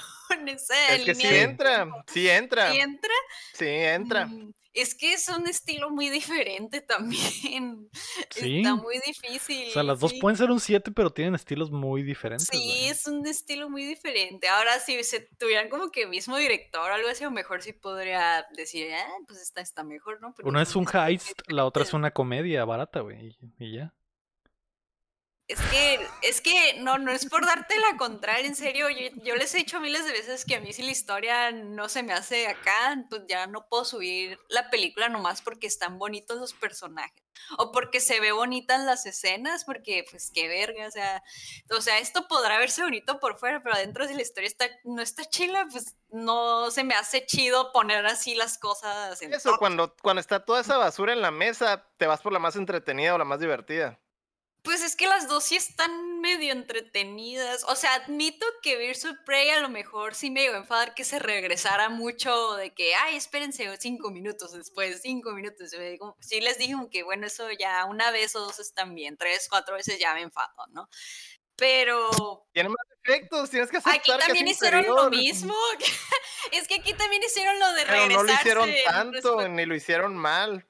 Esa 0.47 0.95
Es 0.95 1.05
que 1.05 1.15
sí 1.15 1.23
línea 1.23 1.43
entra, 1.43 1.87
sí 2.07 2.29
entra, 2.29 2.71
¿Sí 2.71 2.79
entra? 2.79 3.13
sí 3.53 3.65
entra. 3.67 4.25
Mm, 4.27 4.53
Es 4.73 4.93
que 4.95 5.13
es 5.13 5.27
un 5.29 5.47
estilo 5.47 5.89
muy 5.89 6.09
diferente 6.09 6.81
también. 7.41 7.89
Sí. 8.29 8.57
Está 8.57 8.75
muy 8.75 8.99
difícil. 9.05 9.69
O 9.69 9.71
sea, 9.71 9.83
las 9.83 9.99
dos 9.99 10.11
sí. 10.11 10.19
pueden 10.19 10.37
ser 10.37 10.51
un 10.51 10.59
7, 10.59 10.91
pero 10.91 11.09
tienen 11.09 11.35
estilos 11.35 11.71
muy 11.71 12.03
diferentes. 12.03 12.47
Sí, 12.51 12.57
güey. 12.57 12.87
es 12.87 13.05
un 13.07 13.25
estilo 13.25 13.69
muy 13.69 13.83
diferente. 13.83 14.47
Ahora, 14.47 14.79
si 14.79 15.03
se 15.03 15.21
tuvieran 15.39 15.69
como 15.69 15.89
que 15.91 16.05
mismo 16.07 16.37
director 16.37 16.89
o 16.89 16.93
algo 16.93 17.09
así, 17.09 17.23
a 17.23 17.27
lo 17.27 17.31
mejor 17.31 17.61
sí 17.63 17.73
podría 17.73 18.45
decir, 18.55 18.87
ah, 18.93 19.17
pues 19.27 19.41
esta 19.41 19.61
está 19.61 19.83
mejor, 19.83 20.21
¿no? 20.21 20.33
Pero 20.35 20.47
Uno 20.47 20.61
es 20.61 20.75
un 20.75 20.87
heist, 20.93 21.41
la 21.47 21.65
otra 21.65 21.83
es 21.83 21.93
una 21.93 22.11
comedia 22.11 22.63
barata, 22.65 22.99
güey. 23.01 23.35
Y, 23.57 23.65
y 23.65 23.75
ya. 23.77 23.93
Es 25.49 25.59
que, 25.71 26.07
es 26.21 26.41
que 26.41 26.75
no, 26.77 26.99
no 26.99 27.11
es 27.11 27.25
por 27.25 27.43
darte 27.43 27.73
la 27.79 27.97
contraria, 27.97 28.45
en 28.45 28.55
serio, 28.55 28.87
yo, 28.91 29.09
yo 29.23 29.35
les 29.35 29.51
he 29.55 29.57
dicho 29.57 29.79
miles 29.79 30.05
de 30.05 30.11
veces 30.11 30.45
que 30.45 30.53
a 30.53 30.59
mí 30.59 30.71
si 30.73 30.83
la 30.83 30.91
historia 30.91 31.51
no 31.51 31.89
se 31.89 32.03
me 32.03 32.13
hace 32.13 32.45
acá, 32.45 33.03
pues 33.09 33.23
ya 33.27 33.47
no 33.47 33.67
puedo 33.67 33.83
subir 33.83 34.39
la 34.47 34.69
película 34.69 35.09
nomás 35.09 35.41
porque 35.41 35.65
están 35.65 35.97
bonitos 35.97 36.37
los 36.37 36.53
personajes, 36.53 37.23
o 37.57 37.71
porque 37.71 37.99
se 37.99 38.19
ve 38.19 38.31
bonitas 38.31 38.85
las 38.85 39.07
escenas, 39.07 39.65
porque 39.65 40.05
pues 40.11 40.29
qué 40.31 40.47
verga, 40.47 40.85
o 40.87 40.91
sea, 40.91 41.23
o 41.71 41.81
sea, 41.81 41.97
esto 41.97 42.27
podrá 42.27 42.59
verse 42.59 42.83
bonito 42.83 43.19
por 43.19 43.39
fuera, 43.39 43.63
pero 43.63 43.73
adentro 43.73 44.07
si 44.07 44.13
la 44.13 44.21
historia 44.21 44.47
está, 44.47 44.67
no 44.83 45.01
está 45.01 45.25
chila, 45.25 45.67
pues 45.71 45.95
no 46.09 46.69
se 46.69 46.83
me 46.83 46.93
hace 46.93 47.25
chido 47.25 47.71
poner 47.71 48.05
así 48.05 48.35
las 48.35 48.59
cosas 48.59 49.19
en 49.23 49.33
Eso, 49.33 49.57
cuando, 49.57 49.95
cuando 50.03 50.19
está 50.19 50.45
toda 50.45 50.61
esa 50.61 50.77
basura 50.77 51.11
en 51.11 51.23
la 51.23 51.31
mesa, 51.31 51.87
te 51.97 52.05
vas 52.05 52.21
por 52.21 52.33
la 52.33 52.39
más 52.39 52.55
entretenida 52.55 53.15
o 53.15 53.17
la 53.17 53.25
más 53.25 53.39
divertida. 53.39 53.99
Pues 54.61 54.83
es 54.83 54.95
que 54.97 55.07
las 55.07 55.27
dos 55.29 55.45
sí 55.45 55.55
están 55.55 56.19
medio 56.19 56.51
entretenidas. 56.51 57.63
O 57.67 57.75
sea, 57.75 57.93
admito 57.95 58.45
que 58.61 58.77
Birds 58.77 59.05
of 59.05 59.15
Prey 59.25 59.49
a 59.51 59.61
lo 59.61 59.69
mejor 59.69 60.15
sí 60.15 60.29
me 60.31 60.41
llegó 60.41 60.55
a 60.55 60.59
enfadar 60.59 60.93
que 60.93 61.05
se 61.05 61.17
regresara 61.17 61.87
mucho 61.89 62.55
de 62.55 62.73
que, 62.73 62.93
ay, 62.93 63.15
espérense 63.15 63.69
cinco 63.79 64.11
minutos 64.11 64.51
después, 64.51 65.01
cinco 65.01 65.31
minutos. 65.31 65.71
después". 65.71 65.97
Como- 65.97 66.17
Sí 66.19 66.41
les 66.41 66.57
dije 66.57 66.75
que, 66.91 67.03
bueno, 67.03 67.25
eso 67.27 67.49
ya 67.57 67.85
una 67.85 68.11
vez 68.11 68.35
o 68.35 68.41
dos 68.41 68.59
están 68.59 68.95
bien, 68.95 69.15
tres, 69.17 69.47
cuatro 69.49 69.75
veces 69.75 69.97
ya 69.97 70.13
me 70.13 70.21
enfado, 70.21 70.67
¿no? 70.71 70.89
Pero 71.55 72.45
Tiene 72.53 72.69
más 72.69 72.77
efectos, 73.03 73.49
tienes 73.49 73.69
que 73.69 73.77
aceptar 73.77 73.99
aquí 73.99 74.11
que 74.11 74.17
es 74.17 74.25
también 74.25 74.47
hicieron 74.47 74.85
lo 74.87 75.09
mismo. 75.09 75.55
es 76.51 76.67
que 76.67 76.75
aquí 76.75 76.93
también 76.93 77.21
hicieron 77.23 77.57
lo 77.59 77.73
de 77.73 77.81
Pero 77.85 77.93
regresarse. 78.07 78.15
no 78.15 78.23
lo 78.23 78.33
hicieron 78.33 78.69
tanto, 78.85 79.47
ni 79.49 79.65
lo 79.65 79.75
hicieron 79.75 80.15
mal. 80.17 80.65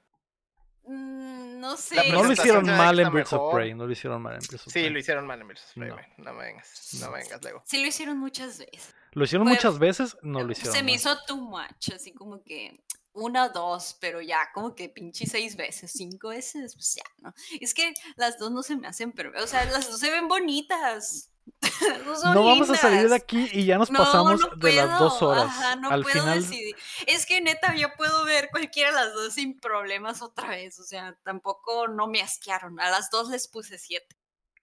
Mm, 0.84 1.39
no 1.60 1.76
sé. 1.76 2.10
No 2.10 2.22
lo 2.24 2.32
hicieron 2.32 2.64
mal 2.66 2.98
en 2.98 3.12
Birds 3.12 3.32
of. 3.32 3.54
Prey. 3.54 3.74
No 3.74 3.86
lo 3.86 3.92
hicieron 3.92 4.20
mal 4.22 4.34
en 4.34 4.40
Birds 4.40 4.66
of 4.66 4.72
Sí, 4.72 4.80
Prey. 4.80 4.90
lo 4.90 4.98
hicieron 4.98 5.26
mal 5.26 5.40
en 5.40 5.48
Birds 5.48 5.62
of 5.64 5.72
Prey, 5.74 5.90
No. 5.90 5.96
No 6.24 6.34
me 6.34 6.44
vengas, 6.44 6.88
no 7.00 7.10
me 7.10 7.18
vengas, 7.18 7.44
Lego. 7.44 7.62
Sí 7.66 7.80
lo 7.80 7.86
hicieron 7.86 8.18
muchas 8.18 8.58
veces. 8.58 8.94
Lo 9.12 9.24
hicieron 9.24 9.46
Fue- 9.46 9.54
muchas 9.56 9.78
veces, 9.78 10.16
no 10.22 10.42
lo 10.42 10.52
hicieron 10.52 10.72
Se 10.74 10.82
me 10.82 10.92
mal. 10.92 10.96
hizo 10.96 11.18
too 11.26 11.36
much, 11.36 11.90
así 11.94 12.12
como 12.12 12.42
que 12.42 12.82
una 13.12 13.46
o 13.46 13.48
dos, 13.50 13.96
pero 14.00 14.20
ya 14.20 14.48
como 14.54 14.74
que 14.76 14.88
pinche 14.88 15.26
seis 15.26 15.56
veces, 15.56 15.90
cinco 15.92 16.28
veces, 16.28 16.74
pues 16.74 16.94
ya, 16.94 17.02
¿no? 17.18 17.34
Es 17.60 17.74
que 17.74 17.92
las 18.16 18.38
dos 18.38 18.52
no 18.52 18.62
se 18.62 18.76
me 18.76 18.86
hacen, 18.86 19.10
pero, 19.12 19.32
o 19.42 19.46
sea, 19.48 19.64
las 19.66 19.90
dos 19.90 19.98
se 19.98 20.10
ven 20.10 20.28
bonitas. 20.28 21.30
Son 22.20 22.34
No 22.34 22.44
vamos 22.44 22.68
a 22.70 22.74
salir 22.76 23.08
de 23.08 23.14
aquí 23.14 23.48
y 23.52 23.64
ya 23.64 23.78
nos 23.78 23.90
No, 23.90 23.98
pasamos 24.00 24.40
no 24.40 24.56
de 24.56 24.72
las 24.74 24.98
dos 24.98 25.22
horas. 25.22 25.44
ajá, 25.44 25.76
no 25.76 25.90
Al 25.90 26.02
puedo 26.02 26.20
final, 26.20 26.40
decidir. 26.40 26.74
Es 27.06 27.26
que 27.26 27.40
neta, 27.40 27.74
yo 27.76 27.88
puedo 27.96 28.24
ver 28.24 28.48
cualquiera 28.50 28.90
de 28.90 28.96
las 28.96 29.14
dos 29.14 29.34
sin 29.34 29.58
problemas 29.58 30.22
otra 30.22 30.48
vez. 30.48 30.78
O 30.78 30.84
sea, 30.84 31.16
tampoco 31.24 31.88
no 31.88 32.06
me 32.08 32.20
asquearon. 32.22 32.80
A 32.80 32.90
las 32.90 33.10
dos 33.10 33.28
les 33.30 33.48
puse 33.48 33.78
siete. 33.78 34.16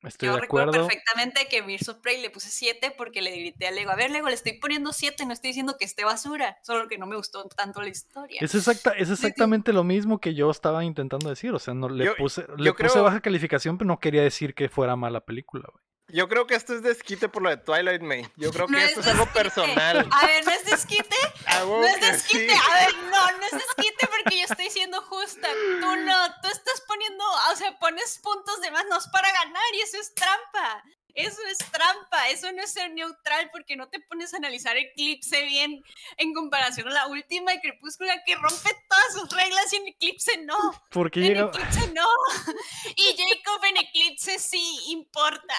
estoy 0.04 0.28
yo 0.28 0.36
de 0.36 0.42
recuerdo 0.42 0.70
acuerdo. 0.72 0.88
perfectamente 0.88 1.48
que 1.48 1.62
Birds 1.62 1.90
of 1.90 1.98
Prey 2.00 2.22
le 2.22 2.30
puse 2.30 2.50
7 2.50 2.94
porque 2.98 3.22
le 3.22 3.32
grité 3.36 3.68
a 3.68 3.72
Lego, 3.72 3.92
a 3.92 3.96
ver 3.96 4.12
Lego, 4.12 4.28
le 4.28 4.36
estoy 4.36 4.54
poniendo 4.60 4.94
7, 4.94 5.26
no 5.26 5.34
estoy 5.34 5.50
diciendo 5.50 5.76
que 5.80 5.86
esté 5.86 6.04
basura, 6.06 6.58
solo 6.64 6.88
que 6.88 6.98
no 6.98 7.08
me 7.08 7.16
gustó 7.16 7.44
tanto 7.50 7.82
la 7.82 7.90
historia. 7.90 8.40
Es, 8.42 8.54
exacta, 8.56 8.92
es 8.92 9.10
exactamente 9.10 9.74
lo 9.74 9.84
mismo 9.84 10.20
que 10.20 10.34
yo 10.36 10.52
estaba 10.52 10.84
intentando 10.86 11.30
decir. 11.30 11.54
O 11.54 11.60
sea, 11.60 11.74
no 11.74 11.90
le 11.90 12.06
Yo- 12.06 12.16
puse, 12.16 12.46
le 12.58 12.74
puse 12.74 13.00
baja 13.00 13.22
calificación, 13.22 13.78
pero 13.78 13.88
no 13.88 14.00
quería 14.00 14.22
decir 14.22 14.54
que 14.54 14.70
fuera 14.70 14.96
mala 14.96 15.22
película, 15.22 15.68
güey. 15.72 15.84
Yo 16.10 16.30
creo 16.30 16.48
que 16.48 16.56
esto 16.56 16.74
es 16.74 16.82
desquite 16.84 17.28
por 17.28 17.42
lo 17.42 17.50
de 17.50 17.58
Twilight 17.58 18.02
May. 18.02 18.30
Yo 18.38 18.52
creo 18.52 18.68
que 18.68 18.84
esto 18.84 19.02
es 19.02 19.08
algo 19.08 19.26
personal. 19.34 20.08
A 20.10 20.26
ver, 20.26 20.46
no 20.46 20.52
es 20.52 20.66
desquite, 20.66 21.16
no 21.66 21.84
es 21.84 22.00
desquite, 22.00 22.50
sí. 22.50 22.62
a 22.72 22.76
ver, 22.76 22.96
no, 22.96 23.32
no 23.32 23.46
es 23.46 23.52
desquite 23.52 24.08
porque 24.08 24.40
yo 24.40 24.46
estoy 24.46 24.70
siendo 24.70 25.02
justa. 25.02 25.50
Tú 25.82 25.96
no, 25.98 26.42
tú 26.42 26.48
estás 26.48 26.82
poniendo, 26.88 27.24
o 27.52 27.56
sea, 27.58 27.78
pones 27.78 28.20
puntos 28.20 28.62
de 28.62 28.72
más 28.72 28.86
no 28.90 28.98
es 28.98 29.08
para 29.08 29.30
ganar 29.32 29.64
y 29.74 29.82
eso 29.82 29.98
es 29.98 30.14
trampa. 30.16 30.84
Eso 31.18 31.42
es 31.50 31.58
trampa, 31.58 32.30
eso 32.30 32.52
no 32.52 32.62
es 32.62 32.72
ser 32.72 32.94
neutral 32.94 33.50
porque 33.52 33.76
no 33.76 33.90
te 33.90 34.00
pones 34.02 34.36
a 34.36 34.38
analizar 34.38 34.78
Eclipse 34.78 35.42
bien 35.46 35.84
en 36.18 36.32
comparación 36.32 36.88
a 36.90 36.92
la 36.92 37.08
última 37.08 37.52
de 37.52 37.60
Crepúscula 37.60 38.24
que 38.24 38.36
rompe 38.36 38.70
todas 38.88 39.14
sus 39.14 39.30
reglas 39.36 39.74
y 39.74 39.78
en 39.78 39.88
Eclipse 39.88 40.38
no. 40.44 40.56
Porque 40.92 41.22
En 41.22 41.34
llega. 41.34 41.48
Eclipse 41.48 41.92
no. 41.94 42.08
Y 42.96 43.18
Jacob 43.18 43.66
en 43.66 43.78
Eclipse 43.78 44.38
sí 44.38 44.80
importa. 44.90 45.56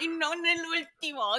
Y 0.00 0.08
no 0.08 0.34
en 0.34 0.44
el 0.44 0.66
último. 0.66 1.36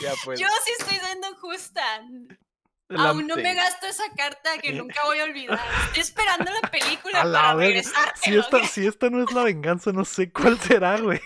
Ya 0.00 0.14
pues. 0.24 0.40
Yo 0.40 0.48
sí 0.64 0.72
estoy 0.78 0.96
siendo 0.96 1.36
justa. 1.36 2.02
La- 2.88 3.10
Aún 3.10 3.26
no 3.26 3.36
me 3.36 3.54
gasto 3.54 3.86
esa 3.86 4.04
carta 4.16 4.58
que 4.58 4.72
nunca 4.72 5.02
voy 5.04 5.18
a 5.20 5.24
olvidar. 5.24 5.60
Estoy 5.86 6.02
esperando 6.02 6.50
la 6.52 6.70
película 6.70 7.20
A 7.22 7.24
la 7.24 7.38
para 7.40 7.54
verga. 7.54 7.68
regresarte. 7.82 8.20
si, 8.22 8.36
esta, 8.36 8.66
si 8.66 8.86
esta 8.86 9.10
no 9.10 9.22
es 9.24 9.32
la 9.32 9.42
venganza, 9.44 9.92
no 9.92 10.04
sé 10.04 10.30
cuál 10.30 10.58
será, 10.60 10.98
güey. 11.00 11.20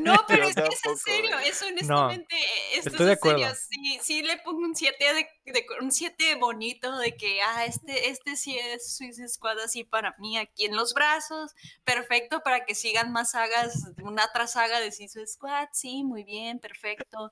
No, 0.00 0.16
pero 0.26 0.42
Yo 0.42 0.48
es 0.48 0.54
que 0.56 0.62
es 0.74 0.84
en 0.84 0.96
serio, 0.96 1.38
es 1.38 1.62
honestamente, 1.62 2.34
eh, 2.36 2.44
esto 2.74 2.88
estoy 2.90 3.06
de 3.06 3.12
es 3.12 3.18
en 3.18 3.22
serio. 3.30 3.46
acuerdo. 3.46 3.60
Sí, 3.70 3.98
sí 4.02 4.22
le 4.22 4.36
pongo 4.38 4.58
un 4.62 4.74
7 4.74 5.14
de, 5.14 5.52
de- 5.52 5.66
un 5.80 5.92
7 5.92 6.34
bonito 6.34 6.98
de 6.98 7.16
que 7.16 7.40
ah, 7.40 7.64
este, 7.66 8.08
este 8.08 8.34
sí 8.34 8.58
es 8.58 8.96
Suicide 8.96 9.28
Squad 9.28 9.60
así 9.60 9.84
para 9.84 10.16
mí 10.18 10.38
aquí 10.38 10.64
en 10.64 10.74
los 10.74 10.92
brazos, 10.92 11.54
perfecto 11.84 12.40
para 12.40 12.64
que 12.64 12.74
sigan 12.74 13.12
más 13.12 13.30
sagas, 13.30 13.84
una 14.02 14.26
tras 14.32 14.54
saga 14.54 14.80
de 14.80 14.90
Suicide 14.90 15.28
Squad, 15.28 15.68
sí, 15.72 16.02
muy 16.02 16.24
bien, 16.24 16.58
perfecto. 16.58 17.30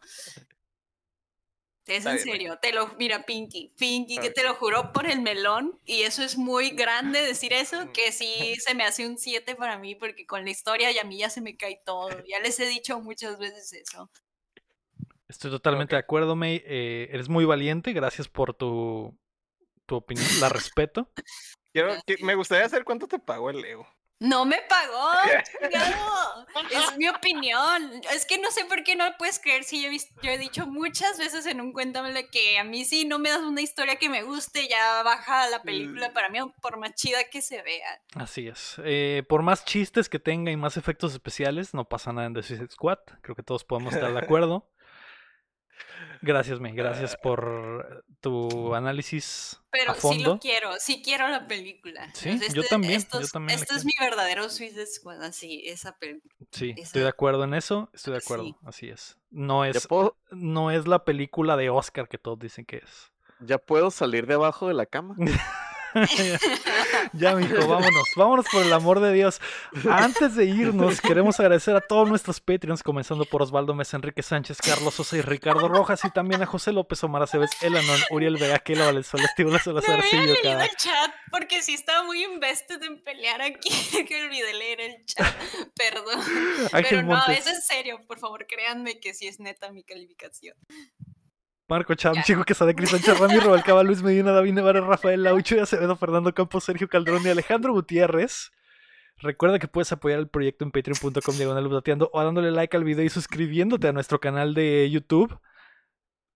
Es 1.86 1.98
Está 1.98 2.12
en 2.12 2.19
serio, 2.19 2.59
te 2.62 2.73
lo, 2.73 2.89
mira, 2.98 3.27
Pinky, 3.27 3.70
Pinky, 3.78 4.16
que 4.19 4.31
te 4.31 4.43
lo 4.43 4.55
juró 4.55 4.90
por 4.93 5.06
el 5.06 5.20
melón, 5.20 5.78
y 5.85 6.02
eso 6.02 6.23
es 6.23 6.39
muy 6.39 6.70
grande 6.70 7.20
decir 7.20 7.52
eso, 7.52 7.93
que 7.93 8.11
sí 8.11 8.55
se 8.59 8.74
me 8.74 8.85
hace 8.85 9.06
un 9.06 9.19
7 9.19 9.55
para 9.55 9.77
mí, 9.78 9.94
porque 9.94 10.27
con 10.27 10.44
la 10.44 10.51
historia 10.51 10.90
y 10.93 10.98
a 10.98 11.05
mí 11.05 11.19
ya 11.19 11.28
se 11.28 11.43
me 11.43 11.56
cae 11.59 11.82
todo, 11.85 12.09
ya 12.27 12.40
les 12.40 12.59
he 12.59 12.66
dicho 12.66 13.01
muchas 13.01 13.39
veces 13.39 13.73
eso. 13.74 14.11
Estoy 15.28 15.51
totalmente 15.51 15.94
de 15.94 16.01
acuerdo, 16.01 16.36
May. 16.36 16.62
eh, 16.65 17.09
eres 17.11 17.28
muy 17.28 17.44
valiente. 17.44 17.93
Gracias 17.93 18.28
por 18.28 18.55
tu, 18.55 19.19
tu 19.86 19.97
opinión. 19.97 20.27
La 20.40 20.48
respeto. 20.48 21.11
Quiero, 21.73 21.97
que- 22.06 22.19
me 22.23 22.35
gustaría 22.35 22.69
saber 22.69 22.85
cuánto 22.85 23.09
te 23.09 23.19
pagó 23.19 23.51
el 23.51 23.61
Lego. 23.61 23.86
No 24.29 24.45
me 24.45 24.59
pagó. 24.69 25.11
Es 26.71 26.97
mi 26.97 27.09
opinión. 27.09 28.01
Es 28.13 28.25
que 28.27 28.39
no 28.39 28.51
sé 28.51 28.65
por 28.65 28.83
qué 28.85 28.97
no 28.97 29.05
puedes 29.19 29.39
creer 29.39 29.65
si 29.65 29.83
yo 29.83 29.89
he, 29.89 29.91
vis- 29.91 30.13
yo 30.23 30.31
he 30.31 30.39
dicho 30.39 30.67
muchas 30.67 31.19
veces 31.19 31.47
en 31.47 31.61
un 31.61 31.73
cuéntamelo 31.73 32.21
que 32.31 32.59
a 32.59 32.65
mí 32.65 32.85
sí 32.85 33.05
no 33.05 33.19
me 33.19 33.31
das 33.31 33.41
una 33.41 33.61
historia 33.61 33.97
que 33.97 34.09
me 34.09 34.23
guste, 34.23 34.69
ya 34.69 35.03
baja 35.03 35.49
la 35.51 35.63
película 35.63 36.13
para 36.13 36.29
mí, 36.29 36.39
por 36.61 36.77
más 36.79 36.95
chida 36.95 37.25
que 37.25 37.43
se 37.43 37.63
vea. 37.63 38.01
Así 38.15 38.49
es. 38.49 38.77
Eh, 38.85 39.23
por 39.29 39.43
más 39.43 39.65
chistes 39.65 40.09
que 40.09 40.19
tenga 40.19 40.51
y 40.51 40.57
más 40.57 40.77
efectos 40.77 41.13
especiales, 41.13 41.75
no 41.75 41.85
pasa 41.89 42.13
nada 42.13 42.27
en 42.27 42.35
The 42.35 42.43
Suicide 42.43 42.71
Squad. 42.71 42.99
Creo 43.23 43.35
que 43.37 43.43
todos 43.43 43.65
podemos 43.65 43.95
estar 43.95 44.13
de 44.13 44.19
acuerdo. 44.19 44.69
Gracias, 46.25 46.59
May. 46.59 46.73
Gracias 46.73 47.17
por 47.23 48.05
tu 48.21 48.75
análisis 48.75 49.61
Pero 49.71 49.93
a 49.93 49.95
sí 49.95 50.01
fondo. 50.01 50.35
lo 50.35 50.39
quiero, 50.39 50.71
sí 50.79 51.03
quiero 51.05 51.29
la 51.29 51.47
película. 51.47 52.09
Sí, 52.15 52.39
sea, 52.39 52.49
yo 52.53 52.63
también, 52.65 52.95
esto 52.95 53.19
yo 53.21 53.27
es- 53.27 53.33
también 53.33 53.59
Este 53.59 53.75
es 53.75 53.83
quiero. 53.85 53.91
mi 54.01 54.07
verdadero 54.11 54.49
Suicide 54.49 54.87
Squad, 54.87 55.23
así, 55.23 55.63
esa 55.67 55.99
película. 55.99 56.33
Sí, 56.51 56.71
esa- 56.71 56.83
estoy 56.83 57.03
de 57.03 57.09
acuerdo 57.09 57.45
en 57.45 57.53
eso. 57.55 57.91
Estoy 57.93 58.15
de 58.15 58.21
Sí. 58.21 58.25
acuerdo. 58.27 58.59
Así 58.65 58.89
es. 58.89 59.19
No 59.31 59.65
Ya 59.65 59.71
es, 59.73 59.87
puedo, 59.87 60.17
no 60.31 60.71
es 60.71 60.87
la 60.87 61.05
película 61.05 61.57
de 61.57 61.69
Oscar 61.71 62.09
que 62.09 62.17
todos 62.19 62.39
dicen 62.39 62.65
que 62.65 62.79
es. 62.79 63.13
ya 63.41 63.59
puedo 63.59 63.91
salir 63.91 64.27
de 64.27 64.35
abajo 64.35 64.69
de 64.69 64.75
la 64.75 64.87
cama. 64.87 65.17
ya, 67.12 67.35
mijo, 67.35 67.66
vámonos. 67.66 68.09
Vámonos 68.16 68.47
por 68.51 68.62
el 68.62 68.73
amor 68.73 69.01
de 69.01 69.12
Dios. 69.12 69.41
Antes 69.89 70.35
de 70.35 70.45
irnos, 70.47 71.01
queremos 71.01 71.39
agradecer 71.41 71.77
a 71.77 71.81
todos 71.81 72.09
nuestros 72.09 72.41
Patreons, 72.41 72.83
comenzando 72.83 73.25
por 73.25 73.43
Osvaldo 73.43 73.75
Mesa, 73.75 73.97
Enrique 73.97 74.23
Sánchez, 74.23 74.59
Carlos 74.59 74.95
Sosa 74.95 75.16
y 75.16 75.21
Ricardo 75.23 75.69
Rojas, 75.69 76.05
y 76.05 76.11
también 76.11 76.43
a 76.43 76.47
José 76.47 76.73
López, 76.73 77.03
Omar 77.05 77.23
Aceves, 77.23 77.51
Elanon, 77.62 78.01
Uriel 78.11 78.37
Vega, 78.37 78.59
Kela 78.59 78.87
Valenzuela, 78.87 79.27
Estíbula 79.27 79.59
No 79.59 79.62
Salazar, 79.62 80.03
Silvio 80.03 80.35
Cada. 80.43 80.65
el 80.65 80.71
chat 80.77 81.11
porque 81.35 81.62
sí 81.62 81.75
estaba 81.75 82.05
muy 82.05 82.23
invested 82.23 82.81
en 82.83 83.03
pelear 83.03 83.43
aquí 83.43 83.69
que 84.09 84.23
olvidé 84.23 84.55
leer 84.55 84.81
el 84.81 85.05
chat. 85.05 85.27
Perdón. 85.77 86.21
Ángel 86.73 86.85
Pero 86.99 87.03
no, 87.03 87.16
Montes. 87.16 87.41
es 87.41 87.47
en 87.55 87.61
serio, 87.61 88.01
por 88.07 88.21
favor, 88.21 88.47
créanme 88.47 89.01
que 89.01 89.15
sí 89.15 89.27
es 89.27 89.41
neta 89.41 89.73
mi 89.73 89.83
calificación. 89.83 90.57
Marco 91.69 91.95
Cham. 91.95 92.15
Chico 92.24 92.45
Quesada, 92.45 92.74
Cris 92.74 92.91
Sánchez, 92.91 93.19
Rami, 93.19 93.39
Robalcaba, 93.39 93.82
Luis 93.82 94.03
Medina, 94.03 94.32
David 94.32 94.53
Nevara, 94.53 94.81
Rafael 94.81 95.23
Laucho, 95.23 95.61
Acevedo, 95.62 95.97
Fernando 95.97 96.35
Campos, 96.35 96.65
Sergio 96.65 96.89
Calderón 96.89 97.24
y 97.24 97.28
Alejandro 97.31 97.73
Gutiérrez. 97.73 98.51
Recuerda 99.19 99.59
que 99.59 99.69
puedes 99.69 99.91
apoyar 99.93 100.19
el 100.19 100.28
proyecto 100.28 100.65
en 100.65 100.73
patreon.com 100.73 101.36
diagonal 101.36 101.66
o 102.12 102.24
dándole 102.24 102.51
like 102.51 102.77
al 102.77 102.85
video 102.85 103.05
y 103.05 103.09
suscribiéndote 103.09 103.89
a 103.89 103.93
nuestro 103.93 104.20
canal 104.20 104.55
de 104.55 104.91
YouTube. 104.91 105.39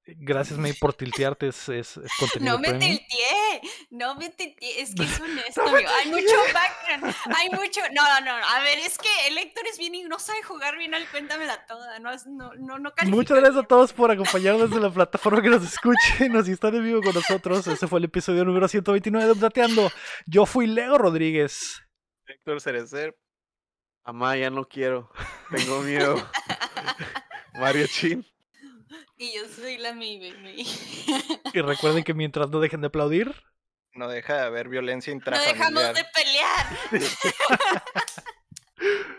Gracias, 0.07 0.59
May, 0.59 0.73
por 0.73 0.95
tiltearte. 0.95 1.49
Es, 1.49 1.69
es- 1.69 1.97
es 1.99 2.11
contenido 2.19 2.55
No 2.55 2.59
me 2.61 2.69
premium. 2.71 2.97
tilteé, 2.97 3.48
no 3.91 4.15
me 4.15 4.27
es 4.27 4.35
que 4.37 4.81
es 4.81 4.91
honesto, 5.21 5.65
No 5.65 5.73
me 5.73 5.79
amigo. 5.79 5.91
Hay 5.99 6.11
mucho 6.11 6.35
background, 6.53 7.17
hay 7.37 7.51
mucho. 7.51 7.81
No, 7.93 8.03
no, 8.21 8.21
no, 8.21 8.47
a 8.47 8.61
ver, 8.61 8.79
es 8.79 8.99
que 8.99 9.09
el 9.27 9.39
Héctor 9.39 9.67
es 9.67 9.79
bien 9.79 9.95
y 9.95 10.03
no 10.05 10.19
sabe 10.19 10.43
jugar 10.43 10.77
bien 10.77 10.95
al 10.95 11.09
cuéntamela 11.09 11.67
toda, 11.67 11.99
no, 11.99 12.11
no, 12.27 12.55
no, 12.55 12.79
no 12.79 12.95
califica 12.95 13.17
Muchas 13.17 13.39
gracias 13.39 13.65
a 13.65 13.67
todos 13.67 13.93
por 13.93 14.11
acompañarnos 14.11 14.71
desde 14.71 14.83
la 14.83 14.91
plataforma 14.91 15.43
que 15.43 15.49
nos 15.49 15.65
escuchen, 15.65 16.33
nos 16.33 16.49
están 16.49 16.75
en 16.75 16.85
vivo 16.85 17.03
con 17.03 17.15
nosotros. 17.15 17.67
Ese 17.67 17.87
fue 17.87 17.99
el 17.99 18.07
episodio 18.07 18.45
número 18.45 18.69
129 18.69 19.27
de 19.27 19.33
Updateando. 19.33 19.91
Yo 20.27 20.47
fui 20.47 20.67
Lego 20.67 20.99
Rodríguez. 20.99 21.83
Héctor 22.27 22.61
Cerecer. 22.61 23.17
Amá, 24.05 24.37
ya 24.37 24.51
no 24.51 24.65
quiero. 24.65 25.11
Tengo 25.51 25.81
miedo. 25.81 26.17
Mario 27.55 27.87
Chin. 27.87 28.25
Y 29.17 29.35
yo 29.37 29.47
soy 29.49 29.79
la 29.79 29.93
mi 29.93 30.19
baby. 30.19 30.67
Y 31.53 31.61
recuerden 31.61 32.05
que 32.05 32.15
mientras 32.15 32.49
no 32.51 32.61
dejen 32.61 32.81
de 32.81 32.87
aplaudir, 32.89 33.35
No 33.93 34.09
deja 34.09 34.35
de 34.37 34.43
haber 34.43 34.69
violencia 34.69 35.13
No 35.13 35.19
intrafamiliar. 35.19 35.57
dejamos 35.57 35.95
de 35.95 36.05
pelear. 36.15 36.67